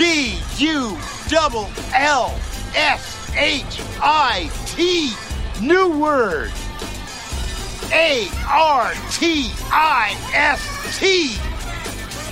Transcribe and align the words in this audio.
B 0.00 0.38
U 0.56 0.96
double 1.28 1.68
L 1.94 2.34
S 2.74 3.30
H 3.36 3.82
I 4.00 4.50
T. 4.64 5.12
New 5.60 6.00
word. 6.00 6.50
A 7.92 8.26
R 8.48 8.94
T 9.10 9.50
I 9.70 10.16
S 10.32 10.98
T. 10.98 11.34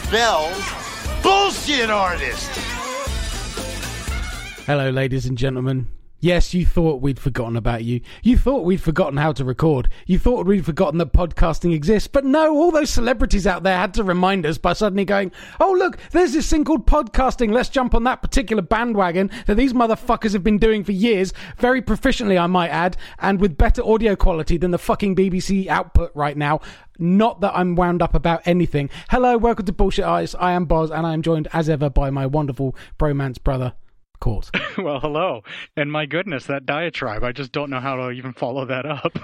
Spells 0.07 1.22
bullshit 1.22 1.90
artist. 1.90 2.48
Hello, 4.64 4.89
ladies 4.89 5.26
and 5.26 5.36
gentlemen. 5.36 5.89
Yes, 6.21 6.53
you 6.53 6.66
thought 6.66 7.00
we'd 7.00 7.21
forgotten 7.21 7.57
about 7.57 7.85
you. 7.85 8.00
You 8.25 8.37
thought 8.37 8.64
we'd 8.64 8.80
forgotten 8.80 9.18
how 9.18 9.30
to 9.35 9.45
record. 9.45 9.89
You 10.05 10.18
thought 10.18 10.46
we'd 10.46 10.67
forgotten 10.67 10.99
that 10.99 11.13
podcasting 11.13 11.72
exists. 11.72 12.09
But 12.09 12.25
no, 12.25 12.57
all 12.57 12.72
those 12.72 12.90
celebrities 12.90 13.46
out 13.46 13.63
there 13.63 13.76
had 13.76 13.95
to 13.95 14.03
remind 14.03 14.45
us 14.45 14.59
by 14.59 14.73
suddenly 14.73 15.04
going, 15.04 15.31
oh, 15.61 15.71
look, 15.79 15.96
there's 16.11 16.32
this 16.32 16.50
thing 16.50 16.64
called 16.64 16.89
podcasting. 16.89 17.53
Let's 17.53 17.68
jump 17.68 17.95
on 17.95 18.03
that 18.03 18.21
particular 18.21 18.62
bandwagon 18.62 19.31
that 19.46 19.57
these 19.57 19.73
motherfuckers 19.73 20.32
have 20.32 20.43
been 20.43 20.59
doing 20.59 20.82
for 20.82 20.90
years, 20.90 21.32
very 21.57 21.81
proficiently, 21.81 22.37
I 22.37 22.46
might 22.46 22.71
add, 22.71 22.96
and 23.21 23.40
with 23.40 23.57
better 23.57 23.87
audio 23.87 24.17
quality 24.17 24.57
than 24.57 24.73
the 24.73 24.79
fucking 24.79 25.14
BBC 25.14 25.68
output 25.68 26.11
right 26.17 26.37
now. 26.37 26.61
Not 26.98 27.43
that 27.43 27.57
I'm 27.57 27.76
wound 27.76 28.03
up 28.03 28.17
about 28.17 28.43
anything. 28.45 28.90
Hello, 29.11 29.39
welcome 29.39 29.67
to 29.67 29.73
Bullshit 29.73 30.04
Artists. 30.04 30.35
I 30.40 30.50
am 30.50 30.64
Boz, 30.64 30.90
and 30.90 31.07
I 31.07 31.12
am 31.12 31.23
joined 31.23 31.46
as 31.53 31.68
ever 31.68 31.89
by 31.89 32.11
my 32.11 32.27
wonderful 32.27 32.75
bromance 32.98 33.41
brother. 33.41 33.75
Cort. 34.20 34.50
well, 34.78 35.00
hello. 35.00 35.42
And 35.77 35.91
my 35.91 36.06
goodness, 36.06 36.47
that 36.47 36.67
diatribe. 36.67 37.25
I 37.25 37.33
just 37.33 37.53
don't 37.53 37.70
know 37.70 37.81
how 37.81 37.97
to 37.97 38.11
even 38.11 38.33
follow 38.33 38.64
that 38.67 38.86
up. 38.86 39.19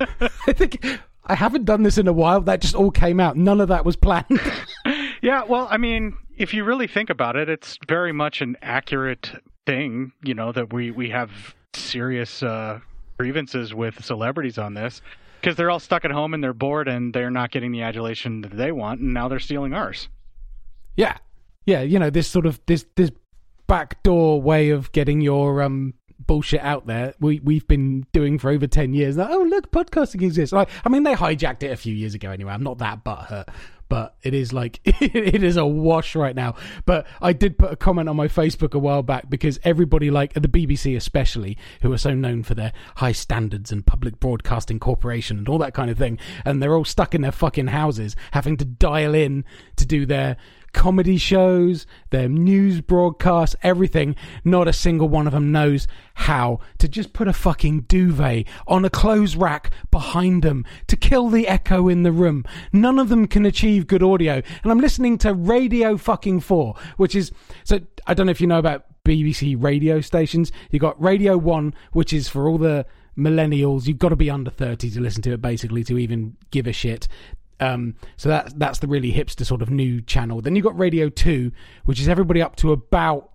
I 0.46 0.52
think 0.52 0.84
I 1.26 1.34
haven't 1.34 1.64
done 1.64 1.82
this 1.82 1.98
in 1.98 2.08
a 2.08 2.12
while. 2.12 2.40
That 2.40 2.60
just 2.60 2.74
all 2.74 2.90
came 2.90 3.20
out. 3.20 3.36
None 3.36 3.60
of 3.60 3.68
that 3.68 3.84
was 3.84 3.96
planned. 3.96 4.40
yeah, 5.22 5.44
well, 5.44 5.68
I 5.70 5.76
mean, 5.76 6.16
if 6.36 6.54
you 6.54 6.64
really 6.64 6.86
think 6.86 7.10
about 7.10 7.36
it, 7.36 7.48
it's 7.48 7.78
very 7.86 8.12
much 8.12 8.40
an 8.40 8.56
accurate 8.62 9.30
thing, 9.66 10.12
you 10.22 10.34
know, 10.34 10.52
that 10.52 10.72
we, 10.72 10.90
we 10.90 11.10
have 11.10 11.30
serious 11.74 12.42
uh, 12.42 12.80
grievances 13.18 13.74
with 13.74 14.04
celebrities 14.04 14.56
on 14.56 14.74
this 14.74 15.02
because 15.40 15.56
they're 15.56 15.70
all 15.70 15.80
stuck 15.80 16.04
at 16.04 16.10
home 16.10 16.34
and 16.34 16.42
they're 16.42 16.54
bored 16.54 16.88
and 16.88 17.12
they're 17.12 17.30
not 17.30 17.50
getting 17.50 17.72
the 17.72 17.82
adulation 17.82 18.40
that 18.40 18.56
they 18.56 18.72
want 18.72 19.00
and 19.00 19.12
now 19.12 19.28
they're 19.28 19.38
stealing 19.38 19.74
ours. 19.74 20.08
Yeah. 20.96 21.18
Yeah, 21.66 21.82
you 21.82 21.98
know, 21.98 22.08
this 22.08 22.26
sort 22.26 22.46
of 22.46 22.58
this 22.64 22.86
this 22.96 23.10
backdoor 23.68 24.42
way 24.42 24.70
of 24.70 24.90
getting 24.92 25.20
your 25.20 25.62
um 25.62 25.94
bullshit 26.26 26.60
out 26.60 26.86
there. 26.86 27.14
We 27.20 27.38
we've 27.40 27.68
been 27.68 28.06
doing 28.12 28.38
for 28.38 28.50
over 28.50 28.66
10 28.66 28.92
years. 28.94 29.16
Like, 29.16 29.30
oh 29.30 29.42
look 29.42 29.70
podcasting 29.70 30.22
exists. 30.22 30.52
Like 30.52 30.68
i 30.84 30.88
mean 30.88 31.04
they 31.04 31.14
hijacked 31.14 31.62
it 31.62 31.70
a 31.70 31.76
few 31.76 31.94
years 31.94 32.14
ago 32.14 32.30
anyway. 32.30 32.52
I'm 32.52 32.64
not 32.64 32.78
that 32.78 33.04
butthurt 33.04 33.48
but 33.88 34.16
it 34.22 34.34
is 34.34 34.52
like 34.52 34.80
it 34.84 35.42
is 35.42 35.56
a 35.56 35.66
wash 35.66 36.14
right 36.14 36.34
now. 36.34 36.54
But 36.86 37.06
i 37.20 37.32
did 37.32 37.58
put 37.58 37.72
a 37.72 37.76
comment 37.76 38.08
on 38.08 38.16
my 38.16 38.28
facebook 38.28 38.74
a 38.74 38.78
while 38.78 39.02
back 39.02 39.28
because 39.30 39.58
everybody 39.64 40.10
like 40.10 40.32
the 40.34 40.40
bbc 40.40 40.96
especially 40.96 41.56
who 41.82 41.92
are 41.92 41.98
so 41.98 42.14
known 42.14 42.42
for 42.42 42.54
their 42.54 42.72
high 42.96 43.12
standards 43.12 43.72
and 43.72 43.86
public 43.86 44.20
broadcasting 44.20 44.78
corporation 44.78 45.38
and 45.38 45.48
all 45.48 45.58
that 45.58 45.74
kind 45.74 45.90
of 45.90 45.98
thing 45.98 46.18
and 46.44 46.62
they're 46.62 46.74
all 46.74 46.84
stuck 46.84 47.14
in 47.14 47.22
their 47.22 47.32
fucking 47.32 47.68
houses 47.68 48.14
having 48.32 48.56
to 48.56 48.64
dial 48.64 49.14
in 49.14 49.44
to 49.76 49.86
do 49.86 50.04
their 50.06 50.36
comedy 50.72 51.16
shows, 51.16 51.86
their 52.10 52.28
news 52.28 52.80
broadcasts, 52.80 53.56
everything. 53.62 54.16
Not 54.44 54.68
a 54.68 54.72
single 54.72 55.08
one 55.08 55.26
of 55.26 55.32
them 55.32 55.52
knows 55.52 55.86
how 56.14 56.60
to 56.78 56.88
just 56.88 57.12
put 57.12 57.28
a 57.28 57.32
fucking 57.32 57.82
duvet 57.82 58.46
on 58.66 58.84
a 58.84 58.90
clothes 58.90 59.36
rack 59.36 59.70
behind 59.90 60.42
them 60.42 60.64
to 60.86 60.96
kill 60.96 61.28
the 61.28 61.48
echo 61.48 61.88
in 61.88 62.02
the 62.02 62.12
room. 62.12 62.44
None 62.72 62.98
of 62.98 63.08
them 63.08 63.26
can 63.26 63.46
achieve 63.46 63.86
good 63.86 64.02
audio. 64.02 64.42
And 64.62 64.72
I'm 64.72 64.80
listening 64.80 65.18
to 65.18 65.34
Radio 65.34 65.96
fucking 65.96 66.40
4, 66.40 66.74
which 66.96 67.14
is, 67.14 67.32
so 67.64 67.80
I 68.06 68.14
don't 68.14 68.26
know 68.26 68.32
if 68.32 68.40
you 68.40 68.46
know 68.46 68.58
about 68.58 68.84
BBC 69.04 69.56
radio 69.58 70.00
stations. 70.00 70.52
You 70.70 70.78
got 70.78 71.00
Radio 71.02 71.36
1, 71.38 71.74
which 71.92 72.12
is 72.12 72.28
for 72.28 72.48
all 72.48 72.58
the 72.58 72.84
millennials. 73.16 73.86
You've 73.86 73.98
got 73.98 74.10
to 74.10 74.16
be 74.16 74.30
under 74.30 74.50
30 74.50 74.90
to 74.90 75.00
listen 75.00 75.22
to 75.22 75.32
it, 75.32 75.42
basically, 75.42 75.82
to 75.84 75.98
even 75.98 76.36
give 76.50 76.66
a 76.66 76.72
shit. 76.72 77.08
Um, 77.60 77.96
so 78.16 78.28
that 78.28 78.58
that's 78.58 78.78
the 78.78 78.86
really 78.86 79.12
hipster 79.12 79.44
sort 79.44 79.62
of 79.62 79.70
new 79.70 80.00
channel. 80.00 80.40
Then 80.40 80.54
you've 80.54 80.64
got 80.64 80.78
Radio 80.78 81.08
2, 81.08 81.50
which 81.84 82.00
is 82.00 82.08
everybody 82.08 82.40
up 82.40 82.56
to 82.56 82.72
about 82.72 83.30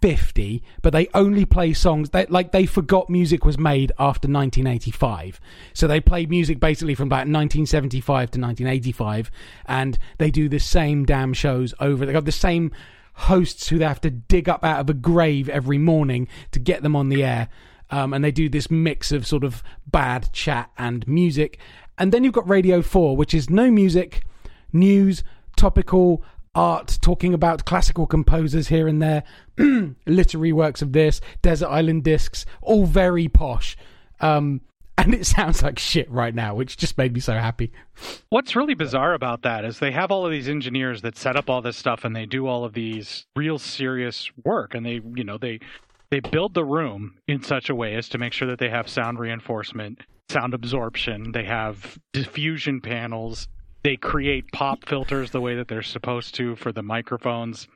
50, 0.00 0.62
but 0.82 0.92
they 0.92 1.08
only 1.14 1.44
play 1.44 1.72
songs 1.72 2.10
that 2.10 2.30
like 2.30 2.52
they 2.52 2.66
forgot 2.66 3.10
music 3.10 3.44
was 3.44 3.58
made 3.58 3.90
after 3.98 4.28
1985. 4.28 5.40
So 5.72 5.86
they 5.86 6.00
play 6.00 6.26
music 6.26 6.60
basically 6.60 6.94
from 6.94 7.08
about 7.08 7.26
1975 7.26 8.30
to 8.32 8.40
1985 8.40 9.30
and 9.66 9.98
they 10.18 10.30
do 10.30 10.48
the 10.48 10.60
same 10.60 11.04
damn 11.04 11.32
shows 11.32 11.74
over. 11.80 12.06
They 12.06 12.12
got 12.12 12.24
the 12.24 12.32
same 12.32 12.70
hosts 13.14 13.68
who 13.68 13.78
they 13.78 13.84
have 13.84 14.00
to 14.02 14.10
dig 14.10 14.48
up 14.48 14.64
out 14.64 14.80
of 14.80 14.88
a 14.88 14.94
grave 14.94 15.48
every 15.48 15.78
morning 15.78 16.28
to 16.52 16.60
get 16.60 16.82
them 16.82 16.94
on 16.94 17.08
the 17.08 17.24
air. 17.24 17.48
Um, 17.90 18.12
and 18.12 18.22
they 18.22 18.30
do 18.30 18.48
this 18.48 18.70
mix 18.70 19.12
of 19.12 19.26
sort 19.26 19.44
of 19.44 19.62
bad 19.86 20.30
chat 20.32 20.70
and 20.76 21.08
music. 21.08 21.58
And 21.98 22.12
then 22.12 22.24
you've 22.24 22.32
got 22.32 22.48
Radio 22.48 22.80
4, 22.80 23.16
which 23.16 23.34
is 23.34 23.50
no 23.50 23.70
music, 23.70 24.22
news, 24.72 25.24
topical, 25.56 26.22
art, 26.54 26.98
talking 27.02 27.34
about 27.34 27.64
classical 27.64 28.06
composers 28.06 28.68
here 28.68 28.88
and 28.88 29.02
there, 29.02 29.24
literary 30.06 30.52
works 30.52 30.80
of 30.80 30.92
this, 30.92 31.20
Desert 31.42 31.68
Island 31.68 32.04
Discs, 32.04 32.46
all 32.62 32.86
very 32.86 33.28
posh. 33.28 33.76
Um, 34.20 34.60
and 34.98 35.14
it 35.14 35.26
sounds 35.26 35.62
like 35.62 35.78
shit 35.78 36.10
right 36.10 36.34
now, 36.34 36.54
which 36.54 36.76
just 36.76 36.98
made 36.98 37.14
me 37.14 37.20
so 37.20 37.34
happy. 37.34 37.72
What's 38.30 38.56
really 38.56 38.74
bizarre 38.74 39.14
about 39.14 39.42
that 39.42 39.64
is 39.64 39.78
they 39.78 39.92
have 39.92 40.10
all 40.10 40.26
of 40.26 40.32
these 40.32 40.48
engineers 40.48 41.02
that 41.02 41.16
set 41.16 41.36
up 41.36 41.48
all 41.48 41.62
this 41.62 41.76
stuff 41.76 42.04
and 42.04 42.16
they 42.16 42.26
do 42.26 42.48
all 42.48 42.64
of 42.64 42.72
these 42.72 43.26
real 43.36 43.58
serious 43.58 44.28
work 44.44 44.74
and 44.74 44.84
they, 44.84 45.00
you 45.14 45.22
know, 45.22 45.38
they 45.38 45.60
they 46.10 46.20
build 46.20 46.54
the 46.54 46.64
room 46.64 47.18
in 47.28 47.42
such 47.42 47.68
a 47.68 47.74
way 47.74 47.94
as 47.94 48.08
to 48.08 48.18
make 48.18 48.32
sure 48.32 48.48
that 48.48 48.58
they 48.58 48.70
have 48.70 48.88
sound 48.88 49.18
reinforcement 49.18 50.00
sound 50.30 50.54
absorption. 50.54 51.32
They 51.32 51.44
have 51.44 51.98
diffusion 52.12 52.80
panels. 52.80 53.48
They 53.82 53.96
create 53.96 54.52
pop 54.52 54.86
filters 54.86 55.30
the 55.30 55.40
way 55.40 55.56
that 55.56 55.68
they're 55.68 55.82
supposed 55.82 56.34
to 56.36 56.56
for 56.56 56.72
the 56.72 56.82
microphones. 56.82 57.68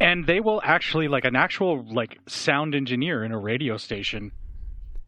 And 0.00 0.26
they 0.26 0.40
will 0.40 0.60
actually 0.64 1.08
like 1.08 1.24
an 1.24 1.36
actual 1.36 1.84
like 1.88 2.18
sound 2.26 2.74
engineer 2.74 3.24
in 3.24 3.32
a 3.32 3.38
radio 3.38 3.76
station 3.76 4.32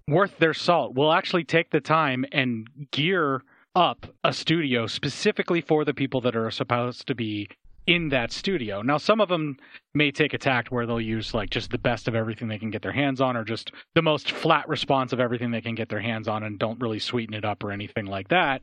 worth 0.09 0.39
their 0.39 0.55
salt 0.55 0.95
will 0.95 1.13
actually 1.13 1.43
take 1.43 1.71
the 1.71 1.81
time 1.81 2.25
and 2.31 2.69
gear 2.93 3.43
up 3.75 4.07
a 4.23 4.33
studio 4.33 4.87
specifically 4.87 5.61
for 5.61 5.85
the 5.85 5.93
people 5.93 6.21
that 6.21 6.37
are 6.37 6.51
supposed 6.51 7.09
to 7.09 7.15
be 7.15 7.49
in 7.87 8.09
that 8.09 8.33
studio. 8.33 8.83
Now, 8.83 8.99
some 8.99 9.21
of 9.21 9.29
them 9.29 9.57
may 9.95 10.11
take 10.11 10.35
a 10.35 10.39
tact 10.39 10.71
where 10.71 10.87
they'll 10.87 11.01
use 11.01 11.35
like 11.35 11.51
just 11.51 11.71
the 11.71 11.79
best 11.79 12.09
of 12.09 12.15
everything 12.15 12.49
they 12.49 12.59
can 12.59 12.71
get 12.71 12.83
their 12.83 12.93
hands 12.93 13.21
on, 13.21 13.37
or 13.37 13.45
just 13.45 13.73
the 13.95 14.03
most 14.03 14.33
flat 14.33 14.69
response 14.69 15.13
of 15.13 15.21
everything 15.21 15.51
they 15.51 15.61
can 15.61 15.75
get 15.75 15.89
their 15.89 16.01
hands 16.01 16.29
on, 16.29 16.43
and 16.43 16.59
don't 16.59 16.81
really 16.81 16.99
sweeten 16.99 17.35
it 17.35 17.45
up 17.45 17.63
or 17.63 17.71
anything 17.71 18.07
like 18.07 18.29
that. 18.29 18.63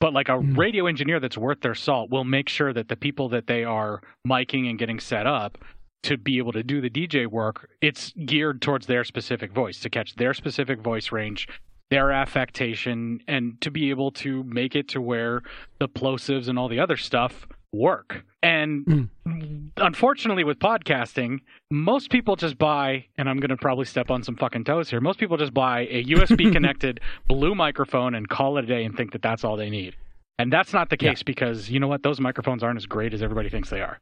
But 0.00 0.12
like 0.12 0.28
a 0.28 0.32
mm. 0.32 0.56
radio 0.56 0.86
engineer 0.86 1.20
that's 1.20 1.38
worth 1.38 1.60
their 1.60 1.74
salt 1.74 2.10
will 2.10 2.24
make 2.24 2.48
sure 2.48 2.72
that 2.72 2.88
the 2.88 2.96
people 2.96 3.28
that 3.30 3.46
they 3.46 3.64
are 3.64 4.02
miking 4.26 4.68
and 4.68 4.78
getting 4.78 5.00
set 5.00 5.26
up 5.26 5.58
to 6.02 6.18
be 6.18 6.36
able 6.38 6.52
to 6.52 6.62
do 6.62 6.80
the 6.80 6.90
DJ 6.90 7.26
work, 7.26 7.70
it's 7.80 8.12
geared 8.26 8.60
towards 8.60 8.86
their 8.86 9.04
specific 9.04 9.52
voice 9.52 9.80
to 9.80 9.88
catch 9.88 10.16
their 10.16 10.34
specific 10.34 10.80
voice 10.80 11.10
range, 11.12 11.48
their 11.90 12.10
affectation, 12.10 13.20
and 13.26 13.58
to 13.62 13.70
be 13.70 13.88
able 13.88 14.10
to 14.10 14.42
make 14.44 14.76
it 14.76 14.88
to 14.88 15.00
where 15.00 15.42
the 15.78 15.88
plosives 15.88 16.48
and 16.48 16.58
all 16.58 16.68
the 16.68 16.80
other 16.80 16.98
stuff 16.98 17.46
work. 17.74 18.24
And 18.42 18.86
mm. 18.86 19.70
unfortunately, 19.76 20.44
with 20.44 20.58
podcasting, 20.58 21.40
most 21.70 22.10
people 22.10 22.36
just 22.36 22.58
buy, 22.58 23.06
and 23.16 23.28
I'm 23.28 23.38
going 23.38 23.50
to 23.50 23.56
probably 23.56 23.86
step 23.86 24.10
on 24.10 24.22
some 24.22 24.36
fucking 24.36 24.64
toes 24.64 24.90
here. 24.90 25.00
Most 25.00 25.18
people 25.18 25.36
just 25.36 25.54
buy 25.54 25.80
a 25.90 26.04
USB 26.04 26.52
connected 26.52 27.00
blue 27.26 27.54
microphone 27.54 28.14
and 28.14 28.28
call 28.28 28.58
it 28.58 28.64
a 28.64 28.66
day 28.66 28.84
and 28.84 28.96
think 28.96 29.12
that 29.12 29.22
that's 29.22 29.44
all 29.44 29.56
they 29.56 29.70
need. 29.70 29.96
And 30.38 30.52
that's 30.52 30.72
not 30.72 30.90
the 30.90 30.96
case 30.96 31.20
yeah. 31.20 31.24
because 31.26 31.70
you 31.70 31.80
know 31.80 31.88
what? 31.88 32.02
Those 32.02 32.20
microphones 32.20 32.62
aren't 32.62 32.76
as 32.76 32.86
great 32.86 33.14
as 33.14 33.22
everybody 33.22 33.48
thinks 33.48 33.70
they 33.70 33.80
are. 33.80 33.98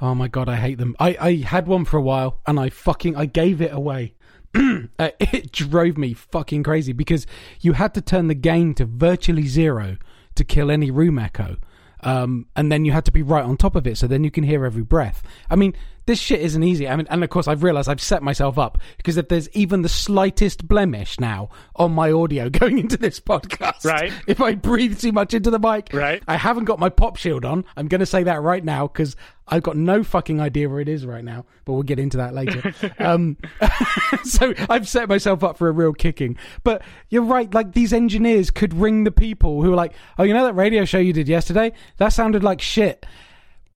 Oh 0.00 0.14
my 0.14 0.26
god, 0.26 0.48
I 0.48 0.56
hate 0.56 0.78
them. 0.78 0.96
I, 0.98 1.16
I 1.20 1.34
had 1.36 1.68
one 1.68 1.84
for 1.84 1.96
a 1.96 2.02
while 2.02 2.40
and 2.46 2.58
I 2.58 2.70
fucking 2.70 3.16
I 3.16 3.26
gave 3.26 3.60
it 3.60 3.72
away. 3.72 4.14
uh, 4.54 5.10
it 5.20 5.52
drove 5.52 5.96
me 5.96 6.12
fucking 6.12 6.62
crazy 6.62 6.92
because 6.92 7.26
you 7.60 7.74
had 7.74 7.94
to 7.94 8.00
turn 8.00 8.26
the 8.26 8.34
gain 8.34 8.74
to 8.74 8.84
virtually 8.84 9.46
zero 9.46 9.96
to 10.34 10.44
kill 10.44 10.70
any 10.70 10.90
room 10.90 11.18
echo. 11.18 11.56
Um, 12.02 12.46
and 12.56 12.70
then 12.72 12.84
you 12.84 12.92
had 12.92 13.04
to 13.04 13.12
be 13.12 13.22
right 13.22 13.44
on 13.44 13.56
top 13.56 13.76
of 13.76 13.86
it 13.86 13.96
so 13.96 14.06
then 14.06 14.24
you 14.24 14.30
can 14.30 14.44
hear 14.44 14.64
every 14.64 14.82
breath. 14.82 15.22
I 15.48 15.56
mean, 15.56 15.74
this 16.06 16.18
shit 16.18 16.40
isn't 16.40 16.62
easy. 16.62 16.88
I 16.88 16.96
mean, 16.96 17.06
and 17.10 17.22
of 17.22 17.30
course, 17.30 17.46
I've 17.46 17.62
realized 17.62 17.88
I've 17.88 18.00
set 18.00 18.22
myself 18.22 18.58
up 18.58 18.78
because 18.96 19.16
if 19.16 19.28
there's 19.28 19.48
even 19.50 19.82
the 19.82 19.88
slightest 19.88 20.66
blemish 20.66 21.20
now 21.20 21.50
on 21.76 21.92
my 21.92 22.10
audio 22.10 22.50
going 22.50 22.78
into 22.78 22.96
this 22.96 23.20
podcast, 23.20 23.84
right? 23.84 24.12
If 24.26 24.40
I 24.40 24.54
breathe 24.54 24.98
too 24.98 25.12
much 25.12 25.34
into 25.34 25.50
the 25.50 25.58
mic, 25.58 25.90
right? 25.92 26.22
I 26.26 26.36
haven't 26.36 26.64
got 26.64 26.78
my 26.78 26.88
pop 26.88 27.16
shield 27.16 27.44
on. 27.44 27.64
I'm 27.76 27.88
going 27.88 28.00
to 28.00 28.06
say 28.06 28.24
that 28.24 28.42
right 28.42 28.64
now 28.64 28.88
because 28.88 29.16
I've 29.52 29.62
got 29.62 29.76
no 29.76 30.02
fucking 30.02 30.40
idea 30.40 30.68
where 30.68 30.80
it 30.80 30.88
is 30.88 31.06
right 31.06 31.24
now, 31.24 31.44
but 31.64 31.74
we'll 31.74 31.82
get 31.82 31.98
into 31.98 32.16
that 32.16 32.34
later. 32.34 32.74
um, 32.98 33.36
so 34.24 34.54
I've 34.68 34.88
set 34.88 35.08
myself 35.08 35.44
up 35.44 35.56
for 35.56 35.68
a 35.68 35.72
real 35.72 35.92
kicking. 35.92 36.36
But 36.64 36.82
you're 37.10 37.22
right. 37.22 37.52
Like 37.52 37.72
these 37.72 37.92
engineers 37.92 38.50
could 38.50 38.74
ring 38.74 39.04
the 39.04 39.12
people 39.12 39.62
who 39.62 39.72
are 39.72 39.76
like, 39.76 39.94
"Oh, 40.18 40.24
you 40.24 40.34
know 40.34 40.44
that 40.44 40.54
radio 40.54 40.84
show 40.84 40.98
you 40.98 41.12
did 41.12 41.28
yesterday? 41.28 41.72
That 41.98 42.08
sounded 42.10 42.42
like 42.42 42.60
shit." 42.60 43.06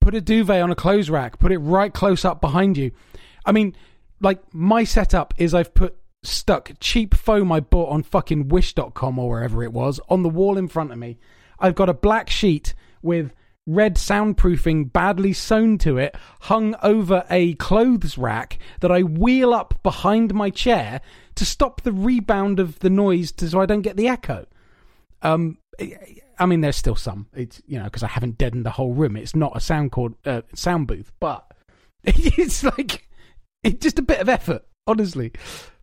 put 0.06 0.14
a 0.14 0.20
duvet 0.20 0.62
on 0.62 0.70
a 0.70 0.76
clothes 0.76 1.10
rack, 1.10 1.36
put 1.40 1.50
it 1.50 1.58
right 1.58 1.92
close 1.92 2.24
up 2.24 2.40
behind 2.40 2.76
you. 2.76 2.92
I 3.44 3.50
mean, 3.50 3.74
like 4.20 4.40
my 4.54 4.84
setup 4.84 5.34
is 5.36 5.52
I've 5.52 5.74
put 5.74 5.96
stuck 6.22 6.70
cheap 6.78 7.12
foam 7.12 7.50
I 7.50 7.58
bought 7.58 7.90
on 7.90 8.04
fucking 8.04 8.46
wish.com 8.46 9.18
or 9.18 9.28
wherever 9.28 9.64
it 9.64 9.72
was 9.72 9.98
on 10.08 10.22
the 10.22 10.28
wall 10.28 10.56
in 10.56 10.68
front 10.68 10.92
of 10.92 10.98
me. 10.98 11.18
I've 11.58 11.74
got 11.74 11.88
a 11.88 11.94
black 11.94 12.30
sheet 12.30 12.72
with 13.02 13.32
red 13.66 13.96
soundproofing 13.96 14.92
badly 14.92 15.32
sewn 15.32 15.76
to 15.78 15.98
it 15.98 16.16
hung 16.42 16.76
over 16.82 17.24
a 17.28 17.54
clothes 17.54 18.16
rack 18.16 18.58
that 18.80 18.92
I 18.92 19.02
wheel 19.02 19.52
up 19.52 19.82
behind 19.82 20.32
my 20.34 20.50
chair 20.50 21.00
to 21.34 21.44
stop 21.44 21.82
the 21.82 21.92
rebound 21.92 22.60
of 22.60 22.78
the 22.78 22.90
noise 22.90 23.32
to, 23.32 23.48
so 23.48 23.60
I 23.60 23.66
don't 23.66 23.82
get 23.82 23.96
the 23.96 24.08
echo. 24.08 24.46
Um, 25.22 25.58
I 26.38 26.46
mean, 26.46 26.60
there's 26.60 26.76
still 26.76 26.96
some. 26.96 27.26
It's 27.34 27.62
you 27.66 27.78
know 27.78 27.84
because 27.84 28.02
I 28.02 28.08
haven't 28.08 28.38
deadened 28.38 28.64
the 28.64 28.70
whole 28.70 28.92
room. 28.92 29.16
It's 29.16 29.34
not 29.34 29.56
a 29.56 29.60
sound 29.60 29.92
cord, 29.92 30.14
uh, 30.24 30.42
sound 30.54 30.86
booth, 30.86 31.12
but 31.20 31.50
it's 32.04 32.62
like 32.62 33.08
it's 33.62 33.82
just 33.82 33.98
a 33.98 34.02
bit 34.02 34.20
of 34.20 34.28
effort, 34.28 34.64
honestly. 34.86 35.32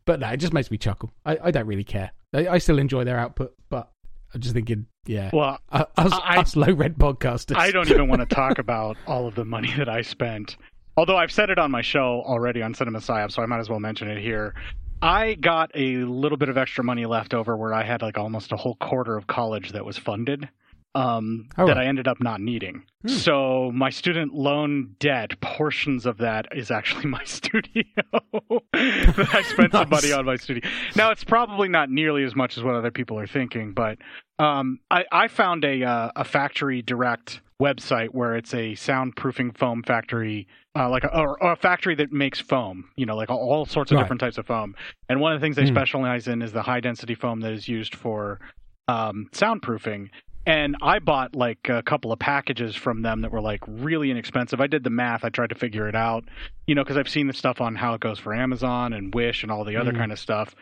But 0.06 0.20
no, 0.20 0.30
it 0.30 0.38
just 0.38 0.54
makes 0.54 0.70
me 0.70 0.78
chuckle. 0.78 1.12
I, 1.26 1.38
I 1.46 1.52
don't 1.52 1.68
really 1.68 1.84
care. 1.84 2.12
I, 2.34 2.48
I 2.48 2.58
still 2.58 2.80
enjoy 2.80 3.04
their 3.04 3.18
output, 3.18 3.56
but 3.70 3.92
I'm 4.34 4.42
just 4.42 4.54
thinking, 4.54 4.88
yeah. 5.06 5.30
Well, 5.32 5.60
us, 5.72 5.88
I- 5.98 6.38
us 6.40 6.56
low 6.56 6.74
rent 6.74 6.98
podcasters. 6.98 7.56
I 7.58 7.72
don't 7.72 7.90
even 7.90 8.08
want 8.08 8.22
to 8.22 8.26
talk 8.36 8.58
about 8.60 8.98
all 9.08 9.28
of 9.28 9.36
the 9.36 9.46
money 9.46 9.72
that 9.78 9.90
I 9.90 10.02
spent. 10.02 10.58
Although 10.98 11.18
I've 11.18 11.32
said 11.32 11.50
it 11.50 11.58
on 11.58 11.72
my 11.72 11.82
show 11.82 12.22
already 12.26 12.62
on 12.62 12.74
Cinema 12.74 13.00
Psyop, 13.00 13.32
so 13.32 13.42
I 13.42 13.46
might 13.48 13.60
as 13.60 13.70
well 13.70 13.80
mention 13.80 14.10
it 14.10 14.22
here. 14.22 14.54
I 15.02 15.34
got 15.34 15.72
a 15.76 15.98
little 16.06 16.38
bit 16.38 16.50
of 16.50 16.58
extra 16.58 16.84
money 16.84 17.06
left 17.06 17.34
over 17.34 17.58
where 17.58 17.74
I 17.74 17.84
had 17.84 18.02
like 18.02 18.18
almost 18.18 18.52
a 18.52 18.58
whole 18.58 18.76
quarter 18.76 19.18
of 19.18 19.28
college 19.28 19.72
that 19.74 19.84
was 19.86 19.98
funded 19.98 20.48
um, 20.96 21.50
Oh, 21.58 21.68
that. 21.68 21.78
I 21.78 21.86
ended 21.86 22.08
up 22.08 22.22
not 22.22 22.40
needing. 22.42 22.84
Hmm. 23.02 23.08
So 23.10 23.72
my 23.74 23.90
student 23.90 24.34
loan 24.34 24.96
debt, 25.00 25.40
portions 25.42 26.06
of 26.06 26.18
that 26.20 26.48
is 26.56 26.70
actually 26.72 27.06
my 27.18 27.24
studio. 27.24 27.84
I 28.74 29.44
spent 29.48 29.72
some 29.74 29.90
money 29.90 30.12
on 30.12 30.26
my 30.26 30.36
studio. 30.36 30.70
Now 30.96 31.12
it's 31.12 31.24
probably 31.24 31.68
not 31.68 31.90
nearly 31.90 32.24
as 32.24 32.36
much 32.36 32.58
as 32.58 32.64
what 32.64 32.76
other 32.76 32.92
people 32.92 33.18
are 33.20 33.28
thinking, 33.28 33.74
but 33.74 33.98
um, 34.40 34.80
I, 34.92 35.06
I 35.12 35.28
found 35.28 35.64
a 35.66 35.84
uh, 35.84 36.12
a 36.16 36.24
factory 36.24 36.82
direct 36.82 37.42
website 37.62 38.10
where 38.10 38.36
it's 38.36 38.54
a 38.54 38.74
soundproofing 38.74 39.58
foam 39.58 39.84
factory, 39.84 40.48
uh, 40.76 40.90
like 40.90 41.04
a, 41.04 41.18
or, 41.18 41.42
or 41.42 41.54
a 41.54 41.56
factory 41.56 41.96
that 41.96 42.12
makes 42.12 42.40
foam. 42.40 42.90
You 42.98 43.06
know, 43.06 43.16
like 43.16 43.30
all 43.30 43.66
sorts 43.66 43.92
of 43.92 43.96
Right. 43.98 44.04
different 44.04 44.20
types 44.20 44.38
of 44.38 44.46
foam. 44.46 44.76
And 45.10 45.22
one 45.22 45.34
of 45.34 45.40
the 45.40 45.46
things 45.46 45.56
they 45.56 45.64
Mm. 45.64 45.70
specialize 45.74 46.28
in 46.28 46.42
is 46.42 46.52
the 46.52 46.62
high 46.64 46.80
density 46.82 47.16
foam 47.16 47.40
that 47.42 47.52
is 47.54 47.68
used 47.68 47.96
for 47.96 48.40
um, 48.88 49.30
soundproofing. 49.34 50.10
And 50.46 50.76
I 50.82 51.00
bought 51.00 51.36
like 51.36 51.70
a 51.70 51.82
couple 51.84 52.12
of 52.12 52.20
packages 52.20 52.76
from 52.76 53.02
them 53.02 53.22
that 53.22 53.32
were 53.32 53.40
like 53.40 53.62
really 53.66 54.12
inexpensive. 54.12 54.60
I 54.60 54.68
did 54.68 54.84
the 54.84 54.90
math. 54.90 55.24
I 55.24 55.30
tried 55.30 55.50
to 55.50 55.56
figure 55.56 55.88
it 55.88 55.96
out, 55.96 56.26
you 56.68 56.76
know, 56.76 56.84
because 56.84 56.98
I've 56.98 57.08
seen 57.08 57.28
the 57.28 57.34
stuff 57.34 57.62
on 57.62 57.76
how 57.76 57.94
it 57.94 58.02
goes 58.02 58.20
for 58.20 58.34
Amazon 58.34 58.92
and 58.92 59.14
Wish 59.16 59.44
and 59.44 59.52
all 59.52 59.64
the 59.64 59.78
other 59.78 59.94
Mhm. 59.94 59.98
kind 59.98 60.12
of 60.12 60.20
stuff. 60.20 60.54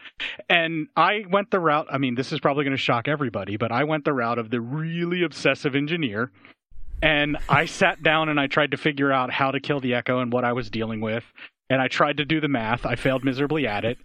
And 0.50 0.88
I 0.96 1.26
went 1.30 1.50
the 1.50 1.60
route. 1.60 1.88
I 1.92 1.98
mean, 1.98 2.14
this 2.14 2.32
is 2.32 2.40
probably 2.40 2.64
going 2.64 2.78
to 2.78 2.82
shock 2.82 3.08
everybody, 3.08 3.58
but 3.58 3.72
I 3.72 3.84
went 3.86 4.06
the 4.06 4.14
route 4.14 4.38
of 4.38 4.52
the 4.52 4.62
really 4.62 5.24
obsessive 5.24 5.76
engineer. 5.76 6.32
And 7.02 7.38
I 7.50 7.66
sat 7.66 8.04
down 8.04 8.30
and 8.30 8.40
I 8.40 8.46
tried 8.46 8.72
to 8.72 8.78
figure 8.78 9.12
out 9.12 9.32
how 9.32 9.50
to 9.50 9.60
kill 9.60 9.80
the 9.80 9.96
echo 9.96 10.20
and 10.20 10.32
what 10.32 10.46
I 10.46 10.54
was 10.54 10.70
dealing 10.70 11.02
with. 11.02 11.24
And 11.72 11.82
I 11.82 11.88
tried 11.88 12.18
to 12.18 12.26
do 12.26 12.40
the 12.40 12.48
math. 12.50 12.86
I 12.86 12.96
failed 12.96 13.24
miserably 13.24 13.66
at 13.66 13.84
it. 13.86 13.98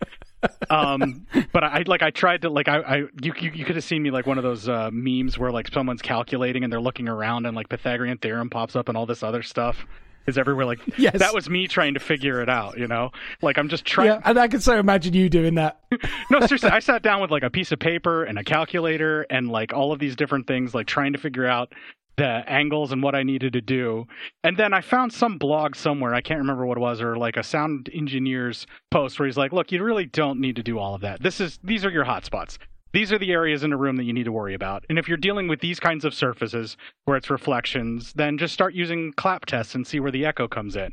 Um, 0.71 1.27
but 1.53 1.65
I 1.65 1.85
like 1.87 2.03
I 2.03 2.11
tried 2.11 2.43
to 2.43 2.51
like 2.51 2.69
I, 2.69 2.79
I 2.81 2.97
you, 3.23 3.33
you 3.41 3.51
you 3.55 3.65
could 3.65 3.77
have 3.77 3.85
seen 3.85 4.03
me 4.03 4.11
like 4.11 4.27
one 4.27 4.39
of 4.39 4.45
those 4.45 4.69
uh, 4.69 4.91
memes 4.93 5.39
where 5.39 5.51
like 5.51 5.69
someone's 5.69 6.03
calculating 6.03 6.65
and 6.65 6.73
they're 6.73 6.81
looking 6.81 7.09
around 7.09 7.47
and 7.47 7.57
like 7.57 7.69
Pythagorean 7.69 8.19
theorem 8.19 8.51
pops 8.51 8.77
up 8.77 8.89
and 8.89 8.97
all 8.97 9.07
this 9.07 9.23
other 9.23 9.43
stuff 9.43 9.87
is 10.27 10.37
everywhere. 10.39 10.67
Like 10.67 10.81
Yes. 10.99 11.19
that 11.19 11.35
was 11.35 11.49
me 11.49 11.67
trying 11.69 11.95
to 11.95 12.01
figure 12.01 12.41
it 12.43 12.49
out. 12.49 12.79
You 12.79 12.87
know, 12.87 13.11
like 13.43 13.59
I'm 13.59 13.69
just 13.69 13.85
trying. 13.85 14.09
Yeah, 14.09 14.21
and 14.25 14.39
I 14.39 14.49
can 14.49 14.61
so 14.61 14.79
imagine 14.79 15.15
you 15.15 15.29
doing 15.29 15.55
that. 15.55 15.81
no, 16.31 16.41
seriously, 16.41 16.71
I 16.71 16.81
sat 16.81 17.03
down 17.03 17.21
with 17.21 17.31
like 17.31 17.43
a 17.43 17.51
piece 17.51 17.73
of 17.73 17.79
paper 17.79 18.25
and 18.25 18.39
a 18.39 18.45
calculator 18.45 19.27
and 19.31 19.49
like 19.49 19.73
all 19.73 19.93
of 19.93 19.99
these 19.99 20.17
different 20.17 20.47
things, 20.47 20.75
like 20.75 20.87
trying 20.87 21.13
to 21.13 21.19
figure 21.19 21.47
out 21.47 21.73
the 22.17 22.43
angles 22.47 22.93
and 22.93 23.03
what 23.03 23.15
I 23.15 23.23
needed 23.23 23.53
to 23.53 23.61
do. 23.61 24.07
And 24.43 24.57
then 24.57 24.73
I 24.73 24.81
found 24.81 25.13
some 25.13 25.39
blog 25.39 25.77
somewhere, 25.77 26.15
I 26.15 26.21
can't 26.21 26.41
remember 26.41 26.67
what 26.67 26.79
it 26.79 26.81
was, 26.81 27.01
or 27.01 27.17
like 27.17 27.37
a 27.37 27.43
sound 27.43 27.91
engineer's 27.93 28.67
post 28.91 29.19
where 29.19 29.27
he's 29.27 29.37
like, 29.37 29.53
look, 29.53 29.71
you 29.71 29.83
really 29.83 30.07
don't 30.07 30.41
need 30.41 30.57
to 30.57 30.63
do 30.63 30.79
all 30.79 30.95
of 30.95 31.03
that. 31.03 31.23
This 31.23 31.41
is 31.41 31.59
these 31.63 31.85
are 31.85 31.91
your 31.91 32.05
hotspots. 32.05 32.59
These 32.93 33.13
are 33.13 33.19
the 33.19 33.33
areas 33.33 33.63
in 33.63 33.73
a 33.73 33.77
room 33.77 33.97
that 33.97 34.05
you 34.05 34.15
need 34.15 34.25
to 34.25 34.33
worry 34.33 34.55
about. 34.55 34.87
And 34.89 34.99
if 34.99 35.07
you're 35.07 35.19
dealing 35.19 35.49
with 35.49 35.61
these 35.61 35.79
kinds 35.79 36.07
of 36.07 36.15
surfaces 36.15 36.79
where 37.05 37.19
it's 37.19 37.29
reflections, 37.29 38.15
then 38.15 38.39
just 38.39 38.55
start 38.55 38.73
using 38.73 39.13
clap 39.13 39.45
tests 39.45 39.75
and 39.75 39.87
see 39.87 40.01
where 40.01 40.13
the 40.13 40.25
echo 40.25 40.49
comes 40.49 40.77
in. 40.77 40.93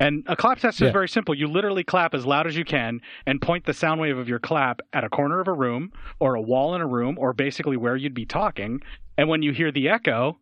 And 0.00 0.24
a 0.26 0.34
clap 0.34 0.58
test 0.58 0.82
is 0.82 0.90
very 0.90 1.08
simple. 1.08 1.36
You 1.36 1.46
literally 1.46 1.84
clap 1.84 2.14
as 2.14 2.26
loud 2.26 2.48
as 2.48 2.56
you 2.56 2.64
can 2.64 3.00
and 3.26 3.40
point 3.40 3.64
the 3.64 3.72
sound 3.72 4.00
wave 4.00 4.18
of 4.18 4.28
your 4.28 4.40
clap 4.40 4.80
at 4.92 5.04
a 5.04 5.08
corner 5.08 5.38
of 5.38 5.46
a 5.46 5.52
room 5.52 5.92
or 6.18 6.34
a 6.34 6.42
wall 6.42 6.74
in 6.74 6.80
a 6.80 6.86
room 6.86 7.16
or 7.16 7.32
basically 7.32 7.76
where 7.76 7.94
you'd 7.94 8.14
be 8.14 8.26
talking. 8.26 8.82
And 9.16 9.28
when 9.28 9.42
you 9.42 9.52
hear 9.52 9.70
the 9.70 9.88
echo, 9.88 10.38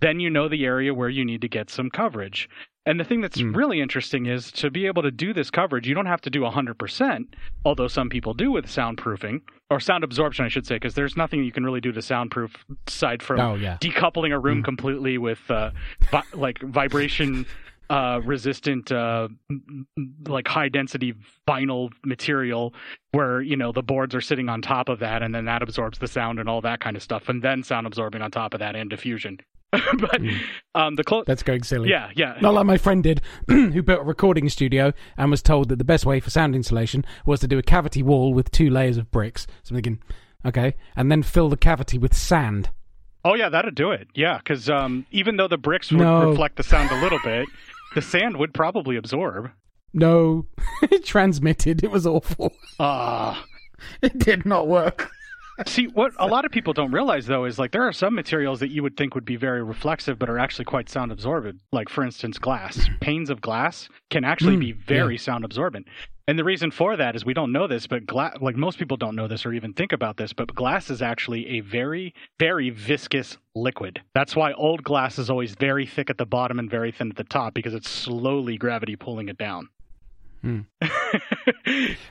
then 0.00 0.20
you 0.20 0.30
know 0.30 0.48
the 0.48 0.64
area 0.64 0.92
where 0.94 1.08
you 1.08 1.24
need 1.24 1.40
to 1.42 1.48
get 1.48 1.70
some 1.70 1.90
coverage. 1.90 2.48
And 2.86 2.98
the 2.98 3.04
thing 3.04 3.20
that's 3.20 3.40
Mm. 3.42 3.54
really 3.54 3.80
interesting 3.80 4.26
is 4.26 4.50
to 4.52 4.70
be 4.70 4.86
able 4.86 5.02
to 5.02 5.10
do 5.10 5.32
this 5.34 5.50
coverage, 5.50 5.86
you 5.86 5.94
don't 5.94 6.06
have 6.06 6.22
to 6.22 6.30
do 6.30 6.44
100%, 6.44 7.34
although 7.64 7.88
some 7.88 8.08
people 8.08 8.32
do 8.32 8.50
with 8.50 8.66
soundproofing, 8.66 9.42
or 9.68 9.78
sound 9.80 10.02
absorption, 10.02 10.44
I 10.44 10.48
should 10.48 10.66
say, 10.66 10.76
because 10.76 10.94
there's 10.94 11.16
nothing 11.16 11.44
you 11.44 11.52
can 11.52 11.64
really 11.64 11.82
do 11.82 11.92
to 11.92 12.00
soundproof 12.02 12.64
aside 12.88 13.22
from 13.22 13.38
Oh 13.40 13.54
yeah. 13.56 13.76
decoupling 13.80 14.32
a 14.32 14.38
room 14.38 14.62
Mm. 14.62 14.64
completely 14.64 15.18
with 15.18 15.48
uh, 15.50 15.70
vi- 16.10 16.22
like 16.32 16.58
vibration 16.60 17.44
uh, 17.90 18.20
resistant 18.24 18.92
uh, 18.92 19.26
like 20.28 20.46
high 20.46 20.68
density 20.68 21.12
vinyl 21.48 21.90
material 22.04 22.72
where 23.10 23.40
you 23.42 23.56
know 23.56 23.72
the 23.72 23.82
boards 23.82 24.14
are 24.14 24.20
sitting 24.20 24.48
on 24.48 24.62
top 24.62 24.88
of 24.88 25.00
that 25.00 25.24
and 25.24 25.34
then 25.34 25.44
that 25.46 25.60
absorbs 25.60 25.98
the 25.98 26.06
sound 26.06 26.38
and 26.38 26.48
all 26.48 26.60
that 26.60 26.78
kind 26.78 26.96
of 26.96 27.02
stuff 27.02 27.28
and 27.28 27.42
then 27.42 27.64
sound 27.64 27.88
absorbing 27.88 28.22
on 28.22 28.30
top 28.30 28.54
of 28.54 28.60
that 28.60 28.76
and 28.76 28.90
diffusion 28.90 29.40
but 29.98 30.20
Mm. 30.20 30.40
um 30.74 30.96
the 30.96 31.22
That's 31.26 31.42
going 31.42 31.62
silly. 31.62 31.90
yeah 31.90 32.10
yeah 32.16 32.36
Not 32.40 32.54
like 32.54 32.66
my 32.66 32.76
friend 32.76 33.02
did, 33.02 33.20
who 33.48 33.82
built 33.82 34.00
a 34.00 34.04
recording 34.04 34.48
studio 34.48 34.92
and 35.16 35.30
was 35.30 35.42
told 35.42 35.68
that 35.68 35.76
the 35.76 35.84
best 35.84 36.04
way 36.06 36.18
for 36.20 36.30
sound 36.30 36.54
insulation 36.56 37.04
was 37.24 37.40
to 37.40 37.48
do 37.48 37.58
a 37.58 37.62
cavity 37.62 38.02
wall 38.02 38.34
with 38.34 38.50
two 38.50 38.68
layers 38.70 38.96
of 38.96 39.10
bricks. 39.10 39.46
So 39.62 39.72
I'm 39.72 39.76
thinking, 39.76 40.02
okay, 40.44 40.74
and 40.96 41.10
then 41.10 41.22
fill 41.22 41.48
the 41.48 41.56
cavity 41.56 41.98
with 41.98 42.14
sand. 42.16 42.70
oh 43.24 43.34
yeah 43.34 43.48
that'd 43.48 43.74
do 43.74 43.90
it 43.92 44.08
yeah 44.14 44.38
because 44.38 44.68
um 44.70 45.06
even 45.12 45.36
though 45.36 45.48
the 45.48 45.58
bricks 45.58 45.90
would 45.92 46.00
No. 46.00 46.30
reflect 46.30 46.56
the 46.56 46.62
sound 46.64 46.90
a 46.90 47.00
little 47.02 47.20
bit 47.22 47.46
the 47.94 48.02
sand 48.02 48.36
would 48.38 48.52
probably 48.54 48.96
absorb 48.96 49.50
No, 49.92 50.46
it 50.82 51.04
transmitted. 51.04 51.84
It 51.84 51.90
was 51.90 52.06
awful. 52.06 52.52
ah 52.80 53.44
It 54.02 54.18
did 54.18 54.44
not 54.46 54.68
work. 54.68 55.10
See, 55.66 55.86
what 55.86 56.12
a 56.18 56.26
lot 56.26 56.44
of 56.44 56.50
people 56.50 56.72
don't 56.72 56.90
realize 56.92 57.26
though 57.26 57.44
is 57.44 57.58
like 57.58 57.72
there 57.72 57.86
are 57.86 57.92
some 57.92 58.14
materials 58.14 58.60
that 58.60 58.70
you 58.70 58.82
would 58.82 58.96
think 58.96 59.14
would 59.14 59.24
be 59.24 59.36
very 59.36 59.62
reflexive 59.62 60.18
but 60.18 60.30
are 60.30 60.38
actually 60.38 60.64
quite 60.64 60.88
sound 60.88 61.12
absorbent. 61.12 61.60
Like 61.72 61.88
for 61.88 62.02
instance, 62.02 62.38
glass. 62.38 62.88
Panes 63.00 63.30
of 63.30 63.40
glass 63.40 63.88
can 64.10 64.24
actually 64.24 64.56
Mm, 64.56 64.60
be 64.60 64.72
very 64.72 65.18
sound 65.18 65.44
absorbent. 65.44 65.86
And 66.26 66.38
the 66.38 66.44
reason 66.44 66.70
for 66.70 66.96
that 66.96 67.16
is 67.16 67.24
we 67.24 67.34
don't 67.34 67.52
know 67.52 67.66
this, 67.66 67.86
but 67.86 68.06
gla- 68.06 68.36
like 68.40 68.56
most 68.56 68.78
people 68.78 68.96
don't 68.96 69.16
know 69.16 69.26
this 69.26 69.44
or 69.44 69.52
even 69.52 69.72
think 69.72 69.92
about 69.92 70.16
this, 70.16 70.32
but 70.32 70.54
glass 70.54 70.88
is 70.88 71.02
actually 71.02 71.46
a 71.48 71.60
very 71.60 72.14
very 72.38 72.70
viscous 72.70 73.36
liquid. 73.54 74.00
That's 74.14 74.36
why 74.36 74.52
old 74.52 74.82
glass 74.82 75.18
is 75.18 75.28
always 75.28 75.54
very 75.56 75.86
thick 75.86 76.08
at 76.10 76.18
the 76.18 76.26
bottom 76.26 76.58
and 76.58 76.70
very 76.70 76.92
thin 76.92 77.10
at 77.10 77.16
the 77.16 77.24
top 77.24 77.52
because 77.54 77.74
it's 77.74 77.90
slowly 77.90 78.56
gravity 78.56 78.96
pulling 78.96 79.28
it 79.28 79.38
down. 79.38 79.68
Hmm. 80.42 80.60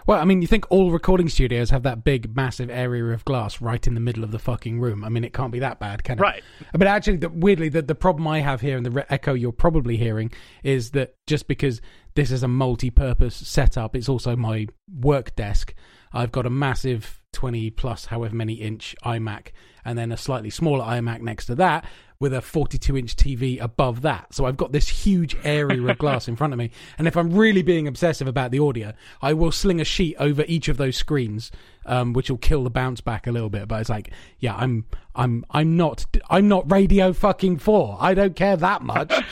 Well, 0.05 0.19
I 0.19 0.25
mean, 0.25 0.41
you 0.41 0.48
think 0.48 0.65
all 0.71 0.91
recording 0.91 1.29
studios 1.29 1.69
have 1.69 1.83
that 1.83 2.03
big, 2.03 2.36
massive 2.36 2.69
area 2.69 3.05
of 3.05 3.24
glass 3.25 3.62
right 3.62 3.86
in 3.86 3.93
the 3.93 4.00
middle 4.00 4.24
of 4.24 4.31
the 4.31 4.39
fucking 4.39 4.79
room? 4.79 5.03
I 5.03 5.09
mean, 5.09 5.24
it 5.24 5.33
can't 5.33 5.51
be 5.51 5.59
that 5.59 5.79
bad, 5.79 6.03
can 6.03 6.17
it? 6.17 6.21
right. 6.21 6.43
But 6.74 6.88
actually, 6.88 7.17
the, 7.17 7.29
weirdly, 7.29 7.69
the, 7.69 7.83
the 7.83 7.95
problem 7.95 8.27
I 8.27 8.39
have 8.39 8.62
here 8.62 8.75
and 8.75 8.86
the 8.86 8.91
re- 8.91 9.05
echo 9.09 9.33
you're 9.33 9.51
probably 9.51 9.98
hearing 9.98 10.31
is 10.63 10.91
that 10.91 11.13
just 11.27 11.48
because 11.48 11.79
this 12.15 12.31
is 12.31 12.41
a 12.41 12.48
multi-purpose 12.48 13.36
setup, 13.36 13.95
it's 13.95 14.09
also 14.09 14.36
my 14.36 14.67
work 14.91 15.36
desk. 15.36 15.75
I've 16.12 16.31
got 16.31 16.48
a 16.48 16.50
massive 16.50 17.21
20 17.33 17.69
plus 17.71 18.05
however 18.05 18.36
many 18.36 18.53
inch 18.53 18.95
iMac 19.05 19.50
and 19.86 19.98
then 19.98 20.12
a 20.12 20.17
slightly 20.17 20.50
smaller 20.50 20.83
iMac 20.83 21.21
next 21.21 21.45
to 21.45 21.55
that 21.55 21.86
with 22.20 22.34
a 22.34 22.42
42 22.42 22.98
inch 22.98 23.16
TV 23.16 23.62
above 23.62 24.02
that. 24.02 24.34
So 24.34 24.46
I've 24.46 24.58
got 24.58 24.74
this 24.74 24.90
huge 24.90 25.38
area 25.46 25.82
of 25.82 25.98
glass 25.98 26.28
in 26.28 26.36
front 26.36 26.52
of 26.52 26.60
me. 26.60 26.72
And 26.98 27.08
if 27.08 27.16
I'm 27.16 27.32
really 27.32 27.62
being 27.62 27.88
obsessive 27.88 28.28
about 28.28 28.52
the 28.52 28.60
audio, 28.60 28.92
I 29.22 29.34
will 29.34 29.54
sling 29.54 29.80
a 29.80 29.86
sheet 29.86 30.18
over 30.20 30.44
each 30.46 30.68
of 30.68 30.76
those 30.76 30.98
screens, 30.98 31.50
um, 31.86 32.12
which 32.12 32.30
will 32.30 32.38
kill 32.38 32.66
the 32.66 32.70
bounce 32.70 33.00
back 33.00 33.26
a 33.26 33.32
little 33.32 33.50
bit. 33.50 33.70
But 33.70 33.80
it's 33.80 33.90
like, 33.90 34.12
yeah, 34.40 34.54
I'm, 34.56 34.86
I'm, 35.16 35.46
I'm 35.52 35.78
not, 35.78 36.06
I'm 36.30 36.50
not 36.50 36.70
radio 36.70 37.14
fucking 37.14 37.60
four. 37.60 37.98
I 38.02 38.14
don't 38.14 38.36
care 38.36 38.58
that 38.58 38.82
much. 38.82 39.14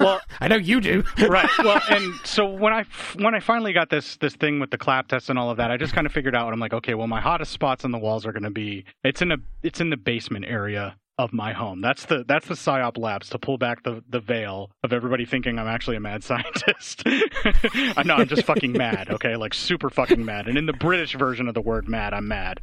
Well, 0.00 0.20
I 0.40 0.48
know 0.48 0.56
you 0.56 0.80
do. 0.80 1.04
right. 1.28 1.48
Well, 1.58 1.80
and 1.88 2.14
so 2.24 2.46
when 2.46 2.72
I 2.72 2.84
when 3.16 3.34
I 3.34 3.40
finally 3.40 3.72
got 3.72 3.88
this 3.90 4.16
this 4.16 4.34
thing 4.34 4.58
with 4.60 4.70
the 4.70 4.78
clap 4.78 5.08
test 5.08 5.30
and 5.30 5.38
all 5.38 5.50
of 5.50 5.56
that, 5.58 5.70
I 5.70 5.76
just 5.76 5.92
kind 5.92 6.06
of 6.06 6.12
figured 6.12 6.34
out. 6.34 6.52
I'm 6.52 6.58
like, 6.58 6.74
okay, 6.74 6.94
well, 6.94 7.06
my 7.06 7.20
hottest 7.20 7.52
spots 7.52 7.84
on 7.84 7.90
the 7.90 7.98
walls 7.98 8.26
are 8.26 8.32
going 8.32 8.42
to 8.42 8.50
be 8.50 8.84
it's 9.04 9.22
in 9.22 9.30
a 9.32 9.36
it's 9.62 9.80
in 9.80 9.90
the 9.90 9.96
basement 9.96 10.44
area 10.46 10.96
of 11.18 11.32
my 11.32 11.52
home. 11.52 11.80
That's 11.80 12.06
the 12.06 12.24
that's 12.26 12.46
the 12.46 12.54
psyop 12.54 12.98
labs 12.98 13.28
to 13.30 13.38
pull 13.38 13.58
back 13.58 13.82
the 13.82 14.02
the 14.08 14.20
veil 14.20 14.70
of 14.82 14.92
everybody 14.92 15.24
thinking 15.24 15.58
I'm 15.58 15.68
actually 15.68 15.96
a 15.96 16.00
mad 16.00 16.24
scientist. 16.24 17.04
Not. 18.04 18.10
I'm 18.20 18.28
just 18.28 18.44
fucking 18.44 18.72
mad. 18.72 19.10
Okay, 19.10 19.36
like 19.36 19.54
super 19.54 19.90
fucking 19.90 20.24
mad. 20.24 20.48
And 20.48 20.58
in 20.58 20.66
the 20.66 20.72
British 20.72 21.14
version 21.14 21.48
of 21.48 21.54
the 21.54 21.60
word 21.62 21.88
mad, 21.88 22.14
I'm 22.14 22.28
mad. 22.28 22.60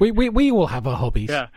we, 0.00 0.10
we 0.10 0.28
we 0.30 0.50
all 0.50 0.66
have 0.66 0.86
our 0.86 0.96
hobbies. 0.96 1.28
Yeah. 1.30 1.48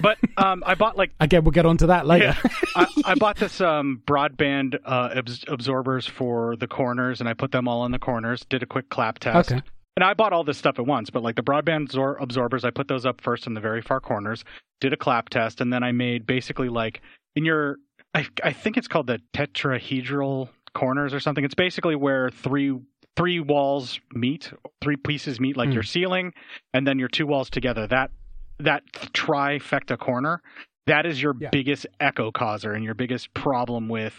But 0.00 0.18
um, 0.36 0.62
I 0.66 0.74
bought 0.74 0.96
like 0.96 1.10
Again, 1.20 1.42
we'll 1.44 1.52
get 1.52 1.66
onto 1.66 1.86
that 1.88 2.06
later. 2.06 2.36
yeah, 2.42 2.50
I, 2.76 2.86
I 3.04 3.14
bought 3.14 3.36
this 3.36 3.60
um, 3.60 4.02
broadband 4.06 4.78
uh, 4.84 5.10
abs- 5.14 5.44
absorbers 5.48 6.06
for 6.06 6.56
the 6.56 6.66
corners, 6.68 7.20
and 7.20 7.28
I 7.28 7.34
put 7.34 7.50
them 7.52 7.66
all 7.66 7.84
in 7.84 7.92
the 7.92 7.98
corners. 7.98 8.44
Did 8.48 8.62
a 8.62 8.66
quick 8.66 8.90
clap 8.90 9.18
test. 9.18 9.50
Okay. 9.52 9.62
And 9.98 10.04
I 10.04 10.14
bought 10.14 10.32
all 10.32 10.44
this 10.44 10.56
stuff 10.56 10.78
at 10.78 10.86
once, 10.86 11.10
but 11.10 11.24
like 11.24 11.34
the 11.34 11.42
broadband 11.42 11.88
absor- 11.88 12.22
absorbers, 12.22 12.64
I 12.64 12.70
put 12.70 12.86
those 12.86 13.04
up 13.04 13.20
first 13.20 13.48
in 13.48 13.54
the 13.54 13.60
very 13.60 13.82
far 13.82 13.98
corners. 13.98 14.44
Did 14.80 14.92
a 14.92 14.96
clap 14.96 15.28
test, 15.28 15.60
and 15.60 15.72
then 15.72 15.82
I 15.82 15.90
made 15.90 16.24
basically 16.24 16.68
like 16.68 17.00
in 17.34 17.44
your, 17.44 17.78
I, 18.14 18.24
I 18.44 18.52
think 18.52 18.76
it's 18.76 18.86
called 18.86 19.08
the 19.08 19.18
tetrahedral 19.34 20.50
corners 20.72 21.12
or 21.12 21.18
something. 21.18 21.44
It's 21.44 21.56
basically 21.56 21.96
where 21.96 22.30
three 22.30 22.78
three 23.16 23.40
walls 23.40 23.98
meet, 24.12 24.52
three 24.80 24.94
pieces 24.94 25.40
meet, 25.40 25.56
like 25.56 25.70
Hmm. 25.70 25.72
your 25.74 25.82
ceiling, 25.82 26.32
and 26.72 26.86
then 26.86 27.00
your 27.00 27.08
two 27.08 27.26
walls 27.26 27.50
together. 27.50 27.88
That 27.88 28.12
that 28.60 28.84
trifecta 28.92 29.98
corner, 29.98 30.42
that 30.86 31.06
is 31.06 31.20
your 31.20 31.34
Yeah. 31.40 31.48
biggest 31.50 31.88
echo 31.98 32.30
causer 32.30 32.72
and 32.72 32.84
your 32.84 32.94
biggest 32.94 33.34
problem 33.34 33.88
with 33.88 34.14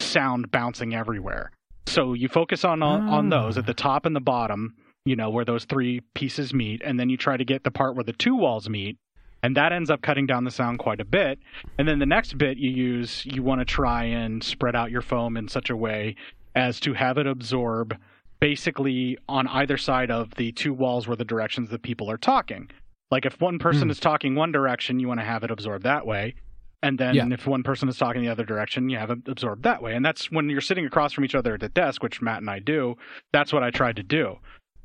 sound 0.00 0.50
bouncing 0.50 0.94
everywhere. 0.94 1.50
So 1.86 2.14
you 2.14 2.28
focus 2.28 2.64
on 2.64 2.82
on, 2.82 3.06
on 3.10 3.30
Ah. 3.30 3.42
those 3.42 3.58
at 3.58 3.66
the 3.66 3.74
top 3.74 4.06
and 4.06 4.16
the 4.16 4.20
bottom, 4.20 4.74
you 5.08 5.16
know, 5.16 5.30
where 5.30 5.44
those 5.44 5.64
three 5.64 6.00
pieces 6.14 6.52
meet, 6.52 6.82
and 6.84 7.00
then 7.00 7.08
you 7.08 7.16
try 7.16 7.36
to 7.36 7.44
get 7.44 7.64
the 7.64 7.70
part 7.70 7.94
where 7.94 8.04
the 8.04 8.12
two 8.12 8.34
walls 8.34 8.68
meet, 8.68 8.96
and 9.42 9.56
that 9.56 9.72
ends 9.72 9.88
up 9.90 10.02
cutting 10.02 10.26
down 10.26 10.44
the 10.44 10.50
sound 10.50 10.78
quite 10.78 11.00
a 11.00 11.04
bit. 11.04 11.38
And 11.78 11.88
then 11.88 11.98
the 11.98 12.06
next 12.06 12.36
bit 12.36 12.58
you 12.58 12.70
use, 12.70 13.24
you 13.24 13.42
want 13.42 13.60
to 13.60 13.64
try 13.64 14.04
and 14.04 14.42
spread 14.44 14.76
out 14.76 14.90
your 14.90 15.00
foam 15.02 15.36
in 15.36 15.48
such 15.48 15.70
a 15.70 15.76
way 15.76 16.16
as 16.54 16.80
to 16.80 16.92
have 16.94 17.18
it 17.18 17.26
absorb 17.26 17.96
basically 18.40 19.18
on 19.28 19.46
either 19.48 19.76
side 19.76 20.10
of 20.10 20.34
the 20.36 20.52
two 20.52 20.72
walls 20.72 21.06
where 21.08 21.16
the 21.16 21.24
directions 21.24 21.70
that 21.70 21.82
people 21.82 22.10
are 22.10 22.16
talking. 22.18 22.70
Like 23.10 23.26
if 23.26 23.40
one 23.40 23.58
person 23.58 23.88
Hmm. 23.88 23.90
is 23.90 24.00
talking 24.00 24.34
one 24.34 24.52
direction, 24.52 25.00
you 25.00 25.08
want 25.08 25.20
to 25.20 25.24
have 25.26 25.42
it 25.44 25.50
absorb 25.50 25.82
that 25.82 26.06
way. 26.06 26.34
And 26.82 26.96
then 26.98 27.14
Yeah. 27.16 27.26
if 27.32 27.46
one 27.46 27.64
person 27.64 27.88
is 27.88 27.98
talking 27.98 28.22
the 28.22 28.28
other 28.28 28.44
direction, 28.44 28.88
you 28.88 28.98
have 28.98 29.10
it 29.10 29.18
absorbed 29.26 29.64
that 29.64 29.82
way. 29.82 29.94
And 29.96 30.04
that's 30.04 30.30
when 30.30 30.48
you're 30.48 30.60
sitting 30.60 30.86
across 30.86 31.12
from 31.12 31.24
each 31.24 31.34
other 31.34 31.54
at 31.54 31.60
the 31.60 31.68
desk, 31.68 32.02
which 32.02 32.22
Matt 32.22 32.38
and 32.38 32.48
I 32.50 32.60
do. 32.60 32.96
That's 33.32 33.52
what 33.52 33.64
I 33.64 33.70
tried 33.70 33.96
to 33.96 34.04
do. 34.04 34.36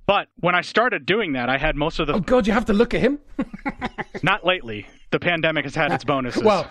But 0.06 0.28
when 0.40 0.54
I 0.56 0.62
started 0.62 1.06
doing 1.06 1.34
that, 1.34 1.50
I 1.50 1.58
had 1.58 1.76
most 1.76 2.00
of 2.00 2.08
the 2.08 2.14
oh 2.14 2.20
God, 2.20 2.46
you 2.48 2.54
have 2.54 2.66
to 2.66 2.74
look 2.74 2.94
at 2.94 3.02
him. 3.02 3.20
not 4.24 4.46
lately. 4.46 4.86
The 5.12 5.20
pandemic 5.20 5.64
has 5.66 5.76
had 5.76 5.92
its 5.94 6.04
bonuses. 6.04 6.42
well, 6.44 6.70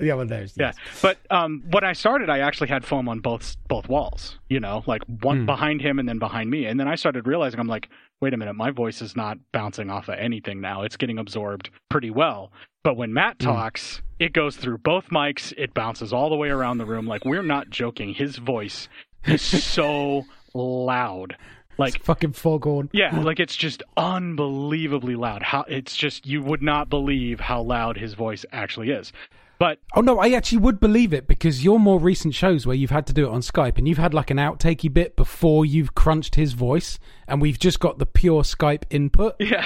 yeah, 0.00 0.14
well, 0.14 0.26
there's 0.26 0.54
yeah, 0.58 0.72
but 1.02 1.18
um, 1.30 1.62
when 1.70 1.84
I 1.84 1.92
started, 1.92 2.28
I 2.28 2.40
actually 2.40 2.68
had 2.68 2.84
foam 2.84 3.08
on 3.08 3.20
both 3.20 3.56
both 3.68 3.88
walls. 3.88 4.38
You 4.48 4.58
know, 4.58 4.82
like 4.86 5.02
one 5.22 5.40
Hmm. 5.40 5.46
behind 5.46 5.80
him 5.82 5.98
and 5.98 6.08
then 6.08 6.18
behind 6.18 6.50
me. 6.50 6.66
And 6.66 6.80
then 6.80 6.88
I 6.88 6.96
started 6.96 7.26
realizing, 7.28 7.60
I'm 7.60 7.68
like, 7.68 7.88
wait 8.20 8.34
a 8.34 8.36
minute, 8.36 8.54
my 8.54 8.70
voice 8.70 9.00
is 9.02 9.14
not 9.14 9.38
bouncing 9.52 9.90
off 9.90 10.08
of 10.08 10.16
anything 10.18 10.60
now. 10.60 10.82
It's 10.82 10.96
getting 10.96 11.18
absorbed 11.18 11.70
pretty 11.90 12.10
well. 12.10 12.50
But 12.82 12.96
when 12.96 13.12
Matt 13.14 13.36
Hmm. 13.40 13.46
talks, 13.46 14.02
it 14.18 14.32
goes 14.32 14.56
through 14.56 14.78
both 14.78 15.10
mics. 15.10 15.52
It 15.56 15.74
bounces 15.74 16.12
all 16.12 16.28
the 16.28 16.36
way 16.36 16.48
around 16.48 16.78
the 16.78 16.86
room. 16.86 17.06
Like 17.06 17.24
we're 17.24 17.42
not 17.42 17.70
joking. 17.70 18.14
His 18.14 18.36
voice 18.38 18.88
is 19.26 19.42
so 19.72 20.24
loud. 20.54 21.36
Like 21.78 21.96
It's 21.96 22.04
fucking 22.04 22.32
foghorn. 22.32 22.90
yeah, 22.92 23.18
like 23.20 23.40
it's 23.40 23.56
just 23.56 23.82
unbelievably 23.96 25.16
loud. 25.16 25.42
How 25.42 25.64
it's 25.68 25.96
just 25.96 26.26
you 26.26 26.42
would 26.42 26.62
not 26.62 26.88
believe 26.88 27.40
how 27.40 27.62
loud 27.62 27.96
his 27.96 28.14
voice 28.14 28.44
actually 28.52 28.90
is. 28.90 29.12
But 29.58 29.78
Oh 29.94 30.00
no, 30.00 30.18
I 30.18 30.30
actually 30.30 30.58
would 30.58 30.80
believe 30.80 31.12
it 31.12 31.26
because 31.28 31.64
your 31.64 31.78
more 31.78 32.00
recent 32.00 32.34
shows 32.34 32.66
where 32.66 32.74
you've 32.76 32.90
had 32.90 33.06
to 33.06 33.12
do 33.12 33.26
it 33.26 33.30
on 33.30 33.40
Skype 33.40 33.78
and 33.78 33.86
you've 33.86 33.98
had 33.98 34.12
like 34.12 34.30
an 34.30 34.36
outtakey 34.38 34.92
bit 34.92 35.14
before 35.16 35.64
you've 35.64 35.94
crunched 35.94 36.34
his 36.34 36.52
voice, 36.54 36.98
and 37.28 37.40
we've 37.40 37.58
just 37.58 37.78
got 37.78 37.98
the 37.98 38.06
pure 38.06 38.42
Skype 38.42 38.82
input. 38.90 39.36
yeah, 39.40 39.64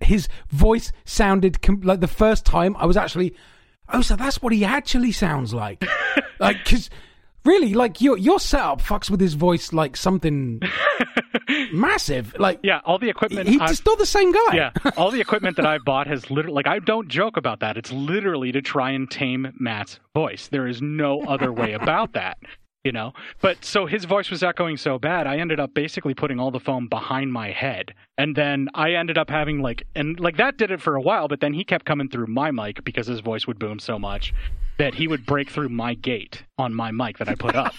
His 0.00 0.28
voice 0.50 0.90
sounded 1.04 1.62
com- 1.62 1.82
like 1.82 2.00
the 2.00 2.08
first 2.08 2.44
time 2.44 2.76
I 2.78 2.86
was 2.86 2.96
actually, 2.96 3.32
oh, 3.92 4.00
so 4.02 4.16
that's 4.16 4.42
what 4.42 4.52
he 4.52 4.64
actually 4.64 5.12
sounds 5.12 5.54
like. 5.54 5.84
like, 6.40 6.64
because 6.64 6.90
really, 7.44 7.74
like 7.74 8.00
your 8.00 8.16
your 8.18 8.40
setup 8.40 8.80
fucks 8.82 9.10
with 9.10 9.20
his 9.20 9.34
voice 9.34 9.72
like 9.72 9.96
something 9.96 10.60
massive. 11.72 12.34
Like, 12.38 12.60
yeah, 12.62 12.80
all 12.84 12.98
the 12.98 13.08
equipment. 13.08 13.48
he's 13.48 13.60
I've- 13.60 13.78
not 13.86 13.98
the 13.98 14.06
same 14.06 14.32
guy. 14.32 14.54
yeah, 14.54 14.70
all 14.96 15.10
the 15.10 15.20
equipment 15.20 15.56
that 15.56 15.66
I 15.66 15.78
bought 15.78 16.06
has 16.06 16.30
literally 16.30 16.54
like 16.54 16.66
I 16.66 16.78
don't 16.78 17.08
joke 17.08 17.36
about 17.36 17.60
that. 17.60 17.76
It's 17.76 17.92
literally 17.92 18.52
to 18.52 18.62
try 18.62 18.90
and 18.90 19.10
tame 19.10 19.52
Matt's 19.58 20.00
voice. 20.14 20.48
There 20.48 20.66
is 20.66 20.80
no 20.82 21.22
other 21.22 21.52
way 21.52 21.72
about 21.72 22.12
that. 22.14 22.38
You 22.84 22.92
know, 22.92 23.12
but 23.42 23.64
so 23.64 23.86
his 23.86 24.04
voice 24.04 24.30
was 24.30 24.42
echoing 24.42 24.76
so 24.76 24.98
bad, 25.00 25.26
I 25.26 25.38
ended 25.38 25.58
up 25.60 25.74
basically 25.74 26.14
putting 26.14 26.38
all 26.38 26.52
the 26.52 26.60
foam 26.60 26.86
behind 26.88 27.32
my 27.32 27.50
head, 27.50 27.92
and 28.16 28.34
then 28.36 28.68
I 28.72 28.92
ended 28.92 29.18
up 29.18 29.28
having 29.28 29.60
like, 29.60 29.82
and 29.96 30.18
like 30.18 30.36
that 30.36 30.56
did 30.56 30.70
it 30.70 30.80
for 30.80 30.94
a 30.94 31.00
while, 31.00 31.26
but 31.28 31.40
then 31.40 31.52
he 31.52 31.64
kept 31.64 31.84
coming 31.84 32.08
through 32.08 32.28
my 32.28 32.50
mic 32.52 32.84
because 32.84 33.08
his 33.08 33.18
voice 33.20 33.46
would 33.48 33.58
boom 33.58 33.78
so 33.80 33.98
much 33.98 34.32
that 34.78 34.94
he 34.94 35.06
would 35.08 35.26
break 35.26 35.50
through 35.50 35.68
my 35.68 35.94
gate 35.94 36.42
on 36.56 36.72
my 36.72 36.90
mic 36.90 37.18
that 37.18 37.28
I 37.28 37.34
put 37.34 37.54
up. 37.54 37.74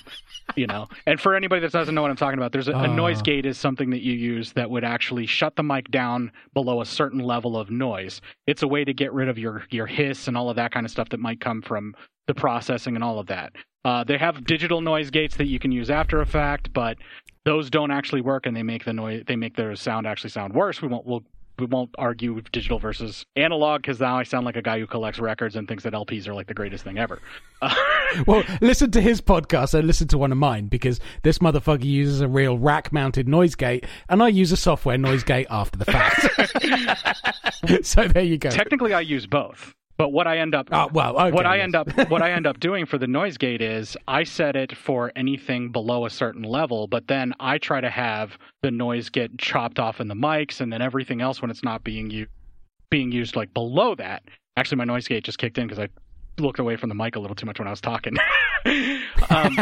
you 0.55 0.67
know, 0.67 0.87
and 1.05 1.19
for 1.19 1.35
anybody 1.35 1.61
that 1.61 1.71
doesn't 1.71 1.93
know 1.95 2.01
what 2.01 2.11
I'm 2.11 2.17
talking 2.17 2.37
about, 2.39 2.51
there's 2.51 2.67
a, 2.67 2.71
a 2.73 2.87
Ah. 2.89 2.95
noise 2.95 3.21
gate 3.21 3.45
is 3.45 3.57
something 3.57 3.89
that 3.91 4.01
you 4.01 4.13
use 4.13 4.53
that 4.53 4.69
would 4.69 4.83
actually 4.83 5.25
shut 5.25 5.55
the 5.55 5.63
mic 5.63 5.89
down 5.91 6.31
below 6.53 6.81
a 6.81 6.85
certain 6.85 7.19
level 7.19 7.57
of 7.57 7.69
noise. 7.69 8.19
It's 8.47 8.63
a 8.63 8.67
way 8.67 8.83
to 8.83 8.93
get 8.93 9.13
rid 9.13 9.29
of 9.29 9.37
your 9.37 9.63
your 9.69 9.87
hiss 9.87 10.27
and 10.27 10.35
all 10.37 10.49
of 10.49 10.55
that 10.57 10.71
kind 10.71 10.85
of 10.85 10.91
stuff 10.91 11.09
that 11.09 11.19
might 11.19 11.39
come 11.39 11.61
from 11.61 11.95
the 12.27 12.33
processing 12.33 12.95
and 12.95 13.03
all 13.03 13.19
of 13.19 13.27
that. 13.27 13.53
Uh, 13.85 14.03
they 14.03 14.17
have 14.17 14.43
digital 14.45 14.81
noise 14.81 15.09
gates 15.09 15.37
that 15.37 15.45
you 15.47 15.57
can 15.59 15.71
use 15.71 15.89
after 15.89 16.19
a 16.21 16.25
fact, 16.25 16.73
but 16.73 16.97
those 17.45 17.69
don't 17.69 17.91
actually 17.91 18.21
work, 18.21 18.45
and 18.45 18.55
they 18.55 18.63
make 18.63 18.83
the 18.83 18.93
noise 18.93 19.23
they 19.27 19.35
make 19.37 19.55
their 19.55 19.75
sound 19.75 20.05
actually 20.05 20.29
sound 20.31 20.53
worse. 20.53 20.81
We 20.81 20.87
won't 20.89 21.05
we'll, 21.05 21.23
we 21.59 21.65
won't 21.65 21.89
argue 21.97 22.41
digital 22.51 22.79
versus 22.79 23.25
analog 23.35 23.81
because 23.81 23.99
now 23.99 24.17
I 24.17 24.23
sound 24.23 24.45
like 24.45 24.55
a 24.55 24.61
guy 24.61 24.79
who 24.79 24.87
collects 24.87 25.19
records 25.19 25.55
and 25.55 25.67
thinks 25.67 25.83
that 25.83 25.93
LPs 25.93 26.27
are 26.27 26.33
like 26.33 26.47
the 26.47 26.53
greatest 26.53 26.83
thing 26.83 26.97
ever. 26.97 27.19
Well, 28.25 28.43
listen 28.59 28.89
to 28.91 29.01
his 29.01 29.21
podcast 29.21 29.75
and 29.75 29.85
listen 29.85 30.07
to 30.07 30.17
one 30.17 30.31
of 30.31 30.37
mine 30.39 30.65
because 30.65 30.99
this 31.21 31.37
motherfucker 31.37 31.83
uses 31.83 32.21
a 32.21 32.27
real 32.27 32.57
rack 32.57 32.91
mounted 32.91 33.27
noise 33.27 33.53
gate 33.53 33.85
and 34.09 34.23
I 34.23 34.29
use 34.29 34.51
a 34.51 34.57
software 34.57 34.97
noise 34.97 35.23
gate 35.23 35.45
after 35.51 35.77
the 35.77 35.85
fact. 35.85 36.25
so 37.85 38.07
there 38.07 38.23
you 38.23 38.39
go. 38.39 38.49
technically, 38.49 38.93
I 38.93 39.01
use 39.01 39.27
both. 39.27 39.75
But 39.99 40.13
what 40.13 40.27
I 40.27 40.37
end 40.37 40.55
up 40.55 40.69
Oh, 40.71 40.89
well, 40.93 41.19
okay, 41.19 41.31
what 41.31 41.45
I 41.45 41.59
end 41.59 41.75
up 41.75 41.89
what 42.09 42.21
I 42.21 42.31
end 42.31 42.47
up 42.47 42.57
doing 42.61 42.85
for 42.85 42.97
the 42.97 43.05
noise 43.05 43.37
gate 43.37 43.61
is 43.61 43.97
I 44.07 44.23
set 44.23 44.55
it 44.55 44.75
for 44.75 45.11
anything 45.17 45.73
below 45.73 46.05
a 46.05 46.09
certain 46.09 46.43
level, 46.43 46.87
but 46.87 47.07
then 47.07 47.33
I 47.41 47.57
try 47.57 47.81
to 47.81 47.89
have 47.89 48.37
the 48.61 48.71
noise 48.71 49.09
get 49.09 49.37
chopped 49.37 49.77
off 49.77 49.99
in 49.99 50.07
the 50.07 50.15
mics, 50.15 50.61
and 50.61 50.71
then 50.71 50.81
everything 50.81 51.19
else 51.19 51.41
when 51.41 51.51
it's 51.51 51.63
not 51.65 51.83
being 51.83 52.09
used 52.09 52.31
being 52.89 53.11
used 53.11 53.35
like 53.35 53.53
below 53.53 53.93
that. 53.95 54.23
Actually, 54.55 54.77
my 54.77 54.85
noise 54.85 55.05
gate 55.05 55.25
just 55.25 55.37
kicked 55.37 55.57
in 55.57 55.67
because 55.67 55.79
I 55.79 55.89
looked 56.41 56.59
away 56.59 56.77
from 56.77 56.87
the 56.87 56.95
mic 56.95 57.17
a 57.17 57.19
little 57.19 57.35
too 57.35 57.45
much 57.45 57.59
when 57.59 57.67
I 57.67 57.71
was 57.71 57.81
talking. 57.81 58.15
um, 59.29 59.59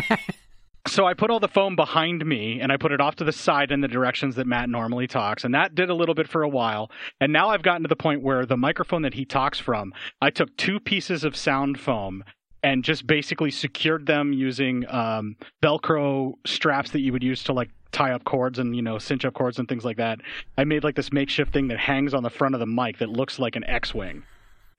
so 0.87 1.05
I 1.05 1.13
put 1.13 1.29
all 1.29 1.39
the 1.39 1.47
foam 1.47 1.75
behind 1.75 2.25
me 2.25 2.59
and 2.59 2.71
I 2.71 2.77
put 2.77 2.91
it 2.91 3.01
off 3.01 3.15
to 3.17 3.23
the 3.23 3.31
side 3.31 3.71
in 3.71 3.81
the 3.81 3.87
directions 3.87 4.35
that 4.35 4.47
Matt 4.47 4.69
normally 4.69 5.07
talks. 5.07 5.43
And 5.43 5.53
that 5.53 5.75
did 5.75 5.89
a 5.89 5.93
little 5.93 6.15
bit 6.15 6.27
for 6.27 6.43
a 6.43 6.49
while. 6.49 6.91
And 7.19 7.31
now 7.31 7.49
I've 7.49 7.63
gotten 7.63 7.83
to 7.83 7.87
the 7.87 7.95
point 7.95 8.21
where 8.21 8.45
the 8.45 8.57
microphone 8.57 9.01
that 9.03 9.13
he 9.13 9.25
talks 9.25 9.59
from, 9.59 9.93
I 10.21 10.29
took 10.29 10.55
two 10.57 10.79
pieces 10.79 11.23
of 11.23 11.35
sound 11.35 11.79
foam 11.79 12.23
and 12.63 12.83
just 12.83 13.05
basically 13.05 13.51
secured 13.51 14.05
them 14.05 14.33
using 14.33 14.85
um, 14.89 15.35
Velcro 15.63 16.33
straps 16.45 16.91
that 16.91 17.01
you 17.01 17.11
would 17.11 17.23
use 17.23 17.43
to 17.45 17.53
like 17.53 17.69
tie 17.91 18.11
up 18.11 18.23
cords 18.25 18.59
and 18.59 18.75
you 18.75 18.81
know 18.81 18.97
cinch 18.97 19.25
up 19.25 19.33
cords 19.33 19.59
and 19.59 19.67
things 19.67 19.85
like 19.85 19.97
that. 19.97 20.19
I 20.57 20.63
made 20.63 20.83
like 20.83 20.95
this 20.95 21.13
makeshift 21.13 21.53
thing 21.53 21.67
that 21.69 21.79
hangs 21.79 22.13
on 22.13 22.23
the 22.23 22.29
front 22.29 22.55
of 22.55 22.59
the 22.59 22.65
mic 22.65 22.97
that 22.97 23.09
looks 23.09 23.39
like 23.39 23.55
an 23.55 23.63
X-wing 23.63 24.23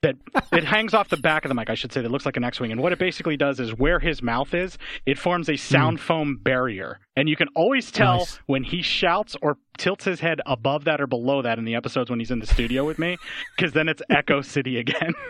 that 0.01 0.15
it 0.53 0.63
hangs 0.63 0.93
off 0.93 1.09
the 1.09 1.17
back 1.17 1.43
of 1.43 1.49
the 1.49 1.55
mic, 1.55 1.69
I 1.69 1.75
should 1.75 1.91
say, 1.91 2.01
that 2.01 2.09
looks 2.09 2.25
like 2.25 2.37
an 2.37 2.43
X-wing. 2.43 2.71
And 2.71 2.81
what 2.81 2.93
it 2.93 2.99
basically 2.99 3.35
does 3.35 3.59
is 3.59 3.77
where 3.77 3.99
his 3.99 4.21
mouth 4.21 4.53
is, 4.53 4.77
it 5.05 5.17
forms 5.17 5.49
a 5.49 5.57
sound 5.57 5.99
hmm. 5.99 6.03
foam 6.03 6.39
barrier, 6.41 6.99
and 7.15 7.27
you 7.27 7.35
can 7.35 7.49
always 7.49 7.91
tell 7.91 8.19
Nice. 8.19 8.39
when 8.45 8.63
he 8.63 8.81
shouts 8.81 9.35
or 9.41 9.57
tilts 9.77 10.05
his 10.05 10.19
head 10.19 10.39
above 10.45 10.85
that 10.85 11.01
or 11.01 11.07
below 11.07 11.41
that 11.41 11.57
in 11.57 11.65
the 11.65 11.75
episodes 11.75 12.09
when 12.09 12.19
he's 12.19 12.31
in 12.31 12.39
the 12.39 12.47
studio 12.47 12.85
with 12.85 12.99
me, 12.99 13.17
because 13.55 13.73
then 13.73 13.89
it's 13.89 14.01
Echo 14.09 14.41
City 14.41 14.77
again. 14.77 15.13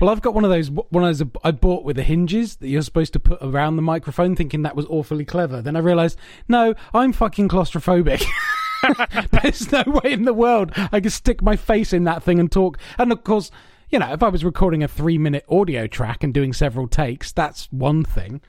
Well, 0.00 0.10
I've 0.10 0.20
got 0.20 0.34
one 0.34 0.44
of 0.44 0.50
those 0.50 0.70
one 0.70 1.04
of 1.04 1.18
those 1.18 1.26
I 1.42 1.50
bought 1.50 1.84
with 1.84 1.96
the 1.96 2.02
hinges 2.02 2.56
that 2.56 2.68
you're 2.68 2.82
supposed 2.82 3.12
to 3.14 3.18
put 3.20 3.38
around 3.40 3.76
the 3.76 3.82
microphone, 3.82 4.36
thinking 4.36 4.62
that 4.62 4.76
was 4.76 4.86
awfully 4.86 5.24
clever. 5.24 5.62
Then 5.62 5.74
I 5.74 5.78
realised, 5.78 6.18
no, 6.48 6.74
I'm 6.92 7.12
fucking 7.12 7.48
claustrophobic. 7.48 8.24
There's 9.42 9.70
no 9.72 9.84
way 9.86 10.12
in 10.12 10.24
the 10.24 10.34
world 10.34 10.72
I 10.92 11.00
could 11.00 11.12
stick 11.12 11.42
my 11.42 11.56
face 11.56 11.92
in 11.92 12.04
that 12.04 12.22
thing 12.22 12.38
and 12.38 12.50
talk. 12.50 12.78
And 12.98 13.12
of 13.12 13.24
course, 13.24 13.50
you 13.90 13.98
know, 13.98 14.12
if 14.12 14.22
I 14.22 14.28
was 14.28 14.44
recording 14.44 14.82
a 14.82 14.88
three 14.88 15.18
minute 15.18 15.44
audio 15.48 15.86
track 15.86 16.24
and 16.24 16.32
doing 16.32 16.52
several 16.52 16.88
takes, 16.88 17.32
that's 17.32 17.70
one 17.72 18.04
thing. 18.04 18.40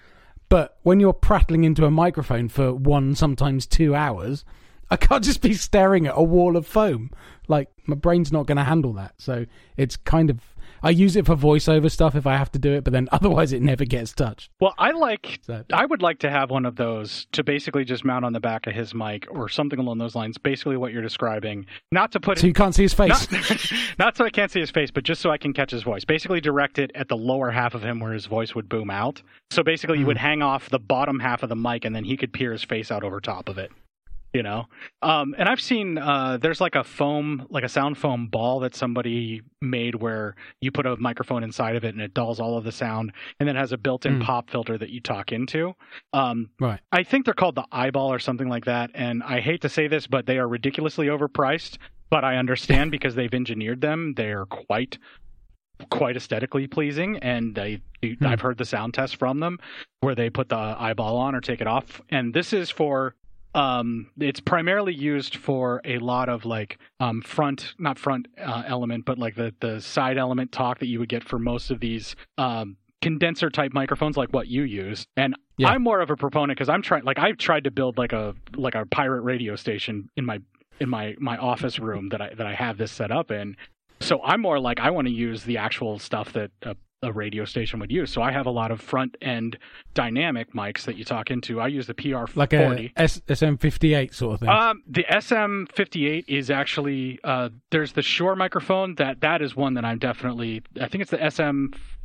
But 0.50 0.78
when 0.84 1.00
you're 1.00 1.14
prattling 1.14 1.64
into 1.64 1.86
a 1.86 1.92
microphone 1.92 2.50
for 2.50 2.74
one, 2.74 3.16
sometimes 3.16 3.66
two 3.66 3.96
hours, 3.96 4.46
I 4.90 4.96
can't 4.96 5.24
just 5.24 5.42
be 5.42 5.54
staring 5.54 6.06
at 6.08 6.14
a 6.16 6.24
wall 6.24 6.56
of 6.56 6.68
foam. 6.68 7.12
Like 7.48 7.70
my 7.86 7.96
brain's 7.96 8.32
not 8.32 8.46
going 8.46 8.58
to 8.58 8.64
handle 8.64 8.94
that. 8.94 9.16
So 9.18 9.46
it's 9.78 9.98
kind 9.98 10.30
of 10.30 10.40
I 10.86 10.92
use 10.92 11.16
it 11.16 11.26
for 11.26 11.36
voiceover 11.36 11.90
stuff 11.90 12.14
if 12.14 12.28
I 12.28 12.38
have 12.38 12.52
to 12.52 12.60
do 12.60 12.74
it, 12.74 12.84
but 12.84 12.94
then 12.94 13.10
otherwise 13.12 13.52
it 13.52 13.62
never 13.62 13.86
gets 13.86 14.14
touched. 14.14 14.52
Well, 14.62 14.76
I 14.78 14.92
like 14.92 15.40
So 15.42 15.64
I 15.74 15.86
would 15.86 16.04
like 16.04 16.20
to 16.20 16.30
have 16.30 16.52
one 16.52 16.64
of 16.64 16.76
those 16.76 17.26
to 17.32 17.44
basically 17.44 17.86
just 17.86 18.06
mount 18.06 18.24
on 18.24 18.34
the 18.34 18.40
back 18.40 18.68
of 18.68 18.76
his 18.76 18.94
mic 18.94 19.28
or 19.32 19.50
something 19.50 19.80
along 19.80 19.98
those 19.98 20.14
lines. 20.14 20.38
Basically, 20.38 20.78
what 20.78 20.94
you're 20.94 21.02
describing, 21.02 21.66
not 21.92 22.12
to 22.12 22.20
put 22.20 22.38
it 22.38 22.42
so 22.42 22.48
you 22.48 22.54
can't 22.54 22.76
see 22.76 22.84
his 22.84 22.94
face. 22.94 23.32
not, 23.32 23.72
not 23.98 24.18
so 24.18 24.26
I 24.26 24.30
can't 24.30 24.52
see 24.52 24.60
his 24.60 24.70
face, 24.70 24.92
but 24.92 25.04
just 25.04 25.22
so 25.22 25.32
I 25.32 25.40
can 25.40 25.54
catch 25.54 25.72
his 25.72 25.82
voice. 25.82 26.06
Basically, 26.06 26.40
direct 26.40 26.78
it 26.78 26.92
at 26.94 27.10
the 27.10 27.18
lower 27.18 27.50
half 27.50 27.74
of 27.74 27.84
him 27.84 28.00
where 28.00 28.14
his 28.14 28.28
voice 28.28 28.54
would 28.54 28.70
boom 28.70 28.92
out. 28.92 29.24
So 29.50 29.64
basically, 29.64 29.98
you 29.98 30.04
hmm. 30.04 30.10
would 30.10 30.18
hang 30.18 30.44
off 30.44 30.70
the 30.70 30.80
bottom 30.80 31.20
half 31.20 31.42
of 31.42 31.50
the 31.50 31.56
mic, 31.56 31.84
and 31.84 31.96
then 31.96 32.04
he 32.04 32.16
could 32.16 32.32
peer 32.32 32.52
his 32.52 32.64
face 32.64 32.92
out 32.92 33.04
over 33.04 33.20
top 33.20 33.50
of 33.50 33.58
it. 33.58 33.72
You 34.36 34.44
know, 34.44 34.66
um, 35.02 35.34
and 35.38 35.48
I've 35.48 35.62
seen 35.62 35.98
uh, 35.98 36.36
there's 36.42 36.60
like 36.60 36.76
a 36.76 36.84
foam, 36.84 37.48
like 37.50 37.64
a 37.64 37.70
sound 37.70 37.98
foam 37.98 38.28
ball 38.28 38.60
that 38.60 38.76
somebody 38.76 39.42
made 39.62 39.96
where 39.96 40.36
you 40.60 40.72
put 40.74 40.86
a 40.86 40.98
microphone 40.98 41.42
inside 41.42 41.78
of 41.78 41.86
it 41.86 41.94
and 41.94 42.02
it 42.02 42.14
dulls 42.14 42.42
all 42.42 42.58
of 42.58 42.66
the 42.66 42.72
sound, 42.74 43.14
and 43.40 43.48
then 43.48 43.56
has 43.56 43.72
a 43.72 43.78
built-in 43.78 44.20
Mm. 44.20 44.24
pop 44.24 44.50
filter 44.50 44.78
that 44.78 44.90
you 44.90 45.00
talk 45.00 45.32
into. 45.32 45.74
Um, 46.12 46.50
right. 46.60 46.82
I 46.92 47.04
think 47.04 47.24
they're 47.24 47.34
called 47.34 47.56
the 47.56 47.64
eyeball 47.72 48.12
or 48.12 48.20
something 48.20 48.50
like 48.50 48.66
that. 48.66 48.92
And 48.94 49.24
I 49.24 49.40
hate 49.40 49.62
to 49.62 49.70
say 49.70 49.88
this, 49.88 50.06
but 50.06 50.26
they 50.26 50.38
are 50.38 50.50
ridiculously 50.50 51.08
overpriced. 51.08 51.78
But 52.10 52.26
I 52.26 52.36
understand 52.36 52.92
because 52.96 53.16
they've 53.16 53.34
engineered 53.34 53.80
them. 53.80 54.16
They 54.18 54.32
are 54.34 54.46
quite 54.48 54.98
quite 55.90 56.16
aesthetically 56.18 56.68
pleasing 56.68 57.18
and 57.20 57.56
they 57.56 57.82
Hmm. 58.04 58.26
I've 58.28 58.42
heard 58.42 58.58
the 58.58 58.66
sound 58.66 58.94
test 58.94 59.16
from 59.16 59.40
them 59.40 59.58
where 60.02 60.14
they 60.14 60.30
put 60.30 60.50
the 60.50 60.56
eyeball 60.58 61.18
on 61.18 61.34
or 61.36 61.42
take 61.42 61.60
it 61.60 61.68
off 61.68 62.02
and 62.10 62.34
this 62.34 62.54
is 62.54 62.70
for 62.70 63.16
um 63.56 64.08
it's 64.20 64.40
primarily 64.42 64.94
used 64.94 65.38
for 65.38 65.82
a 65.86 65.98
lot 66.00 66.30
of 66.30 66.46
like 66.46 66.78
um 67.00 67.22
front 67.22 67.74
not 67.80 67.98
front 67.98 68.28
uh, 68.38 68.64
element 68.68 69.06
but 69.06 69.18
like 69.18 69.36
the 69.36 69.54
the 69.62 69.80
side 69.82 70.18
element 70.18 70.52
talk 70.52 70.78
that 70.80 70.88
you 70.88 71.00
would 71.00 71.10
get 71.10 71.24
for 71.24 71.40
most 71.40 71.72
of 71.72 71.80
these 71.80 72.16
um 72.38 72.76
condenser 73.02 73.50
type 73.50 73.74
microphones 73.74 74.18
like 74.18 74.30
what 74.30 74.48
you 74.48 74.64
use 74.64 75.08
and 75.16 75.36
Yeah. 75.58 75.70
i'm 75.70 75.82
more 75.82 76.02
of 76.02 76.10
a 76.10 76.16
proponent 76.18 76.58
because 76.58 76.70
i'm 76.70 76.82
trying 76.82 77.04
like 77.06 77.18
i've 77.18 77.38
tried 77.38 77.64
to 77.64 77.72
build 77.72 77.98
like 77.98 78.14
a 78.14 78.36
like 78.56 78.76
a 78.76 78.86
pirate 78.86 79.22
radio 79.22 79.56
station 79.56 80.10
in 80.18 80.26
my 80.26 80.40
in 80.82 80.90
my 80.90 81.16
my 81.20 81.38
office 81.38 81.80
room 81.80 82.10
that 82.10 82.22
i 82.22 82.34
that 82.34 82.46
i 82.46 82.54
have 82.54 82.78
this 82.78 82.92
set 82.92 83.10
up 83.12 83.32
in 83.32 83.56
so 84.02 84.22
i'm 84.24 84.42
more 84.42 84.60
like 84.60 84.80
i 84.82 84.90
want 84.90 85.08
to 85.08 85.14
use 85.14 85.44
the 85.46 85.58
actual 85.58 85.98
stuff 86.00 86.34
that 86.34 86.52
a, 86.64 86.76
a 87.04 87.12
radio 87.12 87.46
station 87.46 87.80
would 87.80 87.92
use 87.92 88.10
so 88.12 88.22
i 88.22 88.32
have 88.32 88.46
a 88.46 88.50
lot 88.52 88.72
of 88.72 88.80
front 88.82 89.16
end 89.22 89.58
dynamic 89.94 90.54
mics 90.54 90.86
that 90.86 90.96
you 90.98 91.04
talk 91.04 91.30
into 91.30 91.60
i 91.60 91.68
use 91.68 91.86
the 91.88 91.94
pr 91.94 92.26
Like 92.36 92.52
40 92.52 92.94
a 92.98 93.02
S- 93.02 93.20
SM58 93.28 94.14
sort 94.14 94.36
of 94.36 94.40
thing. 94.40 94.50
um, 94.50 94.82
the 94.88 95.04
SM58 95.10 96.26
is 96.28 96.50
actually 96.50 97.20
uh, 97.24 97.50
there's 97.72 97.92
the 97.94 98.02
Shure 98.02 98.36
microphone 98.36 98.96
that 98.96 99.22
that 99.22 99.42
is 99.42 99.56
one 99.56 99.74
that 99.76 99.86
I'm 99.86 100.00
definitely 100.00 100.62
I 100.82 100.88
think 100.88 101.02
it's 101.02 101.12
the 101.12 101.18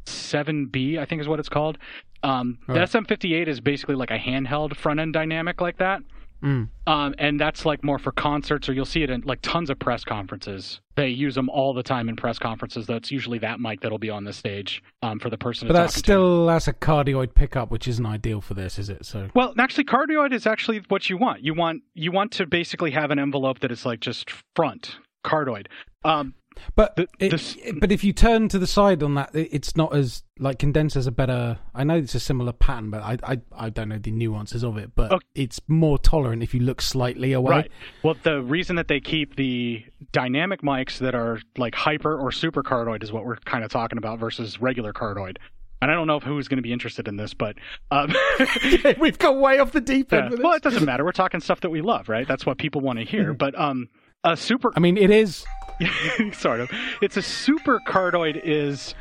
SM7B 0.07 0.99
I 0.99 1.05
think 1.05 1.21
is 1.21 1.29
what 1.29 1.39
it's 1.39 1.49
called. 1.49 1.79
Um, 2.23 2.59
the 2.67 2.75
SM58 2.81 3.47
is 3.49 3.61
basically 3.61 3.95
like 3.95 4.11
a 4.11 4.19
handheld 4.19 4.77
front 4.77 5.01
end 5.01 5.13
dynamic 5.15 5.61
like 5.61 5.79
that. 5.79 6.03
Mm. 6.43 6.69
Um, 6.87 7.15
and 7.19 7.39
that's 7.39 7.65
like 7.65 7.85
more 7.85 7.99
for 7.99 8.13
concerts, 8.13 8.69
or 8.69 8.73
you'll 8.73 8.85
see 8.85 9.03
it 9.03 9.11
in 9.11 9.21
like 9.23 9.41
tons 9.43 9.71
of 9.71 9.79
press 9.79 10.05
conferences. 10.05 10.81
They 10.97 11.09
use 11.09 11.35
them 11.35 11.49
all 11.51 11.73
the 11.73 11.83
time 11.83 12.09
in 12.09 12.17
press 12.17 12.39
conferences. 12.39 12.87
That's 12.87 13.11
usually 13.11 13.39
that 13.39 13.61
mic 13.61 13.81
that'll 13.81 13.99
be 13.99 14.11
on 14.11 14.25
the 14.25 14.33
stage 14.33 14.83
um, 15.03 15.19
for 15.19 15.31
the 15.31 15.39
person. 15.39 15.69
But 15.69 15.75
to 15.75 15.79
that's 15.81 15.93
talking 15.95 16.03
to. 16.03 16.07
still 16.07 16.47
that's 16.47 16.69
a 16.69 16.73
cardioid 16.73 17.35
pickup, 17.35 17.71
which 17.71 17.87
isn't 17.89 18.05
ideal 18.05 18.41
for 18.41 18.55
this, 18.55 18.79
is 18.79 18.89
it? 18.89 19.05
So 19.05 19.29
Well, 19.35 19.55
actually, 19.59 19.85
cardioid 19.85 20.33
is 20.33 20.47
actually 20.47 20.83
what 20.89 21.11
you 21.11 21.17
want. 21.17 21.43
You 21.43 21.55
want 21.55 21.83
you 21.95 22.13
want 22.13 22.33
to 22.33 22.47
basically 22.47 22.91
have 22.93 23.11
an 23.11 23.19
envelope 23.19 23.61
that 23.61 23.71
is 23.71 23.85
like 23.85 24.01
just 24.01 24.31
front 24.57 24.97
cardioid. 25.25 25.67
Um, 26.05 26.35
But 26.75 26.97
The- 26.97 27.09
it, 27.19 27.31
this- 27.31 27.57
but 27.79 27.91
if 27.93 28.05
you 28.05 28.13
turn 28.13 28.49
to 28.49 28.59
the 28.59 28.67
side 28.67 29.03
on 29.03 29.15
that, 29.15 29.35
it, 29.35 29.49
it's 29.53 29.77
not 29.77 29.95
as 29.95 30.23
like 30.39 30.59
condensers 30.59 31.07
are 31.07 31.11
better. 31.13 31.59
I 31.75 31.85
know 31.85 31.97
it's 31.97 32.15
a 32.15 32.21
similar 32.21 32.53
pattern, 32.53 32.91
but 32.91 33.03
I 33.03 33.19
I, 33.23 33.41
I 33.57 33.71
don't 33.71 33.89
know 33.89 33.99
the 33.99 34.11
nuances 34.11 34.63
of 34.65 34.77
it. 34.77 34.91
But 34.95 35.13
Okay. 35.13 35.27
it's 35.35 35.61
more 35.69 35.99
tolerant 35.99 36.43
if 36.43 36.53
you 36.55 36.61
look 36.61 36.83
slightly 36.83 37.33
away. 37.33 37.51
Right. 37.51 37.71
Well, 38.03 38.17
the 38.23 38.43
reason 38.43 38.77
that 38.77 38.89
they 38.89 39.01
keep 39.01 39.37
the 39.37 39.85
dynamic 40.13 40.63
mics 40.63 40.99
that 40.99 41.15
are 41.15 41.41
like 41.57 41.75
hyper 41.75 42.19
or 42.19 42.33
super 42.33 42.63
cardioid 42.63 43.03
is 43.03 43.13
what 43.13 43.25
we're 43.25 43.37
kind 43.37 43.65
of 43.65 43.71
talking 43.71 43.99
about 43.99 44.19
versus 44.19 44.61
regular 44.61 44.93
cardioid. 44.93 45.37
And 45.83 45.91
I 45.91 45.95
don't 45.95 46.07
know 46.07 46.17
if 46.17 46.23
who's 46.25 46.47
going 46.47 46.59
to 46.59 46.63
be 46.63 46.75
interested 46.75 47.09
in 47.09 47.17
this, 47.17 47.33
but 47.33 47.57
um, 47.91 48.13
We've 49.01 49.19
got 49.19 49.39
way 49.39 49.59
off 49.61 49.73
the 49.73 49.81
deep 49.81 50.13
end. 50.13 50.33
yeah. 50.37 50.43
well, 50.45 50.53
it 50.53 50.63
doesn't 50.63 50.85
matter. 50.85 51.05
We're 51.07 51.13
talking 51.13 51.41
stuff 51.41 51.61
that 51.63 51.71
we 51.71 51.81
love, 51.81 52.11
right? 52.11 52.29
That's 52.29 52.45
what 52.45 52.59
people 52.59 52.83
want 52.83 52.99
to 52.99 53.05
hear. 53.07 53.33
But 53.33 53.59
um, 53.59 53.89
a 54.23 54.37
super 54.37 54.73
I 54.77 54.81
mean, 54.81 54.99
it 54.99 55.11
is. 55.11 55.47
sort 56.33 56.61
of. 56.61 56.71
It's 57.01 57.17
a 57.17 57.23
super 57.23 57.81
cardioid 57.87 58.41
is 58.45 58.95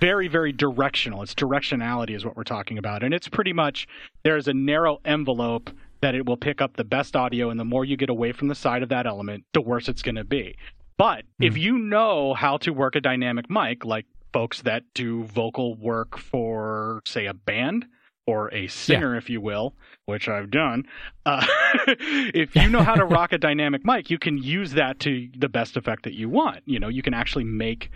very 0.00 0.28
very 0.28 0.52
directional. 0.52 1.22
Its 1.22 1.34
directionality 1.34 2.14
is 2.14 2.24
what 2.24 2.36
we're 2.36 2.44
talking 2.44 2.78
about, 2.78 3.02
and 3.02 3.14
it's 3.14 3.28
pretty 3.28 3.52
much 3.52 3.86
there's 4.22 4.48
a 4.48 4.54
narrow 4.54 5.00
envelope 5.04 5.70
that 6.00 6.14
it 6.14 6.26
will 6.26 6.36
pick 6.36 6.60
up 6.60 6.76
the 6.76 6.84
best 6.84 7.14
audio, 7.16 7.50
and 7.50 7.58
the 7.58 7.64
more 7.64 7.84
you 7.84 7.96
get 7.96 8.10
away 8.10 8.32
from 8.32 8.48
the 8.48 8.54
side 8.54 8.82
of 8.82 8.88
that 8.88 9.06
element, 9.06 9.44
the 9.52 9.60
worse 9.60 9.88
it's 9.88 10.02
going 10.02 10.16
to 10.16 10.24
be. 10.24 10.56
But 10.98 11.24
hmm. 11.38 11.44
if 11.44 11.56
you 11.56 11.78
know 11.78 12.34
how 12.34 12.58
to 12.58 12.72
work 12.72 12.96
a 12.96 13.00
dynamic 13.00 13.48
mic, 13.48 13.84
like 13.84 14.06
folks 14.32 14.62
that 14.62 14.82
do 14.94 15.24
vocal 15.24 15.74
work 15.74 16.18
for, 16.18 17.02
say, 17.06 17.26
a 17.26 17.34
band 17.34 17.86
or 18.26 18.52
a 18.54 18.66
singer, 18.68 19.16
if 19.16 19.28
you 19.28 19.40
will, 19.40 19.74
which 20.06 20.28
I've 20.28 20.50
done, 20.50 20.84
uh, 21.26 21.44
if 22.34 22.54
you 22.54 22.68
know 22.68 22.82
how 22.82 22.94
to 22.94 23.04
rock 23.04 23.32
a 23.32 23.38
dynamic 23.38 23.84
mic, 23.84 24.10
you 24.10 24.18
can 24.18 24.38
use 24.38 24.72
that 24.72 25.00
to 25.00 25.28
the 25.36 25.48
best 25.48 25.76
effect 25.76 26.04
that 26.04 26.14
you 26.14 26.28
want. 26.28 26.60
You 26.64 26.78
know, 26.78 26.88
you 26.88 27.02
can 27.02 27.14
actually 27.14 27.44
make 27.44 27.90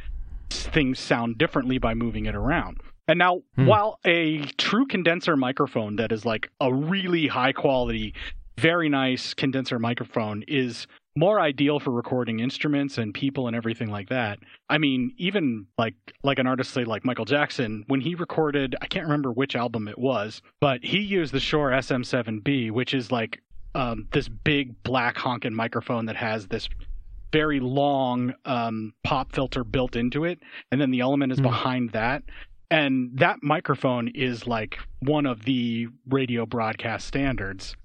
things 0.51 0.99
sound 0.99 1.39
differently 1.39 1.79
by 1.79 1.95
moving 1.95 2.27
it 2.27 2.35
around. 2.35 2.81
And 3.09 3.19
now, 3.19 3.43
Hmm. 3.55 3.67
while 3.67 4.01
a 4.05 4.41
true 4.59 4.87
condenser 4.87 5.37
microphone 5.37 5.97
that 5.97 6.11
is 6.11 6.25
like 6.25 6.51
a 6.61 6.73
really 6.75 7.29
high 7.29 7.53
quality, 7.53 8.15
very 8.59 8.89
nice 8.89 9.33
condenser 9.35 9.79
microphone 9.79 10.43
is 10.49 10.87
more 11.17 11.41
ideal 11.41 11.81
for 11.81 11.91
recording 11.91 12.41
instruments 12.41 12.99
and 12.99 13.13
people 13.15 13.47
and 13.47 13.57
everything 13.57 13.91
like 13.91 14.11
that. 14.11 14.39
I 14.69 14.79
mean, 14.79 15.13
even 15.17 15.67
like 15.79 15.95
like 16.23 16.39
an 16.39 16.47
artist 16.47 16.73
say 16.73 16.85
like 16.85 17.05
Michael 17.05 17.25
Jackson, 17.25 17.85
when 17.89 18.01
he 18.01 18.15
recorded, 18.15 18.77
I 18.83 18.87
can't 18.87 19.07
remember 19.07 19.33
which 19.33 19.57
album 19.57 19.89
it 19.89 19.99
was, 19.99 20.43
but 20.61 20.85
he 20.85 20.99
used 20.99 21.33
the 21.33 21.41
Shure 21.41 21.71
SM7B, 21.71 22.71
which 22.71 22.95
is 22.95 23.11
like 23.11 23.41
um, 23.75 24.09
this 24.13 24.29
big 24.29 24.83
black 24.83 25.17
honking 25.17 25.55
microphone 25.55 26.07
that 26.07 26.17
has 26.17 26.47
this 26.49 26.69
very 27.33 27.61
long 27.61 28.33
um, 28.45 28.95
pop 29.05 29.33
filter 29.33 29.65
built 29.65 29.97
into 29.97 30.25
it, 30.25 30.39
and 30.71 30.81
then 30.81 30.91
the 30.91 31.01
element 31.01 31.33
is 31.33 31.39
Hmm. 31.39 31.45
behind 31.45 31.91
that. 31.93 32.23
And 32.71 33.11
that 33.19 33.43
microphone 33.43 34.09
is 34.09 34.47
like 34.47 34.79
one 35.01 35.25
of 35.27 35.45
the 35.45 35.87
radio 36.09 36.47
broadcast 36.47 37.07
standards. 37.07 37.77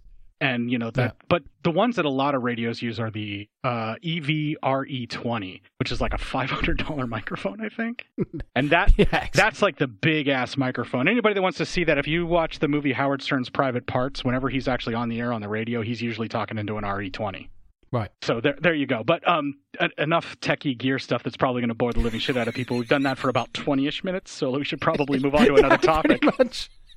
And 0.41 0.71
you 0.71 0.79
know 0.79 0.89
that, 0.91 1.17
but 1.29 1.43
the 1.63 1.69
ones 1.69 1.97
that 1.97 2.05
a 2.05 2.09
lot 2.09 2.33
of 2.33 2.41
radios 2.41 2.81
use 2.81 2.99
are 2.99 3.11
the 3.11 3.47
uh, 3.63 3.93
EVRE20, 4.03 5.61
which 5.77 5.91
is 5.91 6.01
like 6.01 6.13
a 6.13 6.17
five 6.17 6.49
hundred 6.49 6.79
dollar 6.79 7.05
microphone, 7.07 7.61
I 7.63 7.69
think. 7.69 8.07
And 8.55 8.71
that 8.71 8.91
Yeah, 8.97 9.27
that's 9.33 9.61
like 9.61 9.77
the 9.77 9.87
big 9.87 10.27
ass 10.27 10.57
microphone. 10.57 11.07
Anybody 11.07 11.35
that 11.35 11.41
wants 11.41 11.57
to 11.59 11.65
see 11.65 11.83
that, 11.85 11.97
if 11.97 12.07
you 12.07 12.25
watch 12.25 12.59
the 12.59 12.67
movie 12.67 12.91
Howard 12.93 13.21
Stern's 13.21 13.49
Private 13.49 13.85
Parts, 13.85 14.23
whenever 14.25 14.49
he's 14.49 14.67
actually 14.67 14.95
on 14.95 15.09
the 15.09 15.19
air 15.19 15.31
on 15.31 15.41
the 15.41 15.47
radio, 15.47 15.81
he's 15.81 16.01
usually 16.01 16.27
talking 16.27 16.57
into 16.57 16.77
an 16.77 16.83
RE20. 16.83 17.47
right. 17.91 18.09
So 18.23 18.41
there, 18.41 18.55
there 18.59 18.73
you 18.73 18.87
go. 18.87 19.03
But 19.03 19.25
um, 19.27 19.59
enough 19.97 20.39
techie 20.39 20.77
gear 20.77 20.97
stuff 20.99 21.23
that's 21.23 21.37
probably 21.37 21.61
going 21.61 21.69
to 21.69 21.75
bore 21.75 21.93
the 21.93 21.99
living 21.99 22.19
shit 22.19 22.35
out 22.35 22.47
of 22.47 22.53
people. 22.55 22.77
We've 22.77 22.87
done 22.89 23.03
that 23.03 23.17
for 23.17 23.29
about 23.29 23.53
twenty-ish 23.53 24.03
minutes, 24.03 24.31
so 24.31 24.49
we 24.51 24.65
should 24.65 24.81
probably 24.81 25.19
move 25.19 25.35
on 25.35 25.45
to 25.45 25.55
another 25.61 25.77
topic. 25.77 26.21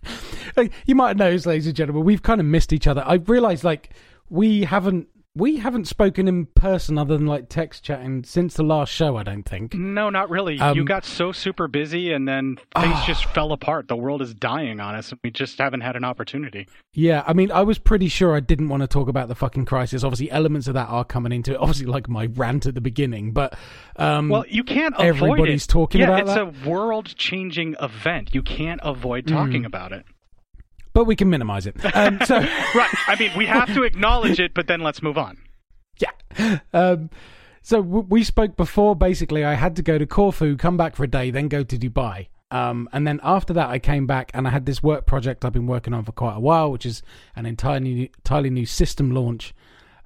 You 0.86 0.94
might 0.94 1.08
have 1.08 1.16
noticed, 1.16 1.46
ladies 1.46 1.66
and 1.66 1.74
gentlemen, 1.74 2.04
we've 2.04 2.22
kind 2.22 2.40
of 2.40 2.46
missed 2.46 2.72
each 2.72 2.86
other. 2.86 3.02
I've 3.06 3.28
realised, 3.28 3.64
like, 3.64 3.90
we 4.30 4.62
haven't 4.62 5.08
we 5.36 5.56
haven't 5.56 5.86
spoken 5.88 6.28
in 6.28 6.46
person 6.46 6.96
other 6.96 7.16
than 7.16 7.26
like 7.26 7.48
text 7.48 7.82
chatting 7.82 8.22
since 8.24 8.54
the 8.54 8.62
last 8.62 8.92
show. 8.92 9.16
I 9.16 9.22
don't 9.24 9.42
think. 9.42 9.74
No, 9.74 10.08
not 10.10 10.30
really. 10.30 10.60
Um, 10.60 10.76
you 10.76 10.84
got 10.84 11.04
so 11.04 11.32
super 11.32 11.66
busy, 11.66 12.12
and 12.12 12.28
then 12.28 12.56
things 12.56 12.94
Ah. 12.94 13.04
just 13.06 13.24
fell 13.26 13.50
apart. 13.52 13.88
The 13.88 13.96
world 13.96 14.22
is 14.22 14.32
dying 14.32 14.78
on 14.78 14.94
us, 14.94 15.10
and 15.10 15.18
we 15.24 15.30
just 15.30 15.58
haven't 15.58 15.80
had 15.80 15.96
an 15.96 16.04
opportunity. 16.04 16.68
Yeah, 16.92 17.24
I 17.26 17.32
mean, 17.32 17.50
I 17.50 17.62
was 17.62 17.78
pretty 17.78 18.06
sure 18.08 18.36
I 18.36 18.40
didn't 18.40 18.68
want 18.68 18.82
to 18.82 18.86
talk 18.86 19.08
about 19.08 19.26
the 19.28 19.34
fucking 19.34 19.64
crisis. 19.64 20.04
Obviously, 20.04 20.30
elements 20.30 20.68
of 20.68 20.74
that 20.74 20.88
are 20.88 21.04
coming 21.04 21.32
into 21.32 21.52
it. 21.52 21.56
Obviously, 21.58 21.86
like 21.86 22.08
my 22.08 22.26
rant 22.26 22.66
at 22.66 22.74
the 22.76 22.80
beginning, 22.80 23.32
but 23.32 23.58
um, 23.96 24.28
Well, 24.28 24.44
you 24.48 24.62
can't 24.62 24.94
avoid 24.94 25.06
everybody's 25.08 25.64
it. 25.64 25.68
talking 25.68 26.00
yeah, 26.00 26.06
about 26.08 26.20
it's 26.20 26.34
that. 26.34 26.66
a 26.66 26.68
world-changing 26.70 27.74
event. 27.82 28.34
You 28.34 28.42
can't 28.42 28.80
avoid 28.84 29.26
talking 29.26 29.64
about 29.64 29.92
it. 29.92 30.04
But 30.94 31.04
we 31.04 31.14
can 31.16 31.28
minimize 31.28 31.66
it. 31.66 31.76
Um, 31.94 32.18
so. 32.24 32.38
Right. 32.74 32.90
I 33.07 33.16
mean, 33.18 33.30
we 33.37 33.46
have 33.46 33.72
to 33.74 33.83
acknowledge 33.83 34.40
it, 34.40 34.54
but 34.54 34.66
then 34.66 34.80
let's 34.80 35.02
move 35.02 35.18
on. 35.18 35.37
Yeah. 35.98 36.59
Um, 36.72 37.11
so 37.62 37.83
w- 37.83 38.07
we 38.09 38.24
spoke 38.24 38.57
before. 38.57 38.96
Basically, 38.96 39.44
I 39.44 39.54
had 39.54 39.76
to 39.76 39.83
go 39.83 39.96
to 39.98 40.07
Corfu, 40.07 40.57
come 40.57 40.76
back 40.76 40.96
for 40.96 41.04
a 41.04 41.09
day, 41.09 41.30
then 41.30 41.48
go 41.48 41.62
to 41.62 41.78
Dubai. 41.78 42.28
Um, 42.50 42.88
and 42.92 43.07
then 43.07 43.20
after 43.22 43.52
that, 43.54 43.68
I 43.68 43.78
came 43.78 44.07
back 44.07 44.30
and 44.35 44.46
I 44.46 44.50
had 44.50 44.66
this 44.66 44.83
work 44.83 45.07
project 45.07 45.44
I've 45.44 45.52
been 45.52 45.66
working 45.66 45.92
on 45.94 46.04
for 46.04 46.12
quite 46.12 46.37
a 46.37 46.40
while, 46.40 46.70
which 46.72 46.87
is 46.87 47.02
an 47.37 47.46
entirely 47.46 47.94
new, 47.94 48.09
entirely 48.18 48.50
new 48.50 48.66
system 48.66 49.11
launch. 49.11 49.52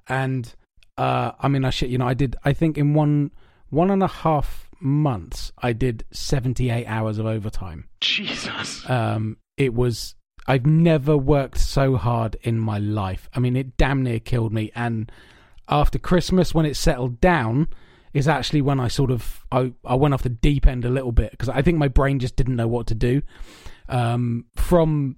and 0.07 0.53
uh, 0.97 1.31
I 1.39 1.47
mean, 1.47 1.63
I 1.63 1.69
shit, 1.69 1.89
you 1.89 1.97
know, 1.97 2.07
I 2.07 2.13
did. 2.13 2.35
I 2.43 2.51
think 2.53 2.77
in 2.77 2.93
one 2.93 3.31
one 3.69 3.89
and 3.89 4.03
a 4.03 4.07
half 4.07 4.69
months, 4.81 5.51
I 5.59 5.71
did 5.73 6.03
seventy 6.11 6.69
eight 6.69 6.85
hours 6.87 7.17
of 7.19 7.25
overtime. 7.25 7.87
Jesus. 8.01 8.87
Um, 8.89 9.37
it 9.57 9.73
was. 9.73 10.15
I've 10.49 10.65
never 10.65 11.15
worked 11.15 11.59
so 11.59 11.95
hard 11.95 12.35
in 12.41 12.59
my 12.59 12.79
life. 12.79 13.29
I 13.35 13.39
mean, 13.39 13.55
it 13.55 13.77
damn 13.77 14.01
near 14.01 14.19
killed 14.19 14.51
me. 14.51 14.71
And 14.73 15.11
after 15.67 15.99
Christmas, 15.99 16.55
when 16.55 16.65
it 16.65 16.75
settled 16.75 17.21
down, 17.21 17.67
is 18.15 18.27
actually 18.27 18.63
when 18.63 18.79
I 18.79 18.87
sort 18.87 19.11
of 19.11 19.45
I, 19.51 19.73
I 19.85 19.93
went 19.93 20.15
off 20.15 20.23
the 20.23 20.29
deep 20.29 20.65
end 20.65 20.85
a 20.85 20.89
little 20.89 21.11
bit 21.11 21.29
because 21.29 21.49
I 21.49 21.61
think 21.61 21.77
my 21.77 21.87
brain 21.87 22.17
just 22.17 22.35
didn't 22.35 22.55
know 22.55 22.67
what 22.67 22.87
to 22.87 22.95
do. 22.95 23.21
Um, 23.87 24.45
from 24.55 25.17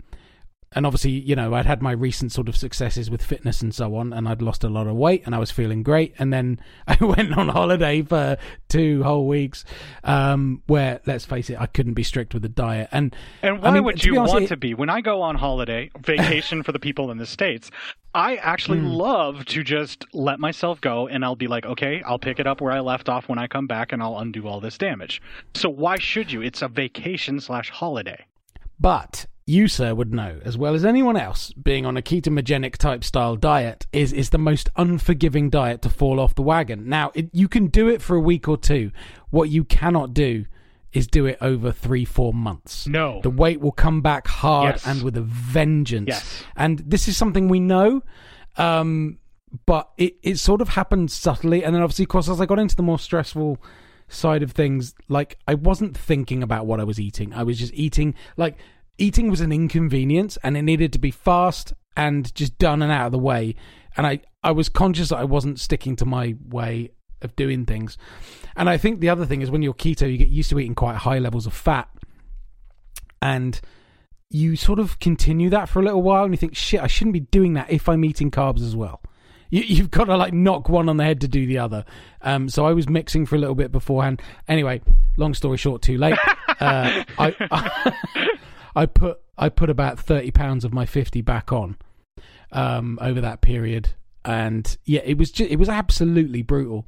and 0.74 0.86
obviously, 0.86 1.12
you 1.12 1.36
know, 1.36 1.54
I'd 1.54 1.66
had 1.66 1.82
my 1.82 1.92
recent 1.92 2.32
sort 2.32 2.48
of 2.48 2.56
successes 2.56 3.10
with 3.12 3.22
fitness 3.22 3.62
and 3.62 3.76
so 3.76 3.96
on, 3.96 4.14
and 4.14 4.28
I'd 4.30 4.42
lost 4.42 4.64
a 4.64 4.70
lot 4.70 4.88
of 4.88 4.96
weight, 4.96 5.24
and 5.26 5.36
I 5.36 5.38
was 5.38 5.52
feeling 5.52 5.84
great. 5.84 6.14
And 6.18 6.32
then 6.32 6.60
I 6.88 6.98
went 7.04 7.38
on 7.38 7.50
holiday 7.50 8.02
for 8.04 8.38
two 8.70 9.04
whole 9.04 9.28
weeks, 9.28 9.66
um, 10.06 10.62
where 10.68 11.02
let's 11.06 11.26
face 11.26 11.50
it, 11.50 11.60
I 11.60 11.66
couldn't 11.66 11.94
be 11.96 12.04
strict 12.04 12.34
with 12.34 12.44
the 12.44 12.50
diet. 12.50 12.88
And 12.94 13.14
and 13.42 13.62
why 13.62 13.70
I 13.70 13.72
mean, 13.74 13.84
would 13.84 14.04
you 14.04 14.18
honest, 14.18 14.34
want 14.34 14.46
it- 14.46 14.50
to 14.50 14.58
be? 14.58 14.74
When 14.74 14.90
I 14.90 15.02
go 15.02 15.22
on 15.22 15.36
holiday, 15.36 15.92
vacation 16.00 16.64
for 16.64 16.72
the 16.72 16.80
people 16.80 17.12
in 17.12 17.18
the 17.18 17.26
states, 17.26 17.70
I 18.16 18.38
actually 18.38 18.80
Hmm. 18.80 18.88
love 18.88 19.46
to 19.48 19.64
just 19.64 20.06
let 20.14 20.40
myself 20.40 20.80
go, 20.80 21.08
and 21.08 21.26
I'll 21.26 21.36
be 21.36 21.48
like, 21.48 21.66
okay, 21.66 22.02
I'll 22.06 22.20
pick 22.20 22.40
it 22.40 22.48
up 22.48 22.62
where 22.62 22.72
I 22.72 22.80
left 22.80 23.10
off 23.10 23.28
when 23.28 23.40
I 23.40 23.48
come 23.48 23.68
back, 23.68 23.92
and 23.92 24.02
I'll 24.02 24.18
undo 24.20 24.48
all 24.48 24.62
this 24.62 24.78
damage. 24.78 25.22
So 25.54 25.70
why 25.70 25.98
should 25.98 26.32
you? 26.32 26.42
It's 26.42 26.62
a 26.62 26.68
vacation 26.70 27.42
slash 27.42 27.70
holiday. 27.70 28.26
But 28.80 29.26
you, 29.46 29.68
sir, 29.68 29.94
would 29.96 30.14
know 30.14 30.40
as 30.46 30.58
well 30.58 30.76
as 30.76 30.86
anyone 30.86 31.18
else, 31.18 31.52
being 31.54 31.86
on 31.86 31.98
a 31.98 32.02
ketogenic 32.02 32.78
type 32.78 33.04
style 33.04 33.36
diet 33.36 33.88
is 33.92 34.14
is 34.14 34.30
the 34.30 34.38
most 34.38 34.70
unforgiving 34.76 35.50
diet 35.50 35.82
to 35.82 35.90
fall 35.90 36.20
off 36.20 36.36
the 36.36 36.42
wagon. 36.42 36.88
Now, 36.88 37.12
it, 37.16 37.30
you 37.34 37.48
can 37.48 37.68
do 37.68 37.88
it 37.90 38.02
for 38.02 38.16
a 38.16 38.20
week 38.22 38.48
or 38.48 38.58
two. 38.58 38.92
What 39.30 39.50
you 39.50 39.64
cannot 39.64 40.14
do 40.14 40.46
is 40.94 41.08
do 41.08 41.26
it 41.26 41.38
over 41.42 41.72
three, 41.72 42.04
four 42.06 42.34
months. 42.34 42.86
No. 42.88 43.22
the 43.22 43.30
weight 43.30 43.62
will 43.62 43.72
come 43.72 44.02
back 44.02 44.28
hard 44.28 44.76
Yes. 44.76 44.86
and 44.88 45.04
with 45.04 45.16
a 45.18 45.22
vengeance. 45.22 46.08
Yes. 46.10 46.44
and 46.56 46.80
this 46.80 47.08
is 47.08 47.16
something 47.18 47.48
we 47.48 47.60
know. 47.62 48.04
Um, 48.58 49.18
but 49.66 49.90
it, 49.98 50.16
it 50.24 50.38
sort 50.38 50.62
of 50.62 50.70
happened 50.70 51.12
subtly, 51.12 51.64
and 51.64 51.74
then 51.76 51.82
obviously, 51.82 52.04
of 52.04 52.10
course, 52.10 52.30
as 52.30 52.40
I 52.40 52.46
got 52.46 52.60
into 52.60 52.76
the 52.76 52.84
more 52.84 53.00
stressful 53.00 53.58
side 54.08 54.44
of 54.44 54.52
things, 54.52 54.94
like 55.08 55.38
I 55.48 55.54
wasn't 55.56 55.98
thinking 55.98 56.44
about 56.44 56.66
what 56.66 56.80
I 56.80 56.84
was 56.84 57.00
eating. 57.00 57.34
I 57.34 57.44
was 57.44 57.58
just 57.58 57.74
eating. 57.74 58.14
Like 58.38 58.58
eating 59.02 59.30
was 59.30 59.42
an 59.42 59.52
inconvenience, 59.52 60.38
and 60.44 60.56
it 60.56 60.62
needed 60.62 60.94
to 60.94 61.00
be 61.00 61.12
fast 61.12 61.74
and 61.98 62.34
just 62.36 62.58
done 62.58 62.82
and 62.82 62.92
out 62.92 63.08
of 63.08 63.12
the 63.12 63.20
way. 63.20 63.56
And 63.98 64.08
I 64.08 64.22
I 64.44 64.52
was 64.52 64.70
conscious 64.70 65.10
that 65.10 65.18
I 65.18 65.24
wasn't 65.24 65.60
sticking 65.60 65.96
to 65.98 66.06
my 66.06 66.36
way 66.48 66.92
of 67.22 67.36
doing 67.36 67.66
things. 67.66 67.98
And 68.56 68.70
I 68.70 68.78
think 68.78 69.00
the 69.00 69.10
other 69.10 69.26
thing 69.26 69.42
is 69.42 69.52
when 69.52 69.62
you're 69.62 69.74
keto, 69.74 70.12
you 70.12 70.18
get 70.18 70.30
used 70.30 70.50
to 70.52 70.60
eating 70.60 70.76
quite 70.76 70.96
high 70.96 71.20
levels 71.20 71.46
of 71.46 71.54
fat, 71.54 71.90
and 73.22 73.60
you 74.30 74.56
sort 74.56 74.80
of 74.80 75.00
continue 75.00 75.50
that 75.50 75.68
for 75.68 75.80
a 75.80 75.84
little 75.84 76.02
while, 76.02 76.24
and 76.24 76.34
you 76.34 76.38
think, 76.38 76.56
shit, 76.56 76.80
I 76.82 76.88
shouldn't 76.88 77.14
be 77.14 77.20
doing 77.20 77.54
that 77.54 77.72
if 77.72 77.90
I'm 77.90 78.06
eating 78.06 78.32
carbs 78.32 78.62
as 78.62 78.76
well. 78.76 79.02
You, 79.50 79.62
you've 79.62 79.92
got 79.92 80.06
to 80.06 80.16
like 80.16 80.34
knock 80.34 80.70
one 80.70 80.88
on 80.88 80.98
the 80.98 81.04
head 81.04 81.22
to 81.22 81.28
do 81.28 81.46
the 81.46 81.58
other. 81.58 81.86
Um, 82.22 82.48
so 82.50 82.66
I 82.66 82.72
was 82.72 82.88
mixing 82.88 83.26
for 83.26 83.36
a 83.36 83.40
little 83.40 83.56
bit 83.56 83.72
beforehand. 83.72 84.22
Anyway, 84.48 84.82
long 85.18 85.34
story 85.34 85.58
short, 85.58 85.82
too 85.82 85.98
late. 85.98 86.18
Uh, 86.62 87.04
I, 87.18 87.36
I 87.50 88.38
I 88.76 88.86
put 88.86 89.20
I 89.38 89.50
put 89.50 89.70
about 89.70 90.00
thirty 90.00 90.32
pounds 90.32 90.66
of 90.66 90.74
my 90.74 90.86
fifty 90.86 91.22
back 91.22 91.52
on 91.52 91.78
um, 92.52 92.98
over 93.02 93.22
that 93.22 93.42
period, 93.42 93.90
and 94.26 94.78
yeah, 94.86 95.02
it 95.04 95.18
was 95.18 95.32
just, 95.32 95.52
it 95.52 95.58
was 95.58 95.70
absolutely 95.70 96.42
brutal. 96.42 96.88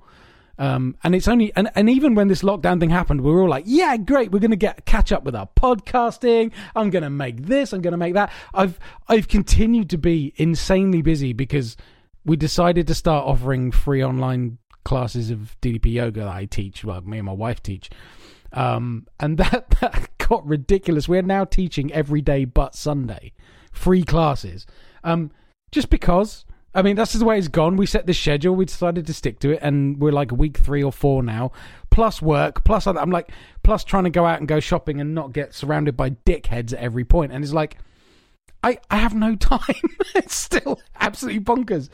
Um, 0.60 0.96
and 1.04 1.16
it's 1.16 1.28
only 1.28 1.52
and, 1.56 1.72
and 1.74 1.90
even 1.90 2.14
when 2.14 2.28
this 2.28 2.44
lockdown 2.44 2.80
thing 2.80 2.92
happened, 2.92 3.22
we 3.22 3.32
were 3.32 3.42
all 3.42 3.50
like, 3.50 3.64
"Yeah, 3.66 3.98
great, 3.98 4.32
we're 4.32 4.40
going 4.40 4.52
to 4.52 4.58
get 4.58 4.86
catch 4.86 5.12
up 5.12 5.24
with 5.24 5.36
our 5.36 5.50
podcasting. 5.56 6.52
I'm 6.76 6.90
going 6.90 7.04
to 7.04 7.10
make 7.10 7.46
this. 7.46 7.74
I'm 7.74 7.82
going 7.82 7.94
to 7.94 7.98
make 7.98 8.14
that." 8.14 8.32
I've 8.54 8.80
I've 9.08 9.28
continued 9.28 9.90
to 9.92 9.98
be 9.98 10.34
insanely 10.38 11.02
busy 11.02 11.34
because 11.34 11.76
we 12.24 12.38
decided 12.38 12.88
to 12.88 12.96
start 12.96 13.26
offering 13.26 13.72
free 13.72 14.04
online 14.04 14.60
classes 14.84 15.32
of 15.32 15.58
DDP 15.62 15.94
yoga 15.94 16.22
that 16.22 16.30
I 16.30 16.46
teach. 16.46 16.84
Well, 16.84 17.02
me 17.02 17.18
and 17.18 17.26
my 17.26 17.34
wife 17.34 17.64
teach. 17.64 17.90
Um, 18.52 19.08
and 19.20 19.38
that, 19.40 19.70
that 19.82 20.13
got 20.34 20.48
ridiculous. 20.48 21.08
We're 21.08 21.22
now 21.22 21.46
teaching 21.46 21.94
every 21.94 22.22
day 22.22 22.44
but 22.46 22.74
Sunday, 22.74 23.34
free 23.72 24.04
classes. 24.04 24.66
Um, 25.04 25.30
just 25.72 25.92
because, 25.92 26.44
I 26.74 26.82
mean, 26.82 26.96
that's 26.96 27.12
just 27.12 27.20
the 27.20 27.26
way 27.26 27.38
it's 27.38 27.48
gone. 27.48 27.78
We 27.78 27.86
set 27.86 28.08
the 28.08 28.16
schedule, 28.16 28.56
we 28.56 28.66
decided 28.66 29.06
to 29.06 29.14
stick 29.14 29.38
to 29.40 29.52
it, 29.52 29.60
and 29.62 30.00
we're 30.00 30.12
like 30.12 30.32
week 30.32 30.58
three 30.58 30.82
or 30.82 30.92
four 30.92 31.22
now, 31.22 31.52
plus 31.92 32.20
work, 32.20 32.64
plus 32.64 32.88
I'm 32.88 33.12
like, 33.12 33.30
plus 33.62 33.84
trying 33.84 34.06
to 34.06 34.10
go 34.10 34.26
out 34.26 34.40
and 34.40 34.48
go 34.48 34.60
shopping 34.60 35.00
and 35.00 35.14
not 35.14 35.34
get 35.34 35.54
surrounded 35.54 35.96
by 35.96 36.10
dickheads 36.10 36.74
at 36.74 36.80
every 36.80 37.06
point. 37.06 37.32
And 37.32 37.44
it's 37.44 37.54
like, 37.54 37.78
I, 38.64 38.80
I 38.90 38.98
have 38.98 39.14
no 39.14 39.36
time. 39.40 39.76
it's 40.16 40.36
still 40.36 40.82
absolutely 41.00 41.42
bonkers. 41.42 41.90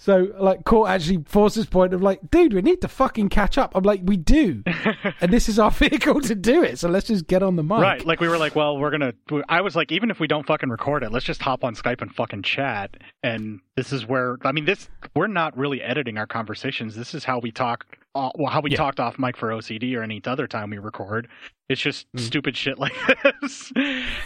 So, 0.00 0.28
like, 0.38 0.64
Cort 0.64 0.88
actually 0.88 1.24
forced 1.26 1.56
this 1.56 1.66
point 1.66 1.92
of 1.92 2.00
like, 2.00 2.20
dude, 2.30 2.52
we 2.52 2.62
need 2.62 2.80
to 2.82 2.88
fucking 2.88 3.30
catch 3.30 3.58
up. 3.58 3.72
I'm 3.74 3.82
like, 3.82 4.00
we 4.04 4.16
do, 4.16 4.62
and 5.20 5.32
this 5.32 5.48
is 5.48 5.58
our 5.58 5.70
vehicle 5.72 6.20
to 6.20 6.36
do 6.36 6.62
it. 6.62 6.78
So 6.78 6.88
let's 6.88 7.08
just 7.08 7.26
get 7.26 7.42
on 7.42 7.56
the 7.56 7.64
mic. 7.64 7.78
Right. 7.78 8.06
Like 8.06 8.20
we 8.20 8.28
were 8.28 8.38
like, 8.38 8.54
well, 8.54 8.78
we're 8.78 8.92
gonna. 8.92 9.12
I 9.48 9.60
was 9.60 9.74
like, 9.74 9.90
even 9.90 10.10
if 10.10 10.20
we 10.20 10.28
don't 10.28 10.46
fucking 10.46 10.68
record 10.68 11.02
it, 11.02 11.10
let's 11.10 11.26
just 11.26 11.42
hop 11.42 11.64
on 11.64 11.74
Skype 11.74 12.00
and 12.00 12.14
fucking 12.14 12.44
chat. 12.44 12.96
And 13.24 13.60
this 13.76 13.92
is 13.92 14.06
where 14.06 14.36
I 14.44 14.52
mean, 14.52 14.66
this 14.66 14.88
we're 15.16 15.26
not 15.26 15.56
really 15.58 15.82
editing 15.82 16.16
our 16.16 16.26
conversations. 16.26 16.94
This 16.94 17.12
is 17.12 17.24
how 17.24 17.40
we 17.40 17.50
talk. 17.50 17.84
Uh, 18.14 18.30
well, 18.36 18.50
how 18.50 18.60
we 18.60 18.70
Yeah. 18.70 18.78
talked 18.78 18.98
off 19.00 19.18
mic 19.18 19.36
for 19.36 19.52
OCD 19.52 19.94
or 19.94 20.02
any 20.02 20.20
other 20.24 20.46
time 20.46 20.70
we 20.70 20.78
record. 20.78 21.28
It's 21.68 21.80
just 21.80 22.10
Mm. 22.16 22.20
stupid 22.20 22.56
shit 22.56 22.78
like 22.78 22.94
this. 23.42 23.70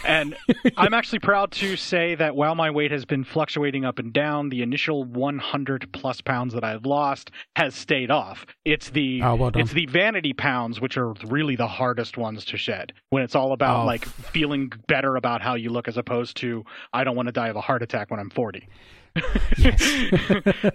and 0.05 0.35
I'm 0.77 0.93
actually 0.93 1.19
proud 1.19 1.51
to 1.53 1.75
say 1.75 2.15
that 2.15 2.35
while 2.35 2.55
my 2.55 2.71
weight 2.71 2.91
has 2.91 3.03
been 3.03 3.25
fluctuating 3.25 3.83
up 3.83 3.99
and 3.99 4.13
down, 4.13 4.47
the 4.49 4.61
initial 4.61 5.03
100 5.03 5.91
plus 5.91 6.21
pounds 6.21 6.53
that 6.53 6.63
I've 6.63 6.85
lost 6.85 7.29
has 7.57 7.75
stayed 7.75 8.09
off. 8.09 8.45
It's 8.63 8.89
the 8.91 9.21
Oh, 9.21 9.35
well 9.35 9.51
it's 9.53 9.73
the 9.73 9.85
vanity 9.87 10.31
pounds 10.33 10.79
which 10.79 10.97
are 10.97 11.11
really 11.27 11.57
the 11.57 11.67
hardest 11.67 12.17
ones 12.17 12.45
to 12.45 12.57
shed. 12.57 12.93
When 13.09 13.21
it's 13.21 13.35
all 13.35 13.51
about 13.51 13.83
Oh, 13.83 13.85
like 13.85 14.05
feeling 14.05 14.71
better 14.87 15.17
about 15.17 15.41
how 15.41 15.55
you 15.55 15.69
look 15.69 15.89
as 15.89 15.97
opposed 15.97 16.37
to 16.37 16.63
I 16.93 17.03
don't 17.03 17.17
want 17.17 17.27
to 17.27 17.33
die 17.33 17.49
of 17.49 17.57
a 17.57 17.61
heart 17.61 17.83
attack 17.83 18.09
when 18.09 18.19
I'm 18.21 18.29
40. 18.29 18.67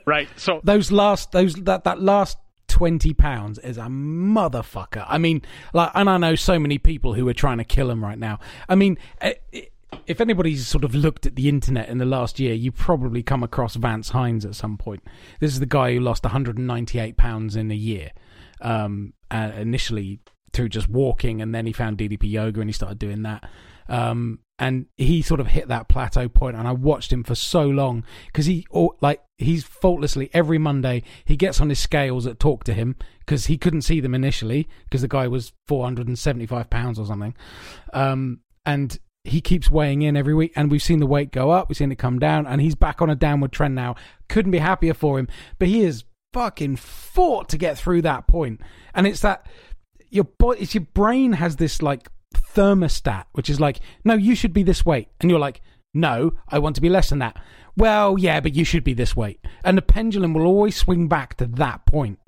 right. 0.06 0.28
So 0.36 0.60
those 0.62 0.92
last 0.92 1.32
those 1.32 1.54
that 1.54 1.84
that 1.84 2.00
last 2.02 2.36
20 2.68 3.14
pounds 3.14 3.58
is 3.58 3.78
a 3.78 3.82
motherfucker. 3.82 5.04
I 5.08 5.18
mean 5.18 5.42
like 5.72 5.90
and 5.94 6.08
i 6.08 6.16
know 6.16 6.34
so 6.34 6.58
many 6.58 6.78
people 6.78 7.14
who 7.14 7.26
are 7.28 7.34
trying 7.34 7.58
to 7.58 7.64
kill 7.64 7.90
him 7.90 8.04
right 8.04 8.18
now. 8.18 8.38
I 8.68 8.74
mean 8.74 8.98
eh, 9.20 9.34
eh, 9.52 9.62
if 10.06 10.20
anybody's 10.20 10.66
sort 10.66 10.84
of 10.84 10.94
looked 10.94 11.26
at 11.26 11.34
the 11.34 11.48
internet 11.48 11.88
in 11.88 11.98
the 11.98 12.04
last 12.04 12.38
year 12.38 12.54
you 12.54 12.70
probably 12.70 13.22
come 13.22 13.42
across 13.42 13.74
vance 13.74 14.10
hines 14.10 14.44
at 14.44 14.54
some 14.54 14.76
point. 14.76 15.02
This 15.40 15.52
is 15.52 15.60
the 15.60 15.66
guy 15.66 15.94
who 15.94 16.00
lost 16.00 16.24
198 16.24 17.16
pounds 17.16 17.56
in 17.56 17.70
a 17.70 17.74
year 17.74 18.10
um 18.60 19.12
uh, 19.30 19.52
initially 19.56 20.20
through 20.52 20.68
just 20.68 20.88
walking 20.88 21.40
and 21.40 21.54
then 21.54 21.66
he 21.66 21.72
found 21.72 21.98
ddp 21.98 22.30
yoga 22.30 22.60
and 22.60 22.68
he 22.68 22.72
started 22.72 22.98
doing 22.98 23.22
that. 23.22 23.48
Um 23.88 24.40
and 24.58 24.86
he 24.96 25.22
sort 25.22 25.40
of 25.40 25.48
hit 25.48 25.68
that 25.68 25.88
plateau 25.88 26.28
point 26.28 26.56
and 26.56 26.66
i 26.66 26.72
watched 26.72 27.12
him 27.12 27.22
for 27.22 27.34
so 27.34 27.62
long 27.62 28.04
because 28.26 28.46
he 28.46 28.66
like 29.00 29.22
he's 29.36 29.64
faultlessly 29.64 30.30
every 30.32 30.58
monday 30.58 31.02
he 31.24 31.36
gets 31.36 31.60
on 31.60 31.68
his 31.68 31.78
scales 31.78 32.24
that 32.24 32.38
talk 32.38 32.64
to 32.64 32.74
him 32.74 32.96
because 33.20 33.46
he 33.46 33.56
couldn't 33.56 33.82
see 33.82 34.00
them 34.00 34.14
initially 34.14 34.68
because 34.84 35.02
the 35.02 35.08
guy 35.08 35.28
was 35.28 35.52
475 35.66 36.70
pounds 36.70 36.98
or 36.98 37.06
something 37.06 37.34
um 37.92 38.40
and 38.66 38.98
he 39.24 39.40
keeps 39.40 39.70
weighing 39.70 40.02
in 40.02 40.16
every 40.16 40.34
week 40.34 40.52
and 40.56 40.70
we've 40.70 40.82
seen 40.82 41.00
the 41.00 41.06
weight 41.06 41.30
go 41.30 41.50
up 41.50 41.68
we've 41.68 41.76
seen 41.76 41.92
it 41.92 41.98
come 41.98 42.18
down 42.18 42.46
and 42.46 42.60
he's 42.60 42.74
back 42.74 43.00
on 43.02 43.10
a 43.10 43.14
downward 43.14 43.52
trend 43.52 43.74
now. 43.74 43.94
Couldn't 44.28 44.52
be 44.52 44.58
happier 44.58 44.94
for 44.94 45.18
him 45.18 45.28
but 45.58 45.68
he 45.68 45.82
is 45.82 46.04
fucking 46.32 46.76
fought 46.76 47.48
to 47.48 47.58
get 47.58 47.78
through 47.78 48.02
that 48.02 48.26
point 48.26 48.60
and 48.94 49.06
it's 49.06 49.20
that 49.20 49.46
your 50.10 50.24
body 50.24 50.60
it's 50.60 50.74
your 50.74 50.86
brain 50.94 51.34
has 51.34 51.56
this 51.56 51.82
like 51.82 52.08
thermostat 52.34 53.24
which 53.32 53.48
is 53.50 53.60
like 53.60 53.80
no 54.04 54.14
you 54.14 54.34
should 54.34 54.52
be 54.52 54.62
this 54.62 54.84
weight. 54.84 55.08
And 55.20 55.30
you're 55.30 55.40
like 55.40 55.60
no 55.94 56.32
i 56.48 56.58
want 56.58 56.76
to 56.76 56.82
be 56.82 56.88
less 56.88 57.10
than 57.10 57.18
that. 57.20 57.36
Well 57.76 58.18
yeah 58.18 58.40
but 58.40 58.54
you 58.54 58.64
should 58.64 58.84
be 58.84 58.94
this 58.94 59.16
weight. 59.16 59.40
And 59.64 59.76
the 59.76 59.82
pendulum 59.82 60.34
will 60.34 60.46
always 60.46 60.76
swing 60.76 61.08
back 61.08 61.36
to 61.36 61.46
that 61.46 61.86
point. 61.86 62.18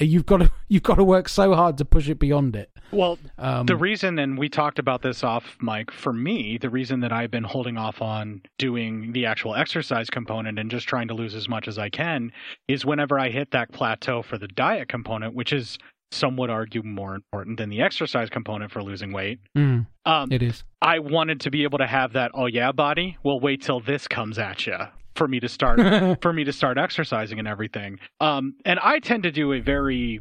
Uh, 0.00 0.04
you've 0.04 0.26
got 0.26 0.38
to 0.38 0.50
you've 0.68 0.82
got 0.82 0.96
to 0.96 1.04
work 1.04 1.28
so 1.28 1.54
hard 1.54 1.78
to 1.78 1.84
push 1.84 2.08
it 2.08 2.18
beyond 2.18 2.56
it. 2.56 2.70
Well, 2.90 3.18
Um, 3.36 3.66
the 3.66 3.76
reason, 3.76 4.18
and 4.18 4.38
we 4.38 4.48
talked 4.48 4.78
about 4.78 5.02
this 5.02 5.22
off 5.22 5.58
mic, 5.60 5.90
for 5.90 6.12
me, 6.12 6.56
the 6.56 6.70
reason 6.70 7.00
that 7.00 7.12
I've 7.12 7.30
been 7.30 7.44
holding 7.44 7.76
off 7.76 8.00
on 8.00 8.40
doing 8.56 9.12
the 9.12 9.26
actual 9.26 9.54
exercise 9.54 10.08
component 10.08 10.58
and 10.58 10.70
just 10.70 10.88
trying 10.88 11.08
to 11.08 11.14
lose 11.14 11.34
as 11.34 11.50
much 11.50 11.68
as 11.68 11.78
I 11.78 11.90
can 11.90 12.32
is 12.66 12.86
whenever 12.86 13.18
I 13.18 13.28
hit 13.28 13.50
that 13.50 13.72
plateau 13.72 14.22
for 14.22 14.38
the 14.38 14.48
diet 14.48 14.88
component, 14.88 15.34
which 15.34 15.52
is 15.52 15.78
some 16.10 16.36
would 16.36 16.50
argue 16.50 16.82
more 16.82 17.14
important 17.14 17.58
than 17.58 17.68
the 17.68 17.82
exercise 17.82 18.30
component 18.30 18.70
for 18.70 18.82
losing 18.82 19.12
weight. 19.12 19.40
Mm, 19.56 19.86
Um, 20.04 20.32
it 20.32 20.42
is 20.42 20.64
I 20.80 20.98
wanted 21.00 21.40
to 21.40 21.50
be 21.50 21.64
able 21.64 21.78
to 21.78 21.86
have 21.86 22.12
that, 22.14 22.30
oh 22.34 22.46
yeah, 22.46 22.72
body. 22.72 23.16
Well, 23.22 23.40
wait 23.40 23.62
till 23.62 23.80
this 23.80 24.08
comes 24.08 24.38
at 24.38 24.66
you 24.66 24.76
for 25.16 25.28
me 25.28 25.40
to 25.40 25.48
start 25.48 25.80
for 26.22 26.32
me 26.32 26.44
to 26.44 26.52
start 26.52 26.78
exercising 26.78 27.38
and 27.38 27.48
everything. 27.48 27.98
Um, 28.20 28.54
and 28.64 28.78
I 28.80 29.00
tend 29.00 29.24
to 29.24 29.30
do 29.30 29.52
a 29.52 29.60
very 29.60 30.20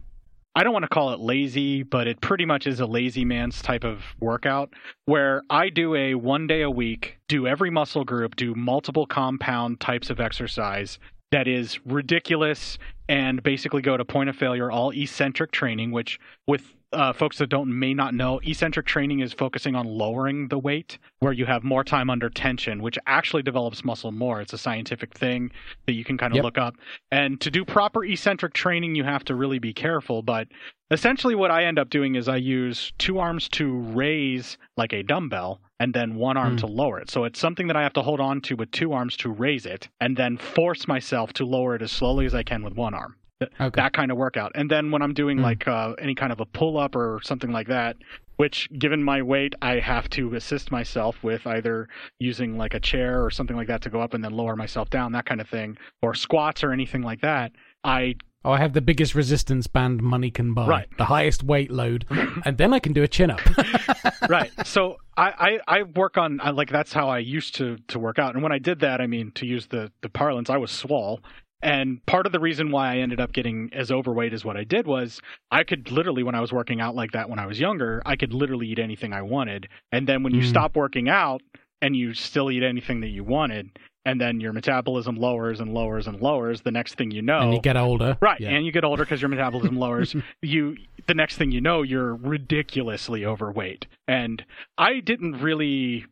I 0.56 0.64
don't 0.64 0.74
want 0.74 0.84
to 0.84 0.90
call 0.90 1.14
it 1.14 1.20
lazy, 1.20 1.84
but 1.84 2.08
it 2.08 2.20
pretty 2.20 2.44
much 2.44 2.66
is 2.66 2.80
a 2.80 2.88
lazy 2.88 3.24
man's 3.24 3.62
type 3.62 3.84
of 3.84 4.02
workout 4.20 4.74
where 5.06 5.44
I 5.52 5.70
do 5.70 5.94
a 5.94 6.16
one 6.16 6.48
day 6.48 6.64
a 6.64 6.72
week, 6.72 7.20
do 7.28 7.46
every 7.46 7.70
muscle 7.70 8.04
group, 8.04 8.36
do 8.36 8.56
multiple 8.56 9.06
compound 9.06 9.80
types 9.80 10.10
of 10.10 10.20
exercise 10.20 10.98
that 11.32 11.48
is 11.48 11.78
ridiculous 11.86 12.80
and 13.10 13.42
basically 13.44 13.82
go 13.82 13.98
to 13.98 14.06
point 14.06 14.30
of 14.30 14.36
failure 14.36 14.70
all 14.72 14.92
eccentric 14.92 15.52
training 15.52 15.92
which 15.92 16.20
with 16.48 16.74
uh, 16.94 17.12
folks 17.12 17.38
that 17.38 17.48
don't 17.48 17.68
may 17.68 17.94
not 17.94 18.14
know 18.14 18.40
eccentric 18.46 18.86
training 18.86 19.20
is 19.20 19.34
focusing 19.34 19.76
on 19.76 19.86
lowering 19.86 20.48
the 20.48 20.58
weight 20.58 20.98
where 21.20 21.34
you 21.34 21.46
have 21.46 21.62
more 21.64 21.84
time 21.84 22.10
under 22.10 22.30
tension 22.30 22.82
which 22.82 22.98
actually 23.08 23.44
develops 23.44 23.84
muscle 23.84 24.12
more. 24.14 24.40
It's 24.40 24.54
a 24.54 24.58
scientific 24.58 25.14
thing 25.14 25.52
that 25.86 25.94
you 25.94 26.06
can 26.06 26.18
kind 26.18 26.32
of 26.32 26.38
Yep. 26.38 26.44
look 26.46 26.58
up. 26.58 26.76
And 27.12 27.42
to 27.42 27.52
do 27.52 27.66
proper 27.66 28.06
eccentric 28.06 28.54
training 28.54 28.96
you 28.96 29.04
have 29.04 29.26
to 29.26 29.36
really 29.36 29.60
be 29.60 29.74
careful. 29.74 30.22
But 30.22 30.48
essentially 30.90 31.36
what 31.36 31.52
i 31.52 31.66
end 31.66 31.78
up 31.78 31.90
doing 31.90 32.16
is 32.16 32.30
i 32.30 32.38
use 32.38 32.94
two 32.98 33.20
arms 33.20 33.50
to 33.50 33.80
raise 33.80 34.58
like 34.78 34.94
a 34.94 35.04
dumbbell 35.04 35.60
and 35.80 35.94
then 35.94 36.16
one 36.16 36.38
arm 36.38 36.56
Mm. 36.56 36.60
to 36.62 36.68
lower 36.68 37.00
it 37.00 37.10
so 37.10 37.24
it's 37.24 37.40
something 37.40 37.68
that 37.68 37.76
i 37.76 37.84
have 37.84 37.94
to 37.94 38.02
hold 38.02 38.20
on 38.20 38.42
to 38.42 38.56
with 38.56 38.72
two 38.72 38.94
arms 38.94 39.16
to 39.18 39.30
raise 39.30 39.66
it 39.66 39.90
and 40.02 40.18
then 40.18 40.38
force 40.38 40.88
myself 40.88 41.34
to 41.34 41.46
lower 41.46 41.76
it 41.76 41.82
as 41.82 41.92
slowly 41.92 42.26
as 42.26 42.34
i 42.36 42.44
can 42.44 42.64
with 42.64 42.74
one 42.76 42.94
arm 42.94 43.16
Okay. 43.62 43.70
that 43.76 43.94
kind 43.94 44.12
of 44.12 44.18
workout 44.18 44.52
and 44.56 44.70
then 44.72 44.90
when 44.92 45.02
i'm 45.02 45.14
doing 45.14 45.38
Mm. 45.38 45.44
like 45.44 45.68
uh, 45.68 45.94
any 46.00 46.16
kind 46.16 46.32
of 46.32 46.40
a 46.40 46.46
pull 46.46 46.78
up 46.78 46.96
or 46.96 47.20
something 47.24 47.52
like 47.52 47.68
that 47.68 47.98
which 48.38 48.68
given 48.80 49.04
my 49.04 49.22
weight 49.22 49.54
i 49.62 49.80
have 49.80 50.10
to 50.12 50.34
assist 50.36 50.72
myself 50.72 51.24
with 51.24 51.46
either 51.46 51.88
using 52.20 52.58
like 52.58 52.74
a 52.74 52.80
chair 52.80 53.24
or 53.24 53.30
something 53.30 53.56
like 53.56 53.68
that 53.68 53.82
to 53.84 53.90
go 53.92 54.02
up 54.02 54.14
and 54.16 54.24
then 54.24 54.32
lower 54.32 54.56
myself 54.56 54.90
down 54.90 55.12
that 55.12 55.26
kind 55.26 55.40
of 55.42 55.48
thing 55.50 55.78
or 56.02 56.16
squats 56.16 56.64
or 56.64 56.72
anything 56.72 57.04
like 57.04 57.22
that 57.22 57.52
i 57.84 58.16
Oh, 58.46 58.52
I 58.52 58.60
have 58.60 58.74
the 58.74 58.82
biggest 58.82 59.14
resistance 59.16 59.68
band 59.68 60.02
money 60.02 60.32
can 60.32 60.54
buy. 60.54 60.68
Right. 60.68 60.88
The 60.98 61.06
highest 61.06 61.44
weight 61.44 61.70
load. 61.72 62.06
and 62.46 62.58
then 62.58 62.74
I 62.74 62.80
can 62.80 62.94
do 62.94 63.04
a 63.04 63.08
chin 63.08 63.30
up. 63.32 63.42
right. 64.30 64.52
So 64.64 64.98
I, 65.18 65.60
I, 65.68 65.80
I 65.80 65.84
work 65.84 66.18
on 66.18 66.40
I, 66.42 66.52
like 66.52 66.70
that's 66.70 66.94
how 66.94 67.10
I 67.10 67.20
used 67.20 67.56
to 67.56 67.78
to 67.88 68.00
work 68.00 68.20
out. 68.20 68.34
And 68.36 68.44
when 68.44 68.52
I 68.52 68.60
did 68.60 68.80
that, 68.82 69.02
I 69.02 69.08
mean 69.08 69.32
to 69.36 69.46
use 69.46 69.68
the 69.68 69.92
the 70.02 70.10
parlance, 70.10 70.50
I 70.50 70.58
was 70.58 70.72
swole. 70.72 71.22
And 71.64 72.06
part 72.06 72.28
of 72.28 72.32
the 72.32 72.40
reason 72.40 72.70
why 72.70 72.94
I 72.94 72.98
ended 72.98 73.20
up 73.20 73.34
getting 73.34 73.72
as 73.74 73.90
overweight 73.92 74.32
as 74.34 74.46
what 74.46 74.56
I 74.58 74.64
did 74.64 74.86
was 74.86 75.20
I 75.50 75.64
could 75.64 75.90
literally, 75.90 76.22
when 76.22 76.36
I 76.36 76.40
was 76.42 76.54
working 76.54 76.80
out 76.80 76.94
like 76.94 77.14
that 77.14 77.30
when 77.30 77.40
I 77.40 77.48
was 77.48 77.60
younger, 77.60 78.02
I 78.06 78.16
could 78.16 78.32
literally 78.34 78.68
eat 78.68 78.78
anything 78.80 79.12
I 79.12 79.24
wanted. 79.24 79.68
And 79.92 80.08
then 80.08 80.22
when 80.22 80.36
you 80.36 80.42
Mm. 80.42 80.50
stop 80.50 80.76
working 80.76 81.10
out 81.10 81.42
and 81.82 81.96
you 81.96 82.14
still 82.14 82.52
eat 82.52 82.62
anything 82.62 83.02
that 83.02 83.08
you 83.10 83.24
wanted, 83.24 83.80
and 84.08 84.22
then 84.22 84.40
your 84.40 84.54
metabolism 84.54 85.18
lowers 85.18 85.60
and 85.60 85.74
lowers 85.74 86.08
and 86.08 86.22
lowers, 86.22 86.62
the 86.62 86.72
next 86.72 86.96
thing 86.96 87.12
you 87.12 87.22
know, 87.22 87.40
And 87.40 87.54
you 87.54 87.60
get 87.62 87.76
older. 87.76 88.18
Right, 88.22 88.40
Yeah. 88.40 88.52
and 88.52 88.66
you 88.66 88.72
get 88.72 88.86
older 88.86 89.04
because 89.04 89.22
your 89.22 89.28
metabolism 89.30 89.76
lowers. 89.86 90.16
you 90.42 90.78
the 91.08 91.14
next 91.14 91.36
thing 91.38 91.52
you 91.52 91.60
know, 91.62 91.82
you're 91.82 92.16
ridiculously 92.16 93.26
overweight. 93.26 93.86
And 94.08 94.44
I 94.78 95.02
didn't 95.02 95.34
really, 95.42 96.06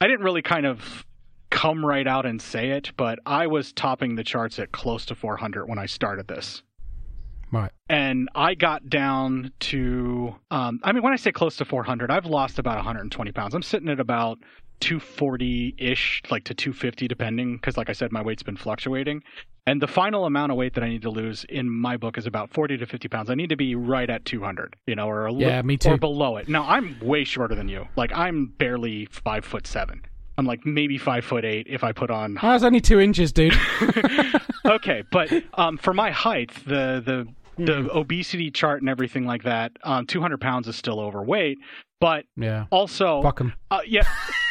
I 0.00 0.06
didn't 0.08 0.24
really 0.24 0.42
kind 0.42 0.64
of 0.66 1.04
come 1.50 1.84
right 1.84 2.06
out 2.06 2.24
and 2.24 2.40
say 2.40 2.70
it, 2.70 2.92
but 2.96 3.18
I 3.26 3.46
was 3.46 3.72
topping 3.74 4.16
the 4.16 4.24
charts 4.24 4.58
at 4.58 4.72
close 4.72 5.04
to 5.06 5.14
400 5.14 5.66
when 5.68 5.78
I 5.78 5.84
started 5.86 6.28
this. 6.28 6.62
Right. 7.52 7.70
And 7.90 8.30
I 8.34 8.54
got 8.54 8.88
down 8.88 9.52
to, 9.60 10.34
um, 10.50 10.80
I 10.82 10.92
mean, 10.92 11.02
when 11.02 11.12
I 11.12 11.16
say 11.16 11.32
close 11.32 11.56
to 11.56 11.66
400, 11.66 12.10
I've 12.10 12.24
lost 12.24 12.58
about 12.58 12.76
120 12.76 13.30
pounds. 13.32 13.54
I'm 13.54 13.62
sitting 13.62 13.90
at 13.90 14.00
about 14.00 14.38
240 14.82 15.74
ish, 15.78 16.22
like 16.30 16.44
to 16.44 16.54
250, 16.54 17.08
depending, 17.08 17.56
because 17.56 17.76
like 17.76 17.88
I 17.88 17.92
said, 17.92 18.12
my 18.12 18.20
weight's 18.22 18.42
been 18.42 18.56
fluctuating. 18.56 19.22
And 19.66 19.80
the 19.80 19.86
final 19.86 20.24
amount 20.26 20.50
of 20.50 20.58
weight 20.58 20.74
that 20.74 20.82
I 20.82 20.88
need 20.88 21.02
to 21.02 21.10
lose 21.10 21.44
in 21.48 21.70
my 21.70 21.96
book 21.96 22.18
is 22.18 22.26
about 22.26 22.52
40 22.52 22.78
to 22.78 22.86
50 22.86 23.06
pounds. 23.08 23.30
I 23.30 23.34
need 23.36 23.48
to 23.50 23.56
be 23.56 23.74
right 23.76 24.10
at 24.10 24.24
200, 24.24 24.74
you 24.86 24.96
know, 24.96 25.06
or 25.08 25.26
a 25.26 25.32
li- 25.32 25.44
Yeah, 25.46 25.62
me 25.62 25.76
too. 25.76 25.90
or 25.90 25.96
below 25.98 26.36
it. 26.36 26.48
Now 26.48 26.64
I'm 26.68 26.98
way 27.00 27.22
shorter 27.24 27.54
than 27.54 27.68
you. 27.68 27.86
Like 27.96 28.10
I'm 28.12 28.46
barely 28.58 29.06
five 29.06 29.44
foot 29.44 29.66
seven. 29.68 30.02
I'm 30.36 30.46
like 30.46 30.66
maybe 30.66 30.98
five 30.98 31.24
foot 31.24 31.44
eight 31.44 31.66
if 31.70 31.84
I 31.84 31.92
put 31.92 32.10
on 32.10 32.38
I 32.42 32.54
was 32.54 32.64
only 32.64 32.80
two 32.80 32.98
inches, 32.98 33.32
dude. 33.32 33.54
okay, 34.64 35.04
but 35.12 35.30
um, 35.54 35.76
for 35.78 35.92
my 35.94 36.10
height, 36.10 36.50
the 36.66 37.02
the 37.04 37.26
the 37.62 37.82
Hmm. 37.82 37.88
obesity 37.90 38.50
chart 38.50 38.80
and 38.80 38.88
everything 38.88 39.26
like 39.26 39.42
that, 39.42 39.72
um, 39.84 40.06
200 40.06 40.40
pounds 40.40 40.66
is 40.68 40.74
still 40.74 40.98
overweight. 40.98 41.58
But 42.00 42.24
yeah. 42.34 42.64
also, 42.70 43.22
Fuck 43.22 43.42
'em. 43.42 43.52
uh, 43.70 43.80
yeah, 43.86 44.04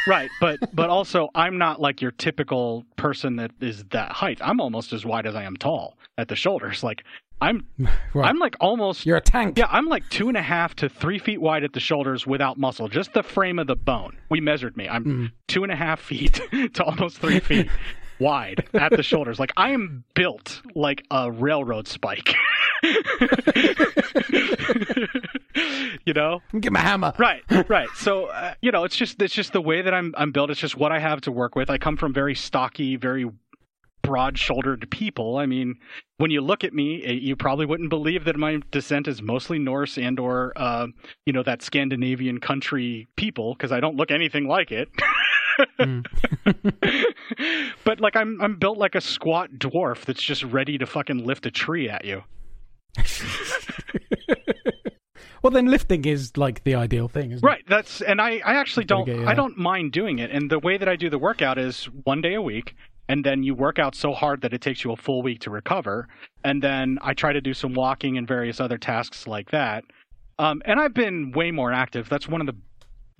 right. 0.05 0.31
But 0.39 0.59
but 0.73 0.89
also, 0.89 1.29
I'm 1.35 1.57
not 1.57 1.81
like 1.81 2.01
your 2.01 2.11
typical 2.11 2.85
person 2.95 3.35
that 3.37 3.51
is 3.61 3.83
that 3.91 4.11
height. 4.11 4.39
I'm 4.41 4.59
almost 4.59 4.93
as 4.93 5.05
wide 5.05 5.25
as 5.25 5.35
I 5.35 5.43
am 5.43 5.55
tall 5.57 5.97
at 6.17 6.27
the 6.27 6.35
shoulders. 6.35 6.83
Like 6.83 7.03
I'm 7.41 7.65
Right. 8.13 8.27
I'm 8.29 8.37
like 8.39 8.55
almost 8.59 9.05
You're 9.05 9.17
a 9.17 9.21
tank. 9.21 9.57
yeah, 9.57 9.67
I'm 9.69 9.87
like 9.87 10.07
two 10.09 10.27
and 10.27 10.37
a 10.37 10.41
half 10.41 10.75
to 10.77 10.89
three 10.89 11.17
feet 11.19 11.41
wide 11.41 11.63
at 11.63 11.73
the 11.73 11.79
shoulders 11.79 12.27
without 12.27 12.57
muscle, 12.57 12.87
just 12.87 13.13
the 13.13 13.23
frame 13.23 13.57
of 13.59 13.67
the 13.67 13.75
bone. 13.75 14.17
We 14.29 14.39
measured 14.41 14.75
me. 14.77 14.87
I'm 14.87 15.03
Mm. 15.05 15.31
two 15.47 15.63
and 15.63 15.71
a 15.71 15.75
half 15.75 15.99
feet 16.01 16.39
to 16.73 16.83
almost 16.83 17.17
three 17.17 17.39
feet 17.39 17.67
wide 18.21 18.67
at 18.73 18.91
the 18.91 19.03
shoulders. 19.03 19.39
Like 19.39 19.51
I 19.57 19.71
am 19.71 20.03
built 20.13 20.61
like 20.75 21.03
a 21.11 21.31
railroad 21.31 21.87
spike. 21.87 22.35
you 26.05 26.13
know? 26.13 26.41
get 26.59 26.71
my 26.71 26.79
hammer. 26.79 27.13
Right, 27.17 27.43
right. 27.67 27.89
So 27.95 28.25
uh, 28.25 28.53
you 28.61 28.71
know, 28.71 28.83
it's 28.83 28.95
just 28.95 29.21
it's 29.21 29.33
just 29.33 29.53
the 29.53 29.61
way 29.61 29.81
that 29.81 29.93
I'm 29.93 30.13
I'm 30.17 30.31
built. 30.31 30.49
It's 30.49 30.59
just 30.59 30.77
what 30.77 30.91
I 30.91 30.99
have 30.99 31.21
to 31.21 31.31
work 31.31 31.55
with. 31.55 31.69
I 31.69 31.77
come 31.77 31.97
from 31.97 32.13
very 32.13 32.35
stocky, 32.35 32.95
very 32.95 33.29
broad-shouldered 34.03 34.89
people. 34.89 35.37
I 35.37 35.45
mean, 35.45 35.75
when 36.17 36.31
you 36.31 36.41
look 36.41 36.63
at 36.63 36.73
me, 36.73 37.03
eh, 37.03 37.11
you 37.11 37.35
probably 37.35 37.65
wouldn't 37.65 37.89
believe 37.89 38.25
that 38.25 38.35
my 38.35 38.59
descent 38.71 39.07
is 39.07 39.21
mostly 39.21 39.59
Norse 39.59 39.97
and 39.97 40.19
or 40.19 40.53
uh, 40.55 40.87
you 41.25 41.33
know 41.33 41.43
that 41.43 41.61
Scandinavian 41.61 42.39
country 42.39 43.07
people 43.15 43.53
because 43.53 43.71
I 43.71 43.79
don't 43.79 43.95
look 43.95 44.11
anything 44.11 44.47
like 44.47 44.71
it. 44.71 44.89
Mm. 45.79 46.05
but 47.83 47.99
like 47.99 48.15
I'm 48.15 48.41
I'm 48.41 48.57
built 48.57 48.77
like 48.77 48.95
a 48.95 49.01
squat 49.01 49.51
dwarf 49.53 50.05
that's 50.05 50.21
just 50.21 50.43
ready 50.43 50.77
to 50.77 50.85
fucking 50.85 51.25
lift 51.25 51.45
a 51.45 51.51
tree 51.51 51.89
at 51.89 52.05
you. 52.05 52.23
Well, 55.41 55.51
then 55.51 55.65
lifting 55.67 56.05
is 56.05 56.37
like 56.37 56.63
the 56.63 56.75
ideal 56.75 57.07
thing, 57.07 57.31
isn't 57.31 57.45
Right. 57.45 57.63
That's 57.67 58.01
and 58.01 58.21
I, 58.21 58.41
I 58.45 58.55
actually 58.55 58.85
don't 58.85 59.05
get 59.05 59.17
you 59.17 59.27
I 59.27 59.33
don't 59.33 59.57
mind 59.57 59.91
doing 59.91 60.19
it. 60.19 60.29
And 60.31 60.49
the 60.51 60.59
way 60.59 60.77
that 60.77 60.87
I 60.87 60.95
do 60.95 61.09
the 61.09 61.17
workout 61.17 61.57
is 61.57 61.85
one 62.03 62.21
day 62.21 62.35
a 62.35 62.41
week, 62.41 62.75
and 63.09 63.25
then 63.25 63.43
you 63.43 63.55
work 63.55 63.79
out 63.79 63.95
so 63.95 64.13
hard 64.13 64.41
that 64.41 64.53
it 64.53 64.61
takes 64.61 64.83
you 64.83 64.91
a 64.91 64.95
full 64.95 65.23
week 65.23 65.39
to 65.41 65.49
recover. 65.49 66.07
And 66.43 66.61
then 66.61 66.99
I 67.01 67.13
try 67.13 67.33
to 67.33 67.41
do 67.41 67.53
some 67.53 67.73
walking 67.73 68.17
and 68.17 68.27
various 68.27 68.59
other 68.59 68.77
tasks 68.77 69.27
like 69.27 69.49
that. 69.51 69.83
Um, 70.37 70.61
and 70.65 70.79
I've 70.79 70.93
been 70.93 71.31
way 71.31 71.51
more 71.51 71.71
active. 71.71 72.07
That's 72.07 72.27
one 72.27 72.41
of 72.41 72.47
the 72.47 72.55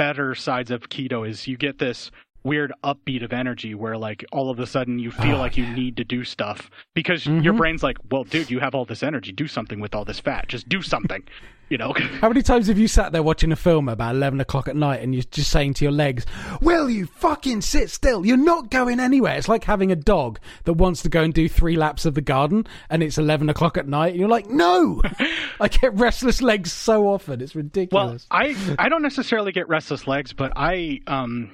better 0.01 0.33
sides 0.33 0.71
of 0.71 0.89
keto 0.89 1.29
is 1.29 1.47
you 1.47 1.55
get 1.55 1.77
this 1.77 2.09
weird 2.43 2.71
upbeat 2.83 3.23
of 3.23 3.31
energy 3.33 3.75
where 3.75 3.97
like 3.97 4.25
all 4.31 4.49
of 4.49 4.59
a 4.59 4.65
sudden 4.67 4.99
you 4.99 5.11
feel 5.11 5.35
Oh, 5.35 5.39
like 5.39 5.57
you 5.57 5.65
need 5.67 5.97
to 5.97 6.03
do 6.03 6.23
stuff 6.23 6.69
because 6.95 7.25
your 7.25 7.53
Mhm. 7.53 7.57
brain's 7.57 7.83
like, 7.83 7.97
well, 8.09 8.23
dude, 8.23 8.49
you 8.49 8.59
have 8.59 8.73
all 8.75 8.85
this 8.85 9.03
energy. 9.03 9.31
Do 9.31 9.47
something 9.47 9.79
with 9.79 9.93
all 9.93 10.05
this 10.05 10.19
fat. 10.19 10.47
Just 10.47 10.67
do 10.67 10.81
something. 10.81 11.23
You 11.69 11.77
know. 11.77 11.93
How 12.19 12.27
many 12.27 12.41
times 12.41 12.67
have 12.67 12.77
you 12.77 12.89
sat 12.89 13.13
there 13.13 13.23
watching 13.23 13.51
a 13.53 13.55
film 13.55 13.87
about 13.87 14.13
11 14.15 14.41
o'clock 14.41 14.67
at 14.67 14.75
night 14.75 15.01
and 15.01 15.13
you're 15.15 15.23
just 15.31 15.49
saying 15.51 15.75
to 15.75 15.85
your 15.85 15.93
legs, 15.93 16.25
Will 16.61 16.89
you 16.89 17.05
fucking 17.05 17.61
sit 17.61 17.89
still? 17.89 18.25
You're 18.25 18.35
not 18.35 18.69
going 18.69 18.99
anywhere. 18.99 19.37
It's 19.37 19.47
like 19.47 19.63
having 19.63 19.89
a 19.89 19.95
dog 19.95 20.39
that 20.65 20.73
wants 20.73 21.01
to 21.03 21.09
go 21.09 21.21
and 21.23 21.33
do 21.33 21.47
three 21.47 21.77
laps 21.77 22.05
of 22.05 22.13
the 22.13 22.21
garden 22.21 22.67
and 22.89 23.01
it's 23.01 23.17
11 23.17 23.47
o'clock 23.49 23.77
at 23.77 23.87
night 23.87 24.09
and 24.09 24.19
you're 24.19 24.27
like, 24.27 24.49
No! 24.49 25.01
I 25.61 25.69
get 25.69 25.93
restless 25.93 26.41
legs 26.41 26.73
so 26.73 27.07
often. 27.07 27.39
It's 27.39 27.55
ridiculous 27.55 28.27
Well. 28.29 28.41
I 28.41 28.75
I 28.77 28.89
don't 28.89 29.01
necessarily 29.03 29.53
get 29.53 29.69
restless 29.69 30.07
legs, 30.07 30.33
but 30.33 30.51
I 30.57 30.99
um 31.07 31.51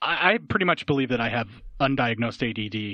I, 0.00 0.34
I 0.34 0.38
pretty 0.38 0.64
much 0.64 0.86
believe 0.86 1.08
that 1.08 1.20
I 1.20 1.28
have 1.28 1.48
undiagnosed 1.80 2.42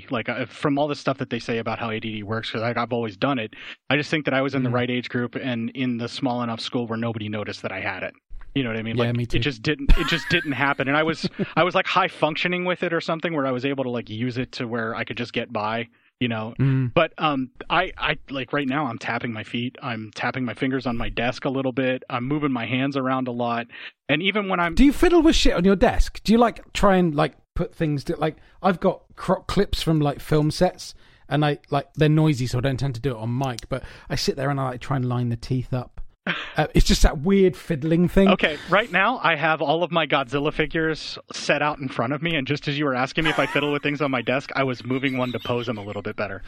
ADD. 0.05 0.11
Like 0.11 0.29
uh, 0.29 0.47
from 0.47 0.79
all 0.79 0.88
the 0.88 0.95
stuff 0.95 1.19
that 1.19 1.31
they 1.31 1.38
say 1.38 1.59
about 1.59 1.79
how 1.79 1.90
ADD 1.90 2.25
works, 2.25 2.49
because 2.49 2.62
like, 2.62 2.77
I've 2.77 2.93
always 2.93 3.17
done 3.17 3.38
it. 3.38 3.55
I 3.90 3.97
just 3.97 4.11
think 4.11 4.25
that 4.25 4.35
I 4.35 4.40
was 4.43 4.55
in 4.55 4.62
the 4.62 4.71
Mhm. 4.71 4.75
right 4.75 4.90
age 4.90 5.09
group 5.09 5.35
and 5.35 5.71
in 5.71 5.99
the 5.99 6.09
small 6.09 6.43
enough 6.43 6.61
school 6.61 6.87
where 6.87 6.99
nobody 6.99 7.29
noticed 7.29 7.62
that 7.62 7.73
I 7.73 7.81
had 7.81 8.03
it. 8.03 8.14
You 8.55 8.62
know 8.62 8.71
what 8.71 8.79
I 8.79 8.83
mean? 8.83 8.97
Yeah, 8.97 9.05
like 9.07 9.17
me 9.17 9.27
too. 9.27 9.38
it 9.38 9.40
just 9.40 9.62
didn't 9.62 9.90
it 9.99 10.07
just 10.07 10.29
didn't 10.29 10.53
happen. 10.53 10.87
And 10.88 10.97
I 10.97 11.03
was 11.03 11.29
I 11.57 11.64
was 11.64 11.75
like 11.75 11.87
high 11.87 12.09
functioning 12.09 12.64
with 12.64 12.83
it 12.83 12.93
or 12.93 13.01
something 13.01 13.35
where 13.35 13.47
I 13.47 13.51
was 13.51 13.64
able 13.64 13.83
to 13.85 13.90
like 13.90 14.09
use 14.09 14.38
it 14.38 14.53
to 14.53 14.69
where 14.69 14.95
I 14.95 15.03
could 15.05 15.17
just 15.17 15.33
get 15.33 15.53
by, 15.53 15.88
you 16.25 16.29
know. 16.29 16.55
Mm. 16.59 16.91
But 16.95 17.13
um, 17.19 17.51
I, 17.69 17.93
I 17.99 18.17
like 18.31 18.55
right 18.55 18.67
now 18.67 18.87
I'm 18.87 18.97
tapping 18.97 19.31
my 19.31 19.45
feet. 19.45 19.77
I'm 19.83 20.11
tapping 20.15 20.47
my 20.47 20.55
fingers 20.55 20.87
on 20.87 20.97
my 20.97 21.11
desk 21.11 21.45
a 21.45 21.51
little 21.51 21.71
bit. 21.71 22.03
I'm 22.09 22.25
moving 22.25 22.51
my 22.51 22.65
hands 22.65 22.97
around 22.97 23.29
a 23.29 23.31
lot. 23.31 23.67
And 24.09 24.23
even 24.23 24.49
when 24.49 24.59
I'm 24.59 24.75
Do 24.75 24.87
you 24.87 24.93
fiddle 24.95 25.21
with 25.21 25.37
shit 25.37 25.53
on 25.53 25.67
your 25.67 25.77
desk? 25.77 26.23
Do 26.25 26.33
you 26.33 26.39
like 26.39 26.73
try 26.73 26.97
and 26.97 27.15
like 27.15 27.35
put 27.55 27.75
things 27.75 28.05
to, 28.05 28.17
like 28.17 28.37
I've 28.63 28.81
got 28.81 29.03
crop 29.17 29.47
clips 29.49 29.83
from 29.83 30.01
like 30.01 30.19
film 30.19 30.51
sets 30.51 30.95
and 31.29 31.45
I 31.45 31.59
like 31.71 31.93
they're 31.95 32.09
noisy 32.09 32.47
so 32.47 32.57
I 32.57 32.63
don't 32.63 32.79
tend 32.79 32.95
to 32.95 33.03
do 33.03 33.11
it 33.11 33.17
on 33.19 33.37
mic 33.37 33.69
but 33.69 33.85
I 34.09 34.15
sit 34.15 34.37
there 34.37 34.49
and 34.49 34.59
I 34.59 34.71
like 34.71 34.81
try 34.81 34.97
and 34.97 35.07
line 35.07 35.29
the 35.29 35.37
teeth 35.37 35.75
up 35.75 35.93
Uh, 36.27 36.67
it's 36.75 36.87
just 36.87 37.03
that 37.03 37.19
weird 37.19 37.55
fiddling 37.57 38.09
thing. 38.09 38.29
Okay, 38.31 38.57
right 38.71 38.91
now 38.91 39.21
I 39.23 39.37
have 39.37 39.61
all 39.61 39.83
of 39.83 39.91
my 39.91 40.07
Godzilla 40.07 40.53
figures 40.53 41.19
set 41.33 41.61
out 41.61 41.79
in 41.79 41.89
front 41.89 42.13
of 42.13 42.23
me, 42.23 42.35
and 42.35 42.47
just 42.47 42.67
as 42.67 42.79
you 42.79 42.87
were 42.87 42.95
asking 42.95 43.25
me 43.25 43.31
if 43.31 43.39
I 43.39 43.47
fiddle 43.47 43.73
with 43.73 43.83
things 43.83 44.01
on 44.01 44.11
my 44.11 44.23
desk, 44.23 44.51
I 44.57 44.65
was 44.65 44.85
moving 44.85 45.19
one 45.19 45.33
to 45.33 45.39
pose 45.39 45.67
them 45.67 45.77
a 45.77 45.85
little 45.85 46.01
bit 46.03 46.17
better. 46.17 46.43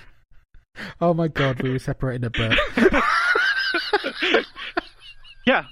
Oh 1.00 1.12
my 1.12 1.28
god, 1.28 1.62
we 1.62 1.70
were 1.70 1.78
separating 1.78 2.24
at 2.24 2.32
birth. 2.32 2.58
Yeah, 5.46 5.66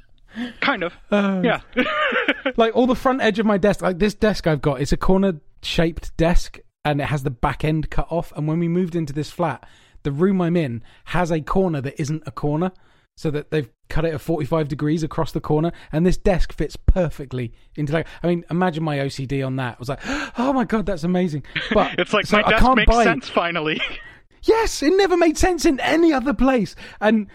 kind 0.61 0.85
of. 0.85 0.93
Uh, 1.11 1.41
Yeah. 1.45 1.61
like 2.57 2.77
all 2.77 2.87
the 2.87 2.95
front 2.95 3.21
edge 3.21 3.39
of 3.41 3.47
my 3.47 3.59
desk, 3.59 3.83
like 3.83 3.99
this 3.99 4.15
desk 4.15 4.47
I've 4.47 4.63
got, 4.63 4.81
it's 4.81 4.93
a 4.93 4.97
corner 4.97 5.41
shaped 5.63 6.17
desk 6.17 6.59
and 6.85 7.01
it 7.01 7.07
has 7.09 7.25
the 7.25 7.31
back 7.31 7.65
end 7.65 7.91
cut 7.91 8.07
off. 8.09 8.33
And 8.37 8.47
when 8.47 8.61
we 8.61 8.69
moved 8.69 8.95
into 8.95 9.13
this 9.13 9.31
flat, 9.31 9.67
the 10.05 10.13
room 10.13 10.41
I'm 10.41 10.57
in 10.57 10.83
has 11.07 11.33
a 11.33 11.41
corner 11.41 11.81
that 11.81 12.01
isn't 12.01 12.23
a 12.27 12.31
corner. 12.31 12.71
So 13.17 13.31
that 13.31 13.51
they've 13.53 13.71
cut 13.89 14.05
it 14.05 14.15
at 14.15 14.21
45 14.21 14.69
degrees 14.69 15.03
across 15.03 15.33
the 15.33 15.41
corner, 15.41 15.73
and 15.93 16.05
this 16.07 16.17
desk 16.17 16.53
fits 16.53 16.77
perfectly 16.77 17.53
into 17.77 17.93
like. 17.93 18.07
I 18.23 18.29
mean, 18.29 18.45
imagine 18.51 18.85
my 18.85 18.99
OCD 18.99 19.47
on 19.47 19.57
that. 19.57 19.75
I 19.75 19.79
was 19.79 19.89
like, 19.89 20.01
oh 20.39 20.53
my 20.53 20.65
god, 20.65 20.87
that's 20.87 21.05
amazing. 21.05 21.45
But 21.73 21.95
it's 21.99 22.13
like 22.13 22.27
so 22.27 22.41
my 22.41 22.51
desk 22.51 22.75
makes 22.75 22.91
buy, 22.91 23.05
sense 23.05 23.29
finally. 23.29 23.81
Yes, 24.47 24.83
it 24.83 24.93
never 24.95 25.17
made 25.17 25.39
sense 25.39 25.65
in 25.65 25.81
any 25.81 26.13
other 26.13 26.35
place. 26.35 26.77
And 27.01 27.29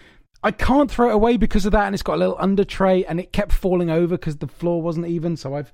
I 0.43 0.51
can't 0.51 0.89
throw 0.89 1.09
it 1.09 1.15
away 1.15 1.37
because 1.37 1.65
of 1.65 1.71
that. 1.71 1.85
And 1.85 1.95
it's 1.95 2.03
got 2.03 2.15
a 2.15 2.17
little 2.17 2.35
under 2.37 2.63
tray 2.63 3.03
and 3.05 3.19
it 3.19 3.33
kept 3.33 3.51
falling 3.51 3.89
over 3.89 4.15
because 4.15 4.37
the 4.37 4.47
floor 4.47 4.81
wasn't 4.81 5.07
even. 5.07 5.35
So 5.35 5.55
I've 5.55 5.73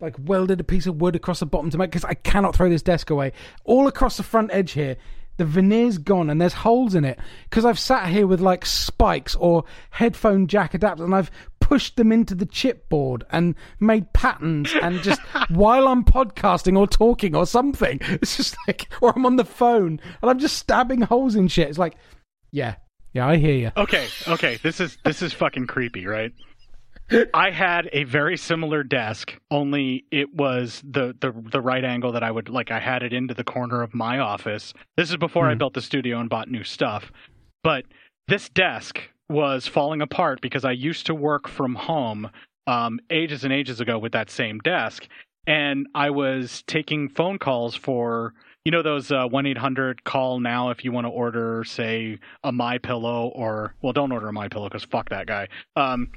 like 0.00 0.16
welded 0.18 0.60
a 0.60 0.64
piece 0.64 0.86
of 0.86 1.00
wood 1.00 1.16
across 1.16 1.40
the 1.40 1.46
bottom 1.46 1.70
to 1.70 1.78
make 1.78 1.90
because 1.90 2.04
I 2.04 2.14
cannot 2.14 2.54
throw 2.54 2.68
this 2.68 2.82
desk 2.82 3.10
away. 3.10 3.32
All 3.64 3.86
across 3.86 4.16
the 4.18 4.22
front 4.22 4.50
edge 4.52 4.72
here, 4.72 4.96
the 5.36 5.44
veneer's 5.44 5.98
gone 5.98 6.30
and 6.30 6.40
there's 6.40 6.52
holes 6.52 6.94
in 6.94 7.04
it 7.04 7.18
because 7.48 7.64
I've 7.64 7.78
sat 7.78 8.08
here 8.08 8.26
with 8.26 8.40
like 8.40 8.64
spikes 8.64 9.34
or 9.34 9.64
headphone 9.90 10.46
jack 10.46 10.72
adapters 10.72 11.04
and 11.04 11.14
I've 11.14 11.30
pushed 11.60 11.96
them 11.96 12.12
into 12.12 12.34
the 12.34 12.46
chipboard 12.46 13.22
and 13.30 13.54
made 13.80 14.12
patterns 14.12 14.72
and 14.82 15.02
just 15.02 15.20
while 15.48 15.88
I'm 15.88 16.04
podcasting 16.04 16.78
or 16.78 16.86
talking 16.86 17.34
or 17.34 17.46
something, 17.46 17.98
it's 18.02 18.36
just 18.36 18.56
like, 18.66 18.86
or 19.00 19.12
I'm 19.16 19.26
on 19.26 19.36
the 19.36 19.44
phone 19.44 20.00
and 20.22 20.30
I'm 20.30 20.38
just 20.38 20.56
stabbing 20.58 21.00
holes 21.00 21.34
in 21.34 21.48
shit. 21.48 21.68
It's 21.68 21.78
like, 21.78 21.96
yeah, 22.50 22.76
yeah, 23.12 23.26
I 23.26 23.36
hear 23.36 23.54
you. 23.54 23.70
Okay, 23.76 24.08
okay, 24.28 24.58
this 24.62 24.80
is 24.80 24.98
this 25.04 25.22
is 25.22 25.32
fucking 25.32 25.68
creepy, 25.68 26.06
right? 26.06 26.32
I 27.34 27.50
had 27.50 27.88
a 27.92 28.04
very 28.04 28.36
similar 28.36 28.82
desk, 28.82 29.38
only 29.50 30.04
it 30.10 30.34
was 30.34 30.82
the, 30.88 31.14
the 31.20 31.32
the 31.52 31.60
right 31.60 31.84
angle 31.84 32.12
that 32.12 32.22
I 32.22 32.30
would 32.30 32.48
like. 32.48 32.70
I 32.70 32.80
had 32.80 33.02
it 33.02 33.12
into 33.12 33.34
the 33.34 33.44
corner 33.44 33.82
of 33.82 33.94
my 33.94 34.18
office. 34.18 34.72
This 34.96 35.10
is 35.10 35.16
before 35.16 35.48
I 35.48 35.52
Hmm. 35.52 35.58
built 35.58 35.74
the 35.74 35.82
studio 35.82 36.18
and 36.18 36.30
bought 36.30 36.50
new 36.50 36.64
stuff. 36.64 37.12
But 37.62 37.84
this 38.28 38.48
desk 38.48 39.00
was 39.28 39.66
falling 39.66 40.00
apart 40.00 40.40
because 40.40 40.64
I 40.64 40.72
used 40.72 41.06
to 41.06 41.14
work 41.14 41.46
from 41.48 41.74
home 41.74 42.30
um, 42.66 42.98
ages 43.10 43.44
and 43.44 43.52
ages 43.52 43.80
ago 43.80 43.98
with 43.98 44.12
that 44.12 44.30
same 44.30 44.58
desk, 44.60 45.06
and 45.46 45.86
I 45.94 46.10
was 46.10 46.62
taking 46.66 47.08
phone 47.10 47.38
calls 47.38 47.74
for 47.76 48.32
you 48.64 48.70
know 48.72 48.82
those 48.82 49.10
one 49.10 49.44
eight 49.44 49.58
hundred 49.58 50.04
call 50.04 50.40
now 50.40 50.70
if 50.70 50.86
you 50.86 50.90
want 50.92 51.04
to 51.04 51.10
order 51.10 51.64
say 51.64 52.18
a 52.42 52.50
my 52.50 52.78
pillow 52.78 53.26
or 53.34 53.74
well 53.82 53.92
don't 53.92 54.10
order 54.10 54.28
a 54.28 54.32
my 54.32 54.48
pillow 54.48 54.70
because 54.70 54.84
fuck 54.84 55.10
that 55.10 55.26
guy 55.26 55.48
um 55.76 56.10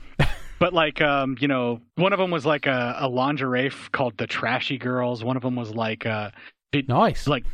but 0.60 0.74
like 0.74 1.02
um 1.02 1.38
you 1.40 1.48
know 1.48 1.80
one 1.96 2.14
of 2.14 2.20
them 2.20 2.32
was 2.32 2.46
like 2.46 2.66
a, 2.66 2.96
a 3.00 3.08
lingerie 3.08 3.68
f- 3.68 3.90
called 3.92 4.18
the 4.18 4.28
trashy 4.28 4.78
girls. 4.78 5.24
One 5.24 5.38
of 5.38 5.44
them 5.44 5.56
was 5.56 5.72
like 5.74 6.06
uh 6.06 6.32
vid- 6.72 6.88
Nice. 6.90 7.28
like 7.28 7.46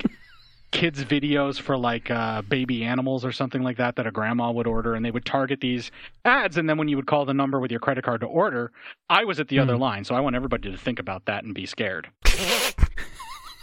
kids 0.72 1.04
videos 1.04 1.62
for 1.62 1.78
like 1.78 2.10
uh 2.10 2.42
baby 2.42 2.84
animals 2.84 3.24
or 3.24 3.32
something 3.32 3.62
like 3.62 3.78
that 3.78 3.96
that 3.96 4.08
a 4.08 4.12
grandma 4.12 4.50
would 4.52 4.66
order 4.66 4.96
and 4.96 5.06
they 5.06 5.12
would 5.12 5.24
target 5.24 5.60
these 5.62 5.92
ads 6.26 6.58
and 6.58 6.68
then 6.68 6.80
when 6.80 6.88
you 6.88 6.96
would 6.96 7.06
call 7.06 7.26
the 7.26 7.34
number 7.34 7.60
with 7.60 7.70
your 7.70 7.80
credit 7.80 8.04
card 8.04 8.20
to 8.22 8.26
order 8.26 8.72
i 9.08 9.24
was 9.24 9.40
at 9.40 9.50
the 9.50 9.60
other 9.60 9.78
line. 9.78 10.04
So 10.04 10.16
i 10.16 10.20
want 10.20 10.36
everybody 10.36 10.72
to 10.72 10.78
think 10.78 10.98
about 10.98 11.26
that 11.26 11.44
and 11.44 11.54
be 11.54 11.68
scared 11.68 12.10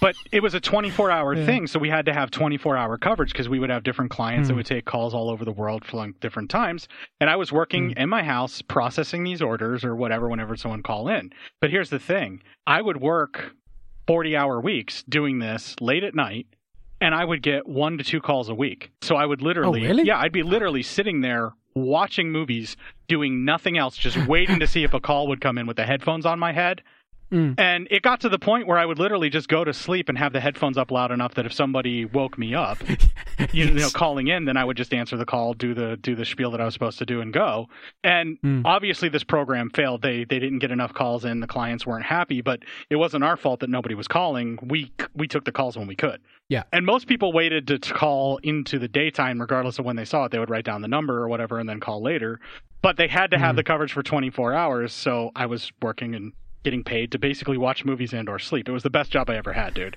but 0.00 0.14
it 0.32 0.42
was 0.42 0.54
a 0.54 0.60
24 0.60 1.10
hour 1.10 1.34
Yeah. 1.34 1.44
thing 1.46 1.66
so 1.66 1.78
we 1.78 1.88
had 1.90 2.06
to 2.06 2.12
have 2.12 2.30
24 2.30 2.76
hour 2.76 2.96
coverage 2.98 3.32
because 3.32 3.48
we 3.48 3.58
would 3.58 3.70
have 3.70 3.82
different 3.82 4.10
clients 4.10 4.48
that 4.48 4.54
Hmm. 4.54 4.58
would 4.58 4.66
take 4.66 4.84
calls 4.84 5.14
all 5.14 5.30
over 5.30 5.44
the 5.44 5.52
world 5.52 5.84
for 5.84 5.96
like 5.98 6.18
different 6.20 6.50
times 6.50 6.88
and 7.20 7.28
i 7.30 7.36
was 7.36 7.52
working 7.52 7.90
Hmm. 7.90 7.98
in 7.98 8.08
my 8.08 8.22
house 8.22 8.62
processing 8.62 9.24
these 9.24 9.42
orders 9.42 9.84
or 9.84 9.94
whatever 9.94 10.28
whenever 10.28 10.56
someone 10.56 10.82
call 10.82 11.08
in 11.08 11.30
but 11.60 11.70
here's 11.70 11.90
the 11.90 11.98
thing 11.98 12.42
i 12.66 12.80
would 12.82 12.98
work 13.00 13.54
40 14.06 14.36
hour 14.36 14.60
weeks 14.60 15.02
doing 15.08 15.38
this 15.38 15.76
late 15.80 16.02
at 16.04 16.14
night 16.14 16.46
and 17.00 17.14
i 17.14 17.24
would 17.24 17.42
get 17.42 17.68
one 17.68 17.96
to 17.98 18.04
two 18.04 18.20
calls 18.20 18.48
a 18.48 18.54
week 18.54 18.90
so 19.02 19.16
i 19.16 19.24
would 19.26 19.42
literally 19.42 19.84
Oh, 19.84 19.88
really? 19.88 20.04
yeah 20.04 20.18
i'd 20.20 20.32
be 20.32 20.42
literally 20.42 20.82
sitting 20.82 21.20
there 21.20 21.52
watching 21.74 22.32
movies 22.32 22.76
doing 23.06 23.44
nothing 23.44 23.78
else 23.78 23.96
just 23.96 24.16
waiting 24.26 24.58
to 24.58 24.66
see 24.66 24.82
if 24.82 24.92
a 24.92 25.00
call 25.00 25.28
would 25.28 25.40
come 25.40 25.56
in 25.56 25.66
with 25.68 25.76
the 25.76 25.86
headphones 25.86 26.26
on 26.26 26.38
my 26.38 26.52
head 26.52 26.82
Mm. 27.30 27.54
and 27.58 27.86
it 27.90 28.02
got 28.02 28.20
to 28.20 28.28
the 28.28 28.38
point 28.38 28.66
where 28.66 28.76
I 28.78 28.84
would 28.84 28.98
literally 28.98 29.30
just 29.30 29.48
go 29.48 29.62
to 29.64 29.72
sleep 29.72 30.08
and 30.08 30.18
have 30.18 30.32
the 30.32 30.40
headphones 30.40 30.76
up 30.76 30.90
loud 30.90 31.12
enough 31.12 31.34
that 31.34 31.46
if 31.46 31.52
somebody 31.52 32.04
woke 32.04 32.36
me 32.38 32.54
up, 32.54 32.78
you 33.52 33.70
know, 33.70 33.88
calling 33.90 34.26
in, 34.28 34.44
then 34.46 34.56
I 34.56 34.64
would 34.64 34.76
just 34.76 34.92
answer 34.92 35.16
the 35.16 35.24
call, 35.24 35.54
do 35.54 35.72
the 35.74 35.96
do 35.96 36.14
the 36.16 36.24
spiel 36.24 36.50
that 36.50 36.60
I 36.60 36.64
was 36.64 36.74
supposed 36.74 36.98
to 36.98 37.06
do, 37.06 37.20
and 37.20 37.32
go. 37.32 37.68
And 38.02 38.38
Mm. 38.42 38.62
obviously, 38.64 39.08
this 39.08 39.22
program 39.24 39.70
failed. 39.70 40.02
They 40.02 40.24
they 40.24 40.38
didn't 40.38 40.58
get 40.58 40.70
enough 40.70 40.92
calls 40.94 41.24
in. 41.24 41.40
The 41.40 41.46
clients 41.46 41.86
weren't 41.86 42.04
happy, 42.04 42.40
but 42.40 42.60
it 42.90 42.96
wasn't 42.96 43.22
our 43.24 43.36
fault 43.36 43.60
that 43.60 43.70
nobody 43.70 43.94
was 43.94 44.08
calling. 44.08 44.58
We 44.62 44.92
we 45.14 45.28
took 45.28 45.44
the 45.44 45.52
calls 45.52 45.76
when 45.76 45.86
we 45.86 45.94
could. 45.96 46.20
Yeah. 46.48 46.64
And 46.72 46.84
most 46.84 47.06
people 47.06 47.32
waited 47.32 47.68
to, 47.68 47.78
call 47.78 48.38
into 48.38 48.78
the 48.80 48.88
daytime, 48.88 49.40
regardless 49.40 49.78
of 49.78 49.84
when 49.84 49.94
they 49.96 50.04
saw 50.04 50.24
it. 50.24 50.32
They 50.32 50.38
would 50.40 50.50
write 50.50 50.64
down 50.64 50.82
the 50.82 50.88
number 50.88 51.18
or 51.22 51.28
whatever, 51.28 51.58
and 51.60 51.68
then 51.68 51.78
call 51.78 52.02
later. 52.02 52.40
But 52.82 52.96
they 52.96 53.06
had 53.08 53.30
to 53.30 53.38
have 53.38 53.52
Mhm. 53.52 53.56
the 53.56 53.62
coverage 53.64 53.92
for 53.92 54.02
24 54.02 54.52
hours, 54.54 54.92
so 54.92 55.30
I 55.36 55.46
was 55.46 55.70
working 55.82 56.14
and 56.16 56.32
getting 56.62 56.84
paid 56.84 57.12
to 57.12 57.18
basically 57.18 57.58
watch 57.58 57.84
movies 57.84 58.12
and 58.12 58.28
or 58.28 58.38
sleep. 58.38 58.68
It 58.68 58.72
was 58.72 58.82
the 58.82 58.90
best 58.90 59.10
job 59.10 59.30
I 59.30 59.36
ever 59.36 59.52
had, 59.52 59.74
dude. 59.74 59.96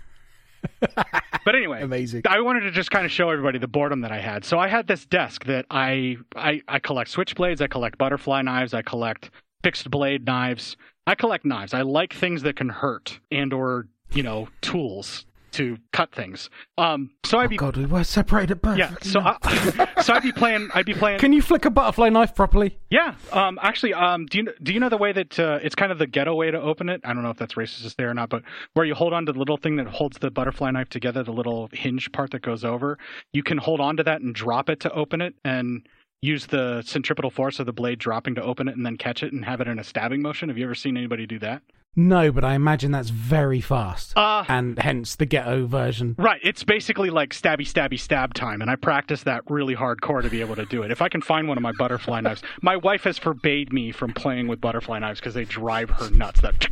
but 0.79 1.55
anyway, 1.55 1.81
Amazing. 1.81 2.21
I 2.25 2.39
wanted 2.39 2.61
to 2.61 2.71
just 2.71 2.89
kind 2.89 3.05
of 3.05 3.11
show 3.11 3.29
everybody 3.29 3.59
the 3.59 3.67
boredom 3.67 4.01
that 4.01 4.11
I 4.11 4.19
had. 4.19 4.45
So 4.45 4.57
I 4.59 4.69
had 4.69 4.87
this 4.87 5.05
desk 5.05 5.45
that 5.45 5.65
I 5.69 6.17
I, 6.35 6.61
I 6.67 6.79
collect 6.79 7.13
switchblades, 7.13 7.61
I 7.61 7.67
collect 7.67 7.97
butterfly 7.97 8.41
knives, 8.43 8.73
I 8.73 8.81
collect 8.81 9.29
fixed 9.61 9.89
blade 9.91 10.25
knives. 10.25 10.77
I 11.05 11.15
collect 11.15 11.43
knives. 11.43 11.73
I 11.73 11.81
like 11.81 12.13
things 12.13 12.43
that 12.43 12.55
can 12.55 12.69
hurt 12.69 13.19
and 13.29 13.51
or, 13.51 13.87
you 14.13 14.23
know, 14.23 14.47
tools 14.61 15.25
to 15.53 15.77
cut 15.91 16.11
things. 16.13 16.49
Um 16.77 17.11
so 17.25 17.39
I'd 17.39 17.45
Oh 17.45 17.49
be 17.49 17.57
God, 17.57 17.77
we 17.77 17.85
were 17.85 18.03
separated 18.03 18.51
at 18.51 18.61
birth. 18.61 18.77
yeah, 18.77 18.93
so 19.01 19.19
I, 19.21 19.87
so 20.01 20.13
I'd 20.13 20.23
be 20.23 20.31
playing 20.31 20.69
I'd 20.73 20.85
be 20.85 20.93
playing 20.93 21.19
Can 21.19 21.33
you 21.33 21.41
flick 21.41 21.65
a 21.65 21.69
butterfly 21.69 22.09
knife 22.09 22.35
properly? 22.35 22.77
yeah. 22.89 23.15
Um. 23.31 23.57
Actually, 23.61 23.93
um. 23.93 24.25
Do 24.27 24.37
you 24.39 24.53
do 24.61 24.73
you 24.73 24.79
know 24.79 24.89
the 24.89 24.97
way 24.97 25.11
that 25.13 25.39
uh, 25.39 25.59
it's 25.63 25.75
kind 25.75 25.91
of 25.91 25.97
the 25.99 26.07
ghetto 26.07 26.35
way 26.35 26.51
to 26.51 26.61
open 26.61 26.89
it? 26.89 27.01
I 27.03 27.13
don't 27.13 27.23
know 27.23 27.29
if 27.31 27.37
that's 27.37 27.53
racist 27.55 27.95
there 27.95 28.09
or 28.09 28.13
not, 28.13 28.29
but 28.29 28.43
where 28.73 28.85
you 28.85 28.93
hold 28.95 29.13
on 29.13 29.25
to 29.25 29.31
the 29.31 29.39
little 29.39 29.57
thing 29.57 29.75
that 29.77 29.87
holds 29.87 30.17
the 30.19 30.29
butterfly 30.31 30.71
knife 30.71 30.89
together, 30.89 31.23
the 31.23 31.31
little 31.33 31.69
hinge 31.73 32.11
part 32.11 32.31
that 32.31 32.41
goes 32.41 32.63
over. 32.63 32.97
You 33.31 33.41
can 33.43 33.57
hold 33.57 33.79
on 33.79 33.97
to 33.97 34.03
that 34.03 34.21
and 34.21 34.33
drop 34.35 34.69
it 34.69 34.79
to 34.81 34.91
open 34.91 35.21
it, 35.21 35.33
and 35.43 35.87
use 36.21 36.45
the 36.47 36.81
centripetal 36.85 37.29
force 37.31 37.59
of 37.59 37.65
the 37.65 37.73
blade 37.73 37.99
dropping 37.99 38.35
to 38.35 38.41
open 38.43 38.67
it, 38.67 38.75
and 38.77 38.85
then 38.85 38.97
catch 38.97 39.23
it 39.23 39.33
and 39.33 39.43
have 39.45 39.59
it 39.61 39.67
in 39.67 39.79
a 39.79 39.83
stabbing 39.83 40.21
motion. 40.21 40.49
Have 40.49 40.57
you 40.57 40.65
ever 40.65 40.75
seen 40.75 40.95
anybody 40.97 41.25
do 41.25 41.39
that? 41.39 41.61
No, 41.95 42.31
but 42.31 42.43
I 42.43 42.55
imagine 42.55 42.91
that's 42.91 43.09
very 43.09 43.61
fast, 43.61 44.13
Uh 44.15 44.43
and 44.47 44.79
hence 44.79 45.15
the 45.15 45.27
ghetto 45.27 45.67
version. 45.67 46.15
Right, 46.17 46.39
it's 46.43 46.63
basically 46.63 47.11
like 47.11 47.33
stabby, 47.33 47.67
stabby, 47.71 47.99
stab 47.99 48.33
time, 48.33 48.61
and 48.61 48.71
I 48.71 48.75
practice 48.75 49.23
that 49.23 49.43
really 49.49 49.75
hardcore 49.75 50.23
to 50.23 50.29
be 50.29 50.41
able 50.41 50.55
to 50.55 50.65
do 50.65 50.81
it. 50.81 50.89
If 50.89 51.03
I 51.03 51.09
can 51.09 51.21
find 51.21 51.47
one 51.47 51.57
of 51.57 51.61
my 51.61 51.71
butterfly 51.77 52.21
knives, 52.21 52.41
my 52.61 52.75
wife 52.77 53.03
has 53.03 53.19
forbade 53.19 53.71
me 53.71 53.91
from 53.91 54.11
playing 54.13 54.47
with 54.47 54.59
butterfly 54.59 54.97
knives 54.99 55.19
because 55.19 55.35
they 55.35 55.45
drive 55.45 55.91
her 55.91 56.09
nuts. 56.09 56.41
That 56.41 56.67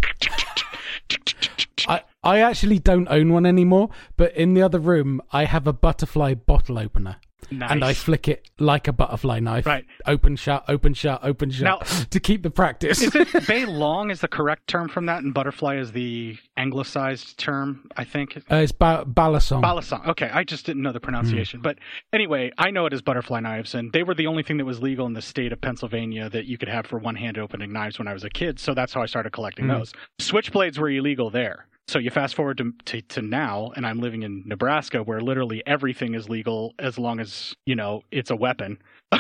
I, 1.88 2.02
I 2.24 2.40
actually 2.40 2.80
don't 2.80 3.08
own 3.08 3.32
one 3.32 3.46
anymore, 3.46 3.90
but 4.18 4.36
in 4.36 4.54
the 4.56 4.62
other 4.64 4.80
room, 4.80 5.22
I 5.32 5.46
have 5.46 5.68
a 5.68 5.74
butterfly 5.74 6.34
bottle 6.34 6.80
opener. 6.80 7.18
Nice. 7.50 7.72
And 7.72 7.84
I 7.84 7.94
flick 7.94 8.28
it 8.28 8.50
like 8.60 8.88
a 8.88 8.94
butterfly 8.94 9.40
knife. 9.40 9.66
Right. 9.66 9.86
Open, 10.06 10.36
shut, 10.36 10.64
open, 10.68 10.94
shut, 10.94 11.20
open, 11.24 11.50
shut. 11.52 11.64
Now- 11.64 11.78
to 12.10 12.20
keep 12.20 12.44
the 12.44 12.50
practice. 12.52 13.02
is 13.02 13.16
it 13.16 13.48
Bay 13.48 13.66
Long 13.66 14.12
is 14.12 14.22
the 14.22 14.28
correct 14.28 14.68
term 14.68 14.90
from 14.90 15.06
that, 15.08 15.24
and 15.24 15.34
butterfly 15.34 15.78
is 15.78 15.92
the 15.94 16.38
anglicized 16.58 17.38
term, 17.38 17.88
I 17.98 18.04
think. 18.04 18.38
uh, 18.52 18.56
it's 18.58 18.72
ba- 18.72 19.04
Balasong. 19.08 19.62
Balasang. 19.64 20.08
Okay, 20.10 20.30
I 20.32 20.44
just 20.44 20.66
didn't 20.66 20.82
know 20.84 20.92
the 20.92 21.00
pronunciation. 21.00 21.62
But 21.62 21.78
anyway, 22.14 22.52
I 22.58 22.72
know 22.72 22.86
it 22.86 22.94
as 22.94 23.02
butterfly 23.02 23.40
knives, 23.40 23.74
and 23.76 23.92
they 23.94 24.04
were 24.04 24.14
the 24.16 24.28
only 24.28 24.44
thing 24.44 24.58
that 24.58 24.66
was 24.66 24.82
legal 24.82 25.06
in 25.08 25.14
the 25.14 25.22
state 25.22 25.52
of 25.52 25.60
Pennsylvania 25.62 26.30
that 26.30 26.46
you 26.46 26.58
could 26.58 26.70
have 26.70 26.86
for 26.86 27.00
one 27.00 27.16
hand 27.16 27.38
opening 27.38 27.72
knives 27.74 27.98
when 28.00 28.08
I 28.08 28.14
was 28.14 28.24
a 28.24 28.30
kid. 28.30 28.60
So 28.60 28.74
that's 28.74 28.94
how 28.94 29.02
I 29.02 29.06
started 29.06 29.32
collecting 29.32 29.66
Mm. 29.66 29.80
those. 29.80 29.94
Switchblades 30.20 30.78
were 30.78 30.90
illegal 30.90 31.30
there. 31.30 31.68
So 31.88 32.00
you 32.00 32.10
fast 32.10 32.36
forward 32.36 32.58
to, 32.60 32.74
to 32.86 33.02
to 33.02 33.22
now, 33.22 33.72
and 33.76 33.86
I'm 33.86 34.00
living 34.00 34.24
in 34.24 34.44
Nebraska, 34.46 35.04
where 35.04 35.20
literally 35.20 35.62
everything 35.66 36.14
is 36.16 36.30
legal 36.30 36.74
as 36.80 36.98
long 36.98 37.20
as 37.20 37.54
you 37.66 37.76
know 37.76 38.04
it's 38.12 38.30
a 38.30 38.36
weapon. 38.36 38.78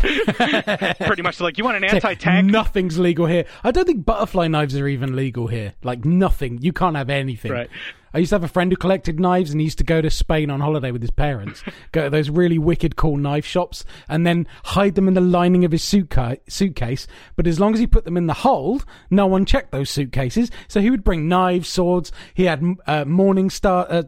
Pretty 0.00 1.22
much 1.22 1.40
like 1.40 1.58
you 1.58 1.64
want 1.64 1.76
an 1.76 1.84
anti-tank 1.84 2.46
Nothing's 2.46 2.98
legal 2.98 3.26
here. 3.26 3.44
I 3.64 3.70
don't 3.70 3.86
think 3.86 4.06
butterfly 4.06 4.46
knives 4.48 4.76
are 4.76 4.86
even 4.88 5.16
legal 5.16 5.48
here. 5.48 5.74
Like 5.82 6.04
nothing. 6.04 6.58
You 6.62 6.72
can't 6.72 6.96
have 6.96 7.10
anything. 7.10 7.52
Right. 7.52 7.70
I 8.12 8.18
used 8.18 8.30
to 8.30 8.34
have 8.36 8.44
a 8.44 8.48
friend 8.48 8.72
who 8.72 8.76
collected 8.76 9.20
knives, 9.20 9.50
and 9.50 9.60
he 9.60 9.64
used 9.64 9.78
to 9.78 9.84
go 9.84 10.00
to 10.00 10.10
Spain 10.10 10.50
on 10.50 10.60
holiday 10.60 10.90
with 10.90 11.02
his 11.02 11.10
parents, 11.10 11.62
go 11.92 12.04
to 12.04 12.10
those 12.10 12.30
really 12.30 12.58
wicked 12.58 12.96
cool 12.96 13.16
knife 13.16 13.44
shops, 13.44 13.84
and 14.08 14.26
then 14.26 14.46
hide 14.64 14.94
them 14.94 15.08
in 15.08 15.14
the 15.14 15.20
lining 15.20 15.64
of 15.64 15.72
his 15.72 15.82
suitcase. 15.82 17.06
But 17.36 17.46
as 17.46 17.60
long 17.60 17.74
as 17.74 17.80
he 17.80 17.86
put 17.86 18.04
them 18.04 18.16
in 18.16 18.26
the 18.26 18.34
hold, 18.34 18.84
no 19.10 19.26
one 19.26 19.44
checked 19.44 19.72
those 19.72 19.90
suitcases. 19.90 20.50
So 20.68 20.80
he 20.80 20.90
would 20.90 21.04
bring 21.04 21.28
knives, 21.28 21.68
swords. 21.68 22.12
He 22.34 22.44
had 22.44 22.64
uh, 22.86 23.04
morning 23.04 23.50
star, 23.50 23.86
uh, 23.90 24.02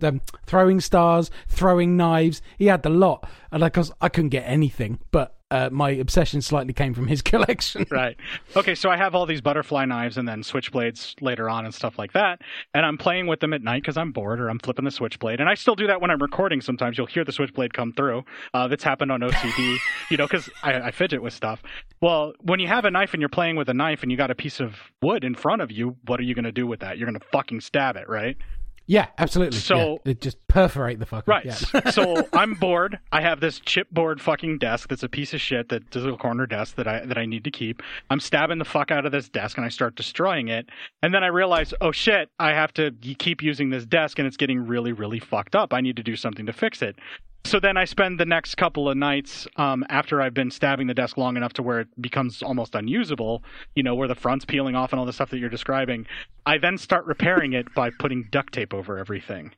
throwing 0.47 0.81
stars, 0.81 1.31
throwing 1.49 1.97
knives. 1.97 2.43
He 2.59 2.67
had 2.67 2.83
the 2.83 2.91
lot, 2.91 3.29
and 3.51 3.61
like 3.61 3.77
I 4.01 4.09
couldn't 4.09 4.31
get 4.31 4.45
anything, 4.47 4.99
but 5.11 5.37
uh, 5.53 5.69
my 5.71 5.91
obsession 5.91 6.41
slightly 6.41 6.73
came 6.73 6.95
from 6.95 7.07
his 7.07 7.21
collection. 7.33 7.85
right. 7.91 8.17
Okay, 8.57 8.75
so 8.75 8.91
I 8.91 8.97
have 8.97 9.15
all 9.15 9.27
these 9.27 9.43
butterfly 9.43 9.85
knives 9.85 10.17
and 10.17 10.27
then 10.27 10.43
switchblades 10.43 11.15
later 11.21 11.51
on 11.51 11.67
and 11.67 11.75
stuff 11.75 11.99
like 11.99 12.15
that. 12.15 12.41
And 12.73 12.87
I'm 12.87 12.97
playing 12.97 13.27
with 13.27 13.41
them 13.41 13.53
at 13.53 13.63
night 13.63 13.83
because 13.83 13.99
I'm 13.99 14.13
bored 14.13 14.41
or 14.41 14.49
I'm 14.49 14.59
flipping 14.59 14.87
the 14.87 14.91
switchblade. 14.91 15.41
And 15.41 15.51
I 15.51 15.55
still 15.55 15.75
do 15.75 15.87
that 15.89 16.01
when 16.01 16.11
I'm 16.11 16.23
recording 16.23 16.63
sometimes. 16.63 16.97
You'll 16.97 17.07
hear 17.07 17.23
the 17.23 17.33
switchblade 17.33 17.75
come 17.75 17.93
through. 17.93 18.25
Uh, 18.55 18.67
that's 18.67 18.83
happened 18.83 19.13
on 19.13 19.21
OCD, 19.21 19.77
you 20.11 20.17
know, 20.17 20.27
because 20.27 20.49
I, 20.63 20.75
I 20.75 20.91
fidget 20.91 21.23
with 21.23 21.35
stuff. 21.35 21.63
Well, 22.01 22.33
when 22.41 22.59
you 22.59 22.69
have 22.69 22.87
a 22.87 22.91
knife 22.91 23.13
and 23.13 23.21
you're 23.21 23.29
playing 23.29 23.57
with 23.57 23.69
a 23.69 23.75
knife 23.75 24.03
and 24.03 24.11
you 24.11 24.17
got 24.17 24.31
a 24.31 24.35
piece 24.35 24.59
of 24.59 24.77
wood 25.03 25.23
in 25.23 25.35
front 25.35 25.61
of 25.61 25.71
you, 25.71 25.97
what 26.07 26.19
are 26.19 26.25
you 26.25 26.35
going 26.35 26.47
to 26.47 26.53
do 26.53 26.67
with 26.67 26.81
that? 26.81 26.97
You're 26.97 27.11
going 27.11 27.21
to 27.21 27.27
fucking 27.31 27.61
stab 27.61 27.97
it, 27.97 28.09
right? 28.09 28.39
Yeah, 28.87 29.07
absolutely. 29.19 29.59
So- 29.59 30.01
yeah, 30.05 30.13
it 30.13 30.21
just 30.21 30.37
perforate 30.49 30.99
the 30.99 31.07
fucker. 31.07 31.27
Right. 31.27 31.45
Yeah. 31.47 31.91
so 31.91 32.29
I'm 32.33 32.55
bored. 32.55 32.99
I 33.11 33.21
have 33.21 33.41
this 33.41 33.61
chipboard 33.61 34.21
fucking 34.21 34.59
desk 34.59 34.89
that's 34.89 35.03
a 35.03 35.09
piece 35.09 35.33
of 35.35 35.41
shit 35.41 35.69
that 35.71 35.95
is 35.95 36.05
a 36.05 36.13
corner 36.17 36.47
desk 36.47 36.77
that 36.77 36.87
I 36.87 37.05
that 37.07 37.17
I 37.17 37.25
need 37.27 37.45
to 37.45 37.51
keep. 37.51 37.83
I'm 38.11 38.21
stabbing 38.21 38.59
the 38.59 38.65
fuck 38.65 38.91
out 38.91 39.07
of 39.07 39.13
this 39.13 39.29
desk 39.29 39.57
and 39.57 39.65
I 39.65 39.69
start 39.69 39.95
destroying 39.95 40.49
it. 40.49 40.69
And 41.03 41.15
then 41.15 41.25
I 41.25 41.29
realize, 41.29 41.73
oh 41.81 41.93
shit, 41.93 42.31
I 42.39 42.51
have 42.51 42.73
to 42.75 42.91
keep 43.19 43.43
using 43.43 43.71
this 43.71 43.87
desk 43.87 44.19
and 44.19 44.27
it's 44.27 44.37
getting 44.37 44.67
really 44.67 44.93
really 44.93 45.21
fucked 45.21 45.55
up. 45.55 45.73
I 45.73 45.81
need 45.81 45.97
to 45.97 46.03
do 46.03 46.17
something 46.17 46.47
to 46.47 46.53
fix 46.53 46.83
it. 46.83 46.97
So 47.45 47.59
then 47.61 47.77
I 47.77 47.85
spend 47.85 48.21
the 48.21 48.25
next 48.25 48.55
couple 48.55 48.89
of 48.89 48.97
nights 48.97 49.47
um, 49.57 49.85
after 49.89 50.23
I've 50.23 50.35
been 50.35 50.51
stabbing 50.51 50.87
the 50.87 50.95
desk 50.95 51.17
long 51.17 51.37
enough 51.37 51.53
to 51.55 51.63
where 51.63 51.81
it 51.81 51.89
becomes 52.01 52.43
almost 52.43 52.75
unusable, 52.75 53.43
you 53.75 53.83
know, 53.83 53.95
where 53.95 54.09
the 54.09 54.15
front's 54.15 54.45
peeling 54.45 54.75
off 54.75 54.93
and 54.93 55.01
all 55.01 55.07
the 55.07 55.13
stuff 55.13 55.31
that 55.31 55.39
you're 55.39 55.51
describing. 55.51 56.07
I 56.47 56.59
then 56.59 56.79
start 56.79 57.05
repairing 57.05 57.53
it 57.53 57.73
by 57.75 57.91
putting 57.91 58.29
duct 58.31 58.55
tape 58.55 58.73
over 58.73 58.99
everything. 58.99 59.53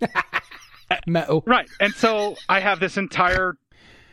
Metal. 1.06 1.42
Right. 1.46 1.68
And 1.80 1.92
so 1.94 2.36
I 2.48 2.60
have 2.60 2.78
this 2.80 2.96
entire 2.96 3.56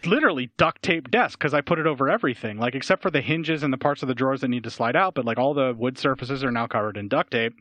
literally 0.06 0.51
duct 0.58 0.82
tape 0.82 1.10
desk 1.12 1.39
because 1.39 1.54
I 1.54 1.62
put 1.62 1.80
it 1.80 1.88
over 1.88 2.10
everything, 2.10 2.58
like 2.58 2.76
except 2.76 3.01
for 3.01 3.12
the 3.12 3.22
hinges 3.22 3.64
and 3.64 3.72
the 3.72 3.78
parts 3.78 4.01
of 4.01 4.08
the 4.08 4.16
drawers 4.16 4.41
that 4.41 4.47
need 4.47 4.64
to 4.64 4.70
slide 4.70 4.95
out, 4.95 5.14
but 5.14 5.26
like 5.26 5.38
all 5.38 5.54
the 5.54 5.74
wood 5.78 5.97
surfaces 5.97 6.43
are 6.43 6.51
now 6.51 6.68
covered 6.68 6.97
in 6.97 7.08
duct 7.08 7.32
tape. 7.32 7.54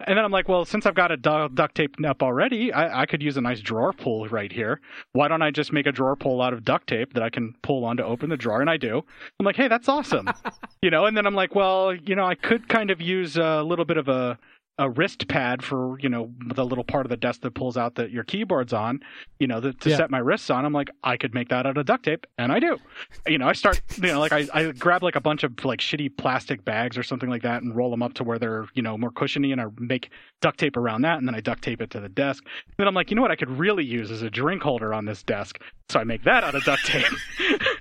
And 0.00 0.16
then 0.16 0.24
I'm 0.24 0.32
like, 0.32 0.48
well, 0.48 0.64
since 0.64 0.86
I've 0.86 0.94
got 0.94 1.12
a 1.12 1.16
du- 1.16 1.50
duct 1.52 1.74
tape 1.74 1.94
up 2.04 2.22
already, 2.22 2.72
I-, 2.72 3.02
I 3.02 3.06
could 3.06 3.22
use 3.22 3.36
a 3.36 3.40
nice 3.40 3.60
drawer 3.60 3.92
pull 3.92 4.26
right 4.28 4.50
here. 4.50 4.80
Why 5.12 5.28
don't 5.28 5.42
I 5.42 5.50
just 5.50 5.72
make 5.72 5.86
a 5.86 5.92
drawer 5.92 6.16
pull 6.16 6.42
out 6.42 6.52
of 6.52 6.64
duct 6.64 6.88
tape 6.88 7.14
that 7.14 7.22
I 7.22 7.30
can 7.30 7.54
pull 7.62 7.84
on 7.84 7.96
to 7.98 8.04
open 8.04 8.30
the 8.30 8.36
drawer? 8.36 8.60
And 8.60 8.70
I 8.70 8.76
do. 8.76 9.02
I'm 9.38 9.46
like, 9.46 9.56
hey, 9.56 9.68
that's 9.68 9.88
awesome. 9.88 10.28
you 10.82 10.90
know, 10.90 11.06
and 11.06 11.16
then 11.16 11.26
I'm 11.26 11.34
like, 11.34 11.54
well, 11.54 11.94
you 11.94 12.16
know, 12.16 12.24
I 12.24 12.34
could 12.34 12.68
kind 12.68 12.90
of 12.90 13.00
use 13.00 13.36
a 13.36 13.62
little 13.62 13.84
bit 13.84 13.96
of 13.96 14.08
a 14.08 14.38
a 14.78 14.90
wrist 14.90 15.26
pad 15.28 15.62
for 15.62 15.98
you 16.00 16.08
know 16.08 16.30
the 16.54 16.64
little 16.64 16.84
part 16.84 17.06
of 17.06 17.10
the 17.10 17.16
desk 17.16 17.40
that 17.40 17.52
pulls 17.54 17.78
out 17.78 17.94
that 17.94 18.10
your 18.10 18.24
keyboard's 18.24 18.74
on 18.74 19.00
you 19.38 19.46
know 19.46 19.58
the, 19.58 19.72
to 19.72 19.88
Yeah. 19.88 19.96
set 19.96 20.10
my 20.10 20.18
wrists 20.18 20.50
on 20.50 20.66
i'm 20.66 20.72
like 20.74 20.90
i 21.02 21.16
could 21.16 21.32
make 21.32 21.48
that 21.48 21.64
out 21.66 21.78
of 21.78 21.86
duct 21.86 22.04
tape 22.04 22.26
and 22.36 22.52
i 22.52 22.60
do. 22.60 22.76
You 23.26 23.38
know 23.38 23.48
i 23.48 23.54
start 23.54 23.80
you 23.96 24.08
know 24.08 24.20
like 24.20 24.32
I, 24.32 24.46
I 24.52 24.72
grab 24.72 25.02
like 25.02 25.16
a 25.16 25.20
bunch 25.20 25.44
of 25.44 25.52
like 25.64 25.78
shitty 25.80 26.18
plastic 26.18 26.62
bags 26.64 26.98
or 26.98 27.02
something 27.02 27.30
like 27.30 27.40
that 27.42 27.62
and 27.62 27.74
roll 27.74 27.90
them 27.90 28.02
up 28.02 28.12
to 28.14 28.24
where 28.24 28.38
they're 28.38 28.66
you 28.74 28.82
know 28.82 28.98
more 28.98 29.10
cushiony 29.10 29.50
and 29.52 29.60
i 29.62 29.64
make 29.78 30.10
duct 30.42 30.58
tape 30.60 30.76
around 30.76 31.00
that 31.02 31.18
and 31.18 31.26
then 31.26 31.34
i 31.34 31.40
duct 31.40 31.62
tape 31.62 31.80
it 31.80 31.88
to 31.90 32.00
the 32.00 32.10
desk. 32.10 32.44
Then 32.76 32.86
i'm 32.86 32.94
like 32.94 33.10
you 33.10 33.16
know 33.16 33.22
what 33.22 33.30
i 33.30 33.36
could 33.36 33.50
really 33.50 33.84
use 33.84 34.10
as 34.10 34.20
a 34.20 34.28
drink 34.28 34.62
holder 34.62 34.92
on 34.92 35.06
this 35.06 35.22
desk? 35.22 35.58
So 35.88 36.00
i 36.00 36.04
make 36.04 36.24
that 36.24 36.44
out 36.44 36.54
of 36.54 36.64
duct 36.64 36.84
tape 36.84 37.06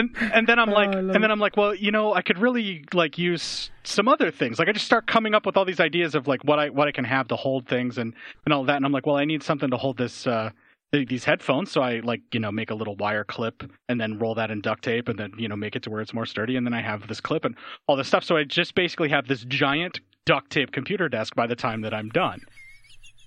and 0.00 0.32
and 0.32 0.46
then 0.46 0.58
I'm 0.58 0.70
Oh, 0.70 0.72
like, 0.74 0.94
love 0.94 1.10
and 1.14 1.22
then 1.22 1.30
I'm 1.30 1.38
like, 1.38 1.56
well, 1.56 1.74
you 1.74 1.90
know, 1.92 2.12
I 2.14 2.22
could 2.22 2.38
really 2.38 2.84
like 2.92 3.18
use 3.18 3.70
some 3.84 4.08
other 4.08 4.30
things. 4.30 4.58
Like 4.58 4.68
I 4.68 4.72
just 4.72 4.86
start 4.86 5.06
coming 5.06 5.34
up 5.34 5.46
with 5.46 5.56
all 5.56 5.64
these 5.64 5.80
ideas 5.80 6.14
of 6.14 6.26
like 6.26 6.42
what 6.44 6.58
I 6.58 6.70
what 6.70 6.88
I 6.88 6.92
can 6.92 7.04
have 7.04 7.28
to 7.28 7.36
hold 7.36 7.68
things 7.68 7.98
and 7.98 8.14
and 8.44 8.52
all 8.52 8.64
that. 8.64 8.76
And 8.76 8.84
I'm 8.84 8.92
like, 8.92 9.06
well, 9.06 9.16
I 9.16 9.24
need 9.24 9.42
something 9.42 9.70
to 9.70 9.76
hold 9.76 9.96
this 9.98 10.26
uh 10.26 10.50
these 10.92 11.24
headphones. 11.24 11.70
So 11.70 11.82
I 11.82 12.00
like 12.00 12.22
you 12.32 12.40
know 12.40 12.50
make 12.50 12.70
a 12.70 12.74
little 12.74 12.96
wire 12.96 13.22
clip 13.24 13.62
and 13.88 14.00
then 14.00 14.18
roll 14.18 14.34
that 14.34 14.50
in 14.50 14.60
duct 14.60 14.82
tape 14.82 15.08
and 15.08 15.18
then 15.18 15.32
you 15.38 15.48
know 15.48 15.56
make 15.56 15.76
it 15.76 15.82
to 15.84 15.90
where 15.90 16.00
it's 16.00 16.12
more 16.12 16.26
sturdy. 16.26 16.56
And 16.56 16.66
then 16.66 16.74
I 16.74 16.82
have 16.82 17.06
this 17.06 17.20
clip 17.20 17.44
and 17.44 17.54
all 17.86 17.96
this 17.96 18.08
stuff. 18.08 18.24
So 18.24 18.36
I 18.36 18.44
just 18.44 18.74
basically 18.74 19.08
have 19.10 19.28
this 19.28 19.44
giant 19.44 20.00
duct 20.26 20.50
tape 20.50 20.72
computer 20.72 21.08
desk 21.08 21.34
by 21.34 21.46
the 21.46 21.56
time 21.56 21.82
that 21.82 21.94
I'm 21.94 22.08
done. 22.08 22.40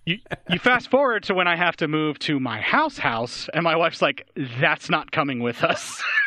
You, 0.06 0.18
you 0.50 0.60
fast 0.60 0.92
forward 0.92 1.24
to 1.24 1.34
when 1.34 1.48
I 1.48 1.56
have 1.56 1.78
to 1.78 1.88
move 1.88 2.20
to 2.20 2.38
my 2.38 2.60
house 2.60 2.98
house, 2.98 3.48
and 3.54 3.64
my 3.64 3.78
wife's 3.78 4.02
like, 4.02 4.28
"That's 4.60 4.90
not 4.90 5.12
coming 5.14 5.40
with 5.40 5.64
us." 5.64 6.04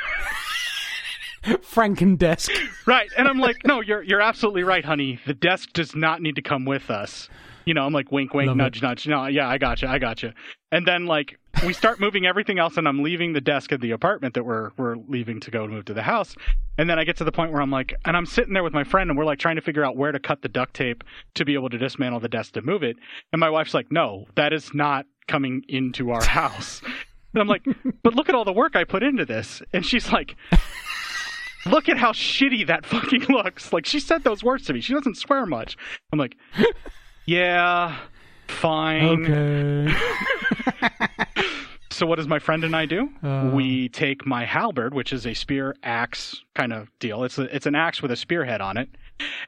Franken 1.63 2.19
desk. 2.19 2.51
Right. 2.87 3.09
And 3.17 3.29
I'm 3.29 3.39
like, 3.39 3.59
no, 3.65 3.81
you're 3.81 4.03
you're 4.03 4.21
absolutely 4.21 4.65
right, 4.65 4.85
honey. 4.85 5.21
The 5.27 5.35
desk 5.35 5.73
does 5.73 5.95
not 5.95 6.21
need 6.21 6.37
to 6.37 6.43
come 6.43 6.65
with 6.65 6.91
us. 6.91 7.29
You 7.65 7.75
know, 7.75 7.85
I'm 7.85 7.93
like 7.93 8.13
wink 8.13 8.35
wink, 8.35 8.49
Love 8.49 8.57
nudge 8.57 8.83
nudge. 8.83 9.07
No, 9.07 9.27
yeah, 9.27 9.49
I 9.49 9.59
gotcha, 9.59 9.89
I 9.89 9.99
gotcha. 9.99 10.35
And 10.73 10.87
then 10.87 11.07
like 11.07 11.39
we 11.65 11.73
start 11.73 12.01
moving 12.01 12.27
everything 12.27 12.59
else 12.59 12.77
and 12.77 12.87
I'm 12.87 13.03
leaving 13.03 13.33
the 13.33 13.41
desk 13.41 13.73
at 13.73 13.81
the 13.81 13.93
apartment 13.93 14.35
that 14.35 14.45
we're 14.45 14.71
we're 14.77 14.97
leaving 14.97 15.41
to 15.41 15.51
go 15.51 15.67
move 15.67 15.85
to 15.87 15.95
the 15.95 16.03
house. 16.03 16.35
And 16.79 16.91
then 16.91 16.99
I 16.99 17.05
get 17.05 17.17
to 17.19 17.25
the 17.25 17.33
point 17.33 17.53
where 17.53 17.63
I'm 17.63 17.71
like 17.71 17.95
and 18.05 18.17
I'm 18.17 18.27
sitting 18.27 18.55
there 18.55 18.65
with 18.65 18.73
my 18.75 18.85
friend 18.85 19.11
and 19.11 19.19
we're 19.19 19.25
like 19.25 19.39
trying 19.39 19.57
to 19.57 19.63
figure 19.63 19.85
out 19.85 19.97
where 19.97 20.13
to 20.13 20.19
cut 20.19 20.43
the 20.43 20.49
duct 20.49 20.75
tape 20.75 21.05
to 21.35 21.45
be 21.45 21.55
able 21.55 21.71
to 21.71 21.79
dismantle 21.79 22.21
the 22.21 22.29
desk 22.29 22.55
to 22.55 22.63
move 22.63 22.83
it. 22.83 22.97
And 23.33 23.41
my 23.41 23.51
wife's 23.51 23.75
like, 23.75 23.91
No, 23.91 24.27
that 24.35 24.53
is 24.53 24.75
not 24.75 25.07
coming 25.29 25.65
into 25.69 26.11
our 26.11 26.25
house. 26.25 26.83
And 27.35 27.43
I'm 27.43 27.49
like, 27.49 27.67
but 28.03 28.15
look 28.15 28.31
at 28.31 28.35
all 28.35 28.47
the 28.47 28.53
work 28.53 28.77
I 28.77 28.85
put 28.85 29.03
into 29.03 29.27
this. 29.27 29.61
And 29.75 29.85
she's 29.85 30.11
like, 30.11 30.37
look 31.67 31.89
at 31.89 31.99
how 31.99 32.13
shitty 32.13 32.67
that 32.67 32.87
fucking 32.93 33.27
looks. 33.29 33.73
Like 33.73 33.87
she 33.87 34.01
said 34.01 34.25
those 34.25 34.43
words 34.43 34.67
to 34.67 34.73
me. 34.73 34.81
She 34.81 34.95
doesn't 34.95 35.17
swear 35.17 35.47
much. 35.47 35.77
I'm 36.13 36.19
like, 36.19 36.37
yeah, 37.27 37.97
fine. 38.49 39.25
Okay. 39.25 39.95
So 41.97 42.05
what 42.05 42.17
does 42.17 42.29
my 42.29 42.39
friend 42.39 42.63
and 42.63 42.77
I 42.77 42.85
do? 42.85 43.09
Uh. 43.23 43.51
we 43.55 43.89
take 43.89 44.27
my 44.27 44.45
halberd, 44.45 44.93
which 44.93 45.15
is 45.15 45.27
a 45.27 45.33
spear 45.33 45.75
axe 45.83 46.43
kind 46.55 46.75
of 46.75 46.91
deal. 46.99 47.25
It's 47.25 47.39
a, 47.39 47.45
it's 47.57 47.65
an 47.65 47.75
axe 47.75 48.03
with 48.03 48.11
a 48.11 48.17
spearhead 48.17 48.61
on 48.61 48.77
it. 48.77 48.91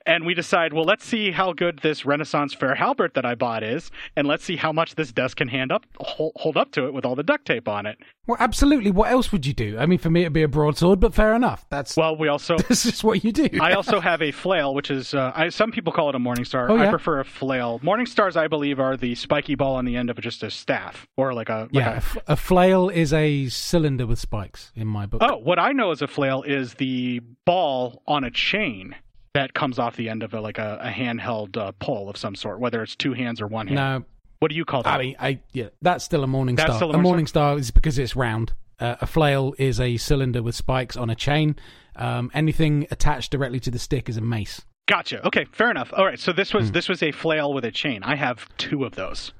And 0.06 0.24
we 0.24 0.34
decide, 0.34 0.72
well, 0.72 0.84
let's 0.84 1.04
see 1.04 1.30
how 1.30 1.52
good 1.52 1.80
this 1.80 2.06
Renaissance 2.06 2.54
fair 2.54 2.74
halberd 2.74 3.12
that 3.14 3.26
I 3.26 3.34
bought 3.34 3.62
is, 3.62 3.90
and 4.16 4.26
let's 4.26 4.44
see 4.44 4.56
how 4.56 4.72
much 4.72 4.94
this 4.94 5.12
desk 5.12 5.36
can 5.38 5.48
hand 5.48 5.70
up 5.70 5.84
hold, 6.00 6.32
hold 6.36 6.56
up 6.56 6.72
to 6.72 6.86
it 6.86 6.94
with 6.94 7.04
all 7.04 7.14
the 7.14 7.22
duct 7.22 7.44
tape 7.46 7.68
on 7.68 7.86
it. 7.86 7.98
Well, 8.26 8.36
absolutely. 8.40 8.90
What 8.90 9.10
else 9.10 9.32
would 9.32 9.46
you 9.46 9.54
do? 9.54 9.78
I 9.78 9.86
mean, 9.86 9.98
for 9.98 10.10
me, 10.10 10.22
it'd 10.22 10.32
be 10.32 10.42
a 10.42 10.48
broadsword, 10.48 11.00
but 11.00 11.14
fair 11.14 11.34
enough. 11.34 11.66
That's 11.70 11.96
Well, 11.96 12.16
we 12.16 12.28
also 12.28 12.56
this 12.68 12.86
is 12.86 13.02
what 13.02 13.24
you 13.24 13.32
do. 13.32 13.48
I 13.60 13.72
also 13.72 14.00
have 14.00 14.20
a 14.22 14.32
flail, 14.32 14.74
which 14.74 14.90
is 14.90 15.14
uh, 15.14 15.32
I, 15.34 15.48
some 15.48 15.72
people 15.72 15.92
call 15.92 16.08
it 16.08 16.14
a 16.14 16.18
morning 16.18 16.44
star. 16.44 16.70
Oh, 16.70 16.78
I 16.78 16.88
prefer 16.88 17.20
a 17.20 17.24
flail. 17.24 17.80
Morning 17.82 18.06
stars, 18.06 18.36
I 18.36 18.46
believe, 18.48 18.80
are 18.80 18.96
the 18.96 19.14
spiky 19.14 19.54
ball 19.54 19.76
on 19.76 19.84
the 19.84 19.96
end 19.96 20.10
of 20.10 20.20
just 20.20 20.42
a 20.42 20.50
staff 20.50 21.06
or 21.16 21.32
like 21.34 21.48
a 21.48 21.68
like 21.72 21.72
yeah, 21.72 21.88
a, 21.90 21.92
a- 21.92 21.96
f- 21.96 22.18
a 22.28 22.36
flail 22.36 22.88
is 22.88 23.12
a 23.12 23.48
cylinder 23.48 24.06
with 24.06 24.18
spikes 24.18 24.72
in 24.74 24.86
my 24.86 25.06
book. 25.06 25.22
oh, 25.22 25.36
what 25.36 25.58
I 25.58 25.72
know 25.72 25.90
as 25.90 26.02
a 26.02 26.06
flail 26.08 26.42
is 26.42 26.74
the 26.74 27.20
ball 27.44 28.02
on 28.06 28.24
a 28.24 28.30
chain 28.30 28.94
that 29.34 29.54
comes 29.54 29.78
off 29.78 29.96
the 29.96 30.08
end 30.08 30.22
of 30.22 30.34
a, 30.34 30.40
like 30.40 30.58
a, 30.58 30.78
a 30.82 30.90
handheld 30.90 31.56
uh, 31.56 31.72
pole 31.72 32.08
of 32.08 32.16
some 32.16 32.34
sort, 32.34 32.60
whether 32.60 32.82
it's 32.82 32.96
two 32.96 33.12
hands 33.12 33.40
or 33.40 33.46
one 33.46 33.66
hand. 33.66 33.76
no, 33.76 34.04
What 34.40 34.50
do 34.50 34.54
you 34.56 34.64
call 34.64 34.82
that? 34.82 34.94
I 34.94 34.98
mean, 34.98 35.16
I 35.18 35.40
yeah, 35.52 35.68
that's 35.82 36.04
still 36.04 36.24
a 36.24 36.26
morning 36.26 36.56
That's 36.56 36.66
star. 36.68 36.78
still 36.78 36.88
a 36.88 36.90
a 36.90 36.92
morning 36.94 37.08
morning 37.10 37.26
star 37.26 37.58
is 37.58 37.70
because 37.70 37.98
it's 37.98 38.16
round. 38.16 38.52
Uh, 38.80 38.96
a 39.00 39.06
flail 39.06 39.54
is 39.58 39.80
a 39.80 39.96
cylinder 39.96 40.42
with 40.42 40.54
spikes 40.54 40.96
on 40.96 41.10
a 41.10 41.14
chain. 41.14 41.56
Um, 41.96 42.30
anything 42.32 42.86
attached 42.92 43.32
directly 43.32 43.58
to 43.60 43.70
the 43.72 43.78
stick 43.78 44.08
is 44.08 44.16
a 44.16 44.20
mace. 44.20 44.62
gotcha. 44.86 45.26
Okay, 45.26 45.46
fair 45.50 45.70
enough. 45.70 45.92
All 45.92 46.04
right, 46.04 46.18
so 46.18 46.32
this 46.32 46.54
was 46.54 46.70
this 46.72 46.88
was 46.88 47.02
a 47.02 47.10
flail 47.12 47.52
with 47.52 47.64
a 47.64 47.72
chain. 47.72 48.02
I 48.04 48.14
have 48.16 48.48
two 48.56 48.84
of 48.84 48.94
those. 48.94 49.32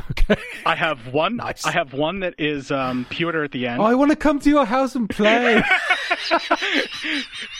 Okay. 0.10 0.40
I 0.64 0.74
have 0.74 1.12
one. 1.12 1.36
Nice. 1.36 1.64
I 1.64 1.70
have 1.70 1.92
one 1.92 2.20
that 2.20 2.34
is 2.38 2.72
um, 2.72 3.06
pewter 3.10 3.44
at 3.44 3.52
the 3.52 3.68
end. 3.68 3.80
Oh, 3.80 3.84
I 3.84 3.94
want 3.94 4.10
to 4.10 4.16
come 4.16 4.40
to 4.40 4.50
your 4.50 4.64
house 4.64 4.96
and 4.96 5.08
play. 5.08 5.62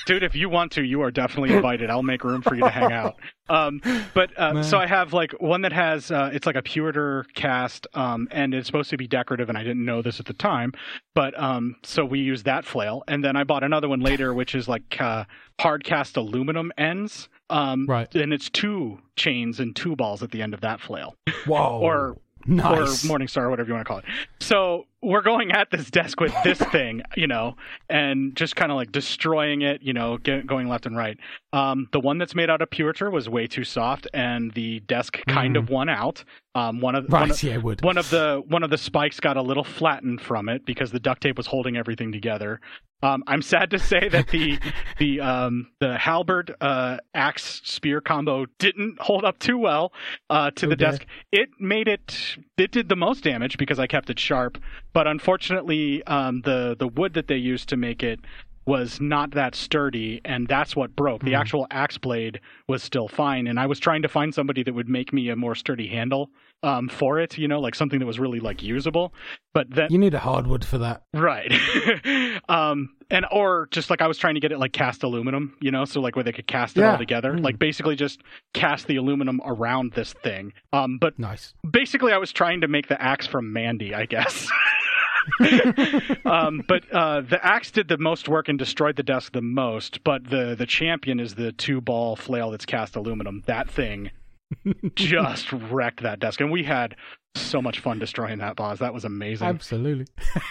Dude, 0.06 0.22
if 0.22 0.34
you 0.34 0.48
want 0.48 0.72
to, 0.72 0.82
you 0.82 1.02
are 1.02 1.10
definitely 1.10 1.54
invited. 1.54 1.90
I'll 1.90 2.02
make 2.02 2.24
room 2.24 2.42
for 2.42 2.54
you 2.54 2.62
to 2.62 2.70
hang 2.70 2.92
out. 2.92 3.16
Um, 3.48 3.80
but 4.14 4.36
uh, 4.36 4.62
so 4.62 4.78
I 4.78 4.86
have 4.86 5.12
like 5.12 5.32
one 5.40 5.62
that 5.62 5.72
has 5.72 6.10
uh, 6.10 6.30
it's 6.32 6.46
like 6.46 6.56
a 6.56 6.62
pewter 6.62 7.26
cast, 7.34 7.86
um, 7.94 8.28
and 8.30 8.54
it's 8.54 8.66
supposed 8.66 8.90
to 8.90 8.96
be 8.96 9.06
decorative, 9.06 9.48
and 9.48 9.56
I 9.56 9.62
didn't 9.62 9.84
know 9.84 10.02
this 10.02 10.18
at 10.18 10.26
the 10.26 10.32
time. 10.32 10.72
But 11.14 11.38
um, 11.40 11.76
so 11.84 12.04
we 12.04 12.18
use 12.20 12.42
that 12.44 12.64
flail, 12.64 13.04
and 13.06 13.24
then 13.24 13.36
I 13.36 13.44
bought 13.44 13.62
another 13.62 13.88
one 13.88 14.00
later, 14.00 14.34
which 14.34 14.54
is 14.54 14.68
like 14.68 15.00
uh, 15.00 15.24
hard 15.60 15.84
cast 15.84 16.16
aluminum 16.16 16.72
ends. 16.76 17.28
Um, 17.48 17.86
Right. 17.86 18.12
And 18.14 18.32
it's 18.32 18.50
two 18.50 18.98
chains 19.14 19.60
and 19.60 19.74
two 19.76 19.94
balls 19.94 20.22
at 20.24 20.32
the 20.32 20.42
end 20.42 20.52
of 20.52 20.62
that 20.62 20.80
flail 20.80 21.14
Whoa. 21.46 21.78
or 21.80 22.16
nice. 22.46 23.04
or 23.04 23.08
Morningstar, 23.08 23.42
or 23.42 23.50
whatever 23.50 23.68
you 23.68 23.74
want 23.74 23.86
to 23.86 23.88
call 23.88 23.98
it. 23.98 24.04
So 24.40 24.86
we're 25.02 25.22
going 25.22 25.52
at 25.52 25.70
this 25.70 25.90
desk 25.90 26.20
with 26.20 26.34
this 26.42 26.58
thing, 26.72 27.02
you 27.16 27.26
know, 27.26 27.56
and 27.88 28.34
just 28.34 28.56
kind 28.56 28.72
of 28.72 28.76
like 28.76 28.90
destroying 28.92 29.62
it, 29.62 29.82
you 29.82 29.92
know, 29.92 30.18
get, 30.18 30.46
going 30.46 30.68
left 30.68 30.86
and 30.86 30.96
right. 30.96 31.18
Um, 31.52 31.88
the 31.92 32.00
one 32.00 32.18
that's 32.18 32.34
made 32.34 32.50
out 32.50 32.62
of 32.62 32.70
pewter 32.70 33.10
was 33.10 33.28
way 33.28 33.46
too 33.46 33.64
soft, 33.64 34.06
and 34.14 34.52
the 34.52 34.80
desk 34.80 35.20
kind 35.28 35.56
Mm. 35.56 35.58
of 35.58 35.70
won 35.70 35.88
out. 35.88 36.24
Um, 36.54 36.80
one 36.80 36.94
of 36.94 37.04
Right, 37.10 37.20
one 37.20 37.30
of, 37.30 37.42
yeah, 37.42 37.56
would. 37.58 37.82
one 37.84 37.98
of 37.98 38.08
the 38.10 38.42
one 38.48 38.62
of 38.62 38.70
the 38.70 38.78
spikes 38.78 39.20
got 39.20 39.36
a 39.36 39.42
little 39.42 39.64
flattened 39.64 40.20
from 40.22 40.48
it 40.48 40.64
because 40.64 40.90
the 40.90 40.98
duct 41.00 41.22
tape 41.22 41.36
was 41.36 41.46
holding 41.46 41.76
everything 41.76 42.10
together. 42.12 42.60
Um, 43.02 43.22
I'm 43.26 43.42
sad 43.42 43.70
to 43.72 43.78
say 43.78 44.08
that 44.08 44.28
the 44.28 44.58
the 44.98 45.20
um, 45.20 45.68
the 45.80 45.98
halberd 45.98 46.54
uh, 46.62 46.96
axe 47.14 47.60
spear 47.64 48.00
combo 48.00 48.46
didn't 48.58 48.98
hold 49.00 49.24
up 49.24 49.38
too 49.38 49.58
well 49.58 49.92
uh, 50.30 50.50
to 50.52 50.64
Oh, 50.66 50.68
the 50.70 50.76
dear. 50.76 50.90
desk. 50.92 51.06
It 51.30 51.50
made 51.60 51.88
it 51.88 52.36
it 52.56 52.70
did 52.70 52.88
the 52.88 52.96
most 52.96 53.22
damage 53.22 53.58
because 53.58 53.78
I 53.78 53.86
kept 53.86 54.08
it 54.08 54.18
sharp, 54.18 54.56
but 54.96 55.06
unfortunately, 55.06 56.02
um, 56.06 56.40
the 56.42 56.74
the 56.78 56.88
wood 56.88 57.12
that 57.12 57.26
they 57.28 57.36
used 57.36 57.68
to 57.68 57.76
make 57.76 58.02
it 58.02 58.18
was 58.66 58.98
not 58.98 59.30
that 59.32 59.54
sturdy, 59.54 60.20
and 60.24 60.48
that's 60.48 60.74
what 60.74 60.96
broke. 60.96 61.22
The 61.22 61.32
Hmm. 61.32 61.42
actual 61.42 61.66
axe 61.70 61.98
blade 61.98 62.40
was 62.66 62.82
still 62.82 63.06
fine, 63.06 63.46
and 63.46 63.60
I 63.60 63.66
was 63.66 63.78
trying 63.78 64.00
to 64.02 64.08
find 64.08 64.34
somebody 64.34 64.62
that 64.64 64.74
would 64.74 64.88
make 64.88 65.12
me 65.12 65.28
a 65.28 65.36
more 65.36 65.54
sturdy 65.54 65.86
handle 65.86 66.30
um, 66.62 66.88
for 66.88 67.20
it, 67.20 67.36
you 67.38 67.46
know, 67.46 67.60
like 67.60 67.74
something 67.76 68.00
that 68.00 68.06
was 68.06 68.18
really 68.18 68.40
like 68.40 68.62
usable. 68.62 69.12
But 69.54 69.66
then, 69.70 69.88
You 69.92 69.98
need 69.98 70.14
a 70.14 70.18
hardwood 70.18 70.64
for 70.64 70.78
that. 70.78 71.02
right, 71.14 71.52
um, 72.48 72.96
and 73.10 73.24
or 73.30 73.68
just 73.70 73.88
like 73.90 74.00
I 74.02 74.08
was 74.08 74.18
trying 74.18 74.34
to 74.34 74.40
get 74.40 74.50
it 74.50 74.58
like 74.58 74.72
cast 74.72 75.02
aluminum, 75.04 75.56
you 75.60 75.70
know, 75.70 75.84
so 75.84 76.00
like 76.00 76.16
where 76.16 76.24
they 76.24 76.32
could 76.32 76.46
cast 76.48 76.76
it 76.76 76.80
Yeah. 76.80 76.92
all 76.92 76.98
together, 76.98 77.34
Mm. 77.34 77.44
like 77.44 77.58
basically 77.58 77.94
just 77.96 78.20
cast 78.54 78.86
the 78.88 78.96
aluminum 78.96 79.40
around 79.44 79.92
this 79.92 80.12
thing. 80.24 80.52
Um, 80.72 80.98
but 80.98 81.18
Nice. 81.18 81.54
basically 81.70 82.12
I 82.12 82.18
was 82.18 82.32
trying 82.32 82.62
to 82.62 82.68
make 82.68 82.88
the 82.88 83.00
axe 83.00 83.26
from 83.28 83.52
Mandy, 83.52 83.94
I 83.94 84.06
guess. 84.06 84.48
um, 86.24 86.62
but 86.68 86.84
uh, 86.92 87.20
the 87.22 87.38
axe 87.44 87.70
did 87.70 87.88
the 87.88 87.98
most 87.98 88.28
work 88.28 88.48
and 88.48 88.58
destroyed 88.58 88.96
the 88.96 89.02
desk 89.02 89.32
the 89.32 89.42
most. 89.42 90.02
But 90.04 90.28
the 90.30 90.54
the 90.56 90.66
champion 90.66 91.20
is 91.20 91.34
the 91.34 91.52
two 91.52 91.80
ball 91.80 92.16
flail 92.16 92.50
that's 92.50 92.66
cast 92.66 92.96
aluminum. 92.96 93.42
That 93.46 93.68
thing 93.70 94.10
just 94.94 95.52
wrecked 95.52 96.02
that 96.02 96.20
desk, 96.20 96.40
and 96.40 96.50
we 96.50 96.64
had 96.64 96.96
so 97.34 97.60
much 97.60 97.80
fun 97.80 97.98
destroying 97.98 98.38
that 98.38 98.56
boss. 98.56 98.78
That 98.78 98.94
was 98.94 99.04
amazing. 99.04 99.48
Absolutely. 99.48 100.06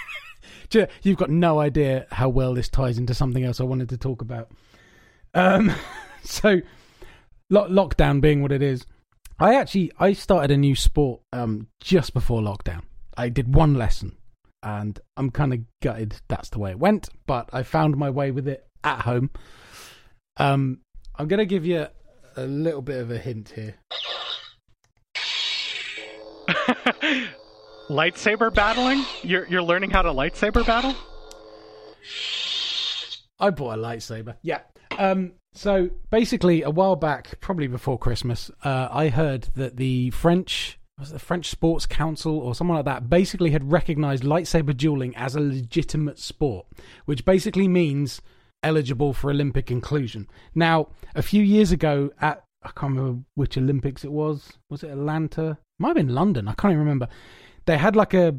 You- 0.71 0.87
You've 1.03 1.17
got 1.17 1.29
no 1.29 1.59
idea 1.59 2.05
how 2.11 2.27
well 2.29 2.53
this 2.55 2.69
ties 2.69 2.97
into 2.97 3.13
something 3.13 3.43
else 3.43 3.59
I 3.61 3.63
wanted 3.63 3.87
to 3.89 3.97
talk 3.97 4.21
about. 4.21 4.49
Um, 5.33 5.71
so, 6.23 6.61
lo- 7.49 7.69
lockdown 7.69 8.19
being 8.19 8.41
what 8.41 8.51
it 8.51 8.61
is, 8.63 8.85
I 9.39 9.55
actually 9.55 9.91
I 9.99 10.13
started 10.13 10.51
a 10.51 10.57
new 10.57 10.75
sport 10.75 11.21
um, 11.31 11.67
just 11.79 12.13
before 12.13 12.41
lockdown. 12.41 12.81
I 13.15 13.29
did 13.29 13.53
one 13.53 13.75
lesson, 13.75 14.17
and 14.65 14.99
I'm 15.15 15.29
kind 15.29 15.53
of 15.53 15.59
gutted 15.81 16.17
that's 16.27 16.49
the 16.49 16.59
way 16.59 16.71
it 16.71 16.79
went. 16.79 17.07
But 17.27 17.49
I 17.53 17.63
found 17.63 17.95
my 17.95 18.09
way 18.09 18.31
with 18.31 18.47
it 18.47 18.67
at 18.83 19.01
home. 19.01 19.29
Um, 20.37 20.79
I'm 21.17 21.27
gonna 21.27 21.45
give 21.45 21.65
you 21.65 21.87
a 22.35 22.45
little 22.45 22.81
bit 22.81 22.99
of 22.99 23.11
a 23.11 23.17
hint 23.17 23.53
here. 23.55 23.75
lightsaber 27.89 28.53
battling? 28.53 29.05
You're 29.21 29.47
you're 29.47 29.63
learning 29.63 29.91
how 29.91 30.01
to 30.01 30.09
lightsaber 30.09 30.65
battle? 30.65 30.95
I 33.39 33.49
bought 33.51 33.77
a 33.77 33.81
lightsaber. 33.81 34.35
Yeah. 34.41 34.61
Um, 34.97 35.33
so 35.53 35.89
basically, 36.09 36.63
a 36.63 36.69
while 36.69 36.95
back, 36.95 37.39
probably 37.39 37.67
before 37.67 37.99
Christmas, 37.99 38.49
uh, 38.63 38.87
I 38.91 39.09
heard 39.09 39.49
that 39.55 39.77
the 39.77 40.09
French 40.11 40.79
was 40.97 41.11
the 41.11 41.19
French 41.19 41.49
Sports 41.49 41.85
Council 41.85 42.39
or 42.39 42.55
someone 42.55 42.77
like 42.77 42.85
that 42.85 43.09
basically 43.09 43.51
had 43.51 43.71
recognised 43.71 44.23
lightsaber 44.23 44.75
dueling 44.75 45.15
as 45.15 45.35
a 45.35 45.41
legitimate 45.41 46.19
sport, 46.19 46.67
which 47.05 47.25
basically 47.25 47.67
means 47.67 48.21
eligible 48.63 49.13
for 49.13 49.29
Olympic 49.29 49.69
inclusion. 49.69 50.27
Now, 50.53 50.87
a 51.13 51.21
few 51.21 51.43
years 51.43 51.71
ago, 51.71 52.11
at 52.21 52.43
I 52.63 52.69
can't 52.69 52.95
remember 52.95 53.23
which 53.35 53.57
Olympics 53.57 54.03
it 54.03 54.11
was. 54.11 54.53
Was 54.71 54.83
it 54.83 54.89
Atlanta? 54.89 55.59
Might 55.77 55.89
have 55.89 55.97
been 55.97 56.15
London. 56.15 56.47
I 56.47 56.53
can't 56.53 56.71
even 56.71 56.79
remember. 56.79 57.07
They 57.65 57.77
had 57.77 57.95
like 57.95 58.13
a 58.13 58.35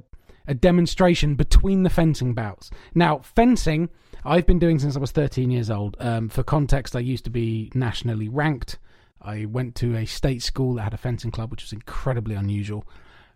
a 0.48 0.54
demonstration 0.54 1.34
between 1.34 1.82
the 1.82 1.90
fencing 1.90 2.32
bouts. 2.32 2.70
Now, 2.94 3.18
fencing, 3.18 3.88
I've 4.24 4.46
been 4.46 4.60
doing 4.60 4.78
since 4.78 4.96
I 4.96 5.00
was 5.00 5.10
13 5.10 5.50
years 5.50 5.70
old. 5.70 5.96
Um, 5.98 6.28
for 6.28 6.44
context, 6.44 6.94
I 6.94 7.00
used 7.00 7.24
to 7.24 7.30
be 7.30 7.70
nationally 7.74 8.28
ranked. 8.28 8.78
I 9.20 9.46
went 9.46 9.74
to 9.76 9.96
a 9.96 10.06
state 10.06 10.42
school 10.42 10.74
that 10.74 10.82
had 10.82 10.94
a 10.94 10.98
fencing 10.98 11.30
club, 11.30 11.50
which 11.50 11.62
was 11.62 11.72
incredibly 11.72 12.34
unusual. 12.34 12.86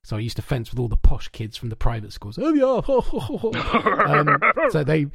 So 0.03 0.17
I 0.17 0.21
used 0.21 0.37
to 0.37 0.43
fence 0.43 0.71
with 0.71 0.79
all 0.79 0.89
the 0.89 0.97
posh 0.97 1.29
kids 1.29 1.57
from 1.57 1.69
the 1.69 1.77
private 1.77 2.13
schools. 2.13 2.39
Oh 2.41 2.55
yeah, 2.55 2.81
um, 4.19 4.39
so 4.71 4.83
they 4.83 5.07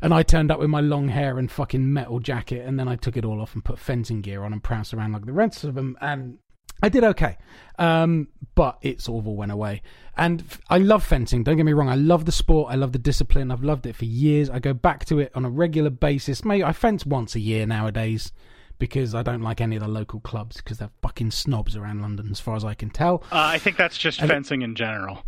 and 0.00 0.14
I 0.14 0.22
turned 0.22 0.50
up 0.50 0.60
with 0.60 0.70
my 0.70 0.80
long 0.80 1.08
hair 1.08 1.38
and 1.38 1.50
fucking 1.50 1.92
metal 1.92 2.20
jacket, 2.20 2.66
and 2.66 2.78
then 2.78 2.88
I 2.88 2.96
took 2.96 3.16
it 3.16 3.24
all 3.24 3.40
off 3.40 3.54
and 3.54 3.64
put 3.64 3.78
fencing 3.78 4.20
gear 4.20 4.44
on 4.44 4.52
and 4.52 4.62
pranced 4.62 4.94
around 4.94 5.12
like 5.12 5.26
the 5.26 5.32
rest 5.32 5.64
of 5.64 5.74
them, 5.74 5.96
and 6.00 6.38
I 6.82 6.88
did 6.88 7.02
okay. 7.02 7.36
Um, 7.78 8.28
but 8.54 8.78
it 8.82 9.00
sort 9.00 9.22
of 9.22 9.28
all 9.28 9.36
went 9.36 9.52
away. 9.52 9.82
And 10.16 10.44
I 10.68 10.78
love 10.78 11.04
fencing. 11.04 11.42
Don't 11.42 11.56
get 11.56 11.66
me 11.66 11.72
wrong. 11.72 11.88
I 11.88 11.96
love 11.96 12.24
the 12.24 12.32
sport. 12.32 12.72
I 12.72 12.76
love 12.76 12.92
the 12.92 12.98
discipline. 12.98 13.50
I've 13.50 13.64
loved 13.64 13.86
it 13.86 13.96
for 13.96 14.04
years. 14.04 14.50
I 14.50 14.58
go 14.58 14.72
back 14.72 15.04
to 15.06 15.18
it 15.18 15.32
on 15.34 15.44
a 15.44 15.50
regular 15.50 15.90
basis. 15.90 16.44
Maybe 16.44 16.62
I 16.62 16.72
fence 16.72 17.04
once 17.04 17.34
a 17.34 17.40
year 17.40 17.66
nowadays 17.66 18.32
because 18.78 19.14
I 19.14 19.22
don't 19.22 19.42
like 19.42 19.60
any 19.60 19.76
of 19.76 19.82
the 19.82 19.88
local 19.88 20.20
clubs 20.20 20.56
because 20.58 20.78
they're 20.78 20.90
fucking 21.02 21.30
snobs 21.32 21.76
around 21.76 22.00
London, 22.02 22.28
as 22.30 22.40
far 22.40 22.56
as 22.56 22.64
I 22.64 22.74
can 22.74 22.90
tell. 22.90 23.22
Uh, 23.32 23.36
I 23.54 23.58
think 23.58 23.76
that's 23.76 23.98
just 23.98 24.20
And- 24.20 24.30
fencing 24.30 24.62
in 24.62 24.74
general. 24.74 25.24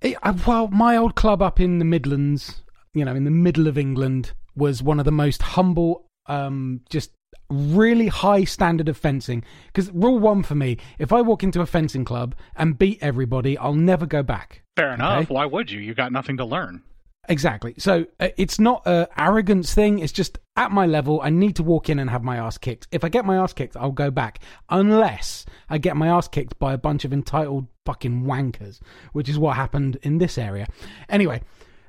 It, 0.00 0.16
uh, 0.22 0.32
well, 0.46 0.68
my 0.68 0.96
old 0.96 1.14
club 1.16 1.42
up 1.42 1.58
in 1.58 1.78
the 1.78 1.84
Midlands, 1.84 2.62
you 2.94 3.04
know, 3.04 3.14
in 3.16 3.24
the 3.24 3.30
middle 3.30 3.66
of 3.66 3.76
England, 3.76 4.32
was 4.54 4.82
one 4.82 4.98
of 5.00 5.04
the 5.04 5.12
most 5.12 5.42
humble, 5.42 6.04
um, 6.26 6.80
just 6.88 7.10
really 7.50 8.06
high 8.08 8.44
standard 8.44 8.88
of 8.88 8.96
fencing. 8.96 9.42
Because 9.66 9.90
rule 9.92 10.18
one 10.18 10.42
for 10.44 10.54
me: 10.54 10.76
if 10.98 11.12
I 11.12 11.20
walk 11.20 11.42
into 11.42 11.60
a 11.60 11.66
fencing 11.66 12.04
club 12.04 12.34
and 12.54 12.78
beat 12.78 12.98
everybody, 13.00 13.58
I'll 13.58 13.74
never 13.74 14.06
go 14.06 14.22
back. 14.22 14.62
Fair 14.76 14.94
enough. 14.94 15.22
Okay. 15.24 15.34
Why 15.34 15.46
would 15.46 15.70
you? 15.70 15.80
You 15.80 15.94
got 15.94 16.12
nothing 16.12 16.36
to 16.36 16.44
learn. 16.44 16.82
Exactly. 17.28 17.74
So 17.78 18.06
uh, 18.20 18.28
it's 18.38 18.58
not 18.58 18.82
a 18.86 19.08
arrogance 19.18 19.74
thing. 19.74 19.98
It's 19.98 20.12
just 20.12 20.38
at 20.56 20.70
my 20.72 20.86
level, 20.86 21.20
I 21.22 21.30
need 21.30 21.56
to 21.56 21.62
walk 21.62 21.88
in 21.90 21.98
and 21.98 22.08
have 22.10 22.22
my 22.24 22.36
ass 22.38 22.56
kicked. 22.58 22.88
If 22.90 23.04
I 23.04 23.08
get 23.10 23.24
my 23.24 23.36
ass 23.36 23.52
kicked, 23.52 23.76
I'll 23.76 23.92
go 23.92 24.10
back, 24.10 24.40
unless 24.70 25.44
I 25.68 25.78
get 25.78 25.96
my 25.96 26.08
ass 26.08 26.26
kicked 26.28 26.58
by 26.58 26.72
a 26.72 26.78
bunch 26.78 27.04
of 27.04 27.12
entitled 27.12 27.66
fucking 27.84 28.24
wankers, 28.24 28.80
which 29.12 29.28
is 29.28 29.38
what 29.38 29.56
happened 29.56 29.98
in 30.02 30.18
this 30.18 30.38
area. 30.38 30.66
Anyway, 31.08 31.42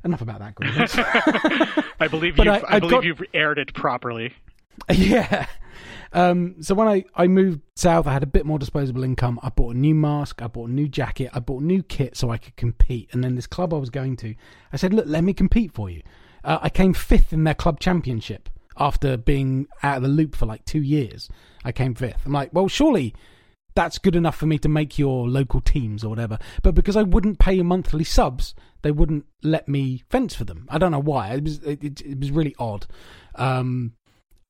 enough 0.03 0.21
about 0.21 0.39
that. 0.39 1.83
I 1.99 2.07
believe 2.07 2.37
you've, 2.37 2.47
I- 2.47 2.57
I, 2.59 2.75
I 2.75 2.79
believe 2.79 2.91
got- 2.91 3.03
you've 3.05 3.23
aired 3.33 3.57
it 3.59 3.73
properly. 3.73 4.33
yeah. 4.91 5.47
Um, 6.11 6.55
so 6.61 6.73
when 6.73 6.87
I, 6.87 7.05
I 7.15 7.27
moved 7.27 7.61
south, 7.75 8.07
I 8.07 8.13
had 8.13 8.23
a 8.23 8.27
bit 8.27 8.45
more 8.45 8.57
disposable 8.57 9.03
income. 9.03 9.39
I 9.43 9.49
bought 9.49 9.75
a 9.75 9.77
new 9.77 9.93
mask, 9.93 10.41
I 10.41 10.47
bought 10.47 10.69
a 10.69 10.73
new 10.73 10.87
jacket, 10.87 11.29
I 11.33 11.39
bought 11.39 11.61
new 11.61 11.83
kit 11.83 12.17
so 12.17 12.31
I 12.31 12.37
could 12.37 12.55
compete. 12.55 13.09
And 13.11 13.23
then 13.23 13.35
this 13.35 13.47
club 13.47 13.73
I 13.73 13.77
was 13.77 13.89
going 13.89 14.17
to, 14.17 14.35
I 14.73 14.77
said, 14.77 14.93
look, 14.93 15.05
let 15.07 15.23
me 15.23 15.33
compete 15.33 15.73
for 15.73 15.89
you. 15.89 16.01
Uh, 16.43 16.59
I 16.61 16.69
came 16.69 16.93
fifth 16.93 17.33
in 17.33 17.43
their 17.43 17.53
club 17.53 17.79
championship 17.79 18.49
after 18.77 19.17
being 19.17 19.67
out 19.83 19.97
of 19.97 20.03
the 20.03 20.09
loop 20.09 20.35
for 20.35 20.45
like 20.45 20.65
two 20.65 20.81
years. 20.81 21.29
I 21.63 21.71
came 21.71 21.93
fifth. 21.93 22.25
I'm 22.25 22.31
like, 22.31 22.53
well, 22.53 22.67
surely 22.67 23.13
that's 23.75 23.97
good 23.97 24.15
enough 24.15 24.35
for 24.35 24.45
me 24.45 24.57
to 24.57 24.69
make 24.69 24.97
your 24.97 25.27
local 25.27 25.61
teams 25.61 26.03
or 26.03 26.09
whatever. 26.09 26.39
But 26.63 26.75
because 26.75 26.95
I 26.95 27.03
wouldn't 27.03 27.39
pay 27.39 27.61
monthly 27.61 28.03
subs, 28.03 28.55
they 28.81 28.91
wouldn't 28.91 29.25
let 29.43 29.67
me 29.67 30.03
fence 30.09 30.33
for 30.33 30.43
them. 30.43 30.65
I 30.69 30.77
don't 30.77 30.91
know 30.91 31.01
why. 31.01 31.33
It 31.33 31.43
was 31.43 31.59
it, 31.59 32.01
it 32.01 32.19
was 32.19 32.31
really 32.31 32.55
odd. 32.57 32.87
Um, 33.35 33.93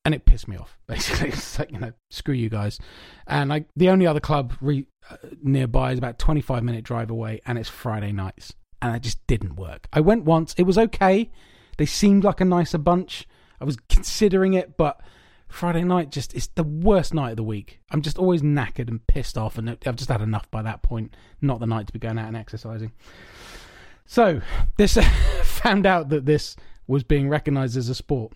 and 0.09 0.15
it 0.15 0.25
pissed 0.25 0.47
me 0.47 0.57
off. 0.57 0.75
Basically, 0.87 1.29
it's 1.29 1.59
like 1.59 1.71
you 1.71 1.77
know, 1.77 1.93
screw 2.09 2.33
you 2.33 2.49
guys. 2.49 2.79
And 3.27 3.51
like 3.51 3.67
the 3.75 3.89
only 3.89 4.07
other 4.07 4.19
club 4.19 4.53
re- 4.59 4.87
uh, 5.09 5.17
nearby 5.43 5.91
is 5.91 5.99
about 5.99 6.17
twenty 6.17 6.41
five 6.41 6.63
minute 6.63 6.83
drive 6.83 7.11
away, 7.11 7.41
and 7.45 7.59
it's 7.59 7.69
Friday 7.69 8.11
nights, 8.11 8.53
and 8.81 8.95
it 8.95 9.03
just 9.03 9.25
didn't 9.27 9.55
work. 9.55 9.87
I 9.93 9.99
went 9.99 10.25
once; 10.25 10.55
it 10.57 10.63
was 10.63 10.79
okay. 10.79 11.29
They 11.77 11.85
seemed 11.85 12.23
like 12.23 12.41
a 12.41 12.45
nicer 12.45 12.79
bunch. 12.79 13.27
I 13.61 13.65
was 13.65 13.77
considering 13.87 14.53
it, 14.55 14.77
but 14.77 14.99
Friday 15.47 15.83
night 15.83 16.09
just 16.09 16.33
it's 16.33 16.47
the 16.47 16.63
worst 16.63 17.13
night 17.13 17.31
of 17.31 17.37
the 17.37 17.43
week. 17.43 17.79
I'm 17.91 18.01
just 18.01 18.17
always 18.17 18.41
knackered 18.41 18.87
and 18.87 19.05
pissed 19.05 19.37
off, 19.37 19.59
and 19.59 19.77
I've 19.85 19.95
just 19.95 20.09
had 20.09 20.21
enough 20.21 20.49
by 20.49 20.63
that 20.63 20.81
point. 20.81 21.15
Not 21.39 21.59
the 21.59 21.67
night 21.67 21.85
to 21.85 21.93
be 21.93 21.99
going 21.99 22.17
out 22.17 22.27
and 22.27 22.37
exercising. 22.37 22.93
So 24.07 24.41
this 24.77 24.97
found 25.43 25.85
out 25.85 26.09
that 26.09 26.25
this 26.25 26.55
was 26.87 27.03
being 27.03 27.29
recognised 27.29 27.77
as 27.77 27.89
a 27.89 27.95
sport. 27.95 28.33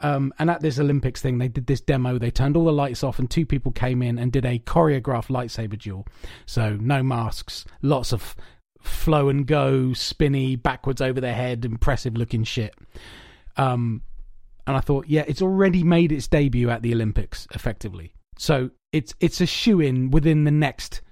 Um, 0.00 0.34
and 0.38 0.50
at 0.50 0.60
this 0.60 0.78
Olympics 0.78 1.22
thing, 1.22 1.38
they 1.38 1.48
did 1.48 1.66
this 1.66 1.80
demo. 1.80 2.18
They 2.18 2.30
turned 2.30 2.56
all 2.56 2.64
the 2.64 2.72
lights 2.72 3.04
off, 3.04 3.18
and 3.18 3.30
two 3.30 3.46
people 3.46 3.72
came 3.72 4.02
in 4.02 4.18
and 4.18 4.32
did 4.32 4.44
a 4.44 4.58
choreographed 4.58 5.28
lightsaber 5.28 5.78
duel. 5.78 6.06
So 6.46 6.76
no 6.76 7.02
masks, 7.02 7.64
lots 7.80 8.12
of 8.12 8.34
flow 8.80 9.28
and 9.28 9.46
go, 9.46 9.92
spinny, 9.92 10.56
backwards 10.56 11.00
over 11.00 11.20
their 11.20 11.34
head, 11.34 11.64
impressive 11.64 12.16
looking 12.16 12.44
shit. 12.44 12.74
Um, 13.56 14.02
and 14.66 14.76
I 14.76 14.80
thought, 14.80 15.06
yeah, 15.06 15.24
it's 15.26 15.42
already 15.42 15.84
made 15.84 16.12
its 16.12 16.26
debut 16.26 16.70
at 16.70 16.82
the 16.82 16.92
Olympics, 16.92 17.46
effectively. 17.54 18.14
So 18.36 18.70
it's 18.92 19.14
it's 19.20 19.40
a 19.40 19.46
shoe 19.46 19.80
in 19.80 20.10
within 20.10 20.44
the 20.44 20.50
next 20.50 21.02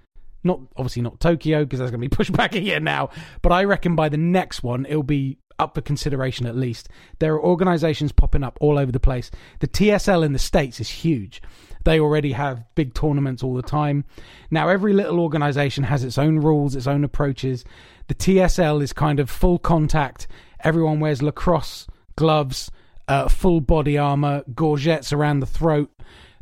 Not 0.45 0.61
obviously 0.77 1.03
not 1.03 1.21
Tokyo 1.21 1.65
because 1.65 1.79
that's 1.79 1.91
going 1.91 2.01
to 2.01 2.09
be 2.09 2.17
pushed 2.17 2.33
back 2.33 2.55
a 2.55 2.61
year 2.61 2.81
now. 2.81 3.11
But 3.43 3.53
I 3.53 3.65
reckon 3.65 3.95
by 3.95 4.09
the 4.09 4.17
next 4.17 4.63
one 4.63 4.87
it'll 4.87 5.03
be 5.03 5.39
up 5.59 5.75
for 5.75 5.81
consideration 5.81 6.47
at 6.47 6.57
least. 6.57 6.89
There 7.19 7.35
are 7.35 7.43
organisations 7.43 8.13
popping 8.13 8.43
up 8.43 8.59
all 8.61 8.79
over 8.79 8.93
the 8.93 9.01
place. 9.01 9.31
The 9.61 9.69
TSL 9.69 10.25
in 10.25 10.33
the 10.33 10.39
states 10.39 10.81
is 10.81 10.89
huge. 10.89 11.43
They 11.85 11.99
already 11.99 12.33
have 12.33 12.65
big 12.75 12.95
tournaments 12.95 13.43
all 13.43 13.55
the 13.55 13.63
time. 13.63 14.05
Now 14.51 14.69
every 14.69 14.93
little 14.93 15.21
organisation 15.21 15.85
has 15.85 16.05
its 16.05 16.19
own 16.19 16.39
rules, 16.39 16.77
its 16.77 16.87
own 16.87 17.05
approaches. 17.05 17.65
The 18.09 18.15
TSL 18.15 18.83
is 18.83 18.93
kind 18.93 19.21
of 19.21 19.31
full 19.31 19.59
contact. 19.59 20.27
Everyone 20.61 21.01
wears 21.01 21.23
lacrosse 21.23 21.87
gloves, 22.17 22.71
uh, 23.09 23.29
full 23.29 23.61
body 23.61 23.99
armor, 23.99 24.45
gorgets 24.55 25.13
around 25.13 25.41
the 25.41 25.47
throat, 25.47 25.91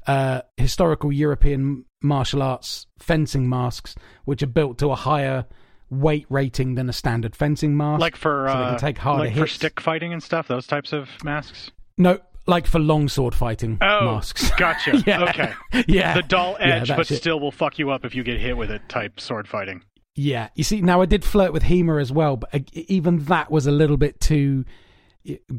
uh, 0.06 0.42
historical 0.56 1.12
European 1.12 1.84
martial 2.02 2.42
arts 2.42 2.86
fencing 2.98 3.48
masks, 3.48 3.94
which 4.24 4.42
are 4.42 4.48
built 4.48 4.78
to 4.78 4.90
a 4.90 4.96
higher 4.96 5.46
weight 5.90 6.26
rating 6.28 6.76
than 6.76 6.88
a 6.88 6.92
standard 6.92 7.34
fencing 7.36 7.76
mask. 7.76 8.00
Like 8.00 8.16
for 8.16 8.46
so 8.48 8.56
they 8.56 8.64
uh, 8.64 8.70
can 8.70 8.78
take 8.78 8.98
harder 8.98 9.24
like 9.24 9.36
for 9.36 9.46
stick 9.46 9.80
fighting 9.80 10.12
and 10.12 10.22
stuff. 10.22 10.48
Those 10.48 10.66
types 10.66 10.92
of 10.92 11.08
masks. 11.24 11.70
No, 11.98 12.18
like 12.46 12.66
for 12.66 12.78
longsword 12.78 13.34
fighting 13.34 13.78
Oh, 13.80 14.04
masks. 14.14 14.50
gotcha. 14.58 15.02
Yeah. 15.06 15.24
Okay. 15.24 15.52
yeah, 15.88 16.14
The 16.14 16.22
dull 16.22 16.56
edge, 16.60 16.88
that 16.88 16.96
but 16.96 17.06
shit. 17.08 17.18
still 17.18 17.40
will 17.40 17.52
fuck 17.52 17.78
you 17.78 17.90
up 17.90 18.04
if 18.04 18.14
you 18.14 18.22
get 18.22 18.40
hit 18.40 18.56
with 18.56 18.70
it. 18.70 18.82
Type 18.88 19.20
sword 19.20 19.46
fighting. 19.48 19.82
Yeah, 20.16 20.48
you 20.54 20.64
see, 20.64 20.80
now 20.80 21.00
I 21.00 21.06
did 21.06 21.24
flirt 21.24 21.52
with 21.52 21.62
Hema 21.62 22.00
as 22.00 22.10
well, 22.12 22.36
but 22.36 22.54
uh, 22.54 22.58
even 22.72 23.24
that 23.26 23.50
was 23.50 23.66
a 23.66 23.70
little 23.70 23.96
bit 23.96 24.20
too. 24.20 24.64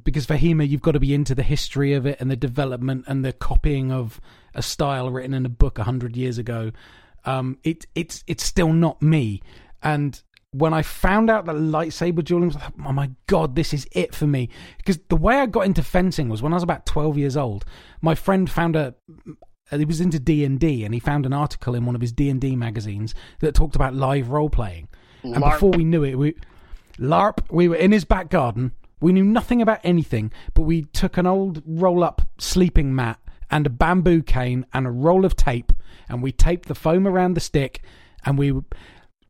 Because 0.04 0.26
for 0.26 0.36
Hema, 0.36 0.68
you've 0.68 0.82
got 0.82 0.94
to 0.94 1.00
be 1.00 1.14
into 1.14 1.36
the 1.36 1.44
history 1.44 1.94
of 1.94 2.06
it 2.06 2.20
and 2.20 2.32
the 2.32 2.36
development 2.36 3.06
and 3.08 3.24
the 3.24 3.32
copying 3.32 3.92
of 3.92 4.20
a 4.56 4.62
style 4.62 5.10
written 5.12 5.34
in 5.36 5.46
a 5.46 5.50
book 5.50 5.78
a 5.78 5.84
hundred 5.84 6.18
years 6.18 6.38
ago. 6.40 6.72
Um, 7.26 7.60
it 7.64 7.86
it's 7.94 8.24
it's 8.28 8.44
still 8.44 8.74
not 8.74 9.02
me. 9.02 9.42
And 9.84 10.22
when 10.52 10.74
I 10.74 10.82
found 10.82 11.30
out 11.30 11.46
that 11.46 11.56
lightsaber 11.56 12.24
dueling 12.24 12.48
was, 12.48 12.56
like, 12.56 12.74
oh 12.86 12.92
my 12.92 13.12
god, 13.28 13.56
this 13.56 13.74
is 13.74 13.88
it 13.92 14.14
for 14.14 14.28
me. 14.28 14.50
Because 14.78 15.00
the 15.08 15.16
way 15.16 15.38
I 15.38 15.46
got 15.46 15.66
into 15.66 15.84
fencing 15.84 16.30
was 16.30 16.42
when 16.42 16.54
I 16.54 16.56
was 16.56 16.64
about 16.64 16.86
twelve 16.86 17.18
years 17.18 17.38
old. 17.38 17.66
My 18.02 18.16
friend 18.16 18.50
found 18.50 18.76
a 18.76 18.96
uh, 19.72 19.78
he 19.78 19.86
was 19.86 20.02
into 20.02 20.20
D 20.20 20.44
and 20.44 20.60
D, 20.60 20.84
and 20.84 20.94
he 20.94 21.00
found 21.00 21.26
an 21.26 21.34
article 21.34 21.76
in 21.76 21.86
one 21.86 21.96
of 21.96 22.02
his 22.02 22.12
D 22.12 22.30
and 22.30 22.42
D 22.42 22.56
magazines 22.56 23.16
that 23.40 23.56
talked 23.56 23.76
about 23.76 23.94
live 23.94 24.30
role 24.30 24.50
playing. 24.50 24.90
And 25.24 25.36
LARP. 25.36 25.52
before 25.54 25.72
we 25.72 25.84
knew 25.84 26.04
it, 26.04 26.16
we 26.16 26.36
LARP. 26.98 27.40
We 27.50 27.68
were 27.68 27.76
in 27.76 27.92
his 27.92 28.06
back 28.06 28.30
garden. 28.30 28.74
We 29.00 29.14
knew 29.14 29.24
nothing 29.24 29.62
about 29.62 29.80
anything, 29.84 30.32
but 30.54 30.64
we 30.64 30.84
took 30.84 31.18
an 31.18 31.26
old 31.26 31.64
roll-up 31.66 32.22
sleeping 32.38 32.94
mat 32.94 33.20
and 33.50 33.66
a 33.66 33.70
bamboo 33.70 34.22
cane 34.22 34.66
and 34.74 34.86
a 34.86 34.92
roll 34.92 35.26
of 35.26 35.36
tape, 35.36 35.74
and 36.08 36.22
we 36.22 36.32
taped 36.32 36.68
the 36.68 36.76
foam 36.76 37.08
around 37.08 37.34
the 37.34 37.40
stick, 37.40 37.84
and 38.26 38.38
we 38.38 38.54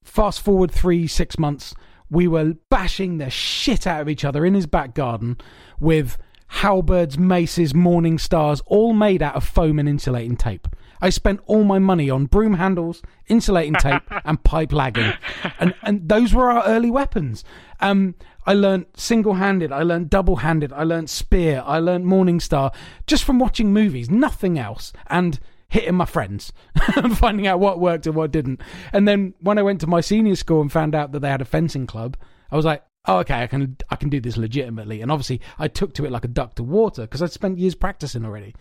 fast 0.04 0.42
forward 0.42 0.72
three 0.72 1.08
six 1.08 1.38
months. 1.38 1.74
We 2.10 2.28
were 2.28 2.56
bashing 2.70 3.18
the 3.18 3.30
shit 3.30 3.88
out 3.88 4.02
of 4.02 4.10
each 4.10 4.26
other 4.26 4.46
in 4.46 4.54
his 4.54 4.68
back 4.68 4.94
garden 4.94 5.38
with 5.80 6.18
halberds, 6.48 7.18
maces, 7.18 7.74
morning 7.74 8.18
stars, 8.18 8.62
all 8.66 8.94
made 8.94 9.22
out 9.22 9.36
of 9.36 9.44
foam 9.44 9.80
and 9.80 9.88
insulating 9.88 10.36
tape. 10.36 10.68
I 11.02 11.10
spent 11.10 11.40
all 11.46 11.64
my 11.64 11.80
money 11.80 12.10
on 12.10 12.26
broom 12.26 12.56
handles, 12.56 13.02
insulating 13.28 13.74
tape, 13.76 14.04
and 14.26 14.44
pipe 14.44 14.72
lagging, 14.72 15.14
and 15.60 15.74
and 15.84 16.08
those 16.08 16.34
were 16.34 16.52
our 16.52 16.64
early 16.66 16.92
weapons. 16.92 17.44
Um, 17.80 18.16
I 18.46 18.54
learned 18.54 18.88
single-handed, 18.96 19.72
I 19.72 19.84
learned 19.84 20.10
double-handed, 20.10 20.74
I 20.74 20.84
learned 20.84 21.10
spear, 21.10 21.64
I 21.66 21.80
learned 21.80 22.06
morning 22.06 22.40
star 22.40 22.72
just 23.08 23.24
from 23.24 23.40
watching 23.40 23.72
movies, 23.72 24.10
nothing 24.10 24.60
else, 24.60 24.94
and 25.08 25.40
hitting 25.72 25.96
my 25.96 26.06
friends 26.06 26.52
and 26.98 27.18
finding 27.18 27.48
out 27.48 27.60
what 27.60 27.80
worked 27.80 28.06
and 28.06 28.14
what 28.14 28.30
didn't. 28.30 28.62
And 28.92 29.08
then 29.08 29.34
when 29.40 29.58
I 29.58 29.64
went 29.64 29.80
to 29.82 29.88
my 29.88 30.02
senior 30.02 30.36
school 30.36 30.62
and 30.62 30.72
found 30.72 30.94
out 30.94 31.14
that 31.14 31.22
they 31.22 31.30
had 31.30 31.42
a 31.42 31.46
fencing 31.46 31.88
club, 31.88 32.18
I 32.52 32.58
was 32.58 32.66
like, 32.66 32.84
oh, 33.06 33.20
okay, 33.20 33.42
I 33.42 33.48
can 33.48 33.78
I 33.90 33.96
can 33.96 34.10
do 34.10 34.20
this 34.20 34.36
legitimately. 34.36 35.02
And 35.02 35.10
obviously, 35.10 35.40
I 35.58 35.70
took 35.70 35.94
to 35.96 36.06
it 36.06 36.12
like 36.12 36.26
a 36.26 36.28
duck 36.28 36.56
to 36.56 36.64
water 36.64 37.04
because 37.04 37.22
I'd 37.22 37.32
spent 37.32 37.58
years 37.58 37.74
practicing 37.74 38.26
already. 38.26 38.54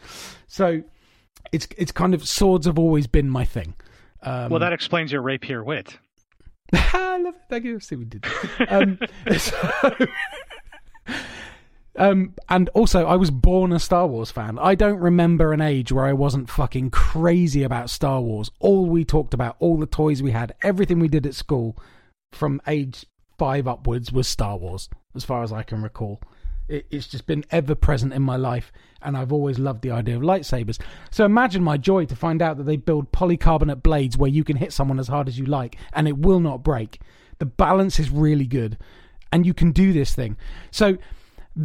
So 0.46 0.82
it's 1.52 1.66
it's 1.76 1.90
kind 1.90 2.14
of 2.14 2.26
swords 2.26 2.66
have 2.66 2.78
always 2.78 3.08
been 3.08 3.28
my 3.28 3.44
thing. 3.44 3.74
Um, 4.22 4.50
Well, 4.50 4.60
that 4.60 4.72
explains 4.72 5.10
your 5.10 5.22
rapier 5.22 5.64
wit. 5.64 5.98
I 6.72 7.18
love 7.18 7.34
it. 7.34 7.40
Thank 7.50 7.64
you. 7.64 7.80
See, 7.80 7.96
we 7.96 8.04
did. 8.04 8.24
Um, 8.68 9.00
so, 9.36 9.56
um, 12.00 12.34
and 12.48 12.70
also, 12.70 13.06
I 13.06 13.16
was 13.16 13.30
born 13.30 13.72
a 13.72 13.78
Star 13.78 14.06
Wars 14.06 14.30
fan. 14.30 14.58
I 14.58 14.74
don't 14.74 14.98
remember 14.98 15.52
an 15.52 15.60
age 15.60 15.92
where 15.92 16.06
I 16.06 16.14
wasn't 16.14 16.48
fucking 16.48 16.90
crazy 16.90 17.62
about 17.62 17.90
Star 17.90 18.22
Wars. 18.22 18.50
All 18.58 18.86
we 18.86 19.04
talked 19.04 19.34
about, 19.34 19.56
all 19.58 19.76
the 19.76 19.84
toys 19.84 20.22
we 20.22 20.30
had, 20.30 20.54
everything 20.62 20.98
we 20.98 21.08
did 21.08 21.26
at 21.26 21.34
school 21.34 21.76
from 22.32 22.62
age 22.66 23.04
five 23.38 23.68
upwards 23.68 24.10
was 24.12 24.26
Star 24.26 24.56
Wars, 24.56 24.88
as 25.14 25.24
far 25.24 25.42
as 25.42 25.52
I 25.52 25.62
can 25.62 25.82
recall. 25.82 26.22
It, 26.68 26.86
it's 26.90 27.06
just 27.06 27.26
been 27.26 27.44
ever 27.50 27.74
present 27.74 28.14
in 28.14 28.22
my 28.22 28.36
life, 28.36 28.72
and 29.02 29.14
I've 29.14 29.32
always 29.32 29.58
loved 29.58 29.82
the 29.82 29.90
idea 29.90 30.16
of 30.16 30.22
lightsabers. 30.22 30.80
So 31.10 31.26
imagine 31.26 31.62
my 31.62 31.76
joy 31.76 32.06
to 32.06 32.16
find 32.16 32.40
out 32.40 32.56
that 32.56 32.64
they 32.64 32.76
build 32.76 33.12
polycarbonate 33.12 33.82
blades 33.82 34.16
where 34.16 34.30
you 34.30 34.42
can 34.42 34.56
hit 34.56 34.72
someone 34.72 34.98
as 34.98 35.08
hard 35.08 35.28
as 35.28 35.38
you 35.38 35.44
like, 35.44 35.76
and 35.92 36.08
it 36.08 36.16
will 36.16 36.40
not 36.40 36.62
break. 36.62 36.98
The 37.40 37.46
balance 37.46 38.00
is 38.00 38.08
really 38.08 38.46
good, 38.46 38.78
and 39.30 39.44
you 39.44 39.52
can 39.52 39.72
do 39.72 39.92
this 39.92 40.14
thing. 40.14 40.38
So 40.70 40.96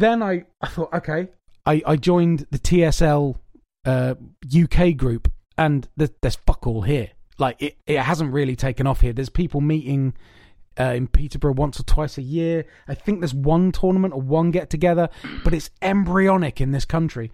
then 0.00 0.22
I, 0.22 0.44
I 0.60 0.68
thought, 0.68 0.92
okay, 0.92 1.28
I, 1.64 1.82
I 1.86 1.96
joined 1.96 2.46
the 2.50 2.58
TSL 2.58 3.36
uh, 3.84 4.14
UK 4.54 4.96
group, 4.96 5.30
and 5.56 5.88
there's, 5.96 6.10
there's 6.20 6.36
fuck 6.36 6.66
all 6.66 6.82
here. 6.82 7.10
Like 7.38 7.60
it, 7.60 7.76
it 7.86 7.98
hasn't 7.98 8.32
really 8.32 8.56
taken 8.56 8.86
off 8.86 9.00
here. 9.00 9.12
There's 9.12 9.28
people 9.28 9.60
meeting 9.60 10.14
uh, 10.78 10.92
in 10.94 11.08
Peterborough 11.08 11.54
once 11.54 11.80
or 11.80 11.84
twice 11.84 12.18
a 12.18 12.22
year. 12.22 12.66
I 12.88 12.94
think 12.94 13.20
there's 13.20 13.34
one 13.34 13.72
tournament 13.72 14.14
or 14.14 14.20
one 14.20 14.50
get 14.50 14.70
together, 14.70 15.08
but 15.44 15.54
it's 15.54 15.70
embryonic 15.80 16.60
in 16.60 16.72
this 16.72 16.84
country. 16.84 17.32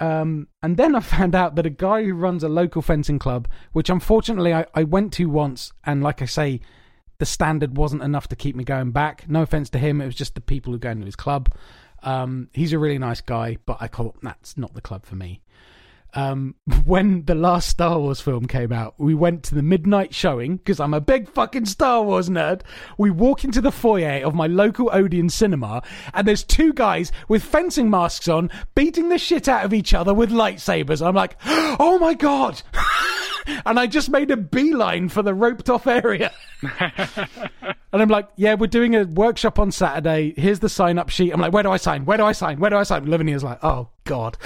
Um, 0.00 0.48
and 0.62 0.76
then 0.76 0.94
I 0.94 1.00
found 1.00 1.34
out 1.34 1.54
that 1.54 1.66
a 1.66 1.70
guy 1.70 2.04
who 2.04 2.14
runs 2.14 2.42
a 2.42 2.48
local 2.48 2.82
fencing 2.82 3.18
club, 3.18 3.48
which 3.72 3.90
unfortunately 3.90 4.52
I, 4.52 4.66
I 4.74 4.84
went 4.84 5.12
to 5.14 5.26
once, 5.26 5.72
and 5.84 6.02
like 6.02 6.22
I 6.22 6.26
say, 6.26 6.60
the 7.18 7.26
standard 7.26 7.76
wasn't 7.76 8.02
enough 8.02 8.28
to 8.28 8.36
keep 8.36 8.56
me 8.56 8.64
going 8.64 8.90
back. 8.90 9.28
No 9.28 9.42
offense 9.42 9.70
to 9.70 9.78
him, 9.78 10.00
it 10.00 10.06
was 10.06 10.14
just 10.14 10.34
the 10.34 10.40
people 10.40 10.72
who 10.72 10.78
go 10.78 10.90
into 10.90 11.06
his 11.06 11.16
club. 11.16 11.48
Um, 12.02 12.48
he's 12.52 12.72
a 12.72 12.78
really 12.78 12.98
nice 12.98 13.20
guy, 13.20 13.58
but 13.64 13.78
I 13.80 13.88
call 13.88 14.14
that's 14.22 14.56
not 14.56 14.74
the 14.74 14.80
club 14.80 15.06
for 15.06 15.16
me. 15.16 15.40
Um, 16.14 16.54
when 16.84 17.24
the 17.24 17.34
last 17.34 17.68
Star 17.68 17.98
Wars 17.98 18.20
film 18.20 18.46
came 18.46 18.72
out, 18.72 18.94
we 18.98 19.14
went 19.14 19.42
to 19.44 19.54
the 19.54 19.62
midnight 19.62 20.14
showing 20.14 20.56
because 20.56 20.80
I'm 20.80 20.94
a 20.94 21.00
big 21.00 21.28
fucking 21.28 21.66
Star 21.66 22.02
Wars 22.02 22.28
nerd. 22.28 22.62
We 22.98 23.10
walk 23.10 23.44
into 23.44 23.60
the 23.60 23.72
foyer 23.72 24.24
of 24.24 24.34
my 24.34 24.46
local 24.46 24.90
Odeon 24.92 25.28
cinema, 25.28 25.82
and 26.12 26.26
there's 26.26 26.44
two 26.44 26.72
guys 26.72 27.12
with 27.28 27.42
fencing 27.42 27.90
masks 27.90 28.28
on 28.28 28.50
beating 28.74 29.08
the 29.08 29.18
shit 29.18 29.48
out 29.48 29.64
of 29.64 29.74
each 29.74 29.94
other 29.94 30.14
with 30.14 30.30
lightsabers. 30.30 31.04
I'm 31.04 31.14
like, 31.14 31.36
oh 31.44 31.98
my 32.00 32.14
god! 32.14 32.62
and 33.66 33.78
I 33.78 33.86
just 33.86 34.10
made 34.10 34.30
a 34.30 34.36
beeline 34.36 35.08
for 35.08 35.22
the 35.22 35.34
roped 35.34 35.68
off 35.68 35.86
area. 35.86 36.32
and 36.80 38.02
I'm 38.02 38.08
like, 38.08 38.28
yeah, 38.36 38.54
we're 38.54 38.66
doing 38.66 38.94
a 38.96 39.04
workshop 39.04 39.58
on 39.58 39.70
Saturday. 39.70 40.34
Here's 40.36 40.60
the 40.60 40.68
sign 40.68 40.98
up 40.98 41.08
sheet. 41.10 41.32
I'm 41.32 41.40
like, 41.40 41.52
where 41.52 41.62
do 41.62 41.70
I 41.70 41.76
sign? 41.76 42.04
Where 42.04 42.16
do 42.16 42.24
I 42.24 42.32
sign? 42.32 42.58
Where 42.58 42.70
do 42.70 42.76
I 42.76 42.82
sign? 42.84 43.06
Lavinia's 43.06 43.44
like, 43.44 43.58
oh 43.62 43.88
god. 44.04 44.38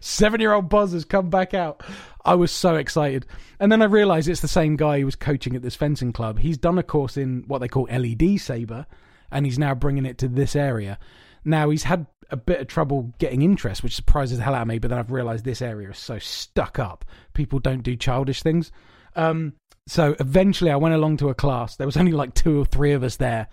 Seven 0.00 0.40
year 0.40 0.52
old 0.52 0.68
Boz 0.68 0.92
has 0.92 1.04
come 1.04 1.30
back 1.30 1.54
out. 1.54 1.82
I 2.24 2.34
was 2.34 2.50
so 2.50 2.76
excited. 2.76 3.26
And 3.60 3.70
then 3.70 3.82
I 3.82 3.86
realised 3.86 4.28
it's 4.28 4.40
the 4.40 4.48
same 4.48 4.76
guy 4.76 5.00
who 5.00 5.04
was 5.04 5.16
coaching 5.16 5.54
at 5.56 5.62
this 5.62 5.76
fencing 5.76 6.12
club. 6.12 6.38
He's 6.38 6.58
done 6.58 6.78
a 6.78 6.82
course 6.82 7.16
in 7.16 7.44
what 7.46 7.58
they 7.58 7.68
call 7.68 7.88
LED 7.90 8.40
Saber, 8.40 8.86
and 9.30 9.44
he's 9.44 9.58
now 9.58 9.74
bringing 9.74 10.06
it 10.06 10.18
to 10.18 10.28
this 10.28 10.56
area. 10.56 10.98
Now, 11.44 11.68
he's 11.70 11.82
had 11.82 12.06
a 12.30 12.36
bit 12.36 12.60
of 12.60 12.66
trouble 12.66 13.12
getting 13.18 13.42
interest, 13.42 13.82
which 13.82 13.94
surprises 13.94 14.38
the 14.38 14.44
hell 14.44 14.54
out 14.54 14.62
of 14.62 14.68
me, 14.68 14.78
but 14.78 14.88
then 14.88 14.98
I've 14.98 15.10
realised 15.10 15.44
this 15.44 15.62
area 15.62 15.90
is 15.90 15.98
so 15.98 16.18
stuck 16.18 16.78
up. 16.78 17.04
People 17.34 17.58
don't 17.58 17.82
do 17.82 17.96
childish 17.96 18.42
things. 18.42 18.72
Um, 19.14 19.54
so 19.86 20.16
eventually 20.18 20.70
I 20.70 20.76
went 20.76 20.94
along 20.94 21.18
to 21.18 21.28
a 21.28 21.34
class. 21.34 21.76
There 21.76 21.86
was 21.86 21.96
only 21.96 22.12
like 22.12 22.34
two 22.34 22.60
or 22.60 22.64
three 22.64 22.92
of 22.92 23.02
us 23.02 23.16
there. 23.16 23.48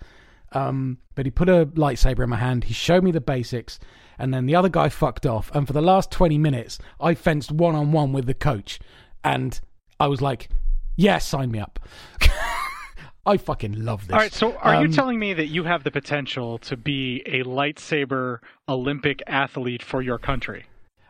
Um, 0.52 0.98
but 1.14 1.26
he 1.26 1.30
put 1.30 1.48
a 1.48 1.66
lightsaber 1.66 2.24
in 2.24 2.30
my 2.30 2.36
hand. 2.36 2.64
He 2.64 2.74
showed 2.74 3.04
me 3.04 3.10
the 3.10 3.20
basics, 3.20 3.78
and 4.22 4.32
then 4.32 4.46
the 4.46 4.54
other 4.54 4.68
guy 4.68 4.88
fucked 4.88 5.26
off. 5.26 5.50
And 5.52 5.66
for 5.66 5.72
the 5.72 5.82
last 5.82 6.12
20 6.12 6.38
minutes, 6.38 6.78
I 7.00 7.14
fenced 7.14 7.50
one 7.50 7.74
on 7.74 7.90
one 7.90 8.12
with 8.12 8.26
the 8.26 8.34
coach. 8.34 8.78
And 9.24 9.60
I 9.98 10.06
was 10.06 10.22
like, 10.22 10.48
yeah, 10.96 11.18
sign 11.18 11.50
me 11.50 11.58
up. 11.58 11.80
I 13.26 13.36
fucking 13.36 13.84
love 13.84 14.06
this. 14.06 14.14
All 14.14 14.18
right, 14.20 14.32
so 14.32 14.54
are 14.58 14.76
Um, 14.76 14.86
you 14.86 14.92
telling 14.92 15.18
me 15.18 15.34
that 15.34 15.46
you 15.48 15.64
have 15.64 15.82
the 15.82 15.90
potential 15.90 16.58
to 16.58 16.76
be 16.76 17.22
a 17.26 17.42
lightsaber 17.42 18.38
Olympic 18.68 19.22
athlete 19.26 19.82
for 19.82 20.02
your 20.02 20.18
country? 20.18 20.66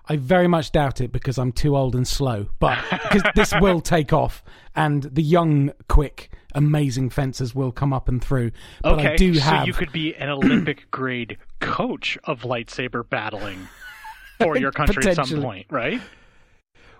I 0.09 0.17
very 0.17 0.49
much 0.49 0.73
doubt 0.73 1.01
it 1.03 1.13
because 1.13 1.39
I'm 1.39 1.53
too 1.53 1.77
old 1.77 1.95
and 1.95 2.09
slow. 2.09 2.47
But 2.61 2.79
because 2.91 3.23
this 3.35 3.53
will 3.61 3.81
take 3.95 4.13
off, 4.13 4.43
and 4.75 5.03
the 5.05 5.23
young, 5.23 5.71
quick, 5.89 6.31
amazing 6.55 7.11
fencers 7.11 7.55
will 7.55 7.73
come 7.73 7.93
up 7.93 8.09
and 8.09 8.23
through. 8.23 8.53
But 8.83 8.95
okay, 8.95 9.13
I 9.13 9.17
do 9.17 9.35
so 9.35 9.65
you 9.65 9.73
could 9.73 9.93
be 9.93 10.15
an 10.15 10.29
Olympic 10.29 10.89
grade 10.91 11.39
coach 11.61 12.19
of 12.25 12.43
lightsaber 12.43 13.09
battling 13.09 13.69
for 14.39 14.57
your 14.57 14.73
country 14.73 15.11
at 15.11 15.17
some 15.17 15.43
point, 15.43 15.67
right? 15.71 16.01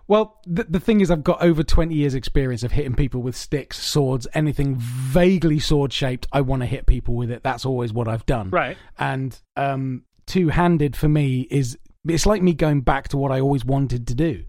Well, 0.09 0.41
the, 0.47 0.65
the 0.65 0.81
thing 0.81 1.01
is, 1.01 1.11
I've 1.11 1.23
got 1.23 1.43
over 1.43 1.63
20 1.63 1.95
years' 1.95 2.15
experience 2.15 2.63
of 2.65 2.73
hitting 2.73 2.95
people 2.95 3.23
with 3.23 3.37
sticks, 3.37 3.83
swords, 3.83 4.27
anything 4.35 4.77
vaguely 4.77 5.59
sword 5.59 5.93
shaped. 5.93 6.27
I 6.33 6.41
want 6.41 6.61
to 6.61 6.67
hit 6.67 6.87
people 6.87 7.15
with 7.15 7.31
it. 7.31 7.43
That's 7.43 7.65
always 7.65 7.93
what 7.93 8.09
I've 8.09 8.27
done. 8.27 8.51
Right. 8.51 8.77
And 8.99 9.41
um, 9.57 10.03
two 10.27 10.49
handed 10.49 10.97
for 10.97 11.09
me 11.09 11.47
is 11.51 11.79
it's 12.07 12.27
like 12.27 12.43
me 12.43 12.53
going 12.53 12.81
back 12.81 13.09
to 13.09 13.17
what 13.17 13.31
I 13.31 13.41
always 13.41 13.65
wanted 13.65 14.09
to 14.09 14.15
do. 14.15 14.45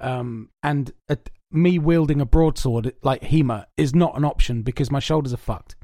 Um, 0.00 0.50
and 0.62 0.90
uh, 1.08 1.16
me 1.56 1.78
wielding 1.78 2.20
a 2.20 2.26
broadsword 2.26 2.94
like 3.02 3.22
Hema 3.22 3.66
is 3.76 3.94
not 3.94 4.16
an 4.16 4.24
option 4.24 4.62
because 4.62 4.90
my 4.90 5.00
shoulders 5.00 5.32
are 5.32 5.38
fucked. 5.38 5.76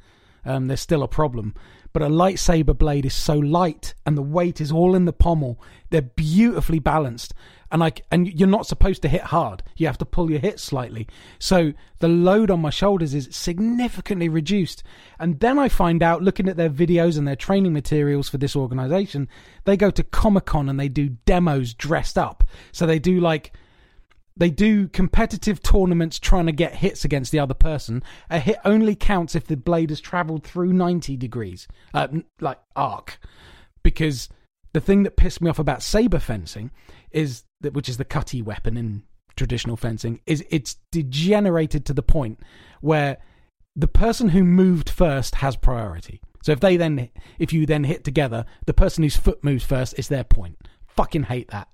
Um, 0.45 0.67
there's 0.67 0.81
still 0.81 1.03
a 1.03 1.09
problem. 1.09 1.55
But 1.93 2.03
a 2.03 2.09
lightsaber 2.09 2.77
blade 2.77 3.05
is 3.05 3.15
so 3.15 3.35
light 3.35 3.95
and 4.07 4.17
the 4.17 4.23
weight 4.23 4.61
is 4.61 4.73
all 4.73 4.95
in 4.95 5.05
the 5.05 5.13
pommel. 5.13 5.61
They're 5.91 6.03
beautifully 6.03 6.79
balanced. 6.79 7.35
And 7.71 7.81
like 7.81 8.05
and 8.11 8.29
you're 8.29 8.49
not 8.49 8.67
supposed 8.67 9.03
to 9.03 9.09
hit 9.09 9.23
hard. 9.23 9.63
You 9.77 9.87
have 9.87 9.99
to 9.99 10.05
pull 10.07 10.31
your 10.31 10.41
hit 10.41 10.59
slightly. 10.59 11.07
So 11.39 11.73
the 12.01 12.09
load 12.09 12.51
on 12.51 12.61
my 12.61 12.71
shoulders 12.71 13.15
is 13.15 13.29
significantly 13.31 14.29
reduced. 14.29 14.83
And 15.19 15.41
then 15.41 15.59
I 15.59 15.69
find 15.69 16.03
out 16.03 16.23
looking 16.23 16.49
at 16.49 16.57
their 16.57 16.71
videos 16.71 17.19
and 17.19 17.29
their 17.29 17.37
training 17.37 17.73
materials 17.73 18.29
for 18.29 18.39
this 18.39 18.57
organization, 18.57 19.29
they 19.65 19.77
go 19.77 19.91
to 19.91 20.03
Comic-Con 20.03 20.69
and 20.69 20.81
they 20.81 20.89
do 20.89 21.11
demos 21.27 21.73
dressed 21.75 22.19
up. 22.19 22.45
So 22.73 22.87
they 22.87 22.99
do 22.99 23.21
like 23.21 23.53
they 24.37 24.51
do 24.51 24.89
competitive 24.89 25.63
tournaments 25.63 26.19
trying 26.19 26.47
to 26.47 26.53
get 26.53 26.75
hits 26.77 27.05
against 27.05 27.33
the 27.33 27.39
other 27.39 27.55
person. 27.55 28.03
A 28.31 28.39
hit 28.39 28.59
only 28.65 28.95
counts 28.95 29.35
if 29.35 29.47
the 29.47 29.57
blade 29.57 29.91
has 29.91 30.01
traveled 30.01 30.45
through 30.45 30.73
90 30.73 31.17
degrees, 31.17 31.69
uh, 31.93 32.09
like 32.41 32.59
arc. 32.75 33.19
Because 33.83 34.29
the 34.73 34.81
thing 34.81 35.03
that 35.03 35.17
pissed 35.17 35.41
me 35.41 35.51
off 35.51 35.59
about 35.59 35.83
saber 35.83 36.19
fencing 36.19 36.71
is 37.11 37.45
that, 37.61 37.75
which 37.75 37.89
is 37.89 37.99
the 37.99 38.05
cutty 38.05 38.41
weapon 38.41 38.77
in 38.77 39.03
traditional 39.37 39.77
fencing, 39.77 40.21
is 40.27 40.45
it's 40.51 40.77
degenerated 40.91 41.85
to 41.87 41.93
the 41.93 42.03
point 42.03 42.41
where 42.81 43.19
the 43.77 43.89
person 43.89 44.31
who 44.31 44.45
moved 44.45 44.89
first 44.89 45.37
has 45.37 45.57
priority. 45.57 46.21
So 46.43 46.53
if 46.53 46.61
they 46.61 46.77
then, 46.77 47.11
if 47.39 47.53
you 47.53 47.67
then 47.67 47.85
hit 47.85 48.05
together, 48.05 48.45
the 48.67 48.75
person 48.75 49.03
whose 49.03 49.17
foot 49.17 49.45
moves 49.45 49.65
first 49.65 49.95
is 49.99 50.09
their 50.09 50.25
point. 50.25 50.69
Fucking 50.89 51.25
hate 51.25 51.51
that. 51.51 51.69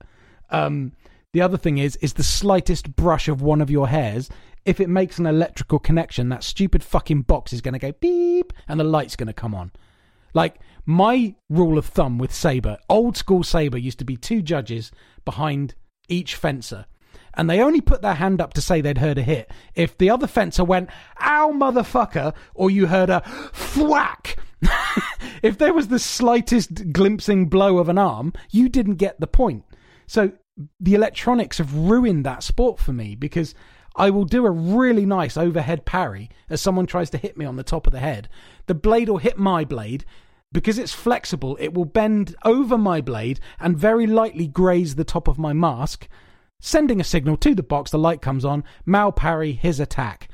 Um, 0.51 0.93
the 1.33 1.43
other 1.43 1.59
thing 1.59 1.79
is, 1.79 1.97
is 1.97 2.15
the 2.15 2.23
slightest 2.23 2.97
brush 2.97 3.29
of 3.29 3.43
one 3.43 3.61
of 3.61 3.71
your 3.71 3.89
hairs. 3.89 4.31
If 4.65 4.81
it 4.81 4.89
makes 4.89 5.19
an 5.19 5.27
electrical 5.27 5.79
connection, 5.79 6.31
that 6.31 6.43
stupid 6.43 6.83
fucking 6.83 7.23
box 7.23 7.53
is 7.53 7.61
going 7.61 7.75
to 7.75 7.79
go 7.79 7.93
beep, 7.93 8.53
and 8.67 8.81
the 8.81 8.85
light's 8.85 9.17
going 9.17 9.27
to 9.27 9.33
come 9.33 9.55
on. 9.55 9.73
Like 10.35 10.61
my 10.87 11.35
rule 11.51 11.79
of 11.79 11.87
thumb 11.87 12.19
with 12.19 12.33
saber, 12.33 12.79
old 12.89 13.17
school 13.17 13.43
saber 13.43 13.79
used 13.79 13.99
to 13.99 14.05
be 14.05 14.17
two 14.17 14.41
judges 14.41 14.91
behind 15.25 15.75
each 16.09 16.35
fencer. 16.35 16.87
And 17.35 17.49
they 17.49 17.61
only 17.61 17.81
put 17.81 18.03
their 18.03 18.15
hand 18.15 18.41
up 18.41 18.55
to 18.55 18.63
say 18.63 18.81
they'd 18.81 18.99
heard 18.99 19.19
a 19.19 19.23
hit. 19.23 19.51
If 19.75 19.97
the 19.99 20.11
other 20.11 20.27
fencer 20.27 20.65
went, 20.65 20.91
ow, 21.21 21.53
motherfucker, 21.53 22.35
or 22.55 22.71
you 22.71 22.87
heard 22.87 23.11
a 23.11 23.21
thwack, 23.53 24.39
if 25.43 25.59
there 25.59 25.75
was 25.75 25.89
the 25.89 25.99
slightest 25.99 26.93
glimpsing 26.93 27.47
blow 27.47 27.79
of 27.79 27.89
an 27.89 27.99
arm, 27.99 28.33
you 28.51 28.69
didn't 28.69 28.97
get 28.97 29.21
the 29.21 29.27
point. 29.27 29.65
So 30.07 30.33
the 30.81 30.95
electronics 30.95 31.59
have 31.59 31.75
ruined 31.75 32.25
that 32.25 32.43
sport 32.43 32.79
for 32.79 32.93
me 32.93 33.15
because 33.15 33.55
I 33.97 34.11
will 34.11 34.25
do 34.25 34.47
a 34.47 34.51
really 34.51 35.07
nice 35.07 35.37
overhead 35.37 35.85
parry 35.85 36.31
as 36.49 36.61
someone 36.61 36.87
tries 36.87 37.11
to 37.11 37.19
hit 37.19 37.37
me 37.37 37.45
on 37.45 37.57
the 37.57 37.63
top 37.63 37.87
of 37.87 37.93
the 37.93 38.01
head. 38.01 38.29
The 38.67 38.75
blade 38.75 39.09
will 39.09 39.19
hit 39.19 39.39
my 39.39 39.65
blade. 39.65 40.05
Because 40.51 40.79
it's 40.79 40.95
flexible, 40.95 41.59
it 41.61 41.75
will 41.75 41.85
bend 41.85 42.35
over 42.43 42.79
my 42.79 43.03
blade 43.03 43.39
and 43.61 43.77
very 43.77 44.07
lightly 44.07 44.47
graze 44.47 44.95
the 44.95 45.05
top 45.05 45.29
of 45.29 45.39
my 45.39 45.53
mask, 45.53 46.09
sending 46.59 47.03
a 47.03 47.05
signal 47.05 47.37
to 47.39 47.55
the 47.55 47.63
box. 47.63 47.91
The 47.91 47.99
light 47.99 48.23
comes 48.23 48.47
on. 48.47 48.65
Mal 48.87 49.13
parry 49.13 49.53
his 49.53 49.79
attack. 49.79 50.31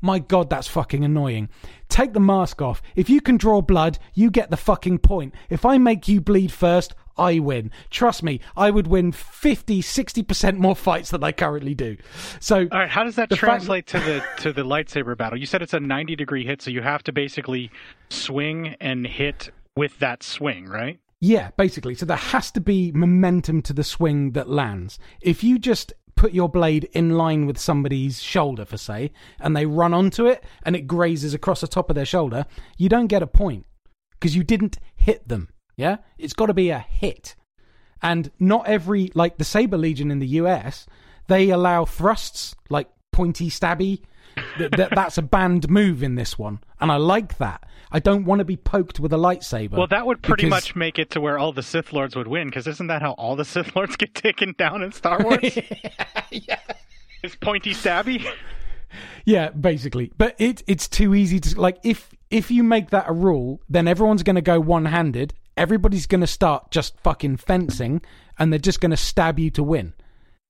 My 0.00 0.20
god, 0.20 0.50
that's 0.50 0.68
fucking 0.68 1.04
annoying. 1.04 1.48
Take 1.88 2.12
the 2.12 2.20
mask 2.20 2.62
off. 2.62 2.80
If 2.94 3.10
you 3.10 3.20
can 3.20 3.38
draw 3.38 3.60
blood, 3.60 3.98
you 4.14 4.30
get 4.30 4.50
the 4.50 4.56
fucking 4.56 4.98
point. 4.98 5.34
If 5.50 5.64
I 5.64 5.78
make 5.78 6.06
you 6.06 6.20
bleed 6.20 6.52
first, 6.52 6.94
I 7.18 7.38
win. 7.38 7.70
Trust 7.90 8.22
me, 8.22 8.40
I 8.56 8.70
would 8.70 8.86
win 8.86 9.12
50, 9.12 9.82
60% 9.82 10.56
more 10.58 10.76
fights 10.76 11.10
than 11.10 11.24
I 11.24 11.32
currently 11.32 11.74
do. 11.74 11.96
So, 12.40 12.68
all 12.70 12.78
right, 12.78 12.88
how 12.88 13.04
does 13.04 13.16
that 13.16 13.30
translate 13.30 13.86
to 13.88 13.98
the 14.00 14.24
to 14.42 14.52
the 14.52 14.62
lightsaber 14.62 15.16
battle? 15.16 15.38
You 15.38 15.46
said 15.46 15.62
it's 15.62 15.74
a 15.74 15.80
90 15.80 16.16
degree 16.16 16.44
hit, 16.44 16.62
so 16.62 16.70
you 16.70 16.82
have 16.82 17.02
to 17.04 17.12
basically 17.12 17.70
swing 18.10 18.76
and 18.80 19.06
hit 19.06 19.50
with 19.76 19.98
that 19.98 20.22
swing, 20.22 20.66
right? 20.66 20.98
Yeah, 21.20 21.50
basically. 21.56 21.94
So 21.94 22.06
there 22.06 22.16
has 22.16 22.50
to 22.52 22.60
be 22.60 22.92
momentum 22.92 23.62
to 23.62 23.72
the 23.72 23.84
swing 23.84 24.32
that 24.32 24.48
lands. 24.48 24.98
If 25.20 25.42
you 25.42 25.58
just 25.58 25.92
put 26.14 26.32
your 26.32 26.48
blade 26.48 26.88
in 26.92 27.10
line 27.10 27.46
with 27.46 27.58
somebody's 27.58 28.22
shoulder, 28.22 28.64
for 28.64 28.76
say, 28.76 29.12
and 29.38 29.56
they 29.56 29.66
run 29.66 29.94
onto 29.94 30.26
it 30.26 30.42
and 30.62 30.74
it 30.74 30.86
grazes 30.86 31.34
across 31.34 31.60
the 31.60 31.68
top 31.68 31.90
of 31.90 31.96
their 31.96 32.06
shoulder, 32.06 32.46
you 32.76 32.88
don't 32.88 33.06
get 33.06 33.22
a 33.22 33.26
point 33.26 33.66
because 34.12 34.34
you 34.34 34.42
didn't 34.42 34.78
hit 34.94 35.28
them. 35.28 35.48
Yeah? 35.76 35.98
It's 36.18 36.32
got 36.32 36.46
to 36.46 36.54
be 36.54 36.70
a 36.70 36.78
hit. 36.78 37.34
And 38.02 38.30
not 38.38 38.66
every, 38.66 39.10
like 39.14 39.38
the 39.38 39.44
Saber 39.44 39.78
Legion 39.78 40.10
in 40.10 40.18
the 40.18 40.26
US, 40.26 40.86
they 41.28 41.50
allow 41.50 41.84
thrusts, 41.84 42.54
like 42.68 42.88
pointy 43.12 43.50
stabby. 43.50 44.02
that, 44.58 44.72
that, 44.72 44.90
that's 44.94 45.16
a 45.16 45.22
banned 45.22 45.70
move 45.70 46.02
in 46.02 46.14
this 46.14 46.38
one. 46.38 46.60
And 46.80 46.92
I 46.92 46.96
like 46.96 47.38
that. 47.38 47.64
I 47.90 48.00
don't 48.00 48.24
want 48.24 48.40
to 48.40 48.44
be 48.44 48.56
poked 48.56 49.00
with 49.00 49.12
a 49.12 49.16
lightsaber. 49.16 49.72
Well, 49.72 49.86
that 49.86 50.06
would 50.06 50.22
pretty 50.22 50.44
because... 50.44 50.50
much 50.50 50.76
make 50.76 50.98
it 50.98 51.10
to 51.10 51.20
where 51.20 51.38
all 51.38 51.52
the 51.52 51.62
Sith 51.62 51.92
Lords 51.92 52.16
would 52.16 52.26
win, 52.26 52.48
because 52.48 52.66
isn't 52.66 52.88
that 52.88 53.00
how 53.00 53.12
all 53.12 53.36
the 53.36 53.44
Sith 53.44 53.74
Lords 53.74 53.96
get 53.96 54.14
taken 54.14 54.54
down 54.58 54.82
in 54.82 54.92
Star 54.92 55.22
Wars? 55.22 55.56
yeah. 56.30 56.58
It's 57.22 57.36
pointy 57.36 57.72
stabby? 57.72 58.26
Yeah, 59.24 59.50
basically. 59.50 60.12
But 60.16 60.36
it 60.38 60.62
it's 60.66 60.88
too 60.88 61.14
easy 61.14 61.40
to 61.40 61.60
like 61.60 61.78
if 61.82 62.14
if 62.30 62.50
you 62.50 62.62
make 62.62 62.90
that 62.90 63.06
a 63.08 63.12
rule, 63.12 63.60
then 63.68 63.88
everyone's 63.88 64.22
going 64.22 64.36
to 64.36 64.42
go 64.42 64.60
one-handed. 64.60 65.34
Everybody's 65.56 66.06
going 66.06 66.20
to 66.20 66.26
start 66.26 66.70
just 66.70 66.98
fucking 67.00 67.38
fencing 67.38 68.02
and 68.38 68.52
they're 68.52 68.58
just 68.58 68.80
going 68.80 68.90
to 68.90 68.96
stab 68.96 69.38
you 69.38 69.50
to 69.50 69.62
win. 69.62 69.94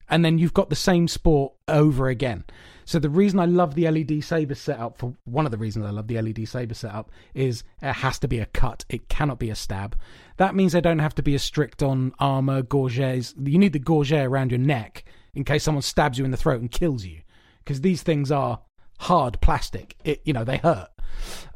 And 0.09 0.23
then 0.23 0.37
you've 0.37 0.53
got 0.53 0.69
the 0.69 0.75
same 0.75 1.07
sport 1.07 1.53
over 1.67 2.07
again. 2.07 2.45
So 2.85 2.99
the 2.99 3.09
reason 3.09 3.39
I 3.41 3.45
love 3.45 3.75
the 3.75 3.89
LED 3.89 4.23
saber 4.23 4.55
setup, 4.55 4.97
for 4.97 5.13
one 5.25 5.45
of 5.45 5.51
the 5.51 5.57
reasons 5.57 5.85
I 5.85 5.89
love 5.89 6.07
the 6.07 6.21
LED 6.21 6.47
saber 6.47 6.73
setup, 6.73 7.11
is 7.33 7.63
it 7.81 7.91
has 7.91 8.17
to 8.19 8.29
be 8.29 8.39
a 8.39 8.45
cut. 8.45 8.85
It 8.87 9.09
cannot 9.09 9.39
be 9.39 9.49
a 9.49 9.55
stab. 9.55 9.97
That 10.37 10.55
means 10.55 10.71
they 10.71 10.79
don't 10.79 10.99
have 10.99 11.15
to 11.15 11.23
be 11.23 11.35
as 11.35 11.43
strict 11.43 11.83
on 11.83 12.13
armor, 12.19 12.61
gorgets. 12.61 13.33
You 13.37 13.59
need 13.59 13.73
the 13.73 13.79
gorget 13.79 14.25
around 14.25 14.51
your 14.51 14.59
neck 14.59 15.03
in 15.33 15.43
case 15.43 15.63
someone 15.63 15.81
stabs 15.81 16.17
you 16.17 16.23
in 16.23 16.31
the 16.31 16.37
throat 16.37 16.61
and 16.61 16.71
kills 16.71 17.05
you, 17.05 17.19
because 17.59 17.81
these 17.81 18.03
things 18.03 18.31
are 18.31 18.61
hard 18.99 19.39
plastic. 19.41 19.95
It, 20.05 20.21
you 20.23 20.31
know, 20.31 20.45
they 20.45 20.57
hurt. 20.57 20.89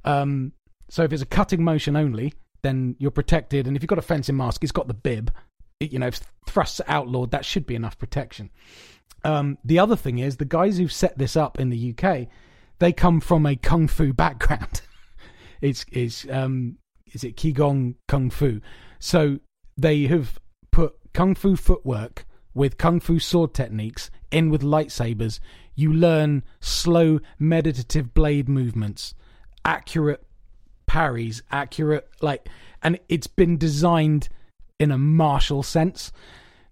Um, 0.03 0.51
so 0.89 1.03
if 1.03 1.13
it's 1.13 1.23
a 1.23 1.25
cutting 1.25 1.63
motion 1.63 1.95
only, 1.95 2.33
then 2.63 2.95
you're 2.99 3.11
protected. 3.11 3.67
And 3.67 3.75
if 3.75 3.83
you've 3.83 3.89
got 3.89 3.99
a 3.99 4.03
fencing 4.03 4.37
mask, 4.37 4.63
it's 4.63 4.71
got 4.71 4.87
the 4.87 4.93
bib. 4.93 5.31
It, 5.79 5.91
you 5.91 5.99
know, 5.99 6.07
if 6.07 6.19
thrusts 6.47 6.81
outlawed, 6.87 7.31
that 7.31 7.45
should 7.45 7.65
be 7.65 7.75
enough 7.75 7.97
protection. 7.97 8.49
Um, 9.23 9.57
the 9.63 9.79
other 9.79 9.95
thing 9.95 10.19
is 10.19 10.37
the 10.37 10.45
guys 10.45 10.77
who've 10.77 10.91
set 10.91 11.17
this 11.17 11.35
up 11.35 11.59
in 11.59 11.69
the 11.69 11.95
UK, 11.95 12.27
they 12.79 12.91
come 12.91 13.19
from 13.19 13.45
a 13.45 13.55
kung 13.55 13.87
fu 13.87 14.13
background. 14.13 14.81
it's 15.61 15.85
it's 15.91 16.27
um, 16.29 16.77
is 17.13 17.23
it 17.23 17.37
qigong 17.37 17.95
kung 18.07 18.29
fu? 18.29 18.61
So 18.99 19.39
they 19.77 20.03
have 20.03 20.39
put 20.71 20.95
kung 21.13 21.35
fu 21.35 21.55
footwork 21.55 22.25
with 22.53 22.77
kung 22.77 22.99
fu 22.99 23.19
sword 23.19 23.53
techniques 23.53 24.09
in 24.31 24.49
with 24.49 24.61
lightsabers. 24.61 25.39
You 25.75 25.93
learn 25.93 26.43
slow 26.59 27.19
meditative 27.39 28.13
blade 28.13 28.49
movements, 28.49 29.13
accurate 29.63 30.25
parries, 30.91 31.41
accurate 31.53 32.05
like, 32.19 32.49
and 32.83 32.99
it's 33.07 33.25
been 33.25 33.57
designed 33.57 34.27
in 34.77 34.91
a 34.91 34.97
martial 34.97 35.63
sense. 35.63 36.11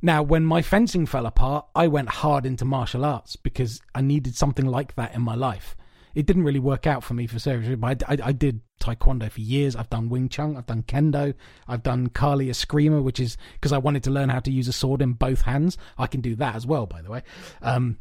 Now, 0.02 0.22
when 0.24 0.44
my 0.44 0.62
fencing 0.62 1.06
fell 1.06 1.26
apart, 1.26 1.68
I 1.74 1.88
went 1.88 2.10
hard 2.10 2.46
into 2.46 2.66
martial 2.66 3.06
arts 3.06 3.38
because 3.38 3.80
I 3.96 4.02
needed 4.02 4.36
something 4.36 4.66
like 4.66 4.96
that 4.96 5.16
in 5.16 5.22
my 5.22 5.36
life. 5.36 5.78
It 6.16 6.26
didn't 6.26 6.44
really 6.44 6.60
work 6.60 6.86
out 6.86 7.02
for 7.02 7.14
me 7.14 7.28
for 7.28 7.40
serious 7.40 7.74
but 7.80 8.04
I, 8.10 8.14
I, 8.16 8.18
I, 8.26 8.32
did 8.34 8.60
taekwondo 8.82 9.32
for 9.32 9.40
years. 9.40 9.74
I've 9.74 9.90
done 9.90 10.10
Wing 10.10 10.28
Chun, 10.28 10.58
I've 10.58 10.66
done 10.66 10.84
kendo, 10.84 11.34
I've 11.66 11.84
done 11.84 12.08
Kali 12.08 12.48
Eskrima, 12.48 13.02
which 13.02 13.22
is 13.22 13.38
because 13.54 13.72
I 13.72 13.78
wanted 13.78 14.04
to 14.04 14.12
learn 14.12 14.28
how 14.28 14.40
to 14.40 14.52
use 14.52 14.68
a 14.68 14.74
sword 14.74 15.02
in 15.02 15.14
both 15.14 15.44
hands. 15.44 15.78
I 15.98 16.08
can 16.08 16.20
do 16.20 16.36
that 16.36 16.56
as 16.56 16.68
well, 16.68 16.88
by 16.88 17.02
the 17.02 17.10
way. 17.10 17.24
Um, 17.62 18.00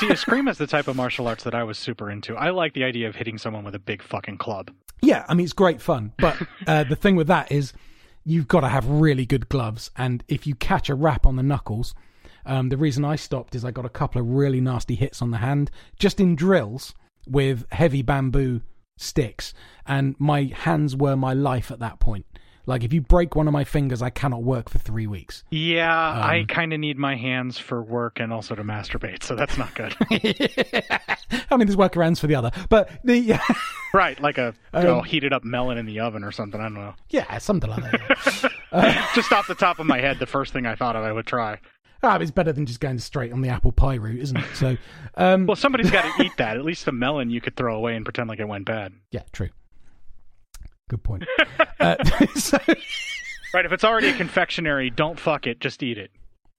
See, 0.00 0.08
Eskrima 0.08 0.50
is 0.50 0.58
the 0.58 0.66
type 0.66 0.88
of 0.88 0.96
martial 0.96 1.28
arts 1.28 1.44
that 1.44 1.54
I 1.54 1.62
was 1.62 1.78
super 1.78 2.10
into. 2.10 2.34
I 2.34 2.50
like 2.50 2.74
the 2.74 2.82
idea 2.82 3.08
of 3.08 3.14
hitting 3.14 3.38
someone 3.38 3.62
with 3.62 3.76
a 3.76 3.78
big 3.78 4.02
fucking 4.02 4.38
club. 4.38 4.72
Yeah, 5.02 5.24
I 5.28 5.34
mean 5.34 5.44
it's 5.44 5.52
great 5.52 5.80
fun, 5.80 6.12
but 6.18 6.36
uh, 6.66 6.84
the 6.84 6.96
thing 6.96 7.16
with 7.16 7.26
that 7.28 7.50
is 7.50 7.72
you've 8.24 8.48
got 8.48 8.60
to 8.60 8.68
have 8.68 8.86
really 8.86 9.26
good 9.26 9.48
gloves. 9.48 9.90
And 9.96 10.22
if 10.28 10.46
you 10.46 10.54
catch 10.54 10.88
a 10.88 10.94
wrap 10.94 11.26
on 11.26 11.36
the 11.36 11.42
knuckles, 11.42 11.94
um, 12.46 12.68
the 12.68 12.76
reason 12.76 13.04
I 13.04 13.16
stopped 13.16 13.54
is 13.54 13.64
I 13.64 13.70
got 13.70 13.84
a 13.84 13.90
couple 13.90 14.20
of 14.20 14.28
really 14.28 14.60
nasty 14.60 14.94
hits 14.94 15.22
on 15.22 15.30
the 15.30 15.38
hand 15.38 15.70
just 15.98 16.20
in 16.20 16.36
drills 16.36 16.94
with 17.26 17.66
heavy 17.72 18.02
bamboo 18.02 18.62
sticks, 18.96 19.54
and 19.86 20.14
my 20.18 20.44
hands 20.54 20.94
were 20.94 21.16
my 21.16 21.32
life 21.32 21.70
at 21.70 21.78
that 21.78 22.00
point. 22.00 22.26
Like 22.70 22.84
if 22.84 22.92
you 22.92 23.00
break 23.00 23.34
one 23.36 23.46
of 23.48 23.52
my 23.52 23.64
fingers, 23.64 24.00
I 24.00 24.10
cannot 24.10 24.42
work 24.42 24.70
for 24.70 24.78
three 24.78 25.06
weeks. 25.06 25.44
Yeah, 25.50 25.92
I 25.92 26.40
Um, 26.40 26.46
kind 26.46 26.72
of 26.72 26.80
need 26.80 26.96
my 26.96 27.16
hands 27.16 27.58
for 27.58 27.82
work 27.82 28.20
and 28.20 28.32
also 28.32 28.54
to 28.54 28.62
masturbate, 28.64 29.22
so 29.24 29.34
that's 29.34 29.58
not 29.58 29.74
good. 29.74 29.94
I 31.50 31.56
mean, 31.56 31.66
there's 31.66 31.76
workarounds 31.76 32.20
for 32.20 32.26
the 32.26 32.34
other, 32.36 32.50
but 32.68 32.90
the 33.04 33.38
right, 33.94 34.20
like 34.20 34.38
a 34.38 34.54
Um, 34.72 34.86
oh, 34.86 35.00
heated 35.02 35.32
up 35.32 35.44
melon 35.44 35.78
in 35.78 35.86
the 35.86 36.00
oven 36.00 36.24
or 36.24 36.32
something. 36.32 36.60
I 36.60 36.64
don't 36.64 36.74
know. 36.74 36.94
yeah, 37.10 37.38
something 37.38 37.68
like 37.70 37.82
that. 37.90 38.52
Just 39.14 39.32
off 39.32 39.48
the 39.48 39.54
top 39.54 39.78
of 39.80 39.86
my 39.86 39.98
head, 40.00 40.18
the 40.18 40.26
first 40.26 40.52
thing 40.52 40.64
I 40.66 40.76
thought 40.76 40.96
of, 40.96 41.02
I 41.04 41.12
would 41.12 41.26
try. 41.26 41.58
Ah, 42.02 42.16
it's 42.18 42.30
better 42.30 42.52
than 42.52 42.64
just 42.64 42.80
going 42.80 42.98
straight 42.98 43.30
on 43.32 43.42
the 43.42 43.50
apple 43.50 43.72
pie 43.72 43.96
route, 43.96 44.20
isn't 44.20 44.36
it? 44.38 44.46
So, 44.54 44.76
um, 45.16 45.44
Well, 45.46 45.56
somebody's 45.56 45.90
got 45.90 46.02
to 46.16 46.22
eat 46.24 46.32
that. 46.38 46.56
At 46.56 46.64
least 46.64 46.86
the 46.86 46.92
melon 46.92 47.28
you 47.28 47.42
could 47.42 47.56
throw 47.56 47.76
away 47.76 47.94
and 47.94 48.06
pretend 48.06 48.28
like 48.30 48.38
it 48.40 48.48
went 48.48 48.64
bad. 48.64 48.92
yeah, 49.10 49.20
true. 49.32 49.50
Good 50.90 51.04
point. 51.04 51.24
uh, 51.80 51.94
so, 52.34 52.58
Right, 53.54 53.64
if 53.64 53.70
it's 53.70 53.84
already 53.84 54.08
a 54.08 54.16
confectionery, 54.16 54.90
don't 54.90 55.18
fuck 55.18 55.46
it. 55.46 55.60
Just 55.60 55.84
eat 55.84 55.98
it. 55.98 56.10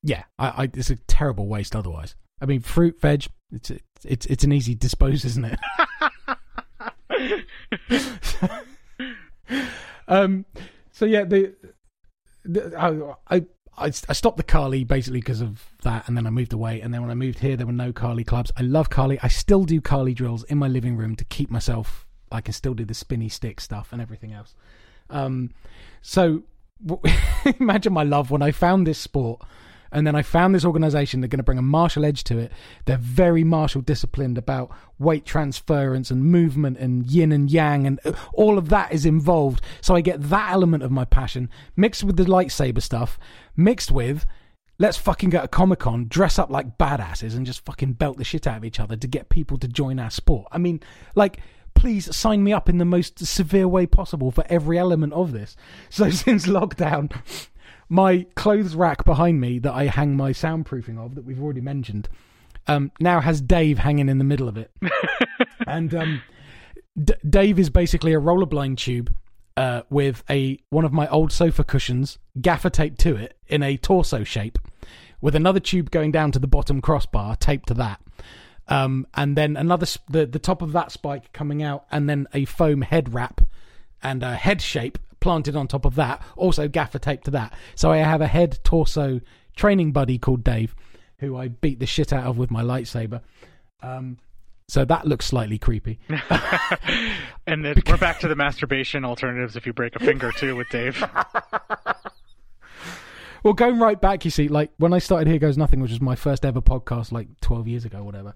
yeah, 0.03 0.23
I, 0.39 0.47
I, 0.47 0.63
it's 0.73 0.89
a 0.89 0.95
terrible 0.95 1.47
waste. 1.47 1.75
Otherwise, 1.75 2.15
I 2.41 2.45
mean, 2.45 2.61
fruit, 2.61 2.99
veg, 3.01 3.25
it's 3.51 3.71
it's 4.05 4.25
it's 4.25 4.43
an 4.45 4.53
easy 4.53 4.73
dispose, 4.73 5.25
isn't 5.25 5.45
it? 5.45 5.59
um, 10.07 10.45
so 10.91 11.05
yeah, 11.05 11.25
the, 11.25 11.53
the 12.45 12.73
I, 12.77 13.36
I 13.36 13.45
I 13.77 13.86
I 13.86 14.13
stopped 14.13 14.38
the 14.38 14.43
Kali 14.43 14.86
basically 14.86 15.19
because 15.19 15.41
of 15.41 15.65
that, 15.84 16.07
and 16.07 16.15
then 16.15 16.25
I 16.25 16.29
moved 16.29 16.53
away. 16.53 16.79
And 16.79 16.93
then 16.93 17.01
when 17.01 17.11
I 17.11 17.15
moved 17.15 17.39
here, 17.39 17.57
there 17.57 17.67
were 17.67 17.73
no 17.73 17.91
Kali 17.91 18.23
clubs. 18.23 18.49
I 18.55 18.61
love 18.61 18.89
Kali. 18.89 19.19
I 19.21 19.27
still 19.27 19.65
do 19.65 19.82
Kali 19.82 20.13
drills 20.13 20.43
in 20.45 20.57
my 20.57 20.69
living 20.69 20.95
room 20.95 21.17
to 21.17 21.25
keep 21.25 21.51
myself. 21.51 22.05
I 22.32 22.41
can 22.41 22.53
still 22.53 22.73
do 22.73 22.86
the 22.86 22.93
spinny 22.93 23.29
stick 23.29 23.59
stuff 23.61 23.89
and 23.91 24.01
everything 24.01 24.32
else. 24.32 24.55
Um, 25.09 25.51
so 26.01 26.43
imagine 27.59 27.93
my 27.93 28.03
love 28.03 28.32
when 28.32 28.41
I 28.41 28.51
found 28.51 28.88
this 28.88 28.99
sport. 28.99 29.41
And 29.93 30.07
then 30.07 30.15
I 30.15 30.21
found 30.21 30.55
this 30.55 30.63
organization. 30.63 31.19
They're 31.19 31.27
going 31.27 31.39
to 31.39 31.43
bring 31.43 31.57
a 31.57 31.61
martial 31.61 32.05
edge 32.05 32.23
to 32.25 32.38
it. 32.38 32.53
They're 32.86 32.95
very 32.97 33.43
martial 33.43 33.82
disciplined 33.82 34.38
about 34.38 34.71
weight 34.99 35.25
transference 35.25 36.09
and 36.09 36.23
movement 36.23 36.77
and 36.77 37.05
yin 37.11 37.34
and 37.34 37.51
yang, 37.51 37.86
and 37.86 37.99
uh, 38.05 38.13
all 38.34 38.57
of 38.57 38.69
that 38.69 38.93
is 38.93 39.05
involved. 39.05 39.61
So 39.82 39.93
I 39.93 39.99
get 39.99 40.21
that 40.29 40.51
element 40.51 40.84
of 40.84 40.91
my 40.91 41.03
passion 41.03 41.49
mixed 41.75 42.05
with 42.05 42.15
the 42.15 42.23
lightsaber 42.23 42.82
stuff, 42.82 43.19
mixed 43.57 43.91
with 43.91 44.25
let's 44.82 44.97
fucking 44.97 45.29
go 45.29 45.41
to 45.41 45.47
Comic 45.47 45.79
Con, 45.79 46.07
dress 46.07 46.39
up 46.39 46.49
like 46.49 46.77
badasses, 46.79 47.36
and 47.36 47.45
just 47.45 47.63
fucking 47.65 47.93
belt 47.93 48.17
the 48.17 48.23
shit 48.23 48.47
out 48.47 48.57
of 48.57 48.65
each 48.65 48.79
other 48.79 48.95
to 48.95 49.07
get 49.07 49.29
people 49.29 49.57
to 49.59 49.67
join 49.67 49.99
our 49.99 50.09
sport. 50.09 50.47
I 50.51 50.57
mean, 50.57 50.82
like, 51.13 51.39
please 51.82 52.15
sign 52.15 52.43
me 52.43 52.53
up 52.53 52.69
in 52.69 52.77
the 52.77 52.86
most 52.86 53.25
severe 53.25 53.67
way 53.67 53.88
possible 53.88 54.29
for 54.29 54.45
every 54.47 54.77
element 54.77 55.11
of 55.13 55.32
this. 55.32 55.57
So 55.89 56.11
since 56.11 56.45
lockdown, 56.45 57.11
my 57.89 58.27
clothes 58.36 58.75
rack 58.75 59.03
behind 59.03 59.41
me 59.41 59.57
that 59.57 59.73
I 59.73 59.88
hang 59.88 60.15
my 60.15 60.32
soundproofing 60.32 61.03
of, 61.03 61.15
that 61.15 61.25
we've 61.25 61.41
already 61.41 61.59
mentioned, 61.59 62.07
um, 62.67 62.91
now 62.99 63.19
has 63.19 63.41
Dave 63.41 63.79
hanging 63.79 64.09
in 64.09 64.19
the 64.19 64.23
middle 64.23 64.47
of 64.47 64.57
it. 64.57 64.71
and 65.67 65.95
um, 65.95 66.21
D- 67.03 67.15
Dave 67.27 67.57
is 67.57 67.71
basically 67.71 68.13
a 68.13 68.21
rollerblind 68.21 68.77
tube 68.77 69.11
uh, 69.57 69.82
with 69.89 70.23
a 70.29 70.59
one 70.69 70.86
of 70.86 70.93
my 70.93 71.07
old 71.07 71.32
sofa 71.32 71.63
cushions 71.63 72.19
gaffer 72.39 72.69
taped 72.69 72.99
to 72.99 73.15
it 73.15 73.39
in 73.47 73.63
a 73.63 73.75
torso 73.75 74.23
shape, 74.23 74.59
with 75.19 75.36
another 75.36 75.59
tube 75.59 75.89
going 75.89 76.11
down 76.11 76.32
to 76.32 76.39
the 76.39 76.47
bottom 76.47 76.79
crossbar 76.79 77.36
taped 77.38 77.67
to 77.69 77.73
that, 77.73 77.99
um, 78.72 79.05
and 79.13 79.36
then 79.36 79.57
another 79.57 79.86
the 80.09 80.26
the 80.26 80.39
top 80.39 80.61
of 80.61 80.72
that 80.72 80.91
spike 80.91 81.34
coming 81.34 81.61
out, 81.61 81.86
and 81.91 82.09
then 82.09 82.28
a 82.34 82.45
foam 82.45 82.82
head 82.82 83.13
wrap 83.13 83.41
and 84.01 84.24
a 84.24 84.34
head 84.36 84.61
shape 84.61 84.97
planted 85.19 85.55
on 85.55 85.67
top 85.67 85.86
of 85.86 85.95
that, 85.95 86.24
also 86.38 86.67
gaffer 86.67 86.97
tape 86.97 87.24
to 87.26 87.32
that. 87.32 87.53
So 87.76 87.91
I 87.91 87.97
have 87.97 88.22
a 88.22 88.28
head 88.28 88.59
torso 88.63 89.19
training 89.55 89.91
buddy 89.91 90.17
called 90.17 90.43
Dave, 90.43 90.74
who 91.19 91.36
I 91.36 91.49
beat 91.49 91.80
the 91.80 91.86
shit 91.86 92.13
out 92.13 92.26
of 92.26 92.38
with 92.38 92.49
my 92.49 92.63
lightsaber. 92.63 93.22
Um, 93.84 94.17
so 94.69 94.86
that 94.86 95.05
looks 95.05 95.26
slightly 95.26 95.59
creepy. 95.59 95.99
And 97.47 97.65
then 97.65 97.82
we're 97.88 97.97
back 97.97 98.19
to 98.19 98.28
the 98.28 98.36
masturbation 98.36 99.03
alternatives 99.03 99.55
if 99.57 99.65
you 99.65 99.74
break 99.74 99.95
a 99.95 99.99
finger 99.99 100.32
too 100.32 100.55
with 100.55 100.69
Dave. 100.69 101.03
Well, 103.43 103.53
going 103.53 103.80
right 103.80 103.99
back, 103.99 104.24
you 104.24 104.30
see, 104.30 104.47
like 104.47 104.72
when 104.78 104.93
I 104.93 104.99
started 104.99 105.28
Here 105.28 105.39
Goes 105.39 105.57
Nothing, 105.57 105.80
which 105.80 105.89
was 105.89 105.99
my 105.99 106.15
first 106.15 106.45
ever 106.45 106.61
podcast, 106.61 107.11
like 107.11 107.28
12 107.41 107.67
years 107.67 107.86
ago, 107.86 108.03
whatever, 108.03 108.36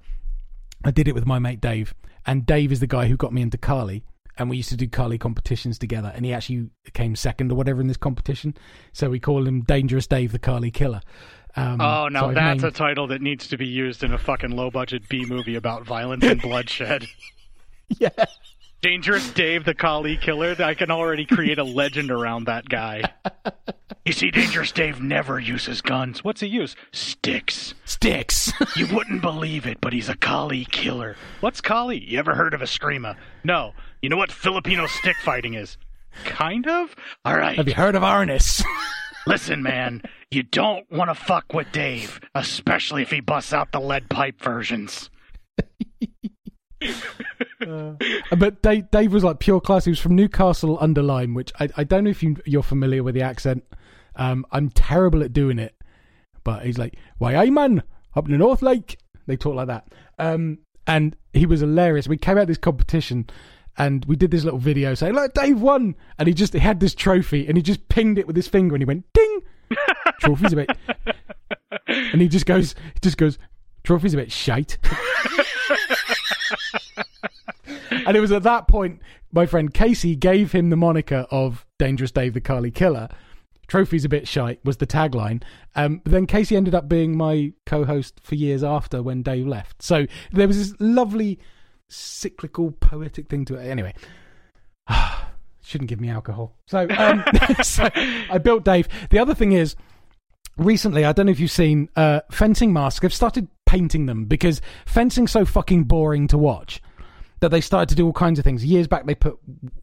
I 0.86 0.92
did 0.92 1.08
it 1.08 1.16
with 1.16 1.26
my 1.26 1.40
mate 1.40 1.60
Dave. 1.60 1.94
And 2.26 2.46
Dave 2.46 2.72
is 2.72 2.80
the 2.80 2.88
guy 2.88 3.08
who 3.08 3.18
got 3.18 3.34
me 3.34 3.42
into 3.42 3.58
Kali. 3.58 4.04
And 4.38 4.50
we 4.50 4.58
used 4.58 4.70
to 4.70 4.78
do 4.78 4.88
Kali 4.88 5.18
competitions 5.18 5.80
together. 5.80 6.12
And 6.16 6.26
he 6.26 6.34
actually 6.34 6.70
came 6.94 7.16
second 7.16 7.52
or 7.52 7.56
whatever 7.56 7.82
in 7.82 7.88
this 7.88 7.98
competition. 7.98 8.56
So 8.94 9.10
we 9.10 9.20
call 9.20 9.48
him 9.48 9.62
Dangerous 9.62 10.08
Dave, 10.08 10.32
the 10.32 10.40
Kali 10.40 10.72
Killer. 10.72 11.02
Um, 11.56 11.80
Oh, 11.80 12.08
now 12.10 12.30
I've 12.30 12.36
that's 12.36 12.64
a 12.64 12.72
title 12.72 13.08
that 13.08 13.22
needs 13.22 13.48
to 13.48 13.58
be 13.58 13.68
used 13.68 14.04
in 14.04 14.14
a 14.14 14.18
fucking 14.18 14.52
low 14.52 14.70
budget 14.70 15.08
B 15.08 15.26
movie 15.26 15.56
about 15.56 15.86
violence 15.86 16.24
and 16.24 16.42
bloodshed. 16.42 17.08
Yeah. 18.00 18.10
Dangerous 18.82 19.32
Dave 19.32 19.66
the 19.66 19.74
Kali 19.74 20.18
Killer. 20.18 20.56
I 20.60 20.74
can 20.76 20.92
already 20.92 21.26
create 21.26 21.58
a 21.58 21.64
legend 21.64 22.12
around 22.12 22.46
that 22.46 22.70
guy. 22.70 23.04
You 24.06 24.14
see, 24.14 24.30
Dangerous 24.30 24.72
Dave 24.72 25.02
never 25.02 25.40
uses 25.40 25.82
guns. 25.82 26.24
What's 26.24 26.42
he 26.42 26.48
use? 26.48 26.76
Sticks. 26.92 27.74
Sticks. 27.86 28.52
You 28.76 28.88
wouldn't 28.94 29.22
believe 29.22 29.66
it, 29.66 29.80
but 29.82 29.94
he's 29.94 30.10
a 30.10 30.16
Kali 30.18 30.66
killer. 30.66 31.16
What's 31.40 31.62
Kali? 31.62 32.04
You 32.04 32.20
ever 32.20 32.36
heard 32.36 32.54
of 32.54 32.62
Eskrima? 32.62 33.16
No. 33.44 33.74
You 34.02 34.10
know 34.10 34.18
what 34.18 34.32
Filipino 34.32 34.86
stick 34.86 35.16
fighting 35.24 35.54
is? 35.54 35.78
Kind 36.26 36.68
of? 36.68 36.94
All 37.24 37.36
right. 37.38 37.56
Have 37.58 37.68
you 37.68 37.74
heard 37.74 37.96
of 37.96 38.04
Arnis? 38.04 38.64
Listen, 39.28 39.64
man, 39.64 40.04
you 40.30 40.44
don't 40.44 40.86
want 40.92 41.10
to 41.10 41.16
fuck 41.16 41.54
with 41.54 41.72
Dave, 41.72 42.20
especially 42.36 43.02
if 43.02 43.10
he 43.12 43.22
busts 43.22 43.54
out 43.54 43.72
the 43.72 43.80
lead 43.80 44.10
pipe 44.10 44.40
versions. 44.42 45.10
but 48.38 48.62
Dave, 48.62 48.92
Dave 48.92 49.14
was 49.14 49.24
like 49.24 49.40
pure 49.40 49.62
class. 49.62 49.86
He 49.86 49.92
was 49.92 50.00
from 50.00 50.16
Newcastle 50.16 50.78
under 50.80 51.02
Lyme, 51.02 51.34
which 51.34 51.52
I, 51.60 51.70
I 51.78 51.84
don't 51.84 52.04
know 52.04 52.10
if 52.10 52.22
you, 52.22 52.36
you're 52.46 52.64
familiar 52.64 53.04
with 53.04 53.16
the 53.16 53.22
accent. 53.22 53.64
Um, 54.16 54.46
I'm 54.52 54.70
terrible 54.70 55.24
at 55.24 55.34
doing 55.34 55.60
it. 55.60 55.76
But 56.44 56.66
he's 56.66 56.78
like, 56.78 56.96
why, 57.18 57.36
I 57.36 57.50
man, 57.50 57.84
up 58.16 58.26
in 58.26 58.32
the 58.32 58.38
North 58.38 58.62
Lake. 58.62 59.00
They 59.28 59.36
talk 59.36 59.56
like 59.56 59.68
that. 59.68 59.88
Um, 60.20 60.60
and 60.88 61.16
he 61.34 61.46
was 61.46 61.62
hilarious. 61.62 62.08
We 62.08 62.18
came 62.18 62.38
out 62.38 62.48
this 62.48 62.60
competition 62.60 63.28
and 63.78 64.06
we 64.06 64.16
did 64.16 64.32
this 64.32 64.44
little 64.44 64.60
video 64.60 64.94
saying, 64.94 65.14
look, 65.14 65.34
Dave 65.34 65.60
won. 65.60 65.96
And 66.18 66.28
he 66.28 66.34
just 66.34 66.54
he 66.54 66.60
had 66.60 66.80
this 66.80 66.94
trophy 66.94 67.48
and 67.48 67.58
he 67.58 67.64
just 67.64 67.88
pinged 67.90 68.18
it 68.18 68.28
with 68.28 68.36
his 68.36 68.48
finger 68.48 68.76
and 68.76 68.82
he 68.82 68.86
went, 68.86 69.06
ding. 69.14 69.42
Trophy's 70.20 70.54
a 70.54 70.56
bit. 70.56 70.70
And 71.88 72.22
he 72.22 72.28
just 72.28 72.46
goes, 72.46 72.76
he 72.94 73.00
just 73.02 73.18
goes, 73.18 73.40
trophy's 73.84 74.14
a 74.14 74.18
bit 74.18 74.32
shite. 74.32 74.78
and 78.06 78.18
it 78.18 78.20
was 78.20 78.32
at 78.32 78.44
that 78.44 78.68
point 78.68 79.02
my 79.32 79.46
friend 79.46 79.74
Casey 79.74 80.16
gave 80.16 80.52
him 80.52 80.70
the 80.70 80.76
moniker 80.76 81.28
of 81.30 81.66
Dangerous 81.78 82.12
Dave 82.12 82.34
the 82.34 82.42
Kali 82.42 82.72
Killer. 82.72 83.10
Trophy's 83.68 84.06
a 84.06 84.10
bit 84.10 84.28
shite 84.28 84.64
was 84.64 84.78
the 84.78 84.88
tagline. 84.88 85.44
Um, 85.76 86.02
but 86.04 86.12
then 86.12 86.26
Casey 86.28 86.56
ended 86.56 86.76
up 86.76 86.88
being 86.88 87.18
my 87.18 87.52
co-host 87.66 88.22
for 88.24 88.36
years 88.36 88.64
after 88.64 89.02
when 89.02 89.24
Dave 89.24 89.48
left. 89.48 89.82
So 89.82 90.06
there 90.32 90.48
was 90.48 90.58
this 90.58 90.80
lovely 90.80 91.40
cyclical 91.88 92.72
poetic 92.72 93.28
thing 93.28 93.44
to 93.46 93.56
it. 93.56 93.66
Anyway, 93.68 93.94
shouldn't 95.62 95.90
give 95.90 96.00
me 96.00 96.10
alcohol. 96.10 96.56
So, 96.68 96.88
um, 96.98 97.24
so 97.64 97.90
I 97.94 98.38
built 98.38 98.64
Dave. 98.64 98.88
The 99.10 99.20
other 99.20 99.34
thing 99.34 99.52
is, 99.52 99.76
recently, 100.58 101.04
I 101.04 101.12
don't 101.12 101.26
know 101.26 101.32
if 101.32 101.40
you've 101.40 101.52
seen 101.52 101.90
uh, 101.96 102.22
fencing 102.32 102.72
masks. 102.72 103.04
I've 103.04 103.14
started 103.14 103.48
painting 103.66 104.06
them 104.06 104.26
because 104.26 104.62
fencing's 104.86 105.32
so 105.32 105.44
fucking 105.44 105.86
boring 105.86 106.28
to 106.28 106.38
watch 106.38 106.82
that 107.46 107.52
they 107.52 107.62
started 107.62 107.90
to 107.90 107.96
do 107.96 108.08
all 108.08 108.14
kinds 108.14 108.40
of 108.40 108.44
things. 108.44 108.66
Years 108.66 108.88
back, 108.88 109.06
they 109.06 109.14
put 109.14 109.38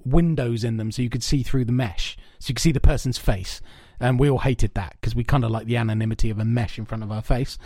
windows 0.04 0.64
in 0.64 0.78
them 0.78 0.90
so 0.90 1.00
you 1.00 1.08
could 1.08 1.22
see 1.22 1.44
through 1.44 1.64
the 1.64 1.70
mesh, 1.70 2.16
so 2.40 2.48
you 2.50 2.54
could 2.54 2.62
see 2.62 2.72
the 2.72 2.80
person's 2.80 3.18
face. 3.18 3.60
And 4.00 4.18
we 4.18 4.28
all 4.28 4.40
hated 4.40 4.74
that 4.74 4.96
because 5.00 5.14
we 5.14 5.22
kind 5.22 5.44
of 5.44 5.52
like 5.52 5.66
the 5.66 5.76
anonymity 5.76 6.28
of 6.30 6.40
a 6.40 6.44
mesh 6.44 6.76
in 6.76 6.86
front 6.86 7.04
of 7.04 7.12
our 7.12 7.22
face. 7.22 7.58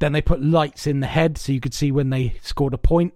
Then 0.00 0.12
they 0.12 0.20
put 0.20 0.42
lights 0.42 0.86
in 0.86 1.00
the 1.00 1.06
head 1.06 1.38
so 1.38 1.50
you 1.50 1.60
could 1.60 1.72
see 1.72 1.90
when 1.90 2.10
they 2.10 2.36
scored 2.42 2.74
a 2.74 2.78
point 2.78 3.14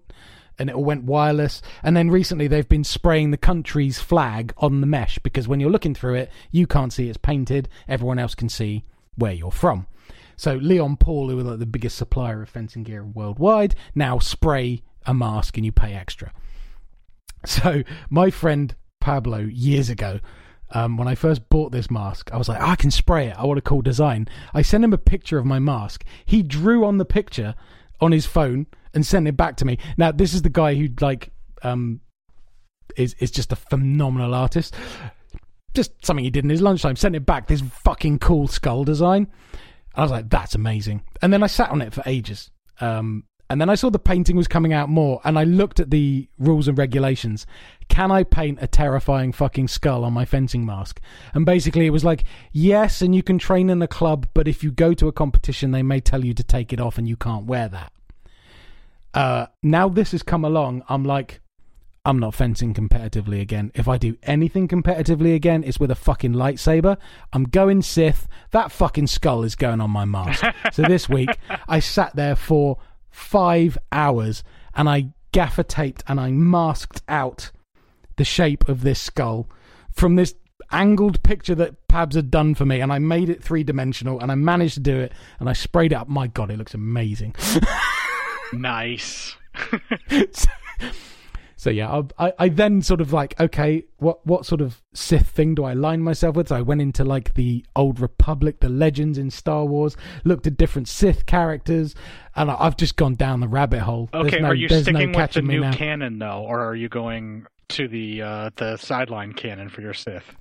and 0.59 0.71
it 0.71 0.75
all 0.75 0.85
went 0.85 1.05
wireless. 1.05 1.61
And 1.83 1.95
then 1.95 2.09
recently 2.09 2.49
they've 2.49 2.67
been 2.67 2.83
spraying 2.83 3.31
the 3.31 3.37
country's 3.37 3.99
flag 3.99 4.55
on 4.57 4.81
the 4.81 4.87
mesh 4.87 5.19
because 5.19 5.47
when 5.47 5.61
you're 5.61 5.69
looking 5.69 5.95
through 5.95 6.15
it, 6.15 6.31
you 6.51 6.67
can't 6.67 6.95
see 6.95 7.11
it's 7.11 7.19
painted. 7.19 7.69
Everyone 7.89 8.19
else 8.19 8.35
can 8.35 8.49
see 8.49 8.87
where 9.17 9.33
you're 9.33 9.53
from. 9.53 9.87
So 10.37 10.55
Leon 10.55 10.97
Paul, 10.97 11.29
who 11.29 11.39
are 11.41 11.43
like 11.43 11.59
the 11.59 11.67
biggest 11.67 11.99
supplier 11.99 12.41
of 12.41 12.49
fencing 12.49 12.85
gear 12.85 13.05
worldwide, 13.05 13.75
now 13.95 14.19
spray 14.19 14.83
a 15.07 15.15
mask 15.15 15.57
and 15.57 15.67
you 15.67 15.73
pay 15.73 15.95
extra. 15.95 16.33
So 17.45 17.83
my 18.09 18.31
friend 18.31 18.75
Pablo 19.01 19.39
years 19.39 19.91
ago, 19.91 20.21
um, 20.71 20.97
when 20.97 21.09
I 21.09 21.15
first 21.15 21.49
bought 21.49 21.73
this 21.73 21.91
mask, 21.91 22.33
I 22.33 22.37
was 22.37 22.49
like, 22.49 22.63
I 22.63 22.77
can 22.77 22.91
spray 22.91 23.27
it. 23.29 23.37
I 23.37 23.45
want 23.45 23.59
a 23.59 23.63
cool 23.63 23.83
design. 23.83 24.29
I 24.55 24.63
sent 24.63 24.85
him 24.85 24.93
a 24.93 24.99
picture 24.99 25.39
of 25.39 25.45
my 25.45 25.59
mask. 25.59 26.05
He 26.25 26.43
drew 26.43 26.85
on 26.85 26.99
the 26.99 27.05
picture 27.05 27.55
on 28.01 28.13
his 28.13 28.27
phone 28.27 28.67
and 28.95 29.05
sent 29.05 29.29
it 29.29 29.37
back 29.37 29.57
to 29.57 29.65
me. 29.65 29.79
Now 29.97 30.13
this 30.13 30.35
is 30.35 30.43
the 30.43 30.51
guy 30.51 30.75
who 30.75 30.89
like 31.01 31.31
um 31.63 32.01
is 32.97 33.15
is 33.19 33.31
just 33.31 33.53
a 33.53 33.57
phenomenal 33.57 34.35
artist. 34.35 34.75
just 35.75 36.05
something 36.05 36.25
he 36.25 36.31
did 36.31 36.45
in 36.45 36.51
his 36.51 36.63
lunchtime. 36.63 36.97
Sent 36.97 37.17
it 37.17 37.27
back. 37.27 37.47
This 37.47 37.63
fucking 37.85 38.19
cool 38.19 38.47
skull 38.47 38.85
design. 38.85 39.29
I 39.95 40.03
was 40.03 40.11
like, 40.11 40.31
that's 40.31 40.55
amazing. 40.55 41.03
And 41.21 41.33
then 41.33 41.43
I 41.43 41.47
sat 41.47 41.71
on 41.71 41.83
it 41.83 41.93
for 41.93 42.03
ages. 42.07 42.51
Um, 42.81 43.25
and 43.53 43.61
then 43.61 43.69
I 43.69 43.75
saw 43.75 43.91
the 43.91 43.99
painting 43.99 44.35
was 44.35 44.49
coming 44.49 44.73
out 44.73 44.89
more, 44.89 45.21
and 45.25 45.39
I 45.39 45.45
looked 45.45 45.79
at 45.79 45.91
the 45.91 46.27
rules 46.39 46.69
and 46.69 46.79
regulations. 46.79 47.47
Can 47.89 48.11
I 48.11 48.25
paint 48.25 48.59
a 48.63 48.67
terrifying 48.67 49.31
fucking 49.31 49.69
skull 49.69 50.05
on 50.05 50.15
my 50.15 50.25
fencing 50.25 50.65
mask? 50.65 51.03
And 51.35 51.45
basically, 51.45 51.85
it 51.85 51.91
was 51.91 52.03
like, 52.03 52.25
yes, 52.51 53.03
and 53.03 53.15
you 53.15 53.23
can 53.23 53.39
train 53.39 53.69
in 53.69 53.83
a 53.83 53.87
club, 53.87 54.27
but 54.33 54.49
if 54.49 54.65
you 54.65 54.71
go 54.73 54.95
to 54.95 55.07
a 55.07 55.13
competition, 55.13 55.71
they 55.71 55.83
may 55.83 56.01
tell 56.01 56.25
you 56.25 56.33
to 56.33 56.43
take 56.43 56.73
it 56.73 56.81
off, 56.81 56.97
and 56.97 57.07
you 57.07 57.15
can't 57.15 57.45
wear 57.45 57.69
that. 57.69 57.93
Uh, 59.13 59.47
now 59.63 59.87
this 59.87 60.13
has 60.13 60.23
come 60.23 60.47
along, 60.47 60.83
I'm 60.89 61.05
like, 61.05 61.43
I'm 62.05 62.19
not 62.19 62.35
fencing 62.35 62.75
competitively 62.75 63.41
again. 63.41 63.71
If 63.75 63.87
I 63.87 63.99
do 63.99 64.17
anything 64.23 64.67
competitively 64.67 65.35
again, 65.35 65.63
it's 65.63 65.79
with 65.79 65.91
a 65.91 65.95
fucking 65.95 66.33
lightsaber. 66.33 66.97
I'm 67.33 67.45
going 67.45 67.83
Sith. 67.83 68.27
That 68.51 68.73
fucking 68.73 69.07
skull 69.07 69.45
is 69.45 69.55
going 69.55 69.81
on 69.81 69.91
my 69.91 70.05
mask. 70.05 70.43
so 70.73 70.83
this 70.83 71.09
week, 71.09 71.31
I 71.69 71.79
sat 71.79 72.17
there 72.17 72.35
for 72.35 72.79
five 73.13 73.79
hours 73.93 74.43
and 74.75 74.89
I 74.89 75.13
gaffer 75.31 75.63
taped 75.63 76.03
and 76.09 76.19
I 76.19 76.31
masked 76.31 77.03
out 77.09 77.53
the 78.17 78.25
shape 78.25 78.69
of 78.69 78.83
this 78.83 79.01
skull 79.01 79.49
from 79.93 80.17
this 80.17 80.35
angled 80.73 81.23
picture 81.23 81.55
that 81.55 81.87
Pabs 81.89 82.15
had 82.15 82.31
done 82.31 82.55
for 82.55 82.65
me, 82.65 82.81
and 82.81 82.93
I 82.93 82.99
made 82.99 83.29
it 83.29 83.43
three 83.43 83.63
dimensional, 83.63 84.19
and 84.21 84.33
I 84.33 84.35
managed 84.35 84.75
to 84.75 84.81
do 84.81 84.99
it, 84.99 85.13
and 85.39 85.49
I 85.49 85.53
sprayed 85.53 85.93
it 85.93 85.97
up. 85.97 86.09
My 86.09 86.27
God, 86.27 86.51
it 86.51 86.57
looks 86.57 86.75
amazing. 86.75 87.35
nice. 88.53 89.37
so 90.33 90.49
yeah, 91.71 92.03
I, 92.19 92.27
I, 92.27 92.33
I 92.39 92.49
then 92.49 92.83
sort 92.83 93.01
of 93.01 93.13
like, 93.13 93.39
okay, 93.41 93.85
what 93.99 94.27
what 94.27 94.47
sort 94.47 94.61
of 94.61 94.83
Sith 94.95 95.29
thing 95.29 95.55
do 95.55 95.65
I 95.65 95.73
align 95.73 96.03
myself 96.03 96.37
with? 96.37 96.49
So 96.49 96.57
I 96.57 96.63
went 96.63 96.81
into 96.81 97.05
like 97.05 97.35
the 97.35 97.65
old 97.77 98.01
Republic, 98.01 98.61
the 98.61 98.69
legends 98.69 99.19
in 99.19 99.31
Star 99.31 99.65
Wars, 99.65 99.97
looked 100.25 100.47
at 100.47 100.57
different 100.57 100.89
Sith 100.89 101.27
characters, 101.27 101.95
and 102.35 102.51
I, 102.51 102.65
have 102.65 102.77
just 102.77 102.97
gone 102.97 103.15
down 103.15 103.41
the 103.41 103.49
rabbit 103.49 103.81
hole. 103.81 104.09
Okay, 104.13 104.41
no, 104.41 104.49
are 104.49 104.55
you 104.55 104.69
sticking 104.69 105.13
no 105.13 105.19
with 105.19 105.33
the 105.33 105.43
new 105.43 105.71
canon 105.71 106.19
though, 106.19 106.45
or 106.47 106.61
are 106.61 106.75
you 106.75 106.89
going 106.89 107.47
to 107.69 107.89
the 107.89 108.23
uh, 108.23 108.51
the 108.57 108.77
sideline 108.77 109.33
canon 109.33 109.69
for 109.69 109.83
your 109.83 109.95
Sith? 109.95 110.35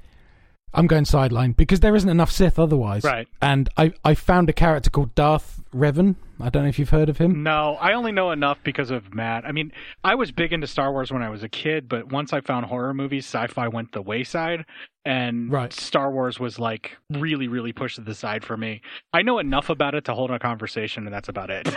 I'm 0.73 0.87
going 0.87 1.05
sideline 1.05 1.51
because 1.51 1.81
there 1.81 1.95
isn't 1.95 2.09
enough 2.09 2.31
Sith 2.31 2.57
otherwise. 2.57 3.03
Right. 3.03 3.27
And 3.41 3.69
I, 3.77 3.93
I 4.05 4.15
found 4.15 4.49
a 4.49 4.53
character 4.53 4.89
called 4.89 5.13
Darth 5.15 5.60
Revan. 5.73 6.15
I 6.39 6.49
don't 6.49 6.63
know 6.63 6.69
if 6.69 6.77
you've 6.77 6.89
heard 6.89 7.07
of 7.07 7.17
him. 7.17 7.43
No, 7.43 7.77
I 7.79 7.93
only 7.93 8.11
know 8.11 8.31
enough 8.31 8.59
because 8.63 8.91
of 8.91 9.13
Matt. 9.13 9.45
I 9.45 9.51
mean, 9.51 9.71
I 10.03 10.15
was 10.15 10.31
big 10.31 10.51
into 10.51 10.67
Star 10.67 10.91
Wars 10.91 11.11
when 11.11 11.21
I 11.21 11.29
was 11.29 11.43
a 11.43 11.49
kid, 11.49 11.87
but 11.87 12.11
once 12.11 12.33
I 12.33 12.41
found 12.41 12.65
horror 12.65 12.93
movies, 12.93 13.25
sci-fi 13.25 13.67
went 13.69 13.93
the 13.93 14.01
wayside, 14.01 14.65
and 15.05 15.51
right. 15.51 15.71
Star 15.71 16.11
Wars 16.11 16.39
was 16.39 16.59
like 16.59 16.97
really, 17.09 17.47
really 17.47 17.71
pushed 17.71 17.95
to 17.95 18.01
the 18.01 18.15
side 18.15 18.43
for 18.43 18.57
me. 18.57 18.81
I 19.13 19.21
know 19.21 19.39
enough 19.39 19.69
about 19.69 19.95
it 19.95 20.05
to 20.05 20.13
hold 20.13 20.31
a 20.31 20.39
conversation, 20.39 21.05
and 21.05 21.13
that's 21.13 21.29
about 21.29 21.49
it. 21.49 21.69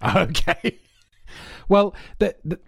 okay. 0.16 0.78
Well, 1.68 1.94
the, 2.18 2.34
the, 2.44 2.58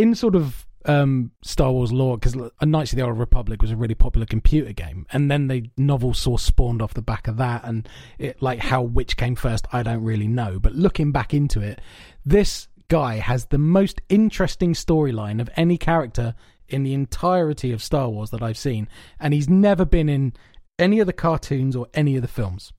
in 0.00 0.14
sort 0.14 0.34
of 0.34 0.66
um, 0.86 1.32
Star 1.42 1.72
Wars 1.72 1.92
lore 1.92 2.16
because 2.16 2.36
Knights 2.62 2.92
of 2.92 2.96
the 2.96 3.04
Old 3.04 3.18
Republic 3.18 3.60
was 3.60 3.70
a 3.70 3.76
really 3.76 3.94
popular 3.94 4.26
computer 4.26 4.72
game, 4.72 5.06
and 5.12 5.30
then 5.30 5.48
the 5.48 5.70
novel 5.76 6.14
source 6.14 6.42
spawned 6.42 6.80
off 6.80 6.94
the 6.94 7.02
back 7.02 7.28
of 7.28 7.36
that, 7.36 7.64
and 7.64 7.88
it 8.18 8.40
like 8.40 8.60
how 8.60 8.82
which 8.82 9.16
came 9.16 9.36
first, 9.36 9.66
I 9.72 9.82
don't 9.82 10.02
really 10.02 10.28
know. 10.28 10.58
But 10.58 10.74
looking 10.74 11.12
back 11.12 11.34
into 11.34 11.60
it, 11.60 11.80
this 12.24 12.68
guy 12.88 13.16
has 13.16 13.46
the 13.46 13.58
most 13.58 14.00
interesting 14.08 14.74
storyline 14.74 15.40
of 15.40 15.50
any 15.56 15.76
character 15.76 16.34
in 16.68 16.82
the 16.82 16.94
entirety 16.94 17.72
of 17.72 17.82
Star 17.82 18.08
Wars 18.08 18.30
that 18.30 18.42
I've 18.42 18.58
seen, 18.58 18.88
and 19.18 19.34
he's 19.34 19.48
never 19.48 19.84
been 19.84 20.08
in 20.08 20.32
any 20.78 20.98
of 21.00 21.06
the 21.06 21.12
cartoons 21.12 21.76
or 21.76 21.88
any 21.92 22.16
of 22.16 22.22
the 22.22 22.28
films. 22.28 22.72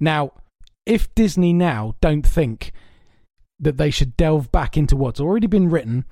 Now, 0.00 0.32
if 0.86 1.14
Disney 1.14 1.52
now 1.52 1.94
don't 2.00 2.26
think 2.26 2.72
that 3.60 3.76
they 3.76 3.90
should 3.90 4.16
delve 4.16 4.50
back 4.50 4.76
into 4.76 4.96
what's 4.96 5.20
already 5.20 5.46
been 5.46 5.70
written 5.70 6.04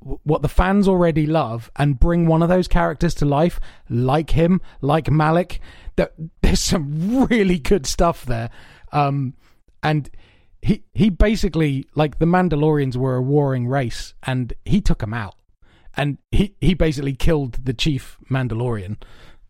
what 0.00 0.42
the 0.42 0.48
fans 0.48 0.88
already 0.88 1.26
love 1.26 1.70
and 1.76 1.98
bring 1.98 2.26
one 2.26 2.42
of 2.42 2.48
those 2.48 2.68
characters 2.68 3.14
to 3.14 3.24
life, 3.24 3.60
like 3.88 4.30
him, 4.30 4.60
like 4.80 5.10
Malak. 5.10 5.60
That 5.96 6.12
there's 6.42 6.62
some 6.62 7.26
really 7.26 7.58
good 7.58 7.86
stuff 7.86 8.24
there, 8.24 8.50
um, 8.92 9.34
and 9.82 10.08
he 10.62 10.84
he 10.94 11.10
basically 11.10 11.86
like 11.94 12.18
the 12.18 12.26
Mandalorians 12.26 12.96
were 12.96 13.16
a 13.16 13.22
warring 13.22 13.66
race, 13.66 14.14
and 14.22 14.52
he 14.64 14.80
took 14.80 15.00
them 15.00 15.14
out, 15.14 15.34
and 15.96 16.18
he 16.30 16.54
he 16.60 16.74
basically 16.74 17.14
killed 17.14 17.64
the 17.64 17.74
chief 17.74 18.16
Mandalorian. 18.30 18.96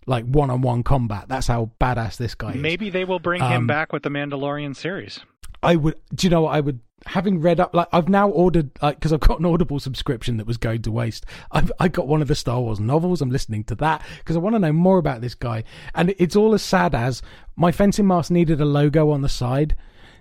Like 0.07 0.24
one 0.24 0.51
on 0.51 0.62
one 0.62 0.82
combat. 0.82 1.26
That's 1.28 1.46
how 1.46 1.70
badass 1.80 2.16
this 2.16 2.34
guy 2.34 2.53
is. 2.53 2.57
Maybe 2.57 2.90
they 2.90 3.05
will 3.05 3.20
bring 3.20 3.42
um, 3.42 3.53
him 3.53 3.66
back 3.66 3.92
with 3.92 4.03
the 4.03 4.09
Mandalorian 4.09 4.74
series. 4.74 5.20
I 5.62 5.76
would. 5.76 5.96
Do 6.14 6.26
you 6.26 6.30
know 6.30 6.42
what 6.42 6.54
I 6.54 6.61
would? 6.61 6.80
Having 7.06 7.40
read 7.40 7.61
up, 7.61 7.74
like 7.74 7.88
I've 7.92 8.11
now 8.11 8.28
ordered, 8.28 8.70
like 8.82 8.96
because 8.96 9.12
I've 9.12 9.20
got 9.20 9.40
an 9.40 9.46
Audible 9.46 9.80
subscription 9.80 10.36
that 10.36 10.46
was 10.46 10.58
going 10.58 10.82
to 10.82 10.92
waste. 10.92 11.24
I've 11.50 11.72
I 11.80 11.88
got 11.88 12.06
one 12.06 12.20
of 12.20 12.28
the 12.28 12.34
Star 12.34 12.61
Wars 12.61 12.78
novels. 12.78 13.22
I'm 13.22 13.30
listening 13.30 13.64
to 13.64 13.74
that 13.76 14.04
because 14.18 14.36
I 14.36 14.38
want 14.40 14.54
to 14.54 14.58
know 14.61 14.72
more 14.72 14.98
about 14.98 15.20
this 15.20 15.34
guy. 15.34 15.64
And 15.94 16.14
it's 16.18 16.36
all 16.36 16.52
as 16.54 16.62
sad 16.62 16.94
as 16.94 17.22
my 17.56 17.72
fencing 17.72 18.06
mask 18.06 18.30
needed 18.30 18.61
a 18.61 18.66
logo 18.66 19.11
on 19.11 19.22
the 19.22 19.28
side. 19.28 19.74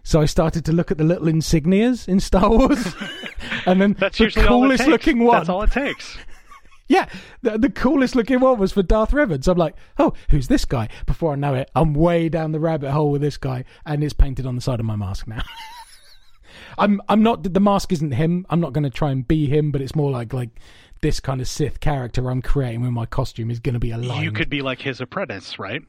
So 0.04 0.22
I 0.22 0.26
started 0.26 0.64
to 0.66 0.72
look 0.72 0.92
at 0.92 0.98
the 0.98 1.04
little 1.04 1.28
insignias 1.28 2.08
in 2.08 2.22
Star 2.22 2.50
Wars, 2.50 2.96
and 3.66 3.82
then 3.82 3.94
That's 4.00 4.18
the 4.18 4.32
coolest 4.32 4.88
looking 4.88 5.24
one. 5.26 5.38
That's 5.38 5.50
all 5.50 5.62
it 5.62 5.72
takes. 5.72 6.18
Yeah, 6.90 7.08
the, 7.44 7.60
the, 7.60 7.70
coolest 7.70 8.16
looking 8.16 8.40
one 8.40 8.58
was 8.58 8.72
for 8.72 8.82
Darth 8.82 9.12
Revan. 9.12 9.44
So 9.44 9.52
I'm 9.52 9.60
like, 9.60 9.76
oh, 10.00 10.14
who's 10.32 10.48
this 10.48 10.66
guy? 10.66 10.90
Before 11.06 11.34
I 11.34 11.36
know 11.36 11.54
it, 11.54 11.70
I'm 11.76 11.94
way 11.94 12.30
down 12.30 12.52
the 12.52 12.60
rabbit 12.60 12.90
hole 12.90 13.12
with 13.12 13.22
this 13.22 13.38
guy, 13.38 13.64
and 13.86 14.04
it's 14.04 14.12
painted 14.12 14.48
on 14.48 14.56
the 14.56 14.62
side 14.62 14.80
of 14.80 14.88
my 14.88 14.96
mask 14.96 15.28
now. 15.28 15.44
I'm 16.80 17.00
I'm 17.08 17.22
not 17.22 17.44
the 17.44 17.60
mask 17.60 17.92
isn't 17.94 18.14
him. 18.14 18.46
I'm 18.50 18.60
not 18.60 18.74
going 18.74 18.84
to 18.86 18.90
try 18.90 19.12
and 19.12 19.28
be 19.28 19.46
him, 19.46 19.72
but 19.72 19.82
it's 19.82 19.96
more 19.96 20.10
like 20.10 20.34
like 20.34 20.50
this 21.02 21.20
kind 21.20 21.42
of 21.42 21.48
Sith 21.48 21.80
character 21.80 22.30
I'm 22.30 22.42
creating 22.42 22.82
with 22.82 22.92
my 22.92 23.06
costume 23.06 23.52
is 23.52 23.60
going 23.60 23.74
to 23.74 23.80
be 23.80 23.92
aligned. 23.92 24.24
You 24.24 24.32
could 24.32 24.50
be 24.50 24.62
like 24.62 24.82
his 24.82 25.00
apprentice, 25.00 25.60
right? 25.60 25.84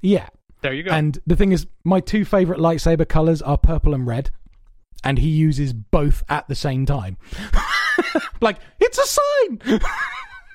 Yeah. 0.00 0.28
There 0.62 0.72
you 0.72 0.82
go. 0.82 0.90
And 0.90 1.18
the 1.26 1.36
thing 1.36 1.52
is, 1.52 1.66
my 1.84 2.00
two 2.00 2.24
favorite 2.24 2.60
lightsaber 2.60 3.08
colors 3.08 3.40
are 3.42 3.56
purple 3.58 3.94
and 3.94 4.06
red, 4.06 4.30
and 5.04 5.18
he 5.18 5.28
uses 5.28 5.72
both 5.72 6.22
at 6.28 6.48
the 6.48 6.54
same 6.54 6.86
time. 6.86 7.18
like 8.40 8.58
it's 8.78 8.98
a 8.98 9.06
sign. 9.06 9.80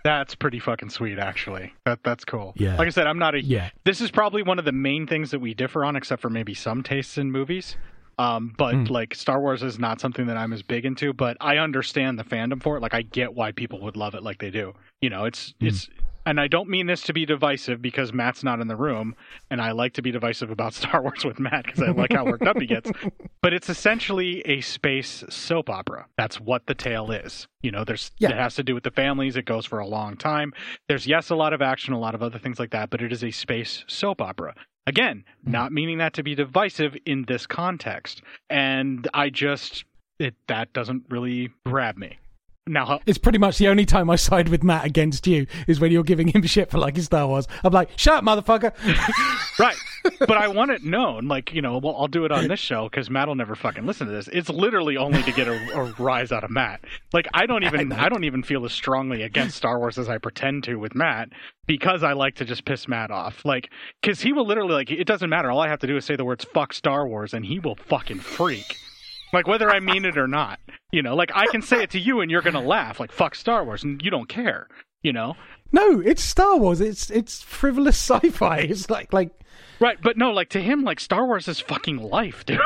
That's 0.06 0.36
pretty 0.36 0.60
fucking 0.60 0.92
sweet, 0.92 1.18
actually. 1.18 1.74
That 1.86 2.04
that's 2.04 2.24
cool. 2.24 2.54
Yeah. 2.56 2.78
Like 2.78 2.86
I 2.86 2.92
said, 2.92 3.08
I'm 3.08 3.18
not 3.18 3.34
a. 3.34 3.42
Yeah. 3.42 3.72
This 3.86 4.02
is 4.02 4.12
probably 4.12 4.44
one 4.44 4.60
of 4.60 4.66
the 4.66 4.72
main 4.72 5.08
things 5.08 5.32
that 5.32 5.40
we 5.40 5.56
differ 5.56 5.84
on, 5.84 5.96
except 5.96 6.22
for 6.22 6.30
maybe 6.30 6.54
some 6.54 6.84
tastes 6.84 7.18
in 7.18 7.32
movies. 7.32 7.76
Um, 8.20 8.54
but 8.56 8.76
mm. 8.76 8.90
like 8.92 9.16
Star 9.16 9.42
Wars 9.42 9.64
is 9.64 9.80
not 9.80 10.00
something 10.00 10.28
that 10.28 10.38
I'm 10.38 10.54
as 10.54 10.62
big 10.62 10.86
into, 10.86 11.12
but 11.12 11.38
I 11.42 11.58
understand 11.58 12.20
the 12.20 12.24
fandom 12.24 12.62
for 12.62 12.78
it. 12.78 12.82
Like 12.82 12.94
I 12.94 13.02
get 13.02 13.34
why 13.34 13.52
people 13.52 13.82
would 13.82 13.98
love 13.98 14.14
it 14.14 14.22
like 14.22 14.38
they 14.38 14.52
do. 14.52 14.76
You 15.02 15.10
know, 15.10 15.26
it's 15.26 15.56
mm. 15.60 15.70
it's 15.70 15.90
and 16.26 16.40
I 16.40 16.48
don't 16.48 16.70
mean 16.70 16.88
this 16.88 17.02
to 17.04 17.14
be 17.14 17.26
divisive 17.26 17.82
because 17.82 18.14
Matt's 18.14 18.44
not 18.44 18.60
in 18.60 18.68
the 18.68 18.76
room, 18.76 19.16
and 19.50 19.62
I 19.62 19.72
like 19.72 19.94
to 19.94 20.02
be 20.02 20.12
divisive 20.12 20.52
about 20.52 20.74
Star 20.76 21.02
Wars 21.02 21.24
with 21.24 21.40
Matt 21.40 21.66
because 21.66 21.82
I 21.82 21.92
like 21.92 22.14
how 22.14 22.26
worked 22.26 22.48
up 22.48 22.60
he 22.60 22.66
gets. 22.66 22.92
But 23.42 23.54
it's 23.54 23.70
essentially 23.70 24.42
a 24.42 24.62
space 24.62 25.24
soap 25.30 25.70
opera. 25.70 26.08
That's 26.18 26.42
what 26.42 26.66
the 26.66 26.74
tale 26.74 27.12
is. 27.12 27.48
You 27.62 27.70
know, 27.70 27.84
there's 27.84 28.10
yeah. 28.18 28.32
it 28.32 28.38
has 28.38 28.56
to 28.56 28.64
do 28.64 28.74
with 28.74 28.84
the 28.84 28.90
families. 28.90 29.36
It 29.36 29.46
goes 29.46 29.68
for 29.68 29.78
a 29.78 29.86
long 29.86 30.18
time. 30.18 30.52
There's 30.90 31.06
yes, 31.06 31.30
a 31.30 31.36
lot 31.36 31.54
of 31.54 31.62
action, 31.62 31.94
a 31.94 32.00
lot 32.00 32.16
of 32.16 32.24
other 32.24 32.40
things 32.40 32.58
like 32.58 32.72
that, 32.72 32.90
but 32.90 33.04
it 33.04 33.14
is 33.14 33.24
a 33.24 33.30
space 33.30 33.84
soap 33.86 34.20
opera. 34.20 34.56
Again, 34.88 35.26
mm-hmm. 35.42 35.52
not 35.52 35.72
meaning 35.72 36.00
that 36.00 36.14
to 36.14 36.24
be 36.24 36.34
divisive 36.34 36.98
in 37.06 37.26
this 37.28 37.46
context. 37.46 38.24
And 38.50 39.08
I 39.14 39.30
just 39.30 39.86
it 40.18 40.34
that 40.48 40.74
doesn't 40.74 41.04
really 41.10 41.52
grab 41.66 41.98
me. 41.98 42.18
Now, 42.68 43.00
it's 43.06 43.20
pretty 43.20 43.38
much 43.38 43.60
the 43.60 43.68
only 43.68 43.86
time 43.86 44.10
I 44.10 44.16
side 44.16 44.50
with 44.50 44.64
Matt 44.64 44.86
against 44.86 45.28
you 45.28 45.46
is 45.68 45.80
when 45.80 45.92
you're 45.92 46.02
giving 46.02 46.30
him 46.30 46.42
shit 46.42 46.72
for 46.72 46.80
liking 46.80 47.04
Star 47.04 47.28
Wars. 47.28 47.48
I'm 47.64 47.72
like, 47.72 47.92
shut 47.96 48.16
up, 48.16 48.24
motherfucker. 48.24 48.74
right. 49.60 49.76
But 50.18 50.38
I 50.38 50.48
want 50.48 50.72
it 50.72 50.84
known, 50.84 51.28
like, 51.28 51.54
you 51.54 51.62
know, 51.62 51.78
well, 51.78 51.96
I'll 51.96 52.08
do 52.08 52.26
it 52.26 52.32
on 52.32 52.48
this 52.48 52.60
show 52.60 52.90
because 52.90 53.08
Matt 53.08 53.28
will 53.28 53.36
never 53.36 53.54
fucking 53.54 53.86
listen 53.86 54.08
to 54.08 54.14
this. 54.14 54.28
It's 54.34 54.50
literally 54.50 54.98
only 54.98 55.22
to 55.22 55.32
get 55.32 55.48
a, 55.48 55.80
a 55.80 55.94
rise 56.00 56.32
out 56.32 56.44
of 56.44 56.50
Matt. 56.50 56.84
Like, 57.14 57.28
I 57.36 57.46
don't 57.46 57.64
even, 57.64 57.94
I, 57.94 58.06
I 58.06 58.10
don't 58.10 58.24
even 58.24 58.42
feel 58.42 58.66
as 58.66 58.74
strongly 58.74 59.22
against 59.22 59.58
Star 59.58 59.78
Wars 59.78 60.00
as 60.00 60.10
I 60.10 60.18
pretend 60.18 60.64
to 60.64 60.78
with 60.78 60.96
Matt 60.96 61.30
because 61.68 62.02
I 62.02 62.14
like 62.14 62.34
to 62.38 62.46
just 62.46 62.66
piss 62.66 62.88
Matt 62.88 63.12
off. 63.12 63.46
Like, 63.46 63.70
because 64.02 64.22
he 64.22 64.34
will 64.34 64.48
literally, 64.48 64.74
like, 64.74 64.90
it 64.90 65.06
doesn't 65.06 65.30
matter. 65.30 65.52
All 65.52 65.60
I 65.60 65.68
have 65.68 65.80
to 65.80 65.88
do 65.88 65.98
is 65.98 66.06
say 66.06 66.16
the 66.16 66.26
words 66.26 66.46
fuck 66.46 66.74
Star 66.74 67.08
Wars 67.08 67.32
and 67.32 67.46
he 67.46 67.60
will 67.60 67.76
fucking 67.76 68.22
freak. 68.22 68.80
Like 69.36 69.48
whether 69.48 69.70
I 69.70 69.82
mean 69.82 70.06
it 70.06 70.18
or 70.18 70.30
not. 70.30 70.62
You 70.94 71.02
know, 71.02 71.14
like 71.14 71.30
I 71.36 71.46
can 71.48 71.62
say 71.62 71.84
it 71.84 71.90
to 71.90 72.00
you 72.00 72.22
and 72.22 72.32
you're 72.32 72.42
gonna 72.42 72.62
laugh, 72.62 73.02
like 73.02 73.12
fuck 73.12 73.36
Star 73.36 73.66
Wars, 73.66 73.84
and 73.84 74.02
you 74.02 74.10
don't 74.10 74.30
care. 74.30 74.70
You 75.04 75.12
know. 75.12 75.36
No, 75.74 76.00
it's 76.00 76.24
Star 76.24 76.58
Wars. 76.58 76.80
It's 76.80 77.10
it's 77.12 77.42
frivolous 77.42 77.98
sci-fi. 78.10 78.60
It's 78.60 78.90
like 78.90 79.12
like 79.12 79.32
right, 79.82 79.98
but 80.02 80.18
no, 80.18 80.32
like 80.32 80.52
to 80.52 80.62
him, 80.62 80.84
like 80.84 81.02
Star 81.02 81.26
Wars 81.26 81.50
is 81.50 81.60
fucking 81.60 81.98
life, 81.98 82.46
dude. 82.46 82.62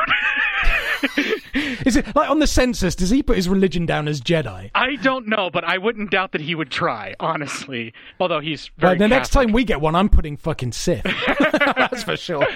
Is 1.86 1.96
it 1.96 2.14
like 2.14 2.30
on 2.30 2.38
the 2.38 2.46
census? 2.46 2.94
Does 2.94 3.10
he 3.10 3.22
put 3.22 3.36
his 3.36 3.48
religion 3.48 3.86
down 3.86 4.08
as 4.08 4.20
Jedi? 4.20 4.70
I 4.74 4.96
don't 4.96 5.26
know, 5.26 5.50
but 5.50 5.64
I 5.64 5.78
wouldn't 5.78 6.10
doubt 6.10 6.32
that 6.32 6.40
he 6.40 6.54
would 6.54 6.70
try, 6.70 7.14
honestly. 7.20 7.92
Although 8.18 8.40
he's 8.40 8.70
very 8.78 8.92
Right, 8.92 8.98
the 8.98 9.08
next 9.08 9.30
time 9.30 9.52
we 9.52 9.64
get 9.64 9.80
one, 9.80 9.94
I'm 9.94 10.08
putting 10.08 10.36
fucking 10.36 10.72
Sith. 10.72 11.04
That's 11.76 12.02
for 12.02 12.16
sure. 12.16 12.46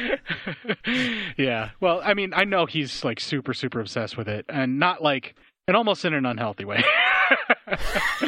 yeah. 1.36 1.70
Well, 1.80 2.00
I 2.04 2.14
mean, 2.14 2.32
I 2.34 2.44
know 2.44 2.66
he's 2.66 3.04
like 3.04 3.20
super, 3.20 3.54
super 3.54 3.80
obsessed 3.80 4.16
with 4.16 4.28
it, 4.28 4.44
and 4.48 4.78
not 4.78 5.02
like, 5.02 5.34
and 5.66 5.76
almost 5.76 6.04
in 6.04 6.14
an 6.14 6.26
unhealthy 6.26 6.64
way. 6.64 6.84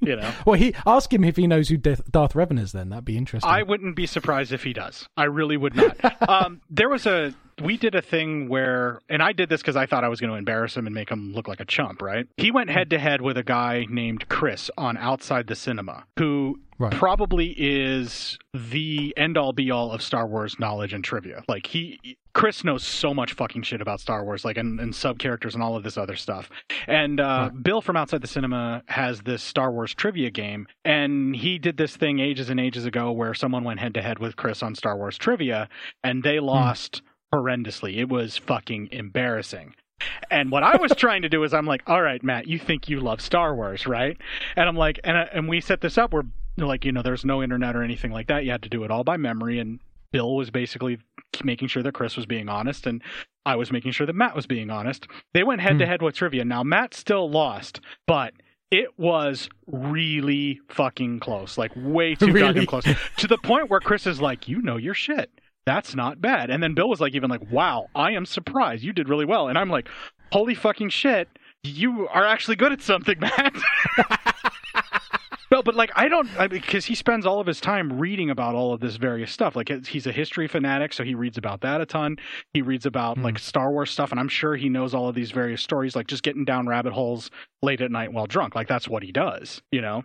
you 0.00 0.16
know, 0.16 0.32
Well, 0.46 0.58
he 0.58 0.74
ask 0.86 1.12
him 1.12 1.24
if 1.24 1.36
he 1.36 1.46
knows 1.46 1.68
who 1.68 1.76
Darth 1.76 2.10
Darth 2.10 2.32
Revan 2.34 2.58
is. 2.58 2.72
Then 2.72 2.88
that'd 2.90 3.04
be 3.04 3.16
interesting. 3.16 3.50
I 3.50 3.62
wouldn't 3.62 3.96
be 3.96 4.06
surprised 4.06 4.52
if 4.52 4.64
he 4.64 4.72
does. 4.72 5.06
I 5.16 5.24
really 5.24 5.56
would 5.56 5.74
not. 5.76 5.96
um, 6.28 6.60
there 6.70 6.88
was 6.88 7.06
a 7.06 7.34
we 7.62 7.76
did 7.76 7.94
a 7.94 8.02
thing 8.02 8.48
where, 8.48 9.00
and 9.08 9.22
I 9.22 9.32
did 9.32 9.48
this 9.48 9.60
because 9.60 9.76
I 9.76 9.86
thought 9.86 10.04
I 10.04 10.08
was 10.08 10.20
going 10.20 10.30
to 10.30 10.36
embarrass 10.36 10.76
him 10.76 10.86
and 10.86 10.94
make 10.94 11.10
him 11.10 11.32
look 11.32 11.46
like 11.48 11.60
a 11.60 11.64
chump. 11.64 12.02
Right? 12.02 12.26
He 12.36 12.50
went 12.50 12.70
head 12.70 12.90
to 12.90 12.98
head 12.98 13.20
with 13.20 13.36
a 13.36 13.44
guy 13.44 13.86
named 13.88 14.28
Chris 14.28 14.70
on 14.76 14.96
Outside 14.96 15.46
the 15.46 15.54
Cinema, 15.56 16.04
who 16.18 16.58
Right. 16.78 16.92
probably 16.92 17.54
is 17.56 18.38
the 18.52 19.14
end 19.16 19.38
all 19.38 19.52
be 19.52 19.70
all 19.70 19.92
of 19.92 20.02
Star 20.02 20.26
Wars 20.26 20.58
knowledge 20.58 20.92
and 20.92 21.04
trivia. 21.04 21.44
Like 21.46 21.68
he 21.68 22.16
Chris 22.34 22.64
knows 22.64 22.82
so 22.82 23.12
much 23.12 23.34
fucking 23.34 23.62
shit 23.62 23.80
about 23.80 24.00
Star 24.00 24.24
Wars, 24.24 24.44
like 24.44 24.56
and, 24.56 24.80
and 24.80 24.94
sub 24.94 25.18
characters 25.18 25.54
and 25.54 25.62
all 25.62 25.76
of 25.76 25.82
this 25.82 25.98
other 25.98 26.16
stuff. 26.16 26.48
And 26.86 27.20
uh, 27.20 27.50
Bill 27.50 27.82
from 27.82 27.96
Outside 27.96 28.22
the 28.22 28.26
Cinema 28.26 28.82
has 28.88 29.20
this 29.22 29.42
Star 29.42 29.70
Wars 29.70 29.94
trivia 29.94 30.30
game, 30.30 30.66
and 30.84 31.36
he 31.36 31.58
did 31.58 31.76
this 31.76 31.96
thing 31.96 32.20
ages 32.20 32.48
and 32.48 32.58
ages 32.58 32.86
ago 32.86 33.12
where 33.12 33.34
someone 33.34 33.64
went 33.64 33.80
head 33.80 33.94
to 33.94 34.02
head 34.02 34.18
with 34.18 34.36
Chris 34.36 34.62
on 34.62 34.74
Star 34.74 34.96
Wars 34.96 35.18
trivia, 35.18 35.68
and 36.02 36.22
they 36.22 36.40
lost 36.40 37.02
horrendously. 37.34 37.96
It 37.98 38.08
was 38.08 38.36
fucking 38.38 38.88
embarrassing. 38.92 39.74
And 40.30 40.50
what 40.50 40.62
I 40.62 40.76
was 40.76 40.92
trying 40.96 41.22
to 41.22 41.28
do 41.28 41.44
is, 41.44 41.52
I'm 41.52 41.66
like, 41.66 41.82
all 41.86 42.02
right, 42.02 42.22
Matt, 42.22 42.46
you 42.46 42.58
think 42.58 42.88
you 42.88 43.00
love 43.00 43.20
Star 43.20 43.54
Wars, 43.54 43.86
right? 43.86 44.16
And 44.56 44.68
I'm 44.68 44.76
like, 44.76 45.00
and 45.04 45.16
and 45.16 45.48
we 45.48 45.60
set 45.60 45.80
this 45.80 45.98
up 45.98 46.12
where, 46.12 46.24
like, 46.56 46.84
you 46.84 46.92
know, 46.92 47.02
there's 47.02 47.24
no 47.24 47.42
internet 47.42 47.76
or 47.76 47.82
anything 47.82 48.10
like 48.10 48.28
that. 48.28 48.44
You 48.44 48.50
had 48.50 48.62
to 48.62 48.68
do 48.68 48.84
it 48.84 48.90
all 48.90 49.04
by 49.04 49.16
memory, 49.16 49.58
and 49.58 49.80
Bill 50.12 50.34
was 50.34 50.50
basically 50.50 50.98
making 51.44 51.68
sure 51.68 51.82
that 51.82 51.94
Chris 51.94 52.16
was 52.16 52.26
being 52.26 52.48
honest, 52.48 52.86
and 52.86 53.02
I 53.44 53.56
was 53.56 53.72
making 53.72 53.92
sure 53.92 54.06
that 54.06 54.14
Matt 54.14 54.36
was 54.36 54.46
being 54.46 54.70
honest. 54.70 55.06
They 55.34 55.44
went 55.44 55.60
head 55.60 55.78
to 55.78 55.84
hmm. 55.84 55.90
head 55.90 56.02
with 56.02 56.14
trivia. 56.14 56.44
Now 56.44 56.62
Matt 56.62 56.94
still 56.94 57.30
lost, 57.30 57.80
but 58.06 58.34
it 58.70 58.98
was 58.98 59.48
really 59.66 60.60
fucking 60.68 61.20
close, 61.20 61.58
like 61.58 61.72
way 61.76 62.14
too 62.16 62.26
Really? 62.26 62.40
goddamn 62.40 62.66
close, 62.66 62.84
to 63.18 63.26
the 63.26 63.38
point 63.38 63.70
where 63.70 63.80
Chris 63.80 64.06
is 64.06 64.20
like, 64.20 64.48
"You 64.48 64.62
know 64.62 64.76
your 64.76 64.94
shit." 64.94 65.30
That's 65.64 65.94
not 65.94 66.20
bad. 66.20 66.50
And 66.50 66.60
then 66.60 66.74
Bill 66.74 66.88
was 66.88 67.00
like, 67.00 67.14
even 67.14 67.30
like, 67.30 67.50
"Wow, 67.50 67.88
I 67.94 68.12
am 68.12 68.26
surprised. 68.26 68.82
You 68.82 68.92
did 68.92 69.08
really 69.08 69.26
well." 69.26 69.48
And 69.48 69.58
I'm 69.58 69.70
like, 69.70 69.88
"Holy 70.32 70.54
fucking 70.54 70.88
shit, 70.88 71.28
you 71.62 72.08
are 72.08 72.26
actually 72.26 72.56
good 72.56 72.72
at 72.72 72.82
something, 72.82 73.18
Matt." 73.20 73.54
No, 75.52 75.62
but 75.62 75.74
like 75.74 75.90
I 75.94 76.08
don't 76.08 76.26
because 76.48 76.86
he 76.86 76.94
spends 76.94 77.26
all 77.26 77.38
of 77.38 77.46
his 77.46 77.60
time 77.60 77.98
reading 77.98 78.30
about 78.30 78.54
all 78.54 78.72
of 78.72 78.80
this 78.80 78.96
various 78.96 79.30
stuff. 79.30 79.54
Like 79.54 79.68
he's 79.86 80.06
a 80.06 80.12
history 80.12 80.48
fanatic, 80.48 80.94
so 80.94 81.04
he 81.04 81.14
reads 81.14 81.36
about 81.36 81.60
that 81.60 81.82
a 81.82 81.84
ton. 81.84 82.16
He 82.54 82.62
reads 82.62 82.86
about 82.86 83.18
hmm. 83.18 83.24
like 83.24 83.38
Star 83.38 83.70
Wars 83.70 83.90
stuff, 83.90 84.12
and 84.12 84.18
I'm 84.18 84.28
sure 84.28 84.56
he 84.56 84.70
knows 84.70 84.94
all 84.94 85.10
of 85.10 85.14
these 85.14 85.30
various 85.30 85.60
stories. 85.60 85.94
Like 85.94 86.06
just 86.06 86.22
getting 86.22 86.46
down 86.46 86.66
rabbit 86.66 86.94
holes 86.94 87.30
late 87.60 87.82
at 87.82 87.90
night 87.90 88.14
while 88.14 88.26
drunk. 88.26 88.54
Like 88.54 88.66
that's 88.66 88.88
what 88.88 89.02
he 89.02 89.12
does, 89.12 89.60
you 89.70 89.82
know. 89.82 90.04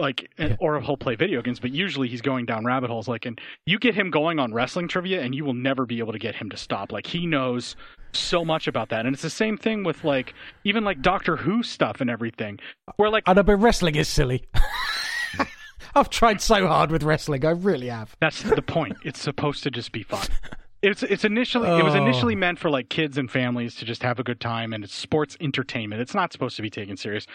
Like 0.00 0.32
and- 0.36 0.56
or 0.58 0.80
he'll 0.80 0.96
play 0.96 1.14
video 1.14 1.42
games, 1.42 1.60
but 1.60 1.70
usually 1.70 2.08
he's 2.08 2.22
going 2.22 2.46
down 2.46 2.64
rabbit 2.64 2.90
holes. 2.90 3.06
Like 3.06 3.24
and 3.24 3.40
you 3.66 3.78
get 3.78 3.94
him 3.94 4.10
going 4.10 4.40
on 4.40 4.52
wrestling 4.52 4.88
trivia, 4.88 5.22
and 5.22 5.32
you 5.32 5.44
will 5.44 5.54
never 5.54 5.86
be 5.86 6.00
able 6.00 6.12
to 6.12 6.18
get 6.18 6.34
him 6.34 6.50
to 6.50 6.56
stop. 6.56 6.90
Like 6.90 7.06
he 7.06 7.24
knows 7.24 7.76
so 8.12 8.44
much 8.44 8.66
about 8.66 8.88
that, 8.90 9.06
and 9.06 9.14
it's 9.14 9.22
the 9.22 9.30
same 9.30 9.56
thing 9.56 9.84
with 9.84 10.04
like 10.04 10.34
even 10.64 10.84
like 10.84 11.02
Doctor 11.02 11.36
Who 11.36 11.62
stuff 11.62 12.00
and 12.00 12.08
everything. 12.10 12.58
Where 12.96 13.10
like 13.10 13.24
I 13.26 13.32
know, 13.34 13.42
but 13.42 13.56
wrestling 13.56 13.94
is 13.96 14.08
silly. 14.08 14.44
I've 15.94 16.10
tried 16.10 16.40
so 16.40 16.66
hard 16.66 16.90
with 16.90 17.02
wrestling. 17.02 17.44
I 17.44 17.50
really 17.50 17.88
have. 17.88 18.14
That's 18.20 18.42
the 18.42 18.62
point. 18.62 18.96
It's 19.04 19.20
supposed 19.20 19.62
to 19.64 19.70
just 19.70 19.92
be 19.92 20.02
fun. 20.02 20.26
It's 20.80 21.02
it's 21.02 21.24
initially 21.24 21.68
it 21.76 21.82
was 21.82 21.96
Oh. 21.96 22.04
initially 22.04 22.36
meant 22.36 22.60
for 22.60 22.70
like 22.70 22.88
kids 22.88 23.18
and 23.18 23.28
families 23.28 23.74
to 23.74 23.84
just 23.84 24.04
have 24.04 24.20
a 24.20 24.22
good 24.22 24.38
time 24.38 24.72
and 24.72 24.84
it's 24.84 24.94
sports 24.94 25.36
entertainment. 25.40 26.00
It's 26.00 26.14
not 26.14 26.32
supposed 26.32 26.54
to 26.54 26.62
be 26.62 26.70
taken 26.70 26.96
serious. 26.96 27.26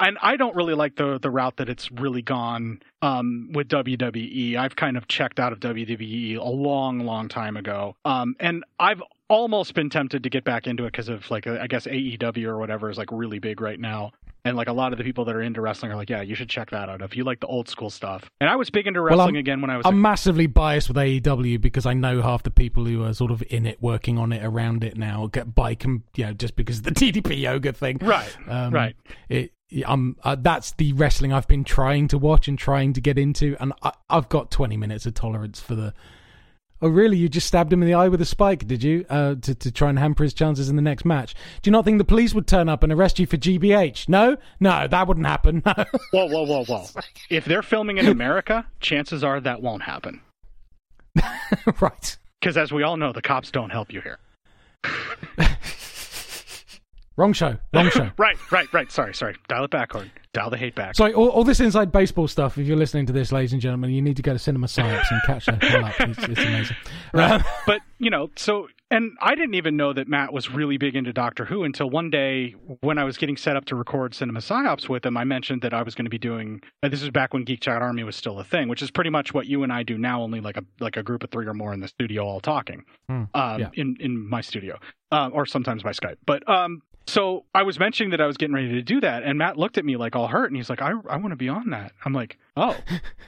And 0.00 0.16
I 0.22 0.36
don't 0.36 0.56
really 0.56 0.74
like 0.74 0.96
the 0.96 1.18
the 1.18 1.30
route 1.30 1.56
that 1.58 1.68
it's 1.68 1.92
really 1.92 2.22
gone 2.22 2.80
um, 3.02 3.50
with 3.52 3.68
WWE. 3.68 4.56
I've 4.56 4.74
kind 4.76 4.96
of 4.96 5.06
checked 5.08 5.38
out 5.38 5.52
of 5.52 5.60
WWE 5.60 6.36
a 6.38 6.42
long, 6.42 7.00
long 7.00 7.28
time 7.28 7.56
ago. 7.56 7.96
Um, 8.04 8.34
and 8.40 8.64
I've 8.78 9.02
almost 9.28 9.74
been 9.74 9.90
tempted 9.90 10.22
to 10.24 10.30
get 10.30 10.42
back 10.44 10.66
into 10.66 10.84
it 10.84 10.92
because 10.92 11.08
of 11.08 11.30
like 11.30 11.46
I 11.46 11.66
guess 11.66 11.86
AEW 11.86 12.44
or 12.46 12.58
whatever 12.58 12.90
is 12.90 12.98
like 12.98 13.12
really 13.12 13.38
big 13.38 13.60
right 13.60 13.78
now. 13.78 14.12
And 14.42 14.56
like 14.56 14.68
a 14.68 14.72
lot 14.72 14.92
of 14.92 14.98
the 14.98 15.04
people 15.04 15.26
that 15.26 15.36
are 15.36 15.42
into 15.42 15.60
wrestling 15.60 15.92
are 15.92 15.96
like, 15.96 16.08
yeah, 16.08 16.22
you 16.22 16.34
should 16.34 16.48
check 16.48 16.70
that 16.70 16.88
out 16.88 17.02
if 17.02 17.14
you 17.14 17.24
like 17.24 17.40
the 17.40 17.46
old 17.46 17.68
school 17.68 17.90
stuff. 17.90 18.30
And 18.40 18.48
I 18.48 18.56
was 18.56 18.70
big 18.70 18.86
into 18.86 19.02
Well, 19.02 19.18
wrestling 19.18 19.36
again 19.36 19.60
when 19.60 19.68
I 19.68 19.76
was. 19.76 19.84
I'm 19.84 19.96
a- 19.96 19.98
massively 19.98 20.46
biased 20.46 20.88
with 20.88 20.96
AEW 20.96 21.60
because 21.60 21.84
I 21.84 21.92
know 21.92 22.22
half 22.22 22.42
the 22.42 22.50
people 22.50 22.86
who 22.86 23.04
are 23.04 23.12
sort 23.12 23.32
of 23.32 23.42
in 23.50 23.66
it, 23.66 23.82
working 23.82 24.16
on 24.16 24.32
it, 24.32 24.42
around 24.42 24.82
it 24.82 24.96
now, 24.96 25.26
get 25.26 25.54
by, 25.54 25.74
com- 25.74 26.04
you 26.16 26.24
know, 26.24 26.32
just 26.32 26.56
because 26.56 26.78
of 26.78 26.84
the 26.84 26.90
DDP 26.92 27.38
yoga 27.38 27.74
thing. 27.74 27.98
Right, 28.00 28.34
Um, 28.48 28.72
right. 28.72 28.96
It, 29.28 29.52
um, 29.86 30.16
uh, 30.22 30.36
that's 30.38 30.72
the 30.72 30.92
wrestling 30.92 31.32
I've 31.32 31.48
been 31.48 31.64
trying 31.64 32.08
to 32.08 32.18
watch 32.18 32.48
and 32.48 32.58
trying 32.58 32.92
to 32.94 33.00
get 33.00 33.18
into, 33.18 33.56
and 33.60 33.72
I, 33.82 33.92
I've 34.08 34.28
got 34.28 34.50
20 34.50 34.76
minutes 34.76 35.06
of 35.06 35.14
tolerance 35.14 35.60
for 35.60 35.74
the. 35.74 35.94
Oh, 36.82 36.88
really? 36.88 37.18
You 37.18 37.28
just 37.28 37.46
stabbed 37.46 37.70
him 37.70 37.82
in 37.82 37.88
the 37.88 37.94
eye 37.94 38.08
with 38.08 38.22
a 38.22 38.24
spike, 38.24 38.66
did 38.66 38.82
you? 38.82 39.04
Uh, 39.10 39.34
to 39.34 39.54
to 39.54 39.70
try 39.70 39.90
and 39.90 39.98
hamper 39.98 40.24
his 40.24 40.32
chances 40.32 40.70
in 40.70 40.76
the 40.76 40.82
next 40.82 41.04
match? 41.04 41.34
Do 41.60 41.68
you 41.68 41.72
not 41.72 41.84
think 41.84 41.98
the 41.98 42.04
police 42.04 42.34
would 42.34 42.46
turn 42.46 42.68
up 42.70 42.82
and 42.82 42.92
arrest 42.92 43.18
you 43.18 43.26
for 43.26 43.36
GBH? 43.36 44.08
No, 44.08 44.36
no, 44.60 44.88
that 44.88 45.06
wouldn't 45.06 45.26
happen. 45.26 45.62
Whoa, 46.12 46.26
whoa, 46.26 46.46
whoa, 46.46 46.64
whoa. 46.64 46.86
If 47.28 47.44
they're 47.44 47.62
filming 47.62 47.98
in 47.98 48.06
America, 48.06 48.66
chances 48.80 49.22
are 49.22 49.40
that 49.40 49.60
won't 49.60 49.82
happen. 49.82 50.22
right. 51.80 52.16
Because 52.40 52.56
as 52.56 52.72
we 52.72 52.82
all 52.82 52.96
know, 52.96 53.12
the 53.12 53.22
cops 53.22 53.50
don't 53.50 53.70
help 53.70 53.92
you 53.92 54.00
here. 54.00 54.18
Wrong 57.20 57.34
show. 57.34 57.58
Wrong 57.74 57.90
show. 57.90 58.10
Right, 58.16 58.38
right, 58.50 58.72
right. 58.72 58.90
Sorry, 58.90 59.14
sorry. 59.14 59.36
Dial 59.46 59.64
it 59.64 59.70
back, 59.70 59.92
Horn. 59.92 60.10
Dial 60.32 60.48
the 60.48 60.56
hate 60.56 60.74
back. 60.74 60.94
Sorry, 60.94 61.12
all, 61.12 61.28
all 61.28 61.44
this 61.44 61.60
inside 61.60 61.92
baseball 61.92 62.28
stuff. 62.28 62.56
If 62.56 62.66
you're 62.66 62.78
listening 62.78 63.04
to 63.06 63.12
this, 63.12 63.30
ladies 63.30 63.52
and 63.52 63.60
gentlemen, 63.60 63.90
you 63.90 64.00
need 64.00 64.16
to 64.16 64.22
go 64.22 64.32
to 64.32 64.38
Cinema 64.38 64.68
Psyops 64.68 65.10
and 65.10 65.20
catch 65.26 65.44
that 65.44 65.62
all 65.74 65.84
up. 65.84 66.00
It's, 66.00 66.18
it's 66.18 66.40
amazing. 66.40 66.76
Um, 67.12 67.42
but, 67.66 67.80
you 67.98 68.08
know, 68.08 68.30
so, 68.36 68.68
and 68.90 69.12
I 69.20 69.34
didn't 69.34 69.54
even 69.54 69.76
know 69.76 69.92
that 69.92 70.06
Matt 70.06 70.32
was 70.32 70.50
really 70.50 70.78
big 70.78 70.94
into 70.94 71.12
Doctor 71.12 71.44
Who 71.44 71.64
until 71.64 71.90
one 71.90 72.08
day 72.08 72.54
when 72.80 72.98
I 72.98 73.04
was 73.04 73.18
getting 73.18 73.36
set 73.36 73.56
up 73.56 73.64
to 73.66 73.74
record 73.74 74.14
Cinema 74.14 74.38
Psyops 74.38 74.88
with 74.88 75.04
him, 75.04 75.16
I 75.16 75.24
mentioned 75.24 75.62
that 75.62 75.74
I 75.74 75.82
was 75.82 75.96
going 75.96 76.06
to 76.06 76.10
be 76.10 76.18
doing, 76.18 76.62
this 76.82 77.02
is 77.02 77.10
back 77.10 77.34
when 77.34 77.44
Geek 77.44 77.60
Chat 77.60 77.82
Army 77.82 78.04
was 78.04 78.14
still 78.14 78.38
a 78.38 78.44
thing, 78.44 78.68
which 78.68 78.80
is 78.80 78.90
pretty 78.92 79.10
much 79.10 79.34
what 79.34 79.46
you 79.46 79.64
and 79.64 79.72
I 79.72 79.82
do 79.82 79.98
now, 79.98 80.22
only 80.22 80.40
like 80.40 80.56
a, 80.56 80.64
like 80.78 80.96
a 80.96 81.02
group 81.02 81.24
of 81.24 81.30
three 81.30 81.46
or 81.46 81.54
more 81.54 81.74
in 81.74 81.80
the 81.80 81.88
studio 81.88 82.24
all 82.24 82.40
talking. 82.40 82.84
Hmm, 83.08 83.24
um, 83.34 83.60
yeah. 83.60 83.70
in 83.74 83.96
in 83.98 84.28
my 84.28 84.40
studio, 84.40 84.78
uh, 85.10 85.30
or 85.32 85.46
sometimes 85.46 85.82
by 85.82 85.90
Skype. 85.90 86.16
But 86.24 86.48
um, 86.48 86.82
so 87.10 87.44
I 87.54 87.62
was 87.62 87.78
mentioning 87.78 88.10
that 88.10 88.20
I 88.20 88.26
was 88.26 88.36
getting 88.36 88.54
ready 88.54 88.68
to 88.70 88.82
do 88.82 89.00
that, 89.00 89.22
and 89.24 89.38
Matt 89.38 89.56
looked 89.56 89.78
at 89.78 89.84
me 89.84 89.96
like 89.96 90.14
all 90.16 90.28
hurt, 90.28 90.46
and 90.46 90.56
he's 90.56 90.70
like, 90.70 90.80
"I 90.80 90.92
I 91.08 91.16
want 91.16 91.30
to 91.30 91.36
be 91.36 91.48
on 91.48 91.70
that." 91.70 91.92
I'm 92.04 92.12
like, 92.12 92.38
"Oh," 92.56 92.76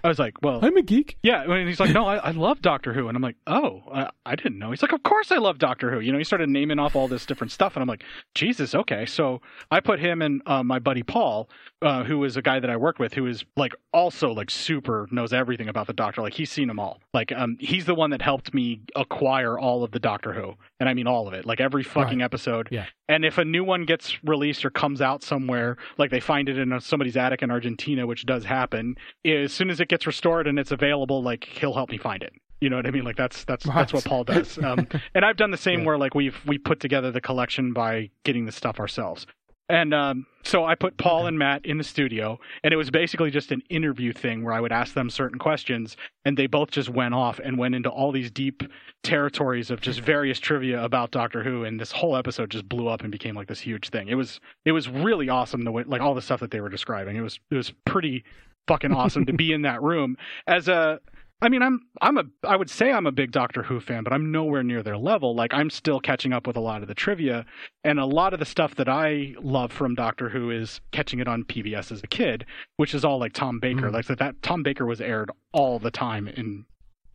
I 0.05 0.09
was 0.09 0.19
like, 0.19 0.41
"Well." 0.43 0.61
I'm 0.63 0.77
a 0.77 0.83
geek. 0.83 1.19
Yeah, 1.23 1.43
and 1.43 1.69
he's 1.69 1.81
like, 1.81 1.93
no, 1.93 2.07
I, 2.07 2.17
I 2.17 2.31
love 2.31 2.63
Doctor 2.63 2.93
Who, 2.93 3.09
and 3.09 3.17
I'm 3.17 3.23
like, 3.23 3.37
oh, 3.47 3.83
I, 3.93 4.11
I 4.25 4.37
didn't 4.37 4.59
know. 4.59 4.71
He's 4.71 4.83
like, 4.83 4.93
of 4.93 5.03
course 5.03 5.33
I 5.33 5.37
love 5.37 5.59
Doctor 5.59 5.91
Who. 5.91 6.01
You 6.01 6.13
know, 6.13 6.19
he 6.19 6.25
started 6.25 6.49
naming 6.49 6.79
off 6.79 6.95
all 6.95 7.09
this 7.09 7.27
different 7.27 7.51
stuff, 7.51 7.75
and 7.75 7.83
I'm 7.83 7.89
like, 7.89 8.05
Jesus, 8.35 8.75
okay. 8.75 9.07
So 9.07 9.41
I 9.71 9.81
put 9.81 9.99
him 10.01 10.23
and 10.23 10.41
uh, 10.47 10.63
my 10.63 10.79
buddy 10.79 11.03
Paul, 11.03 11.49
uh, 11.83 12.05
who 12.05 12.23
is 12.25 12.37
a 12.37 12.43
guy 12.43 12.61
that 12.61 12.71
I 12.71 12.77
work 12.77 12.99
with, 12.99 13.15
who 13.15 13.27
is 13.27 13.45
like 13.57 13.73
also 13.93 14.33
like 14.33 14.51
super 14.51 15.09
knows 15.11 15.33
everything 15.33 15.69
about 15.69 15.87
the 15.87 15.93
Doctor. 15.93 16.23
Like 16.23 16.35
he's 16.35 16.51
seen 16.51 16.69
them 16.69 16.79
all. 16.79 17.01
Like 17.13 17.33
um, 17.33 17.57
he's 17.61 17.85
the 17.87 17.95
one 17.95 18.11
that 18.11 18.23
helped 18.23 18.55
me 18.55 18.81
acquire 18.97 19.59
all 19.59 19.83
of 19.85 19.91
the 19.91 20.01
Doctor 20.01 20.33
Who, 20.33 20.55
and 20.83 20.89
I 20.89 20.95
mean 20.95 21.07
all 21.07 21.29
of 21.29 21.35
it, 21.35 21.47
like 21.47 21.61
every 21.61 21.85
fucking 21.85 22.19
Right. 22.19 22.25
episode. 22.25 22.67
Yeah. 22.73 22.87
And 23.09 23.25
if 23.25 23.39
a 23.39 23.45
new 23.45 23.63
one 23.63 23.85
gets 23.85 24.19
released 24.25 24.65
or 24.65 24.71
comes 24.71 25.01
out 25.01 25.23
somewhere, 25.23 25.77
like 25.97 26.11
they 26.11 26.19
find 26.19 26.49
it 26.49 26.59
in 26.59 26.79
somebody's 26.81 27.17
attic 27.17 27.41
in 27.41 27.53
Argentina, 27.53 28.05
which 28.05 28.27
does 28.27 28.45
happen, 28.45 28.97
as 29.25 29.53
soon 29.53 29.71
as 29.71 29.79
it 29.79 29.87
gets 29.89 30.09
restored 30.09 30.49
and 30.49 30.59
it's 30.59 30.73
available, 30.73 31.23
like 31.23 31.45
he'll 31.45 31.75
help 31.75 31.91
me 31.91 31.99
find 31.99 32.25
it. 32.25 32.33
You 32.61 32.69
know 32.69 32.77
what 32.77 32.87
I 32.87 32.91
mean? 32.91 33.05
Like 33.05 33.17
that's 33.17 33.45
that's 33.45 33.65
Right. 33.65 33.77
that's 33.77 33.93
what 33.93 34.05
Paul 34.05 34.25
does. 34.25 34.59
Um, 34.59 34.89
and 35.15 35.25
I've 35.25 35.37
done 35.37 35.53
the 35.53 35.57
same 35.57 35.81
Yeah. 35.81 35.87
where 35.87 35.99
like 35.99 36.17
we've 36.17 36.37
we 36.47 36.59
put 36.59 36.81
together 36.81 37.13
the 37.13 37.21
collection 37.21 37.73
by 37.73 38.11
getting 38.25 38.45
the 38.47 38.53
stuff 38.53 38.81
ourselves. 38.81 39.25
And 39.73 39.95
um, 39.95 40.27
so 40.43 40.67
I 40.67 40.75
put 40.75 40.99
Paul 40.99 41.27
and 41.27 41.39
Matt 41.39 41.65
in 41.65 41.79
the 41.79 41.85
studio, 41.85 42.39
and 42.63 42.75
it 42.75 42.77
was 42.77 42.91
basically 42.91 43.31
just 43.31 43.51
an 43.53 43.63
interview 43.71 44.13
thing 44.13 44.45
where 44.45 44.53
I 44.53 44.61
would 44.61 44.71
ask 44.71 44.93
them 44.93 45.09
certain 45.09 45.39
questions, 45.39 45.97
and 46.27 46.37
they 46.37 46.47
both 46.47 46.71
just 46.71 46.91
went 46.91 47.15
off 47.15 47.41
and 47.43 47.57
went 47.57 47.75
into 47.75 47.89
all 47.89 48.13
these 48.13 48.31
deep 48.31 48.65
territories 49.03 49.71
of 49.71 49.81
just 49.81 50.01
various 50.01 50.39
trivia 50.39 50.85
about 50.85 51.11
Doctor 51.11 51.43
Who, 51.43 51.65
and 51.65 51.81
this 51.81 51.91
whole 51.91 52.19
episode 52.19 52.51
just 52.51 52.69
blew 52.69 52.87
up 52.87 53.01
and 53.01 53.11
became 53.11 53.35
like 53.35 53.49
this 53.49 53.61
huge 53.61 53.89
thing. 53.89 54.09
It 54.09 54.15
was 54.15 54.41
it 54.67 54.73
was 54.73 54.91
really 54.91 55.31
awesome 55.31 55.63
the 55.63 55.73
way 55.73 55.85
like 55.85 56.03
all 56.03 56.15
the 56.15 56.21
stuff 56.21 56.41
that 56.41 56.51
they 56.51 56.61
were 56.61 56.69
describing. 56.69 57.17
It 57.17 57.23
was 57.23 57.41
it 57.51 57.57
was 57.57 57.73
pretty 57.87 58.25
fucking 58.69 58.93
awesome 58.93 59.25
to 59.25 59.33
be 59.33 59.55
in 59.55 59.63
that 59.63 59.81
room 59.81 60.19
as 60.47 60.69
a 60.69 61.01
I 61.43 61.49
mean, 61.49 61.61
I'm 61.61 61.81
I'm 62.01 62.17
a 62.19 62.25
I 62.45 62.57
would 62.57 62.71
say 62.71 62.93
I'm 62.93 63.07
a 63.07 63.13
big 63.13 63.33
Doctor 63.33 63.65
Who 63.65 63.81
fan, 63.81 64.05
but 64.05 64.13
I'm 64.13 64.31
nowhere 64.31 64.63
near 64.63 64.83
their 64.83 64.97
level. 64.97 65.35
Like 65.35 65.53
I'm 65.53 65.71
still 65.71 65.99
catching 65.99 66.33
up 66.33 66.47
with 66.47 66.57
a 66.57 66.61
lot 66.61 66.83
of 66.83 66.89
the 66.89 66.95
trivia, 66.95 67.45
and 67.83 67.99
a 67.99 68.07
lot 68.07 68.33
of 68.33 68.39
the 68.39 68.47
stuff 68.47 68.77
that 68.77 68.89
I 68.89 69.35
love 69.41 69.73
from 69.73 69.97
Doctor 69.97 70.29
Who 70.29 70.51
is 70.51 70.81
catching 70.93 71.19
it 71.19 71.27
on 71.27 71.43
PBS 71.43 71.91
as 71.91 72.01
a 72.03 72.07
kid, 72.07 72.47
which 72.77 72.95
is 72.95 73.05
all 73.05 73.19
like 73.19 73.33
Tom 73.33 73.59
Baker. 73.59 73.91
Mm. 73.91 73.93
Like 73.93 74.07
that, 74.07 74.21
that 74.21 74.41
Tom 74.43 74.63
Baker 74.63 74.87
was 74.87 75.01
aired 75.01 75.33
all 75.53 75.81
the 75.81 75.91
time 75.91 76.29
in, 76.29 76.65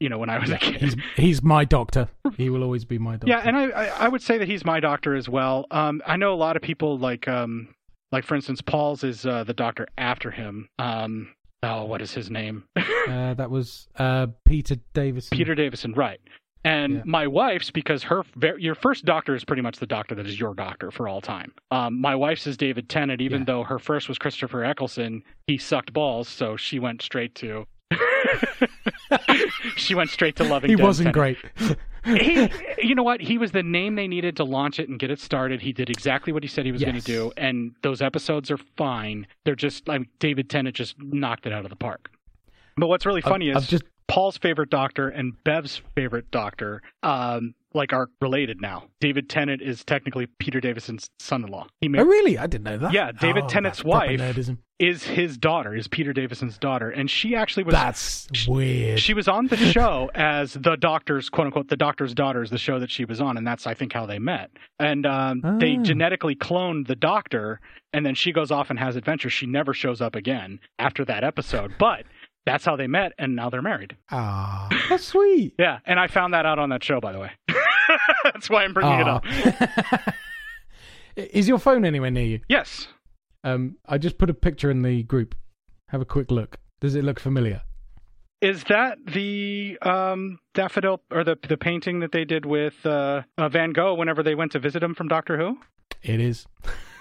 you 0.02 0.10
know, 0.10 0.18
when 0.18 0.30
I 0.30 0.40
was 0.40 0.50
a 0.50 0.58
kid. 0.58 0.82
He's 0.82 0.96
he's 1.16 1.42
my 1.42 1.64
doctor. 1.64 2.10
He 2.36 2.50
will 2.50 2.64
always 2.64 2.84
be 2.84 2.98
my 2.98 3.14
doctor. 3.14 3.30
Yeah, 3.30 3.42
and 3.46 3.56
I, 3.56 3.70
I 3.70 3.86
I 3.86 4.08
would 4.10 4.22
say 4.22 4.38
that 4.38 4.48
he's 4.50 4.66
my 4.66 4.82
doctor 4.82 5.16
as 5.16 5.30
well. 5.30 5.66
Um, 5.72 6.02
I 6.06 6.18
know 6.18 6.34
a 6.34 6.36
lot 6.36 6.58
of 6.58 6.62
people 6.62 7.00
like 7.00 7.30
um 7.30 7.70
like 8.12 8.26
for 8.26 8.36
instance, 8.36 8.62
Paul's 8.62 9.04
is 9.04 9.26
uh, 9.26 9.44
the 9.44 9.54
doctor 9.54 9.88
after 9.98 10.32
him. 10.32 10.70
Um, 10.80 11.34
oh, 11.64 11.86
what 11.86 12.02
is 12.02 12.14
his 12.14 12.30
name? 12.30 12.64
uh, 12.76 13.34
that 13.34 13.50
was 13.50 13.88
uh, 13.98 14.28
Peter 14.46 14.76
Davison. 14.94 15.38
Peter 15.38 15.56
Davison, 15.56 15.94
right? 15.94 16.20
And 16.64 16.96
Yeah. 16.96 17.02
my 17.06 17.28
wife's 17.28 17.72
because 17.72 18.04
her 18.04 18.24
your 18.58 18.76
first 18.76 19.06
doctor 19.06 19.36
is 19.36 19.46
pretty 19.46 19.62
much 19.62 19.78
the 19.78 19.86
doctor 19.86 20.16
that 20.16 20.26
is 20.26 20.40
your 20.40 20.54
doctor 20.54 20.92
for 20.92 21.08
all 21.08 21.22
time. 21.22 21.54
Um, 21.72 22.02
my 22.02 22.16
wife's 22.16 22.46
is 22.48 22.58
David 22.58 22.90
Tennant, 22.90 23.22
even 23.22 23.42
Yeah. 23.42 23.46
though 23.46 23.64
her 23.64 23.80
first 23.80 24.10
was 24.10 24.18
Christopher 24.18 24.64
Eccleston. 24.66 25.24
He 25.48 25.58
sucked 25.58 25.94
balls, 25.94 26.28
so 26.28 26.58
she 26.58 26.80
went 26.80 27.02
straight 27.02 27.36
to. 27.36 27.66
she 29.76 29.96
went 29.96 30.10
straight 30.10 30.36
to 30.38 30.44
loving. 30.44 30.70
He 30.70 30.76
Dead 30.76 30.84
wasn't 30.84 31.14
Tennant. 31.14 31.38
great. 31.58 31.78
He, 32.16 32.50
you 32.88 32.96
know 32.96 33.04
what? 33.04 33.22
He 33.22 33.38
was 33.38 33.52
the 33.52 33.64
name 33.64 33.96
they 33.96 34.08
needed 34.08 34.36
to 34.38 34.44
launch 34.44 34.80
it 34.80 34.90
and 34.90 35.00
get 35.00 35.12
it 35.12 35.20
started. 35.20 35.62
He 35.62 35.74
did 35.74 35.90
exactly 35.90 36.34
what 36.34 36.44
he 36.44 36.50
said 36.50 36.66
he 36.66 36.72
was 36.72 36.84
going 36.84 36.96
to 36.96 37.02
do, 37.02 37.32
and 37.38 37.76
those 37.82 38.02
episodes 38.02 38.50
are 38.52 38.58
fine. 38.58 39.28
They're 39.44 39.56
just 39.56 39.88
like 39.88 40.08
David 40.20 40.50
Tennant 40.50 40.76
just 40.76 40.96
knocked 41.02 41.46
it 41.46 41.54
out 41.54 41.66
of 41.66 41.70
the 41.70 41.76
park. 41.76 42.10
But 42.78 42.88
what's 42.88 43.06
really 43.06 43.22
funny 43.22 43.52
I've, 43.52 43.58
is 43.58 43.64
I've 43.64 43.70
just 43.70 43.84
Paul's 44.08 44.38
favorite 44.38 44.70
doctor 44.70 45.10
and 45.10 45.34
Bev's 45.44 45.82
favorite 45.96 46.32
doctor, 46.32 46.82
um, 47.04 47.54
like 47.74 47.92
are 47.94 48.10
related 48.22 48.62
now. 48.62 48.86
David 49.02 49.30
Tennant 49.30 49.62
is 49.62 49.84
technically 49.84 50.26
Peter 50.40 50.60
Davison's 50.60 51.10
son-in-law. 51.20 51.68
He 51.82 51.90
oh 51.98 52.04
really? 52.06 52.38
I 52.38 52.48
didn't 52.48 52.64
know 52.64 52.78
that. 52.78 52.94
Yeah, 52.94 53.12
David 53.12 53.44
Oh, 53.44 53.48
Tennant's 53.48 53.84
wife 53.84 54.20
is 54.80 55.04
his 55.04 55.38
daughter, 55.38 55.76
is 55.76 55.88
Peter 55.88 56.14
Davison's 56.14 56.58
daughter, 56.58 56.90
and 56.90 57.10
she 57.10 57.36
actually 57.36 57.64
was 57.64 57.74
That's 57.74 58.48
weird. 58.48 59.00
she 59.00 59.14
was 59.14 59.28
on 59.28 59.48
the 59.48 59.58
show 59.74 60.10
as 60.16 60.54
the 60.54 60.76
doctor's 60.78 61.30
quote 61.30 61.48
unquote 61.48 61.68
the 61.68 61.76
doctor's 61.78 62.14
daughter 62.16 62.42
is 62.42 62.50
the 62.50 62.58
show 62.58 62.80
that 62.80 62.90
she 62.90 63.04
was 63.06 63.20
on, 63.20 63.38
and 63.38 63.46
that's 63.46 63.68
I 63.68 63.74
think 63.74 63.92
how 63.94 64.06
they 64.06 64.20
met. 64.20 64.50
And 64.80 65.06
um, 65.06 65.42
they 65.60 65.78
Ah. 65.78 65.84
genetically 65.84 66.36
cloned 66.36 66.88
the 66.88 66.96
doctor, 66.96 67.60
and 67.94 68.06
then 68.06 68.16
she 68.16 68.32
goes 68.32 68.50
off 68.52 68.70
and 68.70 68.80
has 68.80 68.96
adventures. 68.96 69.34
She 69.34 69.46
never 69.46 69.74
shows 69.74 70.00
up 70.02 70.16
again 70.16 70.60
after 70.80 71.04
that 71.06 71.24
episode, 71.24 71.74
but 71.78 72.06
that's 72.48 72.64
how 72.66 72.76
they 72.76 72.88
met, 72.88 73.12
and 73.18 73.36
now 73.36 73.50
they're 73.50 73.62
married. 73.62 73.96
Ah, 74.10 74.70
that's 74.90 75.04
sweet. 75.04 75.54
Yeah, 75.60 75.80
and 75.86 76.00
I 76.00 76.08
found 76.08 76.34
that 76.34 76.46
out 76.46 76.60
on 76.60 76.70
that 76.70 76.84
show, 76.84 77.00
by 77.00 77.12
the 77.12 77.20
way. 77.20 77.32
that's 78.24 78.50
why 78.50 78.64
I'm 78.64 78.74
bringing 78.74 79.00
it 79.00 79.08
up. 79.08 79.26
Is 81.16 81.48
your 81.48 81.60
phone 81.60 81.84
anywhere 81.84 82.12
near 82.12 82.26
you? 82.26 82.40
Yes. 82.48 82.88
Um, 83.44 83.76
I 83.86 83.98
just 83.98 84.18
put 84.18 84.30
a 84.30 84.34
picture 84.34 84.72
in 84.72 84.82
the 84.82 85.04
group. 85.04 85.36
Have 85.90 86.02
a 86.02 86.06
quick 86.06 86.32
look. 86.32 86.58
Does 86.80 86.96
it 86.96 87.04
look 87.04 87.20
familiar? 87.20 87.62
Is 88.40 88.64
that 88.66 89.00
the 89.06 89.78
um, 89.82 90.38
daffodil 90.54 91.02
or 91.12 91.24
the 91.24 91.38
the 91.48 91.58
painting 91.58 92.02
that 92.02 92.12
they 92.12 92.24
did 92.24 92.46
with 92.46 92.86
uh, 92.86 93.24
uh, 93.38 93.50
Van 93.50 93.72
Gogh 93.72 93.96
whenever 93.96 94.22
they 94.22 94.36
went 94.36 94.52
to 94.52 94.60
visit 94.60 94.84
him 94.84 94.94
from 94.94 95.08
Doctor 95.08 95.38
Who? 95.38 95.58
It 96.08 96.20
is. 96.22 96.46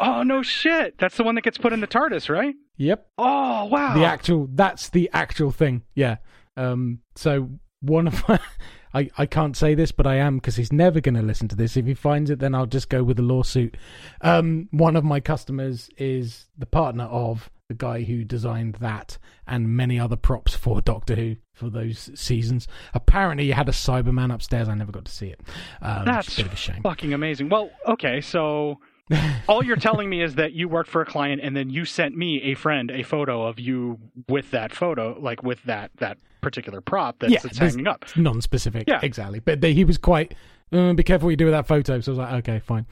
Oh 0.01 0.23
no 0.23 0.43
shit! 0.43 0.99
That's 0.99 1.17
the 1.17 1.25
one 1.25 1.37
that 1.37 1.43
gets 1.43 1.59
put 1.59 1.73
in 1.73 1.81
the 1.81 1.87
TARDIS, 1.87 2.29
right? 2.29 2.55
Yep. 2.77 3.07
Oh 3.19 3.65
wow! 3.67 3.95
The 3.95 4.05
actual. 4.05 4.49
That's 4.53 4.89
the 4.91 5.09
actual 5.13 5.51
thing. 5.51 5.83
Yeah. 5.95 6.17
Um. 6.57 7.01
So 7.15 7.51
one 7.81 8.09
of 8.09 8.29
my. 8.29 8.41
I, 8.95 9.11
I 9.19 9.27
can't 9.27 9.55
say 9.55 9.75
this, 9.75 9.93
but 9.93 10.07
I 10.07 10.15
am 10.15 10.37
because 10.37 10.57
he's 10.57 10.73
never 10.73 11.03
going 11.03 11.17
to 11.17 11.23
listen 11.23 11.49
to 11.49 11.57
this. 11.57 11.77
If 11.77 11.85
he 11.85 11.93
finds 11.93 12.31
it, 12.31 12.39
then 12.39 12.55
I'll 12.55 12.65
just 12.65 12.89
go 12.89 13.03
with 13.05 13.19
a 13.19 13.23
lawsuit. 13.23 13.77
Um, 14.23 14.69
one 14.71 14.97
of 14.97 15.05
my 15.05 15.21
customers 15.21 15.91
is 15.99 16.47
the 16.57 16.65
partner 16.65 17.05
of 17.05 17.51
the 17.69 17.75
guy 17.75 18.05
who 18.05 18.25
designed 18.25 18.77
that 18.77 19.19
and 19.47 19.69
many 19.69 20.01
other 20.01 20.17
props 20.17 20.55
for 20.55 20.81
Doctor 20.81 21.15
Who 21.15 21.37
for 21.53 21.69
those 21.69 22.11
seasons. 22.15 22.69
Apparently, 22.95 23.45
he 23.45 23.51
had 23.51 23.69
a 23.69 23.73
Cyberman 23.73 24.33
upstairs. 24.33 24.67
I 24.67 24.75
never 24.75 24.93
got 24.93 25.05
to 25.05 25.13
see 25.13 25.29
it. 25.29 25.41
Um, 25.83 26.07
That's 26.07 26.33
a 26.33 26.37
bit 26.37 26.47
of 26.47 26.53
a 26.55 26.57
shame. 26.57 26.83
fucking 26.83 27.13
amazing. 27.13 27.51
Well, 27.51 27.71
okay, 27.87 28.23
so 28.23 28.79
all 29.49 29.65
you're 29.65 29.77
telling 29.77 30.09
me 30.11 30.23
is 30.23 30.35
that 30.35 30.53
you 30.53 30.69
worked 30.69 30.91
for 30.91 31.01
a 31.01 31.07
client 31.07 31.41
and 31.43 31.57
then 31.57 31.71
you 31.71 31.85
sent 31.85 32.17
me 32.17 32.43
a 32.43 32.55
friend 32.55 32.91
a 32.91 33.03
photo 33.03 33.47
of 33.47 33.61
you 33.61 33.99
with 34.29 34.51
that 34.51 34.75
photo, 34.75 35.17
like 35.21 35.43
with 35.43 35.63
that 35.65 35.91
that 35.99 36.19
particular 36.41 36.81
prop 36.81 37.19
that's, 37.19 37.33
Yeah, 37.33 37.39
that's 37.43 37.59
hanging 37.59 37.87
up. 37.87 38.05
Non-specific. 38.17 38.85
Yeah. 38.89 39.01
exactly. 39.03 39.41
But 39.41 39.61
they, 39.61 39.73
he 39.75 39.85
was 39.85 39.99
quite. 39.99 40.35
Uh, 40.73 40.93
be 40.95 41.05
careful 41.05 41.27
what 41.27 41.31
you 41.31 41.37
do 41.37 41.45
with 41.45 41.55
that 41.55 41.67
photo. 41.69 42.01
So 42.01 42.11
I 42.11 42.13
was 42.13 42.19
like, 42.19 42.33
okay, 42.49 42.59
fine. 42.59 42.87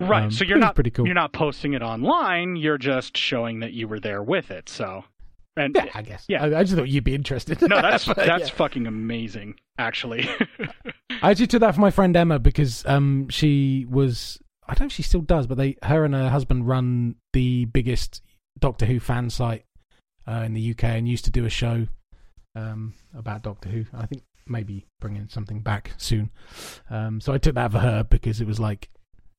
Right. 0.00 0.24
Um, 0.24 0.30
so 0.32 0.44
you're 0.44 0.58
not 0.58 0.74
pretty 0.74 0.90
cool. 0.90 1.06
You're 1.06 1.14
not 1.14 1.32
posting 1.32 1.74
it 1.74 1.82
online. 1.82 2.56
You're 2.56 2.76
just 2.78 3.16
showing 3.16 3.60
that 3.60 3.72
you 3.72 3.86
were 3.86 4.00
there 4.00 4.20
with 4.20 4.50
it. 4.50 4.68
So, 4.68 5.04
and 5.56 5.72
Yeah, 5.76 5.86
I 5.94 6.02
guess. 6.02 6.24
Yeah. 6.28 6.42
I, 6.44 6.58
I 6.58 6.62
just 6.64 6.74
thought 6.74 6.88
you'd 6.88 7.04
be 7.04 7.14
interested. 7.14 7.62
no, 7.62 7.80
that's 7.80 8.04
But, 8.06 8.16
that's 8.16 8.48
yeah. 8.48 8.54
fucking 8.54 8.88
amazing. 8.88 9.60
Actually, 9.78 10.28
I 11.22 11.30
actually 11.30 11.46
took 11.46 11.60
that 11.60 11.74
for 11.76 11.80
my 11.80 11.90
friend 11.92 12.16
Emma 12.16 12.38
because 12.40 12.84
um 12.86 13.28
she 13.28 13.86
was 13.88 14.40
I 14.70 14.74
don't 14.74 14.82
know 14.82 14.86
if 14.86 14.92
she 14.92 15.02
still 15.02 15.20
does, 15.20 15.48
but 15.48 15.58
they 15.58 15.76
her 15.82 16.04
and 16.04 16.14
her 16.14 16.28
husband 16.28 16.68
run 16.68 17.16
the 17.32 17.64
biggest 17.64 18.22
Doctor 18.58 18.86
Who 18.86 19.00
fan 19.00 19.28
site 19.28 19.64
uh, 20.28 20.42
in 20.46 20.54
the 20.54 20.70
UK 20.70 20.84
and 20.84 21.08
used 21.08 21.24
to 21.24 21.30
do 21.30 21.44
a 21.44 21.50
show 21.50 21.88
um 22.54 22.94
about 23.16 23.42
Doctor 23.42 23.68
Who. 23.68 23.84
I 23.92 24.06
think 24.06 24.22
maybe 24.46 24.86
bringing 25.00 25.28
something 25.28 25.60
back 25.60 25.92
soon. 25.96 26.30
Um 26.88 27.20
so 27.20 27.32
I 27.32 27.38
took 27.38 27.56
that 27.56 27.72
for 27.72 27.80
her 27.80 28.04
because 28.04 28.40
it 28.40 28.46
was 28.46 28.60
like, 28.60 28.88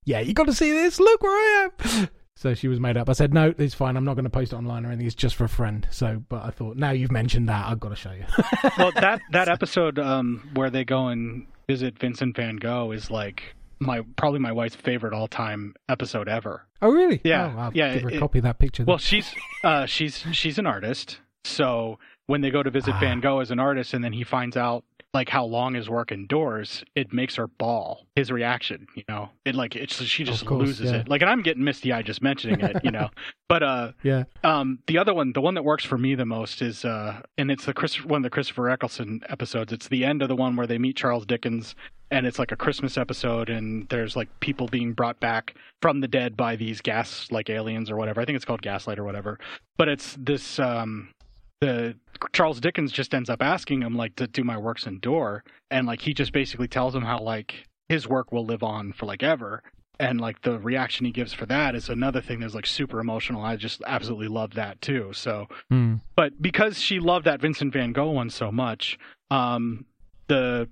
yeah, 0.05 0.19
you 0.19 0.33
got 0.33 0.47
to 0.47 0.53
see 0.53 0.71
this. 0.71 0.99
Look 0.99 1.23
where 1.23 1.31
I 1.31 1.69
am. 1.79 2.09
So 2.37 2.55
she 2.55 2.67
was 2.67 2.79
made 2.79 2.97
up. 2.97 3.07
I 3.07 3.13
said, 3.13 3.35
no, 3.35 3.53
it's 3.55 3.75
fine. 3.75 3.95
I'm 3.95 4.05
not 4.05 4.15
going 4.15 4.23
to 4.23 4.29
post 4.31 4.51
it 4.51 4.55
online 4.55 4.83
or 4.83 4.87
anything. 4.87 5.05
It's 5.05 5.13
just 5.13 5.35
for 5.35 5.43
a 5.43 5.49
friend. 5.49 5.85
So, 5.91 6.23
but 6.27 6.43
I 6.43 6.49
thought, 6.49 6.75
now 6.75 6.89
you've 6.89 7.11
mentioned 7.11 7.49
that, 7.49 7.67
I've 7.67 7.79
got 7.79 7.89
to 7.89 7.95
show 7.95 8.13
you. 8.13 8.23
well, 8.79 8.91
that 8.95 9.21
that 9.31 9.47
episode 9.47 9.99
um, 9.99 10.49
where 10.55 10.71
they 10.71 10.83
go 10.83 11.09
and 11.09 11.45
visit 11.67 11.99
Vincent 11.99 12.35
Van 12.35 12.55
Gogh 12.55 12.93
is 12.93 13.11
like 13.11 13.53
my 13.81 14.01
probably 14.15 14.39
my 14.39 14.51
wife's 14.51 14.75
favorite 14.75 15.13
all 15.13 15.27
time 15.27 15.73
episode 15.89 16.29
ever. 16.29 16.65
oh, 16.81 16.89
really? 16.91 17.19
Yeah, 17.23 17.53
Oh, 17.55 17.59
I'll 17.59 17.71
yeah, 17.73 17.93
Give 17.95 18.03
her 18.03 18.09
a 18.09 18.13
it- 18.13 18.19
copy 18.19 18.39
of 18.39 18.43
that 18.43 18.59
picture. 18.59 18.83
then. 18.83 18.91
Well, 18.91 18.97
she's 18.99 19.33
uh, 19.63 19.85
she's 19.87 20.23
she's 20.31 20.57
an 20.59 20.67
artist, 20.67 21.19
so 21.43 21.97
when 22.27 22.41
they 22.41 22.51
go 22.51 22.63
to 22.63 22.69
visit 22.69 22.93
Ah. 22.95 22.99
Van 22.99 23.19
Gogh 23.19 23.39
as 23.39 23.51
an 23.51 23.59
artist, 23.59 23.93
and 23.93 24.03
then 24.03 24.13
he 24.13 24.23
finds 24.23 24.55
out 24.55 24.83
like 25.13 25.27
how 25.27 25.43
long 25.43 25.73
his 25.73 25.89
work 25.89 26.11
endures, 26.11 26.85
it 26.95 27.11
makes 27.11 27.35
her 27.35 27.47
ball. 27.47 28.07
His 28.15 28.31
reaction, 28.31 28.87
you 28.95 29.03
know, 29.09 29.29
it 29.43 29.55
like 29.55 29.75
it's 29.75 30.01
she 30.03 30.23
just 30.23 30.45
course, 30.45 30.67
loses 30.67 30.91
yeah. 30.91 30.99
it. 30.99 31.09
Like, 31.09 31.21
and 31.21 31.29
I'm 31.29 31.41
getting 31.41 31.63
misty 31.63 31.91
eyed 31.91 32.05
just 32.05 32.21
mentioning 32.21 32.61
it, 32.61 32.77
you 32.83 32.91
know. 32.91 33.09
but 33.49 33.61
uh, 33.61 33.91
yeah. 34.03 34.23
um, 34.43 34.79
the 34.87 34.97
other 34.97 35.13
one, 35.13 35.33
the 35.33 35.41
one 35.41 35.55
that 35.55 35.63
works 35.63 35.83
for 35.83 35.97
me 35.97 36.15
the 36.15 36.25
most 36.25 36.61
is, 36.61 36.85
uh, 36.85 37.21
and 37.37 37.51
it's 37.51 37.65
the 37.65 37.73
Chris, 37.73 38.03
one 38.05 38.19
of 38.19 38.23
the 38.23 38.29
Christopher 38.29 38.69
Eccleston 38.69 39.21
episodes. 39.27 39.73
It's 39.73 39.89
the 39.89 40.05
end 40.05 40.21
of 40.21 40.29
the 40.29 40.35
one 40.35 40.55
where 40.55 40.67
they 40.67 40.77
meet 40.77 40.95
Charles 40.95 41.25
Dickens, 41.25 41.75
and 42.09 42.25
it's 42.25 42.39
like 42.39 42.53
a 42.53 42.57
Christmas 42.57 42.97
episode, 42.97 43.49
and 43.49 43.89
there's 43.89 44.15
like 44.15 44.29
people 44.39 44.67
being 44.67 44.93
brought 44.93 45.19
back 45.19 45.55
from 45.81 45.99
the 45.99 46.07
dead 46.07 46.37
by 46.37 46.55
these 46.55 46.79
gas 46.79 47.27
like 47.31 47.49
aliens 47.49 47.91
or 47.91 47.97
whatever. 47.97 48.21
I 48.21 48.25
think 48.25 48.37
it's 48.37 48.45
called 48.45 48.61
Gaslight 48.61 48.99
or 48.99 49.03
whatever. 49.03 49.39
But 49.77 49.89
it's 49.89 50.15
this, 50.17 50.57
um, 50.59 51.09
the 51.61 51.95
Charles 52.33 52.59
Dickens 52.59 52.91
just 52.91 53.13
ends 53.13 53.29
up 53.29 53.41
asking 53.41 53.81
him 53.81 53.95
like 53.95 54.15
to 54.17 54.27
do 54.27 54.43
my 54.43 54.57
works 54.57 54.85
endure, 54.85 55.43
and 55.69 55.87
like 55.87 56.01
he 56.01 56.13
just 56.13 56.33
basically 56.33 56.67
tells 56.67 56.93
him 56.93 57.03
how 57.03 57.19
like 57.19 57.65
his 57.87 58.07
work 58.07 58.31
will 58.31 58.45
live 58.45 58.63
on 58.63 58.91
for 58.93 59.05
like 59.05 59.23
ever 59.23 59.63
and 59.99 60.19
like 60.19 60.41
the 60.41 60.57
reaction 60.59 61.05
he 61.05 61.11
gives 61.11 61.31
for 61.33 61.45
that 61.45 61.75
is 61.75 61.87
another 61.89 62.21
thing 62.21 62.39
that's 62.39 62.55
like 62.55 62.65
super 62.65 62.99
emotional. 62.99 63.43
I 63.43 63.55
just 63.55 63.81
absolutely 63.85 64.29
love 64.29 64.55
that 64.55 64.81
too. 64.81 65.11
So, 65.13 65.47
Hmm. 65.69 65.95
but 66.15 66.41
because 66.41 66.79
she 66.79 66.99
loved 66.99 67.25
that 67.25 67.39
Vincent 67.41 67.71
Van 67.73 67.91
Gogh 67.91 68.09
one 68.11 68.29
so 68.31 68.51
much, 68.51 68.97
um, 69.29 69.85
the 70.27 70.67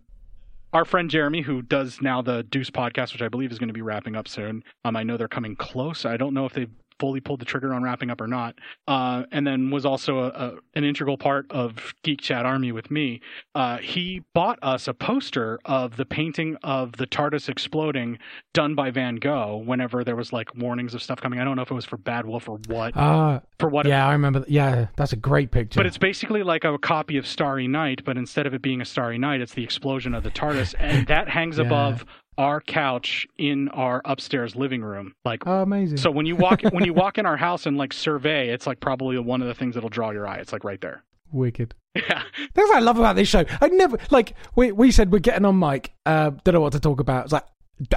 our 0.72 0.86
friend 0.86 1.10
Jeremy, 1.10 1.42
who 1.42 1.62
does 1.64 2.00
now 2.02 2.22
the 2.22 2.44
Deuce 2.44 2.70
podcast, 2.70 3.12
which 3.14 3.22
I 3.24 3.28
believe 3.28 3.52
is 3.52 3.58
going 3.60 3.70
to 3.70 3.74
be 3.74 3.82
wrapping 3.82 4.16
up 4.16 4.28
soon. 4.28 4.64
Um, 4.86 4.96
I 4.96 5.02
know 5.04 5.18
they're 5.18 5.28
coming 5.28 5.56
close. 5.56 6.06
I 6.06 6.16
don't 6.16 6.34
know 6.36 6.46
if 6.46 6.54
they've 6.54 6.70
fully 7.00 7.20
pulled 7.22 7.40
the 7.40 7.46
trigger 7.46 7.74
on 7.74 7.82
wrapping 7.82 8.10
up 8.10 8.20
or 8.22 8.28
not. 8.28 8.56
Uh, 8.88 9.24
and 9.32 9.48
then 9.48 9.70
was 9.72 9.86
also 9.86 10.20
a, 10.20 10.28
a, 10.28 10.54
an 10.76 10.84
integral 10.84 11.18
part 11.18 11.46
of 11.50 11.94
Geek 12.04 12.22
Chat 12.22 12.46
Army 12.46 12.72
with 12.72 12.92
me. 12.92 13.22
Uh, 13.56 13.78
he 13.78 14.22
bought 14.34 14.60
us 14.62 14.88
a 14.88 14.94
poster 14.94 15.60
of 15.66 15.96
the 15.98 16.06
painting 16.06 16.58
of 16.64 16.94
the 16.94 17.08
TARDIS 17.08 17.48
exploding 17.50 18.20
done 18.54 18.76
by 18.76 18.92
Van 18.92 19.16
Gogh 19.16 19.62
whenever 19.66 20.04
there 20.04 20.16
was 20.16 20.34
like 20.34 20.54
warnings 20.56 20.94
of 20.94 21.02
stuff 21.02 21.22
coming. 21.22 21.40
I 21.40 21.44
don't 21.46 21.56
know 21.56 21.62
if 21.62 21.72
it 21.72 21.76
was 21.76 21.86
for 21.86 21.98
Bad 21.98 22.26
Wolf 22.26 22.50
or 22.50 22.60
what. 22.68 22.94
Ah, 22.96 23.42
for 23.60 23.70
what 23.70 23.86
it 23.86 23.90
yeah, 23.90 24.06
I 24.08 24.12
remember. 24.12 24.40
th- 24.40 24.52
Yeah, 24.52 24.88
that's 24.96 25.14
a 25.14 25.18
great 25.18 25.52
picture. 25.52 25.80
but 25.80 25.86
it's 25.86 25.98
basically 25.98 26.44
like 26.44 26.64
a 26.64 26.78
copy 26.78 27.18
of 27.18 27.26
Starry 27.26 27.68
Night, 27.68 28.04
but 28.04 28.18
instead 28.18 28.46
of 28.46 28.54
it 28.54 28.62
being 28.62 28.82
a 28.82 28.86
Starry 28.86 29.18
Night, 29.18 29.42
it's 29.42 29.54
the 29.54 29.64
explosion 29.64 30.14
of 30.14 30.24
the 30.24 30.32
TARDIS, 30.32 30.76
and 30.80 31.08
that 31.08 31.30
hangs 31.30 31.58
Yeah. 31.58 31.66
above 31.66 32.06
our 32.40 32.62
couch 32.62 33.28
in 33.38 33.68
our 33.70 34.02
upstairs 34.06 34.56
living 34.56 34.82
room. 34.82 35.14
Like, 35.26 35.46
oh, 35.46 35.62
amazing. 35.62 35.98
so 35.98 36.10
when 36.10 36.26
you 36.26 36.36
walk 36.38 36.62
when 36.72 36.86
you 36.86 36.94
walk 37.04 37.18
in 37.18 37.26
our 37.26 37.38
house 37.38 37.66
and 37.66 37.78
like 37.78 37.92
survey, 37.94 38.50
it's 38.50 38.66
like 38.66 38.80
probably 38.80 39.20
one 39.20 39.42
of 39.42 39.48
the 39.50 39.54
things 39.54 39.76
that'll 39.76 39.90
draw 39.90 40.12
your 40.12 40.26
eye. 40.26 40.38
It's 40.38 40.54
like 40.54 40.64
right 40.64 40.80
there. 40.80 41.04
Wicked. 41.32 41.76
Yeah. 41.94 42.24
That's 42.54 42.70
what 42.70 42.78
I 42.78 42.80
love 42.80 42.98
about 42.98 43.16
this 43.18 43.28
show. 43.28 43.44
I 43.62 43.68
never 43.68 43.98
like 44.10 44.34
we 44.56 44.72
we 44.72 44.90
said 44.92 45.12
we're 45.12 45.20
getting 45.20 45.44
on 45.46 45.60
mic. 45.60 45.92
Uh, 46.06 46.32
don't 46.44 46.54
know 46.54 46.62
what 46.62 46.72
to 46.72 46.80
talk 46.80 47.00
about. 47.02 47.26
It's 47.26 47.34
like 47.34 47.46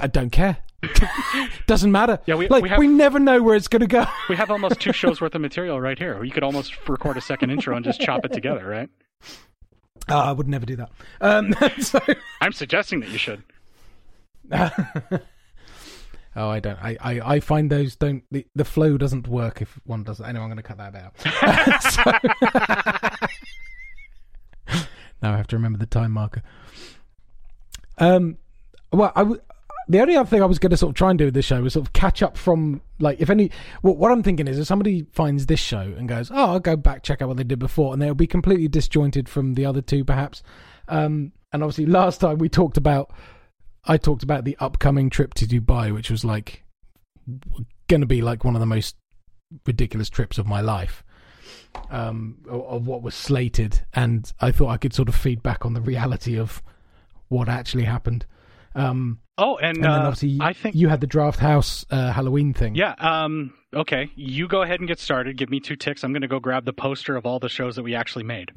I 0.01 0.07
don't 0.07 0.29
care. 0.29 0.57
Doesn't 1.67 1.91
matter. 1.91 2.19
Yeah, 2.25 2.35
we- 2.35 2.47
like 2.49 2.63
we 2.63 2.69
have- 2.69 2.81
never 2.83 3.19
know 3.19 3.41
where 3.41 3.55
it's 3.55 3.67
gonna 3.69 3.87
go. 3.87 4.05
We 4.29 4.35
have 4.35 4.51
almost 4.51 4.79
two 4.81 4.91
shows 4.93 5.21
worth 5.21 5.33
of 5.35 5.41
material 5.41 5.79
right 5.79 5.97
here. 5.97 6.21
You 6.23 6.31
could 6.31 6.43
almost 6.43 6.73
record 6.89 7.15
a 7.17 7.21
second 7.21 7.49
intro 7.49 7.75
and 7.75 7.85
just 7.85 8.01
chop 8.01 8.25
it 8.25 8.33
together, 8.33 8.67
right? 8.67 8.89
Oh, 10.09 10.17
I 10.19 10.33
would 10.33 10.49
never 10.49 10.65
do 10.65 10.75
that. 10.75 10.91
Um, 11.21 11.53
so, 11.79 11.99
I'm 12.41 12.51
suggesting 12.51 12.99
that 12.99 13.09
you 13.09 13.17
should. 13.17 13.41
oh, 16.35 16.49
I 16.49 16.59
don't. 16.59 16.77
I, 16.81 16.97
I, 17.01 17.35
I 17.35 17.39
find 17.39 17.69
those 17.69 17.95
don't 17.95 18.23
the, 18.31 18.45
the 18.55 18.65
flow 18.65 18.97
doesn't 18.97 19.27
work 19.27 19.61
if 19.61 19.79
one 19.85 20.03
does. 20.03 20.19
Anyway, 20.21 20.43
I'm 20.43 20.49
going 20.49 20.57
to 20.57 20.63
cut 20.63 20.77
that 20.77 20.95
out. 20.95 21.13
So- 21.91 23.27
now 25.21 25.33
I 25.33 25.37
have 25.37 25.47
to 25.47 25.55
remember 25.55 25.79
the 25.79 25.85
time 25.85 26.11
marker. 26.11 26.41
Um, 27.97 28.37
well, 28.91 29.11
I 29.15 29.19
w- 29.19 29.41
the 29.87 30.01
only 30.01 30.15
other 30.15 30.27
thing 30.29 30.41
I 30.41 30.45
was 30.45 30.59
going 30.59 30.69
to 30.71 30.77
sort 30.77 30.91
of 30.91 30.95
try 30.95 31.09
and 31.09 31.19
do 31.19 31.25
with 31.25 31.33
this 31.33 31.45
show 31.45 31.61
was 31.61 31.73
sort 31.73 31.85
of 31.85 31.93
catch 31.93 32.23
up 32.23 32.37
from 32.37 32.81
like 32.99 33.19
if 33.21 33.29
any. 33.29 33.51
What, 33.81 33.97
what 33.97 34.11
I'm 34.11 34.23
thinking 34.23 34.47
is 34.47 34.57
if 34.59 34.67
somebody 34.67 35.05
finds 35.11 35.45
this 35.45 35.59
show 35.59 35.93
and 35.97 36.07
goes, 36.07 36.31
"Oh, 36.31 36.35
I'll 36.53 36.59
go 36.59 36.75
back 36.75 37.03
check 37.03 37.21
out 37.21 37.27
what 37.27 37.37
they 37.37 37.43
did 37.43 37.59
before," 37.59 37.93
and 37.93 38.01
they'll 38.01 38.13
be 38.15 38.27
completely 38.27 38.67
disjointed 38.67 39.27
from 39.29 39.53
the 39.53 39.65
other 39.65 39.81
two, 39.81 40.03
perhaps. 40.03 40.41
Um, 40.87 41.31
and 41.51 41.63
obviously, 41.63 41.85
last 41.85 42.19
time 42.21 42.37
we 42.39 42.49
talked 42.49 42.77
about, 42.77 43.11
I 43.85 43.97
talked 43.97 44.23
about 44.23 44.45
the 44.45 44.57
upcoming 44.59 45.09
trip 45.09 45.33
to 45.35 45.45
Dubai, 45.45 45.93
which 45.93 46.09
was 46.09 46.23
like 46.23 46.63
going 47.87 48.01
to 48.01 48.07
be 48.07 48.21
like 48.21 48.43
one 48.43 48.55
of 48.55 48.59
the 48.59 48.65
most 48.65 48.95
ridiculous 49.65 50.09
trips 50.09 50.37
of 50.37 50.47
my 50.47 50.61
life. 50.61 51.03
Um, 51.89 52.37
of, 52.47 52.85
what 52.85 53.01
was 53.01 53.15
slated, 53.15 53.81
and 53.95 54.31
I 54.39 54.51
thought 54.51 54.69
I 54.69 54.77
could 54.77 54.93
sort 54.93 55.09
of 55.09 55.15
feed 55.15 55.41
back 55.41 55.65
on 55.65 55.73
the 55.73 55.81
reality 55.81 56.37
of 56.37 56.61
what 57.29 57.49
actually 57.49 57.85
happened. 57.85 58.27
Um, 58.75 59.19
Oh, 59.37 59.57
and, 59.57 59.77
and 59.77 59.83
then 59.83 59.91
uh, 59.91 60.07
obviously 60.07 60.37
I 60.39 60.53
think 60.53 60.75
you 60.75 60.89
had 60.89 61.01
the 61.01 61.07
draft 61.07 61.39
house 61.39 61.85
uh, 61.89 62.11
Halloween 62.11 62.53
thing. 62.53 62.75
Yeah. 62.75 62.93
Um. 62.99 63.53
Okay. 63.73 64.11
You 64.15 64.47
go 64.47 64.61
ahead 64.61 64.79
and 64.79 64.87
get 64.87 64.99
started. 64.99 65.37
Give 65.37 65.49
me 65.49 65.59
two 65.59 65.75
ticks. 65.75 66.03
I'm 66.03 66.13
going 66.13 66.21
to 66.21 66.27
go 66.27 66.39
grab 66.39 66.65
the 66.65 66.73
poster 66.73 67.15
of 67.15 67.25
all 67.25 67.39
the 67.39 67.49
shows 67.49 67.75
that 67.75 67.83
we 67.83 67.95
actually 67.95 68.25
made. 68.25 68.51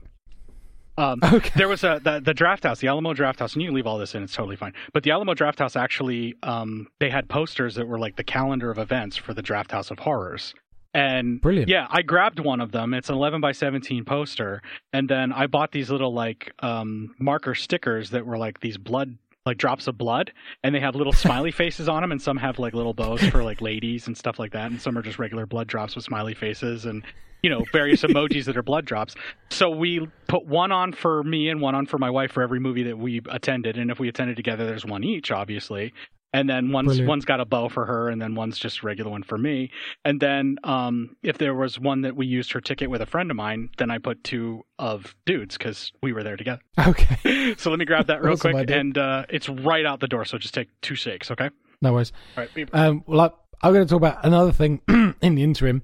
Um, 0.98 1.20
Okay. 1.23 1.51
There 1.56 1.68
was 1.68 1.85
a 1.85 2.01
the, 2.02 2.20
the 2.20 2.35
draft 2.35 2.64
house, 2.64 2.81
the 2.81 2.89
Alamo 2.89 3.12
Draft 3.12 3.39
House, 3.40 3.52
and 3.55 3.62
you 3.62 3.68
can 3.68 3.74
leave 3.74 3.86
all 3.86 3.98
this 3.98 4.14
in. 4.14 4.23
It's 4.23 4.35
totally 4.35 4.56
fine. 4.56 4.73
But 4.93 5.02
the 5.02 5.10
Alamo 5.10 5.35
Draft 5.35 5.59
House 5.59 5.77
actually, 5.77 6.35
um, 6.43 6.89
they 7.01 7.10
had 7.10 7.28
posters 7.28 7.74
that 7.74 7.86
were 7.86 7.98
like 7.98 8.16
the 8.16 8.24
calendar 8.24 8.70
of 8.70 8.78
events 8.78 9.16
for 9.16 9.35
the 9.35 9.43
Draft 9.43 9.73
House 9.73 9.90
of 9.90 9.98
Horrors. 9.98 10.55
And 10.94 11.40
Brilliant. 11.43 11.68
yeah, 11.68 11.86
I 11.90 12.01
grabbed 12.01 12.40
one 12.40 12.60
of 12.62 12.73
them. 12.73 12.94
It's 12.94 13.10
an 13.10 13.16
11 13.16 13.43
by 13.43 13.52
17 13.52 14.06
poster, 14.06 14.62
and 14.94 15.06
then 15.10 15.31
I 15.32 15.47
bought 15.47 15.73
these 15.73 15.90
little 15.90 16.14
like 16.14 16.52
um, 16.60 17.14
marker 17.18 17.55
stickers 17.55 18.10
that 18.10 18.24
were 18.24 18.39
like 18.39 18.60
these 18.60 18.78
blood, 18.78 19.18
like 19.44 19.59
drops 19.59 19.89
of 19.89 19.98
blood, 19.98 20.32
and 20.64 20.74
they 20.74 20.81
have 20.81 20.94
little 20.94 21.12
smiley 21.24 21.51
faces 21.51 21.86
on 21.90 22.01
them, 22.01 22.12
and 22.12 22.23
some 22.23 22.39
have 22.39 22.59
like 22.59 22.73
little 22.73 22.94
bows 22.94 23.20
for 23.28 23.44
like 23.44 23.60
ladies 23.60 24.06
and 24.06 24.16
stuff 24.16 24.39
like 24.39 24.52
that, 24.52 24.70
and 24.70 24.81
some 24.81 24.97
are 24.97 25.02
just 25.02 25.18
regular 25.18 25.44
blood 25.44 25.66
drops 25.66 25.94
with 25.94 26.05
smiley 26.06 26.32
faces 26.32 26.86
and 26.86 27.05
you 27.42 27.50
know 27.50 27.64
various 27.72 28.02
emojis 28.02 28.44
that 28.46 28.56
are 28.56 28.62
blood 28.62 28.84
drops. 28.84 29.14
So 29.50 29.70
we 29.70 30.06
put 30.28 30.46
one 30.46 30.72
on 30.72 30.92
for 30.92 31.22
me 31.22 31.48
and 31.48 31.60
one 31.60 31.74
on 31.74 31.86
for 31.86 31.98
my 31.98 32.10
wife 32.10 32.32
for 32.32 32.42
every 32.42 32.60
movie 32.60 32.84
that 32.84 32.98
we 32.98 33.20
attended, 33.30 33.76
and 33.78 33.90
if 33.90 33.98
we 33.98 34.08
attended 34.08 34.36
together, 34.36 34.66
there's 34.66 34.84
one 34.84 35.04
each, 35.04 35.30
obviously. 35.30 35.92
And 36.32 36.50
then 36.50 36.70
one's 36.70 36.88
Brilliant. 36.88 37.08
one's 37.08 37.24
got 37.24 37.40
a 37.40 37.46
bow 37.46 37.70
for 37.70 37.86
her, 37.86 38.10
and 38.10 38.20
then 38.20 38.34
one's 38.34 38.58
just 38.58 38.80
a 38.82 38.86
regular 38.86 39.10
one 39.10 39.22
for 39.22 39.38
me. 39.38 39.70
And 40.04 40.20
then 40.20 40.56
um, 40.64 41.16
if 41.22 41.38
there 41.38 41.54
was 41.54 41.78
one 41.80 42.02
that 42.02 42.14
we 42.14 42.26
used 42.26 42.52
her 42.52 42.60
ticket 42.60 42.90
with 42.90 43.00
a 43.00 43.06
friend 43.06 43.30
of 43.30 43.38
mine, 43.38 43.70
then 43.78 43.90
I 43.90 43.96
put 43.96 44.22
two 44.22 44.62
of 44.78 45.14
dudes 45.24 45.56
because 45.56 45.92
we 46.02 46.12
were 46.12 46.22
there 46.22 46.36
together. 46.36 46.60
Okay. 46.86 47.54
so 47.56 47.70
let 47.70 47.78
me 47.78 47.86
grab 47.86 48.08
that 48.08 48.22
real 48.22 48.34
Awesome 48.34 48.50
quick, 48.50 48.62
idea. 48.64 48.78
and 48.80 48.98
uh, 48.98 49.24
it's 49.30 49.48
right 49.48 49.86
out 49.86 50.00
the 50.00 50.08
door. 50.08 50.26
So 50.26 50.36
just 50.36 50.52
take 50.52 50.68
two 50.82 50.94
shakes, 50.94 51.30
okay? 51.30 51.48
No 51.80 51.94
worries. 51.94 52.12
All 52.36 52.44
right. 52.54 52.68
Um, 52.74 53.02
well, 53.06 53.20
I, 53.62 53.66
I'm 53.66 53.72
going 53.72 53.86
to 53.86 53.90
talk 53.90 53.98
about 54.00 54.22
another 54.26 54.52
thing 54.52 54.82
in 55.22 55.36
the 55.36 55.42
interim. 55.42 55.82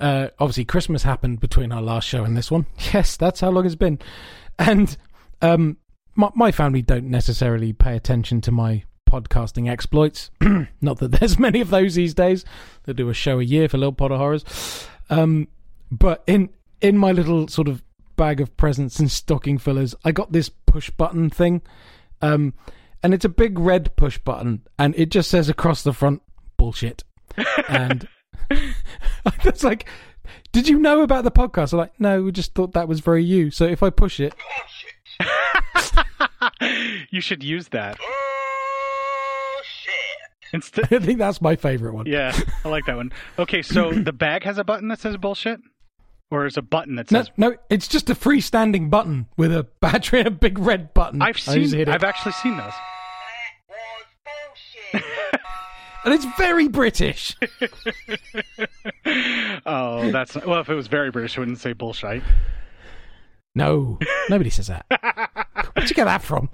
Uh, 0.00 0.28
obviously, 0.38 0.64
Christmas 0.64 1.02
happened 1.02 1.40
between 1.40 1.72
our 1.72 1.82
last 1.82 2.08
show 2.08 2.24
and 2.24 2.36
this 2.36 2.50
one. 2.50 2.66
Yes, 2.92 3.16
that's 3.16 3.40
how 3.40 3.50
long 3.50 3.66
it's 3.66 3.74
been. 3.74 3.98
And 4.58 4.96
um, 5.42 5.76
my, 6.14 6.30
my 6.34 6.50
family 6.52 6.82
don't 6.82 7.06
necessarily 7.10 7.72
pay 7.72 7.94
attention 7.94 8.40
to 8.42 8.50
my 8.50 8.84
podcasting 9.10 9.68
exploits. 9.70 10.30
Not 10.80 10.98
that 10.98 11.12
there's 11.12 11.38
many 11.38 11.60
of 11.60 11.70
those 11.70 11.94
these 11.94 12.14
days. 12.14 12.44
They 12.84 12.94
do 12.94 13.08
a 13.10 13.14
show 13.14 13.38
a 13.38 13.44
year 13.44 13.68
for 13.68 13.78
Little 13.78 13.92
Pot 13.92 14.12
of 14.12 14.18
Horrors. 14.18 14.88
Um, 15.10 15.48
but 15.90 16.22
in 16.26 16.50
in 16.80 16.96
my 16.96 17.12
little 17.12 17.46
sort 17.48 17.68
of 17.68 17.82
bag 18.16 18.40
of 18.40 18.56
presents 18.56 18.98
and 18.98 19.10
stocking 19.10 19.58
fillers, 19.58 19.94
I 20.04 20.12
got 20.12 20.32
this 20.32 20.48
push 20.48 20.88
button 20.90 21.28
thing. 21.30 21.62
Um, 22.22 22.54
and 23.02 23.12
it's 23.14 23.24
a 23.24 23.30
big 23.30 23.58
red 23.58 23.96
push 23.96 24.18
button, 24.18 24.62
and 24.78 24.94
it 24.96 25.10
just 25.10 25.30
says 25.30 25.48
across 25.48 25.82
the 25.82 25.92
front, 25.92 26.22
bullshit. 26.56 27.04
And 27.68 28.08
it's 29.44 29.64
like, 29.64 29.86
did 30.52 30.68
you 30.68 30.78
know 30.78 31.02
about 31.02 31.24
the 31.24 31.30
podcast? 31.30 31.72
I'm 31.72 31.78
like, 31.80 31.98
no, 32.00 32.22
we 32.22 32.32
just 32.32 32.54
thought 32.54 32.72
that 32.72 32.88
was 32.88 33.00
very 33.00 33.24
you. 33.24 33.50
So 33.50 33.64
if 33.64 33.82
I 33.82 33.90
push 33.90 34.20
it, 34.20 34.34
you 37.10 37.20
should 37.20 37.42
use 37.42 37.68
that. 37.68 37.98
Oh, 38.00 39.60
shit. 39.64 39.92
Instead, 40.52 40.84
I 40.92 40.98
think 40.98 41.18
that's 41.18 41.40
my 41.40 41.56
favorite 41.56 41.94
one. 41.94 42.06
yeah, 42.06 42.38
I 42.64 42.68
like 42.68 42.86
that 42.86 42.96
one. 42.96 43.12
Okay, 43.38 43.62
so 43.62 43.92
the 43.94 44.12
bag 44.12 44.44
has 44.44 44.58
a 44.58 44.64
button 44.64 44.88
that 44.88 45.00
says 45.00 45.16
bullshit, 45.16 45.60
or 46.30 46.46
is 46.46 46.56
a 46.56 46.62
button 46.62 46.96
that 46.96 47.10
No, 47.10 47.20
says? 47.22 47.30
no, 47.36 47.50
no. 47.50 47.56
it's 47.68 47.88
just 47.88 48.08
a 48.10 48.14
freestanding 48.14 48.90
button 48.90 49.26
with 49.36 49.52
a 49.54 49.64
battery 49.80 50.20
and 50.20 50.28
a 50.28 50.32
big 50.32 50.58
red 50.58 50.94
button. 50.94 51.22
I've 51.22 51.38
seen. 51.38 51.74
it. 51.74 51.88
I've 51.88 52.04
actually 52.04 52.32
seen 52.32 52.56
those. 52.56 52.72
And 56.04 56.14
it's 56.14 56.24
very 56.36 56.68
British. 56.68 57.36
oh, 59.66 60.10
that's 60.10 60.34
well. 60.34 60.60
If 60.60 60.68
it 60.68 60.74
was 60.74 60.88
very 60.88 61.10
British, 61.10 61.36
I 61.36 61.40
wouldn't 61.40 61.58
say 61.58 61.72
bullshit. 61.72 62.22
no, 63.54 63.98
nobody 64.28 64.50
says 64.50 64.68
that. 64.68 64.86
Where'd 65.74 65.88
you 65.88 65.96
get 65.96 66.04
that 66.06 66.22
from? 66.22 66.48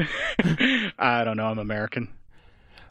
I 0.99 1.25
don't 1.25 1.37
know. 1.37 1.47
I'm 1.47 1.59
American. 1.59 2.09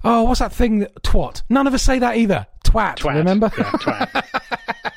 Oh, 0.03 0.23
what's 0.23 0.39
that 0.39 0.53
thing? 0.53 0.79
That, 0.79 0.95
twat. 1.01 1.41
None 1.49 1.65
of 1.67 1.73
us 1.73 1.81
say 1.81 1.99
that 1.99 2.17
either. 2.17 2.45
Twat. 2.63 2.97
Twat. 2.97 3.15
Remember? 3.15 3.51
Yeah, 3.57 3.71
twat. 3.71 4.91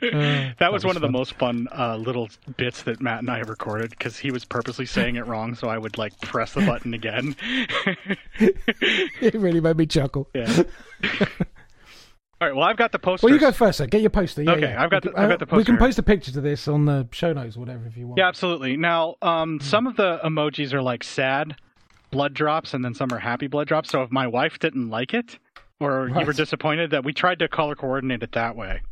That 0.00 0.72
was 0.72 0.84
one 0.84 0.96
of 0.96 1.02
the 1.02 1.10
most 1.10 1.34
fun 1.34 1.68
uh, 1.76 1.96
little 1.96 2.28
bits 2.56 2.82
that 2.84 3.00
Matt 3.00 3.20
and 3.20 3.30
I 3.30 3.38
have 3.38 3.48
recorded 3.48 3.90
because 3.90 4.18
he 4.18 4.30
was 4.30 4.44
purposely 4.44 4.86
saying 4.86 5.16
it 5.16 5.26
wrong, 5.26 5.54
so 5.54 5.68
I 5.68 5.78
would 5.78 5.98
like 5.98 6.18
press 6.20 6.52
the 6.54 6.60
button 6.62 6.94
again. 6.94 7.34
it 8.38 9.34
really 9.34 9.60
made 9.60 9.76
me 9.76 9.86
chuckle. 9.86 10.28
yeah. 10.34 10.62
All 12.38 12.46
right. 12.48 12.54
Well, 12.54 12.64
I've 12.68 12.76
got 12.76 12.92
the 12.92 12.98
poster. 12.98 13.26
Well, 13.26 13.32
you 13.34 13.40
go 13.40 13.50
first, 13.50 13.78
then. 13.78 13.88
Get 13.88 14.02
your 14.02 14.10
poster. 14.10 14.42
Yeah, 14.42 14.50
Okay, 14.52 14.60
yeah. 14.72 14.82
I've 14.82 14.90
got 14.90 15.02
the- 15.04 15.18
I've 15.18 15.30
got 15.30 15.38
the 15.48 15.56
We 15.56 15.64
can 15.64 15.78
post 15.78 15.98
a 15.98 16.02
picture 16.02 16.30
to 16.32 16.40
this 16.42 16.68
on 16.68 16.84
the 16.84 17.08
show 17.10 17.32
notes 17.32 17.56
or 17.56 17.60
whatever 17.60 17.86
if 17.86 17.96
you 17.96 18.06
want. 18.06 18.18
Yeah, 18.18 18.28
absolutely. 18.28 18.76
Now, 18.76 19.16
um, 19.22 19.58
some 19.60 19.86
of 19.86 19.96
the 19.96 20.18
emojis 20.22 20.74
are 20.74 20.82
like 20.82 21.02
sad 21.02 21.56
blood 22.10 22.34
drops, 22.34 22.74
and 22.74 22.84
then 22.84 22.92
some 22.92 23.10
are 23.10 23.18
happy 23.18 23.46
blood 23.46 23.68
drops. 23.68 23.90
So 23.90 24.02
if 24.02 24.10
my 24.10 24.26
wife 24.26 24.58
didn't 24.58 24.90
like 24.90 25.14
it, 25.14 25.38
or 25.80 26.08
you 26.08 26.26
were 26.26 26.32
disappointed, 26.34 26.90
that 26.90 27.04
we 27.04 27.14
tried 27.14 27.38
to 27.38 27.48
color 27.48 27.74
coordinate 27.74 28.22
it 28.22 28.32
that 28.32 28.54
way. 28.54 28.82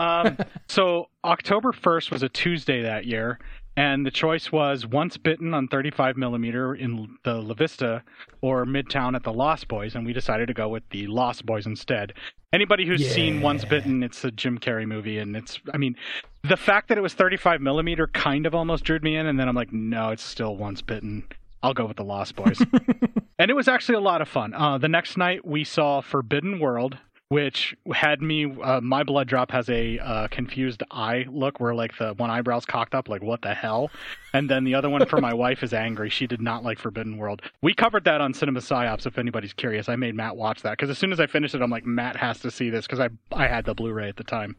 Um, 0.00 0.36
so 0.68 1.06
October 1.24 1.72
first 1.72 2.10
was 2.10 2.24
a 2.24 2.28
Tuesday 2.28 2.82
that 2.82 3.04
year, 3.06 3.38
and 3.76 4.04
the 4.04 4.10
choice 4.10 4.50
was 4.50 4.84
Once 4.84 5.16
Bitten 5.16 5.54
on 5.54 5.68
35 5.68 6.16
millimeter 6.16 6.74
in 6.74 7.16
the 7.22 7.34
La 7.34 7.54
Vista 7.54 8.02
or 8.40 8.64
Midtown 8.64 9.14
at 9.14 9.22
the 9.22 9.32
Lost 9.32 9.68
Boys, 9.68 9.94
and 9.94 10.04
we 10.04 10.12
decided 10.12 10.48
to 10.48 10.54
go 10.54 10.68
with 10.68 10.82
the 10.90 11.06
Lost 11.06 11.46
Boys 11.46 11.66
instead. 11.66 12.14
Anybody 12.52 12.84
who's 12.84 13.08
seen 13.08 13.42
Once 13.42 13.64
Bitten, 13.64 14.02
it's 14.02 14.24
a 14.24 14.32
Jim 14.32 14.58
Carrey 14.58 14.86
movie, 14.86 15.18
and 15.18 15.36
it's 15.36 15.60
I 15.72 15.76
mean, 15.76 15.94
the 16.42 16.56
fact 16.56 16.88
that 16.88 16.98
it 16.98 17.02
was 17.02 17.14
35 17.14 17.60
millimeter 17.60 18.08
kind 18.08 18.44
of 18.44 18.54
almost 18.54 18.84
drew 18.84 18.98
me 18.98 19.14
in, 19.16 19.26
and 19.26 19.38
then 19.38 19.48
I'm 19.48 19.54
like, 19.54 19.72
no, 19.72 20.10
it's 20.10 20.24
still 20.24 20.56
Once 20.56 20.82
Bitten. 20.82 21.28
I'll 21.62 21.74
go 21.74 21.86
with 21.86 21.98
the 21.98 22.04
Lost 22.04 22.36
Boys. 22.36 22.60
and 23.38 23.50
it 23.50 23.54
was 23.54 23.68
actually 23.68 23.96
a 23.96 24.00
lot 24.00 24.22
of 24.22 24.28
fun. 24.28 24.54
Uh, 24.54 24.78
the 24.78 24.88
next 24.88 25.16
night 25.16 25.46
we 25.46 25.62
saw 25.62 26.00
Forbidden 26.00 26.58
World, 26.58 26.96
which 27.30 27.76
had 27.94 28.20
me. 28.20 28.52
Uh, 28.60 28.80
my 28.80 29.04
blood 29.04 29.28
drop 29.28 29.52
has 29.52 29.70
a 29.70 29.98
uh, 30.00 30.28
confused 30.28 30.82
eye 30.90 31.24
look, 31.30 31.60
where 31.60 31.74
like 31.74 31.96
the 31.96 32.12
one 32.14 32.28
eyebrow's 32.28 32.66
cocked 32.66 32.92
up, 32.94 33.08
like 33.08 33.22
what 33.22 33.40
the 33.40 33.54
hell, 33.54 33.88
and 34.34 34.50
then 34.50 34.64
the 34.64 34.74
other 34.74 34.90
one 34.90 35.06
for 35.06 35.20
my 35.20 35.32
wife 35.44 35.62
is 35.62 35.72
angry. 35.72 36.10
She 36.10 36.26
did 36.26 36.42
not 36.42 36.64
like 36.64 36.80
Forbidden 36.80 37.16
World. 37.16 37.42
We 37.62 37.72
covered 37.72 38.04
that 38.04 38.20
on 38.20 38.34
Cinema 38.34 38.58
Psyops. 38.58 39.06
If 39.06 39.16
anybody's 39.16 39.52
curious, 39.52 39.88
I 39.88 39.94
made 39.94 40.16
Matt 40.16 40.36
watch 40.36 40.62
that 40.62 40.72
because 40.72 40.90
as 40.90 40.98
soon 40.98 41.12
as 41.12 41.20
I 41.20 41.28
finished 41.28 41.54
it, 41.54 41.62
I'm 41.62 41.70
like, 41.70 41.86
Matt 41.86 42.16
has 42.16 42.40
to 42.40 42.50
see 42.50 42.68
this 42.68 42.86
because 42.86 42.98
I 42.98 43.10
I 43.32 43.46
had 43.46 43.64
the 43.64 43.74
Blu-ray 43.74 44.08
at 44.08 44.16
the 44.16 44.24
time. 44.24 44.56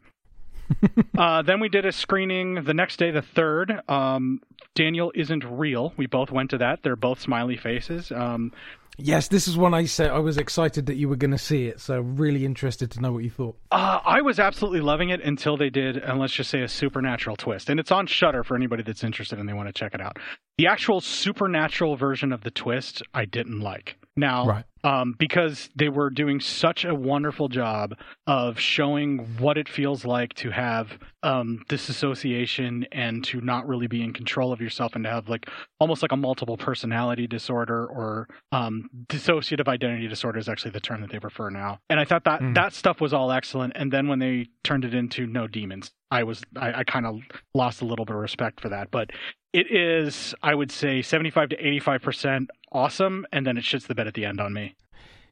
uh, 1.18 1.42
then 1.42 1.60
we 1.60 1.68
did 1.68 1.86
a 1.86 1.92
screening 1.92 2.64
the 2.64 2.74
next 2.74 2.98
day, 2.98 3.10
the 3.10 3.22
third. 3.22 3.72
Um, 3.88 4.40
Daniel 4.74 5.12
isn't 5.14 5.44
real. 5.44 5.92
We 5.96 6.06
both 6.06 6.30
went 6.30 6.50
to 6.50 6.58
that. 6.58 6.82
They're 6.82 6.96
both 6.96 7.20
smiley 7.20 7.56
faces. 7.56 8.10
Um, 8.10 8.52
Yes, 8.98 9.28
this 9.28 9.48
is 9.48 9.56
one 9.56 9.72
I 9.72 9.86
said 9.86 10.10
I 10.10 10.18
was 10.18 10.36
excited 10.36 10.86
that 10.86 10.96
you 10.96 11.08
were 11.08 11.16
going 11.16 11.30
to 11.30 11.38
see 11.38 11.66
it, 11.66 11.80
so 11.80 12.00
really 12.00 12.44
interested 12.44 12.90
to 12.92 13.00
know 13.00 13.12
what 13.12 13.24
you 13.24 13.30
thought. 13.30 13.56
Uh, 13.70 14.00
I 14.04 14.20
was 14.20 14.38
absolutely 14.38 14.80
loving 14.80 15.08
it 15.08 15.22
until 15.22 15.56
they 15.56 15.70
did, 15.70 15.96
and 15.96 16.20
let's 16.20 16.34
just 16.34 16.50
say 16.50 16.60
a 16.60 16.68
supernatural 16.68 17.36
twist. 17.36 17.70
And 17.70 17.80
it's 17.80 17.90
on 17.90 18.06
Shudder 18.06 18.44
for 18.44 18.54
anybody 18.54 18.82
that's 18.82 19.02
interested 19.02 19.38
and 19.38 19.48
they 19.48 19.54
want 19.54 19.68
to 19.68 19.72
check 19.72 19.94
it 19.94 20.00
out. 20.00 20.18
The 20.58 20.66
actual 20.66 21.00
supernatural 21.00 21.96
version 21.96 22.32
of 22.32 22.42
the 22.42 22.50
twist, 22.50 23.02
I 23.14 23.24
didn't 23.24 23.60
like. 23.60 23.96
Now, 24.16 24.46
Right. 24.46 24.64
um, 24.84 25.14
because 25.18 25.70
they 25.74 25.88
were 25.88 26.10
doing 26.10 26.38
such 26.40 26.84
a 26.84 26.94
wonderful 26.94 27.48
job 27.48 27.94
of 28.26 28.58
showing 28.60 29.20
what 29.38 29.56
it 29.56 29.68
feels 29.68 30.04
like 30.04 30.34
to 30.34 30.50
have 30.50 30.98
um, 31.22 31.64
disassociation 31.68 32.86
and 32.92 33.24
to 33.24 33.40
not 33.40 33.66
really 33.66 33.86
be 33.86 34.02
in 34.02 34.12
control 34.12 34.52
of 34.52 34.60
yourself 34.60 34.94
and 34.94 35.04
to 35.04 35.10
have 35.10 35.28
like 35.28 35.48
almost 35.80 36.02
like 36.02 36.12
a 36.12 36.16
multiple 36.16 36.56
personality 36.56 37.26
disorder 37.26 37.86
or 37.86 38.28
um, 38.50 38.90
dissociative 39.06 39.68
identity 39.68 40.08
disorder 40.08 40.38
is 40.38 40.48
actually 40.48 40.72
the 40.72 40.80
term 40.80 41.00
that 41.00 41.10
they 41.10 41.18
prefer 41.20 41.48
now. 41.48 41.78
And 41.88 41.98
I 42.00 42.04
thought 42.04 42.24
that 42.24 42.40
Mm. 42.42 42.54
that 42.54 42.72
stuff 42.74 43.00
was 43.00 43.12
all 43.14 43.30
excellent. 43.32 43.72
And 43.76 43.92
then 43.92 44.08
when 44.08 44.18
they 44.18 44.48
turned 44.64 44.84
it 44.84 44.94
into 44.94 45.26
no 45.26 45.46
demons, 45.46 45.92
I 46.10 46.24
was 46.24 46.42
I, 46.56 46.80
I 46.80 46.84
kind 46.84 47.06
of 47.06 47.20
lost 47.54 47.80
a 47.80 47.84
little 47.84 48.04
bit 48.04 48.14
of 48.16 48.20
respect 48.20 48.60
for 48.60 48.68
that. 48.70 48.90
But 48.90 49.10
it 49.52 49.70
is, 49.70 50.34
I 50.42 50.54
would 50.54 50.70
say, 50.72 51.02
seventy-five 51.02 51.50
to 51.50 51.56
eighty-five 51.66 52.02
percent 52.02 52.50
awesome, 52.72 53.26
and 53.32 53.46
then 53.46 53.56
it 53.56 53.64
shits 53.64 53.86
the 53.86 53.94
bed 53.94 54.06
at 54.06 54.14
the 54.14 54.24
end 54.24 54.40
on 54.40 54.52
me. 54.52 54.74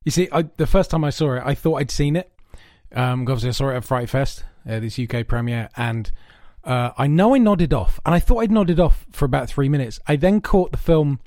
You 0.05 0.11
see, 0.11 0.29
I, 0.33 0.43
the 0.57 0.67
first 0.67 0.91
time 0.91 1.05
I 1.05 1.11
saw 1.11 1.35
it, 1.35 1.43
I 1.45 1.55
thought 1.55 1.77
I'd 1.77 1.91
seen 1.91 2.17
it. 2.17 2.31
Um, 2.95 3.23
obviously, 3.23 3.51
I 3.51 3.53
saw 3.53 3.71
it 3.71 3.77
at 3.77 3.85
Fright 3.85 4.09
Fest, 4.09 4.45
uh, 4.69 4.81
this 4.81 4.99
UK 4.99 5.27
premiere, 5.27 5.69
and 5.77 6.11
uh, 6.65 6.91
I 6.97 7.07
know 7.07 7.35
I 7.35 7.39
nodded 7.39 7.73
off, 7.73 8.01
and 8.05 8.15
I 8.15 8.21
thought 8.21 8.39
I'd 8.39 8.51
nodded 8.51 8.81
off 8.81 9.07
for 9.12 9.25
about 9.25 9.49
three 9.49 9.69
minutes. 9.69 10.01
I 10.07 10.17
then 10.17 10.41
caught 10.41 10.73
the 10.73 10.79
film 10.79 11.21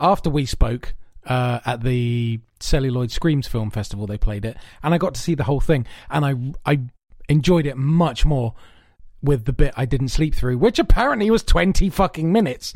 after 0.00 0.30
we 0.30 0.46
spoke 0.46 0.94
uh, 1.26 1.60
at 1.64 1.82
the 1.82 2.40
Celluloid 2.60 3.10
Screams 3.10 3.46
Film 3.46 3.70
Festival. 3.70 4.06
They 4.06 4.18
played 4.18 4.44
it, 4.44 4.56
and 4.82 4.94
I 4.94 4.98
got 4.98 5.14
to 5.14 5.20
see 5.20 5.34
the 5.34 5.44
whole 5.44 5.60
thing, 5.60 5.86
and 6.10 6.24
I 6.64 6.70
I 6.70 6.80
enjoyed 7.28 7.66
it 7.66 7.76
much 7.76 8.24
more 8.24 8.54
with 9.22 9.46
the 9.46 9.52
bit 9.52 9.72
I 9.76 9.86
didn't 9.86 10.08
sleep 10.08 10.34
through, 10.34 10.58
which 10.58 10.78
apparently 10.78 11.30
was 11.30 11.42
twenty 11.42 11.88
fucking 11.88 12.32
minutes 12.32 12.74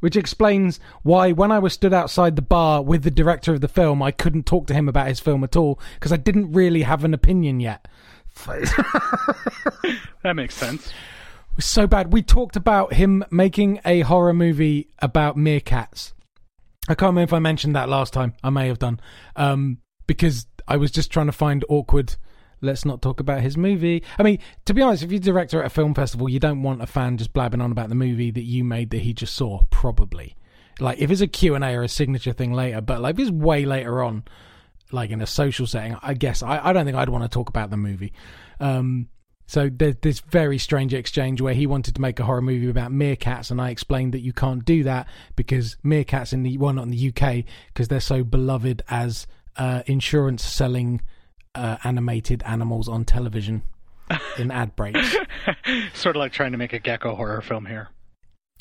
which 0.00 0.16
explains 0.16 0.80
why 1.02 1.32
when 1.32 1.52
I 1.52 1.58
was 1.58 1.72
stood 1.72 1.92
outside 1.92 2.36
the 2.36 2.42
bar 2.42 2.82
with 2.82 3.02
the 3.02 3.10
director 3.10 3.52
of 3.52 3.60
the 3.60 3.68
film, 3.68 4.02
I 4.02 4.10
couldn't 4.10 4.46
talk 4.46 4.66
to 4.68 4.74
him 4.74 4.88
about 4.88 5.08
his 5.08 5.20
film 5.20 5.44
at 5.44 5.56
all 5.56 5.78
because 5.94 6.12
I 6.12 6.16
didn't 6.16 6.52
really 6.52 6.82
have 6.82 7.04
an 7.04 7.14
opinion 7.14 7.60
yet. 7.60 7.88
That 10.22 10.36
makes 10.36 10.54
sense. 10.54 10.86
It 10.86 11.56
was 11.56 11.66
so 11.66 11.86
bad. 11.86 12.12
We 12.12 12.22
talked 12.22 12.56
about 12.56 12.94
him 12.94 13.24
making 13.30 13.80
a 13.84 14.00
horror 14.00 14.32
movie 14.32 14.88
about 15.00 15.36
meerkats. 15.36 16.12
I 16.88 16.94
can't 16.94 17.10
remember 17.10 17.28
if 17.28 17.32
I 17.34 17.38
mentioned 17.38 17.76
that 17.76 17.90
last 17.90 18.12
time. 18.12 18.32
I 18.42 18.50
may 18.50 18.66
have 18.68 18.78
done. 18.78 19.00
Um, 19.36 19.78
because 20.06 20.46
I 20.66 20.78
was 20.78 20.90
just 20.90 21.10
trying 21.10 21.26
to 21.26 21.32
find 21.32 21.64
awkward. 21.68 22.16
Let's 22.64 22.84
not 22.84 23.02
talk 23.02 23.20
about 23.20 23.40
his 23.40 23.56
movie. 23.56 24.02
I 24.18 24.22
mean, 24.22 24.38
to 24.64 24.74
be 24.74 24.82
honest, 24.82 25.02
if 25.02 25.12
you're 25.12 25.18
a 25.18 25.22
director 25.22 25.60
at 25.60 25.66
a 25.66 25.70
film 25.70 25.94
festival, 25.94 26.28
you 26.28 26.40
don't 26.40 26.62
want 26.62 26.82
a 26.82 26.86
fan 26.86 27.16
just 27.16 27.32
blabbing 27.32 27.60
on 27.60 27.70
about 27.70 27.88
the 27.88 27.94
movie 27.94 28.30
that 28.30 28.42
you 28.42 28.64
made 28.64 28.90
that 28.90 28.98
he 28.98 29.12
just 29.12 29.34
saw. 29.34 29.60
Probably, 29.70 30.36
like 30.80 30.98
if 30.98 31.10
it's 31.10 31.20
a 31.20 31.26
Q 31.26 31.54
and 31.54 31.64
A 31.64 31.74
or 31.74 31.82
a 31.82 31.88
signature 31.88 32.32
thing 32.32 32.52
later, 32.52 32.80
but 32.80 33.00
like 33.00 33.14
if 33.14 33.20
it's 33.20 33.30
way 33.30 33.64
later 33.64 34.02
on, 34.02 34.24
like 34.90 35.10
in 35.10 35.20
a 35.20 35.26
social 35.26 35.66
setting, 35.66 35.96
I 36.02 36.14
guess 36.14 36.42
I, 36.42 36.68
I 36.68 36.72
don't 36.72 36.84
think 36.84 36.96
I'd 36.96 37.08
want 37.08 37.24
to 37.24 37.28
talk 37.28 37.48
about 37.48 37.70
the 37.70 37.76
movie. 37.76 38.12
Um, 38.60 39.08
so 39.46 39.68
there's 39.70 39.96
this 40.00 40.20
very 40.20 40.58
strange 40.58 40.94
exchange 40.94 41.40
where 41.40 41.54
he 41.54 41.66
wanted 41.66 41.94
to 41.96 42.00
make 42.00 42.18
a 42.18 42.24
horror 42.24 42.40
movie 42.40 42.68
about 42.68 42.92
meerkats, 42.92 43.50
and 43.50 43.60
I 43.60 43.70
explained 43.70 44.14
that 44.14 44.20
you 44.20 44.32
can't 44.32 44.64
do 44.64 44.84
that 44.84 45.06
because 45.36 45.76
meerkats 45.84 46.32
in 46.32 46.42
the 46.42 46.56
well, 46.56 46.72
not 46.72 46.84
in 46.84 46.90
the 46.90 47.08
UK, 47.08 47.44
because 47.68 47.88
they're 47.88 48.00
so 48.00 48.24
beloved 48.24 48.82
as 48.88 49.26
uh, 49.56 49.82
insurance 49.86 50.42
selling 50.42 51.02
uh, 51.54 51.76
animated 51.84 52.42
animals 52.44 52.88
on 52.88 53.04
television 53.04 53.62
in 54.38 54.50
ad 54.50 54.74
breaks. 54.76 55.16
sort 55.94 56.16
of 56.16 56.20
like 56.20 56.32
trying 56.32 56.52
to 56.52 56.58
make 56.58 56.72
a 56.72 56.78
gecko 56.78 57.14
horror 57.14 57.40
film 57.42 57.66
here. 57.66 57.88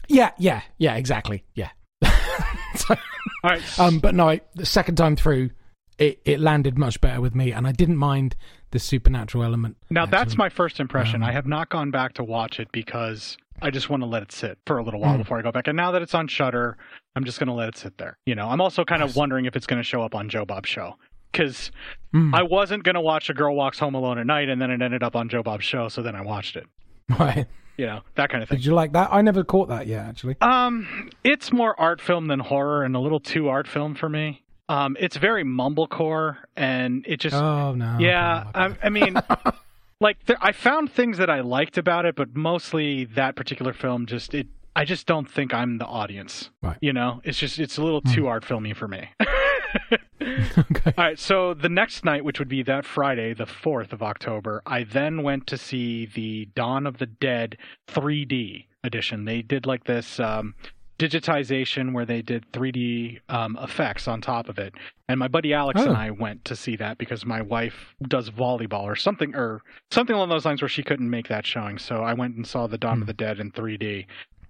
yeah, 0.08 0.32
yeah, 0.38 0.62
yeah, 0.78 0.96
exactly, 0.96 1.44
yeah. 1.56 1.70
so, 2.76 2.96
All 3.44 3.50
right. 3.52 3.80
um, 3.80 4.00
but 4.00 4.16
no, 4.16 4.30
I, 4.30 4.42
the 4.56 4.66
second 4.66 4.96
time 4.96 5.16
through, 5.16 5.52
it 5.98 6.20
it 6.26 6.40
landed 6.40 6.78
much 6.78 7.00
better 7.02 7.22
with 7.22 7.36
me, 7.36 7.52
and 7.52 7.68
I 7.68 7.72
didn't 7.72 7.98
mind 7.98 8.36
the 8.72 8.80
supernatural 8.80 9.44
element. 9.44 9.78
now 9.92 10.06
that's 10.08 10.36
my 10.38 10.50
first 10.50 10.80
impression. 10.80 11.22
Um, 11.22 11.30
I 11.30 11.32
have 11.32 11.46
not 11.46 11.70
gone 11.70 11.92
back 11.92 12.14
to 12.14 12.24
watch 12.24 12.60
it 12.60 12.72
because 12.72 13.38
I 13.62 13.70
just 13.70 13.90
want 13.90 14.02
to 14.02 14.08
let 14.08 14.24
it 14.24 14.32
sit 14.32 14.58
for 14.66 14.80
a 14.80 14.84
little 14.84 15.00
while 15.00 15.14
Mm. 15.16 15.20
before 15.20 15.38
I 15.38 15.44
go 15.44 15.52
back. 15.52 15.68
And 15.68 15.78
now 15.78 15.92
that 15.92 16.02
it's 16.02 16.16
on 16.16 16.28
Shudder, 16.28 16.76
I'm 17.16 17.24
just 17.24 17.38
going 17.38 17.48
to 17.50 17.54
let 17.54 17.70
it 17.70 17.78
sit 17.78 18.00
there. 18.00 18.18
You 18.26 18.34
know, 18.34 18.48
I'm 18.50 18.60
also 18.62 18.84
kind 18.84 19.04
of 19.04 19.16
wondering 19.16 19.46
if 19.46 19.56
it's 19.56 19.68
going 19.68 19.80
to 19.80 19.84
show 19.88 20.02
up 20.02 20.16
on 20.16 20.28
Joe 20.30 20.44
Bob's 20.44 20.70
show 20.70 20.96
because 21.34 21.72
Mm, 22.14 22.32
I 22.32 22.44
wasn't 22.44 22.84
going 22.84 22.94
to 22.94 23.02
watch 23.02 23.32
A 23.32 23.34
Girl 23.34 23.56
Walks 23.56 23.80
Home 23.80 23.96
Alone 23.96 24.20
at 24.20 24.28
Night, 24.28 24.48
and 24.48 24.62
then 24.62 24.70
it 24.70 24.84
ended 24.84 25.02
up 25.02 25.16
on 25.16 25.30
Joe 25.30 25.42
Bob's 25.42 25.66
show, 25.66 25.88
so 25.90 26.04
then 26.04 26.16
I 26.16 26.22
watched 26.22 26.56
it. 26.56 26.68
right. 27.20 27.48
You 27.76 27.88
know, 27.88 28.02
that 28.14 28.30
kind 28.30 28.44
of 28.44 28.50
thing. 28.50 28.60
Did 28.60 28.68
you 28.68 28.76
like 28.76 28.92
that? 28.94 29.10
I 29.12 29.24
never 29.24 29.44
caught 29.44 29.70
that 29.70 29.88
yet, 29.88 30.06
actually. 30.06 30.36
Um, 30.40 31.10
it's 31.24 31.52
more 31.52 31.74
art 31.82 32.00
film 32.02 32.28
than 32.28 32.40
horror, 32.40 32.84
and 32.84 32.96
a 32.96 33.00
little 33.00 33.20
too 33.20 33.50
art 33.50 33.68
film 33.68 33.96
for 33.96 34.08
me. 34.10 34.44
Um, 34.70 34.96
it's 35.00 35.18
very 35.18 35.44
mumblecore, 35.44 36.38
and 36.56 37.04
it 37.08 37.20
just 37.20 37.36
Oh 37.36 37.74
no. 37.74 37.98
yeah. 38.00 38.44
I, 38.54 38.76
I 38.84 38.90
mean, 38.90 39.16
like 40.00 40.24
there, 40.28 40.38
I 40.40 40.52
found 40.52 40.92
things 40.92 41.18
that 41.18 41.32
I 41.32 41.42
liked 41.42 41.80
about 41.80 42.06
it, 42.06 42.16
but 42.16 42.36
mostly 42.36 43.06
that 43.06 43.36
particular 43.36 43.74
film 43.74 44.06
just 44.06 44.36
it. 44.36 44.46
I 44.76 44.86
just 44.86 45.08
don't 45.08 45.30
think 45.30 45.52
I'm 45.52 45.80
the 45.80 45.86
audience. 45.86 46.52
Right. 46.62 46.78
You 46.80 46.94
know, 46.94 47.22
it's 47.24 47.40
just 47.40 47.58
it's 47.60 47.78
a 47.80 47.84
little 47.84 48.02
too 48.02 48.28
art 48.28 48.46
filmy 48.46 48.74
for 48.74 48.88
me. 48.88 49.10
okay. 50.58 50.94
All 50.98 51.04
right, 51.06 51.20
so 51.20 51.54
the 51.54 51.70
next 51.70 52.04
night, 52.06 52.24
which 52.24 52.40
would 52.40 52.48
be 52.50 52.64
that 52.64 52.86
Friday, 52.86 53.34
the 53.34 53.46
4th 53.46 53.94
of 53.94 54.02
October, 54.04 54.62
I 54.66 54.84
then 54.84 55.24
went 55.24 55.48
to 55.48 55.58
see 55.58 56.06
the 56.06 56.46
Dawn 56.56 56.86
of 56.88 56.98
the 56.98 57.06
Dead 57.06 57.58
3D 57.88 58.66
edition. 58.84 59.26
They 59.26 59.42
did 59.42 59.66
like 59.66 59.84
this 59.86 60.20
um, 60.20 60.56
digitization 61.00 61.94
where 61.94 62.06
they 62.06 62.22
did 62.22 62.50
3D 62.52 63.20
um, 63.30 63.58
effects 63.62 64.08
on 64.08 64.22
top 64.22 64.50
of 64.50 64.58
it. 64.60 64.74
And 65.08 65.20
my 65.20 65.28
buddy 65.28 65.54
Alex 65.54 65.82
Oh. 65.82 65.88
and 65.90 65.98
I 65.98 66.12
went 66.12 66.46
to 66.46 66.56
see 66.56 66.76
that 66.78 66.98
because 66.98 67.26
my 67.26 67.42
wife 67.42 67.96
does 68.08 68.30
volleyball 68.30 68.84
or 68.84 68.96
something, 68.96 69.36
or 69.36 69.62
something 69.92 70.16
along 70.16 70.30
those 70.30 70.46
lines 70.46 70.62
where 70.62 70.70
she 70.70 70.84
couldn't 70.84 71.10
make 71.10 71.28
that 71.28 71.46
showing. 71.46 71.78
So 71.78 71.98
I 72.04 72.14
went 72.14 72.36
and 72.36 72.46
saw 72.48 72.68
the 72.68 72.78
Dawn 72.78 72.98
Hmm. 72.98 73.02
of 73.04 73.08
the 73.08 73.14
Dead 73.14 73.40
in 73.40 73.52
3D. 73.52 74.06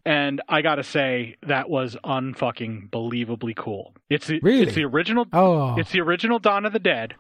And 0.06 0.42
I 0.50 0.62
gotta 0.62 0.84
say, 0.84 1.36
that 1.48 1.70
was 1.70 1.96
unfucking 2.04 2.90
believably 2.90 3.56
cool. 3.56 3.94
It's 4.10 4.28
the, 4.28 4.40
Really? 4.42 4.64
it's 4.64 4.76
the 4.76 4.84
original 4.86 5.26
Oh. 5.32 5.76
it's 5.78 5.92
the 5.92 6.02
original 6.02 6.40
Dawn 6.40 6.66
of 6.66 6.74
the 6.74 6.80
Dead. 6.80 7.16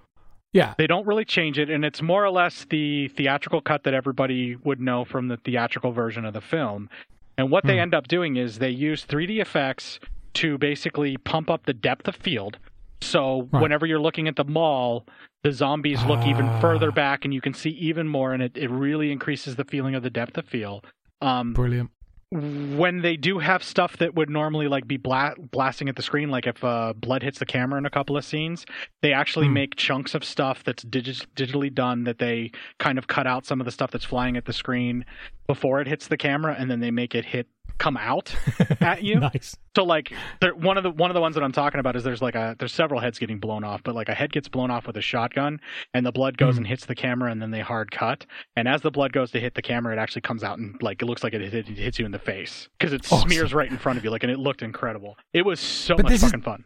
yeah. 0.51 0.73
They 0.77 0.85
don't 0.87 1.07
really 1.07 1.25
change 1.25 1.57
it, 1.57 1.69
and 1.69 1.83
it's 1.85 2.01
more 2.01 2.23
or 2.23 2.29
less 2.29 2.65
the 2.69 3.07
theatrical 3.09 3.61
cut 3.61 3.83
that 3.85 3.93
everybody 3.93 4.55
would 4.57 4.79
know 4.81 5.03
from 5.05 5.27
the 5.29 5.37
theatrical 5.37 5.91
version 5.93 6.25
of 6.25 6.33
the 6.33 6.41
film. 6.41 6.89
And 7.37 7.49
what 7.49 7.63
they 7.63 7.75
Hmm. 7.75 7.79
end 7.83 7.95
up 7.95 8.07
doing 8.07 8.35
is 8.35 8.59
they 8.59 8.69
use 8.69 9.05
3D 9.05 9.39
effects 9.39 9.99
to 10.35 10.57
basically 10.57 11.17
pump 11.17 11.49
up 11.49 11.65
the 11.65 11.73
depth 11.73 12.07
of 12.07 12.15
field. 12.15 12.57
So 13.01 13.47
Right. 13.51 13.61
whenever 13.61 13.85
you're 13.85 13.99
looking 13.99 14.27
at 14.27 14.35
the 14.35 14.43
mall, 14.45 15.05
the 15.43 15.51
zombies 15.51 16.03
look 16.05 16.25
even 16.27 16.45
Ah. 16.45 16.59
further 16.59 16.91
back, 16.91 17.23
and 17.25 17.33
you 17.33 17.41
can 17.41 17.53
see 17.53 17.71
even 17.71 18.07
more, 18.07 18.33
and 18.33 18.43
it, 18.43 18.57
it 18.57 18.69
really 18.69 19.11
increases 19.11 19.55
the 19.55 19.65
feeling 19.65 19.95
of 19.95 20.03
the 20.03 20.09
depth 20.09 20.37
of 20.37 20.45
field. 20.45 20.85
Um, 21.21 21.53
Brilliant. 21.53 21.89
When 22.33 23.01
they 23.01 23.15
do 23.15 23.37
have 23.39 23.63
stuff 23.63 23.97
that 23.97 24.15
would 24.15 24.29
normally 24.29 24.67
like 24.67 24.87
be 24.87 24.97
bla- 24.97 25.35
blasting 25.51 25.87
at 25.87 25.95
the 25.95 26.01
screen 26.01 26.29
like 26.31 26.47
if 26.47 26.63
uh, 26.63 26.93
blood 26.97 27.21
hits 27.21 27.37
the 27.37 27.45
camera 27.45 27.77
in 27.77 27.85
a 27.85 27.89
couple 27.91 28.17
of 28.17 28.25
scenes 28.25 28.65
they 29.01 29.13
actually 29.13 29.45
Hmm. 29.47 29.53
make 29.53 29.75
chunks 29.75 30.15
of 30.15 30.23
stuff 30.23 30.63
that's 30.63 30.83
digi- 30.83 31.25
digitally 31.35 31.71
done 31.73 32.05
that 32.05 32.17
they 32.17 32.51
kind 32.79 32.97
of 32.97 33.05
cut 33.07 33.27
out 33.27 33.45
some 33.45 33.61
of 33.61 33.65
the 33.65 33.71
stuff 33.71 33.91
that's 33.91 34.05
flying 34.05 34.35
at 34.35 34.45
the 34.45 34.53
screen 34.53 35.05
before 35.45 35.79
it 35.79 35.87
hits 35.87 36.07
the 36.07 36.17
camera 36.17 36.55
and 36.57 36.71
then 36.71 36.79
they 36.79 36.91
make 36.91 37.13
it 37.13 37.25
hit 37.25 37.47
come 37.77 37.97
out 37.97 38.33
at 38.81 39.03
you 39.03 39.19
nice. 39.19 39.55
so 39.75 39.83
like 39.83 40.13
there, 40.41 40.53
one 40.55 40.77
of 40.77 40.83
the 40.83 40.91
one 40.91 41.09
of 41.09 41.15
the 41.15 41.21
ones 41.21 41.35
that 41.35 41.43
I'm 41.43 41.51
talking 41.51 41.79
about 41.79 41.95
is 41.95 42.03
there's 42.03 42.21
like 42.21 42.35
a 42.35 42.55
there's 42.59 42.73
several 42.73 42.99
heads 42.99 43.19
getting 43.19 43.39
blown 43.39 43.63
off, 43.63 43.81
but 43.83 43.95
like 43.95 44.09
a 44.09 44.13
head 44.13 44.31
gets 44.31 44.47
blown 44.47 44.71
off 44.71 44.87
with 44.87 44.95
a 44.97 45.01
shotgun, 45.01 45.59
and 45.93 46.05
the 46.05 46.11
blood 46.11 46.37
goes 46.37 46.53
Hmm. 46.55 46.59
and 46.59 46.67
hits 46.67 46.85
the 46.85 46.95
camera, 46.95 47.31
and 47.31 47.41
then 47.41 47.51
they 47.51 47.59
hard 47.61 47.91
cut. 47.91 48.25
And 48.55 48.67
as 48.67 48.81
the 48.81 48.91
blood 48.91 49.11
goes 49.13 49.31
to 49.31 49.39
hit 49.39 49.55
the 49.55 49.61
camera, 49.61 49.93
it 49.95 49.99
actually 49.99 50.21
comes 50.21 50.43
out 50.43 50.57
and 50.59 50.75
like 50.81 51.01
it 51.01 51.05
looks 51.05 51.23
like 51.23 51.33
it, 51.33 51.41
hit, 51.41 51.67
it 51.69 51.77
hits 51.77 51.99
you 51.99 52.05
in 52.05 52.11
the 52.11 52.19
face 52.19 52.69
because 52.77 52.93
it 52.93 53.05
Awesome. 53.11 53.29
smears 53.29 53.53
right 53.53 53.69
in 53.69 53.77
front 53.77 53.97
of 53.97 54.03
you. 54.03 54.11
Like 54.11 54.23
and 54.23 54.31
it 54.31 54.39
looked 54.39 54.61
incredible. 54.61 55.17
It 55.33 55.45
was 55.45 55.59
so 55.59 55.95
But 55.95 56.03
much 56.03 56.11
this 56.11 56.23
is- 56.23 56.29
fucking 56.31 56.43
fun. 56.43 56.65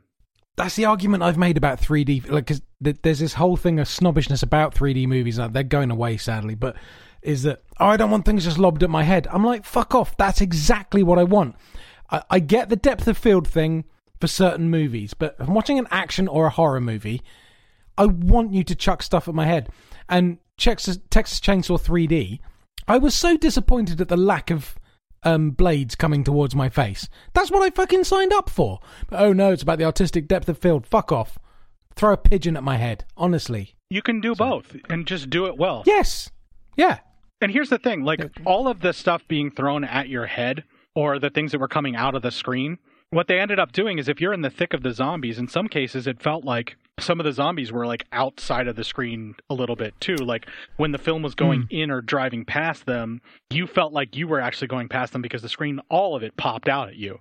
That's 0.55 0.75
the 0.75 0.85
argument 0.85 1.21
I've 1.21 1.37
made 1.37 1.55
about 1.55 1.79
3D. 1.79 2.31
Like, 2.31 2.47
cause 2.47 2.63
th- 2.83 2.97
there's 3.03 3.19
this 3.19 3.35
whole 3.35 3.57
thing 3.57 3.79
of 3.79 3.87
snobbishness 3.87 4.41
about 4.41 4.73
3D 4.73 5.05
movies. 5.07 5.37
Like, 5.37 5.53
they're 5.53 5.61
going 5.61 5.91
away, 5.91 6.17
sadly. 6.17 6.55
But 6.55 6.75
is 7.21 7.43
that 7.43 7.63
oh, 7.79 7.87
I 7.87 7.97
don't 7.97 8.11
want 8.11 8.25
things 8.25 8.45
just 8.45 8.57
lobbed 8.57 8.83
at 8.83 8.89
my 8.89 9.03
head. 9.03 9.27
I'm 9.31 9.43
like, 9.43 9.65
fuck 9.65 9.93
off. 9.95 10.15
That's 10.17 10.41
exactly 10.41 11.03
what 11.03 11.19
I 11.19 11.23
want. 11.23 11.55
I, 12.09 12.23
I 12.29 12.39
get 12.39 12.69
the 12.69 12.75
depth 12.75 13.07
of 13.07 13.17
field 13.17 13.47
thing 13.47 13.85
for 14.19 14.27
certain 14.27 14.69
movies, 14.69 15.13
but 15.13 15.35
if 15.39 15.47
I'm 15.47 15.53
watching 15.53 15.77
an 15.77 15.87
action 15.91 16.27
or 16.27 16.47
a 16.47 16.51
horror 16.51 16.81
movie, 16.81 17.21
I 17.97 18.05
want 18.05 18.53
you 18.53 18.63
to 18.63 18.75
chuck 18.75 19.03
stuff 19.03 19.27
at 19.27 19.35
my 19.35 19.45
head. 19.45 19.69
And 20.09 20.37
Texas, 20.57 20.99
Texas 21.09 21.39
Chainsaw 21.39 21.79
3D, 21.79 22.39
I 22.87 22.97
was 22.97 23.13
so 23.13 23.37
disappointed 23.37 24.01
at 24.01 24.07
the 24.07 24.17
lack 24.17 24.49
of 24.49 24.79
um, 25.23 25.51
blades 25.51 25.95
coming 25.95 26.23
towards 26.23 26.55
my 26.55 26.69
face. 26.69 27.09
That's 27.33 27.51
what 27.51 27.63
I 27.63 27.69
fucking 27.69 28.05
signed 28.05 28.33
up 28.33 28.49
for. 28.49 28.79
But, 29.09 29.21
oh 29.21 29.33
no, 29.33 29.51
it's 29.51 29.63
about 29.63 29.77
the 29.77 29.85
artistic 29.85 30.27
depth 30.27 30.47
of 30.49 30.57
field. 30.57 30.87
Fuck 30.87 31.11
off. 31.11 31.37
Throw 31.95 32.13
a 32.13 32.17
pigeon 32.17 32.55
at 32.55 32.63
my 32.63 32.77
head. 32.77 33.05
Honestly. 33.17 33.75
You 33.89 34.01
can 34.01 34.21
do 34.21 34.35
both 34.35 34.75
and 34.89 35.07
just 35.07 35.29
do 35.29 35.47
it 35.47 35.57
well. 35.57 35.83
Yes. 35.85 36.29
Yeah. 36.75 36.99
And 37.41 37.51
here's 37.51 37.69
the 37.69 37.77
thing 37.77 38.03
like 38.03 38.21
all 38.45 38.67
of 38.67 38.81
the 38.81 38.93
stuff 38.93 39.27
being 39.27 39.51
thrown 39.51 39.83
at 39.83 40.09
your 40.09 40.25
head 40.25 40.63
or 40.95 41.19
the 41.19 41.29
things 41.29 41.51
that 41.51 41.59
were 41.59 41.67
coming 41.67 41.95
out 41.95 42.15
of 42.15 42.21
the 42.23 42.31
screen, 42.31 42.79
what 43.11 43.27
they 43.27 43.39
ended 43.39 43.59
up 43.59 43.71
doing 43.71 43.99
is 43.99 44.09
if 44.09 44.19
you're 44.19 44.33
in 44.33 44.41
the 44.41 44.49
thick 44.49 44.73
of 44.73 44.83
the 44.83 44.91
zombies, 44.91 45.37
in 45.37 45.47
some 45.47 45.67
cases 45.67 46.07
it 46.07 46.21
felt 46.21 46.43
like 46.43 46.75
some 46.99 47.19
of 47.19 47.25
the 47.25 47.31
zombies 47.31 47.71
were 47.71 47.85
like 47.85 48.05
outside 48.11 48.67
of 48.67 48.75
the 48.75 48.83
screen 48.83 49.35
a 49.49 49.53
little 49.53 49.75
bit 49.75 49.93
too. 49.99 50.15
Like 50.15 50.47
when 50.77 50.91
the 50.91 50.97
film 50.97 51.21
was 51.21 51.35
going 51.35 51.63
hmm. 51.63 51.67
in 51.75 51.91
or 51.91 52.01
driving 52.01 52.43
past 52.43 52.85
them, 52.85 53.21
you 53.51 53.67
felt 53.67 53.93
like 53.93 54.15
you 54.15 54.27
were 54.27 54.41
actually 54.41 54.67
going 54.67 54.89
past 54.89 55.13
them 55.13 55.21
because 55.21 55.41
the 55.43 55.49
screen, 55.49 55.79
all 55.89 56.15
of 56.15 56.23
it 56.23 56.35
popped 56.37 56.67
out 56.67 56.89
at 56.89 56.95
you 56.95 57.19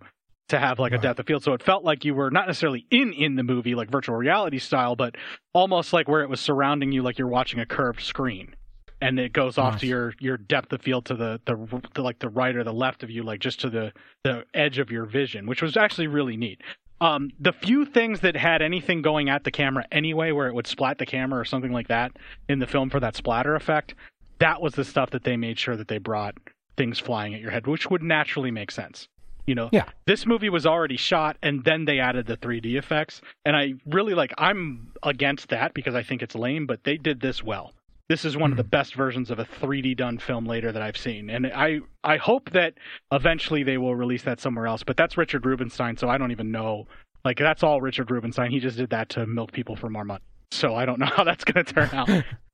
to 0.49 0.59
have 0.59 0.79
like 0.79 0.93
a 0.93 0.97
Right. 0.97 1.03
depth 1.03 1.21
of 1.21 1.27
field. 1.27 1.43
So 1.45 1.53
it 1.53 1.63
felt 1.63 1.85
like 1.85 2.05
you 2.05 2.15
were 2.15 2.31
not 2.31 2.47
necessarily 2.47 2.87
in 2.91 3.13
in 3.13 3.37
the 3.37 3.43
movie 3.43 3.75
like 3.75 3.91
virtual 3.91 4.17
reality 4.17 4.59
style, 4.59 4.97
but 4.97 5.17
almost 5.53 5.93
like 5.93 6.09
where 6.09 6.23
it 6.23 6.31
was 6.31 6.41
surrounding 6.41 6.91
you 6.93 7.03
like 7.03 7.19
you're 7.19 7.29
watching 7.29 7.61
a 7.61 7.67
curved 7.67 8.01
screen. 8.01 8.55
And 9.01 9.18
it 9.20 9.32
goes 9.35 9.59
off 9.59 9.81
to 9.81 9.86
your 9.86 10.14
your 10.20 10.39
depth 10.39 10.73
of 10.73 10.81
field 10.81 11.05
to 11.06 11.14
the, 11.14 11.40
the 11.44 11.82
the 11.94 12.02
like 12.02 12.18
the 12.18 12.31
right 12.31 12.56
or 12.56 12.64
the 12.64 12.73
left 12.73 13.02
of 13.02 13.10
you, 13.10 13.23
like 13.23 13.40
just 13.40 13.60
to 13.60 13.70
the 13.70 13.93
the 14.24 14.44
edge 14.55 14.78
of 14.78 14.90
your 14.90 15.05
vision, 15.05 15.47
which 15.47 15.60
was 15.60 15.77
actually 15.77 16.06
really 16.06 16.36
neat. 16.36 16.62
Um, 17.02 17.31
the 17.39 17.52
few 17.52 17.85
things 17.85 18.20
that 18.20 18.36
had 18.36 18.62
anything 18.62 19.02
going 19.02 19.28
at 19.28 19.44
the 19.44 19.51
camera 19.51 19.85
anyway, 19.93 20.32
where 20.32 20.48
it 20.48 20.55
would 20.55 20.66
splat 20.66 20.97
the 20.97 21.05
camera 21.05 21.39
or 21.39 21.44
something 21.44 21.73
like 21.73 21.89
that 21.89 22.12
in 22.48 22.59
the 22.59 22.66
film 22.66 22.89
for 22.89 22.98
that 23.01 23.14
splatter 23.14 23.55
effect, 23.55 23.94
that 24.39 24.62
was 24.62 24.74
the 24.74 24.85
stuff 24.85 25.10
that 25.10 25.24
they 25.24 25.36
made 25.36 25.59
sure 25.59 25.77
that 25.77 25.89
they 25.89 25.98
brought 25.98 26.35
things 26.78 26.98
flying 26.98 27.35
at 27.35 27.40
your 27.43 27.51
head, 27.51 27.66
which 27.66 27.90
would 27.90 28.02
naturally 28.02 28.51
make 28.51 28.70
sense. 28.70 29.09
You 29.47 29.55
know, 29.55 29.68
Yeah. 29.73 29.85
this 30.06 30.24
movie 30.27 30.48
was 30.48 30.64
already 30.66 30.97
shot 30.97 31.36
and 31.43 31.64
then 31.64 31.85
they 31.85 31.98
added 32.01 32.27
the 32.27 32.36
3D 32.36 32.77
effects. 32.77 33.20
And 33.44 33.55
I 33.55 33.74
really 33.85 34.14
like, 34.14 34.32
I'm 34.39 34.93
against 35.02 35.51
that 35.51 35.74
because 35.74 35.94
I 35.94 36.02
think 36.02 36.23
it's 36.23 36.35
lame, 36.35 36.66
but 36.66 36.85
they 36.85 36.97
did 36.97 37.20
this 37.20 37.43
well. 37.44 37.73
This 38.09 38.24
is 38.24 38.37
one 38.37 38.53
of 38.53 38.57
the 38.57 38.65
best 38.65 38.95
versions 38.95 39.31
of 39.31 39.39
a 39.41 39.45
3D 39.45 39.97
done 39.97 40.19
film 40.19 40.47
later 40.47 40.70
that 40.70 40.81
I've 40.83 40.97
seen. 40.97 41.28
And 41.28 41.49
I, 41.49 41.81
I 42.05 42.19
hope 42.19 42.51
that 42.51 42.74
eventually 43.11 43.65
they 43.65 43.78
will 43.78 43.97
release 43.97 44.23
that 44.23 44.41
somewhere 44.41 44.66
else. 44.69 44.85
But 44.85 44.97
that's 44.97 45.16
Richard 45.16 45.45
Rubinstein, 45.45 45.97
so 45.97 46.09
I 46.09 46.16
don't 46.16 46.31
even 46.31 46.53
know. 46.53 46.87
Like, 47.24 47.39
that's 47.39 47.65
all 47.65 47.81
Richard 47.81 48.11
Rubinstein. 48.11 48.53
He 48.53 48.61
just 48.61 48.77
did 48.77 48.91
that 48.91 49.09
to 49.11 49.27
milk 49.27 49.51
people 49.51 49.74
for 49.74 49.91
more 49.91 50.05
money. 50.05 50.23
So 50.53 50.77
I 50.77 50.87
don't 50.87 51.01
know 51.01 51.07
how 51.16 51.24
that's 51.24 51.43
going 51.43 51.65
to 51.65 51.73
turn 51.74 51.91
out. 51.93 52.09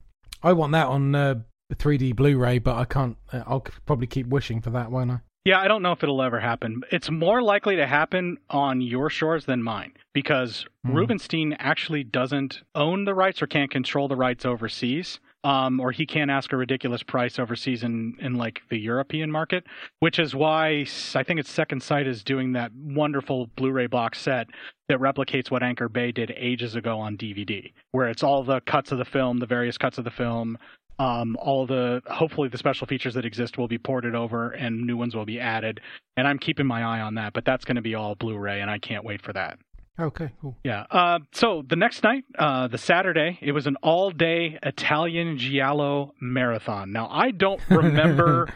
I 0.43 0.53
want 0.53 0.71
that 0.71 0.87
on 0.87 1.13
uh, 1.13 1.35
3D 1.75 2.15
Blu-ray, 2.15 2.57
but 2.57 2.75
I 2.75 2.85
can't. 2.85 3.17
Uh, 3.31 3.43
I'll 3.45 3.65
probably 3.85 4.07
keep 4.07 4.27
wishing 4.27 4.59
for 4.59 4.71
that, 4.71 4.89
won't 4.91 5.11
I? 5.11 5.19
Yeah, 5.45 5.59
I 5.59 5.67
don't 5.67 5.81
know 5.83 5.91
if 5.91 6.01
it'll 6.01 6.21
ever 6.21 6.39
happen. 6.39 6.81
It's 6.89 7.11
more 7.11 7.41
likely 7.43 7.75
to 7.75 7.85
happen 7.85 8.37
on 8.49 8.81
your 8.81 9.09
shores 9.09 9.45
than 9.45 9.61
mine 9.61 9.93
because 10.13 10.65
Hmm. 10.85 10.93
Rubinstein 10.95 11.53
actually 11.59 12.03
doesn't 12.03 12.61
own 12.75 13.05
the 13.05 13.13
rights 13.13 13.41
or 13.41 13.47
can't 13.47 13.69
control 13.69 14.07
the 14.07 14.15
rights 14.15 14.45
overseas. 14.45 15.19
Um, 15.45 15.81
or 15.81 15.91
he 15.91 16.05
can't 16.05 16.31
ask 16.31 16.53
a 16.53 16.57
ridiculous 16.57 17.03
price 17.03 17.37
overseas 17.37 17.83
in, 17.83 18.15
in 18.21 18.35
like 18.35 18.61
the 18.69 18.77
European 18.77 19.29
market, 19.29 19.65
which 19.99 20.17
is 20.17 20.33
why 20.33 20.85
I 21.15 21.23
think 21.23 21.39
it's 21.39 21.51
Second 21.51 21.83
Sight 21.83 22.07
is 22.07 22.23
doing 22.23 22.53
that 22.53 22.71
wonderful 22.73 23.47
Blu-ray 23.57 23.87
box 23.87 24.21
set 24.21 24.47
that 24.87 24.99
replicates 24.99 25.51
what 25.51 25.61
Anchor 25.61 25.89
Bay 25.89 26.13
did 26.13 26.31
ages 26.37 26.75
ago 26.75 26.97
on 26.97 27.17
DVD, 27.17 27.73
where 27.91 28.07
it's 28.07 28.23
all 28.23 28.43
the 28.43 28.61
cuts 28.61 28.93
of 28.93 28.99
the 28.99 29.05
film, 29.05 29.39
the 29.39 29.45
various 29.45 29.77
cuts 29.77 29.97
of 29.97 30.05
the 30.05 30.11
film, 30.11 30.57
um, 30.99 31.35
all 31.39 31.65
the 31.65 32.01
hopefully 32.07 32.49
the 32.49 32.57
special 32.57 32.87
features 32.87 33.13
that 33.15 33.25
exist 33.25 33.57
will 33.57 33.67
be 33.67 33.77
ported 33.77 34.15
over 34.15 34.51
and 34.51 34.85
new 34.85 34.95
ones 34.95 35.15
will 35.15 35.25
be 35.25 35.39
added. 35.39 35.81
And 36.15 36.27
i'm 36.27 36.37
keeping 36.37 36.67
my 36.67 36.83
eye 36.83 37.01
on 37.01 37.15
that 37.15 37.33
but 37.33 37.45
that's 37.45 37.65
going 37.65 37.75
to 37.75 37.81
be 37.81 37.95
all 37.95 38.15
blu-ray 38.15 38.61
and 38.61 38.69
i 38.69 38.77
can't 38.77 39.03
wait 39.03 39.21
for 39.21 39.33
that 39.33 39.57
Okay, 39.99 40.31
cool. 40.41 40.57
yeah 40.63 40.85
uh, 40.89 41.19
so 41.33 41.63
the 41.67 41.75
next 41.75 42.03
night 42.03 42.23
uh, 42.39 42.67
the 42.67 42.77
saturday 42.79 43.37
it 43.41 43.51
was 43.51 43.67
an 43.67 43.75
all-day 43.83 44.57
italian 44.63 45.37
giallo 45.37 46.13
marathon 46.19 46.91
now 46.91 47.07
i 47.11 47.29
don't 47.29 47.61
remember 47.69 48.51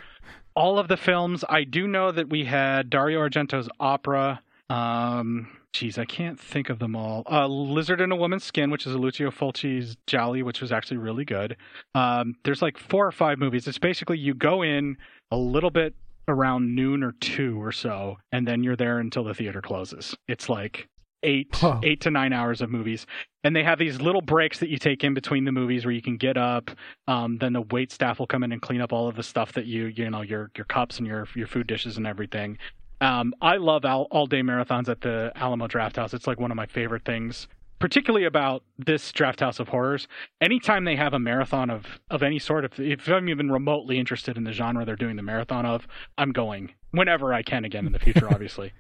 all 0.56 0.80
of 0.80 0.88
the 0.88 0.98
films 0.98 1.44
i 1.48 1.64
do 1.64 1.88
know 1.88 2.12
that 2.12 2.30
we 2.30 2.46
had 2.46 2.90
dario 2.90 3.20
argento's 3.20 3.70
opera 3.80 4.42
um 4.72 5.48
Geez, 5.74 6.00
I 6.00 6.06
can't 6.06 6.40
think 6.40 6.70
of 6.72 6.80
them 6.80 6.96
all. 6.96 7.22
Uh, 7.30 7.46
Lizard 7.46 8.02
in 8.02 8.12
a 8.12 8.16
Woman's 8.16 8.44
Skin, 8.44 8.72
which 8.72 8.88
is 8.88 8.94
a 8.96 8.98
Lucio 8.98 9.30
Fulci's 9.30 9.96
giallo, 10.08 10.44
which 10.44 10.60
was 10.60 10.72
actually 10.72 10.98
really 10.98 11.24
good. 11.26 11.56
Um, 11.94 12.34
there's 12.44 12.64
like 12.64 12.80
four 12.80 13.06
or 13.06 13.12
five 13.12 13.38
movies. 13.38 13.68
It's 13.68 13.78
basically 13.78 14.18
you 14.18 14.34
go 14.34 14.64
in 14.64 14.98
a 15.30 15.38
little 15.38 15.70
bit 15.70 15.94
around 16.28 16.74
noon 16.74 17.04
or 17.04 17.12
two 17.20 17.62
or 17.62 17.72
so, 17.72 18.18
and 18.32 18.48
then 18.48 18.64
you're 18.64 18.76
there 18.78 18.98
until 18.98 19.24
the 19.24 19.36
theater 19.36 19.62
closes. 19.62 20.16
It's 20.28 20.50
like 20.50 20.88
eight 21.28 21.62
Wow. 21.62 21.82
eight 21.84 22.02
to 22.02 22.10
nine 22.12 22.34
hours 22.34 22.62
of 22.62 22.70
movies, 22.72 23.06
and 23.44 23.56
they 23.56 23.64
have 23.64 23.78
these 23.78 24.00
little 24.02 24.22
breaks 24.22 24.60
that 24.60 24.70
you 24.70 24.78
take 24.78 25.04
in 25.04 25.14
between 25.14 25.46
the 25.46 25.52
movies 25.52 25.86
where 25.86 25.94
you 25.94 26.02
can 26.02 26.18
get 26.18 26.38
up. 26.38 26.72
Um, 27.08 27.38
then 27.38 27.54
the 27.54 27.62
wait 27.62 27.92
staff 27.92 28.18
will 28.20 28.28
come 28.28 28.44
in 28.44 28.52
and 28.52 28.62
clean 28.62 28.82
up 28.82 28.92
all 28.94 29.08
of 29.08 29.16
the 29.16 29.24
stuff 29.24 29.52
that 29.54 29.66
you 29.66 29.86
you 29.88 30.10
know 30.10 30.22
your 30.22 30.50
your 30.56 30.66
cups 30.66 30.98
and 30.98 31.06
your 31.06 31.28
your 31.36 31.48
food 31.48 31.68
dishes 31.68 31.98
and 31.98 32.08
everything. 32.08 32.58
Um, 33.02 33.34
I 33.42 33.58
love 33.58 33.86
all, 33.86 34.08
all 34.10 34.26
day 34.26 34.42
marathons 34.42 34.90
at 34.90 35.02
the 35.02 35.32
Alamo 35.36 35.68
Draft 35.68 35.98
House. 35.98 36.14
It's 36.16 36.26
like 36.26 36.40
one 36.40 36.50
of 36.50 36.58
my 36.58 36.66
favorite 36.66 37.06
things, 37.06 37.48
particularly 37.78 38.26
about 38.26 38.64
this 38.80 39.12
Draft 39.12 39.40
House 39.40 39.60
of 39.60 39.68
Horrors. 39.70 40.08
Anytime 40.42 40.84
they 40.86 40.96
have 40.96 41.14
a 41.14 41.20
marathon 41.20 41.70
of, 41.70 41.86
of 42.10 42.24
any 42.24 42.40
sort, 42.40 42.66
if, 42.66 42.80
if 42.80 43.08
I'm 43.08 43.30
even 43.30 43.52
remotely 43.52 44.00
interested 44.00 44.36
in 44.36 44.46
the 44.46 44.52
genre 44.52 44.84
they're 44.84 44.96
doing 44.96 45.16
the 45.16 45.22
marathon 45.22 45.64
of, 45.64 45.88
I'm 46.18 46.32
going 46.32 46.72
whenever 46.90 47.36
I 47.36 47.44
can 47.44 47.66
again 47.66 47.86
in 47.86 47.92
the 47.92 48.00
future, 48.00 48.28
obviously. 48.34 48.72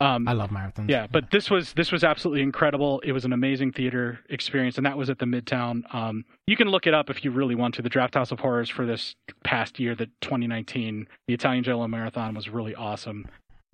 Um, 0.00 0.26
I 0.26 0.32
love 0.32 0.48
marathons. 0.48 0.88
yeah, 0.88 1.06
but 1.10 1.30
this 1.30 1.50
was 1.50 1.74
this 1.74 1.92
was 1.92 2.02
absolutely 2.02 2.42
incredible. 2.42 3.00
It 3.04 3.12
was 3.12 3.26
an 3.26 3.34
amazing 3.34 3.72
theater 3.72 4.20
experience, 4.30 4.78
and 4.78 4.86
that 4.86 4.96
was 4.96 5.10
at 5.10 5.18
the 5.18 5.26
Midtown. 5.26 5.82
Um, 5.94 6.24
you 6.46 6.56
can 6.56 6.68
look 6.68 6.86
it 6.86 6.94
up 6.94 7.10
if 7.10 7.22
you 7.22 7.30
really 7.30 7.54
want 7.54 7.74
to. 7.74 7.82
The 7.82 7.90
Draft 7.90 8.14
House 8.14 8.32
of 8.32 8.40
Horrors 8.40 8.70
for 8.70 8.86
this 8.86 9.14
past 9.44 9.78
year, 9.78 9.94
the 9.94 10.06
2019, 10.22 11.06
the 11.28 11.34
Italian 11.34 11.62
Giallo 11.64 11.86
Marathon 11.86 12.34
was 12.34 12.48
really 12.48 12.74
awesome. 12.74 13.26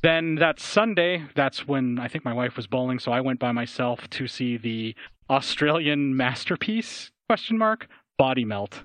Then 0.03 0.35
that 0.36 0.59
Sunday, 0.61 1.24
that's 1.35 1.66
when 1.66 1.98
I 1.98 2.09
think 2.09 2.24
my 2.24 2.32
wife 2.32 2.57
was 2.57 2.66
bowling, 2.66 2.98
so 2.98 3.12
I 3.12 3.20
went 3.20 3.39
by 3.39 3.53
myself 3.53 4.11
to 4.11 4.27
see 4.27 4.57
the 4.57 4.94
Australian 5.31 6.16
masterpiece 6.16 7.11
question 7.28 7.57
mark 7.57 7.89
Body 8.19 8.44
Melt. 8.44 8.82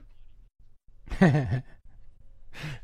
I 1.21 1.63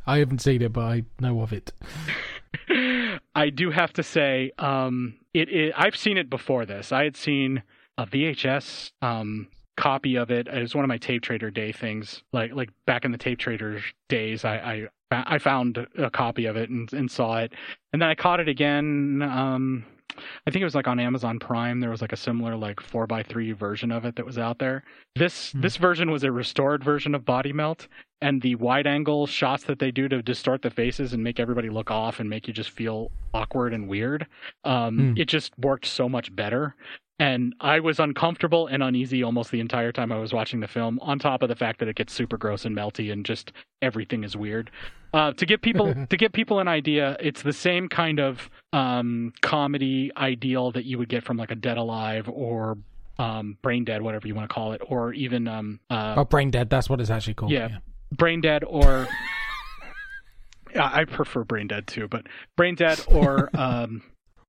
haven't 0.06 0.40
seen 0.42 0.62
it, 0.62 0.74
but 0.74 0.82
I 0.82 1.04
know 1.20 1.42
of 1.42 1.54
it. 1.54 1.74
I 3.36 3.50
do 3.50 3.72
have 3.72 3.94
to 3.94 4.04
say, 4.04 4.52
um, 4.60 5.16
it, 5.34 5.50
it. 5.50 5.74
I've 5.76 5.96
seen 5.96 6.18
it 6.18 6.30
before 6.30 6.66
this. 6.66 6.92
I 6.92 7.04
had 7.04 7.16
seen 7.16 7.64
a 7.98 8.06
VHS 8.06 8.92
um, 9.02 9.48
copy 9.78 10.16
of 10.18 10.32
it. 10.32 10.48
It 10.48 10.62
was 10.62 10.76
one 10.76 10.84
of 10.84 10.90
my 10.90 10.98
tape 10.98 11.22
trader 11.22 11.50
day 11.52 11.72
things. 11.72 12.24
Like 12.34 12.54
like 12.54 12.70
back 12.86 13.06
in 13.06 13.12
the 13.12 13.18
tape 13.18 13.40
trader 13.40 13.82
days, 14.10 14.44
I 14.44 14.90
I, 15.12 15.36
I 15.36 15.38
found 15.38 15.88
a 15.98 16.10
copy 16.10 16.46
of 16.46 16.58
it 16.58 16.70
and, 16.70 16.92
and 16.94 17.10
saw 17.10 17.38
it, 17.38 17.54
and 17.94 18.02
then 18.02 18.10
I 18.10 18.16
caught 18.16 18.40
it 18.40 18.50
again. 18.50 19.22
Um, 19.22 19.86
I 20.16 20.52
think 20.52 20.62
it 20.62 20.66
was 20.66 20.76
like 20.76 20.88
on 20.88 21.00
Amazon 21.00 21.38
Prime. 21.40 21.80
There 21.80 21.90
was 21.90 22.02
like 22.02 22.14
a 22.14 22.18
similar 22.18 22.56
like 22.56 22.80
four 22.80 23.06
by 23.08 23.24
three 23.24 23.52
version 23.52 23.92
of 23.92 24.06
it 24.06 24.16
that 24.16 24.26
was 24.26 24.38
out 24.38 24.60
there. 24.60 24.84
This 25.16 25.52
Hmm. 25.52 25.62
this 25.62 25.78
version 25.78 26.12
was 26.12 26.24
a 26.24 26.32
restored 26.32 26.84
version 26.84 27.14
of 27.14 27.26
Body 27.26 27.54
Melt, 27.54 27.88
and 28.22 28.42
the 28.42 28.56
wide 28.56 28.88
angle 28.88 29.28
shots 29.28 29.64
that 29.66 29.80
they 29.80 29.92
do 29.92 30.08
to 30.08 30.22
distort 30.22 30.62
the 30.62 30.70
faces 30.70 31.14
and 31.14 31.24
make 31.24 31.40
everybody 31.40 31.70
look 31.70 31.92
off 31.92 32.20
and 32.20 32.30
make 32.30 32.48
you 32.48 32.54
just 32.54 32.70
feel 32.72 33.12
awkward 33.34 33.74
and 33.74 33.88
weird. 33.88 34.28
Um, 34.64 34.98
Hmm. 34.98 35.14
It 35.18 35.26
just 35.26 35.58
worked 35.60 35.86
so 35.86 36.08
much 36.10 36.36
better. 36.36 36.76
And 37.20 37.56
I 37.60 37.80
was 37.80 38.00
uncomfortable 38.00 38.68
and 38.68 38.84
uneasy 38.84 39.24
almost 39.24 39.50
the 39.50 39.60
entire 39.60 39.92
time 39.92 40.12
I 40.12 40.20
was 40.20 40.34
watching 40.34 40.60
the 40.60 40.68
film, 40.68 41.00
on 41.02 41.18
top 41.18 41.42
of 41.42 41.50
the 41.50 41.56
fact 41.56 41.80
that 41.80 41.88
it 41.88 41.96
gets 41.96 42.14
super 42.14 42.38
gross 42.38 42.64
and 42.64 42.76
melty 42.76 43.12
and 43.12 43.26
just 43.26 43.52
everything 43.82 44.24
is 44.24 44.38
weird. 44.38 44.70
Uh, 45.14 45.32
to 45.34 45.46
give 45.46 45.62
people 45.62 45.96
to 46.10 46.18
give 46.18 46.32
people 46.32 46.60
an 46.60 46.68
idea, 46.68 47.18
it's 47.20 47.42
the 47.42 47.54
same 47.54 47.90
kind 47.90 48.20
of 48.20 48.50
um, 48.74 49.34
comedy 49.42 50.12
ideal 50.16 50.72
that 50.72 50.86
you 50.86 50.98
would 51.00 51.10
get 51.10 51.24
from 51.24 51.38
like 51.38 51.50
a 51.50 51.56
Dead 51.56 51.78
Alive 51.78 52.30
or 52.30 52.78
um, 53.18 53.58
Brain 53.64 53.84
Dead, 53.84 54.04
whatever 54.04 54.28
you 54.28 54.36
want 54.36 54.48
to 54.48 54.54
call 54.54 54.74
it, 54.74 54.82
or 54.86 55.12
even 55.14 55.48
um, 55.48 55.80
uh, 55.90 56.14
Oh, 56.18 56.24
Brain 56.26 56.52
Dead. 56.52 56.70
That's 56.70 56.88
what 56.90 57.02
it's 57.02 57.10
actually 57.10 57.34
called. 57.34 57.52
Yeah. 57.52 57.80
Brain 58.12 58.42
Dead 58.42 58.64
or 58.64 59.08
I 60.76 61.02
I 61.02 61.06
prefer 61.06 61.44
Brain 61.44 61.68
Dead 61.68 61.88
too, 61.88 62.08
but 62.08 62.28
Brain 62.56 62.76
Dead 62.76 63.00
or 63.08 63.50
um, 63.58 64.04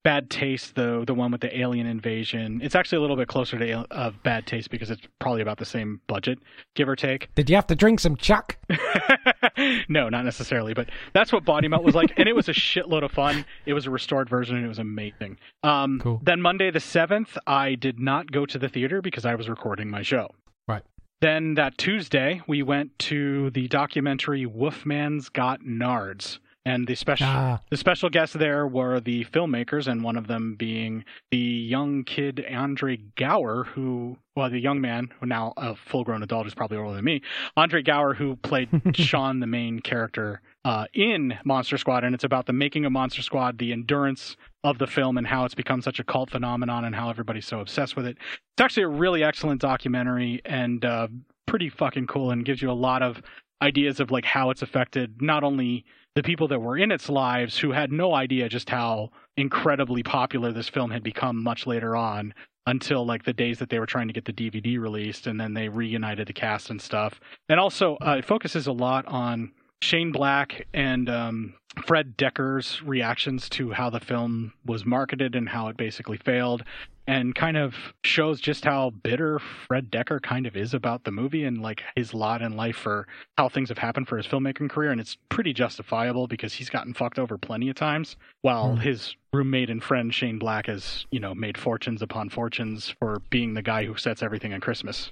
Bad 0.05 0.31
Taste, 0.31 0.75
the 0.75 1.05
the 1.07 1.15
one 1.15 1.31
with 1.33 1.41
the 1.41 1.59
alien 1.59 1.87
invasion. 1.87 2.61
It's 2.63 2.75
actually 2.75 2.99
a 2.99 3.01
little 3.01 3.17
bit 3.17 3.29
closer 3.29 3.59
to 3.59 3.87
uh, 3.91 4.11
Bad 4.23 4.47
Taste 4.47 4.71
because 4.71 4.91
it's 4.91 5.03
probably 5.19 5.43
about 5.43 5.59
the 5.59 5.65
same 5.65 6.01
budget, 6.07 6.39
give 6.75 6.89
or 6.89 6.97
take. 6.97 7.29
Did 7.35 7.51
you 7.51 7.57
have 7.57 7.67
to 7.67 7.75
drink 7.75 8.01
some 8.01 8.17
Chuck? 8.17 8.57
no, 9.89 10.09
not 10.09 10.25
necessarily, 10.25 10.73
but 10.75 10.89
that's 11.13 11.33
what 11.33 11.45
Body 11.45 11.69
Melt 11.69 11.83
was 11.83 11.95
like, 11.95 12.13
and 12.17 12.29
it 12.29 12.35
was 12.35 12.49
a 12.49 12.53
shitload 12.53 13.03
of 13.05 13.11
fun. 13.11 13.45
It 13.67 13.75
was 13.75 13.87
a 13.87 13.91
restored 13.91 14.29
version, 14.29 14.57
and 14.57 14.65
it 14.65 14.69
was 14.69 14.79
amazing. 14.79 15.39
Um, 15.63 16.01
Cool. 16.03 16.21
Then 16.23 16.41
Monday 16.41 16.71
the 16.71 16.81
seventh, 16.81 17.37
I 17.47 17.75
did 17.75 17.99
not 17.99 18.31
go 18.31 18.47
to 18.47 18.59
the 18.59 18.69
theater 18.69 19.03
because 19.03 19.27
I 19.27 19.35
was 19.35 19.49
recording 19.49 19.91
my 19.91 20.03
show. 20.03 20.29
Right. 20.67 20.83
Then 21.21 21.55
that 21.55 21.77
Tuesday, 21.77 22.41
we 22.47 22.63
went 22.63 22.97
to 23.01 23.51
the 23.51 23.67
documentary 23.69 24.47
Wolfman's 24.47 25.29
Got 25.29 25.63
Nards. 25.63 26.39
And 26.69 26.87
the 26.87 26.95
special 26.97 27.27
Ah. 27.27 27.61
the 27.71 27.77
special 27.79 28.11
guests 28.11 28.37
there 28.37 28.67
were 28.67 29.01
the 29.01 29.25
filmmakers, 29.25 29.87
and 29.87 30.05
one 30.05 30.17
of 30.17 30.27
them 30.27 30.55
being 30.55 31.05
the 31.31 31.39
young 31.39 32.05
kid 32.05 32.45
Andre 32.51 32.99
Gower, 33.17 33.65
who, 33.65 34.19
well, 34.37 34.51
the 34.51 34.59
young 34.61 34.81
man, 34.81 35.11
who 35.19 35.27
now 35.27 35.55
a 35.57 35.75
full 35.75 36.05
grown 36.05 36.23
adult 36.23 36.45
who's 36.45 36.55
probably 36.55 36.77
older 36.77 36.95
than 36.97 37.05
me, 37.05 37.23
Andre 37.57 37.83
Gower, 37.83 38.13
who 38.15 38.37
played 38.37 38.69
Sean, 38.95 39.41
the 39.41 39.47
main 39.47 39.81
character 39.81 40.43
uh, 40.67 40.85
in 40.93 41.39
Monster 41.45 41.79
Squad. 41.79 42.05
And 42.05 42.15
it's 42.15 42.25
about 42.25 42.45
the 42.45 42.53
making 42.53 42.85
of 42.85 42.93
Monster 42.93 43.23
Squad, 43.23 43.57
the 43.59 43.73
endurance 43.73 44.37
of 44.63 44.77
the 44.77 44.87
film, 44.87 45.17
and 45.17 45.27
how 45.27 45.47
it's 45.47 45.55
become 45.55 45.81
such 45.81 45.99
a 45.99 46.05
cult 46.05 46.31
phenomenon, 46.31 46.85
and 46.85 46.95
how 46.95 47.09
everybody's 47.09 47.47
so 47.47 47.61
obsessed 47.61 47.97
with 47.97 48.05
it. 48.07 48.19
It's 48.21 48.61
actually 48.61 48.83
a 48.83 48.89
really 48.89 49.25
excellent 49.25 49.63
documentary 49.63 50.43
and 50.45 50.85
uh, 50.85 51.09
pretty 51.47 51.71
fucking 51.71 52.09
cool, 52.09 52.31
and 52.31 52.45
gives 52.45 52.61
you 52.61 52.71
a 52.71 52.73
lot 52.73 53.03
of 53.03 53.23
ideas 53.63 54.01
of 54.01 54.11
like 54.11 54.25
how 54.27 54.51
it's 54.51 54.63
affected 54.63 55.21
not 55.23 55.43
only 55.43 55.85
the 56.19 56.23
people 56.25 56.49
that 56.49 56.59
were 56.59 56.77
in 56.77 56.91
its 56.91 57.09
lives 57.09 57.57
who 57.57 57.71
had 57.71 57.93
no 57.93 58.13
idea 58.13 58.49
just 58.49 58.69
how 58.69 59.09
incredibly 59.37 60.03
popular 60.03 60.51
this 60.51 60.69
film 60.69 60.91
had 60.91 61.05
become 61.05 61.41
much 61.41 61.65
later 61.65 61.95
on 61.95 62.35
until 62.67 63.07
like 63.07 63.23
the 63.23 63.33
days 63.33 63.61
that 63.61 63.71
they 63.71 63.79
were 63.79 63.87
trying 63.87 64.09
to 64.09 64.13
get 64.13 64.25
the 64.25 64.33
DVD 64.33 64.81
released 64.81 65.29
and 65.29 65.41
then 65.41 65.55
they 65.55 65.69
reunited 65.69 66.27
the 66.27 66.33
cast 66.33 66.71
and 66.71 66.83
stuff. 66.83 67.21
And 67.49 67.61
also 67.61 67.97
uh, 68.05 68.17
it 68.19 68.25
focuses 68.25 68.67
a 68.67 68.73
lot 68.73 69.07
on 69.07 69.53
Shane 69.83 70.13
Black 70.13 70.67
and 70.75 71.09
um, 71.09 71.55
Fred 71.87 72.17
Dekker's 72.17 72.83
reactions 72.83 73.49
to 73.51 73.71
how 73.73 73.91
the 73.91 74.01
film 74.01 74.53
was 74.67 74.85
marketed 74.85 75.35
and 75.35 75.49
how 75.49 75.69
it 75.69 75.77
basically 75.77 76.17
failed, 76.19 76.65
and 77.07 77.35
kind 77.35 77.57
of 77.57 77.75
shows 78.05 78.39
just 78.41 78.65
how 78.65 78.91
bitter 78.91 79.39
Fred 79.39 79.91
Dekker 79.91 80.21
kind 80.21 80.47
of 80.47 80.57
is 80.57 80.75
about 80.75 81.05
the 81.05 81.11
movie 81.11 81.45
and 81.45 81.63
like 81.63 81.83
his 81.97 82.13
lot 82.13 82.43
in 82.43 82.55
life 82.55 82.77
for 82.77 83.07
how 83.39 83.49
things 83.49 83.71
have 83.71 83.79
happened 83.79 84.09
for 84.09 84.19
his 84.19 84.27
filmmaking 84.27 84.69
career. 84.69 84.91
And 84.91 85.01
it's 85.01 85.17
pretty 85.31 85.55
justifiable 85.55 86.27
because 86.27 86.53
he's 86.53 86.69
gotten 86.69 86.93
fucked 86.93 87.19
over 87.19 87.39
plenty 87.39 87.71
of 87.71 87.77
times, 87.77 88.17
while 88.43 88.75
Hmm. 88.75 88.81
his 88.83 89.17
roommate 89.33 89.71
and 89.71 89.83
friend 89.83 90.13
Shane 90.13 90.39
Black 90.39 90.67
has, 90.67 91.07
you 91.11 91.21
know, 91.21 91.35
made 91.35 91.57
fortunes 91.57 92.03
upon 92.03 92.29
fortunes 92.29 92.91
for 92.99 93.23
being 93.31 93.55
the 93.55 93.63
guy 93.63 93.85
who 93.87 93.97
sets 93.97 94.23
everything 94.23 94.53
on 94.53 94.61
Christmas. 94.61 95.11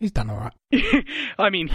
He's 0.00 0.10
done 0.12 0.28
all 0.30 0.38
right. 0.72 1.04
I 1.38 1.50
mean, 1.50 1.70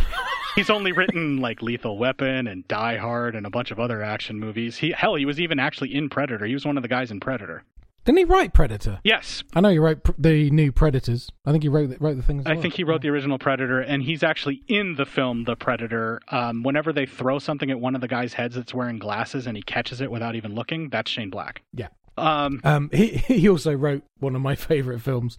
he's 0.56 0.70
only 0.70 0.92
written 0.92 1.38
like 1.38 1.62
Lethal 1.62 1.98
Weapon 1.98 2.48
and 2.48 2.68
Die 2.68 2.98
Hard 2.98 3.36
and 3.36 3.46
a 3.46 3.50
bunch 3.50 3.72
of 3.72 3.80
other 3.80 4.04
action 4.04 4.40
movies. 4.40 4.78
He 4.78 4.92
hell, 4.92 5.16
he 5.16 5.26
was 5.26 5.40
even 5.40 5.60
actually 5.60 5.96
in 5.96 6.10
Predator. 6.10 6.46
He 6.46 6.54
was 6.54 6.66
one 6.66 6.78
of 6.78 6.84
the 6.84 6.90
guys 6.90 7.12
in 7.12 7.20
Predator. 7.20 7.64
Didn't 8.06 8.20
he 8.20 8.24
write 8.26 8.54
Predator? 8.54 9.00
Yes, 9.04 9.44
I 9.54 9.62
know 9.62 9.70
he 9.70 9.78
wrote 9.78 10.04
pr- 10.04 10.12
the 10.18 10.50
new 10.52 10.72
Predators. 10.72 11.30
I 11.46 11.52
think 11.52 11.64
he 11.64 11.70
wrote 11.70 11.90
the, 11.90 11.98
wrote 12.00 12.16
the 12.16 12.24
things. 12.24 12.44
I 12.46 12.56
think 12.56 12.74
he 12.74 12.84
wrote 12.84 13.02
the 13.02 13.10
original 13.10 13.38
Predator, 13.38 13.82
and 13.82 14.02
he's 14.02 14.24
actually 14.24 14.64
in 14.68 14.96
the 14.96 15.06
film 15.06 15.44
The 15.44 15.56
Predator. 15.56 16.20
Um, 16.30 16.64
whenever 16.64 16.92
they 16.94 17.06
throw 17.06 17.40
something 17.40 17.70
at 17.70 17.80
one 17.80 17.96
of 17.96 18.02
the 18.02 18.08
guys' 18.08 18.34
heads 18.34 18.56
that's 18.56 18.74
wearing 18.74 19.00
glasses 19.00 19.46
and 19.48 19.56
he 19.56 19.62
catches 19.62 20.02
it 20.02 20.10
without 20.10 20.36
even 20.36 20.56
looking, 20.56 20.90
that's 20.90 21.12
Shane 21.12 21.30
Black. 21.30 21.62
Yeah. 21.74 21.88
Um, 22.18 22.62
Um, 22.64 22.90
he 22.94 23.08
he 23.18 23.50
also 23.50 23.74
wrote 23.74 24.04
one 24.20 24.36
of 24.36 24.42
my 24.42 24.56
favorite 24.56 25.02
films, 25.02 25.38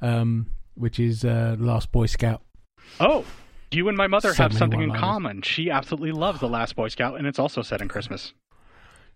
um, 0.00 0.46
which 0.78 0.98
is 1.00 1.24
uh, 1.24 1.56
Last 1.58 1.92
Boy 1.92 2.06
Scout. 2.06 2.42
oh, 3.00 3.24
you 3.70 3.88
and 3.88 3.96
my 3.96 4.06
mother 4.06 4.32
So 4.32 4.42
have 4.44 4.54
something 4.54 4.80
in 4.80 4.92
common. 4.94 5.42
She 5.42 5.70
absolutely 5.70 6.12
loves 6.12 6.40
The 6.40 6.48
Last 6.48 6.74
Boy 6.74 6.88
Scout, 6.88 7.18
and 7.18 7.26
it's 7.26 7.38
also 7.38 7.62
set 7.62 7.82
in 7.82 7.88
Christmas. 7.88 8.32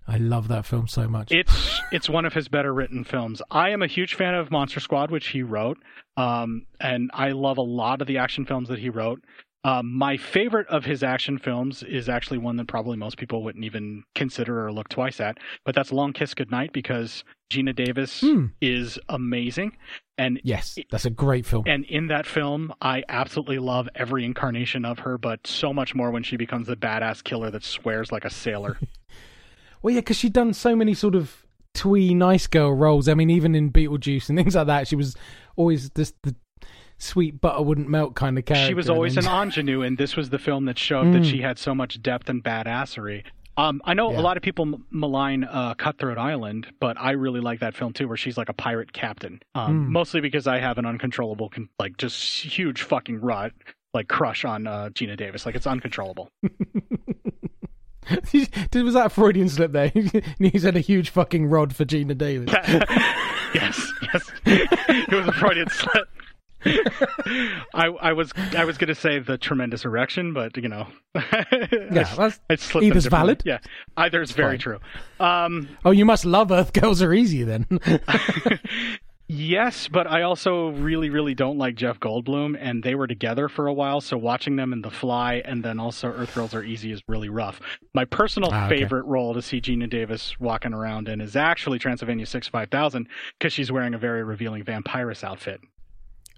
I 0.07 0.17
love 0.17 0.49
that 0.49 0.67
film 0.67 0.89
so 0.89 1.09
much. 1.09 1.31
It's 1.31 1.81
it's 1.93 2.09
one 2.11 2.25
of 2.25 2.33
his 2.35 2.49
better 2.49 2.75
written 2.75 3.05
films. 3.05 3.41
I 3.51 3.71
am 3.71 3.83
a 3.83 3.87
huge 3.87 4.15
fan 4.15 4.35
of 4.35 4.51
Monster 4.51 4.81
Squad, 4.81 5.11
which 5.11 5.29
he 5.29 5.43
wrote, 5.43 5.79
um, 6.17 6.67
and 6.81 7.11
I 7.15 7.31
love 7.31 7.57
a 7.59 7.63
lot 7.63 8.01
of 8.01 8.09
the 8.09 8.19
action 8.19 8.45
films 8.45 8.69
that 8.69 8.81
he 8.81 8.91
wrote. 8.91 9.23
Um, 9.65 9.93
my 9.97 10.17
favorite 10.17 10.67
of 10.69 10.85
his 10.85 11.03
action 11.05 11.39
films 11.39 11.83
is 11.85 12.09
actually 12.09 12.39
one 12.39 12.57
that 12.57 12.67
probably 12.67 12.97
most 12.97 13.17
people 13.17 13.45
wouldn't 13.45 13.65
even 13.65 14.03
consider 14.17 14.67
or 14.67 14.73
look 14.73 14.89
twice 14.89 15.21
at, 15.21 15.39
but 15.65 15.75
that's 15.75 15.93
Long 15.93 16.13
Kiss 16.13 16.35
Goodnight 16.35 16.73
because 16.73 17.23
Geena 17.53 17.75
Davis 17.75 18.21
Hmm. 18.23 18.47
is 18.61 18.99
amazing, 19.09 19.77
and 20.19 20.41
yes, 20.43 20.77
that's 20.91 21.05
a 21.05 21.11
great 21.11 21.47
film. 21.47 21.63
and 21.67 21.85
in 21.85 22.09
that 22.09 22.27
film, 22.27 22.73
I 22.83 23.05
absolutely 23.09 23.59
love 23.61 23.89
every 23.95 24.25
incarnation 24.25 24.85
of 24.85 24.99
her, 25.01 25.17
but 25.17 25.47
so 25.47 25.73
much 25.73 25.95
more 25.95 26.11
when 26.11 26.25
she 26.25 26.37
becomes 26.37 26.67
the 26.67 26.77
badass 26.77 27.23
killer 27.23 27.51
that 27.53 27.63
swears 27.63 28.11
like 28.11 28.25
a 28.25 28.31
sailor. 28.31 28.79
Well, 29.83 29.93
yeah, 29.93 30.01
because 30.01 30.17
she'd 30.17 30.33
done 30.33 30.55
so 30.55 30.77
many 30.77 30.95
sort 30.95 31.17
of 31.17 31.45
twee 31.75 32.15
nice 32.15 32.47
girl 32.47 32.73
roles. 32.73 33.09
I 33.09 33.15
mean, 33.15 33.31
even 33.31 33.57
in 33.57 33.73
Beetlejuice 33.73 34.29
and 34.29 34.39
things 34.39 34.55
like 34.55 34.69
that, 34.69 34.87
she 34.87 34.95
was 34.95 35.17
always 35.57 35.91
this 35.91 36.13
the 36.23 36.37
sweet 37.03 37.41
butter 37.41 37.63
wouldn't 37.63 37.89
melt 37.89 38.15
kind 38.15 38.39
of 38.39 38.45
character. 38.45 38.67
she 38.69 38.75
was 38.75 38.89
always 38.89 39.17
an 39.17 39.27
ingenue, 39.27 39.83
and 39.83 39.99
this 39.99 40.17
was 40.17 40.31
the 40.31 40.39
film 40.39 40.65
that 40.67 40.79
showed 40.79 41.13
that 41.13 41.23
Mm. 41.23 41.31
she 41.31 41.41
had 41.43 41.59
so 41.59 41.75
much 41.75 42.01
depth 42.03 42.29
and 42.29 42.43
badassery. 42.45 43.25
Um, 43.59 43.83
I 43.85 43.93
know 43.93 44.11
Yeah. 44.13 44.21
a 44.21 44.23
lot 44.23 44.37
of 44.39 44.43
people 44.43 44.81
malign 44.91 45.45
uh, 45.45 45.75
Cutthroat 45.75 46.17
Island, 46.17 46.69
but 46.81 46.97
I 46.99 47.11
really 47.11 47.41
like 47.41 47.61
that 47.61 47.75
film 47.75 47.93
too, 47.93 48.09
where 48.09 48.17
she's 48.17 48.39
like 48.39 48.49
a 48.49 48.55
pirate 48.55 48.93
captain. 48.93 49.41
Um, 49.55 49.87
Mm. 49.87 49.91
Mostly 49.91 50.21
because 50.23 50.47
I 50.47 50.59
have 50.59 50.79
an 50.79 50.87
uncontrollable, 50.87 51.51
con- 51.51 51.69
like 51.79 51.99
just 51.99 52.45
huge 52.45 52.81
fucking 52.83 53.21
rut, 53.21 53.53
like 53.93 54.09
crush 54.09 54.45
on 54.47 54.67
uh, 54.67 54.89
Geena 54.95 55.17
Davis. 55.19 55.45
Like 55.45 55.55
it's 55.55 55.67
uncontrollable. 55.67 56.31
was 58.73 58.95
that 58.95 59.07
a 59.07 59.11
Freudian 59.11 59.49
slip 59.49 59.73
there? 59.73 59.93
he 60.39 60.59
said 60.59 60.77
a 60.77 60.81
huge 60.81 61.11
fucking 61.11 61.47
rod 61.47 61.75
for 61.75 61.85
Geena 61.85 62.17
Davis. 62.17 62.49
yes, 63.55 63.93
yes, 64.03 64.31
it 64.47 65.13
was 65.13 65.27
a 65.29 65.33
Freudian 65.33 65.69
slip. 65.69 66.09
I, 67.75 67.87
I 68.01 68.13
was 68.13 68.33
I 68.57 68.65
was 68.65 68.79
gonna 68.79 68.95
say 68.95 69.19
the 69.19 69.39
tremendous 69.39 69.85
erection, 69.85 70.33
but 70.33 70.57
you 70.57 70.69
know, 70.69 70.87
Yeah, 71.15 72.15
that's, 72.49 72.75
I 72.75 72.79
either's 72.81 73.07
valid. 73.07 73.43
Yeah, 73.45 73.59
either 73.97 74.23
is 74.23 74.33
very 74.33 74.53
fine. 74.53 74.59
true. 74.59 74.79
Um, 75.21 75.69
oh, 75.85 75.91
you 75.91 76.05
must 76.05 76.25
love 76.25 76.51
Earth 76.53 76.73
Girls 76.73 77.03
Are 77.03 77.13
Easy 77.13 77.43
then. 77.45 77.67
yes, 79.29 79.89
but 79.89 80.07
I 80.07 80.23
also 80.23 80.69
really, 80.71 81.11
really 81.11 81.35
don't 81.35 81.57
like 81.59 81.75
Jeff 81.75 81.99
Goldblum, 82.01 82.57
and 82.61 82.83
they 82.83 82.95
were 82.95 83.07
together 83.07 83.49
for 83.49 83.67
a 83.67 83.73
while. 83.73 84.01
So 84.01 84.17
watching 84.19 84.57
them 84.57 84.73
in 84.73 84.83
The 84.83 84.91
Fly 84.91 85.43
and 85.45 85.63
then 85.65 85.79
also 85.79 86.09
Earth 86.09 86.35
Girls 86.35 86.55
Are 86.55 86.63
Easy 86.65 86.93
is 86.93 87.03
really 87.09 87.29
rough. 87.29 87.61
My 87.95 88.05
personal 88.05 88.51
Ah, 88.53 88.67
okay. 88.67 88.79
favorite 88.79 89.05
role 89.07 89.35
to 89.35 89.43
see 89.43 89.61
Geena 89.61 89.89
Davis 89.89 90.39
walking 90.41 90.75
around 90.75 91.09
in 91.09 91.21
is 91.21 91.37
actually 91.37 91.79
Transylvania 91.79 92.27
Six 92.27 92.49
Five 92.49 92.71
Thousand 92.71 93.09
because 93.39 93.53
she's 93.53 93.71
wearing 93.73 93.95
a 93.95 93.99
very 93.99 94.23
revealing 94.25 94.65
vampirist 94.65 95.25
outfit. 95.25 95.61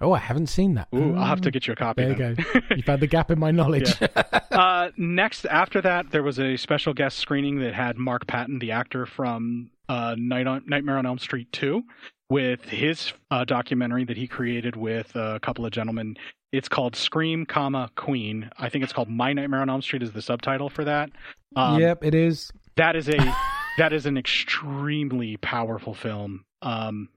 Oh, 0.00 0.12
I 0.12 0.18
haven't 0.18 0.48
seen 0.48 0.74
that. 0.74 0.88
Ooh, 0.94 1.14
I'll 1.14 1.26
have 1.26 1.40
to 1.42 1.50
get 1.50 1.66
you 1.66 1.72
a 1.72 1.76
copy. 1.76 2.02
There 2.02 2.10
you 2.12 2.16
then. 2.16 2.34
go. 2.34 2.60
You've 2.76 2.86
had 2.86 3.00
the 3.00 3.06
gap 3.06 3.30
in 3.30 3.38
my 3.38 3.50
knowledge. 3.52 3.94
uh, 4.50 4.90
next, 4.96 5.44
after 5.46 5.80
that, 5.80 6.10
there 6.10 6.22
was 6.22 6.38
a 6.38 6.56
special 6.56 6.94
guest 6.94 7.18
screening 7.18 7.60
that 7.60 7.74
had 7.74 7.98
Mark 7.98 8.26
Patton, 8.26 8.58
the 8.58 8.72
actor 8.72 9.06
from 9.06 9.70
uh, 9.88 10.14
Night 10.18 10.46
on, 10.46 10.62
Nightmare 10.66 10.98
on 10.98 11.06
Elm 11.06 11.18
Street 11.18 11.50
2, 11.52 11.82
with 12.30 12.64
his 12.64 13.12
uh, 13.30 13.44
documentary 13.44 14.04
that 14.04 14.16
he 14.16 14.26
created 14.26 14.76
with 14.76 15.14
a 15.14 15.38
couple 15.40 15.64
of 15.66 15.72
gentlemen. 15.72 16.16
It's 16.52 16.68
called 16.68 16.94
Scream, 16.94 17.46
comma 17.46 17.90
Queen. 17.96 18.50
I 18.58 18.68
think 18.68 18.84
it's 18.84 18.92
called 18.92 19.08
My 19.08 19.32
Nightmare 19.32 19.60
on 19.60 19.68
Elm 19.68 19.82
Street 19.82 20.02
is 20.02 20.12
the 20.12 20.22
subtitle 20.22 20.68
for 20.70 20.84
that. 20.84 21.10
Um, 21.56 21.80
yep, 21.80 22.04
it 22.04 22.14
is. 22.14 22.52
that 22.76 22.96
is 22.96 23.08
a 23.08 23.16
that 23.78 23.92
is 23.92 24.06
an 24.06 24.16
extremely 24.16 25.36
powerful 25.36 25.94
film. 25.94 26.44
Um, 26.62 27.08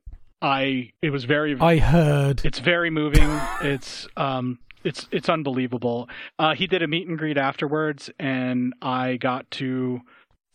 I 0.41 0.91
it 1.01 1.09
was 1.09 1.23
very 1.25 1.57
I 1.59 1.77
heard. 1.77 2.41
it's 2.45 2.59
very 2.59 2.89
moving. 2.89 3.29
It's 3.61 4.07
um 4.17 4.59
it's 4.83 5.07
it's 5.11 5.29
unbelievable. 5.29 6.09
Uh 6.37 6.53
he 6.53 6.67
did 6.67 6.81
a 6.81 6.87
meet 6.87 7.07
and 7.07 7.17
greet 7.17 7.37
afterwards 7.37 8.09
and 8.19 8.73
I 8.81 9.17
got 9.17 9.49
to 9.51 10.01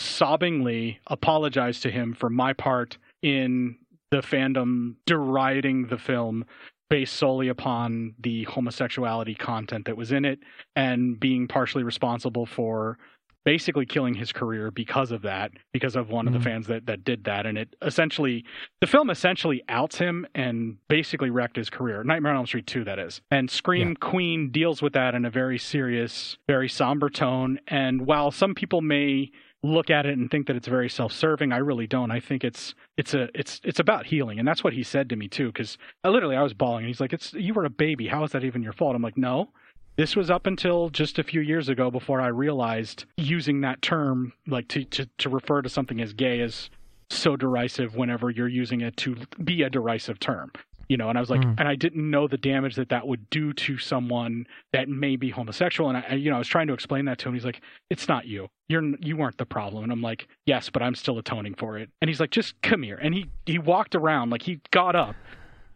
sobbingly 0.00 0.98
apologize 1.06 1.80
to 1.80 1.90
him 1.90 2.14
for 2.14 2.28
my 2.30 2.52
part 2.52 2.98
in 3.22 3.76
the 4.10 4.18
fandom 4.18 4.96
deriding 5.06 5.86
the 5.86 5.98
film 5.98 6.44
based 6.90 7.14
solely 7.14 7.48
upon 7.48 8.14
the 8.20 8.44
homosexuality 8.44 9.34
content 9.34 9.86
that 9.86 9.96
was 9.96 10.12
in 10.12 10.24
it 10.24 10.40
and 10.76 11.18
being 11.18 11.48
partially 11.48 11.82
responsible 11.82 12.44
for 12.44 12.98
basically 13.44 13.84
killing 13.86 14.14
his 14.14 14.32
career 14.32 14.70
because 14.70 15.10
of 15.10 15.22
that 15.22 15.50
because 15.72 15.96
of 15.96 16.10
one 16.10 16.26
of 16.28 16.32
Mhm. 16.32 16.36
the 16.38 16.42
fans 16.44 16.66
that 16.68 16.86
that 16.86 17.04
did 17.04 17.24
that 17.24 17.44
and 17.46 17.58
it 17.58 17.74
essentially 17.82 18.44
the 18.80 18.86
film 18.86 19.10
essentially 19.10 19.62
outs 19.68 19.98
him 19.98 20.26
and 20.34 20.76
basically 20.88 21.30
wrecked 21.30 21.56
his 21.56 21.70
career. 21.70 22.04
Nightmare 22.04 22.32
on 22.32 22.38
Elm 22.38 22.46
Street 22.46 22.66
2, 22.66 22.84
that 22.84 22.98
is. 22.98 23.20
And 23.30 23.50
Scream 23.50 23.88
Yeah. 23.88 23.94
Queen 24.00 24.50
deals 24.50 24.82
with 24.82 24.92
that 24.92 25.14
in 25.14 25.24
a 25.24 25.30
very 25.30 25.58
serious, 25.58 26.36
very 26.46 26.68
somber 26.68 27.10
tone. 27.10 27.58
And 27.68 28.06
while 28.06 28.30
some 28.30 28.54
people 28.54 28.80
may 28.80 29.30
look 29.64 29.90
at 29.90 30.06
it 30.06 30.18
and 30.18 30.28
think 30.28 30.48
that 30.48 30.56
it's 30.56 30.66
very 30.66 30.88
self-serving, 30.88 31.52
I 31.52 31.58
really 31.58 31.86
don't. 31.86 32.10
I 32.10 32.18
think 32.20 32.42
it's 32.44 32.74
it's 32.96 33.14
a 33.14 33.28
it's 33.34 33.60
it's 33.64 33.78
about 33.78 34.06
healing, 34.06 34.38
and 34.40 34.46
that's 34.46 34.64
what 34.64 34.72
he 34.72 34.82
said 34.82 35.08
to 35.10 35.16
me 35.16 35.28
too. 35.28 35.46
Because 35.46 35.78
I 36.02 36.08
literally 36.08 36.36
I 36.36 36.42
was 36.42 36.52
bawling, 36.54 36.78
and 36.84 36.88
he's 36.88 37.00
like, 37.00 37.12
"It's 37.12 37.32
you 37.34 37.54
were 37.54 37.64
a 37.64 37.70
baby. 37.70 38.08
How 38.08 38.24
is 38.24 38.32
that 38.32 38.42
even 38.44 38.62
your 38.62 38.72
fault?" 38.72 38.96
I'm 38.96 39.02
like, 39.02 39.16
"No." 39.16 39.52
This 39.96 40.16
was 40.16 40.30
up 40.30 40.46
until 40.46 40.88
just 40.90 41.18
a 41.18 41.22
few 41.22 41.40
years 41.40 41.68
ago 41.68 41.90
before 41.90 42.20
I 42.20 42.28
realized 42.28 43.04
using 43.16 43.60
that 43.60 43.82
term, 43.82 44.32
like 44.46 44.68
to, 44.68 44.84
to, 44.84 45.06
to 45.18 45.28
refer 45.28 45.60
to 45.62 45.68
something 45.68 46.00
as 46.00 46.12
gay, 46.14 46.40
is 46.40 46.70
so 47.10 47.36
derisive 47.36 47.94
whenever 47.94 48.30
you're 48.30 48.48
using 48.48 48.80
it 48.80 48.96
to 48.98 49.16
be 49.44 49.62
a 49.62 49.68
derisive 49.70 50.18
term. 50.18 50.50
you 50.88 50.96
know? 50.96 51.08
And 51.10 51.16
i 51.16 51.20
was 51.20 51.30
like 51.30 51.40
Mm. 51.42 51.54
and 51.58 51.68
i 51.68 51.74
didn't 51.74 52.10
know 52.10 52.26
the 52.26 52.36
damage 52.38 52.74
that 52.76 52.88
that 52.90 53.06
would 53.06 53.28
do 53.30 53.52
to 53.54 53.78
someone 53.78 54.46
that 54.72 54.88
may 54.88 55.16
be 55.16 55.30
homosexual. 55.30 55.88
And 55.90 55.98
i 55.98 56.14
you 56.14 56.28
know 56.30 56.36
i 56.36 56.38
was 56.38 56.48
trying 56.48 56.66
to 56.68 56.72
explain 56.74 57.04
that 57.06 57.18
to 57.18 57.28
him. 57.28 57.34
He's 57.34 57.44
like 57.44 57.60
it's 57.90 58.08
not 58.08 58.26
you. 58.26 58.48
You're 58.68 58.82
you 59.00 59.16
weren't 59.16 59.36
the 59.38 59.46
problem. 59.46 59.84
And 59.84 59.92
i'm 59.92 60.02
like 60.02 60.26
yes 60.46 60.70
but 60.70 60.82
i'm 60.82 60.94
still 60.94 61.18
atoning 61.18 61.54
for 61.54 61.78
it. 61.78 61.88
And 62.00 62.08
he's 62.08 62.20
like 62.20 62.30
just 62.30 62.60
come 62.62 62.82
here. 62.82 62.96
And 63.00 63.14
he 63.14 63.26
he 63.46 63.58
walked 63.58 63.94
around 63.94 64.30
like 64.30 64.42
he 64.42 64.60
got 64.70 64.96
up 64.96 65.14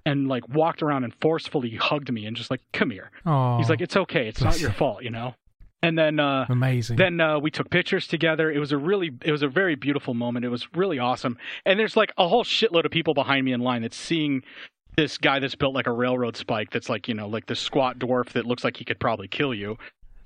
and 0.07 0.27
like 0.29 0.49
walked 0.49 0.83
around 0.83 1.05
and 1.05 1.13
forcefully 1.21 1.77
hugged 1.77 2.11
me 2.11 2.25
and 2.25 2.35
just 2.37 2.51
like 2.51 2.63
come 2.73 2.91
here 2.91 3.11
Oh, 3.27 3.59
he's 3.59 3.69
like 3.69 3.83
it's 3.83 3.97
okay 3.97 4.27
it's 4.29 4.41
not 4.41 4.59
your 4.59 4.71
fault 4.81 5.03
you 5.03 5.11
know 5.11 5.35
and 5.83 5.99
then 5.99 6.19
uh 6.19 6.47
amazing. 6.49 6.97
then 6.97 7.21
uh, 7.21 7.39
we 7.39 7.51
took 7.51 7.69
pictures 7.71 8.09
together. 8.09 8.51
It 8.51 8.59
was 8.59 8.73
a 8.73 8.79
really, 8.79 9.11
it 9.23 9.31
was 9.31 9.43
a 9.43 9.47
very 9.49 9.75
beautiful 9.77 10.15
moment. 10.15 10.45
It 10.45 10.49
was 10.49 10.67
really 10.75 10.99
awesome. 10.99 11.37
And 11.67 11.79
there's 11.79 11.97
like 11.97 12.13
a 12.17 12.27
whole 12.27 12.45
shitload 12.45 12.87
of 12.87 12.91
people 12.91 13.13
behind 13.13 13.45
me 13.45 13.53
in 13.53 13.61
line 13.61 13.83
that's 13.83 13.97
seeing 13.97 14.43
this 14.97 15.19
guy 15.19 15.39
that's 15.39 15.55
built 15.55 15.75
like 15.75 15.87
a 15.87 15.93
railroad 15.93 16.35
spike. 16.37 16.71
That's 16.71 16.89
like 16.89 17.07
you 17.09 17.15
know, 17.15 17.29
like 17.29 17.47
this 17.47 17.61
squat 17.61 17.99
dwarf 17.99 18.31
that 18.31 18.47
looks 18.47 18.65
like 18.65 18.79
he 18.79 18.85
could 18.85 18.99
probably 18.99 19.29
kill 19.29 19.53
you, 19.55 19.77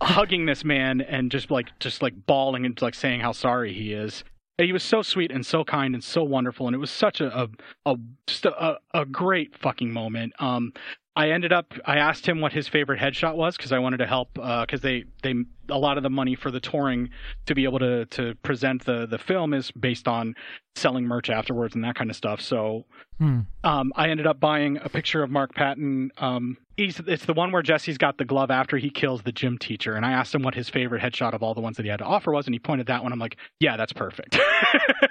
hugging 0.01 0.47
this 0.47 0.65
man 0.65 1.01
and 1.01 1.31
just 1.33 1.51
like, 1.51 1.69
just 1.81 2.01
like 2.01 2.15
bawling 2.27 2.65
and 2.65 2.81
like 2.81 2.95
saying 2.95 3.21
how 3.21 3.33
sorry 3.33 3.73
he 3.75 3.93
is. 3.93 4.23
He 4.65 4.73
was 4.73 4.83
so 4.83 5.03
sweet 5.03 5.31
and 5.31 5.45
so 5.45 5.65
kind 5.65 5.95
and 5.95 6.03
so 6.03 6.23
wonderful, 6.23 6.67
and 6.67 6.75
it 6.75 6.79
was 6.79 6.91
such 6.91 7.21
a 7.21 7.43
a, 7.43 7.49
a 7.87 7.97
just 8.27 8.45
a, 8.45 8.79
a, 8.95 9.05
great 9.07 9.57
fucking 9.57 9.93
moment. 9.93 10.33
Um, 10.39 10.73
I 11.17 11.31
ended 11.31 11.53
up 11.53 11.75
I 11.85 11.97
asked 11.97 12.27
him 12.27 12.41
what 12.41 12.53
his 12.53 12.69
favorite 12.69 13.01
headshot 13.01 13.37
was 13.37 13.57
because 13.57 13.73
I 13.73 13.79
wanted 13.79 13.99
to 13.99 14.07
help 14.07 14.35
because 14.35 14.81
they 14.81 15.05
they 15.23 15.35
a 15.71 15.77
lot 15.77 15.97
of 15.97 16.03
the 16.03 16.11
money 16.11 16.35
for 16.35 16.51
the 16.51 16.61
touring 16.61 17.11
to 17.47 17.55
be 17.55 17.65
able 17.65 17.79
to 17.81 18.07
to 18.07 18.35
present 18.43 18.85
the 18.85 19.07
the 19.07 19.19
film 19.19 19.55
is 19.55 19.71
based 19.71 20.07
on 20.09 20.35
selling 20.77 21.05
merch 21.05 21.31
afterwards 21.31 21.75
and 21.75 21.83
that 21.85 21.95
kind 21.97 22.11
of 22.11 22.17
stuff. 22.17 22.41
So 22.41 22.85
Hmm. 23.19 23.41
um, 23.65 23.93
I 23.97 24.09
ended 24.09 24.27
up 24.27 24.41
buying 24.41 24.79
a 24.83 24.89
picture 24.89 25.23
of 25.23 25.31
Mark 25.31 25.55
Patton. 25.55 26.11
Um, 26.17 26.57
he's, 26.79 26.99
it's 27.07 27.27
the 27.27 27.35
one 27.35 27.53
where 27.53 27.61
Jesse's 27.61 27.99
got 27.99 28.17
the 28.17 28.25
glove 28.25 28.51
after 28.51 28.79
he 28.79 28.89
kills 28.89 29.21
the 29.21 29.31
gym 29.33 29.59
teacher, 29.59 29.93
and 29.95 30.07
I 30.07 30.13
asked 30.13 30.35
him 30.35 30.41
what 30.43 30.55
his 30.55 30.71
favorite 30.71 31.03
headshot 31.03 31.35
of 31.35 31.43
all 31.43 31.53
the 31.53 31.61
ones 31.61 31.77
that 31.77 31.83
he 31.83 31.91
had 31.91 31.99
to 31.99 32.07
offer 32.07 32.33
was, 32.33 32.47
and 32.47 32.55
he 32.55 32.59
pointed 32.59 32.87
that 32.87 33.03
one. 33.03 33.13
I'm 33.13 33.19
like, 33.19 33.37
yeah, 33.59 33.77
that's 33.77 33.93
perfect. 33.93 34.39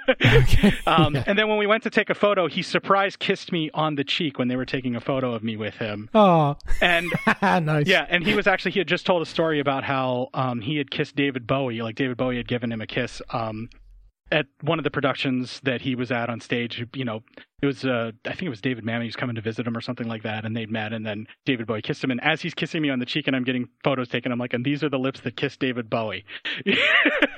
Okay. 0.08 0.74
um, 0.88 1.14
Yeah. 1.14 1.24
And 1.28 1.38
then 1.38 1.48
when 1.48 1.58
we 1.58 1.68
went 1.68 1.84
to 1.84 1.90
take 1.90 2.10
a 2.10 2.14
photo, 2.14 2.48
he 2.48 2.62
surprise 2.62 3.14
kissed 3.14 3.52
me 3.52 3.70
on 3.74 3.94
the 3.94 4.02
cheek 4.02 4.40
when 4.40 4.48
they 4.48 4.56
were 4.56 4.64
taking 4.66 4.96
a 4.96 5.00
photo 5.00 5.32
of 5.32 5.44
me 5.44 5.56
with 5.56 5.74
him, 5.76 6.10
Oh, 6.12 6.56
and 6.80 7.06
nice. 7.42 7.86
yeah, 7.86 8.06
and 8.08 8.24
he 8.26 8.34
was 8.34 8.48
actually 8.48 8.72
he 8.72 8.80
had 8.80 8.88
just 8.88 9.06
told 9.06 9.22
a 9.22 9.26
story 9.26 9.60
about 9.60 9.84
how 9.84 10.30
um, 10.50 10.60
he 10.60 10.76
had 10.76 10.90
kissed 10.90 11.16
David 11.16 11.46
Bowie, 11.46 11.82
like 11.82 11.96
David 11.96 12.16
Bowie 12.16 12.36
had 12.36 12.48
given 12.48 12.72
him 12.72 12.80
a 12.80 12.86
kiss 12.86 13.22
um, 13.30 13.68
at 14.32 14.46
one 14.60 14.78
of 14.78 14.84
the 14.84 14.90
productions 14.90 15.60
that 15.64 15.80
he 15.82 15.94
was 15.94 16.10
at 16.12 16.30
on 16.30 16.40
stage. 16.40 16.84
You 16.94 17.04
know, 17.04 17.20
it 17.62 17.66
was 17.66 17.84
uh, 17.84 18.12
I 18.24 18.30
think 18.30 18.42
it 18.42 18.48
was 18.48 18.60
David 18.60 18.84
Mamet 18.84 19.06
was 19.06 19.16
coming 19.16 19.34
to 19.36 19.42
visit 19.42 19.66
him 19.66 19.76
or 19.76 19.80
something 19.80 20.08
like 20.08 20.22
that, 20.22 20.44
and 20.44 20.56
they'd 20.56 20.70
met, 20.70 20.92
and 20.92 21.04
then 21.04 21.26
David 21.44 21.66
Bowie 21.66 21.82
kissed 21.82 22.02
him, 22.02 22.10
and 22.10 22.22
as 22.22 22.40
he's 22.40 22.54
kissing 22.54 22.80
me 22.82 22.90
on 22.90 22.98
the 22.98 23.06
cheek, 23.06 23.26
and 23.26 23.36
I'm 23.36 23.44
getting 23.44 23.68
photos 23.82 24.08
taken, 24.08 24.32
I'm 24.32 24.38
like, 24.38 24.54
and 24.54 24.64
these 24.64 24.82
are 24.84 24.88
the 24.88 24.98
lips 24.98 25.20
that 25.20 25.36
kissed 25.36 25.60
David 25.60 25.90
Bowie. 25.90 26.24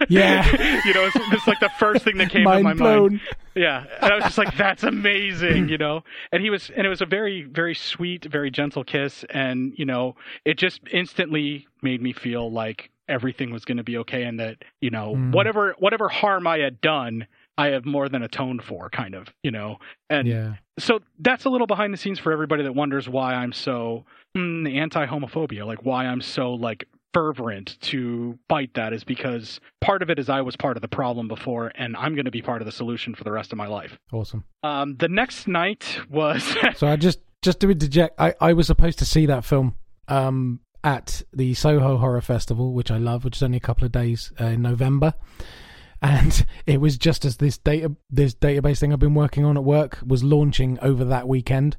Yeah. 0.08 0.44
you 0.84 0.94
know, 0.94 1.04
it's, 1.04 1.16
it's 1.16 1.46
like 1.46 1.60
the 1.60 1.70
first 1.78 2.04
thing 2.04 2.16
that 2.18 2.28
came 2.28 2.44
to 2.44 2.60
my 2.60 2.74
blown. 2.74 3.12
mind. 3.12 3.20
Yeah, 3.54 3.84
and 4.00 4.12
I 4.12 4.16
was 4.16 4.24
just 4.24 4.38
like, 4.38 4.56
"That's 4.56 4.82
amazing," 4.82 5.68
you 5.68 5.78
know. 5.78 6.02
And 6.32 6.42
he 6.42 6.50
was, 6.50 6.70
and 6.76 6.84
it 6.84 6.90
was 6.90 7.00
a 7.00 7.06
very, 7.06 7.42
very 7.44 7.74
sweet, 7.74 8.24
very 8.24 8.50
gentle 8.50 8.82
kiss, 8.82 9.24
and 9.30 9.72
you 9.76 9.84
know, 9.84 10.16
it 10.44 10.58
just 10.58 10.80
instantly 10.90 11.68
made 11.82 12.02
me 12.02 12.12
feel 12.12 12.50
like 12.50 12.90
everything 13.08 13.50
was 13.52 13.64
going 13.64 13.76
to 13.78 13.82
be 13.84 13.96
okay, 13.98 14.22
and 14.24 14.38
that 14.40 14.64
you 14.80 14.90
know, 14.90 15.14
Mm. 15.16 15.32
whatever, 15.32 15.74
whatever 15.78 16.08
harm 16.08 16.46
I 16.46 16.58
had 16.58 16.80
done, 16.80 17.26
I 17.58 17.68
have 17.68 17.84
more 17.84 18.08
than 18.08 18.22
atoned 18.22 18.62
for, 18.62 18.88
kind 18.90 19.14
of, 19.14 19.28
you 19.42 19.50
know. 19.50 19.78
And 20.08 20.26
Yeah. 20.26 20.54
so 20.78 21.00
that's 21.18 21.44
a 21.44 21.50
little 21.50 21.66
behind 21.66 21.92
the 21.92 21.98
scenes 21.98 22.18
for 22.18 22.32
everybody 22.32 22.62
that 22.62 22.74
wonders 22.74 23.08
why 23.08 23.34
I'm 23.34 23.52
so 23.52 24.04
mm, 24.36 24.72
anti-homophobia, 24.74 25.66
like 25.66 25.84
why 25.84 26.06
I'm 26.06 26.20
so 26.22 26.54
like 26.54 26.86
fervent 27.12 27.78
to 27.82 28.38
fight 28.48 28.72
that 28.74 28.94
is 28.94 29.04
because 29.04 29.60
part 29.82 30.00
of 30.02 30.08
it 30.08 30.18
is 30.18 30.30
I 30.30 30.40
was 30.40 30.56
part 30.56 30.78
of 30.78 30.80
the 30.80 30.88
problem 30.88 31.28
before, 31.28 31.70
and 31.74 31.94
I'm 31.96 32.14
going 32.14 32.24
to 32.24 32.30
be 32.30 32.40
part 32.40 32.62
of 32.62 32.66
the 32.66 32.72
solution 32.72 33.14
for 33.14 33.22
the 33.24 33.32
rest 33.32 33.52
of 33.52 33.58
my 33.58 33.66
life. 33.66 33.98
Awesome. 34.12 34.44
Um, 34.62 34.96
the 34.96 35.08
next 35.08 35.46
night 35.46 35.98
was 36.08 36.42
So 36.76 36.86
I 36.86 36.96
just 36.96 37.18
just 37.42 37.60
to 37.60 37.70
interject, 37.70 38.18
I, 38.18 38.34
I 38.40 38.52
was 38.54 38.66
supposed 38.68 38.98
to 39.00 39.04
see 39.04 39.26
that 39.26 39.44
film 39.44 39.74
um, 40.08 40.60
at 40.84 41.22
the 41.32 41.54
Soho 41.54 41.96
Horror 41.96 42.20
Festival, 42.20 42.72
which 42.72 42.90
I 42.90 42.98
love, 42.98 43.24
which 43.24 43.36
is 43.36 43.42
only 43.42 43.58
a 43.58 43.60
couple 43.60 43.84
of 43.84 43.92
days 43.92 44.32
uh, 44.40 44.46
in 44.46 44.62
November, 44.62 45.14
and 46.02 46.44
it 46.66 46.80
was 46.80 46.98
just 46.98 47.24
as 47.24 47.36
this 47.36 47.58
data 47.58 47.94
this 48.10 48.34
database 48.34 48.80
thing 48.80 48.92
I've 48.92 48.98
been 48.98 49.14
working 49.14 49.44
on 49.44 49.56
at 49.56 49.64
work 49.64 50.00
was 50.04 50.24
launching 50.24 50.78
over 50.80 51.04
that 51.04 51.28
weekend, 51.28 51.76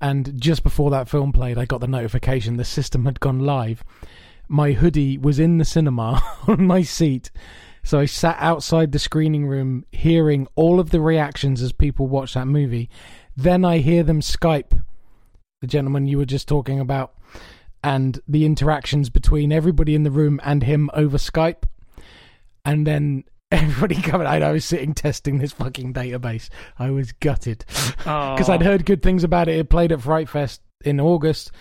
and 0.00 0.40
just 0.40 0.62
before 0.62 0.90
that 0.90 1.08
film 1.08 1.32
played, 1.32 1.58
I 1.58 1.64
got 1.64 1.80
the 1.80 1.86
notification 1.86 2.56
the 2.56 2.64
system 2.64 3.04
had 3.04 3.20
gone 3.20 3.40
live. 3.40 3.84
My 4.48 4.72
hoodie 4.72 5.16
was 5.16 5.38
in 5.38 5.58
the 5.58 5.64
cinema 5.64 6.22
on 6.48 6.66
my 6.66 6.82
seat. 6.82 7.30
So 7.84 7.98
I 7.98 8.06
sat 8.06 8.36
outside 8.38 8.92
the 8.92 8.98
screening 8.98 9.46
room 9.46 9.84
hearing 9.90 10.46
all 10.54 10.78
of 10.78 10.90
the 10.90 11.00
reactions 11.00 11.62
as 11.62 11.72
people 11.72 12.06
watch 12.06 12.34
that 12.34 12.46
movie. 12.46 12.88
Then 13.36 13.64
I 13.64 13.78
hear 13.78 14.02
them 14.02 14.20
Skype, 14.20 14.80
the 15.60 15.66
gentleman 15.66 16.06
you 16.06 16.18
were 16.18 16.24
just 16.24 16.46
talking 16.46 16.78
about, 16.78 17.14
and 17.84 18.20
the 18.28 18.44
interactions 18.44 19.10
between 19.10 19.52
everybody 19.52 19.94
in 19.94 20.02
the 20.02 20.10
room 20.10 20.40
and 20.44 20.62
him 20.62 20.90
over 20.94 21.18
Skype. 21.18 21.64
And 22.64 22.86
then 22.86 23.24
everybody 23.52 24.00
coming 24.00 24.26
out. 24.26 24.42
I 24.42 24.52
was 24.52 24.64
sitting 24.64 24.94
testing 24.94 25.38
this 25.38 25.52
fucking 25.52 25.92
database. 25.92 26.48
I 26.78 26.90
was 26.90 27.12
gutted 27.12 27.64
because 27.96 28.48
I'd 28.48 28.62
heard 28.62 28.86
good 28.86 29.02
things 29.02 29.24
about 29.24 29.48
it. 29.48 29.58
It 29.58 29.68
played 29.68 29.92
at 29.92 30.00
Fright 30.00 30.28
Fest 30.28 30.62
in 30.84 31.00
August, 31.00 31.52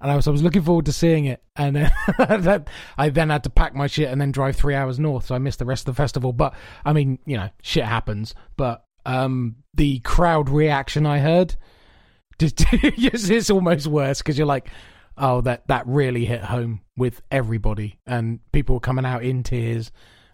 and 0.00 0.10
I 0.10 0.16
was 0.16 0.28
I 0.28 0.30
was 0.30 0.42
looking 0.42 0.62
forward 0.62 0.86
to 0.86 0.92
seeing 0.92 1.24
it. 1.24 1.42
And 1.56 1.76
then 1.76 1.92
that, 2.18 2.68
I 2.96 3.08
then 3.08 3.30
had 3.30 3.44
to 3.44 3.50
pack 3.50 3.74
my 3.74 3.86
shit 3.86 4.08
and 4.08 4.20
then 4.20 4.30
drive 4.30 4.56
three 4.56 4.74
hours 4.74 4.98
north, 4.98 5.26
so 5.26 5.34
I 5.34 5.38
missed 5.38 5.58
the 5.58 5.64
rest 5.64 5.88
of 5.88 5.94
the 5.94 6.00
festival. 6.00 6.32
But 6.32 6.54
I 6.84 6.92
mean, 6.92 7.18
you 7.26 7.36
know, 7.36 7.50
shit 7.62 7.84
happens. 7.84 8.34
But 8.56 8.84
um, 9.04 9.56
the 9.74 9.98
crowd 10.00 10.48
reaction 10.48 11.06
I 11.06 11.18
heard, 11.18 11.56
just 12.38 12.64
it's, 12.72 13.28
it's 13.28 13.50
almost 13.50 13.86
worse 13.86 14.18
because 14.18 14.38
you're 14.38 14.46
like, 14.46 14.70
oh, 15.18 15.40
that 15.42 15.66
that 15.68 15.86
really 15.86 16.24
hit 16.24 16.42
home 16.44 16.80
with 16.96 17.22
everybody, 17.30 17.98
and 18.06 18.40
people 18.52 18.76
were 18.76 18.80
coming 18.80 19.04
out 19.06 19.22
in 19.22 19.42
tears. 19.42 19.90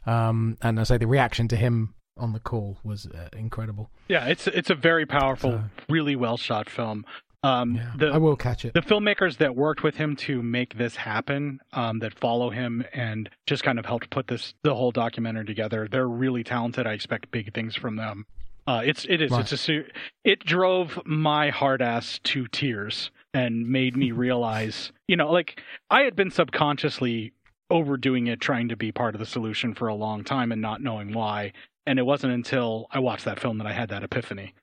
Um, 0.06 0.56
and 0.62 0.80
I 0.80 0.84
say 0.84 0.96
the 0.98 1.06
reaction 1.06 1.48
to 1.48 1.56
him 1.56 1.94
on 2.16 2.32
the 2.32 2.40
call 2.40 2.78
was 2.82 3.06
uh, 3.06 3.28
incredible. 3.36 3.90
yeah, 4.08 4.26
it's 4.26 4.46
it's 4.48 4.70
a 4.70 4.74
very 4.74 5.06
powerful, 5.06 5.52
So- 5.52 5.64
really 5.88 6.16
well 6.16 6.36
shot 6.36 6.68
film. 6.70 7.04
Um, 7.44 7.76
Yeah, 7.76 7.92
the, 7.96 8.06
I 8.08 8.18
will 8.18 8.34
catch 8.34 8.64
it. 8.64 8.74
the 8.74 8.80
filmmakers 8.80 9.36
that 9.36 9.54
worked 9.54 9.84
with 9.84 9.94
him 9.96 10.16
to 10.16 10.42
make 10.42 10.76
this 10.76 10.96
happen, 10.96 11.60
um, 11.72 12.00
that 12.00 12.18
follow 12.18 12.50
him 12.50 12.84
and 12.92 13.30
just 13.46 13.62
kind 13.62 13.78
of 13.78 13.86
helped 13.86 14.10
put 14.10 14.26
this 14.26 14.54
the 14.64 14.74
whole 14.74 14.90
documentary 14.90 15.44
together, 15.44 15.86
they're 15.88 16.08
really 16.08 16.42
talented. 16.42 16.84
I 16.86 16.94
expect 16.94 17.30
big 17.30 17.54
things 17.54 17.76
from 17.76 17.94
them. 17.94 18.26
Uh, 18.66 18.82
it's 18.84 19.06
it 19.08 19.22
is 19.22 19.30
Right. 19.30 19.52
it's 19.52 19.68
a 19.68 19.84
it 20.24 20.40
drove 20.44 20.98
my 21.06 21.50
hard 21.50 21.80
ass 21.80 22.18
to 22.24 22.48
tears 22.48 23.10
and 23.34 23.68
made 23.68 23.96
me 23.96 24.10
realize, 24.12 24.92
you 25.06 25.16
know, 25.16 25.30
like 25.30 25.60
I 25.90 26.02
had 26.02 26.16
been 26.16 26.30
subconsciously 26.30 27.32
overdoing 27.70 28.26
it, 28.26 28.40
trying 28.40 28.68
to 28.68 28.76
be 28.76 28.92
part 28.92 29.14
of 29.14 29.18
the 29.18 29.26
solution 29.26 29.74
for 29.74 29.88
a 29.88 29.94
long 29.94 30.24
time 30.24 30.52
and 30.52 30.62
not 30.62 30.82
knowing 30.82 31.12
why. 31.12 31.52
And 31.86 31.98
it 31.98 32.02
wasn't 32.02 32.34
until 32.34 32.86
I 32.90 32.98
watched 32.98 33.24
that 33.24 33.40
film 33.40 33.58
that 33.58 33.66
I 33.66 33.72
had 33.72 33.88
that 33.90 34.02
epiphany. 34.02 34.54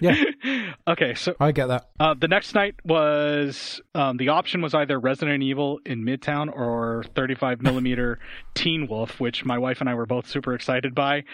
Yeah. 0.00 0.22
okay, 0.88 1.14
so 1.14 1.34
I 1.40 1.52
get 1.52 1.66
that. 1.68 1.88
uh, 2.00 2.14
the 2.14 2.28
next 2.28 2.54
night 2.54 2.74
was 2.84 3.80
um, 3.94 4.16
the 4.16 4.28
option 4.28 4.60
was 4.60 4.74
either 4.74 4.98
Resident 4.98 5.42
Evil 5.42 5.80
in 5.86 6.04
Midtown 6.04 6.52
or 6.54 7.04
35 7.14 7.62
millimeter 7.62 8.18
Teen 8.54 8.86
Wolf, 8.88 9.20
which 9.20 9.44
my 9.44 9.56
wife 9.58 9.80
and 9.80 9.88
I 9.88 9.94
were 9.94 10.06
both 10.06 10.26
super 10.28 10.54
excited 10.54 10.94
by. 10.94 11.24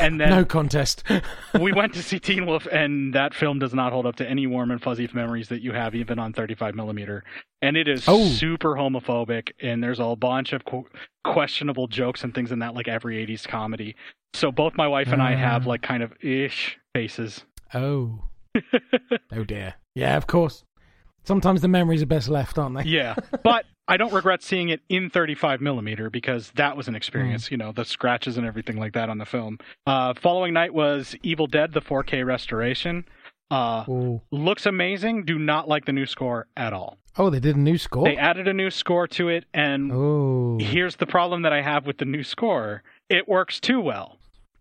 And 0.00 0.20
then 0.20 0.30
no 0.30 0.44
contest. 0.44 1.02
we 1.60 1.72
went 1.72 1.94
to 1.94 2.02
see 2.02 2.18
Teen 2.18 2.46
Wolf, 2.46 2.66
and 2.70 3.14
that 3.14 3.34
film 3.34 3.58
does 3.58 3.74
not 3.74 3.92
hold 3.92 4.06
up 4.06 4.16
to 4.16 4.28
any 4.28 4.46
warm 4.46 4.70
and 4.70 4.80
fuzzy 4.82 5.08
memories 5.12 5.48
that 5.48 5.60
you 5.62 5.72
have, 5.72 5.94
even 5.94 6.18
on 6.18 6.32
35 6.32 6.74
millimeter. 6.74 7.24
And 7.62 7.76
it 7.76 7.88
is 7.88 8.04
Oh. 8.06 8.26
super 8.28 8.74
homophobic, 8.74 9.52
and 9.60 9.82
there's 9.82 10.00
a 10.00 10.14
bunch 10.16 10.52
of 10.52 10.64
qu- 10.64 10.88
questionable 11.24 11.86
jokes 11.88 12.22
and 12.22 12.34
things 12.34 12.52
in 12.52 12.60
that, 12.60 12.74
like 12.74 12.88
every 12.88 13.24
80s 13.26 13.46
comedy. 13.46 13.96
So 14.34 14.50
both 14.52 14.74
my 14.76 14.86
wife 14.88 15.08
and 15.12 15.22
I 15.22 15.34
have 15.34 15.66
Ah. 15.66 15.70
like 15.70 15.82
kind 15.82 16.02
of 16.02 16.12
ish 16.22 16.78
faces. 16.94 17.44
Oh. 17.72 18.24
oh 19.32 19.44
dear. 19.44 19.74
Yeah, 19.94 20.16
of 20.16 20.26
course. 20.26 20.64
Sometimes 21.24 21.62
the 21.62 21.68
memories 21.68 22.02
are 22.02 22.06
best 22.06 22.28
left, 22.28 22.58
aren't 22.58 22.76
they? 22.76 22.84
Yeah, 22.84 23.14
but 23.42 23.64
I 23.88 23.96
don't 23.96 24.12
regret 24.12 24.42
seeing 24.42 24.68
it 24.68 24.80
in 24.88 25.08
35 25.08 25.60
millimeter 25.60 26.10
because 26.10 26.50
that 26.56 26.76
was 26.76 26.88
an 26.88 26.94
experience. 26.94 27.50
You 27.50 27.56
know, 27.56 27.72
the 27.72 27.84
scratches 27.84 28.36
and 28.36 28.46
everything 28.46 28.76
like 28.76 28.92
that 28.92 29.08
on 29.08 29.18
the 29.18 29.24
film. 29.24 29.58
Uh, 29.86 30.14
following 30.14 30.52
night 30.52 30.74
was 30.74 31.16
Evil 31.22 31.46
Dead, 31.46 31.72
the 31.72 31.80
4K 31.80 32.26
restoration. 32.26 33.06
Uh, 33.50 33.84
looks 34.30 34.66
amazing. 34.66 35.24
Do 35.24 35.38
not 35.38 35.68
like 35.68 35.84
the 35.84 35.92
new 35.92 36.06
score 36.06 36.46
at 36.56 36.72
all. 36.72 36.98
Oh, 37.16 37.30
they 37.30 37.40
did 37.40 37.56
a 37.56 37.60
new 37.60 37.78
score. 37.78 38.04
They 38.04 38.16
added 38.16 38.48
a 38.48 38.52
new 38.52 38.70
score 38.70 39.06
to 39.08 39.28
it, 39.28 39.44
and 39.54 39.92
oh. 39.92 40.58
here's 40.60 40.96
the 40.96 41.06
problem 41.06 41.42
that 41.42 41.52
I 41.52 41.62
have 41.62 41.86
with 41.86 41.98
the 41.98 42.04
new 42.04 42.24
score. 42.24 42.82
It 43.08 43.28
works 43.28 43.60
too 43.60 43.80
well. 43.80 44.18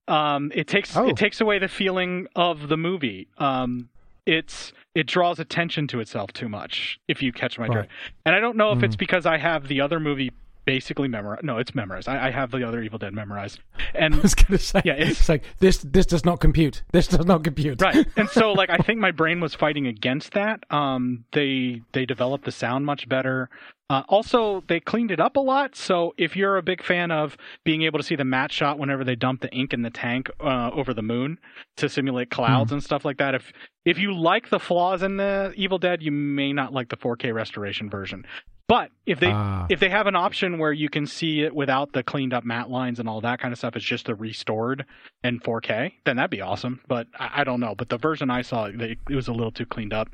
Um, 0.08 0.52
it 0.54 0.68
takes 0.68 0.96
Oh. 0.98 1.08
it 1.08 1.16
takes 1.18 1.40
away 1.42 1.60
the 1.60 1.68
feeling 1.68 2.28
of 2.36 2.68
the 2.68 2.78
movie. 2.78 3.28
Um, 3.38 3.90
it's 4.26 4.74
it 4.96 5.08
draws 5.08 5.40
attention 5.40 5.88
to 5.88 6.00
itself 6.00 6.32
too 6.34 6.48
much. 6.50 7.00
If 7.08 7.22
you 7.24 7.32
catch 7.32 7.58
my 7.58 7.66
Right. 7.68 7.74
drift, 7.74 7.90
and 8.26 8.36
I 8.36 8.40
don't 8.40 8.58
know 8.58 8.72
if 8.74 8.84
it's 8.84 8.96
Mhm. 8.96 9.00
because 9.00 9.26
I 9.26 9.38
have 9.38 9.68
the 9.68 9.82
other 9.82 10.00
movie 10.00 10.32
basically 10.66 11.08
memorized. 11.08 11.44
No, 11.44 11.58
it's 11.58 11.74
memorized. 11.76 12.08
I, 12.08 12.28
I 12.28 12.32
have 12.32 12.52
the 12.52 12.68
other 12.68 12.82
Evil 12.82 13.00
Dead 13.00 13.14
memorized, 13.14 13.60
And 13.96 14.16
I 14.16 14.20
was 14.20 14.34
to 14.36 14.58
say, 14.58 14.82
Yeah, 14.86 14.94
it's- 14.94 15.12
it's 15.20 15.30
like 15.30 15.44
this. 15.60 15.78
This 15.80 16.06
does 16.06 16.26
not 16.26 16.40
compute. 16.40 16.84
This 16.92 17.08
does 17.08 17.26
not 17.26 17.44
compute. 17.44 17.82
right 17.82 18.06
and 18.18 18.30
so 18.30 18.52
like 18.54 18.70
i 18.70 18.78
think 18.78 19.00
my 19.00 19.12
brain 19.12 19.40
was 19.40 19.54
fighting 19.54 19.88
against 19.88 20.34
that 20.34 20.60
um 20.72 21.26
they 21.34 21.82
they 21.94 22.06
developed 22.06 22.46
the 22.46 22.52
sound 22.52 22.86
much 22.86 23.08
better 23.10 23.50
uh, 23.90 24.02
also 24.08 24.64
they 24.68 24.80
cleaned 24.80 25.12
it 25.12 25.20
up 25.20 25.36
a 25.36 25.40
lot 25.40 25.76
so 25.76 26.14
if 26.18 26.36
you're 26.36 26.58
a 26.58 26.62
big 26.64 26.84
fan 26.84 27.12
of 27.12 27.36
being 27.64 27.84
able 27.84 28.00
to 28.00 28.04
see 28.06 28.16
the 28.16 28.24
matte 28.26 28.52
shot 28.52 28.80
whenever 28.80 29.04
they 29.04 29.16
dump 29.16 29.42
the 29.42 29.52
ink 29.52 29.74
in 29.74 29.82
the 29.82 29.90
tank 29.90 30.30
uh, 30.40 30.70
over 30.74 30.94
the 30.94 31.02
moon 31.02 31.38
to 31.78 31.88
simulate 31.90 32.30
clouds 32.32 32.72
and 32.72 32.82
stuff 32.84 33.04
like 33.06 33.18
that 33.18 33.36
if 33.36 33.52
if 33.86 33.98
you 33.98 34.14
like 34.16 34.50
the 34.50 34.60
flaws 34.60 35.04
in 35.04 35.18
the 35.18 35.54
evil 35.56 35.78
dead 35.78 36.02
you 36.02 36.12
may 36.12 36.54
not 36.54 36.74
like 36.74 36.90
the 36.90 36.98
4k 36.98 37.34
restoration 37.34 37.90
version 37.90 38.26
but 38.68 38.90
if 39.06 39.20
they 39.20 39.32
Ah. 39.32 39.66
if 39.70 39.80
they 39.80 39.90
have 39.90 40.08
an 40.08 40.16
option 40.16 40.58
where 40.58 40.72
you 40.72 40.90
can 40.90 41.06
see 41.06 41.42
it 41.42 41.54
without 41.54 41.94
the 41.94 42.04
cleaned 42.04 42.34
up 42.34 42.44
mat 42.44 42.70
lines 42.70 43.00
and 43.00 43.08
all 43.10 43.22
that 43.22 43.40
kind 43.40 43.52
of 43.52 43.58
stuff, 43.58 43.76
it's 43.76 43.86
just 43.86 44.06
the 44.06 44.16
restored 44.16 44.86
in 45.24 45.40
4K, 45.40 45.92
then 46.06 46.16
that'd 46.18 46.32
be 46.32 46.42
awesome. 46.42 46.80
But 46.88 47.08
I, 47.20 47.42
I 47.42 47.44
don't 47.44 47.60
know. 47.60 47.76
But 47.76 47.90
the 47.90 47.98
version 47.98 48.30
I 48.30 48.42
saw, 48.42 48.70
they, 48.74 48.98
it 49.10 49.16
was 49.16 49.28
a 49.28 49.34
little 49.34 49.52
too 49.52 49.66
cleaned 49.66 49.94
up 49.94 50.10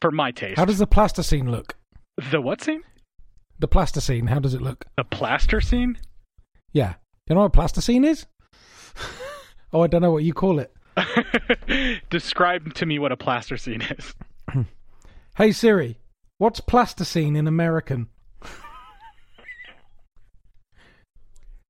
for 0.00 0.10
my 0.10 0.30
taste. 0.32 0.58
How 0.58 0.64
does 0.64 0.78
the 0.78 0.86
plasticine 0.86 1.50
look? 1.50 1.76
the 2.30 2.40
what 2.40 2.60
scene? 2.62 2.82
The 3.58 3.68
plasticine. 3.68 4.26
How 4.26 4.40
does 4.40 4.54
it 4.54 4.60
look? 4.60 4.84
The 4.96 5.04
plaster 5.04 5.60
scene? 5.60 5.98
Yeah. 6.72 6.94
Do 6.94 6.98
you 7.30 7.34
know 7.36 7.42
what 7.42 7.46
a 7.46 7.50
plasticine 7.50 8.04
is? 8.04 8.26
oh, 9.72 9.82
I 9.82 9.86
don't 9.86 10.02
know 10.02 10.10
what 10.10 10.24
you 10.24 10.32
call 10.34 10.58
it. 10.58 10.72
Describe 12.10 12.74
to 12.74 12.86
me 12.86 12.98
what 12.98 13.12
a 13.12 13.16
plaster 13.16 13.56
scene 13.56 13.82
is. 13.82 14.14
Hey 15.34 15.50
Siri, 15.52 15.96
what's 16.42 16.58
plasticine 16.58 17.36
in 17.36 17.46
American? 17.46 18.08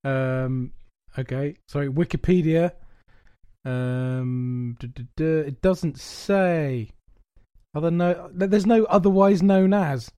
um. 0.05 0.73
Okay. 1.19 1.57
Sorry. 1.69 1.89
Wikipedia. 1.89 2.73
Um. 3.67 4.77
duh, 4.81 4.89
duh, 4.95 5.03
duh, 5.17 5.47
it 5.47 5.61
doesn't 5.61 6.01
say. 6.01 6.91
Other 7.75 7.91
no. 7.91 8.31
There's 8.33 8.67
no 8.67 8.85
otherwise 8.85 9.43
known 9.43 9.75
as. 9.75 10.11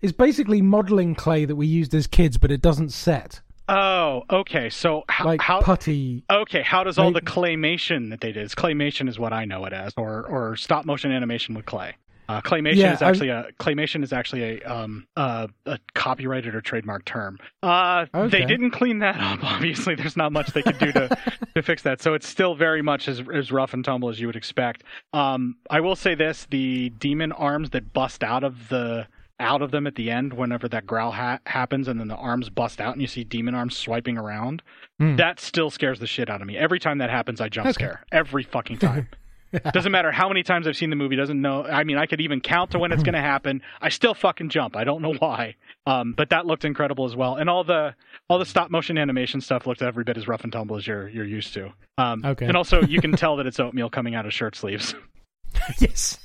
It's 0.00 0.12
basically 0.12 0.60
modeling 0.60 1.14
clay 1.14 1.44
that 1.44 1.56
we 1.56 1.66
used 1.66 1.94
as 1.94 2.06
kids, 2.06 2.36
but 2.36 2.50
it 2.50 2.62
doesn't 2.62 2.90
set. 2.90 3.40
Oh, 3.68 4.22
okay. 4.28 4.70
So 4.70 5.04
how, 5.08 5.26
Like 5.26 5.40
how 5.40 5.60
putty. 5.60 6.24
Okay, 6.28 6.62
how 6.62 6.82
does 6.82 6.98
all 6.98 7.12
the 7.12 7.20
claymation 7.20 8.10
that 8.10 8.20
they 8.20 8.32
did? 8.32 8.48
Claymation 8.50 9.08
is 9.08 9.20
what 9.20 9.32
I 9.32 9.44
know 9.44 9.64
it 9.66 9.72
as, 9.72 9.92
or 9.96 10.26
or 10.26 10.56
stop 10.56 10.84
motion 10.84 11.12
animation 11.12 11.54
with 11.54 11.66
clay. 11.66 11.94
Uh, 12.30 12.40
claymation 12.42 12.76
Yeah, 12.76 12.92
is 12.94 13.02
actually 13.02 13.28
a 13.30 13.48
claymation 13.58 14.04
is 14.04 14.12
actually 14.12 14.42
a 14.42 14.62
um 14.62 15.06
uh, 15.16 15.48
a 15.66 15.78
copyrighted 15.94 16.54
or 16.54 16.60
trademark 16.60 17.04
term. 17.04 17.38
Uh, 17.62 18.06
they 18.28 18.44
didn't 18.44 18.70
clean 18.70 19.00
that 19.00 19.16
up. 19.20 19.42
Obviously, 19.42 19.96
there's 19.96 20.16
not 20.16 20.30
much 20.30 20.48
they 20.52 20.62
could 20.62 20.78
do 20.78 20.92
to 20.92 21.08
to 21.56 21.62
fix 21.62 21.82
that. 21.82 22.00
So 22.00 22.14
it's 22.14 22.28
still 22.28 22.54
very 22.54 22.82
much 22.82 23.08
as 23.08 23.20
as 23.34 23.50
rough 23.50 23.74
and 23.74 23.84
tumble 23.84 24.08
as 24.10 24.20
you 24.20 24.28
would 24.28 24.36
expect. 24.36 24.84
Um, 25.12 25.56
I 25.70 25.80
will 25.80 25.96
say 25.96 26.14
this: 26.14 26.46
the 26.50 26.90
demon 26.90 27.32
arms 27.32 27.70
that 27.70 27.92
bust 27.92 28.22
out 28.22 28.44
of 28.44 28.68
the 28.68 29.08
out 29.40 29.62
of 29.62 29.70
them 29.70 29.86
at 29.86 29.94
the 29.94 30.10
end 30.10 30.34
whenever 30.34 30.68
that 30.68 30.86
growl 30.86 31.12
ha- 31.12 31.38
happens 31.46 31.88
and 31.88 31.98
then 31.98 32.08
the 32.08 32.14
arms 32.16 32.50
bust 32.50 32.78
out 32.78 32.92
and 32.92 33.00
you 33.00 33.08
see 33.08 33.24
demon 33.24 33.54
arms 33.54 33.74
swiping 33.76 34.18
around 34.18 34.62
Hmm. 35.00 35.16
that 35.16 35.40
still 35.40 35.70
scares 35.70 35.98
the 35.98 36.06
shit 36.06 36.28
out 36.28 36.42
of 36.42 36.46
me 36.46 36.58
every 36.58 36.78
time 36.78 36.98
that 36.98 37.08
happens 37.08 37.40
i 37.40 37.48
jump 37.48 37.68
Okay. 37.68 37.72
scare 37.72 38.04
every 38.12 38.42
fucking 38.42 38.76
time 38.76 39.08
doesn't 39.72 39.92
matter 39.92 40.10
how 40.12 40.28
many 40.28 40.42
times 40.42 40.66
i've 40.66 40.76
seen 40.76 40.90
the 40.90 40.96
movie 40.96 41.16
doesn't 41.16 41.40
know 41.40 41.64
i 41.64 41.82
mean 41.84 41.96
i 41.96 42.06
could 42.06 42.20
even 42.20 42.40
count 42.40 42.70
to 42.70 42.78
when 42.78 42.92
it's 42.92 43.02
going 43.02 43.14
to 43.14 43.20
happen 43.20 43.60
i 43.80 43.88
still 43.88 44.14
fucking 44.14 44.48
jump 44.48 44.76
i 44.76 44.84
don't 44.84 45.02
know 45.02 45.14
why 45.14 45.54
um, 45.86 46.12
but 46.16 46.30
that 46.30 46.46
looked 46.46 46.64
incredible 46.64 47.04
as 47.04 47.16
well 47.16 47.36
and 47.36 47.48
all 47.50 47.64
the 47.64 47.94
all 48.28 48.38
the 48.38 48.44
stop 48.46 48.70
motion 48.70 48.96
animation 48.98 49.40
stuff 49.40 49.66
looked 49.66 49.82
every 49.82 50.04
bit 50.04 50.16
as 50.16 50.28
rough 50.28 50.44
and 50.44 50.52
tumble 50.52 50.76
as 50.76 50.86
you're 50.86 51.08
you're 51.08 51.24
used 51.24 51.52
to 51.54 51.72
um, 51.98 52.22
Okay. 52.24 52.46
and 52.46 52.56
also 52.56 52.82
you 52.82 53.00
can 53.00 53.12
tell 53.16 53.36
that 53.36 53.46
it's 53.46 53.58
oatmeal 53.58 53.90
coming 53.90 54.14
out 54.14 54.24
of 54.26 54.32
shirt 54.32 54.54
sleeves 54.56 54.94
yes. 55.78 56.18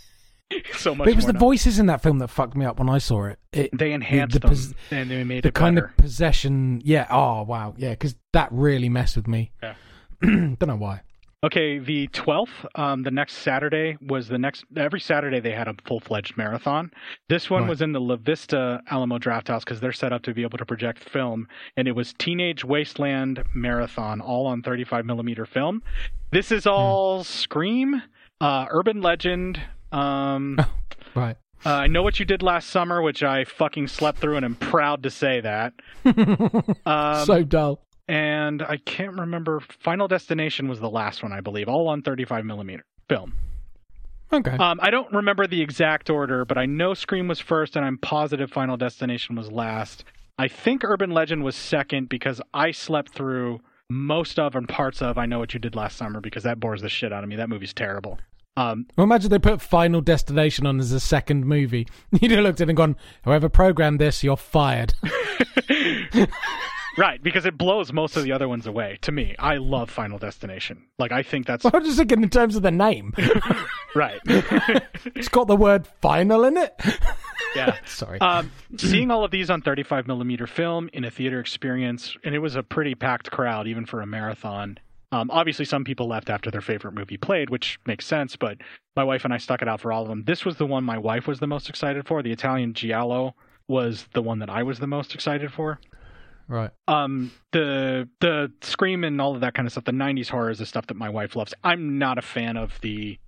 so 0.75 0.93
much 0.93 1.05
But 1.05 1.11
it 1.11 1.15
was 1.15 1.25
the 1.25 1.33
now. 1.33 1.39
voices 1.39 1.79
in 1.79 1.87
that 1.87 2.03
film 2.03 2.19
that 2.19 2.27
fucked 2.27 2.55
me 2.55 2.65
up 2.65 2.77
when 2.77 2.87
I 2.89 2.99
saw 2.99 3.25
it. 3.25 3.39
It 3.51 3.75
they 3.75 3.91
enhanced 3.93 4.33
the 4.33 4.39
them 4.39 4.49
pos- 4.51 4.73
and 4.91 5.09
they 5.09 5.23
made 5.23 5.43
the 5.43 5.51
kind 5.51 5.75
better. 5.75 5.87
of 5.87 5.97
possession. 5.97 6.81
Yeah. 6.85 7.07
Oh 7.09 7.41
wow. 7.43 7.73
Yeah. 7.77 7.89
Because 7.91 8.15
that 8.33 8.49
really 8.51 8.87
messed 8.87 9.15
with 9.17 9.27
me. 9.27 9.51
Yeah. 9.63 9.73
Don't 10.21 10.61
know 10.67 10.75
why. 10.75 11.01
Okay, 11.45 11.77
the 11.77 12.07
12th, 12.07 12.65
um, 12.73 13.03
the 13.03 13.11
next 13.11 13.33
Saturday 13.35 13.97
was 14.01 14.27
the 14.27 14.37
next. 14.39 14.65
Every 14.75 14.99
Saturday 14.99 15.39
they 15.39 15.51
had 15.51 15.67
a 15.67 15.75
full 15.85 15.99
fledged 15.99 16.35
marathon. 16.37 16.89
This 17.29 17.51
one 17.51 17.61
Right. 17.63 17.69
was 17.69 17.81
in 17.83 17.91
the 17.91 18.01
La 18.01 18.15
Vista 18.15 18.81
Alamo 18.89 19.19
Drafthouse 19.19 19.59
because 19.59 19.79
they're 19.79 19.91
set 19.93 20.11
up 20.11 20.23
to 20.23 20.33
be 20.33 20.41
able 20.41 20.57
to 20.57 20.65
project 20.65 21.07
film, 21.07 21.47
and 21.77 21.87
it 21.87 21.91
was 21.91 22.13
Teenage 22.17 22.65
Wasteland 22.65 23.43
Marathon, 23.53 24.21
all 24.21 24.47
on 24.47 24.63
35 24.63 25.05
millimeter 25.05 25.45
film. 25.45 25.83
This 26.31 26.51
is 26.51 26.65
all 26.65 27.23
Scream, 27.23 28.01
uh, 28.41 28.65
Urban 28.71 29.01
Legend. 29.01 29.61
Um, 29.91 30.57
Right. 31.13 31.37
uh, 31.63 31.69
I 31.69 31.87
know 31.87 32.01
what 32.01 32.19
you 32.19 32.25
did 32.25 32.41
last 32.41 32.69
summer, 32.71 33.01
which 33.03 33.21
I 33.21 33.43
fucking 33.45 33.87
slept 33.87 34.17
through, 34.17 34.35
and 34.37 34.45
I'm 34.45 34.55
proud 34.55 35.03
to 35.03 35.11
say 35.11 35.41
that. 35.41 35.73
Um, 36.87 37.25
so 37.25 37.43
dull. 37.43 37.84
And 38.07 38.61
I 38.61 38.77
can't 38.77 39.19
remember. 39.19 39.59
Final 39.79 40.07
Destination 40.07 40.67
was 40.67 40.79
the 40.79 40.89
last 40.89 41.23
one, 41.23 41.33
I 41.33 41.41
believe, 41.41 41.67
all 41.67 41.87
on 41.87 42.01
35 42.01 42.45
millimeter 42.45 42.85
film. 43.09 43.33
Okay. 44.33 44.51
Um, 44.51 44.79
I 44.81 44.89
don't 44.89 45.11
remember 45.13 45.47
the 45.47 45.61
exact 45.61 46.09
order, 46.09 46.45
but 46.45 46.57
I 46.57 46.65
know 46.65 46.93
Scream 46.93 47.27
was 47.27 47.39
first, 47.39 47.75
and 47.75 47.85
I'm 47.85 47.97
positive 47.97 48.51
Final 48.51 48.75
Destination 48.77 49.35
was 49.35 49.51
last. 49.51 50.03
I 50.37 50.47
think 50.47 50.83
Urban 50.83 51.11
Legend 51.11 51.43
was 51.43 51.55
second 51.55 52.09
because 52.09 52.41
I 52.53 52.71
slept 52.71 53.13
through 53.13 53.61
most 53.89 54.39
of 54.39 54.55
and 54.55 54.67
parts 54.67 55.01
of 55.01 55.17
I 55.17 55.25
Know 55.25 55.39
What 55.39 55.53
You 55.53 55.59
Did 55.59 55.75
Last 55.75 55.95
Summer 55.95 56.19
because 56.19 56.43
that 56.43 56.59
bores 56.59 56.81
the 56.81 56.89
shit 56.89 57.13
out 57.13 57.23
of 57.23 57.29
me. 57.29 57.35
That 57.35 57.49
movie's 57.49 57.73
terrible. 57.73 58.19
Um, 58.57 58.87
well, 58.95 59.03
imagine 59.03 59.29
they 59.29 59.39
put 59.39 59.61
Final 59.61 60.01
Destination 60.01 60.65
on 60.65 60.79
as 60.79 60.91
a 60.91 60.99
second 60.99 61.45
movie. 61.45 61.87
You'd 62.11 62.31
have 62.31 62.43
looked 62.43 62.61
at 62.61 62.67
it 62.67 62.71
and 62.71 62.77
gone, 62.77 62.95
"Whoever 63.23 63.49
programmed 63.49 63.99
this, 63.99 64.23
you're 64.23 64.37
fired." 64.37 64.93
right, 66.97 67.21
because 67.21 67.45
it 67.45 67.57
blows 67.57 67.91
most 67.93 68.17
of 68.17 68.23
the 68.23 68.31
other 68.31 68.47
ones 68.47 68.67
away. 68.67 68.97
To 69.01 69.11
me, 69.11 69.35
I 69.39 69.57
love 69.57 69.89
Final 69.89 70.17
Destination. 70.17 70.85
Like 70.99 71.11
I 71.11 71.23
think 71.23 71.45
that's 71.45 71.65
I'm 71.73 71.83
just 71.83 71.97
thinking 71.97 72.23
in 72.23 72.29
terms 72.29 72.55
of 72.55 72.61
the 72.61 72.71
name. 72.71 73.13
right. 73.95 74.19
it's 74.25 75.29
got 75.29 75.47
the 75.47 75.55
word 75.55 75.87
"final" 76.01 76.43
in 76.43 76.57
it. 76.57 76.73
yeah. 77.55 77.77
Sorry. 77.85 78.19
Um, 78.21 78.51
seeing 78.77 79.11
all 79.11 79.23
of 79.23 79.31
these 79.31 79.49
on 79.49 79.61
35 79.61 80.07
millimeter 80.07 80.47
film 80.47 80.89
in 80.93 81.03
a 81.03 81.11
theater 81.11 81.39
experience, 81.39 82.15
and 82.23 82.35
it 82.35 82.39
was 82.39 82.55
a 82.55 82.63
pretty 82.63 82.95
packed 82.95 83.31
crowd, 83.31 83.67
even 83.67 83.85
for 83.85 84.01
a 84.01 84.05
marathon. 84.05 84.77
Um, 85.11 85.29
obviously, 85.31 85.65
some 85.65 85.83
people 85.83 86.07
left 86.07 86.29
after 86.29 86.51
their 86.51 86.61
favorite 86.61 86.93
movie 86.93 87.17
played, 87.17 87.49
which 87.49 87.79
makes 87.85 88.05
sense. 88.05 88.35
But 88.35 88.57
my 88.95 89.03
wife 89.03 89.23
and 89.23 89.33
I 89.33 89.37
stuck 89.37 89.61
it 89.61 89.67
out 89.67 89.81
for 89.81 89.93
all 89.93 90.01
of 90.03 90.09
them. 90.09 90.23
This 90.25 90.43
was 90.43 90.57
the 90.57 90.65
one 90.65 90.83
my 90.83 90.97
wife 90.97 91.27
was 91.27 91.39
the 91.39 91.47
most 91.47 91.69
excited 91.69 92.07
for. 92.07 92.21
The 92.21 92.31
Italian 92.31 92.73
Giallo 92.73 93.35
was 93.67 94.07
the 94.13 94.21
one 94.21 94.39
that 94.39 94.49
I 94.49 94.63
was 94.63 94.79
the 94.79 94.87
most 94.87 95.15
excited 95.15 95.51
for. 95.53 95.79
Right. 96.47 96.71
Um, 96.87 97.31
the 97.51 98.07
the 98.21 98.51
scream 98.61 99.03
and 99.03 99.19
all 99.19 99.35
of 99.35 99.41
that 99.41 99.53
kind 99.53 99.67
of 99.67 99.71
stuff. 99.71 99.85
The 99.85 99.91
90s 99.91 100.29
horror 100.29 100.51
is 100.51 100.59
the 100.59 100.65
stuff 100.65 100.87
that 100.87 100.95
my 100.95 101.09
wife 101.09 101.35
loves. 101.35 101.53
I'm 101.63 101.97
not 101.97 102.17
a 102.17 102.21
fan 102.21 102.57
of 102.57 102.79
the. 102.81 103.19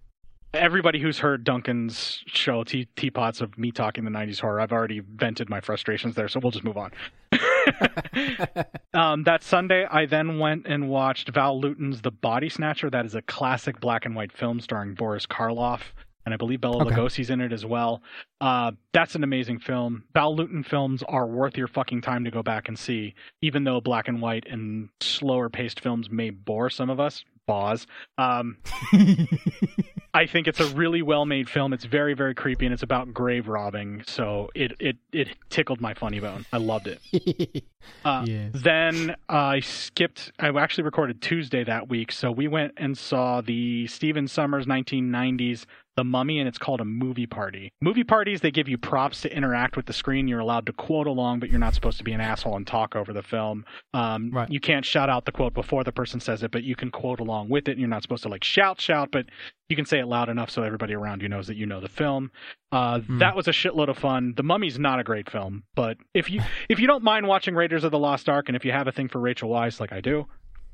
Everybody 0.54 1.00
who's 1.00 1.20
heard 1.20 1.44
Duncan's 1.44 2.24
show, 2.26 2.64
Tea- 2.64 2.88
Teapots 2.96 3.42
of 3.42 3.58
me 3.58 3.70
talking 3.72 4.06
the 4.06 4.10
90s 4.10 4.40
horror, 4.40 4.62
I've 4.62 4.72
already 4.72 5.02
vented 5.02 5.50
my 5.50 5.60
frustrations 5.60 6.16
there, 6.16 6.30
so 6.30 6.40
we'll 6.40 6.52
just 6.52 6.64
move 6.64 6.78
on. 6.78 6.92
um, 8.94 9.24
that 9.24 9.44
Sunday, 9.44 9.86
I 9.86 10.06
then 10.06 10.40
went 10.40 10.66
and 10.66 10.88
watched 10.90 11.30
Val 11.30 11.60
Lewton's 11.60 12.02
The 12.02 12.12
Body 12.12 12.48
Snatcher. 12.48 12.90
That 12.90 13.06
is 13.06 13.14
a 13.14 13.22
classic 13.22 13.82
black 13.82 14.06
and 14.06 14.16
white 14.16 14.32
film 14.32 14.62
starring 14.62 14.94
Boris 14.94 15.26
Karloff, 15.28 15.82
and 16.28 16.34
I 16.34 16.38
believe 16.38 16.60
Bela 16.60 16.86
Okay. 16.86 16.94
Lugosi's 16.94 17.30
in 17.30 17.40
it 17.40 17.54
as 17.54 17.66
well. 17.66 18.02
Uh, 18.42 18.74
that's 18.92 19.16
an 19.16 19.24
amazing 19.24 19.60
film. 19.60 20.04
Val 20.14 20.36
Lewton 20.36 20.62
films 20.62 21.02
are 21.08 21.26
worth 21.26 21.56
your 21.58 21.68
fucking 21.70 22.02
time 22.02 22.26
to 22.26 22.32
go 22.32 22.44
back 22.44 22.68
and 22.68 22.78
see, 22.78 23.16
even 23.42 23.64
though 23.64 23.80
black 23.80 24.10
and 24.10 24.22
white 24.22 24.46
and 24.46 24.90
slower 25.00 25.50
paced 25.50 25.80
films 25.80 26.10
may 26.10 26.30
bore 26.32 26.70
some 26.70 26.90
of 26.90 27.00
us. 27.00 27.24
Boz. 27.46 27.88
Um, 28.18 28.58
I 30.14 30.26
think 30.26 30.48
it's 30.50 30.60
a 30.60 30.66
really 30.76 31.02
well 31.02 31.26
made 31.26 31.50
film. 31.50 31.72
It's 31.72 31.86
very, 31.86 32.14
very 32.14 32.36
creepy 32.36 32.66
and 32.66 32.74
it's 32.74 32.84
about 32.84 33.14
grave 33.14 33.48
robbing. 33.48 34.04
So 34.06 34.50
it, 34.54 34.74
it, 34.80 34.98
it 35.14 35.30
tickled 35.50 35.80
my 35.80 35.94
funny 35.94 36.20
bone. 36.20 36.46
I 36.52 36.58
loved 36.58 36.88
it. 36.88 37.64
Uh, 38.04 38.26
Yes. 38.28 38.52
Then 38.54 39.16
I 39.30 39.62
skipped. 39.62 40.34
I 40.40 40.50
actually 40.50 40.84
recorded 40.84 41.22
Tuesday 41.22 41.64
that 41.64 41.88
week, 41.88 42.12
so 42.12 42.30
we 42.32 42.50
went 42.50 42.74
and 42.76 42.98
saw 42.98 43.40
the 43.40 43.88
Stephen 43.88 44.26
Sommers 44.26 44.66
1990s 44.66 45.66
The 45.98 46.04
Mummy, 46.04 46.38
and 46.40 46.48
it's 46.48 46.60
called 46.60 46.80
a 46.80 46.86
movie 46.86 47.26
party. 47.26 47.74
Movie 47.82 48.04
parties, 48.04 48.42
they 48.42 48.52
give 48.52 48.70
you 48.70 48.78
props 48.78 49.22
to 49.22 49.36
interact 49.36 49.76
with 49.76 49.88
the 49.88 49.94
screen. 49.94 50.28
You're 50.28 50.40
allowed 50.40 50.68
to 50.68 50.74
quote 50.74 51.08
along, 51.08 51.40
but 51.40 51.50
you're 51.50 51.60
not 51.60 51.74
supposed 51.74 51.98
to 51.98 52.04
be 52.04 52.14
an 52.14 52.22
asshole 52.22 52.56
and 52.56 52.66
talk 52.68 52.96
over 52.96 53.12
the 53.12 53.24
film. 53.24 53.66
Um, 53.96 54.30
Right. 54.32 54.50
You 54.50 54.60
can't 54.60 54.86
shout 54.86 55.10
out 55.10 55.26
the 55.26 55.32
quote 55.32 55.56
before 55.56 55.84
the 55.84 55.92
person 55.92 56.20
says 56.20 56.44
it, 56.44 56.52
but 56.52 56.64
you 56.64 56.76
can 56.76 56.92
quote 56.92 57.20
along 57.20 57.50
with 57.50 57.68
it. 57.68 57.72
And 57.72 57.80
you're 57.80 57.90
not 57.90 58.04
supposed 58.04 58.22
to 58.24 58.30
like 58.30 58.44
shout, 58.44 58.80
shout, 58.80 59.10
but 59.12 59.26
you 59.70 59.76
can 59.76 59.86
say 59.86 60.00
it 60.00 60.06
loud 60.06 60.30
enough 60.30 60.50
so 60.52 60.62
everybody 60.64 60.94
around 60.94 61.22
you 61.24 61.30
knows 61.30 61.48
that 61.48 61.58
you 61.58 61.66
know 61.66 61.82
the 61.82 61.90
film. 61.90 62.32
Uh, 62.72 63.00
Hmm. 63.00 63.18
That 63.18 63.36
was 63.36 63.48
a 63.48 63.52
shitload 63.52 63.90
of 63.90 63.98
fun. 63.98 64.34
The 64.38 64.44
Mummy's 64.44 64.78
not 64.78 65.00
a 65.00 65.04
great 65.04 65.30
film, 65.30 65.64
but 65.76 65.98
if 66.14 66.30
you 66.30 66.42
if 66.70 66.80
you 66.80 66.86
don't 66.86 67.04
mind 67.04 67.28
watching 67.28 67.56
Raiders 67.56 67.84
of 67.84 67.92
the 67.92 68.00
Lost 68.00 68.30
Ark, 68.30 68.48
and 68.50 68.56
if 68.56 68.64
you 68.64 68.72
have 68.72 68.88
a 68.88 68.92
thing 68.92 69.08
for 69.08 69.20
Rachel 69.20 69.50
Weisz 69.50 69.80
like 69.80 69.92
I 69.92 70.00
do, 70.02 70.28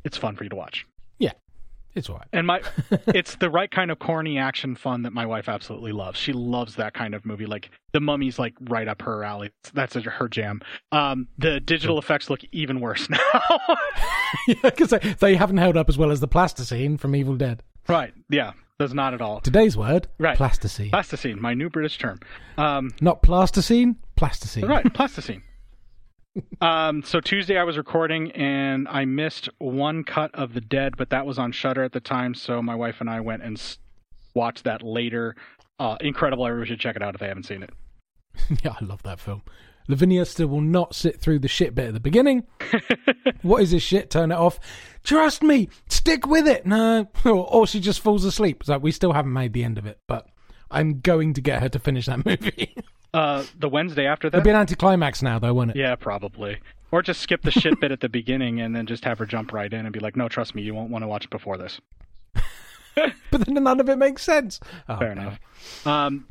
it's 0.03 0.17
fun 0.17 0.35
for 0.35 0.43
you 0.43 0.49
to 0.49 0.55
watch. 0.57 0.85
It's 1.95 2.09
right. 2.09 2.27
And 2.33 2.47
my, 2.47 2.61
it's 3.07 3.35
the 3.35 3.49
right 3.49 3.69
kind 3.69 3.91
of 3.91 3.99
corny 3.99 4.37
action 4.37 4.75
fun 4.75 5.03
that 5.03 5.13
my 5.13 5.25
wife 5.25 5.47
absolutely 5.47 5.91
loves. 5.91 6.19
She 6.19 6.33
loves 6.33 6.75
that 6.75 6.93
kind 6.93 7.13
of 7.13 7.25
movie. 7.25 7.45
Like 7.45 7.69
the 7.91 7.99
Mummy's 7.99 8.39
like 8.39 8.53
right 8.61 8.87
up 8.87 9.01
her 9.03 9.23
alley. 9.23 9.51
That's 9.73 9.93
her 9.95 10.27
jam. 10.27 10.61
Um, 10.91 11.27
the 11.37 11.59
digital 11.59 11.99
effects 11.99 12.29
look 12.29 12.41
even 12.51 12.79
worse 12.79 13.09
now. 13.11 13.19
yeah, 14.47 14.55
because 14.63 14.89
they, 14.89 14.99
they 15.19 15.35
haven't 15.35 15.57
held 15.57 15.77
up 15.77 15.89
as 15.89 15.97
well 15.97 16.11
as 16.11 16.19
the 16.19 16.27
plasticine 16.27 16.97
from 16.97 17.15
Evil 17.15 17.35
Dead. 17.35 17.61
right? 17.87 18.13
Yeah, 18.29 18.53
does 18.79 18.93
not 18.93 19.13
at 19.13 19.21
all. 19.21 19.39
Today's 19.41 19.77
word, 19.77 20.07
Right. 20.17 20.35
plasticine. 20.37 20.89
Plasticine, 20.89 21.39
my 21.41 21.53
new 21.53 21.69
British 21.69 21.97
term. 21.99 22.19
Um, 22.57 22.91
Not 23.01 23.21
plasticine, 23.21 23.97
plasticine. 24.15 24.65
right, 24.67 24.91
plasticine. 24.93 25.43
Um, 26.61 27.03
so 27.03 27.19
Tuesday 27.19 27.57
I 27.57 27.63
was 27.63 27.77
recording 27.77 28.31
and 28.31 28.87
I 28.87 29.05
missed 29.05 29.49
one 29.59 30.03
cut 30.03 30.33
of 30.33 30.53
The 30.53 30.61
Dead, 30.61 30.97
but 30.97 31.09
that 31.11 31.25
was 31.25 31.37
on 31.37 31.51
Shudder 31.51 31.83
at 31.83 31.91
the 31.91 31.99
time. 31.99 32.33
So 32.33 32.61
my 32.61 32.75
wife 32.75 33.01
and 33.01 33.09
I 33.09 33.19
went 33.19 33.43
and 33.43 33.61
watched 34.33 34.63
that 34.63 34.81
later. 34.81 35.35
Uh, 35.79 35.97
incredible! 36.01 36.45
Everyone 36.45 36.67
should 36.67 36.79
check 36.79 36.95
it 36.95 37.03
out 37.03 37.15
if 37.15 37.19
they 37.19 37.27
haven't 37.27 37.45
seen 37.45 37.63
it. 37.63 37.71
yeah, 38.63 38.75
I 38.79 38.85
love 38.85 39.03
that 39.03 39.19
film. 39.19 39.43
Lavinia 39.87 40.25
still 40.25 40.47
will 40.47 40.61
not 40.61 40.95
sit 40.95 41.19
through 41.19 41.39
the 41.39 41.47
shit 41.47 41.75
bit 41.75 41.87
at 41.87 41.93
the 41.93 41.99
beginning. 41.99 42.43
what 43.41 43.61
is 43.61 43.71
this 43.71 43.83
shit? 43.83 44.09
Turn 44.09 44.31
it 44.31 44.35
off. 44.35 44.59
Trust 45.03 45.43
me, 45.43 45.67
stick 45.89 46.25
with 46.25 46.47
it. 46.47 46.65
No, 46.65 47.07
or, 47.25 47.31
or 47.31 47.67
she 47.67 47.79
just 47.79 47.99
falls 47.99 48.23
asleep. 48.23 48.63
So 48.63 48.77
we 48.77 48.91
still 48.91 49.13
haven't 49.13 49.33
made 49.33 49.53
the 49.53 49.63
end 49.63 49.77
of 49.77 49.85
it, 49.85 49.99
but 50.07 50.27
I'm 50.71 51.01
going 51.01 51.33
to 51.33 51.41
get 51.41 51.61
her 51.61 51.69
to 51.69 51.79
finish 51.79 52.05
that 52.05 52.25
movie. 52.25 52.75
Uh, 53.13 53.43
the 53.59 53.69
Wednesday 53.69 54.05
after 54.07 54.29
that. 54.29 54.37
That. 54.37 54.43
be 54.43 54.49
an 54.49 54.55
anticlimax 54.55 55.21
now, 55.21 55.37
though, 55.39 55.53
wouldn't 55.53 55.77
it? 55.77 55.79
Yeah, 55.79 55.95
probably. 55.95 56.57
Or 56.91 57.01
just 57.01 57.21
skip 57.21 57.41
the 57.43 57.51
shit 57.51 57.79
bit 57.79 57.91
at 57.91 57.99
the 58.01 58.09
beginning 58.21 58.59
and 58.61 58.75
then 58.75 58.85
just 58.87 59.03
have 59.05 59.19
her 59.19 59.25
jump 59.25 59.51
right 59.53 59.71
in 59.71 59.85
and 59.85 59.93
be 59.93 59.99
like, 59.99 60.15
"No, 60.15 60.27
trust 60.29 60.55
me, 60.55 60.61
you 60.61 60.73
won't 60.73 60.89
want 60.89 61.03
to 61.03 61.07
watch 61.07 61.25
it 61.25 61.29
before 61.29 61.57
this." 61.57 61.79
But 63.31 63.45
then 63.45 63.55
none 63.63 63.79
of 63.79 63.89
it 63.89 63.97
makes 63.97 64.21
sense. 64.21 64.59
Oh, 64.87 64.97
Fair 64.97 65.15
no. 65.15 65.21
enough. 65.21 65.39
Um, 65.87 66.27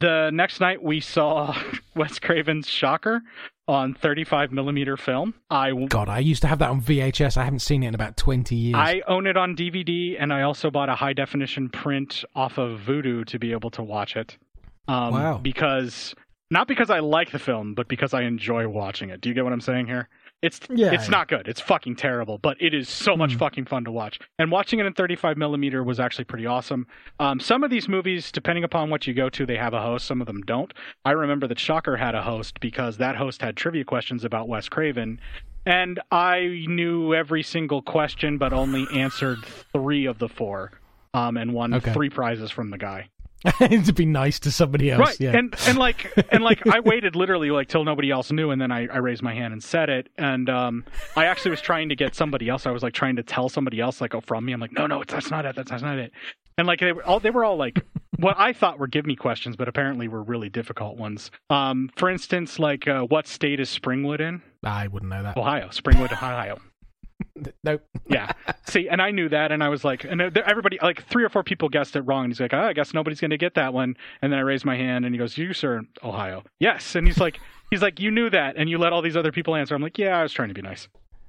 the 0.00 0.30
next 0.30 0.60
night 0.60 0.82
we 0.82 1.00
saw 1.00 1.56
Wes 1.96 2.18
Craven's 2.18 2.68
Shocker 2.68 3.22
on 3.66 3.94
35 3.94 4.52
millimeter 4.52 4.98
film. 4.98 5.32
I 5.48 5.72
God, 5.88 6.10
I 6.10 6.18
used 6.18 6.42
to 6.42 6.48
have 6.48 6.58
that 6.58 6.68
on 6.68 6.82
VHS. 6.82 7.38
I 7.38 7.44
haven't 7.44 7.60
seen 7.60 7.82
it 7.82 7.88
in 7.88 7.94
about 7.94 8.18
20 8.18 8.54
years. 8.54 8.74
I 8.76 9.00
own 9.08 9.26
it 9.26 9.38
on 9.38 9.56
DVD, 9.56 10.16
and 10.20 10.32
I 10.32 10.42
also 10.42 10.70
bought 10.70 10.90
a 10.90 10.94
high 10.94 11.14
definition 11.14 11.70
print 11.70 12.22
off 12.34 12.58
of 12.58 12.80
Vudu 12.80 13.24
to 13.26 13.38
be 13.38 13.52
able 13.52 13.70
to 13.70 13.82
watch 13.82 14.16
it. 14.16 14.36
Um, 14.88 15.12
Wow. 15.14 15.38
Because 15.38 16.14
not 16.50 16.68
because 16.68 16.90
I 16.90 17.00
like 17.00 17.32
the 17.32 17.38
film, 17.40 17.74
but 17.74 17.88
because 17.88 18.14
I 18.14 18.22
enjoy 18.22 18.68
watching 18.68 19.10
it. 19.10 19.20
Do 19.20 19.28
you 19.28 19.34
get 19.34 19.42
what 19.44 19.52
I'm 19.52 19.60
saying 19.60 19.86
here? 19.88 20.08
It's 20.42 20.60
Yeah, 20.72 20.92
it's 20.92 21.04
yeah. 21.06 21.10
not 21.10 21.28
good. 21.28 21.48
It's 21.48 21.60
fucking 21.60 21.96
terrible, 21.96 22.38
but 22.38 22.56
it 22.60 22.72
is 22.74 22.88
so 22.88 23.16
much 23.16 23.34
Mm. 23.34 23.38
fucking 23.38 23.64
fun 23.64 23.84
to 23.84 23.90
watch. 23.90 24.20
And 24.38 24.50
watching 24.52 24.78
it 24.78 24.86
in 24.86 24.92
35 24.92 25.36
millimeter 25.36 25.82
was 25.82 25.98
actually 25.98 26.26
pretty 26.26 26.46
awesome. 26.46 26.86
Um, 27.18 27.40
some 27.40 27.64
of 27.64 27.70
these 27.70 27.88
movies, 27.88 28.30
depending 28.30 28.62
upon 28.62 28.90
what 28.90 29.06
you 29.08 29.14
go 29.14 29.28
to, 29.30 29.44
they 29.46 29.56
have 29.56 29.74
a 29.74 29.80
host. 29.80 30.06
Some 30.06 30.20
of 30.20 30.26
them 30.28 30.42
don't. 30.42 30.72
I 31.04 31.12
remember 31.12 31.48
that 31.48 31.58
Shocker 31.58 31.96
had 31.96 32.14
a 32.14 32.22
host 32.22 32.60
because 32.60 32.98
that 32.98 33.16
host 33.16 33.40
had 33.42 33.56
trivia 33.56 33.82
questions 33.84 34.24
about 34.24 34.46
Wes 34.46 34.68
Craven, 34.68 35.18
and 35.64 35.98
I 36.12 36.64
knew 36.68 37.12
every 37.14 37.42
single 37.42 37.82
question, 37.82 38.38
but 38.38 38.52
only 38.52 38.86
answered 38.94 39.38
three 39.72 40.04
of 40.04 40.18
the 40.20 40.28
four, 40.28 40.70
um, 41.14 41.36
and 41.38 41.54
won 41.54 41.74
Okay. 41.74 41.92
three 41.92 42.10
prizes 42.10 42.50
from 42.52 42.70
the 42.70 42.78
guy. 42.78 43.08
to 43.58 43.92
be 43.92 44.06
nice 44.06 44.38
to 44.40 44.50
somebody 44.50 44.90
else. 44.90 45.00
Right, 45.00 45.20
Yeah. 45.20 45.36
and 45.36 45.54
and 45.66 45.78
like 45.78 46.12
and 46.30 46.42
like 46.42 46.66
I 46.66 46.80
waited 46.80 47.14
literally 47.16 47.50
like 47.50 47.68
till 47.68 47.84
nobody 47.84 48.10
else 48.10 48.32
knew, 48.32 48.50
and 48.50 48.60
then 48.60 48.72
I, 48.72 48.86
I 48.86 48.98
raised 48.98 49.22
my 49.22 49.34
hand 49.34 49.52
and 49.52 49.62
said 49.62 49.88
it, 49.88 50.08
and 50.16 50.48
um, 50.50 50.84
I 51.16 51.26
actually 51.26 51.50
was 51.52 51.60
trying 51.60 51.88
to 51.90 51.96
get 51.96 52.14
somebody 52.14 52.48
else. 52.48 52.66
I 52.66 52.70
was 52.70 52.82
like 52.82 52.94
trying 52.94 53.16
to 53.16 53.22
tell 53.22 53.48
somebody 53.48 53.80
else 53.80 54.00
like 54.00 54.14
oh 54.14 54.20
from 54.20 54.44
me. 54.44 54.52
I'm 54.52 54.60
like 54.60 54.72
no 54.72 54.86
no 54.86 55.04
that's 55.06 55.30
not 55.30 55.44
it 55.44 55.54
that's, 55.56 55.70
that's 55.70 55.82
not 55.82 55.98
it. 55.98 56.12
And 56.58 56.66
like 56.66 56.80
they 56.80 56.92
were 56.92 57.04
all 57.04 57.20
they 57.20 57.30
were 57.30 57.44
all 57.44 57.56
like 57.56 57.84
what 58.18 58.34
I 58.38 58.52
thought 58.52 58.78
were 58.78 58.86
give 58.86 59.06
me 59.06 59.14
questions, 59.16 59.56
but 59.56 59.68
apparently 59.68 60.08
were 60.08 60.22
really 60.22 60.48
difficult 60.48 60.96
ones. 60.96 61.30
Um, 61.50 61.90
for 61.96 62.08
instance, 62.08 62.58
like 62.58 62.88
uh, 62.88 63.02
what 63.02 63.26
state 63.26 63.60
is 63.60 63.68
Springwood 63.68 64.20
in? 64.20 64.42
I 64.64 64.88
wouldn't 64.88 65.10
know 65.10 65.22
that. 65.22 65.36
Ohio, 65.36 65.68
Springwood, 65.68 66.12
Ohio. 66.12 66.58
Nope. 67.64 67.82
Yeah. 68.08 68.30
See, 68.68 68.88
and 68.88 69.02
I 69.02 69.10
knew 69.10 69.28
that, 69.30 69.50
and 69.50 69.64
I 69.64 69.68
was 69.68 69.84
like, 69.84 70.04
and 70.04 70.20
everybody, 70.20 70.78
like 70.80 71.04
three 71.06 71.24
or 71.24 71.28
four 71.28 71.42
people 71.42 71.68
guessed 71.68 71.96
it 71.96 72.02
wrong. 72.02 72.24
And 72.24 72.32
he's 72.32 72.40
like, 72.40 72.54
oh, 72.54 72.60
I 72.60 72.72
guess 72.72 72.94
nobody's 72.94 73.20
going 73.20 73.32
to 73.32 73.36
get 73.36 73.54
that 73.54 73.74
one. 73.74 73.96
And 74.22 74.32
then 74.32 74.38
I 74.38 74.42
raised 74.42 74.64
my 74.64 74.76
hand, 74.76 75.04
and 75.04 75.12
he 75.12 75.18
goes, 75.18 75.36
"You, 75.36 75.52
sir, 75.52 75.82
Ohio." 76.04 76.44
Yes. 76.60 76.94
And 76.94 77.04
he's 77.06 77.18
like, 77.18 77.40
he's 77.70 77.82
like, 77.82 77.98
you 77.98 78.12
knew 78.12 78.30
that, 78.30 78.56
and 78.56 78.70
you 78.70 78.78
let 78.78 78.92
all 78.92 79.02
these 79.02 79.16
other 79.16 79.32
people 79.32 79.56
answer. 79.56 79.74
I'm 79.74 79.82
like, 79.82 79.98
yeah, 79.98 80.18
I 80.18 80.22
was 80.22 80.32
trying 80.32 80.48
to 80.48 80.54
be 80.54 80.62
nice. 80.62 80.88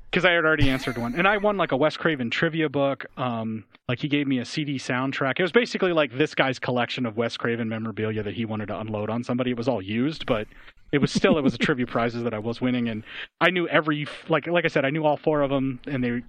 Because 0.09 0.23
I 0.23 0.31
had 0.31 0.45
already 0.45 0.69
answered 0.69 0.97
one, 0.97 1.15
and 1.15 1.27
I 1.27 1.37
won 1.37 1.57
like 1.57 1.73
a 1.73 1.77
Wes 1.77 1.97
Craven 1.97 2.29
trivia 2.29 2.69
book. 2.69 3.05
Um, 3.17 3.65
like 3.89 3.99
he 3.99 4.07
gave 4.07 4.25
me 4.27 4.39
a 4.39 4.45
CD 4.45 4.77
soundtrack. 4.77 5.37
It 5.37 5.41
was 5.41 5.51
basically 5.51 5.91
like 5.91 6.17
this 6.17 6.33
guy's 6.33 6.59
collection 6.59 7.05
of 7.05 7.17
Wes 7.17 7.35
Craven 7.35 7.67
memorabilia 7.67 8.23
that 8.23 8.33
he 8.33 8.45
wanted 8.45 8.67
to 8.67 8.79
unload 8.79 9.09
on 9.09 9.23
somebody. 9.23 9.51
It 9.51 9.57
was 9.57 9.67
all 9.67 9.81
used, 9.81 10.25
but 10.25 10.47
it 10.91 10.99
was 10.99 11.11
still 11.11 11.37
it 11.37 11.41
was 11.41 11.53
a 11.53 11.57
trivia 11.57 11.85
prizes 11.85 12.23
that 12.23 12.33
I 12.33 12.39
was 12.39 12.61
winning, 12.61 12.87
and 12.87 13.03
I 13.41 13.49
knew 13.49 13.67
every 13.67 14.07
like 14.29 14.47
like 14.47 14.63
I 14.65 14.69
said, 14.69 14.85
I 14.85 14.89
knew 14.89 15.05
all 15.05 15.17
four 15.17 15.41
of 15.41 15.49
them, 15.49 15.79
and 15.85 16.03
they 16.03 16.21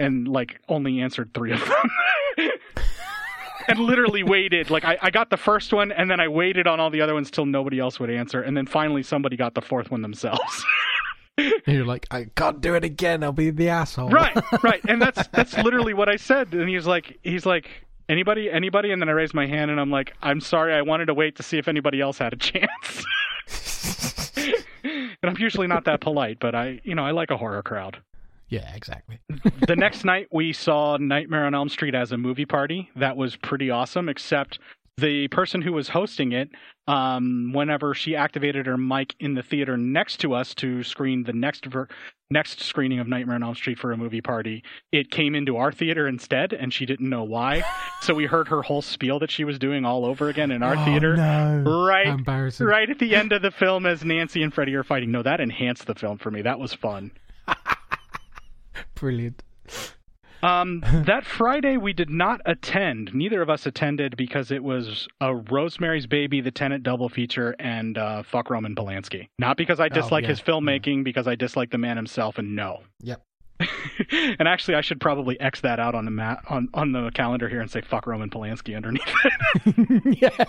and 0.00 0.26
like 0.26 0.60
only 0.68 1.00
answered 1.00 1.32
three 1.34 1.52
of 1.52 1.60
them. 1.60 2.50
and 3.68 3.78
literally 3.78 4.22
waited 4.22 4.70
like 4.70 4.84
I, 4.84 4.96
I 5.02 5.10
got 5.10 5.28
the 5.28 5.36
first 5.36 5.72
one 5.72 5.92
and 5.92 6.10
then 6.10 6.20
i 6.20 6.28
waited 6.28 6.66
on 6.66 6.80
all 6.80 6.88
the 6.88 7.02
other 7.02 7.14
ones 7.14 7.30
till 7.30 7.44
nobody 7.44 7.78
else 7.78 8.00
would 8.00 8.08
answer 8.08 8.40
and 8.40 8.56
then 8.56 8.66
finally 8.66 9.02
somebody 9.02 9.36
got 9.36 9.54
the 9.54 9.60
fourth 9.60 9.90
one 9.90 10.00
themselves 10.00 10.64
And 11.38 11.76
you're 11.76 11.84
like, 11.86 12.06
I 12.10 12.26
can't 12.34 12.60
do 12.60 12.74
it 12.74 12.84
again. 12.84 13.22
I'll 13.22 13.32
be 13.32 13.50
the 13.50 13.68
asshole. 13.68 14.10
right 14.10 14.36
right 14.62 14.80
and 14.88 15.00
that's 15.00 15.26
that's 15.32 15.56
literally 15.58 15.94
what 15.94 16.08
i 16.08 16.16
said 16.16 16.52
and 16.52 16.68
he's 16.68 16.86
like 16.86 17.18
he's 17.22 17.46
like 17.46 17.68
anybody 18.08 18.50
anybody 18.50 18.90
and 18.90 19.00
then 19.00 19.08
i 19.08 19.12
raised 19.12 19.34
my 19.34 19.46
hand 19.46 19.70
and 19.70 19.78
i'm 19.80 19.90
like 19.90 20.14
i'm 20.22 20.40
sorry 20.40 20.74
i 20.74 20.82
wanted 20.82 21.06
to 21.06 21.14
wait 21.14 21.36
to 21.36 21.42
see 21.42 21.58
if 21.58 21.68
anybody 21.68 22.00
else 22.00 22.18
had 22.18 22.32
a 22.32 22.36
chance 22.36 23.04
and 24.84 25.16
i'm 25.22 25.36
usually 25.38 25.66
not 25.66 25.84
that 25.84 26.00
polite 26.00 26.38
but 26.40 26.54
i 26.54 26.80
you 26.84 26.94
know 26.94 27.04
i 27.04 27.10
like 27.10 27.30
a 27.30 27.36
horror 27.36 27.62
crowd 27.62 27.98
yeah, 28.50 28.74
exactly. 28.74 29.18
the 29.66 29.76
next 29.76 30.06
night 30.06 30.28
we 30.32 30.54
saw 30.54 30.96
Nightmare 30.96 31.44
on 31.44 31.54
Elm 31.54 31.68
Street 31.68 31.94
as 31.94 32.12
a 32.12 32.16
movie 32.16 32.46
party. 32.46 32.88
That 32.96 33.14
was 33.14 33.36
pretty 33.36 33.68
awesome, 33.70 34.08
except 34.08 34.58
the 34.98 35.28
person 35.28 35.62
who 35.62 35.72
was 35.72 35.88
hosting 35.88 36.32
it, 36.32 36.50
um, 36.86 37.52
whenever 37.54 37.94
she 37.94 38.16
activated 38.16 38.66
her 38.66 38.76
mic 38.76 39.14
in 39.20 39.34
the 39.34 39.42
theater 39.42 39.76
next 39.76 40.18
to 40.20 40.34
us 40.34 40.54
to 40.56 40.82
screen 40.82 41.22
the 41.24 41.32
next 41.32 41.64
ver- 41.66 41.88
next 42.30 42.60
screening 42.60 42.98
of 42.98 43.06
Nightmare 43.06 43.36
on 43.36 43.42
Elm 43.42 43.54
Street 43.54 43.78
for 43.78 43.92
a 43.92 43.96
movie 43.96 44.20
party, 44.20 44.62
it 44.92 45.10
came 45.10 45.34
into 45.34 45.56
our 45.56 45.70
theater 45.72 46.08
instead, 46.08 46.52
and 46.52 46.72
she 46.74 46.84
didn't 46.86 47.08
know 47.08 47.22
why. 47.24 47.62
so 48.02 48.12
we 48.14 48.26
heard 48.26 48.48
her 48.48 48.62
whole 48.62 48.82
spiel 48.82 49.18
that 49.20 49.30
she 49.30 49.44
was 49.44 49.58
doing 49.58 49.84
all 49.84 50.04
over 50.04 50.28
again 50.28 50.50
in 50.50 50.62
our 50.62 50.76
Oh, 50.76 50.84
theater. 50.84 51.16
No. 51.16 51.62
Right, 51.86 52.60
right 52.60 52.90
at 52.90 52.98
the 52.98 53.14
end 53.14 53.32
of 53.32 53.42
the 53.42 53.50
film, 53.50 53.86
as 53.86 54.04
Nancy 54.04 54.42
and 54.42 54.52
Freddy 54.52 54.74
are 54.74 54.84
fighting. 54.84 55.10
No, 55.10 55.22
that 55.22 55.40
enhanced 55.40 55.86
the 55.86 55.94
film 55.94 56.18
for 56.18 56.30
me. 56.30 56.42
That 56.42 56.58
was 56.58 56.74
fun. 56.74 57.12
Brilliant. 58.94 59.42
Um, 60.42 60.82
that 61.06 61.24
Friday 61.24 61.76
we 61.76 61.92
did 61.92 62.10
not 62.10 62.40
attend. 62.46 63.12
Neither 63.14 63.42
of 63.42 63.50
us 63.50 63.66
attended 63.66 64.16
because 64.16 64.50
it 64.50 64.62
was 64.62 65.08
a 65.20 65.34
Rosemary's 65.34 66.06
Baby, 66.06 66.40
the 66.40 66.50
Tenant 66.50 66.82
double 66.82 67.08
feature, 67.08 67.56
and 67.58 67.98
uh, 67.98 68.22
fuck 68.22 68.50
Roman 68.50 68.74
Polanski. 68.74 69.28
Not 69.38 69.56
because 69.56 69.80
I 69.80 69.88
dislike 69.88 70.22
yeah. 70.22 70.30
his 70.30 70.40
filmmaking, 70.40 71.04
because 71.04 71.26
I 71.26 71.34
dislike 71.34 71.70
the 71.70 71.78
man 71.78 71.96
himself, 71.96 72.38
and 72.38 72.54
no. 72.54 72.82
Yep. 73.00 73.22
and 74.10 74.46
actually, 74.46 74.76
I 74.76 74.80
should 74.80 75.00
probably 75.00 75.38
X 75.40 75.60
that 75.62 75.80
out 75.80 75.94
on 75.94 76.04
the 76.04 76.10
mat 76.10 76.42
on 76.48 76.68
on 76.74 76.92
the 76.92 77.10
calendar 77.12 77.48
here 77.48 77.60
and 77.60 77.70
say 77.70 77.80
fuck 77.80 78.06
Roman 78.06 78.30
Polanski 78.30 78.76
underneath 78.76 79.02
it. 79.24 80.20
yeah. 80.22 80.44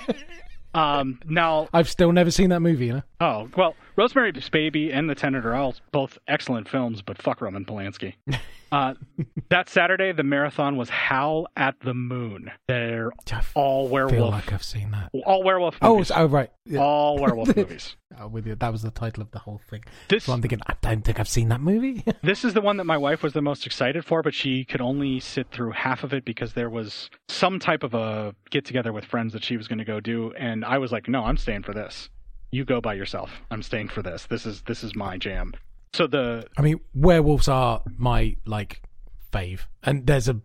Um, 0.73 1.19
now, 1.25 1.67
I've 1.73 1.89
still 1.89 2.11
never 2.11 2.29
seen 2.29 2.51
that 2.51 2.59
movie. 2.59 2.87
You 2.87 2.93
know. 2.93 3.03
oh 3.19 3.49
well, 3.57 3.75
Rosemary's 3.95 4.49
Baby 4.49 4.91
and 4.91 5.09
The 5.09 5.15
Tenant 5.15 5.45
are 5.45 5.55
all 5.55 5.75
both 5.91 6.17
excellent 6.27 6.69
films, 6.69 7.01
but 7.01 7.19
fuck 7.19 7.41
Roman 7.41 7.65
Polanski. 7.65 8.13
Uh, 8.71 8.93
that 9.49 9.67
Saturday, 9.69 10.11
the 10.11 10.23
marathon 10.23 10.77
was 10.77 10.89
Howl 10.89 11.47
at 11.57 11.79
the 11.81 11.93
Moon. 11.93 12.51
They're 12.67 13.11
I 13.31 13.41
all 13.55 13.85
feel 13.87 13.91
werewolf, 13.93 14.31
like 14.33 14.53
I've 14.53 14.63
seen 14.63 14.91
that. 14.91 15.09
all 15.25 15.43
werewolf 15.43 15.77
Oh, 15.81 15.93
movies. 15.95 16.11
it's- 16.11 16.19
oh 16.23 16.27
right. 16.27 16.51
Yeah. 16.65 16.79
all 16.81 17.17
werewolf 17.19 17.55
movies. 17.55 17.95
Oh, 18.19 18.27
with 18.27 18.45
you. 18.45 18.55
That 18.55 18.71
was 18.71 18.81
the 18.81 18.91
title 18.91 19.23
of 19.23 19.31
the 19.31 19.39
whole 19.39 19.59
thing. 19.69 19.83
This 20.09 20.25
So 20.25 20.33
I'm 20.33 20.41
thinking, 20.41 20.59
I 20.67 20.73
don't 20.81 21.03
think 21.03 21.19
I've 21.19 21.29
seen 21.29 21.49
that 21.49 21.61
movie. 21.61 22.03
This 22.21 22.43
is 22.43 22.53
the 22.53 22.61
one 22.61 22.77
that 22.77 22.83
my 22.83 22.97
wife 22.97 23.23
was 23.23 23.33
the 23.33 23.41
most 23.41 23.65
excited 23.65 24.05
for, 24.05 24.21
but 24.21 24.33
she 24.33 24.65
could 24.65 24.81
only 24.81 25.19
sit 25.19 25.49
through 25.51 25.71
half 25.71 26.03
of 26.03 26.13
it 26.13 26.25
because 26.25 26.53
there 26.53 26.69
was 26.69 27.09
some 27.27 27.59
type 27.59 27.81
of 27.83 27.93
a 27.93 28.35
get 28.51 28.65
together 28.65 28.91
with 28.93 29.05
friends 29.05 29.33
that 29.33 29.43
she 29.43 29.57
was 29.57 29.67
going 29.67 29.79
to 29.79 29.85
go 29.85 29.99
do, 29.99 30.31
and 30.37 30.63
I 30.65 30.77
was 30.77 30.91
like, 30.91 31.07
"No, 31.07 31.23
I'm 31.23 31.37
staying 31.37 31.63
for 31.63 31.73
this. 31.73 32.09
You 32.51 32.65
go 32.65 32.81
by 32.81 32.93
yourself. 32.95 33.31
I'm 33.51 33.63
staying 33.63 33.87
for 33.89 34.01
this. 34.01 34.25
This 34.27 34.45
is 34.45 34.61
this 34.63 34.83
is 34.83 34.95
my 34.95 35.17
jam." 35.17 35.53
So 35.93 36.07
the 36.07 36.45
I 36.57 36.61
mean, 36.61 36.79
werewolves 36.93 37.47
are 37.47 37.81
my 37.97 38.35
like 38.45 38.81
fave, 39.31 39.61
and 39.83 40.05
there's 40.05 40.29
a 40.29 40.39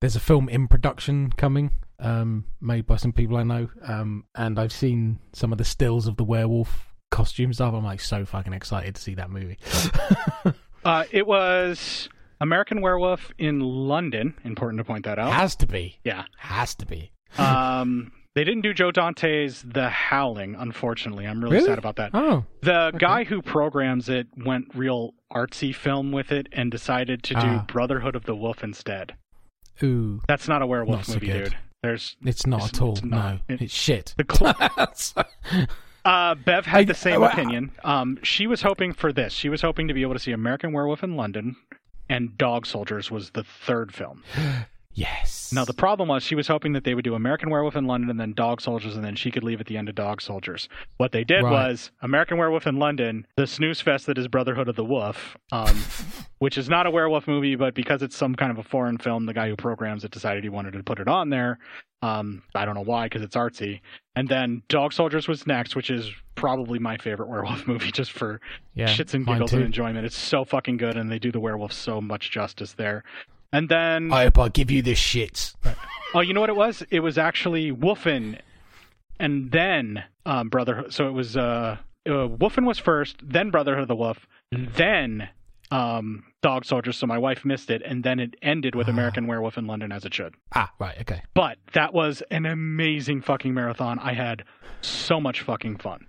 there's 0.00 0.16
a 0.16 0.20
film 0.20 0.48
in 0.48 0.68
production 0.68 1.30
coming, 1.36 1.70
um, 2.00 2.44
made 2.60 2.86
by 2.86 2.96
some 2.96 3.12
people 3.12 3.36
I 3.36 3.42
know, 3.44 3.68
um, 3.82 4.24
and 4.34 4.58
I've 4.58 4.72
seen 4.72 5.18
some 5.32 5.52
of 5.52 5.58
the 5.58 5.64
stills 5.64 6.06
of 6.06 6.16
the 6.16 6.24
werewolf 6.24 6.92
costumes 7.10 7.56
stuff. 7.56 7.72
I'm 7.74 7.84
like 7.84 8.00
so 8.00 8.24
fucking 8.24 8.52
excited 8.52 8.96
to 8.96 9.00
see 9.00 9.14
that 9.14 9.30
movie. 9.30 9.58
uh, 10.84 11.04
it 11.12 11.26
was 11.26 12.08
American 12.40 12.80
Werewolf 12.82 13.32
in 13.38 13.60
London. 13.60 14.34
Important 14.44 14.78
to 14.78 14.84
point 14.84 15.04
that 15.04 15.18
out. 15.18 15.32
Has 15.32 15.56
to 15.56 15.66
be, 15.66 15.98
Yeah. 16.04 16.24
has 16.38 16.74
to 16.76 16.86
be. 16.86 17.12
Um, 17.38 18.12
they 18.36 18.44
didn't 18.44 18.60
do 18.62 18.72
Joe 18.72 18.92
Dante's 18.92 19.62
The 19.62 19.88
Howling, 19.88 20.54
unfortunately. 20.56 21.26
I'm 21.26 21.42
really, 21.42 21.56
Really? 21.56 21.66
sad 21.68 21.78
about 21.78 21.96
that. 21.96 22.10
Oh, 22.14 22.44
The 22.60 22.92
guy 22.98 23.24
who 23.24 23.42
programs 23.42 24.08
it 24.08 24.28
went 24.36 24.66
real 24.74 25.14
artsy 25.32 25.74
film 25.74 26.12
with 26.12 26.30
it 26.30 26.46
and 26.52 26.70
decided 26.70 27.22
to 27.24 27.34
do 27.34 27.40
Ah. 27.40 27.64
Brotherhood 27.66 28.14
of 28.14 28.24
the 28.26 28.36
Wolf 28.36 28.62
instead. 28.62 29.14
ooh, 29.82 30.20
That's 30.28 30.46
not 30.48 30.62
a 30.62 30.66
werewolf 30.66 30.98
Not 31.00 31.06
so 31.06 31.14
movie, 31.14 31.26
good. 31.26 31.44
dude. 31.44 31.56
There's 31.82 32.16
it's 32.24 32.46
not 32.46 32.56
It's- 32.58 32.74
at 32.74 32.82
all. 32.82 32.92
it's 32.92 33.02
not. 33.04 33.34
No, 33.48 33.54
It- 33.54 33.62
it's 33.62 33.74
shit. 33.74 34.14
the 34.16 34.24
cl- 34.30 35.66
uh, 36.04 36.34
Bev 36.36 36.66
had 36.66 36.80
I- 36.80 36.84
the 36.84 36.94
same 36.94 37.22
opinion. 37.22 37.72
Um, 37.84 38.18
she 38.22 38.46
was 38.46 38.62
hoping 38.62 38.92
for 38.92 39.12
this. 39.12 39.32
She 39.32 39.48
was 39.48 39.62
hoping 39.62 39.88
to 39.88 39.94
be 39.94 40.02
able 40.02 40.12
to 40.14 40.18
see 40.20 40.32
American 40.32 40.72
Werewolf 40.72 41.02
in 41.02 41.16
London, 41.16 41.56
and 42.08 42.36
Dog 42.38 42.66
Soldiers 42.66 43.10
was 43.10 43.30
the 43.30 43.44
third 43.44 43.92
film. 43.94 44.22
yes. 44.96 45.52
Now 45.52 45.64
the 45.64 45.72
problem 45.72 46.08
was 46.08 46.24
she 46.24 46.34
was 46.34 46.48
hoping 46.48 46.72
that 46.72 46.82
they 46.82 46.94
would 46.94 47.04
do 47.04 47.14
American 47.14 47.50
Werewolf 47.50 47.76
in 47.76 47.84
London 47.84 48.10
and 48.10 48.18
then 48.18 48.32
Dog 48.32 48.60
Soldiers, 48.60 48.96
and 48.96 49.04
then 49.04 49.14
she 49.14 49.30
could 49.30 49.44
leave 49.44 49.60
at 49.60 49.66
the 49.66 49.76
end 49.76 49.88
of 49.88 49.94
Dog 49.94 50.20
Soldiers. 50.20 50.68
What 50.96 51.12
they 51.12 51.22
did 51.22 51.44
Right. 51.44 51.52
was 51.52 51.92
American 52.02 52.36
Werewolf 52.38 52.66
in 52.66 52.76
London, 52.80 53.26
the 53.36 53.46
snooze 53.46 53.80
fest 53.80 54.06
that 54.06 54.18
is 54.18 54.26
Brotherhood 54.26 54.68
of 54.68 54.74
the 54.74 54.84
Wolf, 54.84 55.36
um, 55.52 55.76
which 56.38 56.58
is 56.58 56.68
not 56.68 56.86
a 56.86 56.90
werewolf 56.90 57.28
movie, 57.28 57.54
but 57.54 57.74
because 57.74 58.02
it's 58.02 58.16
some 58.16 58.34
kind 58.34 58.50
of 58.50 58.58
a 58.58 58.64
foreign 58.64 58.98
film, 58.98 59.26
the 59.26 59.34
guy 59.34 59.48
who 59.48 59.54
programs 59.56 60.02
it 60.04 60.10
decided 60.10 60.42
he 60.42 60.50
wanted 60.50 60.72
to 60.72 60.82
put 60.82 60.98
it 60.98 61.06
on 61.06 61.30
there. 61.30 61.58
Um, 62.02 62.42
I 62.54 62.64
don't 62.64 62.74
know 62.74 62.82
why, 62.82 63.06
because 63.06 63.22
it's 63.22 63.36
artsy. 63.36 63.80
And 64.16 64.28
then 64.28 64.62
Dog 64.68 64.92
Soldiers 64.92 65.28
was 65.28 65.46
next, 65.46 65.74
which 65.76 65.90
is 65.90 66.10
probably 66.34 66.78
my 66.78 66.96
favorite 66.98 67.28
werewolf 67.28 67.66
movie, 67.68 67.90
just 67.92 68.12
for 68.12 68.40
yeah, 68.74 68.86
shits 68.86 69.14
and 69.14 69.26
giggles 69.26 69.52
and 69.52 69.62
enjoyment. 69.62 70.04
It's 70.06 70.16
so 70.16 70.44
fucking 70.44 70.76
good, 70.76 70.96
and 70.96 71.10
they 71.10 71.18
do 71.18 71.32
the 71.32 71.40
werewolf 71.40 71.72
so 71.72 72.00
much 72.00 72.30
justice 72.30 72.72
there. 72.74 73.02
And 73.52 73.68
then 73.68 74.12
I 74.12 74.24
hope 74.24 74.38
I 74.38 74.48
give 74.48 74.70
you 74.70 74.82
the 74.82 74.92
shits. 74.94 75.54
Oh, 76.14 76.20
you 76.20 76.34
know 76.34 76.40
what 76.40 76.50
it 76.50 76.56
was? 76.56 76.82
It 76.90 77.00
was 77.00 77.16
actually 77.18 77.72
Wolfen, 77.72 78.38
and 79.18 79.50
then 79.50 80.04
um, 80.24 80.48
Brotherhood. 80.48 80.92
So 80.92 81.08
it 81.08 81.12
was 81.12 81.36
uh, 81.36 81.76
uh, 82.06 82.10
Wolfen 82.10 82.64
was 82.66 82.78
first, 82.78 83.16
then 83.22 83.50
Brotherhood 83.50 83.82
of 83.82 83.88
the 83.88 83.96
Wolf, 83.96 84.26
then 84.52 85.28
um, 85.70 86.24
Dog 86.42 86.64
Soldiers. 86.64 86.96
So 86.96 87.06
my 87.06 87.18
wife 87.18 87.44
missed 87.44 87.70
it, 87.70 87.82
and 87.84 88.02
then 88.04 88.18
it 88.20 88.34
ended 88.42 88.74
with 88.74 88.88
Ah. 88.88 88.90
American 88.92 89.26
Werewolf 89.26 89.56
in 89.58 89.66
London 89.66 89.90
as 89.92 90.04
it 90.04 90.14
should. 90.14 90.34
Ah, 90.54 90.72
right, 90.78 90.96
okay. 91.00 91.22
But 91.34 91.58
that 91.72 91.92
was 91.94 92.22
an 92.30 92.46
amazing 92.46 93.22
fucking 93.22 93.52
marathon. 93.54 93.98
I 93.98 94.12
had 94.12 94.44
so 94.80 95.20
much 95.20 95.40
fucking 95.42 95.78
fun. 95.78 96.06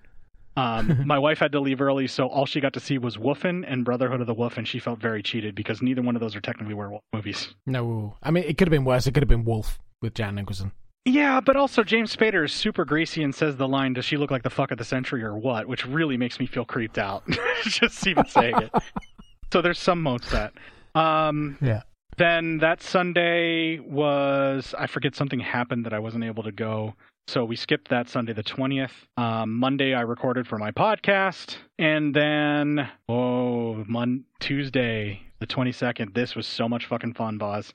Um, 0.57 1.03
my 1.05 1.17
wife 1.19 1.37
had 1.39 1.51
to 1.53 1.59
leave 1.61 1.79
early, 1.79 2.07
so 2.07 2.27
all 2.27 2.45
she 2.45 2.59
got 2.59 2.73
to 2.73 2.79
see 2.79 2.97
was 2.97 3.15
Wolfen 3.15 3.63
and 3.65 3.85
Brotherhood 3.85 4.19
of 4.19 4.27
the 4.27 4.33
Wolf, 4.33 4.57
and 4.57 4.67
she 4.67 4.79
felt 4.79 4.99
very 4.99 5.23
cheated 5.23 5.55
because 5.55 5.81
neither 5.81 6.01
one 6.01 6.15
of 6.15 6.19
those 6.21 6.35
are 6.35 6.41
technically 6.41 6.73
werewolf 6.73 7.03
movies. 7.13 7.53
No, 7.65 8.17
I 8.23 8.31
mean 8.31 8.43
it 8.43 8.57
could 8.57 8.67
have 8.67 8.71
been 8.71 8.83
worse. 8.85 9.07
It 9.07 9.13
could 9.13 9.23
have 9.23 9.29
been 9.29 9.45
Wolf 9.45 9.79
with 10.01 10.13
Jack 10.15 10.33
Nicholson. 10.33 10.71
Yeah, 11.05 11.39
but 11.39 11.55
also 11.55 11.83
James 11.85 12.13
Spader 12.13 12.43
is 12.43 12.51
super 12.51 12.83
greasy 12.83 13.23
and 13.23 13.33
says 13.33 13.55
the 13.55 13.67
line, 13.67 13.93
"Does 13.93 14.03
she 14.03 14.17
look 14.17 14.29
like 14.31 14.43
the 14.43 14.49
fuck 14.49 14.71
of 14.71 14.77
the 14.77 14.83
century 14.83 15.23
or 15.23 15.37
what?" 15.37 15.67
Which 15.67 15.85
really 15.85 16.17
makes 16.17 16.37
me 16.39 16.47
feel 16.47 16.65
creeped 16.65 16.97
out 16.97 17.23
just 17.63 18.05
even 18.07 18.25
saying 18.27 18.57
it. 18.57 18.71
So 19.53 19.61
there's 19.61 19.79
some 19.79 20.01
modes 20.03 20.29
that. 20.31 20.51
Um, 20.93 21.57
Yeah. 21.61 21.83
then 22.17 22.57
that 22.57 22.81
Sunday 22.81 23.79
was 23.79 24.75
I 24.77 24.87
forget 24.87 25.15
something 25.15 25.39
happened 25.39 25.85
that 25.85 25.93
I 25.93 25.99
wasn't 25.99 26.25
able 26.25 26.43
to 26.43 26.51
go. 26.51 26.95
So 27.27 27.43
we 27.43 27.57
skipped 27.57 27.89
that 27.89 28.07
Sunday 28.07 28.31
the 28.31 28.43
20th. 28.43 28.91
Um, 29.17 29.57
Monday 29.59 29.93
I 29.93 30.01
recorded 30.01 30.47
for 30.47 30.57
my 30.57 30.71
podcast. 30.71 31.57
And 31.77 32.15
then, 32.15 32.89
oh, 33.09 33.83
Mon- 33.85 34.23
Tuesday 34.39 35.21
the 35.39 35.45
22nd. 35.47 36.13
This 36.13 36.35
was 36.35 36.47
so 36.47 36.69
much 36.69 36.85
fucking 36.85 37.15
fun, 37.15 37.37
Boz. 37.37 37.73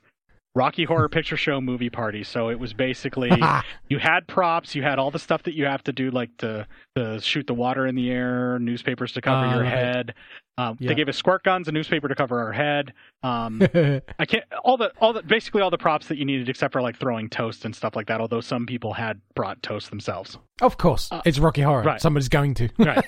Rocky 0.55 0.83
Horror 0.83 1.09
Picture 1.09 1.35
Show 1.37 1.59
movie 1.61 1.89
party. 1.89 2.23
So 2.23 2.49
it 2.49 2.59
was 2.59 2.73
basically 2.73 3.31
you 3.89 3.97
had 3.97 4.27
props, 4.27 4.75
you 4.75 4.83
had 4.83 4.99
all 4.99 5.09
the 5.11 5.19
stuff 5.19 5.43
that 5.43 5.55
you 5.55 5.65
have 5.65 5.83
to 5.85 5.91
do, 5.91 6.11
like 6.11 6.29
to, 6.37 6.67
to 6.95 7.19
shoot 7.21 7.47
the 7.47 7.53
water 7.55 7.87
in 7.87 7.95
the 7.95 8.11
air, 8.11 8.59
newspapers 8.59 9.11
to 9.13 9.21
cover 9.21 9.45
Ah, 9.47 9.53
your 9.55 9.63
right. 9.63 9.69
head. 9.71 10.13
Um, 10.57 10.77
Yeah. 10.79 10.89
They 10.89 10.95
gave 10.95 11.09
us 11.09 11.17
squirt 11.17 11.43
guns, 11.43 11.67
a 11.67 11.71
newspaper 11.71 12.07
to 12.07 12.13
cover 12.15 12.39
our 12.39 12.51
head. 12.51 12.93
Um, 13.23 13.61
I 14.19 14.25
can't 14.27 14.43
all 14.63 14.77
the 14.77 14.91
all 15.01 15.13
the 15.13 15.23
basically 15.23 15.61
all 15.61 15.71
the 15.71 15.77
props 15.79 16.07
that 16.09 16.17
you 16.19 16.25
needed, 16.25 16.47
except 16.49 16.71
for 16.73 16.81
like 16.83 16.99
throwing 16.99 17.29
toast 17.29 17.65
and 17.65 17.75
stuff 17.75 17.95
like 17.95 18.05
that. 18.07 18.21
Although 18.21 18.41
some 18.41 18.67
people 18.67 18.93
had 18.93 19.19
brought 19.35 19.63
toast 19.63 19.89
themselves. 19.89 20.37
of 20.61 20.77
course, 20.77 21.09
Uh, 21.11 21.21
it's 21.25 21.39
Rocky 21.39 21.61
Horror. 21.61 21.81
right. 21.83 21.99
Somebody's 21.99 22.29
going 22.29 22.53
to. 22.55 22.69
Right. 22.77 23.03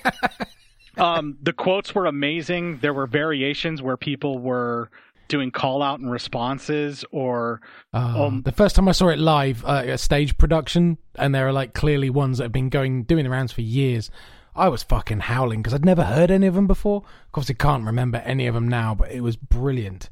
um, 0.98 1.36
the 1.42 1.52
quotes 1.52 1.94
were 1.94 2.06
amazing. 2.06 2.78
There 2.78 2.92
were 2.94 3.06
variations 3.06 3.82
where 3.82 3.96
people 3.96 4.38
were 4.40 4.90
doing 5.28 5.50
call 5.50 5.82
out 5.82 6.00
and 6.00 6.10
responses, 6.10 7.04
or 7.10 7.60
Um, 7.92 8.16
Um, 8.16 8.42
the 8.42 8.52
first 8.52 8.76
time 8.76 8.88
I 8.88 8.92
saw 8.92 9.08
it 9.08 9.18
live, 9.18 9.64
uh, 9.64 9.82
a 9.86 9.98
stage 9.98 10.36
production, 10.38 10.98
and 11.16 11.34
there 11.34 11.46
are 11.48 11.52
like 11.52 11.74
clearly 11.74 12.10
ones 12.10 12.38
that 12.38 12.44
have 12.44 12.52
been 12.52 12.68
going 12.68 13.04
doing 13.04 13.24
the 13.24 13.30
rounds 13.30 13.52
for 13.52 13.62
years. 13.62 14.10
I 14.54 14.68
was 14.68 14.82
fucking 14.82 15.20
howling 15.20 15.60
because 15.62 15.74
I'd 15.74 15.84
never 15.84 16.04
heard 16.04 16.30
any 16.30 16.46
of 16.46 16.54
them 16.54 16.66
before. 16.66 17.02
Of 17.26 17.32
course, 17.32 17.50
I 17.50 17.52
can't 17.54 17.84
remember 17.84 18.18
any 18.18 18.46
of 18.46 18.54
them 18.54 18.68
now, 18.68 18.94
but 18.94 19.10
it 19.12 19.20
was 19.20 19.36
brilliant. 19.36 20.08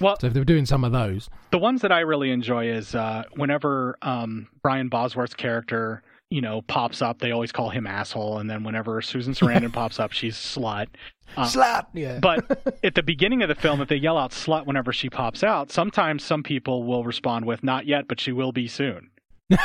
well, 0.00 0.18
So 0.20 0.26
if 0.26 0.34
they 0.34 0.40
were 0.40 0.44
doing 0.44 0.66
some 0.66 0.84
of 0.84 0.92
those, 0.92 1.30
the 1.50 1.58
ones 1.58 1.80
that 1.80 1.90
I 1.92 2.00
really 2.00 2.30
enjoy 2.30 2.66
is 2.68 2.94
uh, 2.94 3.24
whenever 3.36 3.96
um, 4.02 4.48
Barry 4.62 4.82
Bostwick's 4.84 5.32
character, 5.34 6.02
you 6.30 6.40
know, 6.40 6.62
pops 6.62 7.02
up, 7.02 7.18
they 7.18 7.32
always 7.32 7.52
call 7.52 7.70
him 7.70 7.86
asshole, 7.86 8.38
and 8.38 8.48
then 8.48 8.62
whenever 8.62 9.02
Susan 9.02 9.34
Sarandon 9.34 9.72
pops 9.72 9.98
up, 9.98 10.12
she's 10.12 10.36
slut. 10.36 10.86
Uh, 11.36 11.44
slap, 11.44 11.90
yeah. 11.92 12.18
But 12.20 12.78
at 12.84 12.94
the 12.94 13.02
beginning 13.02 13.42
of 13.42 13.48
the 13.48 13.54
film, 13.54 13.80
if 13.80 13.88
they 13.88 13.96
yell 13.96 14.16
out 14.16 14.30
slut 14.30 14.66
whenever 14.66 14.92
she 14.92 15.10
pops 15.10 15.44
out, 15.44 15.70
sometimes 15.70 16.24
some 16.24 16.42
people 16.42 16.84
will 16.84 17.04
respond 17.04 17.44
with 17.44 17.62
not 17.62 17.86
yet, 17.86 18.08
but 18.08 18.20
she 18.20 18.32
will 18.32 18.52
be 18.52 18.66
soon. 18.66 19.10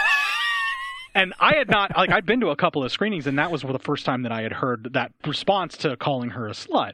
and 1.16 1.34
I 1.40 1.56
had 1.56 1.70
not 1.70 1.96
like 1.96 2.12
I'd 2.12 2.26
been 2.26 2.42
to 2.42 2.50
a 2.50 2.56
couple 2.56 2.84
of 2.84 2.92
screenings, 2.92 3.28
and 3.28 3.38
that 3.40 3.52
was 3.52 3.62
the 3.62 3.80
first 3.80 4.06
time 4.06 4.24
that 4.24 4.32
I 4.32 4.42
had 4.42 4.54
heard 4.54 4.94
that 4.94 5.12
response 5.26 5.78
to 5.78 5.96
calling 5.98 6.32
her 6.32 6.48
a 6.48 6.52
slut. 6.52 6.94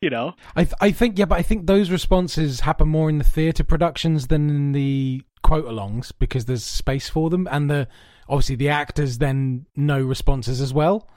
You 0.00 0.10
know, 0.10 0.34
I 0.56 0.64
th- 0.64 0.74
I 0.80 0.90
think 0.90 1.16
yeah, 1.16 1.26
but 1.26 1.38
I 1.38 1.42
think 1.42 1.66
those 1.66 1.88
responses 1.90 2.60
happen 2.60 2.88
more 2.88 3.08
in 3.08 3.18
the 3.18 3.24
theatre 3.24 3.62
productions 3.62 4.26
than 4.26 4.50
in 4.50 4.72
the 4.72 5.22
quote 5.42 5.66
alongs 5.66 6.12
because 6.18 6.46
there's 6.46 6.64
space 6.64 7.08
for 7.08 7.30
them, 7.30 7.48
and 7.50 7.70
the 7.70 7.86
obviously 8.32 8.56
the 8.56 8.70
actors 8.70 9.18
then 9.18 9.66
know 9.76 10.00
responses 10.00 10.60
as 10.60 10.72
well, 10.74 11.08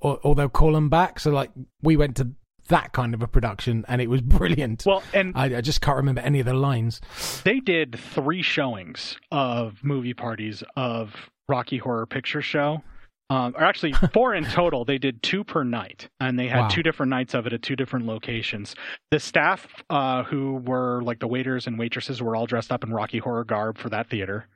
or 0.00 0.18
or 0.22 0.34
they'll 0.34 0.48
call 0.48 0.72
them 0.72 0.88
back. 0.90 1.20
So 1.20 1.30
like 1.30 1.50
we 1.82 1.96
went 1.96 2.16
to 2.16 2.32
that 2.68 2.92
kind 2.92 3.14
of 3.14 3.22
a 3.22 3.28
production, 3.28 3.84
and 3.88 4.02
it 4.02 4.08
was 4.10 4.20
brilliant. 4.38 4.84
well, 4.84 5.02
and 5.14 5.32
I, 5.36 5.56
I 5.58 5.60
just 5.60 5.80
can't 5.80 5.96
remember 5.96 6.20
any 6.22 6.40
of 6.40 6.46
the 6.46 6.54
lines. 6.54 7.00
they 7.44 7.60
did 7.60 7.96
three 7.98 8.42
showings 8.42 9.16
of 9.30 9.82
movie 9.84 10.14
parties 10.14 10.62
of 10.76 11.30
Rocky 11.48 11.78
Horror 11.78 12.06
Picture 12.06 12.42
Show. 12.42 12.82
Um, 13.28 13.54
or 13.56 13.64
actually, 13.64 13.92
four 14.12 14.34
in 14.34 14.44
total. 14.44 14.84
They 14.84 14.98
did 14.98 15.20
two 15.22 15.42
per 15.42 15.64
night, 15.64 16.08
and 16.20 16.38
they 16.38 16.46
had 16.48 16.60
Wow. 16.62 16.68
two 16.68 16.82
different 16.84 17.10
nights 17.10 17.34
of 17.34 17.44
it 17.46 17.52
at 17.52 17.60
two 17.62 17.74
different 17.74 18.06
locations. 18.06 18.76
The 19.10 19.18
staff, 19.18 19.66
uh, 19.90 20.22
who 20.22 20.54
were 20.64 21.02
like 21.02 21.18
the 21.18 21.26
waiters 21.26 21.66
and 21.66 21.76
waitresses, 21.76 22.22
were 22.22 22.36
all 22.36 22.46
dressed 22.46 22.70
up 22.70 22.84
in 22.84 22.92
Rocky 22.92 23.18
Horror 23.18 23.42
garb 23.44 23.78
for 23.78 23.88
that 23.90 24.08
theater. 24.08 24.46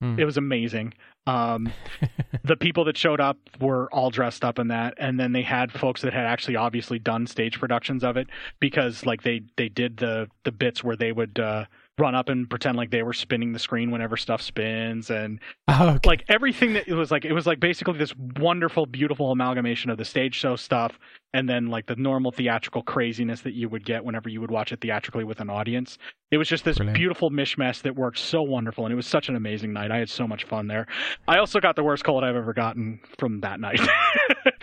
Hmm. 0.00 0.18
It 0.20 0.24
was 0.24 0.36
amazing. 0.36 0.94
Um, 1.26 1.72
the 2.44 2.56
people 2.56 2.84
that 2.84 2.96
showed 2.96 3.20
up 3.20 3.38
were 3.60 3.88
all 3.92 4.10
dressed 4.10 4.44
up 4.44 4.58
in 4.58 4.68
that, 4.68 4.94
and 4.98 5.18
then 5.18 5.32
they 5.32 5.42
had 5.42 5.72
folks 5.72 6.02
that 6.02 6.12
had 6.12 6.26
actually 6.26 6.56
obviously 6.56 6.98
done 6.98 7.26
stage 7.26 7.58
productions 7.60 8.02
of 8.04 8.16
it 8.16 8.28
because, 8.60 9.06
like, 9.06 9.22
they 9.22 9.42
they 9.56 9.68
did 9.68 9.98
the 9.98 10.28
the 10.44 10.52
bits 10.52 10.82
where 10.82 10.96
they 10.96 11.12
would. 11.12 11.38
Uh, 11.38 11.64
run 11.98 12.14
up 12.14 12.30
and 12.30 12.48
pretend 12.48 12.74
like 12.76 12.90
they 12.90 13.02
were 13.02 13.12
spinning 13.12 13.52
the 13.52 13.58
screen 13.58 13.90
whenever 13.90 14.16
stuff 14.16 14.40
spins 14.40 15.10
and 15.10 15.38
Oh, 15.68 15.90
okay. 15.90 16.08
like 16.08 16.24
everything 16.26 16.72
that 16.72 16.88
it 16.88 16.94
was 16.94 17.10
like 17.10 17.26
it 17.26 17.34
was 17.34 17.46
like 17.46 17.60
basically 17.60 17.98
this 17.98 18.14
wonderful 18.38 18.86
beautiful 18.86 19.30
amalgamation 19.30 19.90
of 19.90 19.98
the 19.98 20.04
stage 20.04 20.34
show 20.34 20.56
stuff 20.56 20.98
and 21.34 21.48
then 21.48 21.68
like 21.68 21.86
the 21.86 21.96
normal 21.96 22.30
theatrical 22.30 22.82
craziness 22.82 23.40
that 23.42 23.54
you 23.54 23.68
would 23.68 23.84
get 23.84 24.04
whenever 24.04 24.28
you 24.28 24.40
would 24.40 24.50
watch 24.50 24.72
it 24.72 24.80
theatrically 24.80 25.24
with 25.24 25.40
an 25.40 25.48
audience. 25.50 25.98
It 26.30 26.38
was 26.38 26.48
just 26.48 26.64
this 26.64 26.76
Brilliant. 26.78 26.96
beautiful 26.98 27.30
mishmash 27.30 27.82
that 27.82 27.94
worked 27.96 28.18
so 28.18 28.42
wonderful 28.42 28.84
and 28.84 28.92
it 28.92 28.96
was 28.96 29.06
such 29.06 29.28
an 29.28 29.36
amazing 29.36 29.72
night. 29.72 29.90
I 29.90 29.98
had 29.98 30.08
so 30.10 30.26
much 30.26 30.44
fun 30.44 30.66
there. 30.66 30.86
I 31.28 31.38
also 31.38 31.60
got 31.60 31.76
the 31.76 31.84
worst 31.84 32.04
cold 32.04 32.24
i've 32.24 32.36
ever 32.36 32.52
gotten 32.52 33.00
from 33.18 33.40
that 33.40 33.60
night. 33.60 33.80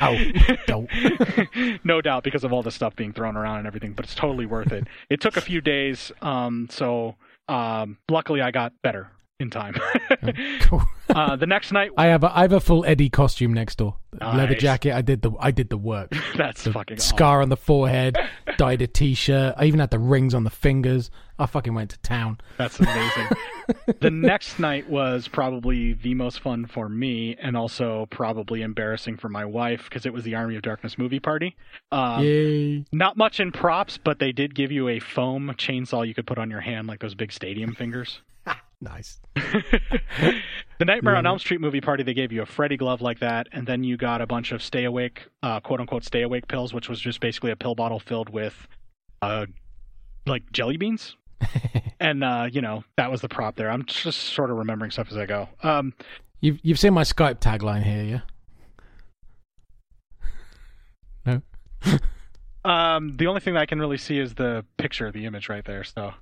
Oh, 0.02 0.16
no 1.84 2.00
doubt 2.02 2.24
because 2.24 2.46
of 2.46 2.54
all 2.54 2.64
the 2.64 2.72
stuff 2.72 2.96
being 2.96 3.12
thrown 3.12 3.36
around 3.36 3.60
and 3.60 3.68
everything 3.68 3.94
but 3.94 4.06
it's 4.06 4.16
totally 4.16 4.46
worth 4.46 4.72
it. 4.72 4.88
It 5.10 5.20
took 5.20 5.36
a 5.38 5.42
few 5.42 5.60
days 5.62 6.12
um 6.22 6.68
so 6.70 7.16
um 7.50 7.98
luckily 8.10 8.42
i 8.42 8.52
got 8.52 8.74
better 8.82 9.10
in 9.40 9.50
time 9.50 9.74
cool. 10.62 10.84
uh 11.10 11.36
the 11.38 11.46
next 11.48 11.72
night 11.72 11.92
I 11.98 12.08
have 12.08 12.24
a 12.24 12.38
I 12.38 12.42
have 12.42 12.52
a 12.52 12.60
full 12.60 12.84
Eddie 12.86 13.10
costume 13.10 13.54
next 13.54 13.78
door. 13.78 13.96
Leather 14.20 14.56
jacket. 14.56 14.92
I 14.94 15.02
did 15.02 15.22
the 15.22 15.32
I 15.40 15.52
did 15.52 15.70
the 15.70 15.78
work. 15.78 16.12
that's 16.38 16.64
The 16.64 16.74
fucking 16.74 16.98
awesome. 16.98 17.16
scar 17.18 17.42
on 17.42 17.48
the 17.50 17.56
forehead. 17.58 18.18
Dyed 18.58 18.82
a 18.82 18.88
t-shirt. 18.88 19.56
I 19.58 19.66
even 19.66 19.80
had 19.80 19.92
the 19.92 20.00
rings 20.00 20.34
on 20.34 20.44
the 20.44 20.50
fingers. 20.50 21.10
I 21.38 21.46
fucking 21.46 21.74
went 21.74 21.92
to 21.92 22.00
town. 22.00 22.40
That's 22.58 22.78
amazing. 22.82 23.28
the 24.02 24.10
next 24.12 24.60
night 24.60 24.90
was 24.90 25.30
probably 25.30 25.94
the 25.94 26.16
most 26.16 26.42
fun 26.42 26.66
for 26.66 26.90
me, 26.90 27.38
and 27.42 27.56
also 27.56 28.08
probably 28.08 28.62
embarrassing 28.62 29.16
for 29.16 29.30
my 29.30 29.46
wife 29.46 29.84
because 29.86 30.06
it 30.06 30.12
was 30.12 30.26
the 30.26 30.36
Army 30.36 30.58
of 30.58 30.64
Darkness 30.64 30.98
movie 30.98 31.22
party. 31.22 31.56
Um, 31.94 32.22
Yay! 32.24 32.84
Not 32.92 33.16
much 33.16 33.40
in 33.40 33.54
props, 33.54 33.98
but 33.98 34.20
they 34.20 34.34
did 34.34 34.54
give 34.54 34.70
you 34.74 34.90
a 34.90 35.00
foam 35.00 35.54
chainsaw 35.58 36.06
you 36.06 36.14
could 36.14 36.28
put 36.28 36.38
on 36.38 36.50
your 36.50 36.60
hand, 36.62 36.88
like 36.90 37.00
those 37.00 37.16
big 37.16 37.32
stadium 37.32 37.74
fingers. 37.74 38.20
Nice. 38.82 39.20
the 39.36 40.86
Nightmare 40.86 41.16
on 41.16 41.26
Elm 41.26 41.40
Street 41.40 41.60
movie 41.60 41.82
party, 41.82 42.04
they 42.04 42.14
gave 42.14 42.32
you 42.32 42.42
a 42.42 42.46
Freddy 42.46 42.78
glove 42.78 43.02
like 43.02 43.20
that, 43.20 43.48
and 43.52 43.68
then 43.68 43.84
you 43.84 43.98
got 43.98 44.22
a 44.22 44.28
bunch 44.28 44.52
of 44.52 44.64
stay 44.64 44.86
awake, 44.86 45.28
uh, 45.44 45.60
quote 45.60 45.82
unquote, 45.82 46.06
stay 46.06 46.22
awake 46.22 46.48
pills, 46.48 46.74
which 46.74 46.88
was 46.88 47.00
just 47.00 47.20
basically 47.20 47.52
a 47.52 47.56
pill 47.56 47.76
bottle 47.76 48.00
filled 48.00 48.30
with, 48.30 48.68
uh, 49.22 49.46
like 50.26 50.50
jelly 50.52 50.78
beans. 50.78 51.18
and 52.00 52.24
uh, 52.24 52.48
you 52.52 52.62
know 52.62 52.84
that 52.98 53.12
was 53.12 53.22
the 53.22 53.30
prop 53.30 53.56
there. 53.56 53.70
I'm 53.70 53.86
just 53.86 54.20
sort 54.20 54.52
of 54.52 54.58
remembering 54.58 54.92
stuff 54.92 55.08
as 55.10 55.18
I 55.18 55.26
go. 55.26 55.48
Um, 55.64 55.94
You've 56.42 56.60
you've 56.64 56.80
seen 56.80 56.94
my 56.94 57.04
Skype 57.04 57.40
tagline 57.40 57.84
here, 57.84 58.22
yeah? 61.26 61.42
No. 61.86 62.00
um, 62.70 63.16
the 63.18 63.28
only 63.28 63.42
thing 63.42 63.56
that 63.56 63.62
I 63.62 63.66
can 63.66 63.80
really 63.80 63.98
see 63.98 64.20
is 64.20 64.36
the 64.36 64.66
picture, 64.78 65.12
the 65.12 65.26
image 65.26 65.50
right 65.50 65.66
there. 65.66 65.84
So 65.84 66.14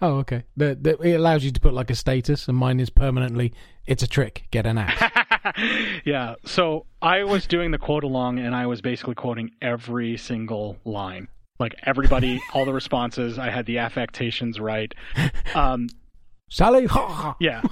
Oh, 0.00 0.18
okay. 0.18 0.44
The, 0.56 0.74
the, 0.80 0.98
it 1.00 1.14
allows 1.14 1.44
you 1.44 1.50
to 1.50 1.60
put 1.60 1.72
like 1.72 1.90
a 1.90 1.94
status, 1.94 2.48
and 2.48 2.56
mine 2.56 2.80
is 2.80 2.90
permanently. 2.90 3.52
It's 3.86 4.02
a 4.02 4.06
trick. 4.06 4.46
Get 4.50 4.66
an 4.66 4.78
axe. 4.78 5.56
yeah. 6.04 6.34
So 6.44 6.86
I 7.00 7.24
was 7.24 7.46
doing 7.46 7.70
the 7.70 7.78
quote 7.78 8.04
along, 8.04 8.38
and 8.38 8.54
I 8.54 8.66
was 8.66 8.82
basically 8.82 9.14
quoting 9.14 9.52
every 9.62 10.16
single 10.18 10.76
line, 10.84 11.28
like 11.58 11.74
everybody, 11.84 12.42
all 12.54 12.64
the 12.66 12.74
responses. 12.74 13.38
I 13.38 13.48
had 13.48 13.64
the 13.64 13.78
affectations 13.78 14.60
right. 14.60 14.94
Um, 15.54 15.88
Sally. 16.50 16.86
Yeah. 17.40 17.62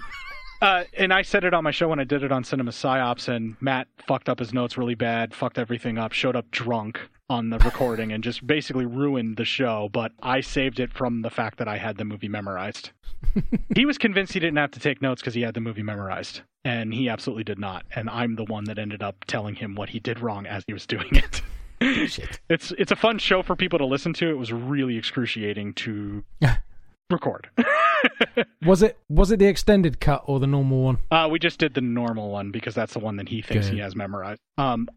Uh, 0.62 0.84
and 0.96 1.12
I 1.12 1.22
said 1.22 1.44
it 1.44 1.52
on 1.52 1.62
my 1.62 1.72
show 1.72 1.88
when 1.88 2.00
I 2.00 2.04
did 2.04 2.22
it 2.22 2.32
on 2.32 2.42
Cinema 2.42 2.70
Psyops, 2.70 3.28
and 3.28 3.54
Matt 3.60 3.86
fucked 4.06 4.30
up 4.30 4.38
his 4.38 4.54
notes 4.54 4.78
really 4.78 4.94
bad, 4.94 5.34
fucked 5.34 5.58
everything 5.58 5.98
up, 5.98 6.12
showed 6.12 6.36
up 6.36 6.50
drunk 6.50 7.00
on 7.28 7.50
the 7.50 7.58
recording, 7.58 8.12
and 8.12 8.22
just 8.22 8.46
basically 8.46 8.86
ruined 8.86 9.36
the 9.36 9.44
show. 9.44 9.88
But 9.92 10.12
I 10.22 10.40
saved 10.40 10.80
it 10.80 10.92
from 10.92 11.22
the 11.22 11.30
fact 11.30 11.58
that 11.58 11.68
I 11.68 11.78
had 11.78 11.96
the 11.96 12.04
movie 12.04 12.28
memorized. 12.28 12.90
he 13.74 13.86
was 13.86 13.98
convinced 13.98 14.32
he 14.32 14.40
didn't 14.40 14.58
have 14.58 14.72
to 14.72 14.80
take 14.80 15.00
notes 15.00 15.22
because 15.22 15.34
he 15.34 15.42
had 15.42 15.54
the 15.54 15.60
movie 15.60 15.82
memorized, 15.82 16.42
and 16.64 16.92
he 16.92 17.08
absolutely 17.08 17.44
did 17.44 17.58
not. 17.58 17.84
And 17.94 18.10
I'm 18.10 18.36
the 18.36 18.44
one 18.44 18.64
that 18.64 18.78
ended 18.78 19.02
up 19.02 19.24
telling 19.26 19.54
him 19.54 19.74
what 19.74 19.88
he 19.90 20.00
did 20.00 20.20
wrong 20.20 20.46
as 20.46 20.64
he 20.66 20.72
was 20.72 20.86
doing 20.86 21.10
it. 21.12 21.42
Shit. 22.08 22.40
it's 22.48 22.72
it's 22.72 22.92
a 22.92 22.96
fun 22.96 23.18
show 23.18 23.42
for 23.42 23.56
people 23.56 23.78
to 23.78 23.86
listen 23.86 24.12
to. 24.14 24.30
It 24.30 24.38
was 24.38 24.52
really 24.52 24.96
excruciating 24.96 25.74
to 25.74 26.24
record. 27.10 27.48
Was 28.66 28.82
it 28.82 28.98
was 29.08 29.30
it 29.30 29.38
the 29.38 29.46
extended 29.46 30.00
cut 30.00 30.24
or 30.26 30.40
the 30.40 30.46
normal 30.46 30.82
one? 30.82 30.98
Uh, 31.10 31.28
we 31.30 31.38
just 31.38 31.58
did 31.58 31.74
the 31.74 31.80
normal 31.80 32.30
one 32.30 32.50
because 32.50 32.74
that's 32.74 32.92
the 32.92 32.98
one 32.98 33.16
that 33.16 33.28
he 33.28 33.42
thinks 33.42 33.68
he 33.68 33.78
has 33.78 33.94
memorized. 33.94 34.40
Um, 34.58 34.88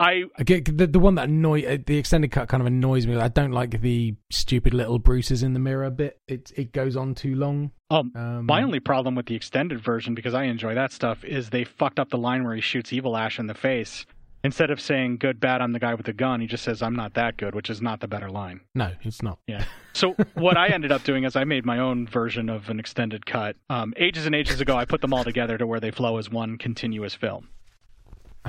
I 0.00 0.24
I 0.38 0.42
get 0.42 0.76
the 0.76 0.86
the 0.86 0.98
one 0.98 1.14
that 1.16 1.28
annoy 1.28 1.62
uh, 1.64 1.78
the 1.86 1.96
extended 1.98 2.30
cut 2.32 2.48
kind 2.48 2.60
of 2.60 2.66
annoys 2.66 3.06
me. 3.06 3.16
I 3.16 3.28
don't 3.28 3.52
like 3.52 3.80
the 3.80 4.14
stupid 4.30 4.74
little 4.74 4.98
Bruces 4.98 5.42
in 5.42 5.52
the 5.52 5.60
mirror 5.60 5.90
bit. 5.90 6.20
It 6.28 6.52
it 6.56 6.72
goes 6.72 6.96
on 6.96 7.14
too 7.14 7.34
long. 7.34 7.70
um, 7.90 8.12
Um, 8.16 8.46
my 8.46 8.62
only 8.62 8.80
problem 8.80 9.14
with 9.14 9.26
the 9.26 9.34
extended 9.34 9.80
version 9.80 10.14
because 10.14 10.34
I 10.34 10.44
enjoy 10.44 10.74
that 10.74 10.92
stuff 10.92 11.24
is 11.24 11.50
they 11.50 11.64
fucked 11.64 11.98
up 11.98 12.10
the 12.10 12.18
line 12.18 12.44
where 12.44 12.54
he 12.54 12.60
shoots 12.60 12.92
Evil 12.92 13.16
Ash 13.16 13.38
in 13.38 13.46
the 13.46 13.54
face. 13.54 14.06
Instead 14.42 14.70
of 14.70 14.78
saying 14.78 15.16
"good, 15.16 15.40
bad," 15.40 15.62
I'm 15.62 15.72
the 15.72 15.78
guy 15.78 15.94
with 15.94 16.04
the 16.04 16.12
gun. 16.12 16.42
He 16.42 16.46
just 16.46 16.64
says 16.64 16.82
"I'm 16.82 16.94
not 16.94 17.14
that 17.14 17.38
good," 17.38 17.54
which 17.54 17.70
is 17.70 17.80
not 17.80 18.00
the 18.00 18.08
better 18.08 18.28
line. 18.28 18.60
no, 18.74 18.92
it's 19.02 19.22
not. 19.22 19.38
Yeah. 19.46 19.64
So 19.96 20.16
what 20.34 20.56
I 20.56 20.66
ended 20.70 20.90
up 20.90 21.04
doing 21.04 21.22
is 21.22 21.36
I 21.36 21.44
made 21.44 21.64
my 21.64 21.78
own 21.78 22.08
version 22.08 22.48
of 22.48 22.68
an 22.68 22.80
extended 22.80 23.26
cut. 23.26 23.54
Um, 23.70 23.94
ages 23.96 24.26
and 24.26 24.34
ages 24.34 24.60
ago, 24.60 24.76
I 24.76 24.86
put 24.86 25.00
them 25.00 25.14
all 25.14 25.22
together 25.22 25.56
to 25.56 25.68
where 25.68 25.78
they 25.78 25.92
flow 25.92 26.18
as 26.18 26.28
one 26.28 26.58
continuous 26.58 27.14
film, 27.14 27.48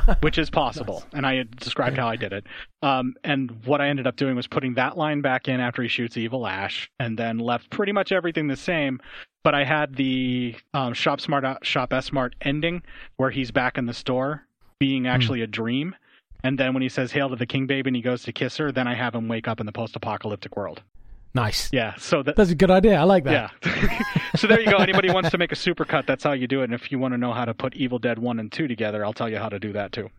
which 0.22 0.38
is 0.38 0.50
possible. 0.50 1.04
And 1.14 1.26
I 1.26 1.36
had 1.36 1.56
described 1.58 1.98
how 1.98 2.08
I 2.08 2.16
did 2.16 2.34
it. 2.34 2.46
Um, 2.82 3.16
and 3.24 3.66
what 3.66 3.82
I 3.82 3.88
ended 3.88 4.08
up 4.08 4.16
doing 4.16 4.36
was 4.36 4.48
putting 4.48 4.74
that 4.76 4.98
line 4.98 5.22
back 5.22 5.48
in 5.48 5.60
after 5.60 5.82
he 5.82 5.88
shoots 5.88 6.18
Evil 6.18 6.46
Ash, 6.46 6.90
and 7.00 7.18
then 7.18 7.40
left 7.40 7.70
pretty 7.70 7.92
much 7.92 8.12
everything 8.12 8.48
the 8.48 8.56
same. 8.56 9.00
But 9.44 9.56
I 9.56 9.64
had 9.64 9.96
the 9.96 10.56
um, 10.74 10.94
Shop 10.94 11.22
Smart 11.22 11.46
uh, 11.46 11.58
Shop 11.62 11.94
S 11.94 12.06
Smart 12.08 12.36
ending 12.42 12.82
where 13.18 13.30
he's 13.30 13.52
back 13.52 13.78
in 13.78 13.86
the 13.86 13.94
store, 13.94 14.46
being 14.80 15.08
actually 15.08 15.42
a 15.42 15.48
dream. 15.48 15.96
And 16.44 16.60
then 16.60 16.74
when 16.74 16.84
he 16.84 16.90
says 16.90 17.12
"Hail 17.12 17.30
to 17.30 17.36
the 17.36 17.46
King, 17.46 17.68
babe" 17.68 17.88
and 17.88 17.96
he 17.96 18.02
goes 18.02 18.24
to 18.24 18.34
kiss 18.34 18.58
her, 18.58 18.72
then 18.72 18.88
I 18.88 18.96
have 18.96 19.16
him 19.16 19.28
wake 19.28 19.48
up 19.48 19.60
in 19.60 19.66
the 19.66 19.72
post-apocalyptic 19.72 20.56
world. 20.56 20.82
Nice. 21.36 21.70
Yeah, 21.72 21.94
so 21.98 22.24
that 22.24 22.36
That's 22.38 22.50
a 22.50 22.56
good 22.56 22.72
idea. 22.72 22.96
I 22.98 23.04
like 23.04 23.26
that. 23.26 23.52
yeah. 23.64 24.02
so 24.38 24.48
there 24.48 24.60
you 24.62 24.72
go. 24.72 24.78
Anybody 24.78 25.12
wants 25.12 25.30
to 25.32 25.38
make 25.38 25.52
a 25.52 25.56
supercut, 25.56 26.08
that's 26.08 26.24
how 26.24 26.32
you 26.32 26.48
do 26.48 26.62
it. 26.62 26.66
And 26.66 26.74
if 26.74 26.92
you 26.92 26.98
want 26.98 27.14
to 27.14 27.18
know 27.18 27.34
how 27.34 27.44
to 27.46 27.54
put 27.54 27.76
Evil 27.76 28.00
Dead 28.00 28.18
1 28.18 28.40
and 28.40 28.50
2 28.52 28.68
together, 28.70 29.06
I'll 29.06 29.14
tell 29.14 29.30
you 29.30 29.38
how 29.38 29.50
to 29.50 29.60
do 29.60 29.74
that 29.74 29.92
too. 29.92 30.10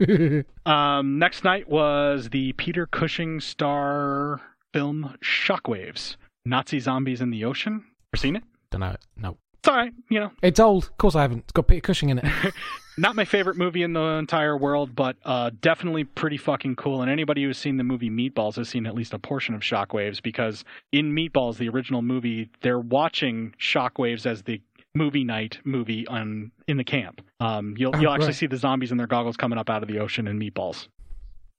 Um, 0.66 1.18
next 1.20 1.44
night 1.44 1.68
was 1.68 2.30
the 2.30 2.52
Peter 2.54 2.86
Cushing 2.86 3.38
star 3.40 4.40
film 4.72 5.14
Shockwaves 5.22 6.16
Nazi 6.46 6.80
Zombies 6.80 7.20
in 7.20 7.30
the 7.30 7.44
Ocean. 7.44 7.84
Ever 8.12 8.20
seen 8.20 8.34
it? 8.36 8.42
Don't 8.70 8.80
know. 8.80 8.96
No. 9.16 9.36
It's 9.60 9.68
all 9.68 9.76
right. 9.76 9.92
You 10.10 10.20
know, 10.20 10.30
It's 10.42 10.58
old. 10.58 10.84
Of 10.84 10.96
course 10.98 11.14
I 11.14 11.22
haven't. 11.22 11.40
It's 11.40 11.52
got 11.52 11.68
Peter 11.68 11.80
Cushing 11.82 12.08
in 12.08 12.18
it. 12.18 12.24
not 12.96 13.16
my 13.16 13.24
favorite 13.24 13.56
movie 13.56 13.82
in 13.82 13.92
the 13.92 14.00
entire 14.02 14.56
world, 14.56 14.94
but 14.94 15.16
uh, 15.24 15.50
definitely 15.60 16.04
pretty 16.04 16.36
fucking 16.36 16.76
cool. 16.76 17.02
And 17.02 17.10
anybody 17.10 17.42
who's 17.44 17.58
seen 17.58 17.76
the 17.76 17.84
movie 17.84 18.10
Meatballs 18.10 18.56
has 18.56 18.68
seen 18.68 18.86
at 18.86 18.94
least 18.94 19.12
a 19.12 19.18
portion 19.18 19.54
of 19.54 19.60
Shockwaves 19.62 20.22
because 20.22 20.64
in 20.92 21.12
Meatballs, 21.14 21.56
the 21.58 21.68
original 21.68 22.02
movie, 22.02 22.50
they're 22.60 22.78
watching 22.78 23.54
Shockwaves 23.60 24.26
as 24.26 24.42
the 24.42 24.60
movie 24.94 25.24
night 25.24 25.58
movie 25.64 26.06
on 26.06 26.52
in 26.68 26.76
the 26.76 26.84
camp. 26.84 27.20
Um, 27.40 27.74
you'll 27.76 27.96
Oh, 27.96 27.98
you'll 27.98 28.12
actually 28.12 28.26
right. 28.28 28.34
see 28.36 28.46
the 28.46 28.56
zombies 28.56 28.92
in 28.92 28.96
their 28.98 29.08
goggles 29.08 29.36
coming 29.36 29.58
up 29.58 29.68
out 29.68 29.82
of 29.82 29.88
the 29.88 29.98
ocean 29.98 30.28
in 30.28 30.38
Meatballs. 30.38 30.88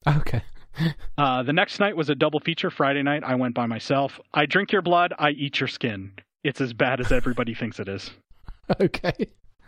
okay. 0.08 0.42
Uh, 1.18 1.42
the 1.42 1.54
next 1.54 1.80
night 1.80 1.96
was 1.96 2.10
a 2.10 2.16
double 2.16 2.42
feature. 2.42 2.70
Friday 2.70 3.02
night, 3.02 3.24
I 3.24 3.36
went 3.36 3.56
by 3.56 3.66
myself. 3.66 4.20
I 4.34 4.46
drink 4.46 4.74
your 4.74 4.82
blood. 4.82 5.14
I 5.18 5.30
eat 5.30 5.62
your 5.62 5.70
skin. 5.70 6.12
It's 6.44 6.60
as 6.60 6.74
bad 6.74 7.00
as 7.00 7.14
everybody 7.14 7.54
thinks 7.54 7.80
it 7.80 7.88
is. 7.88 8.12
Okay. 8.82 9.14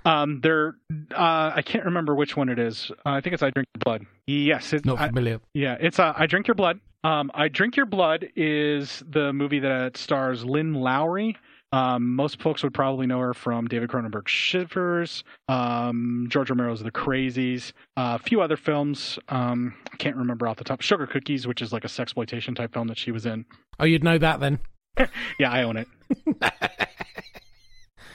Um, 0.07 0.39
there, 0.41 0.75
uh, 1.13 1.51
I 1.55 1.61
can't 1.65 1.85
remember 1.85 2.15
which 2.15 2.37
one 2.37 2.47
it 2.49 2.59
is. 2.59 2.89
Uh, 3.05 3.09
I 3.11 3.21
think 3.21 3.33
it's 3.33 3.43
I 3.43 3.49
drink 3.49 3.67
your 3.75 3.79
blood. 3.83 4.05
Yes, 4.25 4.71
it, 4.73 4.85
Not 4.85 4.99
I, 4.99 5.07
familiar. 5.07 5.39
yeah, 5.53 5.75
it's 5.79 5.99
uh, 5.99 6.13
I 6.15 6.27
drink 6.27 6.47
your 6.47 6.55
blood. 6.55 6.79
Um, 7.03 7.29
I 7.33 7.47
drink 7.49 7.75
your 7.75 7.85
blood 7.85 8.27
is 8.35 9.03
the 9.07 9.33
movie 9.33 9.59
that 9.59 9.97
stars 9.97 10.43
Lynn 10.45 10.73
Lowry. 10.73 11.35
Um, 11.73 12.15
most 12.15 12.41
folks 12.41 12.63
would 12.63 12.73
probably 12.73 13.07
know 13.07 13.19
her 13.19 13.33
from 13.33 13.67
David 13.67 13.89
Cronenberg's 13.89 14.31
Shivers, 14.31 15.25
um, 15.49 16.27
George 16.29 16.49
Romero's 16.49 16.81
The 16.81 16.91
Crazies, 16.91 17.73
uh, 17.97 18.17
a 18.17 18.23
few 18.23 18.39
other 18.39 18.55
films. 18.55 19.19
Um, 19.27 19.75
I 19.91 19.97
can't 19.97 20.15
remember 20.15 20.47
off 20.47 20.55
the 20.55 20.63
top. 20.63 20.79
Sugar 20.81 21.05
Cookies, 21.05 21.45
which 21.45 21.61
is 21.61 21.73
like 21.73 21.83
a 21.83 21.89
sexploitation 21.89 22.55
type 22.55 22.73
film 22.73 22.87
that 22.87 22.97
she 22.97 23.11
was 23.11 23.25
in. 23.25 23.45
Oh, 23.81 23.85
you'd 23.85 24.03
know 24.05 24.17
that 24.17 24.39
then. 24.39 24.59
Yeah, 25.39 25.51
I 25.51 25.63
own 25.63 25.75
it. 25.77 25.87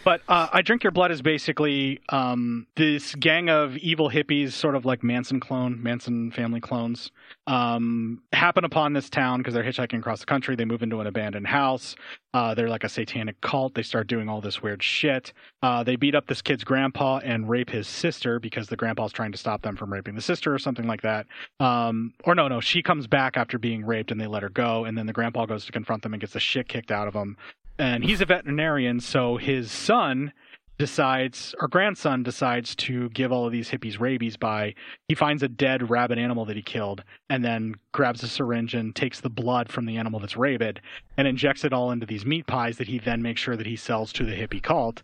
but 0.04 0.20
uh, 0.28 0.48
I 0.52 0.62
Drink 0.62 0.82
Your 0.82 0.90
Blood 0.90 1.10
is 1.10 1.22
basically 1.22 2.00
um, 2.08 2.66
this 2.76 3.14
gang 3.14 3.48
of 3.48 3.76
evil 3.78 4.10
hippies, 4.10 4.52
sort 4.52 4.74
of 4.74 4.84
like 4.84 5.02
Manson 5.02 5.40
clone, 5.40 5.82
Manson 5.82 6.30
family 6.30 6.60
clones, 6.60 7.10
um, 7.46 8.22
happen 8.32 8.64
upon 8.64 8.92
this 8.92 9.10
town 9.10 9.38
because 9.38 9.54
they're 9.54 9.64
hitchhiking 9.64 9.98
across 9.98 10.20
the 10.20 10.26
country. 10.26 10.56
They 10.56 10.64
move 10.64 10.82
into 10.82 11.00
an 11.00 11.06
abandoned 11.06 11.46
house. 11.46 11.94
Uh, 12.34 12.54
they're 12.54 12.68
like 12.68 12.84
a 12.84 12.88
satanic 12.88 13.40
cult. 13.40 13.74
They 13.74 13.82
start 13.82 14.06
doing 14.06 14.28
all 14.28 14.40
this 14.40 14.62
weird 14.62 14.82
shit. 14.82 15.32
Uh, 15.62 15.82
they 15.82 15.96
beat 15.96 16.14
up 16.14 16.26
this 16.26 16.40
kid's 16.40 16.64
grandpa 16.64 17.18
and 17.18 17.48
rape 17.48 17.68
his 17.68 17.86
sister 17.86 18.38
because 18.38 18.68
the 18.68 18.76
grandpa's 18.76 19.12
trying 19.12 19.32
to 19.32 19.38
stop 19.38 19.62
them 19.62 19.76
from 19.76 19.92
raping 19.92 20.14
the 20.14 20.22
sister 20.22 20.54
or 20.54 20.58
something 20.58 20.86
like 20.86 21.02
that. 21.02 21.26
Um, 21.60 22.14
or 22.24 22.34
no, 22.34 22.48
no, 22.48 22.60
she 22.60 22.82
comes 22.82 23.06
back 23.06 23.36
after 23.36 23.58
being 23.58 23.84
raped 23.84 24.10
and 24.10 24.20
they 24.20 24.26
let 24.26 24.42
her 24.42 24.48
go. 24.48 24.84
And 24.84 24.96
then 24.96 25.06
the 25.06 25.12
grandpa 25.12 25.46
goes 25.46 25.66
to 25.66 25.72
confront 25.72 26.02
them 26.02 26.14
and 26.14 26.20
gets 26.20 26.32
the 26.32 26.40
shit 26.40 26.68
kicked 26.68 26.90
out 26.90 27.06
of 27.06 27.14
him. 27.14 27.36
And 27.78 28.04
he's 28.04 28.20
a 28.20 28.26
veterinarian, 28.26 29.00
so 29.00 29.36
his 29.36 29.70
son 29.70 30.32
decides 30.78 31.54
or 31.60 31.68
grandson 31.68 32.24
decides 32.24 32.74
to 32.74 33.08
give 33.10 33.30
all 33.30 33.46
of 33.46 33.52
these 33.52 33.70
hippies 33.70 34.00
rabies 34.00 34.36
by 34.36 34.74
he 35.06 35.14
finds 35.14 35.40
a 35.42 35.48
dead 35.48 35.90
rabid 35.90 36.18
animal 36.18 36.44
that 36.44 36.56
he 36.56 36.62
killed 36.62 37.04
and 37.30 37.44
then 37.44 37.74
grabs 37.92 38.22
a 38.24 38.28
syringe 38.28 38.74
and 38.74 38.96
takes 38.96 39.20
the 39.20 39.30
blood 39.30 39.70
from 39.70 39.84
the 39.84 39.96
animal 39.96 40.18
that's 40.18 40.36
rabid 40.36 40.80
and 41.16 41.28
injects 41.28 41.64
it 41.64 41.72
all 41.72 41.92
into 41.92 42.06
these 42.06 42.26
meat 42.26 42.46
pies 42.48 42.78
that 42.78 42.88
he 42.88 42.98
then 42.98 43.22
makes 43.22 43.40
sure 43.40 43.56
that 43.56 43.66
he 43.66 43.76
sells 43.76 44.12
to 44.12 44.24
the 44.24 44.32
hippie 44.32 44.62
cult. 44.62 45.02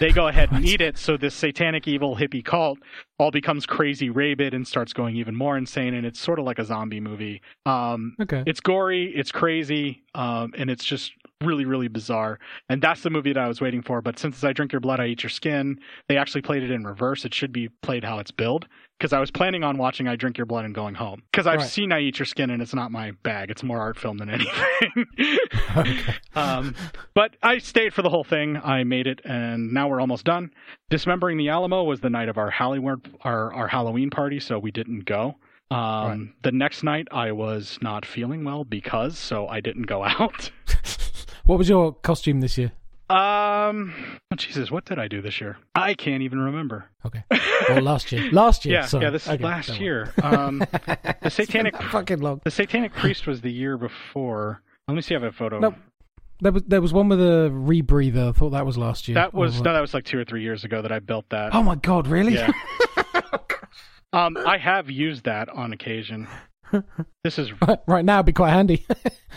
They 0.00 0.12
go 0.12 0.28
ahead 0.28 0.50
and 0.50 0.64
eat 0.64 0.80
it, 0.80 0.96
so 0.96 1.16
this 1.16 1.34
satanic 1.34 1.86
evil 1.86 2.16
hippie 2.16 2.44
cult 2.44 2.78
all 3.18 3.30
becomes 3.30 3.66
crazy 3.66 4.10
rabid 4.10 4.54
and 4.54 4.66
starts 4.66 4.92
going 4.92 5.16
even 5.16 5.34
more 5.34 5.56
insane 5.56 5.94
and 5.94 6.06
it's 6.06 6.20
sort 6.20 6.38
of 6.38 6.44
like 6.44 6.58
a 6.58 6.64
zombie 6.64 7.00
movie. 7.00 7.40
Um 7.66 8.14
Okay. 8.20 8.42
it's 8.46 8.60
gory, 8.60 9.12
it's 9.14 9.32
crazy, 9.32 10.02
um, 10.14 10.52
and 10.56 10.70
it's 10.70 10.84
just 10.84 11.12
really, 11.42 11.64
really 11.64 11.88
bizarre. 11.88 12.38
And 12.68 12.82
that's 12.82 13.02
the 13.02 13.10
movie 13.10 13.32
that 13.32 13.42
I 13.42 13.46
was 13.48 13.60
waiting 13.60 13.82
for. 13.82 14.00
But 14.02 14.18
since 14.18 14.42
I 14.42 14.52
Drink 14.52 14.72
Your 14.72 14.80
Blood, 14.80 14.98
I 15.00 15.06
Eat 15.06 15.22
Your 15.22 15.30
Skin, 15.30 15.78
they 16.08 16.16
actually 16.16 16.42
played 16.42 16.62
it 16.64 16.70
in 16.70 16.84
reverse. 16.84 17.24
It 17.24 17.32
should 17.32 17.52
be 17.52 17.68
played 17.82 18.02
how 18.02 18.18
it's 18.18 18.32
billed. 18.32 18.66
Because 18.98 19.12
I 19.12 19.20
was 19.20 19.30
planning 19.30 19.62
on 19.62 19.78
watching 19.78 20.08
I 20.08 20.16
Drink 20.16 20.38
Your 20.38 20.44
Blood 20.46 20.64
and 20.64 20.74
going 20.74 20.96
home. 20.96 21.22
Because 21.30 21.46
I've 21.46 21.60
Right. 21.60 21.68
seen 21.68 21.92
I 21.92 22.00
Eat 22.00 22.18
Your 22.18 22.26
Skin 22.26 22.50
and 22.50 22.60
it's 22.60 22.74
not 22.74 22.90
my 22.90 23.12
bag. 23.22 23.48
It's 23.50 23.62
more 23.62 23.78
art 23.78 23.96
film 23.96 24.18
than 24.18 24.28
anything. 24.30 25.06
Okay. 25.76 26.14
um, 26.34 26.74
but 27.14 27.36
I 27.42 27.58
stayed 27.58 27.94
for 27.94 28.02
the 28.02 28.10
whole 28.10 28.24
thing. 28.24 28.56
I 28.56 28.82
made 28.84 29.06
it, 29.06 29.20
and 29.24 29.72
now 29.72 29.88
we're 29.88 30.00
almost 30.00 30.24
done. 30.24 30.50
Dismembering 30.90 31.36
the 31.38 31.48
Alamo 31.48 31.84
was 31.84 32.00
the 32.00 32.10
night 32.10 32.28
of 32.28 32.38
our 32.38 32.50
Halloween 32.50 33.00
our, 33.22 33.52
our 33.54 33.68
Halloween 33.68 34.10
party, 34.10 34.40
so 34.40 34.58
we 34.58 34.70
didn't 34.70 35.04
go. 35.04 35.36
Um, 35.70 35.78
Right. 35.78 36.18
The 36.42 36.52
next 36.52 36.82
night, 36.82 37.06
I 37.12 37.30
was 37.32 37.78
not 37.82 38.04
feeling 38.06 38.42
well 38.44 38.64
because, 38.64 39.16
so 39.18 39.46
I 39.46 39.60
didn't 39.60 39.82
go 39.86 40.02
out. 40.04 40.50
What 41.44 41.58
was 41.58 41.68
your 41.68 41.92
costume 41.94 42.40
this 42.40 42.58
year? 42.58 42.72
Um, 43.10 43.94
oh, 44.30 44.36
Jesus, 44.36 44.70
what 44.70 44.84
did 44.84 44.98
I 44.98 45.08
do 45.08 45.22
this 45.22 45.40
year? 45.40 45.56
I 45.74 45.94
can't 45.94 46.22
even 46.22 46.40
remember. 46.40 46.86
Okay. 47.06 47.22
Or 47.70 47.80
last 47.80 48.12
year? 48.12 48.30
Last 48.32 48.64
year. 48.64 48.74
Yeah, 48.80 48.86
sorry. 48.86 49.04
yeah, 49.04 49.10
this 49.10 49.22
is 49.24 49.28
Okay, 49.30 49.44
last 49.44 49.80
year. 49.80 50.12
Um, 50.22 50.58
the 50.58 51.30
satanic, 51.30 51.74
It's 51.74 51.78
been 51.78 51.86
that 51.86 51.90
fucking 51.92 52.20
long. 52.20 52.40
the 52.44 52.50
satanic 52.50 52.92
priest 52.94 53.26
was 53.26 53.40
the 53.40 53.50
year 53.52 53.76
before. 53.78 54.62
Let 54.86 54.94
me 54.94 55.02
see 55.02 55.14
if 55.14 55.22
I 55.22 55.24
have 55.24 55.34
a 55.34 55.36
photo. 55.36 55.58
Nope. 55.58 55.74
There 56.40 56.52
was 56.52 56.62
there 56.68 56.80
was 56.80 56.92
one 56.92 57.08
with 57.08 57.20
a 57.20 57.50
rebreather. 57.52 58.28
I 58.28 58.32
thought 58.32 58.50
that 58.50 58.64
was 58.64 58.78
last 58.78 59.08
year. 59.08 59.16
That 59.16 59.34
was 59.34 59.60
no, 59.60 59.72
that 59.72 59.80
was 59.80 59.92
like 59.92 60.04
two 60.04 60.18
or 60.18 60.24
three 60.24 60.42
years 60.42 60.62
ago 60.62 60.82
that 60.82 60.92
I 60.92 61.00
built 61.00 61.24
that. 61.30 61.52
Oh 61.52 61.64
my 61.64 61.74
god! 61.74 62.06
Really? 62.06 62.34
Yeah. 62.34 62.52
Um, 64.12 64.38
I 64.38 64.56
have 64.56 64.88
used 64.88 65.24
that 65.24 65.48
on 65.50 65.72
occasion. 65.72 66.28
This 67.24 67.38
is 67.38 67.50
right 67.86 68.04
now, 68.04 68.22
be 68.22 68.32
quite 68.32 68.50
handy. 68.52 68.86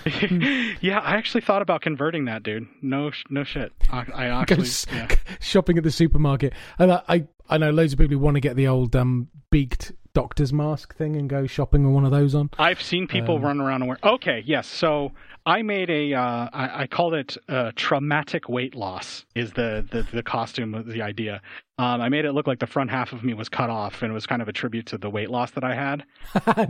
yeah. 0.82 1.00
I 1.00 1.16
actually 1.16 1.42
thought 1.42 1.62
about 1.62 1.82
converting 1.82 2.26
that, 2.26 2.44
dude. 2.44 2.68
No, 2.82 3.12
no 3.30 3.44
shit. 3.44 3.74
I, 3.92 4.06
I 4.14 4.26
actually, 4.42 4.68
yeah. 4.94 5.08
shopping 5.42 5.78
at 5.78 5.84
the 5.84 5.92
supermarket. 5.92 6.54
And 6.80 6.92
I, 6.94 7.02
I 7.10 7.28
I 7.50 7.58
know 7.58 7.72
loads 7.72 7.92
of 7.94 8.00
people 8.00 8.14
who 8.18 8.20
want 8.24 8.36
to 8.36 8.42
get 8.42 8.56
the 8.56 8.68
old 8.68 8.96
um 8.96 9.28
beaked 9.50 9.92
doctor's 10.14 10.54
mask 10.54 10.96
thing 10.96 11.16
and 11.16 11.30
go 11.30 11.48
shopping 11.48 11.84
with 11.86 11.94
one 11.94 12.06
of 12.06 12.12
those 12.12 12.34
on. 12.36 12.50
I've 12.58 12.82
seen 12.82 13.08
people 13.08 13.36
Um, 13.38 13.42
run 13.44 13.60
around 13.62 13.82
and 13.82 13.90
wear. 13.90 13.98
Okay, 14.04 14.44
yes. 14.46 14.68
So 14.68 15.12
I 15.46 15.62
made 15.64 15.90
a. 15.90 16.14
Uh, 16.14 16.50
I, 16.54 16.84
I 16.84 16.88
called 16.88 17.14
it 17.14 17.38
uh, 17.50 17.72
traumatic 17.76 18.48
weight 18.48 18.76
loss. 18.76 19.26
Is 19.36 19.54
the 19.54 19.86
the, 19.90 20.08
the 20.12 20.24
costume 20.24 20.84
the 20.88 21.02
idea? 21.02 21.42
Um, 21.80 22.00
I 22.00 22.10
made 22.10 22.26
it 22.26 22.34
look 22.34 22.46
like 22.46 22.60
the 22.60 22.68
front 22.68 22.92
half 22.92 23.12
of 23.12 23.24
me 23.24 23.34
was 23.34 23.50
cut 23.50 23.70
off, 23.72 24.04
and 24.04 24.12
it 24.12 24.14
was 24.14 24.28
kind 24.28 24.42
of 24.42 24.48
a 24.48 24.54
tribute 24.54 24.86
to 24.88 25.00
the 25.00 25.10
weight 25.10 25.32
loss 25.32 25.52
that 25.52 25.64
I 25.64 25.74
had. 25.74 26.06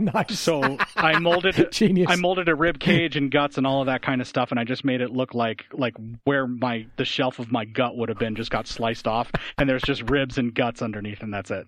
nice. 0.00 0.38
So 0.38 0.78
I 0.96 1.18
molded 1.18 1.68
Genius. 1.72 2.06
I 2.10 2.16
molded 2.16 2.48
a 2.48 2.54
rib 2.54 2.78
cage 2.78 3.16
and 3.16 3.30
guts 3.30 3.58
and 3.58 3.66
all 3.66 3.80
of 3.80 3.86
that 3.86 4.00
kind 4.00 4.22
of 4.22 4.26
stuff, 4.26 4.50
and 4.50 4.58
I 4.58 4.64
just 4.64 4.84
made 4.84 5.02
it 5.02 5.10
look 5.10 5.34
like 5.34 5.66
like 5.72 5.94
where 6.24 6.46
my 6.46 6.86
the 6.96 7.04
shelf 7.04 7.38
of 7.38 7.52
my 7.52 7.66
gut 7.66 7.96
would 7.96 8.08
have 8.08 8.18
been 8.18 8.34
just 8.36 8.50
got 8.50 8.66
sliced 8.66 9.06
off, 9.06 9.30
and 9.58 9.68
there's 9.68 9.82
just 9.82 10.08
ribs 10.08 10.38
and 10.38 10.54
guts 10.54 10.80
underneath, 10.80 11.22
and 11.22 11.32
that's 11.34 11.50
it. 11.50 11.66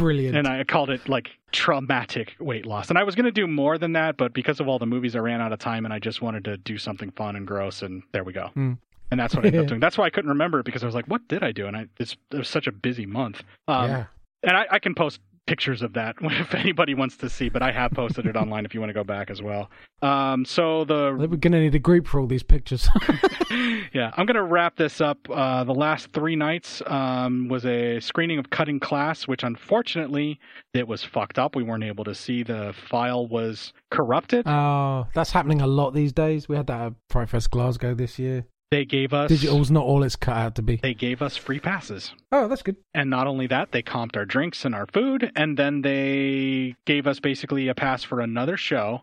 Brilliant. 0.00 0.36
And 0.36 0.48
I 0.48 0.64
called 0.64 0.90
it 0.90 1.08
like 1.08 1.30
traumatic 1.52 2.34
weight 2.40 2.64
loss. 2.64 2.88
And 2.88 2.98
I 2.98 3.04
was 3.04 3.14
gonna 3.14 3.30
do 3.30 3.46
more 3.46 3.76
than 3.78 3.92
that, 3.92 4.16
but 4.16 4.32
because 4.32 4.60
of 4.60 4.68
all 4.68 4.78
the 4.78 4.86
movies, 4.86 5.14
I 5.14 5.18
ran 5.18 5.40
out 5.40 5.52
of 5.52 5.58
time, 5.58 5.84
and 5.84 5.92
I 5.92 5.98
just 5.98 6.22
wanted 6.22 6.44
to 6.44 6.56
do 6.56 6.78
something 6.78 7.10
fun 7.12 7.36
and 7.36 7.46
gross, 7.46 7.82
and 7.82 8.02
there 8.12 8.24
we 8.24 8.32
go. 8.32 8.48
Hmm. 8.54 8.72
And 9.10 9.20
that's 9.20 9.34
what 9.34 9.44
I 9.44 9.48
ended 9.48 9.62
up 9.62 9.66
doing. 9.68 9.80
That's 9.80 9.98
why 9.98 10.06
I 10.06 10.10
couldn't 10.10 10.30
remember 10.30 10.60
it 10.60 10.64
because 10.64 10.82
I 10.82 10.86
was 10.86 10.94
like, 10.94 11.06
"What 11.06 11.28
did 11.28 11.42
I 11.42 11.52
do?" 11.52 11.66
And 11.66 11.76
I 11.76 11.86
it's, 11.98 12.16
it 12.32 12.38
was 12.38 12.48
such 12.48 12.66
a 12.66 12.72
busy 12.72 13.06
month. 13.06 13.42
Um, 13.68 13.90
yeah. 13.90 14.04
and 14.42 14.56
I, 14.56 14.66
I 14.70 14.78
can 14.78 14.94
post 14.94 15.20
pictures 15.46 15.82
of 15.82 15.92
that 15.94 16.16
if 16.20 16.54
anybody 16.54 16.94
wants 16.94 17.16
to 17.18 17.28
see, 17.28 17.48
but 17.48 17.62
I 17.62 17.72
have 17.72 17.92
posted 17.92 18.26
it 18.26 18.36
online 18.36 18.64
if 18.64 18.74
you 18.74 18.80
want 18.80 18.90
to 18.90 18.94
go 18.94 19.04
back 19.04 19.30
as 19.30 19.42
well. 19.42 19.70
Um, 20.02 20.44
so 20.44 20.84
the 20.84 21.14
We're 21.18 21.26
going 21.26 21.52
to 21.52 21.60
need 21.60 21.74
a 21.74 21.78
group 21.78 22.06
for 22.06 22.20
all 22.20 22.26
these 22.26 22.42
pictures. 22.42 22.88
yeah, 23.92 24.12
I'm 24.16 24.26
gonna 24.26 24.44
wrap 24.44 24.76
this 24.76 25.00
up. 25.00 25.18
Uh, 25.28 25.64
the 25.64 25.74
last 25.74 26.12
three 26.12 26.36
nights 26.36 26.82
um, 26.86 27.48
was 27.48 27.66
a 27.66 28.00
screening 28.00 28.38
of 28.38 28.50
Cutting 28.50 28.80
Class, 28.80 29.26
which 29.26 29.42
unfortunately 29.42 30.38
it 30.72 30.86
was 30.86 31.02
fucked 31.02 31.38
up. 31.38 31.56
We 31.56 31.62
weren't 31.62 31.84
able 31.84 32.04
to 32.04 32.14
see 32.14 32.42
the 32.42 32.74
file 32.88 33.26
was 33.26 33.72
corrupted. 33.90 34.46
Oh, 34.46 35.06
that's 35.14 35.30
happening 35.32 35.60
a 35.60 35.66
lot 35.66 35.90
these 35.90 36.12
days. 36.12 36.48
We 36.48 36.56
had 36.56 36.68
that 36.68 36.80
at 36.80 36.92
Fright 37.08 37.28
Fest 37.28 37.50
Glasgow 37.50 37.94
this 37.94 38.18
year. 38.18 38.46
They 38.70 38.84
gave 38.84 39.12
us 39.12 39.28
Digital's 39.28 39.70
not 39.70 39.84
all 39.84 40.02
it's 40.02 40.16
cut 40.16 40.36
out 40.36 40.54
to 40.56 40.62
be. 40.62 40.76
They 40.76 40.94
gave 40.94 41.22
us 41.22 41.36
free 41.36 41.58
passes. 41.60 42.12
Oh, 42.30 42.48
that's 42.48 42.62
good. 42.62 42.76
And 42.94 43.10
not 43.10 43.26
only 43.26 43.46
that, 43.48 43.72
they 43.72 43.82
comped 43.82 44.16
our 44.16 44.24
drinks 44.24 44.64
and 44.64 44.74
our 44.74 44.86
food, 44.86 45.32
and 45.34 45.58
then 45.58 45.82
they 45.82 46.76
gave 46.84 47.06
us 47.06 47.20
basically 47.20 47.68
a 47.68 47.74
pass 47.74 48.04
for 48.04 48.20
another 48.20 48.56
show, 48.56 49.02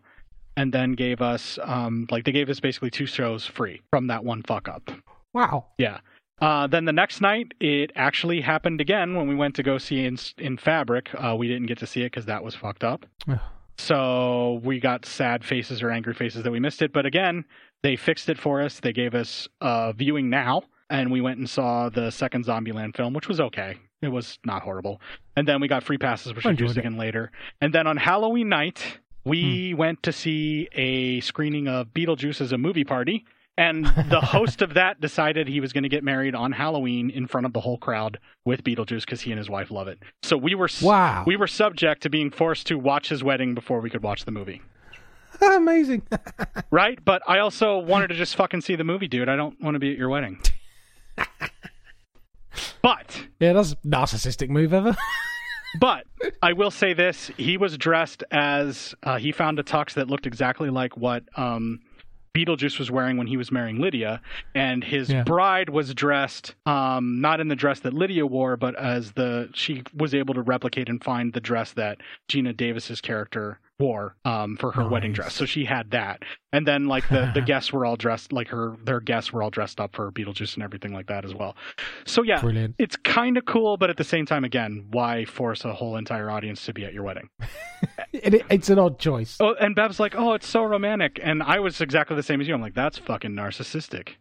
and 0.56 0.72
then 0.72 0.92
gave 0.92 1.20
us 1.20 1.58
um, 1.62 2.06
like 2.10 2.24
they 2.24 2.32
gave 2.32 2.48
us 2.48 2.60
basically 2.60 2.90
two 2.90 3.06
shows 3.06 3.44
free 3.44 3.82
from 3.90 4.06
that 4.06 4.24
one 4.24 4.42
fuck 4.42 4.68
up. 4.68 4.90
Wow. 5.34 5.66
Yeah. 5.76 6.00
Uh, 6.40 6.66
then 6.68 6.84
the 6.84 6.92
next 6.92 7.20
night, 7.20 7.52
it 7.60 7.90
actually 7.96 8.40
happened 8.40 8.80
again 8.80 9.16
when 9.16 9.28
we 9.28 9.34
went 9.34 9.56
to 9.56 9.62
go 9.62 9.76
see 9.76 10.04
in, 10.04 10.16
in 10.38 10.56
Fabric. 10.56 11.10
Uh, 11.14 11.34
we 11.36 11.48
didn't 11.48 11.66
get 11.66 11.78
to 11.78 11.86
see 11.86 12.02
it 12.02 12.06
because 12.06 12.26
that 12.26 12.44
was 12.44 12.54
fucked 12.54 12.84
up. 12.84 13.04
So 13.76 14.60
we 14.64 14.80
got 14.80 15.04
sad 15.06 15.44
faces 15.44 15.82
or 15.82 15.90
angry 15.90 16.14
faces 16.14 16.42
that 16.42 16.50
we 16.50 16.60
missed 16.60 16.82
it. 16.82 16.92
But 16.92 17.06
again, 17.06 17.44
they 17.82 17.96
fixed 17.96 18.28
it 18.28 18.38
for 18.38 18.60
us. 18.62 18.80
They 18.80 18.92
gave 18.92 19.14
us 19.14 19.48
uh, 19.60 19.92
viewing 19.92 20.30
now, 20.30 20.62
and 20.90 21.10
we 21.10 21.20
went 21.20 21.38
and 21.38 21.48
saw 21.48 21.88
the 21.88 22.10
second 22.10 22.44
Zombieland 22.46 22.96
film, 22.96 23.12
which 23.14 23.28
was 23.28 23.40
okay. 23.40 23.76
It 24.02 24.08
was 24.08 24.38
not 24.44 24.62
horrible. 24.62 25.00
And 25.36 25.46
then 25.46 25.60
we 25.60 25.68
got 25.68 25.82
free 25.82 25.98
passes, 25.98 26.34
which 26.34 26.44
we'll 26.44 26.54
do 26.54 26.64
enjoyed 26.64 26.76
it. 26.76 26.80
again 26.80 26.96
later. 26.96 27.30
And 27.60 27.72
then 27.74 27.86
on 27.86 27.96
Halloween 27.96 28.48
night, 28.48 28.98
we 29.24 29.74
went 29.74 30.02
to 30.04 30.12
see 30.12 30.68
a 30.72 31.20
screening 31.20 31.66
of 31.68 31.88
Beetlejuice 31.88 32.40
as 32.40 32.52
a 32.52 32.58
movie 32.58 32.84
party. 32.84 33.24
And 33.56 33.86
the 34.08 34.20
host 34.20 34.62
of 34.62 34.74
that 34.74 35.00
decided 35.00 35.48
he 35.48 35.58
was 35.58 35.72
going 35.72 35.82
to 35.82 35.88
get 35.88 36.04
married 36.04 36.36
on 36.36 36.52
Halloween 36.52 37.10
in 37.10 37.26
front 37.26 37.44
of 37.44 37.52
the 37.52 37.60
whole 37.60 37.76
crowd 37.76 38.20
with 38.44 38.62
Beetlejuice 38.62 39.00
because 39.00 39.20
he 39.22 39.32
and 39.32 39.38
his 39.38 39.50
wife 39.50 39.72
love 39.72 39.88
it. 39.88 39.98
So 40.22 40.36
we 40.36 40.54
were 40.54 40.68
Wow. 40.80 41.24
we 41.26 41.34
were 41.34 41.48
subject 41.48 42.04
to 42.04 42.10
being 42.10 42.30
forced 42.30 42.68
to 42.68 42.78
watch 42.78 43.08
his 43.08 43.24
wedding 43.24 43.54
before 43.56 43.80
we 43.80 43.90
could 43.90 44.02
watch 44.04 44.24
the 44.24 44.30
movie. 44.30 44.62
Amazing. 45.40 46.02
Right? 46.70 47.02
But 47.02 47.22
I 47.26 47.38
also 47.38 47.78
wanted 47.78 48.08
to 48.08 48.14
just 48.14 48.36
fucking 48.36 48.60
see 48.60 48.76
the 48.76 48.84
movie, 48.84 49.08
dude. 49.08 49.28
I 49.30 49.36
don't 49.36 49.58
want 49.62 49.74
to 49.74 49.78
be 49.78 49.90
at 49.90 49.96
your 49.96 50.10
wedding. 50.10 50.38
but 52.82 53.24
yeah, 53.40 53.52
that's 53.54 53.72
a 53.72 53.76
narcissistic 53.86 54.50
move 54.50 54.72
ever. 54.74 54.94
But 55.80 56.04
I 56.42 56.52
will 56.52 56.70
say 56.70 56.92
this: 56.92 57.30
he 57.36 57.56
was 57.56 57.76
dressed 57.78 58.24
as 58.30 58.94
uh, 59.02 59.18
he 59.18 59.32
found 59.32 59.58
a 59.58 59.62
tux 59.62 59.94
that 59.94 60.08
looked 60.08 60.26
exactly 60.26 60.68
like 60.70 60.96
what 60.96 61.24
um, 61.36 61.80
Beetlejuice 62.34 62.78
was 62.78 62.90
wearing 62.90 63.16
when 63.16 63.26
he 63.26 63.36
was 63.36 63.50
marrying 63.52 63.78
Lydia, 63.80 64.20
and 64.54 64.82
his 64.84 65.08
Yeah. 65.10 65.22
bride 65.24 65.70
was 65.70 65.94
dressed 65.94 66.54
um, 66.66 67.20
not 67.20 67.40
in 67.40 67.48
the 67.48 67.56
dress 67.56 67.80
that 67.80 67.94
Lydia 67.94 68.26
wore, 68.26 68.56
but 68.56 68.74
as 68.76 69.12
the 69.12 69.48
she 69.54 69.82
was 69.94 70.14
able 70.14 70.34
to 70.34 70.42
replicate 70.42 70.88
and 70.88 71.02
find 71.02 71.32
the 71.32 71.40
dress 71.40 71.72
that 71.72 71.98
Geena 72.28 72.56
Davis's 72.56 73.00
character 73.00 73.58
wore 73.78 74.16
um, 74.24 74.56
for 74.56 74.72
her 74.72 74.88
wedding 74.88 75.12
dress. 75.12 75.34
So 75.34 75.44
she 75.44 75.64
had 75.64 75.92
that, 75.92 76.22
and 76.52 76.66
then 76.66 76.86
like 76.86 77.08
the 77.08 77.30
the 77.34 77.40
guests 77.46 77.72
were 77.72 77.84
all 77.86 77.96
dressed 77.96 78.32
like 78.32 78.48
her 78.48 78.76
their 78.82 79.00
guests 79.00 79.32
were 79.32 79.42
all 79.42 79.50
dressed 79.50 79.78
up 79.80 79.94
for 79.94 80.10
Beetlejuice 80.10 80.54
and 80.54 80.62
everything 80.62 80.92
like 80.92 81.06
that 81.06 81.24
as 81.24 81.34
well. 81.34 81.56
So 82.04 82.22
yeah, 82.22 82.40
Brilliant. 82.40 82.74
it's 82.78 82.96
kind 82.96 83.36
of 83.36 83.44
cool, 83.44 83.76
but 83.76 83.88
at 83.90 83.96
the 83.96 84.04
same 84.04 84.26
time, 84.26 84.44
again, 84.44 84.86
why 84.90 85.24
force 85.24 85.64
a 85.64 85.72
whole 85.72 85.96
entire 85.96 86.30
audience 86.30 86.64
to 86.66 86.72
be 86.72 86.84
at 86.84 86.92
your 86.92 87.04
wedding? 87.04 87.28
It- 88.12 88.42
it's 88.50 88.70
an 88.70 88.78
odd 88.78 88.98
choice. 88.98 89.36
Oh, 89.38 89.54
and 89.60 89.76
Bev's 89.76 90.00
like, 90.00 90.14
"Oh, 90.16 90.32
it's 90.32 90.48
so 90.48 90.64
romantic," 90.64 91.20
and 91.22 91.42
I 91.42 91.60
was 91.60 91.80
exactly 91.80 92.16
the 92.16 92.22
same 92.22 92.40
as 92.40 92.48
you. 92.48 92.54
I'm 92.54 92.60
like, 92.60 92.74
"That's 92.74 92.98
fucking 92.98 93.32
narcissistic." 93.32 94.14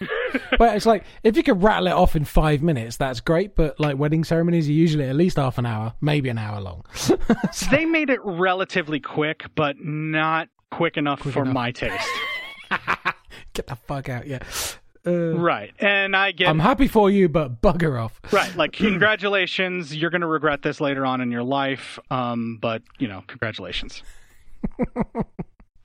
but 0.58 0.76
it's 0.76 0.86
like 0.86 1.04
if 1.22 1.36
you 1.36 1.42
could 1.42 1.62
rattle 1.62 1.86
it 1.86 1.92
off 1.92 2.16
in 2.16 2.24
five 2.24 2.62
minutes, 2.62 2.96
that's 2.96 3.20
great. 3.20 3.54
But 3.54 3.78
like 3.78 3.96
wedding 3.96 4.24
ceremonies 4.24 4.68
are 4.68 4.72
usually 4.72 5.08
at 5.08 5.16
least 5.16 5.36
half 5.36 5.58
an 5.58 5.66
hour, 5.66 5.94
maybe 6.00 6.28
an 6.28 6.38
hour 6.38 6.60
long. 6.60 6.84
So, 6.94 7.18
they 7.70 7.84
made 7.84 8.10
it 8.10 8.20
relatively 8.24 9.00
quick, 9.00 9.44
but 9.54 9.76
not 9.78 10.48
quick 10.70 10.96
enough 10.96 11.20
Quick 11.20 11.34
for 11.34 11.42
enough. 11.42 11.54
my 11.54 11.70
taste. 11.72 12.08
Get 13.54 13.68
the 13.68 13.76
fuck 13.76 14.08
out, 14.08 14.26
yeah. 14.26 14.40
Uh, 15.06 15.36
right, 15.36 15.72
and 15.80 16.16
I 16.16 16.32
get 16.32 16.48
I'm 16.48 16.58
happy 16.58 16.88
for 16.88 17.10
you, 17.10 17.28
but 17.28 17.60
bugger 17.60 18.02
off. 18.02 18.18
right. 18.32 18.56
Like, 18.56 18.72
congratulations, 18.72 19.94
you're 19.94 20.08
gonna 20.10 20.26
regret 20.26 20.62
this 20.62 20.80
later 20.80 21.04
on 21.04 21.20
in 21.20 21.30
your 21.30 21.42
life. 21.42 21.98
Um, 22.10 22.58
but 22.60 22.82
you 22.98 23.06
know, 23.06 23.22
congratulations. 23.26 24.02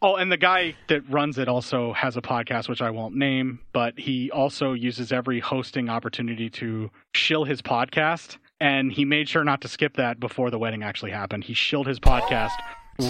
Oh, 0.01 0.15
and 0.15 0.31
the 0.31 0.37
guy 0.37 0.75
that 0.87 1.01
runs 1.09 1.37
it 1.37 1.49
also 1.49 1.91
has 1.91 2.15
a 2.15 2.21
podcast, 2.21 2.69
which 2.69 2.81
I 2.81 2.89
won't 2.89 3.15
name, 3.15 3.59
but 3.73 3.99
he 3.99 4.31
also 4.31 4.71
uses 4.71 5.11
every 5.11 5.41
hosting 5.41 5.89
opportunity 5.89 6.49
to 6.51 6.89
shill 7.13 7.43
his 7.43 7.61
podcast. 7.61 8.37
And 8.61 8.91
he 8.91 9.03
made 9.03 9.27
sure 9.27 9.43
not 9.43 9.61
to 9.61 9.67
skip 9.67 9.97
that 9.97 10.19
before 10.19 10.51
the 10.51 10.59
wedding 10.59 10.83
actually 10.83 11.11
happened. 11.11 11.43
He 11.43 11.53
shilled 11.53 11.87
his 11.87 11.99
podcast 11.99 12.53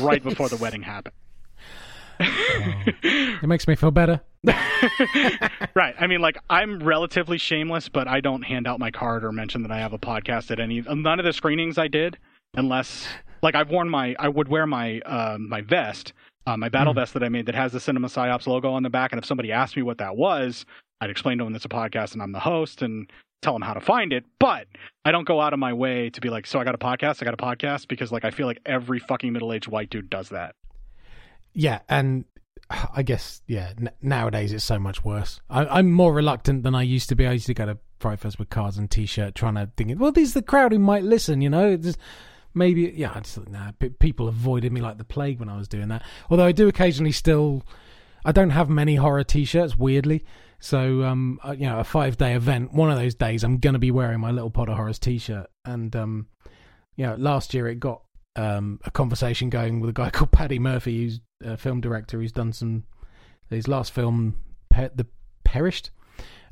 right 0.01 0.23
before 0.23 0.49
the 0.49 0.57
wedding 0.57 0.81
happened. 0.81 1.15
It 3.01 3.47
makes 3.47 3.65
me 3.65 3.75
feel 3.75 3.91
better. 3.91 4.19
right. 4.43 5.95
I 5.97 6.07
mean, 6.07 6.19
like, 6.19 6.37
I'm 6.49 6.79
relatively 6.83 7.37
shameless, 7.37 7.87
but 7.87 8.09
I 8.09 8.19
don't 8.19 8.41
hand 8.41 8.67
out 8.67 8.77
my 8.79 8.91
card 8.91 9.23
or 9.23 9.31
mention 9.31 9.61
that 9.63 9.71
I 9.71 9.79
have 9.79 9.93
a 9.93 9.97
podcast 9.97 10.51
at 10.51 10.59
any. 10.59 10.81
None 10.81 11.19
of 11.19 11.25
the 11.25 11.31
screenings 11.31 11.77
I 11.77 11.87
did, 11.87 12.17
unless, 12.55 13.07
like, 13.41 13.55
I've 13.55 13.69
worn 13.69 13.89
my, 13.89 14.15
I 14.19 14.27
would 14.27 14.49
wear 14.49 14.67
my, 14.67 14.99
uh, 15.05 15.37
my 15.39 15.61
vest, 15.61 16.11
uh, 16.49 16.57
my 16.57 16.69
battle 16.69 16.93
vest 16.93 17.13
that 17.13 17.23
I 17.23 17.29
made 17.29 17.45
that 17.45 17.55
has 17.55 17.71
the 17.71 17.79
Cinema 17.79 18.07
Psyops 18.07 18.47
logo 18.47 18.71
on 18.71 18.83
the 18.83 18.89
back. 18.89 19.11
And 19.11 19.19
if 19.19 19.25
somebody 19.25 19.51
asked 19.51 19.75
me 19.75 19.83
what 19.83 19.99
that 19.99 20.15
was, 20.15 20.65
I'd 20.99 21.09
explain 21.11 21.37
to 21.37 21.43
them 21.43 21.55
it's 21.55 21.65
a 21.65 21.69
podcast 21.69 22.13
and 22.13 22.23
I'm 22.23 22.31
the 22.31 22.39
host 22.39 22.81
and 22.81 23.11
tell 23.41 23.53
them 23.53 23.61
how 23.61 23.73
to 23.73 23.81
find 23.81 24.11
it. 24.11 24.25
But 24.39 24.67
I 25.05 25.11
don't 25.11 25.27
go 25.27 25.39
out 25.39 25.53
of 25.53 25.59
my 25.59 25.73
way 25.73 26.09
to 26.09 26.21
be 26.21 26.29
like, 26.29 26.47
so 26.47 26.59
I 26.59 26.63
got 26.63 26.73
a 26.73 26.79
podcast, 26.79 27.21
I 27.21 27.25
got 27.25 27.35
a 27.35 27.37
podcast, 27.37 27.87
because, 27.87 28.11
like, 28.11 28.25
I 28.25 28.31
feel 28.31 28.47
like 28.47 28.59
every 28.65 28.99
fucking 28.99 29.31
middle 29.31 29.53
aged 29.53 29.67
white 29.67 29.91
dude 29.91 30.09
does 30.09 30.29
that. 30.29 30.55
Yeah, 31.53 31.81
and 31.87 32.25
I 32.93 33.03
guess 33.03 33.41
yeah. 33.47 33.73
N- 33.77 33.91
nowadays 34.01 34.51
it's 34.51 34.63
so 34.63 34.79
much 34.79 35.03
worse. 35.03 35.41
I, 35.49 35.65
I'm 35.65 35.91
more 35.91 36.13
reluctant 36.13 36.63
than 36.63 36.73
I 36.73 36.81
used 36.81 37.09
to 37.09 37.15
be. 37.15 37.27
I 37.27 37.33
used 37.33 37.47
to 37.47 37.53
go 37.53 37.65
to 37.67 37.77
Fright 37.99 38.19
Fest 38.19 38.39
with 38.39 38.49
cards 38.49 38.77
and 38.77 38.89
T-shirt, 38.89 39.35
trying 39.35 39.55
to 39.55 39.69
think, 39.77 39.99
well, 39.99 40.11
these 40.11 40.31
are 40.35 40.39
the 40.39 40.45
crowd 40.45 40.71
who 40.71 40.79
might 40.79 41.03
listen. 41.03 41.41
You 41.41 41.49
know, 41.49 41.77
maybe 42.53 42.93
yeah. 42.95 43.11
I 43.13 43.19
just 43.21 43.47
nah, 43.49 43.71
p- 43.79 43.89
people 43.89 44.27
avoided 44.27 44.71
me 44.71 44.81
like 44.81 44.97
the 44.97 45.03
plague 45.03 45.39
when 45.39 45.49
I 45.49 45.57
was 45.57 45.67
doing 45.67 45.87
that. 45.89 46.03
Although 46.29 46.45
I 46.45 46.51
do 46.51 46.67
occasionally 46.67 47.11
still. 47.11 47.63
I 48.25 48.33
don't 48.33 48.49
have 48.49 48.69
many 48.69 48.95
horror 48.95 49.23
T-shirts, 49.23 49.77
weirdly. 49.77 50.25
So, 50.59 51.03
um, 51.03 51.39
uh, 51.41 51.55
you 51.57 51.65
know, 51.67 51.79
a 51.79 51.85
five-day 51.85 52.33
event. 52.33 52.73
One 52.73 52.91
of 52.91 52.97
those 52.97 53.15
days, 53.15 53.45
I'm 53.45 53.59
gonna 53.59 53.79
be 53.79 53.91
wearing 53.91 54.19
my 54.19 54.31
little 54.31 54.49
Pod 54.49 54.67
of 54.67 54.75
Horrors 54.75 54.99
T-shirt. 54.99 55.49
And 55.63 55.95
um, 55.95 56.27
you 56.95 57.05
know, 57.05 57.15
last 57.15 57.53
year 57.53 57.67
it 57.67 57.79
got 57.79 58.01
um 58.35 58.79
a 58.83 58.91
conversation 58.91 59.49
going 59.49 59.79
with 59.79 59.89
a 59.89 59.93
guy 59.93 60.09
called 60.11 60.31
Paddy 60.31 60.59
Murphy, 60.59 61.03
who's 61.03 61.21
a 61.43 61.57
film 61.57 61.81
director 61.81 62.19
who's 62.19 62.31
done 62.31 62.53
some. 62.53 62.83
His 63.49 63.67
last 63.67 63.91
film, 63.93 64.35
Pe- 64.69 64.91
The 64.93 65.07
Perished, 65.43 65.89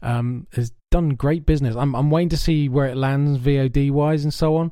um, 0.02 0.48
has 0.54 0.72
done 0.90 1.10
great 1.10 1.46
business. 1.46 1.76
I'm 1.76 1.96
I'm 1.96 2.10
waiting 2.10 2.30
to 2.30 2.38
see 2.38 2.70
where 2.70 2.88
it 2.88 2.98
lands 2.98 3.40
VOD 3.40 3.92
wise 3.92 4.24
and 4.24 4.34
so 4.34 4.56
on. 4.56 4.72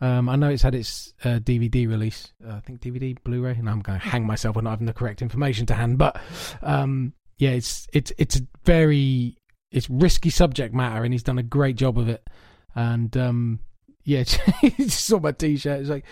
Um, 0.00 0.28
I 0.28 0.36
know 0.36 0.50
it's 0.50 0.62
had 0.62 0.74
its 0.74 1.14
uh, 1.24 1.38
DVD 1.38 1.88
release. 1.88 2.32
Uh, 2.46 2.54
I 2.54 2.60
think 2.60 2.80
DVD, 2.80 3.16
Blu-ray, 3.22 3.52
and 3.52 3.68
I'm 3.68 3.80
going 3.80 3.98
to 3.98 4.06
hang 4.06 4.26
myself 4.26 4.54
for 4.54 4.62
not 4.62 4.70
having 4.70 4.86
the 4.86 4.92
correct 4.92 5.22
information 5.22 5.66
to 5.66 5.74
hand. 5.74 5.98
But 5.98 6.20
um, 6.62 7.14
yeah, 7.38 7.50
it's 7.50 7.86
it's 7.92 8.12
it's 8.18 8.36
a 8.36 8.46
very 8.64 9.38
it's 9.70 9.88
risky 9.88 10.30
subject 10.30 10.74
matter, 10.74 11.02
and 11.04 11.14
he's 11.14 11.22
done 11.22 11.38
a 11.38 11.42
great 11.42 11.76
job 11.76 11.98
of 11.98 12.08
it. 12.08 12.28
And 12.74 13.16
um, 13.16 13.60
yeah, 14.04 14.22
he 14.60 14.88
saw 14.88 15.18
my 15.18 15.32
T-shirt. 15.32 15.80
It's 15.80 15.90
like, 15.90 16.04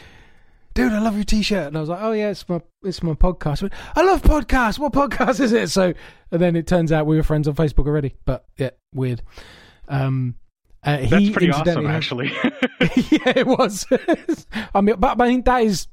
dude, 0.73 0.93
I 0.93 1.01
love 1.01 1.15
your 1.15 1.25
T-shirt, 1.25 1.69
and 1.69 1.77
I 1.77 1.81
was 1.81 1.89
like, 1.91 2.03
oh 2.03 2.13
yeah, 2.13 2.31
it's 2.31 2.49
my 2.49 2.63
it's 2.83 3.03
my 3.03 3.13
podcast. 3.13 3.63
I, 3.63 3.65
went, 3.65 3.75
I 3.97 4.03
love 4.03 4.23
podcasts. 4.23 4.79
What 4.79 4.93
podcast 4.93 5.41
is 5.41 5.53
it? 5.53 5.71
So, 5.71 5.93
and 6.31 6.41
then 6.41 6.57
it 6.57 6.67
turns 6.67 6.91
out 6.91 7.07
we 7.07 7.17
were 7.17 7.23
friends 7.23 7.49
on 7.49 7.55
Facebook 7.55 7.87
already. 7.87 8.15
But 8.25 8.47
yeah, 8.57 8.71
weird. 8.95 9.23
Um, 9.89 10.37
uh, 10.85 11.07
That's 11.07 11.31
pretty 11.31 11.51
awesome, 11.51 11.87
actually. 11.87 12.29
yeah, 12.41 13.33
it 13.37 13.47
was. 13.47 13.87
I 14.75 14.81
mean, 14.81 14.97
but, 14.99 15.17
but 15.17 15.25
I 15.25 15.29
mean, 15.29 15.43
that 15.43 15.63
is 15.63 15.89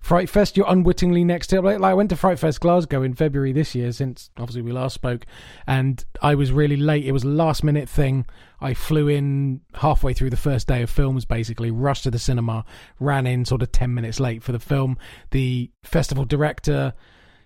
Fright 0.00 0.30
Fest. 0.30 0.56
You're 0.56 0.70
unwittingly 0.70 1.24
next 1.24 1.48
to 1.48 1.58
it. 1.58 1.64
Like, 1.64 1.78
like, 1.78 1.90
I 1.90 1.94
went 1.94 2.10
to 2.10 2.16
Fright 2.16 2.38
Fest 2.38 2.60
Glasgow 2.60 3.02
in 3.02 3.14
February 3.14 3.52
this 3.52 3.74
year, 3.74 3.92
since 3.92 4.30
obviously 4.38 4.62
we 4.62 4.72
last 4.72 4.94
spoke, 4.94 5.26
and 5.66 6.02
I 6.22 6.34
was 6.34 6.52
really 6.52 6.76
late. 6.76 7.04
It 7.04 7.12
was 7.12 7.24
a 7.24 7.28
last 7.28 7.62
minute 7.62 7.88
thing. 7.88 8.26
I 8.60 8.74
flew 8.74 9.08
in 9.08 9.60
halfway 9.74 10.14
through 10.14 10.30
the 10.30 10.36
first 10.36 10.66
day 10.66 10.82
of 10.82 10.90
films, 10.90 11.24
basically 11.24 11.70
rushed 11.70 12.04
to 12.04 12.10
the 12.10 12.18
cinema, 12.18 12.64
ran 12.98 13.26
in 13.26 13.44
sort 13.44 13.62
of 13.62 13.72
ten 13.72 13.92
minutes 13.92 14.20
late 14.20 14.42
for 14.42 14.52
the 14.52 14.58
film. 14.58 14.96
The 15.32 15.70
festival 15.82 16.24
director. 16.24 16.94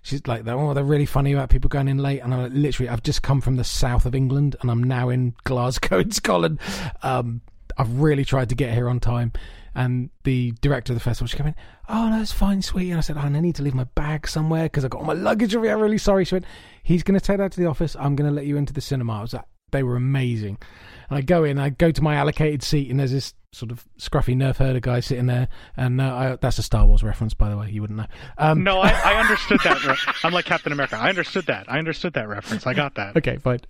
She's 0.04 0.26
like, 0.26 0.46
oh, 0.46 0.74
they're 0.74 0.84
really 0.84 1.06
funny 1.06 1.32
about 1.32 1.48
people 1.48 1.68
going 1.68 1.88
in 1.88 1.96
late. 1.96 2.20
And 2.20 2.34
I'm 2.34 2.42
like, 2.42 2.52
literally, 2.52 2.90
I've 2.90 3.02
just 3.02 3.22
come 3.22 3.40
from 3.40 3.56
the 3.56 3.64
south 3.64 4.04
of 4.04 4.14
England 4.14 4.54
and 4.60 4.70
I'm 4.70 4.84
now 4.84 5.08
in 5.08 5.34
Glasgow 5.44 5.98
in 5.98 6.10
Scotland. 6.10 6.60
Um, 7.02 7.40
I've 7.78 8.00
really 8.00 8.24
tried 8.24 8.50
to 8.50 8.54
get 8.54 8.74
here 8.74 8.90
on 8.90 9.00
time. 9.00 9.32
And 9.74 10.10
the 10.24 10.52
director 10.60 10.92
of 10.92 10.98
the 10.98 11.02
festival, 11.02 11.26
she 11.26 11.38
came 11.38 11.46
in, 11.46 11.54
oh, 11.88 12.10
no, 12.10 12.20
it's 12.20 12.32
fine, 12.32 12.60
sweetie. 12.60 12.90
And 12.90 12.98
I 12.98 13.00
said, 13.00 13.16
oh, 13.16 13.20
I 13.20 13.28
need 13.30 13.54
to 13.54 13.62
leave 13.62 13.74
my 13.74 13.84
bag 13.94 14.28
somewhere 14.28 14.64
because 14.64 14.84
I've 14.84 14.90
got 14.90 14.98
all 14.98 15.06
my 15.06 15.14
luggage 15.14 15.54
with 15.54 15.64
me. 15.64 15.70
I'm 15.70 15.80
really 15.80 15.96
sorry. 15.96 16.26
She 16.26 16.34
went, 16.34 16.44
he's 16.82 17.02
going 17.02 17.18
to 17.18 17.24
take 17.24 17.38
that 17.38 17.52
to 17.52 17.60
the 17.60 17.66
office. 17.66 17.96
I'm 17.98 18.14
going 18.14 18.28
to 18.28 18.34
let 18.34 18.44
you 18.44 18.58
into 18.58 18.74
the 18.74 18.82
cinema. 18.82 19.14
I 19.14 19.22
was 19.22 19.32
like, 19.32 19.46
they 19.72 19.82
were 19.82 19.96
amazing. 19.96 20.58
And 21.08 21.16
I 21.16 21.22
go 21.22 21.44
in, 21.44 21.58
I 21.58 21.70
go 21.70 21.90
to 21.90 22.02
my 22.02 22.14
allocated 22.14 22.62
seat, 22.62 22.90
and 22.90 23.00
there's 23.00 23.10
this 23.10 23.32
sort 23.54 23.70
of 23.72 23.86
scruffy 23.98 24.36
nerf 24.36 24.56
herder 24.56 24.80
guy 24.80 25.00
sitting 25.00 25.26
there. 25.26 25.48
And 25.76 26.00
uh, 26.00 26.14
I, 26.14 26.36
that's 26.40 26.58
a 26.58 26.62
Star 26.62 26.86
Wars 26.86 27.02
reference, 27.02 27.34
by 27.34 27.50
the 27.50 27.56
way. 27.56 27.70
You 27.70 27.80
wouldn't 27.80 27.98
know. 27.98 28.06
Um, 28.38 28.64
no, 28.64 28.80
I, 28.80 28.90
I 28.90 29.20
understood 29.20 29.60
that. 29.64 29.84
re- 29.84 30.14
I'm 30.22 30.32
like 30.32 30.44
Captain 30.44 30.72
America. 30.72 30.96
I 30.96 31.08
understood 31.08 31.46
that. 31.46 31.70
I 31.70 31.78
understood 31.78 32.12
that 32.14 32.28
reference. 32.28 32.66
I 32.66 32.74
got 32.74 32.94
that. 32.96 33.16
okay, 33.16 33.38
fine. 33.38 33.60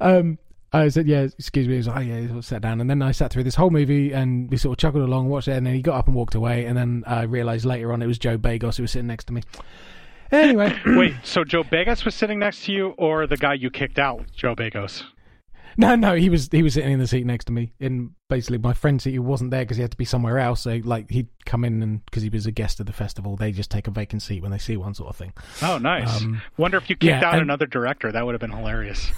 Um, 0.00 0.38
I 0.72 0.88
said, 0.88 1.08
yeah, 1.08 1.22
excuse 1.22 1.66
me. 1.66 1.74
He 1.74 1.78
was 1.78 1.88
like, 1.88 1.96
oh, 1.96 2.00
yeah, 2.00 2.20
he 2.20 2.42
sat 2.42 2.62
down. 2.62 2.80
And 2.80 2.88
then 2.88 3.02
I 3.02 3.10
sat 3.10 3.32
through 3.32 3.42
this 3.42 3.56
whole 3.56 3.70
movie 3.70 4.12
and 4.12 4.48
we 4.50 4.56
sort 4.56 4.74
of 4.74 4.78
chuckled 4.80 5.02
along, 5.02 5.28
watched 5.28 5.48
it. 5.48 5.52
And 5.52 5.66
then 5.66 5.74
he 5.74 5.82
got 5.82 5.96
up 5.96 6.06
and 6.06 6.14
walked 6.14 6.34
away. 6.34 6.66
And 6.66 6.76
then 6.76 7.02
I 7.06 7.22
realized 7.22 7.64
later 7.64 7.92
on 7.92 8.02
it 8.02 8.06
was 8.06 8.18
Joe 8.18 8.38
Begos 8.38 8.76
who 8.76 8.84
was 8.84 8.92
sitting 8.92 9.08
next 9.08 9.24
to 9.24 9.32
me. 9.32 9.42
Anyway, 10.32 10.78
Wait, 10.86 11.14
so 11.24 11.42
Joe 11.42 11.64
Begos 11.64 12.04
was 12.04 12.14
sitting 12.14 12.38
next 12.38 12.64
to 12.66 12.72
you, 12.72 12.88
or 12.98 13.26
the 13.26 13.36
guy 13.36 13.54
you 13.54 13.68
kicked 13.68 13.98
out, 13.98 14.26
Joe 14.36 14.54
Begos? 14.54 15.02
No, 15.76 15.94
no, 15.94 16.14
he 16.14 16.28
was 16.28 16.48
he 16.50 16.62
was 16.62 16.74
sitting 16.74 16.92
in 16.92 16.98
the 16.98 17.06
seat 17.06 17.26
next 17.26 17.46
to 17.46 17.52
me. 17.52 17.72
In 17.80 18.14
basically 18.28 18.58
my 18.58 18.72
friend's 18.72 19.04
seat, 19.04 19.14
who 19.14 19.22
wasn't 19.22 19.50
there 19.50 19.62
because 19.62 19.76
he 19.76 19.82
had 19.82 19.90
to 19.90 19.96
be 19.96 20.04
somewhere 20.04 20.38
else. 20.38 20.62
So 20.62 20.80
like 20.84 21.10
he'd 21.10 21.28
come 21.46 21.64
in 21.64 21.82
and 21.82 22.04
because 22.04 22.22
he 22.22 22.28
was 22.28 22.46
a 22.46 22.50
guest 22.50 22.80
of 22.80 22.86
the 22.86 22.92
festival, 22.92 23.36
they 23.36 23.52
just 23.52 23.70
take 23.70 23.86
a 23.86 23.90
vacant 23.90 24.22
seat 24.22 24.42
when 24.42 24.50
they 24.50 24.58
see 24.58 24.76
one, 24.76 24.94
sort 24.94 25.10
of 25.10 25.16
thing. 25.16 25.32
Oh, 25.62 25.78
nice. 25.78 26.22
Um, 26.22 26.42
Wonder 26.56 26.76
if 26.78 26.88
you 26.90 26.96
kicked 26.96 27.04
yeah, 27.04 27.26
out 27.26 27.34
and- 27.34 27.42
another 27.42 27.66
director. 27.66 28.10
That 28.12 28.24
would 28.26 28.34
have 28.34 28.40
been 28.40 28.52
hilarious. 28.56 29.10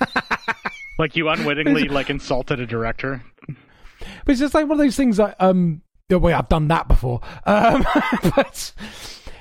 like 0.98 1.16
you 1.16 1.28
unwittingly 1.28 1.88
like 1.88 2.10
insulted 2.10 2.60
a 2.60 2.66
director. 2.66 3.22
But 3.46 4.32
it's 4.32 4.40
just 4.40 4.54
like 4.54 4.64
one 4.64 4.72
of 4.72 4.84
those 4.84 4.96
things 4.96 5.18
that 5.18 5.36
um 5.40 5.82
oh, 6.10 6.18
wait, 6.18 6.34
I've 6.34 6.48
done 6.48 6.68
that 6.68 6.88
before. 6.88 7.20
Um 7.46 7.84
but 8.34 8.72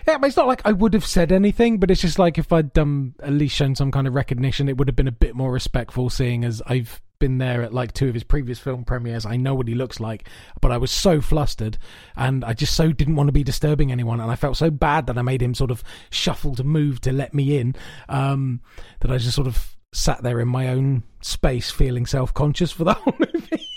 yeah, 0.07 0.17
but 0.17 0.27
it's 0.27 0.38
not 0.38 0.47
like 0.47 0.61
I 0.65 0.71
would 0.71 0.93
have 0.93 1.05
said 1.05 1.31
anything, 1.31 1.77
but 1.77 1.91
it's 1.91 2.01
just 2.01 2.19
like 2.19 2.38
if 2.38 2.51
I'd 2.51 2.77
um 2.77 3.15
at 3.21 3.34
least 3.34 3.55
shown 3.55 3.76
some 3.76 3.91
kind 3.91 4.07
of 4.07 4.15
recognition, 4.15 4.69
it 4.69 4.77
would 4.77 4.88
have 4.88 4.95
been 4.95 5.07
a 5.07 5.11
bit 5.11 5.35
more 5.35 5.51
respectful 5.51 6.09
seeing 6.09 6.43
as 6.43 6.61
I've 6.65 7.01
been 7.19 7.38
there 7.38 7.61
at 7.61 7.73
like 7.73 7.93
two 7.93 8.07
of 8.07 8.13
his 8.13 8.23
previous 8.23 8.59
film 8.59 8.85
premieres. 8.85 9.26
I 9.26 9.35
know 9.35 9.53
what 9.53 9.67
he 9.67 9.76
looks 9.76 9.99
like, 9.99 10.27
but 10.61 10.71
I 10.71 10.77
was 10.77 10.89
so 10.89 11.19
flustered 11.19 11.77
and 12.15 12.45
I 12.45 12.53
just 12.53 12.76
so 12.76 12.91
didn't 12.93 13.17
want 13.17 13.27
to 13.27 13.34
be 13.34 13.43
disturbing 13.43 13.91
anyone 13.91 14.21
and 14.21 14.31
I 14.31 14.35
felt 14.35 14.55
so 14.55 14.71
bad 14.71 15.07
that 15.07 15.17
I 15.17 15.21
made 15.21 15.41
him 15.41 15.53
sort 15.53 15.69
of 15.71 15.84
shuffle 16.09 16.55
to 16.55 16.63
move 16.63 17.01
to 17.01 17.11
let 17.11 17.34
me 17.34 17.57
in. 17.57 17.76
Um 18.07 18.61
that 19.01 19.11
I 19.11 19.17
just 19.17 19.35
sort 19.35 19.47
of 19.47 19.76
sat 19.91 20.23
there 20.23 20.39
in 20.39 20.47
my 20.47 20.69
own 20.69 21.03
space 21.21 21.71
feeling 21.71 22.05
self 22.05 22.34
conscious 22.34 22.71
for 22.71 22.85
the 22.85 22.93
whole 22.93 23.15
movie. 23.34 23.65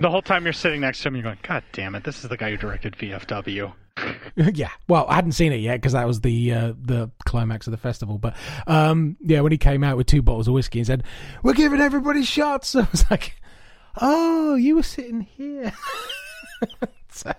The 0.00 0.10
whole 0.10 0.22
time 0.22 0.44
you're 0.44 0.52
sitting 0.52 0.80
next 0.80 1.02
to 1.02 1.08
him, 1.08 1.14
you're 1.14 1.22
going, 1.22 1.38
God 1.42 1.62
damn 1.72 1.94
it, 1.94 2.02
this 2.02 2.24
is 2.24 2.30
the 2.30 2.36
guy 2.36 2.50
who 2.50 2.56
directed 2.56 2.96
VFW. 2.96 3.72
yeah. 4.36 4.70
Well, 4.88 5.06
I 5.08 5.14
hadn't 5.14 5.32
seen 5.32 5.52
it 5.52 5.60
yet 5.60 5.76
because 5.76 5.92
that 5.92 6.06
was 6.06 6.20
the 6.20 6.52
uh, 6.52 6.72
the 6.80 7.10
climax 7.24 7.66
of 7.66 7.70
the 7.72 7.76
festival. 7.76 8.18
But 8.18 8.34
um, 8.66 9.16
yeah, 9.20 9.40
when 9.40 9.52
he 9.52 9.58
came 9.58 9.84
out 9.84 9.96
with 9.96 10.06
two 10.06 10.22
bottles 10.22 10.48
of 10.48 10.54
whiskey 10.54 10.80
and 10.80 10.86
said, 10.86 11.04
"We're 11.42 11.54
giving 11.54 11.80
everybody 11.80 12.22
shots," 12.22 12.74
I 12.76 12.86
was 12.90 13.10
like, 13.10 13.36
"Oh, 14.00 14.54
you 14.54 14.76
were 14.76 14.82
sitting 14.82 15.22
here." 15.22 15.72
So, 17.10 17.32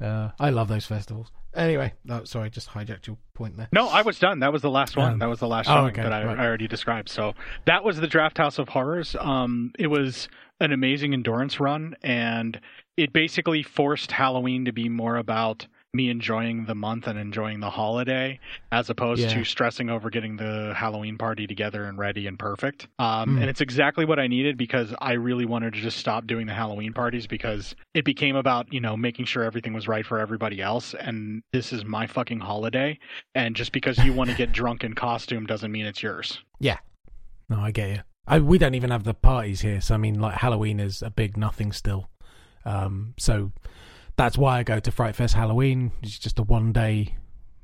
uh, 0.00 0.30
I 0.38 0.50
love 0.50 0.68
those 0.68 0.84
festivals. 0.84 1.30
Anyway, 1.54 1.94
no, 2.04 2.24
sorry, 2.24 2.50
just 2.50 2.68
hijacked 2.68 3.06
your 3.06 3.16
point 3.34 3.56
there. 3.56 3.68
No, 3.72 3.88
I 3.88 4.02
was 4.02 4.18
done. 4.18 4.40
That 4.40 4.52
was 4.52 4.62
the 4.62 4.70
last 4.70 4.96
one. 4.96 5.14
Um, 5.14 5.18
that 5.18 5.28
was 5.28 5.40
the 5.40 5.48
last 5.48 5.68
oh, 5.70 5.86
okay, 5.86 6.02
that 6.02 6.12
I, 6.12 6.24
right. 6.24 6.38
I 6.38 6.46
already 6.46 6.68
described. 6.68 7.08
So 7.08 7.34
that 7.64 7.82
was 7.82 7.98
the 7.98 8.06
Drafthouse 8.06 8.58
of 8.58 8.68
Horrors. 8.68 9.16
Um, 9.18 9.72
it 9.78 9.86
was 9.86 10.28
an 10.60 10.72
amazing 10.72 11.14
endurance 11.14 11.58
run, 11.58 11.96
and 12.02 12.60
it 12.98 13.12
basically 13.12 13.62
forced 13.62 14.10
Halloween 14.12 14.64
to 14.64 14.72
be 14.72 14.88
more 14.88 15.16
about 15.16 15.66
me 15.94 16.10
enjoying 16.10 16.66
the 16.66 16.74
month 16.74 17.06
and 17.06 17.18
enjoying 17.18 17.60
the 17.60 17.70
holiday 17.70 18.38
as 18.72 18.90
opposed 18.90 19.22
Yeah. 19.22 19.32
to 19.32 19.42
stressing 19.44 19.88
over 19.88 20.10
getting 20.10 20.36
the 20.36 20.74
Halloween 20.76 21.16
party 21.16 21.46
together 21.46 21.84
and 21.84 21.96
ready 21.96 22.26
and 22.26 22.38
perfect. 22.38 22.88
Um, 22.98 23.36
Mm. 23.36 23.40
And 23.40 23.50
it's 23.50 23.62
exactly 23.62 24.04
what 24.04 24.18
I 24.18 24.26
needed 24.26 24.58
because 24.58 24.92
I 25.00 25.12
really 25.12 25.46
wanted 25.46 25.72
to 25.72 25.80
just 25.80 25.96
stop 25.96 26.26
doing 26.26 26.46
the 26.46 26.52
Halloween 26.52 26.92
parties 26.92 27.26
because 27.26 27.74
it 27.94 28.04
became 28.04 28.36
about, 28.36 28.70
you 28.70 28.80
know, 28.80 28.98
making 28.98 29.24
sure 29.24 29.44
everything 29.44 29.72
was 29.72 29.88
right 29.88 30.04
for 30.04 30.18
everybody 30.18 30.60
else. 30.60 30.92
And 30.94 31.42
this 31.54 31.72
is 31.72 31.86
my 31.86 32.06
fucking 32.06 32.40
holiday. 32.40 32.98
And 33.34 33.56
just 33.56 33.72
because 33.72 33.96
you 34.04 34.12
want 34.12 34.28
to 34.28 34.36
get 34.36 34.52
drunk 34.60 34.84
in 34.84 34.92
costume 34.94 35.46
doesn't 35.46 35.72
mean 35.72 35.86
it's 35.86 36.02
yours. 36.02 36.38
Yeah, 36.60 36.78
no, 37.48 37.60
I 37.60 37.70
get 37.70 37.88
you. 37.88 38.00
I, 38.26 38.40
we 38.40 38.58
don't 38.58 38.74
even 38.74 38.90
have 38.90 39.04
the 39.04 39.14
parties 39.14 39.62
here, 39.62 39.80
so 39.80 39.94
I 39.94 39.96
mean, 39.96 40.20
like 40.20 40.34
Halloween 40.34 40.80
is 40.80 41.00
a 41.00 41.08
big 41.10 41.38
nothing 41.38 41.72
still. 41.72 42.10
Um, 42.68 43.14
so 43.18 43.52
that's 44.16 44.36
why 44.36 44.58
I 44.58 44.62
go 44.62 44.78
to 44.80 44.90
Fright 44.90 45.16
Fest 45.16 45.34
Halloween. 45.34 45.92
It's 46.02 46.18
just 46.18 46.38
a 46.38 46.42
one 46.42 46.72
day 46.72 47.14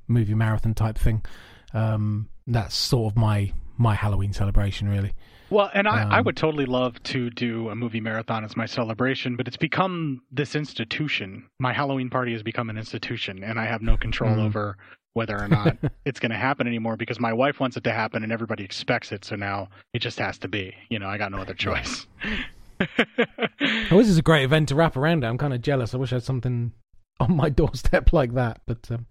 movie 0.09 0.35
marathon 0.35 0.75
type 0.75 0.99
thing. 0.99 1.25
Um, 1.73 2.29
that's 2.47 2.75
sort 2.75 3.13
of 3.13 3.17
my 3.17 3.53
my 3.77 3.95
Halloween 3.95 4.33
celebration, 4.33 4.89
really. 4.89 5.13
Well, 5.51 5.71
and 5.75 5.87
I, 5.89 6.05
I 6.09 6.19
Um, 6.21 6.25
would 6.27 6.37
totally 6.37 6.65
love 6.65 7.03
to 7.05 7.29
do 7.31 7.69
a 7.69 7.75
movie 7.75 8.01
marathon 8.01 8.45
as 8.45 8.57
my 8.57 8.67
celebration, 8.67 9.37
but 9.37 9.47
it's 9.49 9.57
become 9.57 10.23
this 10.31 10.55
institution. 10.55 11.45
My 11.59 11.73
Halloween 11.73 12.09
party 12.09 12.33
has 12.33 12.43
become 12.43 12.71
an 12.71 12.79
institution, 12.79 13.43
and 13.45 13.59
I 13.61 13.67
have 13.67 13.83
no 13.83 13.97
control 13.97 14.37
Mm. 14.37 14.45
over 14.47 14.77
whether 15.13 15.37
or 15.41 15.49
not 15.49 15.77
it's 16.05 16.19
going 16.21 16.31
to 16.33 16.37
happen 16.39 16.67
anymore 16.67 16.97
because 16.97 17.21
my 17.21 17.33
wife 17.33 17.61
wants 17.61 17.77
it 17.77 17.85
to 17.85 17.93
happen 17.93 18.23
and 18.23 18.33
everybody 18.33 18.65
expects 18.65 19.13
it. 19.13 19.25
So 19.25 19.37
now 19.37 19.69
it 19.93 19.99
just 20.01 20.19
has 20.19 20.39
to 20.39 20.49
be. 20.49 20.75
You 20.89 20.99
know, 20.99 21.09
I 21.09 21.19
got 21.19 21.31
no 21.33 21.39
other 21.39 21.55
choice. 21.55 22.07
Oh, 23.91 23.99
this 23.99 24.09
is 24.09 24.19
a 24.19 24.23
great 24.23 24.45
event 24.45 24.69
to 24.69 24.75
wrap 24.75 24.97
around. 24.97 25.25
it. 25.25 25.27
I'm 25.27 25.39
kind 25.39 25.55
of 25.55 25.63
jealous. 25.63 25.95
I 25.95 25.99
wish 25.99 26.13
I 26.13 26.17
had 26.17 26.23
something 26.23 26.73
on 27.21 27.37
my 27.37 27.49
doorstep 27.49 28.13
like 28.13 28.35
that. 28.35 28.61
But 28.67 28.91
um, 28.91 29.07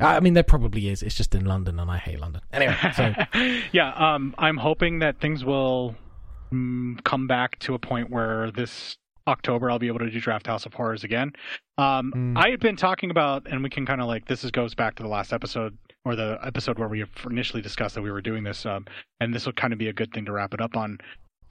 I 0.00 0.16
I 0.16 0.20
mean, 0.20 0.34
there 0.34 0.42
probably 0.42 0.88
is. 0.88 1.02
It's 1.02 1.14
just 1.14 1.34
in 1.34 1.44
London, 1.44 1.78
and 1.80 1.90
I 1.90 1.98
hate 1.98 2.20
London. 2.20 2.42
Anyway, 2.52 2.76
so 2.96 3.14
yeah, 3.72 3.92
um, 3.96 4.34
I'm 4.38 4.56
hoping 4.56 5.00
that 5.00 5.20
things 5.20 5.44
will 5.44 5.94
mm, 6.52 7.02
come 7.04 7.26
back 7.26 7.58
to 7.60 7.74
a 7.74 7.78
point 7.78 8.10
where 8.10 8.50
this 8.50 8.96
October 9.26 9.70
I'll 9.70 9.78
be 9.78 9.86
able 9.88 10.00
to 10.00 10.10
do 10.10 10.20
Drafthouse 10.20 10.66
of 10.66 10.74
Horrors 10.74 11.04
again. 11.04 11.32
Um, 11.78 12.12
Mm. 12.14 12.36
I 12.36 12.50
had 12.50 12.60
been 12.60 12.76
talking 12.76 13.10
about, 13.10 13.46
and 13.50 13.62
we 13.62 13.70
can 13.70 13.86
kind 13.86 14.00
of 14.00 14.06
like 14.06 14.26
this 14.26 14.44
is, 14.44 14.50
goes 14.50 14.74
back 14.74 14.94
to 14.96 15.02
the 15.02 15.08
last 15.08 15.32
episode 15.32 15.76
or 16.04 16.16
the 16.16 16.38
episode 16.42 16.78
where 16.78 16.88
we 16.88 17.04
initially 17.30 17.62
discussed 17.62 17.94
that 17.94 18.02
we 18.02 18.10
were 18.10 18.20
doing 18.20 18.42
this, 18.42 18.66
um, 18.66 18.84
and 19.20 19.32
this 19.32 19.46
will 19.46 19.52
kind 19.52 19.72
of 19.72 19.78
be 19.78 19.88
a 19.88 19.92
good 19.92 20.12
thing 20.12 20.24
to 20.24 20.32
wrap 20.32 20.52
it 20.54 20.60
up 20.60 20.76
on. 20.76 20.98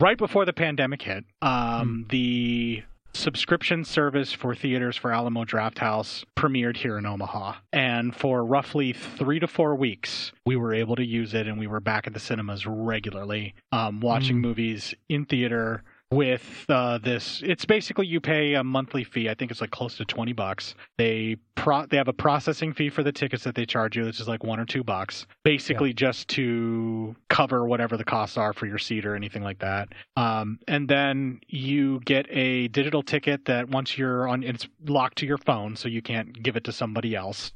Right 0.02 0.18
before 0.18 0.46
the 0.46 0.54
pandemic 0.54 1.04
hit, 1.04 1.26
um, 1.44 2.08
the 2.10 2.82
subscription 3.14 3.86
service 3.86 4.34
for 4.34 4.56
theaters 4.56 4.98
for 4.98 5.12
Alamo 5.14 5.44
Drafthouse 5.46 6.24
premiered 6.36 6.78
here 6.78 6.98
in 6.98 7.06
Omaha. 7.06 7.54
And 7.72 8.16
for 8.16 8.44
roughly 8.44 8.94
three 8.94 9.40
to 9.40 9.48
four 9.48 9.76
weeks, 9.76 10.32
we 10.44 10.56
were 10.56 10.74
able 10.74 10.96
to 10.96 11.06
use 11.06 11.36
it 11.36 11.46
and 11.46 11.60
we 11.60 11.68
were 11.68 11.80
back 11.82 12.08
at 12.08 12.14
the 12.14 12.20
cinemas 12.20 12.66
regularly, 12.66 13.54
um, 13.72 14.00
watching 14.00 14.38
Mm. 14.38 14.42
movies 14.42 14.96
in 15.08 15.26
theater 15.26 15.84
with 16.12 16.66
uh, 16.68 16.98
this. 16.98 17.42
It's 17.46 17.66
basically 17.66 18.06
you 18.06 18.20
pay 18.20 18.56
a 18.56 18.64
monthly 18.64 19.04
fee. 19.04 19.30
I 19.30 19.34
think 19.34 19.50
it's 19.50 19.62
like 19.62 19.72
close 19.72 19.96
to 19.98 20.06
20 20.06 20.34
bucks. 20.34 20.76
They 20.98 21.38
pro 21.56 21.86
they 21.86 21.98
have 21.98 22.08
a 22.08 22.14
processing 22.14 22.74
fee 22.74 22.90
for 22.90 23.04
the 23.04 23.12
tickets 23.12 23.44
that 23.44 23.56
they 23.56 23.66
charge 23.66 23.96
you 23.96 24.06
which 24.06 24.20
is 24.20 24.28
like 24.28 24.44
one 24.44 24.60
or 24.60 24.66
two 24.66 24.84
bucks 24.84 25.28
basically 25.44 25.94
just 25.94 26.28
to 26.28 27.16
cover 27.30 27.66
whatever 27.66 27.98
the 27.98 28.04
costs 28.04 28.36
are 28.36 28.52
for 28.52 28.66
your 28.66 28.80
seat 28.80 29.06
or 29.06 29.16
anything 29.16 29.44
like 29.44 29.60
that. 29.60 29.90
Um, 30.18 30.60
and 30.68 30.90
then 30.90 31.40
you 31.48 32.00
get 32.02 32.26
a 32.30 32.68
digital 32.70 33.04
ticket 33.04 33.46
that 33.46 33.70
once 33.70 33.98
you're 33.98 34.28
on 34.28 34.44
it's 34.44 34.68
locked 34.86 35.20
to 35.20 35.26
your 35.26 35.38
phone 35.38 35.76
so 35.76 35.88
you 35.88 36.02
can't 36.02 36.42
give 36.44 36.56
it 36.56 36.64
to 36.66 36.72
somebody 36.72 37.16
else. 37.16 37.52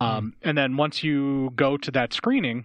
Um, 0.00 0.34
and 0.42 0.56
then 0.56 0.76
once 0.76 1.02
you 1.02 1.50
go 1.56 1.76
to 1.76 1.90
that 1.90 2.12
screening 2.12 2.64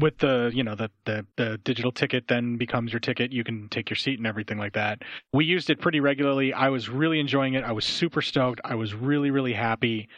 with 0.00 0.18
the 0.18 0.50
you 0.54 0.62
know 0.62 0.74
the, 0.74 0.90
the 1.04 1.26
the 1.36 1.58
digital 1.58 1.92
ticket 1.92 2.28
then 2.28 2.56
becomes 2.56 2.92
your 2.92 3.00
ticket. 3.00 3.32
You 3.32 3.44
can 3.44 3.68
take 3.68 3.90
your 3.90 3.96
seat 3.96 4.18
and 4.18 4.26
everything 4.26 4.58
like 4.58 4.74
that. 4.74 5.02
We 5.32 5.44
used 5.44 5.70
it 5.70 5.80
pretty 5.80 6.00
regularly. 6.00 6.52
I 6.52 6.68
was 6.68 6.88
really 6.88 7.20
enjoying 7.20 7.54
it. 7.54 7.64
I 7.64 7.72
was 7.72 7.84
super 7.84 8.22
stoked. 8.22 8.60
I 8.64 8.74
was 8.74 8.94
really 8.94 9.30
really 9.30 9.54
happy. 9.54 10.08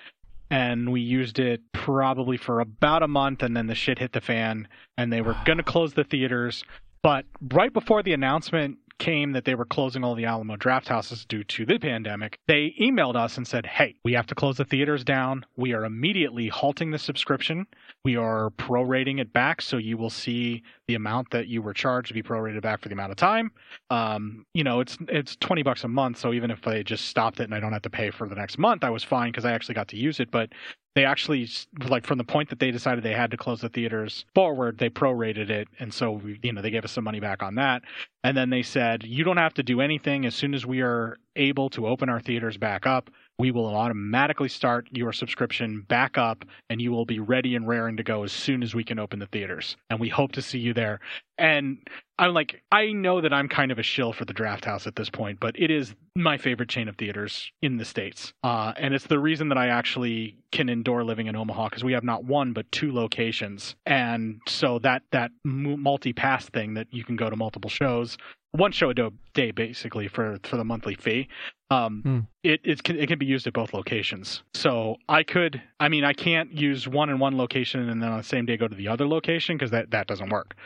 And 0.53 0.91
we 0.91 1.01
used 1.01 1.39
it 1.39 1.61
probably 1.73 2.37
for 2.37 2.61
about 2.61 3.05
a 3.05 3.09
month 3.09 3.45
and 3.45 3.57
then 3.57 3.69
the 3.69 3.75
shit 3.75 4.01
hit 4.01 4.13
the 4.13 4.21
fan 4.21 4.67
and 4.97 5.13
they 5.13 5.21
were 5.21 5.37
going 5.45 5.59
to 5.59 5.65
close 5.65 5.95
the 5.95 6.05
theaters. 6.05 6.65
But 7.03 7.25
right 7.53 7.73
before 7.73 8.03
the 8.03 8.13
announcement 8.13 8.79
came 9.01 9.33
that 9.33 9.45
they 9.45 9.57
were 9.57 9.65
closing 9.65 10.05
all 10.05 10.15
the 10.15 10.27
Alamo 10.27 10.55
Drafthouses 10.55 11.27
due 11.27 11.43
to 11.43 11.67
the 11.67 11.79
pandemic, 11.79 12.39
they 12.47 12.75
emailed 12.81 13.17
us 13.17 13.37
and 13.37 13.49
said, 13.49 13.67
Hey, 13.67 13.97
we 14.05 14.13
have 14.13 14.27
to 14.29 14.35
close 14.37 14.59
the 14.59 14.65
theaters 14.65 15.03
down. 15.03 15.45
We 15.57 15.73
are 15.73 15.85
immediately 15.85 16.47
halting 16.47 16.93
the 16.93 16.99
subscription. 16.99 17.67
We 18.05 18.15
are 18.15 18.51
prorating 18.51 19.19
it 19.19 19.33
back. 19.33 19.63
So 19.63 19.79
you 19.79 19.97
will 19.97 20.11
see 20.11 20.63
the 20.87 20.95
amount 20.95 21.31
that 21.31 21.49
you 21.49 21.63
were 21.63 21.75
charged 21.75 22.09
to 22.09 22.15
be 22.15 22.23
prorated 22.23 22.63
back 22.63 22.81
for 22.81 22.89
the 22.89 22.95
amount 22.95 23.11
of 23.11 23.17
time. 23.17 23.51
Um, 23.89 24.45
you 24.55 24.63
know, 24.63 24.81
it's 24.81 24.97
it's 25.09 25.37
20 25.37 25.63
bucks 25.63 25.83
a 25.83 25.89
month. 25.89 26.19
So 26.19 26.33
even 26.33 26.51
if 26.51 26.61
they 26.63 26.85
just 26.85 27.07
stopped 27.07 27.41
it 27.41 27.45
and 27.45 27.55
I 27.55 27.61
don't 27.61 27.73
have 27.73 27.83
to 27.83 27.91
pay 27.91 28.11
for 28.11 28.29
the 28.29 28.37
next 28.37 28.59
month, 28.59 28.85
I 28.85 28.91
was 28.91 29.03
fine 29.03 29.33
because 29.33 29.45
I 29.45 29.53
actually 29.53 29.75
got 29.75 29.89
to 29.89 29.97
use 29.97 30.21
it. 30.21 30.31
But 30.31 30.51
they 30.95 31.05
actually 31.05 31.49
like 31.89 32.07
from 32.07 32.19
the 32.19 32.25
point 32.25 32.49
that 32.49 32.59
they 32.59 32.71
decided 32.71 33.05
they 33.05 33.13
had 33.13 33.31
to 33.31 33.37
close 33.37 33.61
the 33.61 33.69
theaters 33.69 34.25
forward 34.35 34.79
they 34.79 34.91
prorated 34.91 35.51
it 35.51 35.69
and 35.79 35.93
so 35.95 36.13
we, 36.13 36.39
you 36.43 36.53
know 36.53 36.63
they 36.63 36.71
gave 36.71 36.85
us 36.85 36.93
some 36.93 37.05
money 37.05 37.21
back 37.21 37.43
on 37.43 37.55
that. 37.57 37.83
And 38.23 38.37
then 38.37 38.51
they 38.51 38.63
said 38.63 39.05
you 39.05 39.25
don't 39.25 39.37
have 39.37 39.55
to 39.55 39.63
do 39.63 39.81
anything. 39.81 40.27
As 40.27 40.35
soon 40.35 40.55
as 40.55 40.67
we 40.67 40.81
are 40.83 41.17
able 41.37 41.71
to 41.71 41.87
open 41.87 42.09
our 42.09 42.21
theaters 42.21 42.57
back 42.57 42.87
up 42.87 43.11
we 43.39 43.51
will 43.51 43.75
automatically 43.75 44.51
start 44.51 44.87
your 44.91 45.15
subscription 45.15 45.81
back 45.89 46.19
up 46.19 46.45
and 46.69 46.83
you 46.83 46.93
will 46.93 47.07
be 47.07 47.19
ready 47.19 47.57
and 47.57 47.67
raring 47.67 47.97
to 47.97 48.03
go 48.03 48.23
as 48.23 48.33
soon 48.33 48.63
as 48.63 48.75
we 48.75 48.85
can 48.85 48.99
open 48.99 49.19
the 49.19 49.27
theaters. 49.27 49.79
And 49.89 49.99
we 49.99 50.11
hope 50.11 50.33
to 50.33 50.43
see 50.43 50.59
you 50.59 50.75
there. 50.75 51.01
And 51.39 51.79
i'm 52.19 52.35
like 52.35 52.63
i 52.71 52.93
know 52.93 53.23
that 53.23 53.33
i'm 53.33 53.49
kind 53.49 53.73
of 53.73 53.79
a 53.79 53.83
shill 53.83 54.13
for 54.13 54.27
the 54.27 54.35
Drafthouse 54.35 54.87
at 54.87 54.95
this 54.95 55.09
point 55.09 55.41
but 55.41 55.59
it 55.59 55.71
is 55.71 55.95
my 56.15 56.37
favorite 56.37 56.69
chain 56.69 56.87
of 56.87 56.97
theaters 56.97 57.51
in 57.63 57.79
the 57.79 57.85
states. 57.85 58.35
Uh, 58.45 58.75
and 58.77 58.93
it's 58.93 59.07
the 59.07 59.19
reason 59.19 59.49
that 59.49 59.57
i 59.57 59.69
actually 59.69 60.37
can 60.53 60.69
endure 60.69 61.05
living 61.05 61.27
in 61.27 61.37
omaha 61.37 61.69
because 61.69 61.85
we 61.85 61.93
have 61.93 62.05
not 62.05 62.25
one 62.25 62.53
but 62.53 62.71
two 62.73 62.93
locations. 62.93 63.77
And 63.87 64.41
so 64.47 64.79
that 64.81 65.03
that 65.13 65.31
multi 65.45 66.13
pass 66.13 66.49
thing 66.49 66.75
that 66.75 66.89
you 66.91 67.05
can 67.05 67.17
go 67.17 67.31
to 67.31 67.37
multiple 67.37 67.71
shows 67.71 68.17
one 68.53 68.73
show 68.73 68.91
a 68.91 68.95
day 69.35 69.51
basically 69.53 70.09
for 70.09 70.39
for 70.43 70.57
the 70.57 70.65
monthly 70.65 70.95
fee. 70.95 71.29
Um 71.71 72.03
Hmm. 72.03 72.19
it 72.43 72.61
it 72.65 72.83
can, 72.83 72.99
it 72.99 73.07
can 73.07 73.19
be 73.19 73.27
used 73.27 73.47
at 73.47 73.53
both 73.53 73.73
locations. 73.73 74.43
So 74.55 74.97
i 75.09 75.23
could 75.23 75.63
i 75.79 75.89
mean 75.89 76.05
i 76.05 76.13
can't 76.13 76.53
use 76.53 76.89
one 76.89 77.11
in 77.11 77.19
one 77.19 77.37
location 77.37 77.89
and 77.89 78.03
then 78.03 78.11
on 78.11 78.19
the 78.19 78.25
same 78.25 78.47
day 78.47 78.57
go 78.57 78.69
to 78.69 78.75
the 78.75 78.89
other 78.89 79.07
location 79.07 79.57
because 79.57 79.71
that 79.71 79.91
that 79.91 80.07
doesn't 80.07 80.31
work 80.31 80.57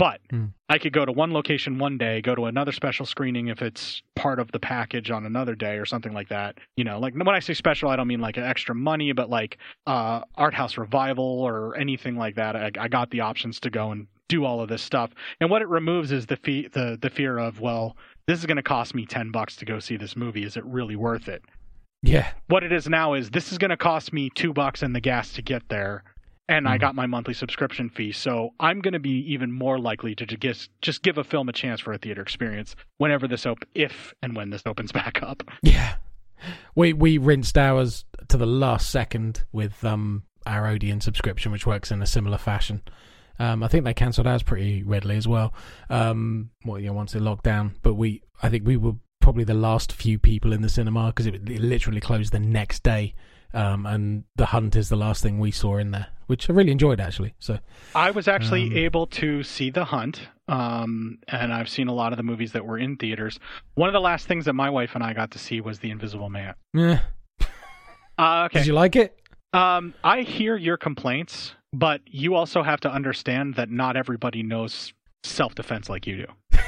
but 0.00 0.20
Hmm. 0.30 0.46
I 0.68 0.78
could 0.78 0.92
go 0.92 1.04
to 1.04 1.12
one 1.12 1.32
location 1.32 1.78
one 1.78 1.98
day, 1.98 2.20
go 2.20 2.34
to 2.34 2.46
another 2.46 2.72
special 2.72 3.04
screening 3.04 3.48
if 3.48 3.60
it's 3.60 4.02
part 4.16 4.38
of 4.38 4.50
the 4.52 4.58
package 4.60 5.10
on 5.10 5.26
another 5.26 5.54
day 5.54 5.76
or 5.76 5.84
something 5.84 6.12
like 6.12 6.28
that. 6.30 6.58
You 6.76 6.84
know, 6.84 6.98
like 6.98 7.14
when 7.14 7.28
I 7.28 7.40
say 7.40 7.54
special, 7.54 7.90
I 7.90 7.96
don't 7.96 8.06
mean 8.08 8.20
like 8.20 8.38
extra 8.38 8.74
money, 8.74 9.12
but 9.12 9.28
like 9.28 9.58
uh, 9.86 10.20
art 10.36 10.54
house 10.54 10.78
revival 10.78 11.24
or 11.24 11.76
anything 11.76 12.16
like 12.16 12.36
that. 12.36 12.56
I, 12.56 12.70
I 12.78 12.88
got 12.88 13.10
the 13.10 13.20
options 13.20 13.60
to 13.60 13.70
go 13.70 13.90
and 13.92 14.06
do 14.28 14.44
all 14.44 14.60
of 14.60 14.68
this 14.68 14.80
stuff. 14.82 15.10
And 15.40 15.50
what 15.50 15.60
it 15.60 15.68
removes 15.68 16.12
is 16.12 16.26
the 16.26 16.36
fee, 16.36 16.68
the 16.72 16.96
the 17.00 17.10
fear 17.10 17.38
of 17.38 17.60
well, 17.60 17.96
this 18.26 18.38
is 18.38 18.46
going 18.46 18.56
to 18.56 18.62
cost 18.62 18.94
me 18.94 19.04
ten 19.06 19.30
bucks 19.30 19.56
to 19.56 19.64
go 19.64 19.80
see 19.80 19.96
this 19.96 20.16
movie. 20.16 20.44
Is 20.44 20.56
it 20.56 20.64
really 20.64 20.96
worth 20.96 21.28
it? 21.28 21.42
yeah, 22.02 22.28
What 22.46 22.64
it 22.64 22.72
is 22.72 22.88
now 22.88 23.12
is 23.14 23.28
this 23.30 23.52
is 23.52 23.58
going 23.58 23.70
to 23.70 23.76
cost 23.76 24.12
me 24.12 24.30
two 24.34 24.54
bucks 24.54 24.82
and 24.82 24.94
the 24.96 25.00
gas 25.00 25.32
to 25.34 25.42
get 25.42 25.68
there. 25.68 26.02
And 26.50 26.68
I 26.68 26.76
Mhm. 26.76 26.80
got 26.80 26.94
my 26.96 27.06
monthly 27.06 27.32
subscription 27.32 27.88
fee, 27.88 28.10
so 28.12 28.50
I'm 28.58 28.80
going 28.80 28.92
to 28.94 28.98
be 28.98 29.20
even 29.32 29.52
more 29.52 29.78
likely 29.78 30.14
to 30.16 30.26
just 30.26 30.68
just 30.82 31.02
give 31.02 31.16
a 31.16 31.24
film 31.24 31.48
a 31.48 31.52
chance 31.52 31.80
for 31.80 31.92
a 31.92 31.98
theater 31.98 32.20
experience 32.20 32.74
whenever 32.98 33.28
this 33.28 33.46
op- 33.46 33.64
if 33.74 34.12
and 34.22 34.34
when 34.34 34.50
this 34.50 34.62
opens 34.66 34.90
back 34.92 35.22
up. 35.22 35.42
yeah. 35.62 35.94
We 36.74 36.92
we 36.92 37.18
rinsed 37.18 37.56
ours 37.56 38.04
to 38.28 38.36
the 38.36 38.46
last 38.46 38.90
second 38.90 39.44
with 39.52 39.84
um 39.84 40.24
our 40.46 40.66
Odeon 40.66 41.00
subscription, 41.00 41.52
which 41.52 41.66
works 41.66 41.90
in 41.92 42.02
a 42.02 42.06
similar 42.06 42.38
fashion. 42.38 42.82
Um, 43.38 43.62
I 43.62 43.68
think 43.68 43.84
they 43.84 43.94
cancelled 43.94 44.26
ours 44.26 44.42
pretty 44.42 44.82
readily 44.82 45.16
as 45.16 45.28
well. 45.28 45.54
Um, 45.88 46.50
well, 46.64 46.78
you 46.80 46.86
know, 46.88 46.92
once 46.94 47.12
they 47.12 47.20
locked 47.20 47.44
down, 47.44 47.76
but 47.82 47.94
we, 47.94 48.22
I 48.42 48.48
think 48.48 48.66
we 48.66 48.76
were 48.76 48.94
probably 49.20 49.44
the 49.44 49.54
last 49.54 49.92
few 49.92 50.18
people 50.18 50.52
in 50.52 50.60
the 50.62 50.68
cinema 50.68 51.06
because 51.06 51.26
it, 51.26 51.34
it 51.48 51.60
literally 51.60 52.00
closed 52.00 52.32
the 52.32 52.40
next 52.40 52.82
day. 52.82 53.14
Um, 53.54 53.84
and 53.86 54.24
the 54.36 54.46
hunt 54.46 54.76
is 54.76 54.88
the 54.90 54.96
last 54.96 55.22
thing 55.22 55.38
we 55.38 55.50
saw 55.50 55.76
in 55.78 55.90
there, 55.90 56.06
which 56.30 56.48
I 56.48 56.52
really 56.54 56.70
enjoyed 56.72 57.00
actually. 57.00 57.34
So 57.38 57.58
I 57.94 58.10
was 58.12 58.26
actually 58.28 58.66
Um, 58.68 58.76
able 58.76 59.06
to 59.08 59.42
see 59.42 59.68
The 59.70 59.84
Hunt, 59.84 60.28
um, 60.48 61.18
and 61.28 61.52
I've 61.52 61.68
seen 61.68 61.88
a 61.88 61.92
lot 61.92 62.12
of 62.12 62.16
the 62.16 62.22
movies 62.22 62.52
that 62.52 62.64
were 62.64 62.78
in 62.78 62.96
theaters. 62.96 63.38
One 63.74 63.88
of 63.88 63.92
the 63.92 64.00
last 64.00 64.26
things 64.28 64.44
that 64.46 64.54
my 64.54 64.70
wife 64.70 64.94
and 64.94 65.02
I 65.04 65.12
got 65.12 65.32
to 65.32 65.38
see 65.38 65.60
was 65.60 65.80
The 65.80 65.90
Invisible 65.90 66.30
Man. 66.30 66.54
yeah, 66.72 67.00
Uh, 68.18 68.44
okay, 68.46 68.58
did 68.60 68.66
you 68.68 68.74
like 68.74 68.96
it? 68.96 69.16
Um, 69.52 69.94
I 70.04 70.22
hear 70.22 70.56
your 70.56 70.76
complaints, 70.76 71.54
but 71.72 72.00
you 72.06 72.34
also 72.36 72.62
have 72.62 72.80
to 72.80 72.90
understand 72.90 73.54
that 73.56 73.68
not 73.70 73.96
everybody 73.96 74.42
knows 74.42 74.92
self 75.24 75.54
defense 75.54 75.88
like 75.88 76.06
you 76.06 76.16
do. 76.26 76.58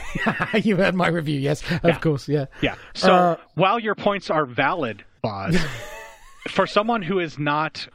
you 0.63 0.77
heard 0.77 0.95
my 0.95 1.09
review, 1.09 1.39
yes, 1.39 1.63
of 1.71 1.81
Yeah. 1.85 1.99
course, 2.01 2.29
yeah. 2.29 2.47
Yeah. 2.61 2.75
So 2.95 3.15
Uh, 3.15 3.37
while 3.55 3.79
your 3.79 3.95
points 3.95 4.31
are 4.31 4.45
valid, 4.47 5.05
Boz, 5.23 5.57
for 6.49 6.67
someone 6.67 7.03
who 7.03 7.19
is 7.21 7.39
not 7.39 7.87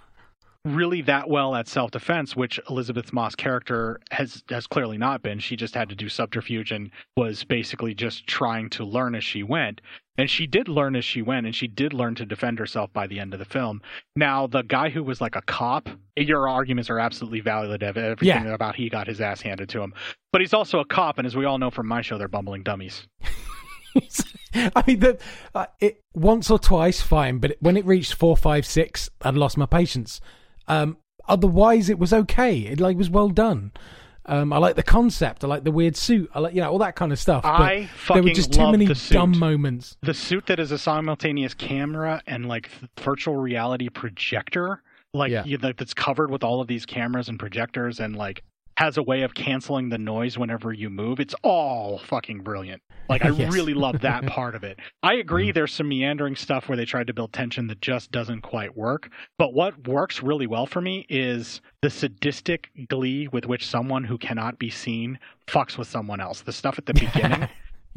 really 0.75 1.01
that 1.03 1.29
well 1.29 1.55
at 1.55 1.67
self 1.67 1.91
defense, 1.91 2.35
which 2.35 2.59
Elisabeth 2.69 3.13
Moss' 3.13 3.35
character 3.35 3.99
has 4.11 4.43
has 4.49 4.67
clearly 4.67 4.97
not 4.97 5.21
been, 5.23 5.39
she 5.39 5.55
just 5.55 5.73
had 5.75 5.89
to 5.89 5.95
do 5.95 6.09
subterfuge 6.09 6.71
and 6.71 6.91
was 7.15 7.43
basically 7.43 7.93
just 7.93 8.27
trying 8.27 8.69
to 8.71 8.83
learn 8.83 9.15
as 9.15 9.23
she 9.23 9.43
went. 9.43 9.81
And 10.19 10.29
she 10.29 10.47
did 10.47 10.67
learn 10.67 10.95
as 10.95 11.05
she 11.05 11.21
went, 11.21 11.45
and 11.45 11.55
she 11.55 11.67
did 11.67 11.93
learn 11.93 12.15
to 12.15 12.25
defend 12.25 12.57
herself 12.57 12.91
by 12.91 13.05
the 13.05 13.19
end 13.19 13.33
of 13.33 13.39
the 13.39 13.45
film. 13.45 13.81
Now, 14.15 14.47
the 14.47 14.63
guy 14.63 14.89
who 14.89 15.03
was 15.03 15.21
like 15.21 15.35
a 15.35 15.43
cop, 15.43 15.89
your 16.15 16.49
arguments 16.49 16.89
are 16.89 16.97
absolutely 16.99 17.39
valid. 17.41 17.83
of 17.83 17.97
Everything 17.97 18.45
Yeah. 18.45 18.53
about 18.53 18.75
he 18.75 18.89
got 18.89 19.05
his 19.07 19.21
ass 19.21 19.41
handed 19.41 19.69
to 19.69 19.81
him, 19.81 19.93
but 20.31 20.41
he's 20.41 20.53
also 20.55 20.79
a 20.79 20.85
cop, 20.85 21.17
and 21.19 21.27
as 21.27 21.35
we 21.35 21.45
all 21.45 21.59
know 21.59 21.69
from 21.69 21.87
my 21.87 22.01
show, 22.01 22.17
they're 22.17 22.27
bumbling 22.27 22.63
dummies. 22.63 23.07
I 24.55 24.83
mean, 24.87 24.99
the, 24.99 25.19
uh, 25.53 25.65
it 25.79 26.01
once 26.15 26.49
or 26.49 26.57
twice, 26.59 26.99
fine, 27.01 27.37
but 27.37 27.57
when 27.59 27.77
it 27.77 27.85
reached 27.85 28.13
four, 28.13 28.35
five, 28.37 28.65
six, 28.65 29.09
I'd 29.21 29.35
lost 29.35 29.57
my 29.57 29.65
patience. 29.65 30.19
Um, 30.67 30.97
otherwise, 31.27 31.89
it 31.89 31.99
was 31.99 32.13
okay. 32.13 32.59
It 32.59 32.79
like 32.79 32.97
was 32.97 33.09
well 33.09 33.29
done. 33.29 33.71
Um, 34.29 34.51
I 34.51 34.57
like 34.57 34.75
the 34.75 34.83
concept. 34.83 35.45
I 35.45 35.47
like 35.47 35.63
the 35.63 35.71
weird 35.71 35.95
suit. 35.95 36.29
I 36.35 36.39
like 36.39 36.53
you 36.53 36.59
know 36.61 36.69
all 36.69 36.79
that 36.79 36.95
kind 36.97 37.13
of 37.13 37.19
stuff. 37.19 37.43
but 37.43 37.49
I 37.49 37.75
there 37.79 37.87
fucking 37.95 38.23
were 38.25 38.29
just 38.31 38.51
too 38.51 38.71
many 38.71 38.85
the 38.85 38.95
suit. 38.95 39.13
dumb 39.13 39.37
moments. 39.39 39.95
the 40.03 40.13
suit 40.13 40.47
that 40.47 40.59
is 40.59 40.71
a 40.71 40.77
simultaneous 40.77 41.53
camera 41.53 42.21
and 42.27 42.45
like 42.45 42.69
virtual 42.99 43.37
reality 43.37 43.87
projector 43.89 44.81
like 45.13 45.31
Yeah. 45.31 45.45
you, 45.45 45.57
that's 45.57 45.93
covered 45.93 46.29
with 46.29 46.43
all 46.43 46.59
of 46.59 46.67
these 46.67 46.85
cameras 46.85 47.29
and 47.29 47.39
projectors 47.39 48.01
and 48.01 48.17
like 48.17 48.43
has 48.77 48.95
a 48.97 49.03
way 49.03 49.23
of 49.23 49.33
canceling 49.33 49.89
the 49.89 49.97
noise 49.97 50.37
whenever 50.37 50.71
you 50.71 50.89
move 50.89 51.19
it's 51.19 51.33
all 51.43 51.97
fucking 51.97 52.41
brilliant. 52.41 52.81
Like 53.09 53.25
i 53.25 53.29
Yes. 53.37 53.53
really 53.53 53.73
love 53.73 54.01
that 54.01 54.25
part 54.27 54.55
of 54.55 54.63
it. 54.63 54.79
I 55.03 55.15
agree 55.15 55.49
mm. 55.49 55.53
there's 55.53 55.73
some 55.73 55.89
meandering 55.89 56.35
stuff 56.35 56.69
where 56.69 56.77
they 56.77 56.85
tried 56.85 57.07
to 57.07 57.13
build 57.13 57.33
tension 57.33 57.67
that 57.67 57.81
just 57.81 58.11
doesn't 58.11 58.41
quite 58.41 58.77
work 58.77 59.09
but 59.37 59.53
what 59.53 59.87
works 59.87 60.21
really 60.21 60.47
well 60.47 60.65
for 60.67 60.81
me 60.81 61.05
is 61.09 61.61
the 61.81 61.89
sadistic 61.89 62.69
glee 62.87 63.27
with 63.27 63.45
which 63.45 63.65
someone 63.67 64.03
who 64.03 64.17
cannot 64.17 64.59
be 64.59 64.69
seen 64.69 65.19
fucks 65.47 65.77
with 65.77 65.87
someone 65.87 66.19
else. 66.19 66.41
The 66.41 66.51
stuff 66.53 66.77
at 66.77 66.85
the 66.85 66.93
beginning 67.05 67.47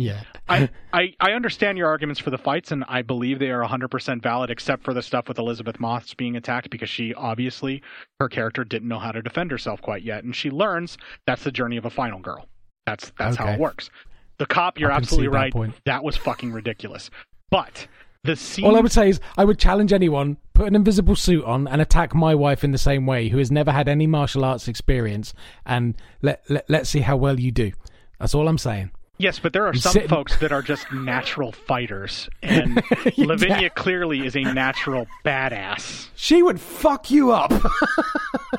Yeah, 0.01 0.23
I, 0.49 0.71
I, 0.95 1.15
I 1.21 1.33
understand 1.33 1.77
your 1.77 1.89
arguments 1.89 2.21
for 2.21 2.31
the 2.31 2.39
fights, 2.39 2.73
and 2.73 2.85
I 2.89 3.03
believe 3.03 3.39
they 3.39 3.51
are 3.51 3.63
100% 3.63 4.23
valid, 4.23 4.49
except 4.49 4.83
for 4.83 4.95
the 4.95 5.03
stuff 5.03 5.29
with 5.29 5.39
Elisabeth 5.39 5.79
Moss 5.79 6.15
being 6.15 6.37
attacked 6.37 6.71
because 6.71 6.89
she 6.89 7.13
obviously, 7.13 7.83
her 8.19 8.29
character 8.29 8.65
didn't 8.65 8.89
know 8.89 8.99
how 8.99 9.13
to 9.13 9.21
defend 9.21 9.51
herself 9.51 9.83
quite 9.83 10.03
yet. 10.03 10.25
And 10.25 10.35
she 10.35 10.51
learns 10.51 10.97
that's 11.27 11.45
the 11.45 11.53
journey 11.53 11.77
of 11.77 11.85
a 11.85 11.91
final 11.91 12.19
girl. 12.19 12.47
That's, 12.87 13.13
that's 13.19 13.37
how 13.37 13.49
it 13.49 13.61
works. 13.61 13.91
The 14.39 14.47
cop, 14.47 14.81
you're 14.81 14.91
absolutely 14.91 15.29
that 15.29 15.35
right. 15.35 15.53
point. 15.53 15.75
That 15.85 16.03
was 16.03 16.17
fucking 16.17 16.51
ridiculous. 16.51 17.11
But 17.51 17.87
the 18.25 18.37
scene. 18.37 18.65
All 18.65 18.77
I 18.77 18.81
would 18.81 18.93
say 18.93 19.11
is, 19.11 19.21
I 19.37 19.45
would 19.45 19.59
challenge 19.59 19.93
anyone 19.93 20.39
put 20.55 20.67
an 20.67 20.75
invisible 20.75 21.15
suit 21.15 21.45
on 21.45 21.69
and 21.69 21.83
attack 21.83 22.15
my 22.15 22.35
wife 22.35 22.65
in 22.65 22.73
the 22.73 22.79
same 22.79 23.07
way, 23.07 23.29
who 23.29 23.37
has 23.37 23.51
never 23.51 23.71
had 23.71 23.87
any 23.87 24.07
martial 24.07 24.47
arts 24.47 24.67
experience, 24.67 25.35
and 25.67 25.95
let, 26.23 26.43
let 26.49 26.69
let's 26.71 26.89
see 26.89 27.01
how 27.01 27.19
well 27.19 27.39
you 27.39 27.51
do. 27.51 27.73
That's 28.19 28.35
all 28.35 28.49
I'm 28.49 28.59
saying. 28.59 28.93
Yes, 29.21 29.39
but 29.39 29.53
there 29.53 29.67
are 29.67 29.75
some 29.75 30.09
folks 30.09 30.39
that 30.39 30.51
are 30.51 30.63
just 30.63 30.91
natural 30.93 31.53
fighters, 31.53 32.31
and 32.43 32.83
Lavinia 33.19 33.69
clearly 33.69 34.25
is 34.25 34.35
a 34.35 34.41
natural 34.41 35.07
badass. 35.27 36.09
She 36.15 36.43
would 36.43 36.59
fuck 36.59 37.11
you 37.11 37.31
up. 37.31 37.53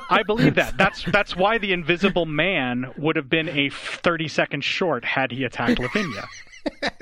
I 0.08 0.22
believe 0.22 0.54
that. 0.54 0.76
That's 0.78 1.04
that's 1.06 1.34
why 1.34 1.58
the 1.58 1.72
Invisible 1.72 2.26
Man 2.26 2.92
would 2.96 3.16
have 3.16 3.28
been 3.28 3.48
a 3.48 3.70
30 3.70 4.28
second 4.28 4.62
short 4.62 5.04
had 5.04 5.32
he 5.32 5.42
attacked 5.42 5.80
Lavinia. 5.80 6.28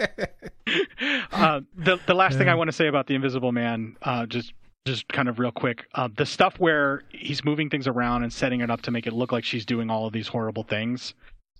uh, 1.32 1.60
the 1.76 1.98
the 2.06 2.14
last 2.14 2.38
thing 2.38 2.48
I 2.48 2.54
want 2.54 2.68
to 2.68 2.72
say 2.72 2.86
about 2.86 3.08
the 3.08 3.14
Invisible 3.14 3.52
Man, 3.52 3.94
uh, 4.00 4.24
just 4.24 4.54
just 4.86 5.06
kind 5.08 5.28
of 5.28 5.38
real 5.38 5.52
quick, 5.52 5.84
uh, 5.94 6.08
the 6.16 6.24
stuff 6.24 6.58
where 6.58 7.02
he's 7.10 7.44
moving 7.44 7.68
things 7.68 7.86
around 7.86 8.22
and 8.22 8.32
setting 8.32 8.62
it 8.62 8.70
up 8.70 8.80
to 8.82 8.90
make 8.90 9.06
it 9.06 9.12
look 9.12 9.32
like 9.32 9.44
she's 9.44 9.66
doing 9.66 9.90
all 9.90 10.06
of 10.06 10.14
these 10.14 10.28
horrible 10.28 10.62
things. 10.62 11.12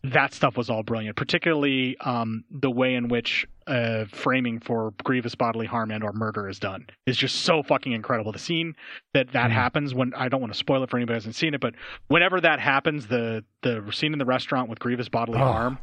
That 0.02 0.32
stuff 0.32 0.56
was 0.56 0.70
all 0.70 0.82
brilliant, 0.82 1.16
particularly 1.16 1.97
um, 1.98 2.44
the 2.51 2.70
way 2.70 2.94
in 2.94 3.09
which 3.09 3.47
uh, 3.66 4.06
framing 4.06 4.59
for 4.59 4.94
grievous 5.05 5.35
bodily 5.35 5.66
harm 5.66 5.90
and 5.90 6.02
or 6.02 6.12
murder 6.14 6.48
is 6.48 6.59
done 6.59 6.86
is 7.06 7.16
just 7.18 7.43
so 7.43 7.62
fucking 7.62 7.93
incredible. 7.93 8.32
The 8.32 8.39
scene 8.39 8.74
that 9.12 9.32
that 9.32 9.51
Mhm. 9.51 9.55
happens 9.55 9.94
when 9.94 10.14
I 10.14 10.28
don't 10.31 10.40
want 10.40 10.52
to 10.55 10.59
spoil 10.59 10.82
it 10.82 10.89
for 10.90 10.97
anybody 10.97 11.14
who 11.14 11.18
hasn't 11.18 11.35
seen 11.35 11.52
it, 11.52 11.60
but 11.60 11.74
whenever 12.09 12.40
that 12.40 12.60
happens, 12.60 13.09
the 13.09 13.44
the 13.62 13.85
scene 13.93 14.12
in 14.14 14.18
the 14.18 14.24
restaurant 14.24 14.70
with 14.70 14.78
grievous 14.78 15.09
bodily 15.10 15.39
Oh, 15.40 15.52
harm, 15.52 15.78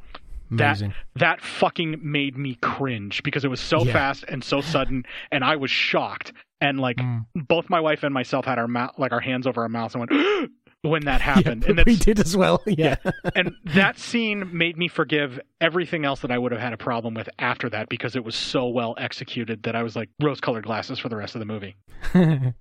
that 0.50 0.72
Amazing. 0.82 0.94
that 1.18 1.40
fucking 1.42 2.00
made 2.02 2.36
me 2.38 2.56
cringe 2.56 3.22
because 3.22 3.46
it 3.46 3.50
was 3.50 3.60
so 3.60 3.84
Yeah. 3.86 3.94
fast 3.94 4.26
and 4.28 4.44
so 4.44 4.62
sudden, 4.62 5.06
and 5.32 5.44
I 5.44 5.56
was 5.58 5.70
shocked. 5.70 6.34
And 6.60 6.80
like 6.80 6.98
Mm. 6.98 7.26
both 7.36 7.70
my 7.70 7.80
wife 7.80 8.02
and 8.02 8.12
myself 8.16 8.46
had 8.46 8.58
our 8.58 8.68
mouth, 8.68 8.98
like 8.98 9.12
our 9.12 9.20
hands 9.20 9.46
over 9.46 9.62
our 9.62 9.70
mouths, 9.70 9.94
and 9.94 10.00
went 10.10 10.12
when 10.84 11.06
that 11.06 11.20
Yeah, 11.20 11.34
happened. 11.34 11.66
and 11.66 11.82
we 11.86 11.96
did 11.96 12.20
as 12.20 12.36
well. 12.38 12.62
Yeah. 12.68 12.96
and 13.36 13.52
that 13.66 13.98
scene 14.00 14.56
made 14.56 14.78
me 14.78 14.88
forgive 14.88 15.40
everything 15.60 16.06
else 16.06 16.22
that 16.22 16.32
I 16.32 16.38
would 16.38 16.52
have 16.52 16.62
had 16.62 16.74
a 16.74 16.78
problem 16.78 17.14
with 17.14 17.28
after 17.40 17.70
that 17.72 17.90
because 17.90 18.16
it 18.16 18.24
was 18.24 18.36
so 18.36 18.68
well 18.68 18.96
executed 18.98 19.64
that 19.64 19.76
I 19.76 19.84
was 19.84 19.96
like 19.96 20.10
rose-colored 20.22 20.66
glasses 20.66 21.00
for 21.00 21.10
the 21.10 21.16
rest 21.18 21.36
of 21.36 21.40
the 21.40 21.46
movie. 21.46 21.76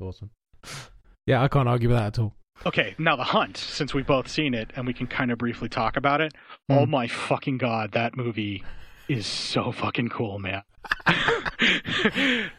awesome. 0.00 0.30
Yeah, 1.26 1.42
I 1.42 1.48
can't 1.48 1.68
argue 1.68 1.88
with 1.88 1.98
that 1.98 2.06
at 2.06 2.18
all. 2.18 2.34
Okay, 2.64 2.94
now 2.98 3.16
the 3.16 3.24
hunt, 3.24 3.56
since 3.58 3.92
we've 3.92 4.06
both 4.06 4.28
seen 4.28 4.54
it 4.54 4.70
and 4.76 4.86
we 4.86 4.94
can 4.94 5.06
kind 5.06 5.30
of 5.30 5.38
briefly 5.38 5.68
talk 5.68 5.96
about 5.96 6.20
it. 6.20 6.32
Oh 6.70 6.86
Mm. 6.86 6.88
my 6.90 7.06
fucking 7.08 7.58
god, 7.58 7.92
that 7.92 8.16
movie 8.16 8.64
is 9.08 9.26
so 9.26 9.72
fucking 9.72 10.08
cool, 10.08 10.38
man. 10.38 10.62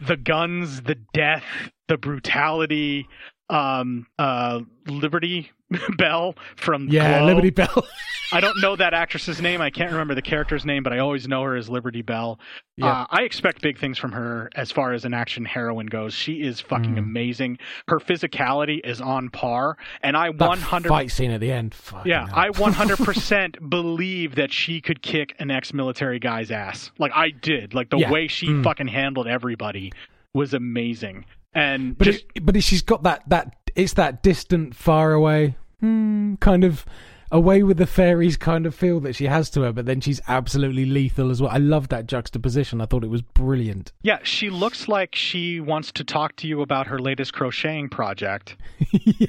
the 0.05 0.17
guns, 0.21 0.81
the 0.83 0.95
death, 1.13 1.43
the 1.87 1.97
brutality, 1.97 3.07
um 3.49 4.05
uh 4.19 4.59
Liberty 4.87 5.51
Bell 5.97 6.35
from 6.55 6.87
Yeah, 6.89 7.19
Glow. 7.19 7.27
Liberty 7.27 7.49
Bell. 7.49 7.87
I 8.33 8.41
don't 8.41 8.59
know 8.61 8.75
that 8.75 8.93
actress's 8.93 9.41
name. 9.41 9.61
I 9.61 9.69
can't 9.69 9.91
remember 9.91 10.13
the 10.15 10.21
character's 10.21 10.65
name, 10.65 10.83
but 10.83 10.91
I 10.91 10.99
always 10.99 11.27
know 11.29 11.43
her 11.43 11.55
as 11.55 11.69
Liberty 11.69 12.01
Bell. 12.01 12.39
Yeah. 12.75 12.87
Uh, 12.87 13.05
I 13.09 13.21
expect 13.23 13.61
big 13.61 13.77
things 13.79 13.97
from 13.97 14.11
her 14.11 14.49
as 14.55 14.69
far 14.69 14.91
as 14.91 15.05
an 15.05 15.13
action 15.13 15.45
heroine 15.45 15.85
goes. 15.87 16.13
She 16.13 16.41
is 16.41 16.59
fucking 16.59 16.95
Mm. 16.95 16.99
amazing. 16.99 17.57
Her 17.87 17.99
physicality 17.99 18.79
is 18.85 18.99
on 18.99 19.29
par, 19.29 19.77
and 20.03 20.17
I 20.17 20.31
that 20.33 20.47
100 20.49 20.89
fight 20.89 21.11
scene 21.11 21.31
at 21.31 21.39
the 21.39 21.51
end. 21.51 21.73
Fucking 21.73 22.09
yeah. 22.09 22.27
I 22.33 22.49
100% 22.49 23.69
believe 23.69 24.35
that 24.35 24.51
she 24.51 24.81
could 24.81 25.01
kick 25.01 25.33
an 25.39 25.49
ex-military 25.51 26.19
guy's 26.19 26.51
ass. 26.51 26.91
Like 26.97 27.11
I 27.15 27.29
did. 27.29 27.73
Like 27.73 27.89
the 27.89 27.97
Yeah. 27.97 28.11
way 28.11 28.27
she 28.27 28.47
Mm. 28.47 28.63
fucking 28.63 28.87
handled 28.89 29.27
everybody 29.27 29.91
was 30.33 30.53
amazing. 30.53 31.25
And 31.53 31.97
But 31.97 32.05
just 32.05 32.25
it, 32.35 32.45
but 32.45 32.61
she's 32.63 32.81
got 32.81 33.03
that 33.03 33.23
that 33.27 33.55
it's 33.75 33.93
that 33.93 34.23
distant, 34.23 34.75
far 34.75 35.13
away, 35.13 35.55
hmm, 35.79 36.35
kind 36.35 36.63
of 36.63 36.85
away 37.31 37.61
with 37.61 37.77
the 37.77 37.85
fairies 37.85 38.37
kind 38.37 38.65
of 38.65 38.73
feel 38.73 38.99
that 39.01 39.13
she 39.15 39.25
has 39.25 39.49
to 39.51 39.61
her. 39.61 39.73
But 39.73 39.85
then 39.85 40.01
she's 40.01 40.21
absolutely 40.27 40.85
lethal 40.85 41.29
as 41.29 41.41
well. 41.41 41.51
I 41.51 41.57
love 41.57 41.89
that 41.89 42.07
juxtaposition. 42.07 42.81
I 42.81 42.85
thought 42.85 43.03
it 43.03 43.09
was 43.09 43.21
brilliant. 43.21 43.91
yeah, 44.01 44.19
she 44.23 44.49
looks 44.49 44.87
like 44.87 45.15
she 45.15 45.59
wants 45.59 45.91
to 45.93 46.03
talk 46.03 46.35
to 46.37 46.47
you 46.47 46.61
about 46.61 46.87
her 46.87 46.99
latest 46.99 47.33
crocheting 47.33 47.89
project. 47.89 48.55
yeah. 48.91 49.27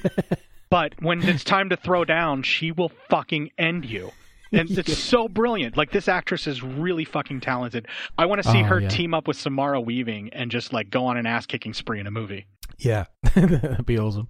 But 0.70 0.94
when 1.00 1.22
it's 1.22 1.44
time 1.44 1.70
to 1.70 1.76
throw 1.76 2.04
down, 2.04 2.42
she 2.42 2.72
will 2.72 2.92
fucking 3.08 3.50
end 3.58 3.86
you. 3.86 4.12
And 4.52 4.70
it's 4.78 4.96
so 4.98 5.28
brilliant. 5.28 5.76
Like 5.76 5.90
this 5.90 6.08
actress 6.08 6.46
is 6.46 6.62
really 6.62 7.04
fucking 7.04 7.40
talented. 7.40 7.86
I 8.16 8.26
want 8.26 8.42
to 8.42 8.48
see 8.50 8.60
Oh, 8.60 8.64
her 8.64 8.80
yeah. 8.80 8.88
team 8.88 9.14
up 9.14 9.28
with 9.28 9.36
Samara 9.36 9.80
Weaving 9.80 10.30
and 10.32 10.50
just 10.50 10.72
like 10.72 10.90
go 10.90 11.04
on 11.06 11.16
an 11.16 11.26
ass 11.26 11.46
kicking 11.46 11.74
spree 11.74 12.00
in 12.00 12.06
a 12.06 12.10
movie. 12.10 12.46
Yeah, 12.78 13.06
that'd 13.34 13.84
be 13.86 13.98
awesome. 13.98 14.28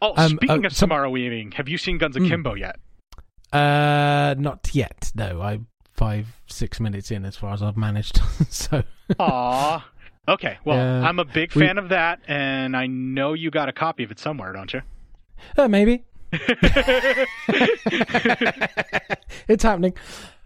Oh, 0.00 0.14
Um, 0.16 0.30
speaking 0.36 0.64
uh, 0.64 0.68
of 0.68 0.72
some- 0.72 0.88
Samara 0.90 1.10
Weaving, 1.10 1.52
have 1.52 1.68
you 1.68 1.76
seen 1.78 1.98
Guns 1.98 2.16
Mm. 2.16 2.26
Akimbo 2.26 2.54
yet? 2.54 2.76
Uh, 3.52 4.34
not 4.38 4.70
yet. 4.74 5.10
No, 5.14 5.40
I 5.40 5.60
five 5.94 6.26
six 6.46 6.78
minutes 6.78 7.10
in 7.10 7.24
as 7.24 7.36
far 7.36 7.52
as 7.54 7.62
I've 7.62 7.76
managed. 7.76 8.20
so 8.50 8.82
Aw. 9.18 9.88
Okay, 10.28 10.58
well, 10.64 10.76
Yeah. 10.76 11.08
I'm 11.08 11.18
a 11.18 11.24
big 11.24 11.54
We- 11.54 11.62
fan 11.66 11.78
of 11.78 11.88
that, 11.88 12.20
and 12.28 12.76
I 12.76 12.86
know 12.86 13.32
you 13.32 13.50
got 13.50 13.68
a 13.68 13.72
copy 13.72 14.04
of 14.04 14.10
it 14.10 14.18
somewhere, 14.18 14.52
don't 14.52 14.72
you? 14.72 14.82
uh, 15.56 15.68
maybe 15.68 16.04
it's 19.48 19.62
happening. 19.62 19.94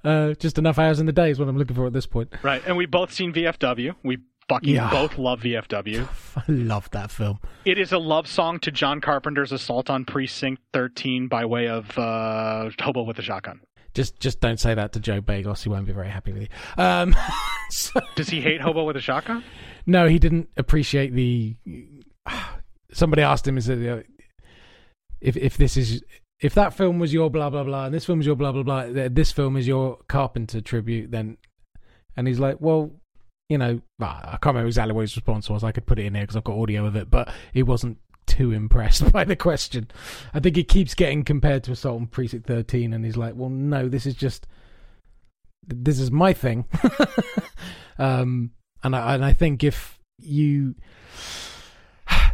Uh, 0.05 0.35
just 0.35 0.59
enough 0.59 0.79
hours 0.79 0.99
in 1.01 1.07
the 1.07 1.13
day 1.13 1.31
is 1.31 1.39
what 1.39 1.49
I'm 1.49 1.57
looking 1.57 1.77
for 1.77 1.87
at 1.87 1.93
this 1.93 2.07
point. 2.07 2.33
right, 2.43 2.63
and 2.67 2.77
we 2.77 2.87
both 2.87 3.13
seen 3.13 3.33
VFW. 3.33 3.95
We 4.03 4.19
fucking 4.49 4.75
Yeah. 4.75 4.91
both 4.91 5.17
love 5.19 5.41
VFW. 5.43 6.09
I 6.37 6.43
love 6.49 6.91
that 6.91 7.11
film. 7.11 7.39
It 7.65 7.79
is 7.79 7.93
a 7.93 7.99
love 7.99 8.27
song 8.27 8.59
to 8.61 8.71
John 8.73 9.01
Carpenter's 9.01 9.53
Assault 9.53 9.89
on 9.91 10.05
Precinct 10.05 10.61
13 10.73 11.29
by 11.29 11.45
way 11.45 11.69
of 11.69 11.97
uh, 11.97 12.71
Hobo 12.81 13.03
with 13.05 13.19
a 13.19 13.23
Shotgun. 13.23 13.61
Just 13.95 14.19
just 14.21 14.41
don't 14.41 14.59
say 14.59 14.75
that 14.75 14.93
to 14.95 15.01
Joe 15.01 15.21
Begos. 15.21 15.63
He 15.63 15.69
won't 15.69 15.85
be 15.87 15.93
very 15.93 16.09
happy 16.09 16.33
with 16.33 16.43
you. 16.43 16.49
Um, 16.83 17.15
so, 17.71 18.01
Does 18.17 18.31
he 18.31 18.41
hate 18.41 18.61
Hobo 18.63 18.85
with 18.85 18.97
a 18.97 19.01
Shotgun? 19.01 19.45
no, 19.87 20.09
he 20.09 20.19
didn't 20.19 20.49
appreciate 20.57 21.13
the. 21.13 21.57
Somebody 22.95 23.23
asked 23.23 23.47
him, 23.47 23.57
"Is 23.59 23.69
it 23.69 24.07
if 25.23 25.37
if 25.37 25.57
this 25.57 25.77
is 25.77 26.03
if 26.41 26.55
that 26.55 26.75
film 26.75 26.99
was 26.99 27.13
your 27.13 27.31
blah 27.31 27.49
blah 27.49 27.65
blah 27.65 27.87
and 27.87 27.95
this 27.95 28.05
film 28.05 28.19
was 28.19 28.27
your 28.27 28.37
blah 28.37 28.53
blah 28.53 28.63
blah, 28.63 28.87
this 29.09 29.33
film 29.33 29.57
is 29.57 29.67
your 29.67 29.99
Carpenter 30.09 30.61
tribute?" 30.61 31.11
Then, 31.11 31.39
and 32.17 32.27
he's 32.27 32.41
like, 32.41 32.61
"Well, 32.61 32.91
you 33.49 33.59
know, 33.59 33.81
I 34.01 34.39
can't 34.41 34.47
remember 34.47 34.67
exactly 34.67 34.95
what 34.95 35.03
his 35.03 35.17
response 35.17 35.49
was. 35.49 35.65
I 35.65 35.73
could 35.73 35.87
put 35.87 35.99
it 35.99 36.07
in 36.07 36.15
here 36.15 36.25
because 36.25 36.37
I've 36.37 36.45
got 36.45 36.59
audio 36.59 36.87
of 36.87 36.97
it, 36.97 37.11
but 37.11 37.33
he 37.53 37.63
wasn't 37.63 37.99
too 38.27 38.53
impressed 38.53 39.13
by 39.13 39.25
the 39.25 39.37
question. 39.37 39.89
I 40.35 40.41
think 40.41 40.57
he 40.57 40.65
keeps 40.65 40.95
getting 40.95 41.23
compared 41.23 41.63
to 41.65 41.73
Assault 41.73 42.01
on 42.01 42.07
Precinct 42.07 42.47
13, 42.47 42.93
and 42.93 43.05
he's 43.05 43.17
like, 43.17 43.35
well, 43.37 43.51
no, 43.51 43.89
this 43.89 44.07
is 44.07 44.15
just 44.15 44.47
this 45.67 46.01
is 46.01 46.11
my 46.11 46.33
thing. 46.33 46.67
um, 47.99 48.51
and 48.83 48.97
I 48.97 49.15
and 49.15 49.25
I 49.25 49.33
think 49.33 49.63
if 49.63 49.99
you 50.19 50.75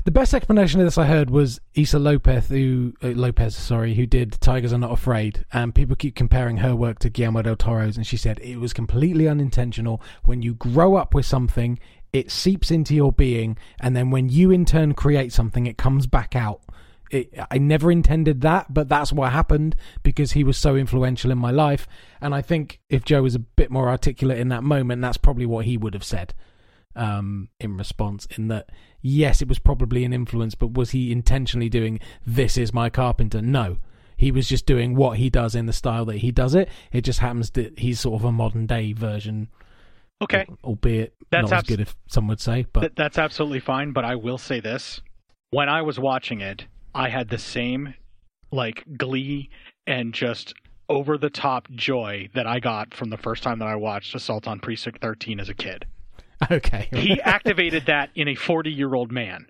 The 0.09 0.12
best 0.12 0.33
explanation 0.33 0.81
of 0.81 0.87
this 0.87 0.97
I 0.97 1.05
heard 1.05 1.28
was 1.28 1.61
Issa 1.75 1.99
Lopez, 1.99 2.49
who 2.49 2.95
uh, 3.03 3.09
Lopez, 3.09 3.55
sorry, 3.55 3.93
who 3.93 4.07
did 4.07 4.41
Tigers 4.41 4.73
Are 4.73 4.78
Not 4.78 4.91
Afraid, 4.91 5.45
and 5.53 5.75
people 5.75 5.97
keep 5.97 6.15
comparing 6.15 6.57
her 6.57 6.75
work 6.75 6.99
to 7.01 7.11
Guillermo 7.11 7.43
del 7.43 7.57
Toro's, 7.57 7.99
and 7.99 8.07
she 8.07 8.17
said 8.17 8.39
it 8.39 8.57
was 8.57 8.73
completely 8.73 9.28
unintentional. 9.28 10.01
When 10.25 10.41
you 10.41 10.55
grow 10.55 10.97
up 10.97 11.12
with 11.12 11.27
something, 11.27 11.78
it 12.11 12.31
seeps 12.31 12.70
into 12.70 12.95
your 12.95 13.12
being, 13.12 13.59
and 13.81 13.95
then 13.95 14.11
when 14.11 14.31
you 14.31 14.51
in 14.51 14.65
turn 14.65 14.95
create 14.95 15.31
something, 15.31 15.67
it 15.67 15.77
comes 15.77 16.07
back 16.07 16.35
out. 16.35 16.62
It, 17.11 17.35
I 17.51 17.59
never 17.59 17.93
intended 17.93 18.41
that, 18.41 18.73
but 18.73 18.89
that's 18.89 19.12
what 19.12 19.31
happened 19.31 19.77
because 20.03 20.33
he 20.33 20.43
was 20.43 20.57
so 20.57 20.75
influential 20.75 21.31
in 21.31 21.37
my 21.37 21.51
life. 21.51 21.87
And 22.23 22.35
I 22.35 22.41
think 22.41 22.81
if 22.89 23.05
Joe 23.05 23.25
was 23.25 23.35
a 23.35 23.41
bit 23.41 23.70
more 23.70 23.91
articulate 23.91 24.39
in 24.39 24.49
that 24.49 24.65
moment, 24.65 25.03
that's 25.03 25.19
probably 25.19 25.45
what 25.45 25.67
he 25.67 25.77
would 25.77 25.93
have 25.93 26.03
said 26.03 26.33
um, 26.99 27.49
in 27.60 27.77
response. 27.77 28.27
In 28.36 28.49
that, 28.49 28.70
yes, 29.01 29.41
it 29.41 29.49
was 29.49 29.59
probably 29.59 30.05
an 30.05 30.12
influence, 30.12 30.55
but 30.55 30.75
was 30.75 30.91
he 30.91 31.12
intentionally 31.12 31.68
doing 31.68 32.01
this 32.27 32.57
is 32.59 32.73
my 32.73 32.91
carpenter? 32.91 33.41
No. 33.41 33.78
He 34.17 34.33
was 34.33 34.49
just 34.49 34.67
doing 34.67 34.97
what 34.97 35.17
he 35.18 35.31
does 35.31 35.55
in 35.55 35.67
the 35.67 35.73
style 35.73 36.05
that 36.07 36.17
he 36.17 36.33
does 36.33 36.55
it. 36.55 36.68
It 36.91 37.02
just 37.02 37.20
happens 37.20 37.51
that 37.52 37.78
he's 37.78 38.01
sort 38.01 38.20
of 38.20 38.25
a 38.25 38.33
modern 38.33 38.67
day 38.67 38.93
version, 38.93 39.49
Okay, 40.20 40.47
albeit 40.65 41.15
That's 41.31 41.51
not 41.51 41.59
as 41.59 41.65
good, 41.65 41.81
if 41.81 41.94
some 42.09 42.27
would 42.27 42.41
say. 42.41 42.67
But 42.73 42.81
Th- 42.81 42.93
that's 42.97 43.18
absolutely 43.18 43.60
fine. 43.60 43.93
But 43.93 44.05
I 44.05 44.17
will 44.17 44.39
say 44.39 44.59
this: 44.59 45.01
when 45.51 45.68
I 45.68 45.83
was 45.83 45.99
watching 46.01 46.41
it, 46.41 46.67
I 46.94 47.09
had 47.09 47.28
the 47.28 47.39
same 47.39 47.94
like 48.51 48.85
glee 48.97 49.51
and 49.86 50.12
just 50.12 50.55
over 50.89 51.18
the 51.18 51.31
top 51.31 51.70
joy 51.70 52.28
that 52.35 52.47
I 52.47 52.59
got 52.60 52.94
from 52.94 53.10
the 53.10 53.17
first 53.17 53.43
time 53.43 53.59
that 53.60 53.68
I 53.68 53.77
watched 53.77 54.15
Assault 54.15 54.49
on 54.49 54.59
Precinct 54.59 55.01
13 55.01 55.39
as 55.39 55.49
a 55.49 55.55
kid. 55.55 55.86
okay, 56.50 56.89
He 56.92 57.20
activated 57.20 57.86
that 57.86 58.10
in 58.15 58.28
a 58.28 58.34
40 58.34 58.70
year 58.70 58.94
old 58.94 59.12
man. 59.12 59.49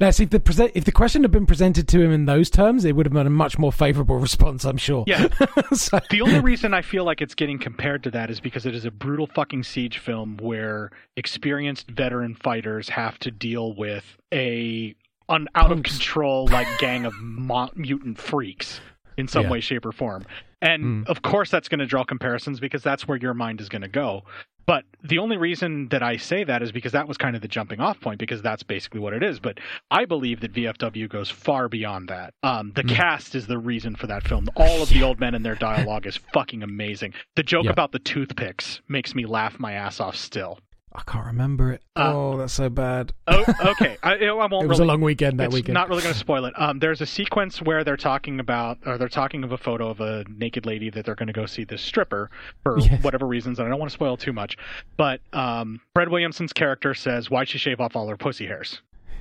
Now, 0.00 0.10
see, 0.10 0.22
if 0.22 0.30
the 0.30 0.40
present, 0.40 0.72
if 0.74 0.86
the 0.86 0.92
question 0.92 1.22
had 1.22 1.30
been 1.30 1.44
presented 1.44 1.86
to 1.88 2.00
him 2.00 2.10
in 2.10 2.24
those 2.24 2.48
terms, 2.48 2.86
it 2.86 2.96
would 2.96 3.04
have 3.04 3.12
been 3.12 3.26
a 3.26 3.30
much 3.30 3.58
more 3.58 3.70
favourable 3.70 4.16
response, 4.18 4.64
I'm 4.64 4.78
sure. 4.78 5.04
Yeah. 5.06 5.28
so, 5.74 6.00
The 6.08 6.22
only 6.22 6.40
reason 6.40 6.72
I 6.72 6.80
feel 6.80 7.04
like 7.04 7.20
it's 7.20 7.34
getting 7.34 7.58
compared 7.58 8.02
to 8.04 8.10
that 8.12 8.30
is 8.30 8.40
because 8.40 8.64
it 8.64 8.74
is 8.74 8.86
a 8.86 8.90
brutal 8.90 9.26
fucking 9.26 9.64
siege 9.64 9.98
film 9.98 10.38
where 10.38 10.90
experienced 11.16 11.90
veteran 11.90 12.34
fighters 12.34 12.88
have 12.88 13.18
to 13.20 13.30
deal 13.30 13.74
with 13.74 14.16
a 14.32 14.94
an 15.28 15.46
out 15.54 15.70
of 15.70 15.82
control 15.84 16.48
like 16.48 16.66
gang 16.80 17.04
of 17.04 17.14
mo- 17.20 17.70
mutant 17.76 18.18
freaks 18.18 18.80
in 19.20 19.28
some 19.28 19.44
Yeah. 19.44 19.50
way, 19.50 19.60
shape, 19.60 19.86
or 19.86 19.92
form. 19.92 20.24
And 20.62 21.06
Mm. 21.06 21.08
of 21.08 21.22
course, 21.22 21.50
that's 21.50 21.68
going 21.68 21.78
to 21.78 21.86
draw 21.86 22.04
comparisons 22.04 22.58
because 22.60 22.82
that's 22.82 23.06
where 23.06 23.16
your 23.16 23.34
mind 23.34 23.60
is 23.60 23.68
going 23.68 23.82
to 23.82 23.88
go. 23.88 24.24
But 24.66 24.84
the 25.02 25.18
only 25.18 25.36
reason 25.36 25.88
that 25.88 26.02
I 26.02 26.16
say 26.16 26.44
that 26.44 26.62
is 26.62 26.70
because 26.70 26.92
that 26.92 27.08
was 27.08 27.16
kind 27.16 27.34
of 27.34 27.42
the 27.42 27.48
jumping 27.48 27.80
off 27.80 27.98
point 28.00 28.18
because 28.20 28.40
that's 28.42 28.62
basically 28.62 29.00
what 29.00 29.14
it 29.14 29.22
is. 29.22 29.40
But 29.40 29.58
I 29.90 30.04
believe 30.04 30.40
that 30.40 30.52
VFW 30.52 31.08
goes 31.08 31.28
far 31.30 31.68
beyond 31.68 32.08
that. 32.08 32.34
Um, 32.42 32.72
the 32.76 32.84
Mm. 32.84 32.90
cast 32.94 33.34
is 33.34 33.46
the 33.48 33.58
reason 33.58 33.96
for 33.96 34.06
that 34.06 34.22
film. 34.28 34.46
All 34.54 34.82
of 34.82 34.90
the 34.90 35.02
old 35.02 35.18
men 35.18 35.34
and 35.34 35.44
their 35.44 35.54
dialogue 35.96 36.06
is 36.06 36.18
fucking 36.34 36.62
amazing. 36.62 37.14
The 37.36 37.42
joke 37.42 37.64
Yeah. 37.64 37.72
about 37.72 37.90
the 37.92 37.98
toothpicks 37.98 38.80
makes 38.86 39.14
me 39.14 39.24
laugh 39.26 39.58
my 39.58 39.72
ass 39.72 39.98
off 39.98 40.14
still. 40.14 40.58
I 40.92 41.02
can't 41.06 41.26
remember 41.26 41.72
it. 41.72 41.82
Uh, 41.94 42.12
oh, 42.14 42.36
that's 42.36 42.52
so 42.52 42.68
bad. 42.68 43.12
Oh, 43.28 43.44
okay. 43.64 43.96
I, 44.02 44.14
I 44.16 44.32
won't 44.32 44.52
It 44.64 44.66
was 44.66 44.80
really 44.80 44.88
a 44.88 44.92
long 44.92 45.00
weekend 45.02 45.38
that 45.38 45.52
weekend. 45.52 45.74
not 45.74 45.88
really 45.88 46.02
going 46.02 46.14
to 46.14 46.18
spoil 46.18 46.46
it. 46.46 46.54
Um, 46.56 46.80
there's 46.80 47.00
a 47.00 47.06
sequence 47.06 47.62
where 47.62 47.84
they're 47.84 47.96
talking 47.96 48.40
about, 48.40 48.78
or 48.84 48.98
they're 48.98 49.08
talking 49.08 49.44
of 49.44 49.52
a 49.52 49.56
photo 49.58 49.88
of 49.88 50.00
a 50.00 50.24
naked 50.28 50.66
lady 50.66 50.90
that 50.90 51.04
they're 51.04 51.14
going 51.14 51.28
to 51.28 51.32
go 51.32 51.46
see 51.46 51.62
this 51.62 51.80
stripper 51.80 52.28
for 52.64 52.78
Yes. 52.80 53.04
whatever 53.04 53.26
reasons, 53.26 53.58
and 53.60 53.66
I 53.66 53.70
don't 53.70 53.78
want 53.78 53.90
to 53.90 53.94
spoil 53.94 54.16
too 54.16 54.32
much. 54.32 54.56
But 54.96 55.20
um, 55.32 55.80
Fred 55.94 56.08
Williamson's 56.08 56.52
character 56.52 56.92
says, 56.94 57.30
"Why'd 57.30 57.48
she 57.48 57.58
shave 57.58 57.80
off 57.80 57.94
all 57.94 58.08
her 58.08 58.16
pussy 58.16 58.46
hairs?" 58.46 58.80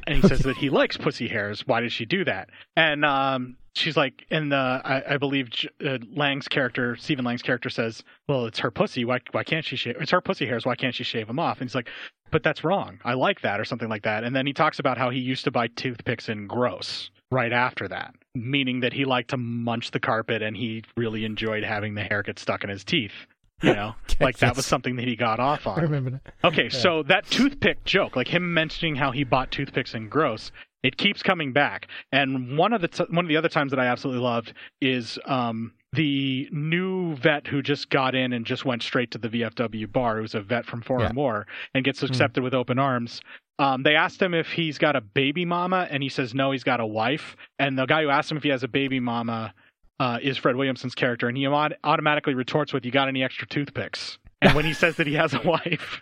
And 0.09 0.23
he 0.23 0.27
says 0.27 0.39
that 0.39 0.57
he 0.57 0.71
likes 0.71 0.97
pussy 0.97 1.27
hairs. 1.27 1.67
Why 1.67 1.81
did 1.81 1.91
she 1.91 2.03
do 2.03 2.25
that? 2.25 2.49
And 2.75 3.05
um, 3.05 3.57
she's 3.75 3.95
like, 3.95 4.25
and 4.31 4.51
uh, 4.51 4.81
I, 4.83 5.03
I 5.07 5.17
believe 5.17 5.49
uh, 5.85 5.99
Lang's 6.15 6.47
character, 6.47 6.95
Stephen 6.95 7.23
Lang's 7.23 7.43
character, 7.43 7.69
says, 7.69 8.03
"Well, 8.27 8.47
it's 8.47 8.57
her 8.57 8.71
pussy. 8.71 9.05
Why? 9.05 9.19
Why 9.33 9.43
can't 9.43 9.63
she 9.63 9.75
shave? 9.75 9.97
It's 9.99 10.09
her 10.09 10.19
pussy 10.19 10.47
hairs. 10.47 10.65
Why 10.65 10.73
can't 10.73 10.95
she 10.95 11.03
shave 11.03 11.27
them 11.27 11.37
off?" 11.37 11.61
And 11.61 11.69
he's 11.69 11.75
like, 11.75 11.89
"But 12.31 12.41
that's 12.41 12.63
wrong. 12.63 12.99
I 13.05 13.13
like 13.13 13.41
that," 13.41 13.59
or 13.59 13.65
something 13.65 13.87
like 13.87 14.01
that. 14.01 14.23
And 14.23 14.35
then 14.35 14.47
he 14.47 14.53
talks 14.53 14.79
about 14.79 14.97
how 14.97 15.11
he 15.11 15.19
used 15.19 15.43
to 15.43 15.51
buy 15.51 15.67
toothpicks 15.67 16.27
in 16.27 16.47
gross 16.47 17.11
right 17.31 17.53
after 17.53 17.87
that, 17.87 18.15
meaning 18.33 18.79
that 18.79 18.93
he 18.93 19.05
liked 19.05 19.29
to 19.29 19.37
munch 19.37 19.91
the 19.91 19.99
carpet 19.99 20.41
and 20.41 20.57
he 20.57 20.83
really 20.97 21.23
enjoyed 21.23 21.63
having 21.63 21.93
the 21.93 22.01
hair 22.01 22.23
get 22.23 22.39
stuck 22.39 22.63
in 22.63 22.71
his 22.71 22.83
teeth. 22.83 23.27
You 23.63 23.73
know, 23.73 23.95
like 24.19 24.37
that 24.39 24.55
was 24.55 24.65
something 24.65 24.95
that 24.95 25.05
he 25.07 25.15
got 25.15 25.39
off 25.39 25.67
on. 25.67 25.79
I 25.79 25.83
remember 25.83 26.11
that. 26.11 26.33
Okay, 26.43 26.69
so 26.69 27.03
that 27.03 27.25
toothpick 27.29 27.83
joke, 27.85 28.15
like 28.15 28.27
him 28.27 28.53
mentioning 28.53 28.95
how 28.95 29.11
he 29.11 29.23
bought 29.23 29.51
toothpicks 29.51 29.93
in 29.93 30.07
gross, 30.09 30.51
it 30.83 30.95
keeps 30.97 31.21
coming 31.21 31.51
back. 31.51 31.87
And 32.11 32.57
one 32.57 32.71
of 32.73 32.79
the 32.81 32.87
t- 32.87 33.05
one 33.09 33.25
of 33.25 33.29
the 33.29 33.35
other 33.37 33.49
times 33.49 33.71
that 33.71 33.79
I 33.79 33.87
absolutely 33.87 34.23
loved 34.23 34.53
is 34.81 35.19
um, 35.25 35.73
the 35.93 36.47
new 36.51 37.15
vet 37.17 37.47
who 37.47 37.61
just 37.61 37.89
got 37.89 38.15
in 38.15 38.31
and 38.31 38.45
just 38.45 38.63
went 38.63 38.81
straight 38.83 39.11
to 39.11 39.17
the 39.17 39.27
VFW 39.27 39.91
bar, 39.91 40.19
who's 40.21 40.35
a 40.35 40.41
vet 40.41 40.65
from 40.65 40.81
Four 40.81 40.99
Yeah. 41.01 41.07
and 41.07 41.15
More, 41.15 41.45
and 41.73 41.83
gets 41.83 41.99
Hmm. 41.99 42.05
accepted 42.05 42.43
with 42.43 42.53
open 42.53 42.79
arms. 42.79 43.19
Um, 43.57 43.83
they 43.83 43.95
asked 43.95 44.21
him 44.21 44.33
if 44.33 44.53
he's 44.53 44.77
got 44.77 44.95
a 44.95 45.01
baby 45.01 45.43
mama, 45.43 45.85
and 45.91 46.01
he 46.01 46.07
says 46.07 46.33
no, 46.33 46.51
he's 46.51 46.63
got 46.63 46.79
a 46.79 46.85
wife. 46.85 47.35
And 47.59 47.77
the 47.77 47.85
guy 47.85 48.03
who 48.03 48.09
asked 48.09 48.31
him 48.31 48.37
if 48.37 48.43
he 48.43 48.49
has 48.49 48.63
a 48.63 48.69
baby 48.69 49.01
mama 49.01 49.53
uh, 49.99 50.19
is 50.21 50.37
Fred 50.37 50.55
Williamson's 50.55 50.95
character, 50.95 51.27
and 51.27 51.37
he 51.37 51.47
aut- 51.47 51.73
automatically 51.83 52.33
retorts 52.33 52.73
with, 52.73 52.85
"You 52.85 52.91
got 52.91 53.07
any 53.07 53.23
extra 53.23 53.47
toothpicks?" 53.47 54.17
And 54.41 54.55
when 54.55 54.65
he 54.65 54.73
says 54.73 54.95
that 54.97 55.07
he 55.07 55.13
has 55.15 55.33
a 55.33 55.41
wife. 55.45 56.01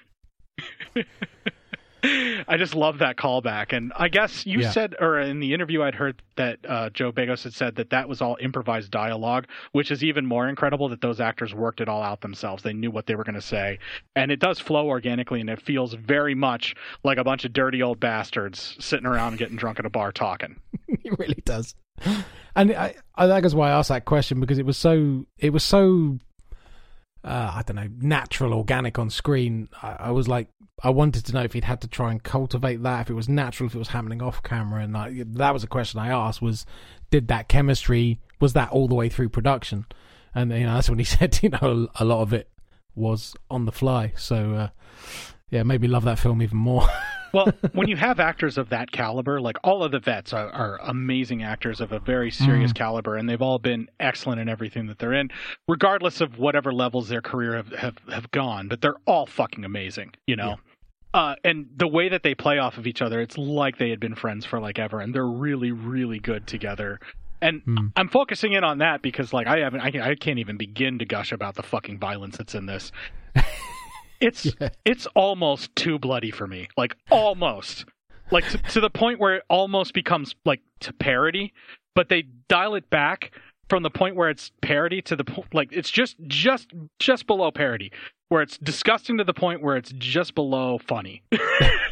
I 2.04 2.56
just 2.58 2.76
love 2.76 3.00
that 3.00 3.18
callback, 3.18 3.74
and 3.76 3.92
I 3.98 4.08
guess 4.08 4.46
you 4.46 4.60
Yeah. 4.60 4.70
said, 4.72 4.96
or 5.00 5.20
in 5.20 5.40
the 5.40 5.54
interview, 5.54 5.82
I'd 5.82 5.96
heard 5.96 6.22
that 6.36 6.60
uh, 6.66 6.90
Joe 6.92 7.12
Begos 7.12 7.44
had 7.44 7.54
said 7.54 7.76
that 7.76 7.90
that 7.90 8.08
was 8.08 8.22
all 8.22 8.38
improvised 8.40 8.92
dialogue, 8.92 9.48
which 9.72 9.90
is 9.92 10.04
even 10.04 10.26
more 10.26 10.48
incredible 10.48 10.88
that 10.90 11.02
those 11.02 11.20
actors 11.20 11.54
worked 11.56 11.82
it 11.82 11.90
all 11.90 12.04
out 12.04 12.22
themselves. 12.22 12.62
They 12.64 12.72
knew 12.74 12.92
what 12.92 13.08
they 13.08 13.16
were 13.16 13.24
going 13.24 13.36
to 13.36 13.42
say, 13.42 13.80
and 14.16 14.32
it 14.32 14.40
does 14.40 14.60
flow 14.60 14.88
organically, 14.88 15.42
and 15.42 15.50
it 15.50 15.60
feels 15.62 15.96
very 15.96 16.36
much 16.36 16.76
like 17.04 17.18
a 17.18 17.24
bunch 17.24 17.44
of 17.46 17.52
dirty 17.52 17.82
old 17.82 18.00
bastards 18.00 18.78
sitting 18.80 19.08
around 19.08 19.38
getting 19.40 19.58
drunk 19.58 19.80
at 19.80 19.86
a 19.86 19.90
bar 19.90 20.12
talking. 20.12 20.56
it 20.88 21.18
really 21.18 21.42
does. 21.46 21.74
And 22.58 22.72
I, 22.72 22.96
I 23.14 23.28
that 23.28 23.46
is 23.46 23.54
why 23.54 23.70
I 23.70 23.78
asked 23.78 23.90
that 23.90 24.06
question 24.06 24.40
because 24.40 24.58
it 24.58 24.66
was 24.66 24.78
so 24.78 25.28
it 25.38 25.52
was 25.52 25.64
so 25.64 26.18
uh, 27.24 27.52
I 27.56 27.62
don't 27.62 27.76
know 27.76 27.90
natural, 28.00 28.54
organic 28.54 28.98
on 28.98 29.12
screen. 29.12 29.70
I, 29.84 29.96
I 30.00 30.12
was 30.12 30.28
like, 30.28 30.48
I 30.84 30.90
wanted 30.90 31.24
to 31.26 31.34
know 31.34 31.44
if 31.44 31.54
he'd 31.54 31.66
had 31.66 31.82
to 31.82 31.88
try 31.88 32.10
and 32.10 32.22
cultivate 32.24 32.82
that, 32.82 33.02
if 33.02 33.10
it 33.12 33.14
was 33.14 33.30
natural, 33.30 33.68
if 33.68 33.76
it 33.76 33.80
was 33.80 33.90
happening 33.90 34.24
off 34.24 34.42
camera, 34.42 34.82
and 34.82 34.98
I, 34.98 35.24
that 35.24 35.54
was 35.54 35.64
a 35.64 35.68
question 35.68 36.00
I 36.00 36.08
asked: 36.08 36.42
was 36.42 36.66
did 37.12 37.28
that 37.28 37.48
chemistry 37.48 38.20
was 38.40 38.54
that 38.54 38.72
all 38.72 38.88
the 38.88 38.96
way 38.96 39.08
through 39.08 39.30
production? 39.30 39.86
And 40.34 40.52
you 40.52 40.66
know 40.66 40.74
that's 40.74 40.90
when 40.90 41.00
he 41.00 41.06
said, 41.18 41.40
you 41.44 41.50
know, 41.50 41.90
a 41.96 42.06
lot 42.06 42.22
of 42.22 42.34
it 42.34 42.50
was 42.96 43.36
on 43.52 43.66
the 43.66 43.72
fly. 43.72 44.14
So 44.18 44.54
uh, 44.54 44.70
yeah, 45.52 45.62
made 45.62 45.82
me 45.82 45.88
love 45.88 46.06
that 46.06 46.18
film 46.18 46.42
even 46.42 46.58
more. 46.58 46.88
well, 47.38 47.54
when 47.74 47.88
you 47.88 47.96
have 47.96 48.20
actors 48.20 48.58
of 48.58 48.70
that 48.70 48.92
caliber, 48.92 49.40
like 49.40 49.58
all 49.64 49.84
of 49.84 49.92
the 49.92 50.00
vets 50.00 50.34
are, 50.34 50.50
are 50.50 50.80
amazing 50.82 51.44
actors 51.44 51.80
of 51.80 51.92
a 51.92 52.00
very 52.00 52.32
serious 52.32 52.74
caliber, 52.74 53.16
and 53.16 53.30
they've 53.30 53.42
all 53.42 53.60
been 53.60 53.88
excellent 54.00 54.42
in 54.42 54.50
everything 54.50 54.88
that 54.88 54.98
they're 54.98 55.14
in, 55.14 55.30
regardless 55.68 56.20
of 56.20 56.40
whatever 56.40 56.74
levels 56.74 57.10
their 57.10 57.22
career 57.22 57.56
have, 57.56 57.70
have, 57.74 57.98
have 58.10 58.32
gone. 58.32 58.68
But 58.68 58.82
they're 58.82 58.98
all 59.06 59.28
fucking 59.28 59.64
amazing, 59.64 60.14
you 60.26 60.36
know? 60.36 60.58
Uh, 61.14 61.36
and 61.44 61.68
the 61.76 61.88
way 61.88 62.10
that 62.10 62.24
they 62.24 62.34
play 62.34 62.58
off 62.58 62.80
of 62.80 62.88
each 62.88 63.04
other, 63.04 63.22
it's 63.22 63.38
like 63.38 63.78
they 63.78 63.92
had 63.92 64.00
been 64.00 64.16
friends 64.16 64.44
for 64.44 64.60
like 64.60 64.80
ever, 64.80 65.00
and 65.00 65.14
they're 65.14 65.26
really, 65.26 65.72
really 65.72 66.20
good 66.20 66.48
together. 66.48 67.00
And 67.40 67.62
Hmm. 67.66 67.88
I'm 67.96 68.10
focusing 68.10 68.54
in 68.54 68.64
on 68.64 68.80
that 68.80 69.04
because, 69.04 69.32
like, 69.32 69.46
I 69.46 69.60
haven't, 69.60 69.82
I, 69.82 70.10
I 70.12 70.16
can't 70.16 70.40
even 70.40 70.58
begin 70.58 70.98
to 71.00 71.06
gush 71.06 71.32
about 71.32 71.54
the 71.54 71.62
fucking 71.62 72.00
violence 72.00 72.38
that's 72.38 72.56
in 72.56 72.66
this. 72.66 72.92
It's 74.20 74.46
Yeah. 74.62 74.70
it's 74.86 75.06
almost 75.16 75.76
too 75.76 76.00
bloody 76.00 76.32
for 76.32 76.48
me. 76.48 76.68
Like 76.78 76.96
almost. 77.12 77.86
Like 78.32 78.48
to, 78.50 78.58
to 78.58 78.82
the 78.82 78.90
point 78.90 79.20
where 79.20 79.36
it 79.36 79.44
almost 79.50 79.94
becomes 79.94 80.36
like 80.46 80.62
to 80.82 80.92
parody, 80.94 81.54
but 81.96 82.10
they 82.10 82.24
dial 82.50 82.76
it 82.76 82.90
back 82.90 83.32
from 83.70 83.84
the 83.84 83.90
point 83.90 84.16
where 84.16 84.30
it's 84.30 84.52
parody 84.62 85.02
to 85.04 85.16
the 85.16 85.24
point 85.24 85.54
like 85.54 85.70
it's 85.72 85.90
just 85.90 86.16
just 86.28 86.72
just 87.00 87.28
below 87.28 87.52
parody 87.52 87.92
where 88.30 88.42
it's 88.42 88.58
disgusting 88.58 89.18
to 89.18 89.24
the 89.24 89.34
point 89.34 89.62
where 89.62 89.78
it's 89.78 89.92
just 89.98 90.36
below 90.36 90.78
funny. 90.78 91.22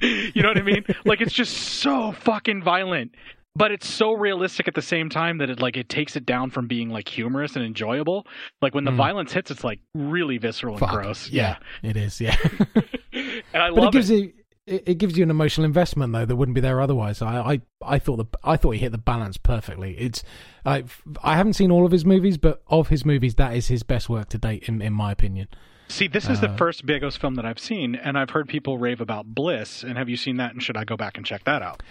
you 0.02 0.42
know 0.42 0.50
what 0.50 0.58
I 0.58 0.62
mean? 0.62 0.84
Like 1.06 1.22
it's 1.22 1.34
just 1.34 1.54
so 1.56 2.12
fucking 2.12 2.62
violent, 2.64 3.16
but 3.56 3.72
it's 3.72 3.88
so 3.88 4.14
realistic 4.14 4.68
at 4.68 4.74
the 4.76 4.82
same 4.82 5.10
time 5.10 5.38
that 5.40 5.50
it 5.50 5.60
like 5.60 5.78
it 5.78 5.90
takes 5.90 6.16
it 6.16 6.26
down 6.26 6.50
from 6.50 6.68
being 6.68 6.90
like 6.90 7.08
humorous 7.08 7.56
and 7.56 7.64
enjoyable. 7.66 8.26
Like 8.62 8.76
when 8.76 8.84
the 8.86 8.92
Mm. 8.92 8.98
violence 8.98 9.34
hits, 9.34 9.52
it's 9.52 9.64
like 9.64 9.80
really 9.94 10.38
visceral 10.38 10.78
Fuck. 10.78 10.90
and 10.94 11.02
gross. 11.04 11.30
Yeah, 11.30 11.58
it 11.84 11.96
is. 11.98 12.20
Yeah. 12.20 12.36
and 13.14 13.64
I 13.64 13.70
but 13.70 13.76
love 13.76 13.88
it 13.88 13.98
gives 13.98 14.10
it. 14.10 14.16
you 14.16 14.34
it, 14.68 14.98
gives 14.98 15.16
you 15.16 15.22
an 15.24 15.30
emotional 15.30 15.64
investment 15.64 16.12
though 16.12 16.26
that 16.26 16.36
wouldn't 16.36 16.56
be 16.56 16.62
there 16.62 16.82
otherwise. 16.82 17.22
I 17.22 17.38
I, 17.54 17.62
I 17.96 18.00
thought 18.00 18.18
the 18.18 18.26
I 18.44 18.58
thought 18.58 18.72
he 18.72 18.80
hit 18.80 18.92
the 18.92 18.98
balance 18.98 19.38
perfectly. 19.38 19.96
It's 19.98 20.24
I 20.66 20.84
I 21.24 21.36
haven't 21.36 21.54
seen 21.54 21.72
all 21.72 21.86
of 21.86 21.92
his 21.92 22.04
movies, 22.04 22.38
but 22.38 22.62
of 22.68 22.88
his 22.90 23.06
movies, 23.06 23.36
that 23.36 23.56
is 23.56 23.68
his 23.68 23.84
best 23.84 24.10
work 24.10 24.30
to 24.30 24.38
date, 24.38 24.68
in 24.68 24.82
in 24.82 24.92
my 24.94 25.12
opinion. 25.12 25.48
See, 25.88 26.08
this 26.08 26.28
is 26.28 26.42
the 26.42 26.50
Uh, 26.50 26.56
first 26.58 26.84
Begos 26.88 27.16
film 27.16 27.36
that 27.36 27.46
I've 27.46 27.60
seen, 27.60 27.94
and 27.94 28.18
I've 28.18 28.32
heard 28.32 28.50
people 28.50 28.80
rave 28.80 29.02
about 29.02 29.28
Bliss. 29.36 29.84
And 29.84 30.00
have 30.00 30.10
you 30.10 30.18
seen 30.18 30.38
that? 30.38 30.52
And 30.52 30.64
should 30.64 30.78
I 30.78 30.84
go 30.84 30.98
back 30.98 31.16
and 31.16 31.24
check 31.24 31.44
that 31.44 31.62
out? 31.62 31.84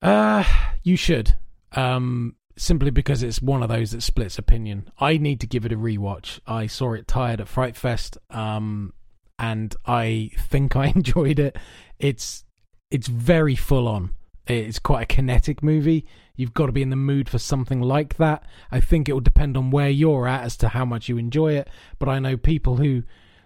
Uh, 0.00 0.44
you 0.82 0.96
should. 0.96 1.34
Um, 1.72 2.36
simply 2.56 2.90
because 2.90 3.22
it's 3.22 3.40
one 3.40 3.62
of 3.62 3.68
those 3.68 3.92
that 3.92 4.02
splits 4.02 4.38
opinion. 4.38 4.90
I 4.98 5.16
need 5.16 5.40
to 5.40 5.46
give 5.46 5.64
it 5.64 5.72
a 5.72 5.76
rewatch. 5.76 6.40
I 6.46 6.66
saw 6.66 6.92
it 6.92 7.06
tired 7.06 7.40
at 7.40 7.48
Fright 7.48 7.76
Fest, 7.76 8.18
um, 8.30 8.92
and 9.38 9.74
I 9.86 10.30
think 10.36 10.76
I 10.76 10.86
enjoyed 10.94 11.38
it. 11.38 11.56
It's 11.98 12.44
it's 12.90 13.08
very 13.08 13.54
full 13.54 13.86
on. 13.86 14.14
It's 14.46 14.78
quite 14.78 15.02
a 15.02 15.14
kinetic 15.14 15.62
movie. 15.62 16.06
You've 16.34 16.54
got 16.54 16.66
to 16.66 16.72
be 16.72 16.82
in 16.82 16.90
the 16.90 16.96
mood 16.96 17.28
for 17.28 17.38
something 17.38 17.82
like 17.82 18.16
that. 18.16 18.44
I 18.70 18.80
think 18.80 19.08
it 19.08 19.12
will 19.12 19.20
depend 19.20 19.56
on 19.56 19.70
where 19.70 19.90
you're 19.90 20.26
at 20.26 20.44
as 20.44 20.56
to 20.58 20.68
how 20.68 20.86
much 20.86 21.08
you 21.08 21.18
enjoy 21.18 21.54
it. 21.54 21.68
But 21.98 22.08
I 22.08 22.18
know 22.18 22.38
people 22.38 22.76
who, 22.76 23.02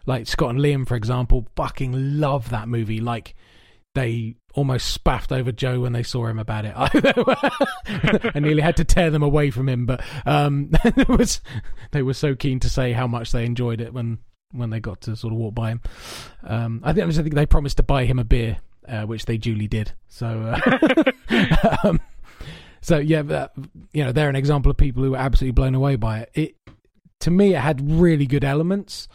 like 0.06 0.28
Scott 0.28 0.50
and 0.50 0.60
Liam, 0.60 0.86
for 0.86 0.94
example, 0.94 1.48
fucking 1.56 2.20
love 2.20 2.50
that 2.50 2.68
movie. 2.68 3.00
Like 3.00 3.34
they 3.94 4.36
almost 4.54 4.88
spaffed 4.88 5.32
over 5.32 5.52
Joe 5.52 5.80
when 5.80 5.92
they 5.92 6.02
saw 6.02 6.26
him 6.26 6.38
about 6.38 6.64
it. 6.64 6.74
I 8.34 8.38
nearly 8.38 8.62
had 8.62 8.76
to 8.76 8.84
tear 8.84 9.10
them 9.10 9.22
away 9.22 9.50
from 9.50 9.68
him, 9.68 9.86
but 9.86 10.02
um, 10.26 10.70
was 11.08 11.40
they 11.90 12.02
were 12.02 12.14
so 12.14 12.34
keen 12.34 12.60
to 12.60 12.70
say 12.70 12.92
how 12.92 13.06
much 13.06 13.32
they 13.32 13.44
enjoyed 13.44 13.80
it 13.80 13.92
when 13.92 14.18
when 14.52 14.70
they 14.70 14.80
got 14.80 15.00
to 15.02 15.16
sort 15.16 15.32
of 15.32 15.38
walk 15.38 15.54
by 15.54 15.70
him. 15.70 15.80
Um, 16.42 16.80
I 16.84 16.92
think 16.92 17.08
I 17.08 17.12
think 17.12 17.34
they 17.34 17.46
promised 17.46 17.78
to 17.78 17.82
buy 17.82 18.04
him 18.04 18.18
a 18.18 18.24
beer, 18.24 18.58
uh, 18.88 19.02
which 19.02 19.26
they 19.26 19.36
duly 19.36 19.68
did. 19.68 19.92
So. 20.08 20.54
Uh, 20.66 21.76
um, 21.84 22.00
so 22.84 22.98
yeah, 22.98 23.22
that, 23.22 23.52
you 23.92 24.04
know, 24.04 24.10
they're 24.10 24.28
an 24.28 24.34
example 24.34 24.68
of 24.68 24.76
people 24.76 25.04
who 25.04 25.12
were 25.12 25.16
absolutely 25.16 25.52
blown 25.52 25.76
away 25.76 25.94
by 25.94 26.20
it. 26.20 26.30
It 26.34 26.56
to 27.20 27.30
me, 27.30 27.54
it 27.54 27.60
had 27.60 27.88
really 27.88 28.26
good 28.26 28.44
elements, 28.44 29.06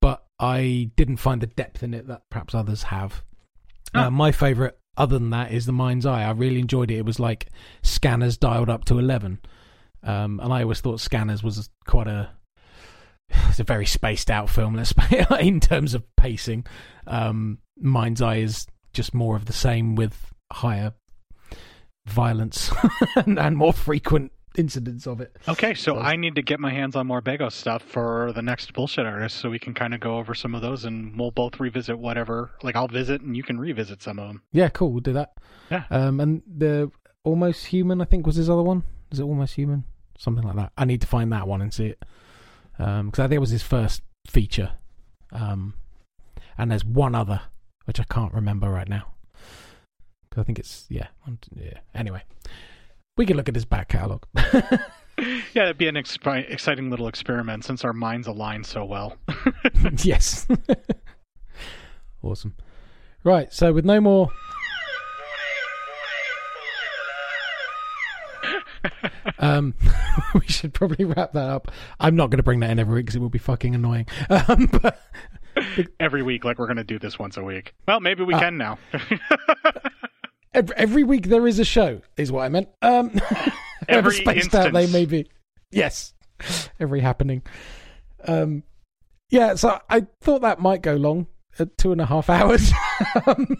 but 0.00 0.22
I 0.38 0.90
didn't 0.96 1.16
find 1.16 1.40
the 1.40 1.46
depth 1.46 1.82
in 1.82 1.94
it 1.94 2.06
that 2.08 2.28
perhaps 2.28 2.54
others 2.54 2.84
have. 2.84 3.22
Uh, 3.96 4.10
my 4.10 4.32
favorite, 4.32 4.78
other 4.96 5.18
than 5.18 5.30
that, 5.30 5.52
is 5.52 5.66
the 5.66 5.72
Mind's 5.72 6.06
Eye. 6.06 6.24
I 6.24 6.30
really 6.30 6.60
enjoyed 6.60 6.90
it. 6.90 6.98
It 6.98 7.04
was 7.04 7.20
like 7.20 7.48
Scanners 7.82 8.36
dialed 8.36 8.70
up 8.70 8.84
to 8.86 8.98
eleven, 8.98 9.40
um, 10.02 10.40
and 10.42 10.52
I 10.52 10.62
always 10.62 10.80
thought 10.80 11.00
Scanners 11.00 11.42
was 11.42 11.68
quite 11.86 12.06
a 12.06 12.30
it's 13.48 13.60
a 13.60 13.64
very 13.64 13.86
spaced 13.86 14.30
out 14.30 14.48
film. 14.48 14.74
Let's 14.74 14.94
in 15.40 15.60
terms 15.60 15.94
of 15.94 16.04
pacing. 16.16 16.66
Um, 17.06 17.58
Mind's 17.78 18.22
Eye 18.22 18.36
is 18.36 18.66
just 18.92 19.14
more 19.14 19.36
of 19.36 19.46
the 19.46 19.52
same 19.52 19.94
with 19.94 20.32
higher 20.52 20.94
violence 22.06 22.70
and, 23.16 23.38
and 23.38 23.56
more 23.56 23.72
frequent 23.72 24.32
incidents 24.56 25.06
of 25.06 25.20
it. 25.20 25.36
Okay, 25.48 25.74
so 25.74 25.94
So- 25.94 25.98
I 26.00 26.16
need 26.16 26.34
to 26.36 26.42
get 26.42 26.58
my 26.60 26.70
hands 26.70 26.96
on 26.96 27.06
more 27.06 27.22
Bego 27.22 27.50
stuff 27.52 27.82
for 27.82 28.32
the 28.32 28.42
next 28.42 28.72
bullshit 28.72 29.06
artist, 29.06 29.36
so 29.36 29.50
we 29.50 29.58
can 29.58 29.74
kind 29.74 29.94
of 29.94 30.00
go 30.00 30.16
over 30.18 30.34
some 30.34 30.54
of 30.54 30.62
those, 30.62 30.84
and 30.84 31.18
we'll 31.18 31.30
both 31.30 31.60
revisit 31.60 31.98
whatever. 31.98 32.50
Like 32.62 32.76
I'll 32.76 32.88
visit, 32.88 33.20
and 33.22 33.36
you 33.36 33.42
can 33.42 33.58
revisit 33.60 34.02
some 34.02 34.18
of 34.18 34.28
them. 34.28 34.42
Yeah, 34.52 34.68
cool. 34.68 34.92
We'll 34.92 35.00
do 35.00 35.12
that. 35.12 35.34
Yeah. 35.70 35.84
Um, 35.90 36.20
and 36.20 36.42
the 36.46 36.90
Almost 37.24 37.66
Human, 37.66 38.00
I 38.00 38.04
think, 38.04 38.26
was 38.26 38.36
his 38.36 38.48
other 38.50 38.62
one. 38.62 38.82
Is 39.10 39.18
it 39.20 39.24
Almost 39.24 39.54
Human? 39.54 39.84
Something 40.18 40.44
like 40.44 40.56
that. 40.56 40.72
I 40.78 40.84
need 40.84 41.00
to 41.02 41.06
find 41.06 41.30
that 41.32 41.46
one 41.46 41.60
and 41.60 41.72
see 41.74 41.86
it. 41.86 42.02
Um, 42.78 43.06
because 43.10 43.20
I 43.20 43.28
think 43.28 43.36
it 43.36 43.40
was 43.40 43.50
his 43.50 43.62
first 43.62 44.02
feature. 44.26 44.72
Um, 45.32 45.74
and 46.56 46.70
there's 46.70 46.84
one 46.84 47.14
other 47.14 47.40
which 47.86 48.00
I 48.00 48.04
can't 48.04 48.32
remember 48.34 48.68
right 48.68 48.88
now. 48.88 49.12
Because 50.28 50.42
I 50.42 50.44
think 50.44 50.58
it's 50.58 50.86
yeah, 50.88 51.06
yeah. 51.54 51.78
Anyway, 51.94 52.22
we 53.16 53.26
can 53.26 53.36
look 53.36 53.48
at 53.48 53.54
his 53.54 53.64
back 53.64 53.88
catalog. 53.88 54.22
Yeah, 55.54 55.62
it'd 55.62 55.78
be 55.78 55.88
an 55.88 55.96
exciting 55.96 56.90
little 56.90 57.08
experiment 57.08 57.64
since 57.64 57.86
our 57.86 57.94
minds 57.94 58.26
align 58.26 58.62
so 58.64 58.84
well. 58.84 59.16
yes. 60.02 60.46
awesome. 62.22 62.54
Right. 63.24 63.50
So 63.50 63.72
with 63.72 63.86
no 63.86 63.98
more. 64.02 64.28
Um, 69.38 69.72
we 70.34 70.46
should 70.48 70.74
probably 70.74 71.06
wrap 71.06 71.32
that 71.32 71.48
up. 71.48 71.70
I'm 71.98 72.14
not 72.14 72.28
going 72.28 72.36
to 72.38 72.42
bring 72.42 72.60
that 72.60 72.68
in 72.70 72.78
every 72.78 72.96
week 72.96 73.06
because 73.06 73.16
it 73.16 73.20
will 73.20 73.30
be 73.30 73.38
fucking 73.38 73.74
annoying. 73.74 74.06
Um, 74.28 74.66
but 74.82 75.00
Every 75.98 76.22
week, 76.22 76.44
like 76.44 76.58
we're 76.58 76.66
going 76.66 76.76
to 76.76 76.84
do 76.84 76.98
this 76.98 77.18
once 77.18 77.38
a 77.38 77.42
week. 77.42 77.74
Well, 77.88 78.00
maybe 78.00 78.22
we 78.22 78.34
Uh, 78.34 78.38
can 78.38 78.58
now. 78.58 78.78
Every, 80.56 80.76
every 80.76 81.04
week 81.04 81.26
there 81.26 81.46
is 81.46 81.60
a 81.60 81.64
show, 81.64 82.00
is 82.16 82.32
what 82.32 82.42
I 82.42 82.48
meant. 82.48 82.68
Um, 82.82 83.20
Every 83.88 84.14
spaced 84.14 84.54
out 84.54 84.72
they 84.72 84.86
may 84.90 85.04
be. 85.04 85.28
Yes, 85.70 86.14
every 86.80 87.00
happening. 87.00 87.42
Um, 88.26 88.62
yeah, 89.30 89.54
so 89.54 89.78
I 89.88 90.06
thought 90.22 90.40
that 90.42 90.60
might 90.60 90.82
go 90.82 90.94
long, 90.94 91.26
at 91.58 91.76
two 91.76 91.92
and 91.92 92.00
a 92.00 92.06
half 92.06 92.30
hours. 92.30 92.72
um, 93.26 93.56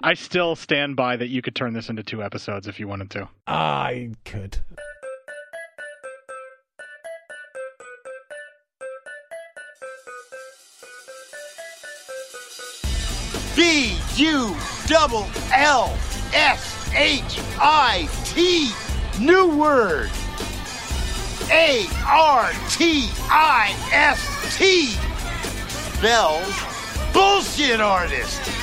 I 0.00 0.14
still 0.14 0.54
stand 0.54 0.96
by 0.96 1.16
that 1.16 1.28
you 1.28 1.42
could 1.42 1.54
turn 1.54 1.74
this 1.74 1.88
into 1.88 2.02
two 2.02 2.22
episodes 2.22 2.66
if 2.68 2.78
you 2.78 2.88
wanted 2.88 3.10
to. 3.10 3.28
I 3.46 4.12
could. 4.24 4.58
B 13.58 13.96
U 14.14 14.54
double 14.86 15.26
L 15.52 15.92
S 16.32 16.88
H 16.94 17.40
I 17.58 18.08
T. 18.22 18.70
New 19.18 19.58
word. 19.58 20.10
A 21.50 21.84
R 22.06 22.52
T 22.70 23.10
I 23.28 23.74
S 23.92 24.56
T. 24.56 24.94
Bell's 26.00 27.12
bullshit 27.12 27.80
artist. 27.80 28.57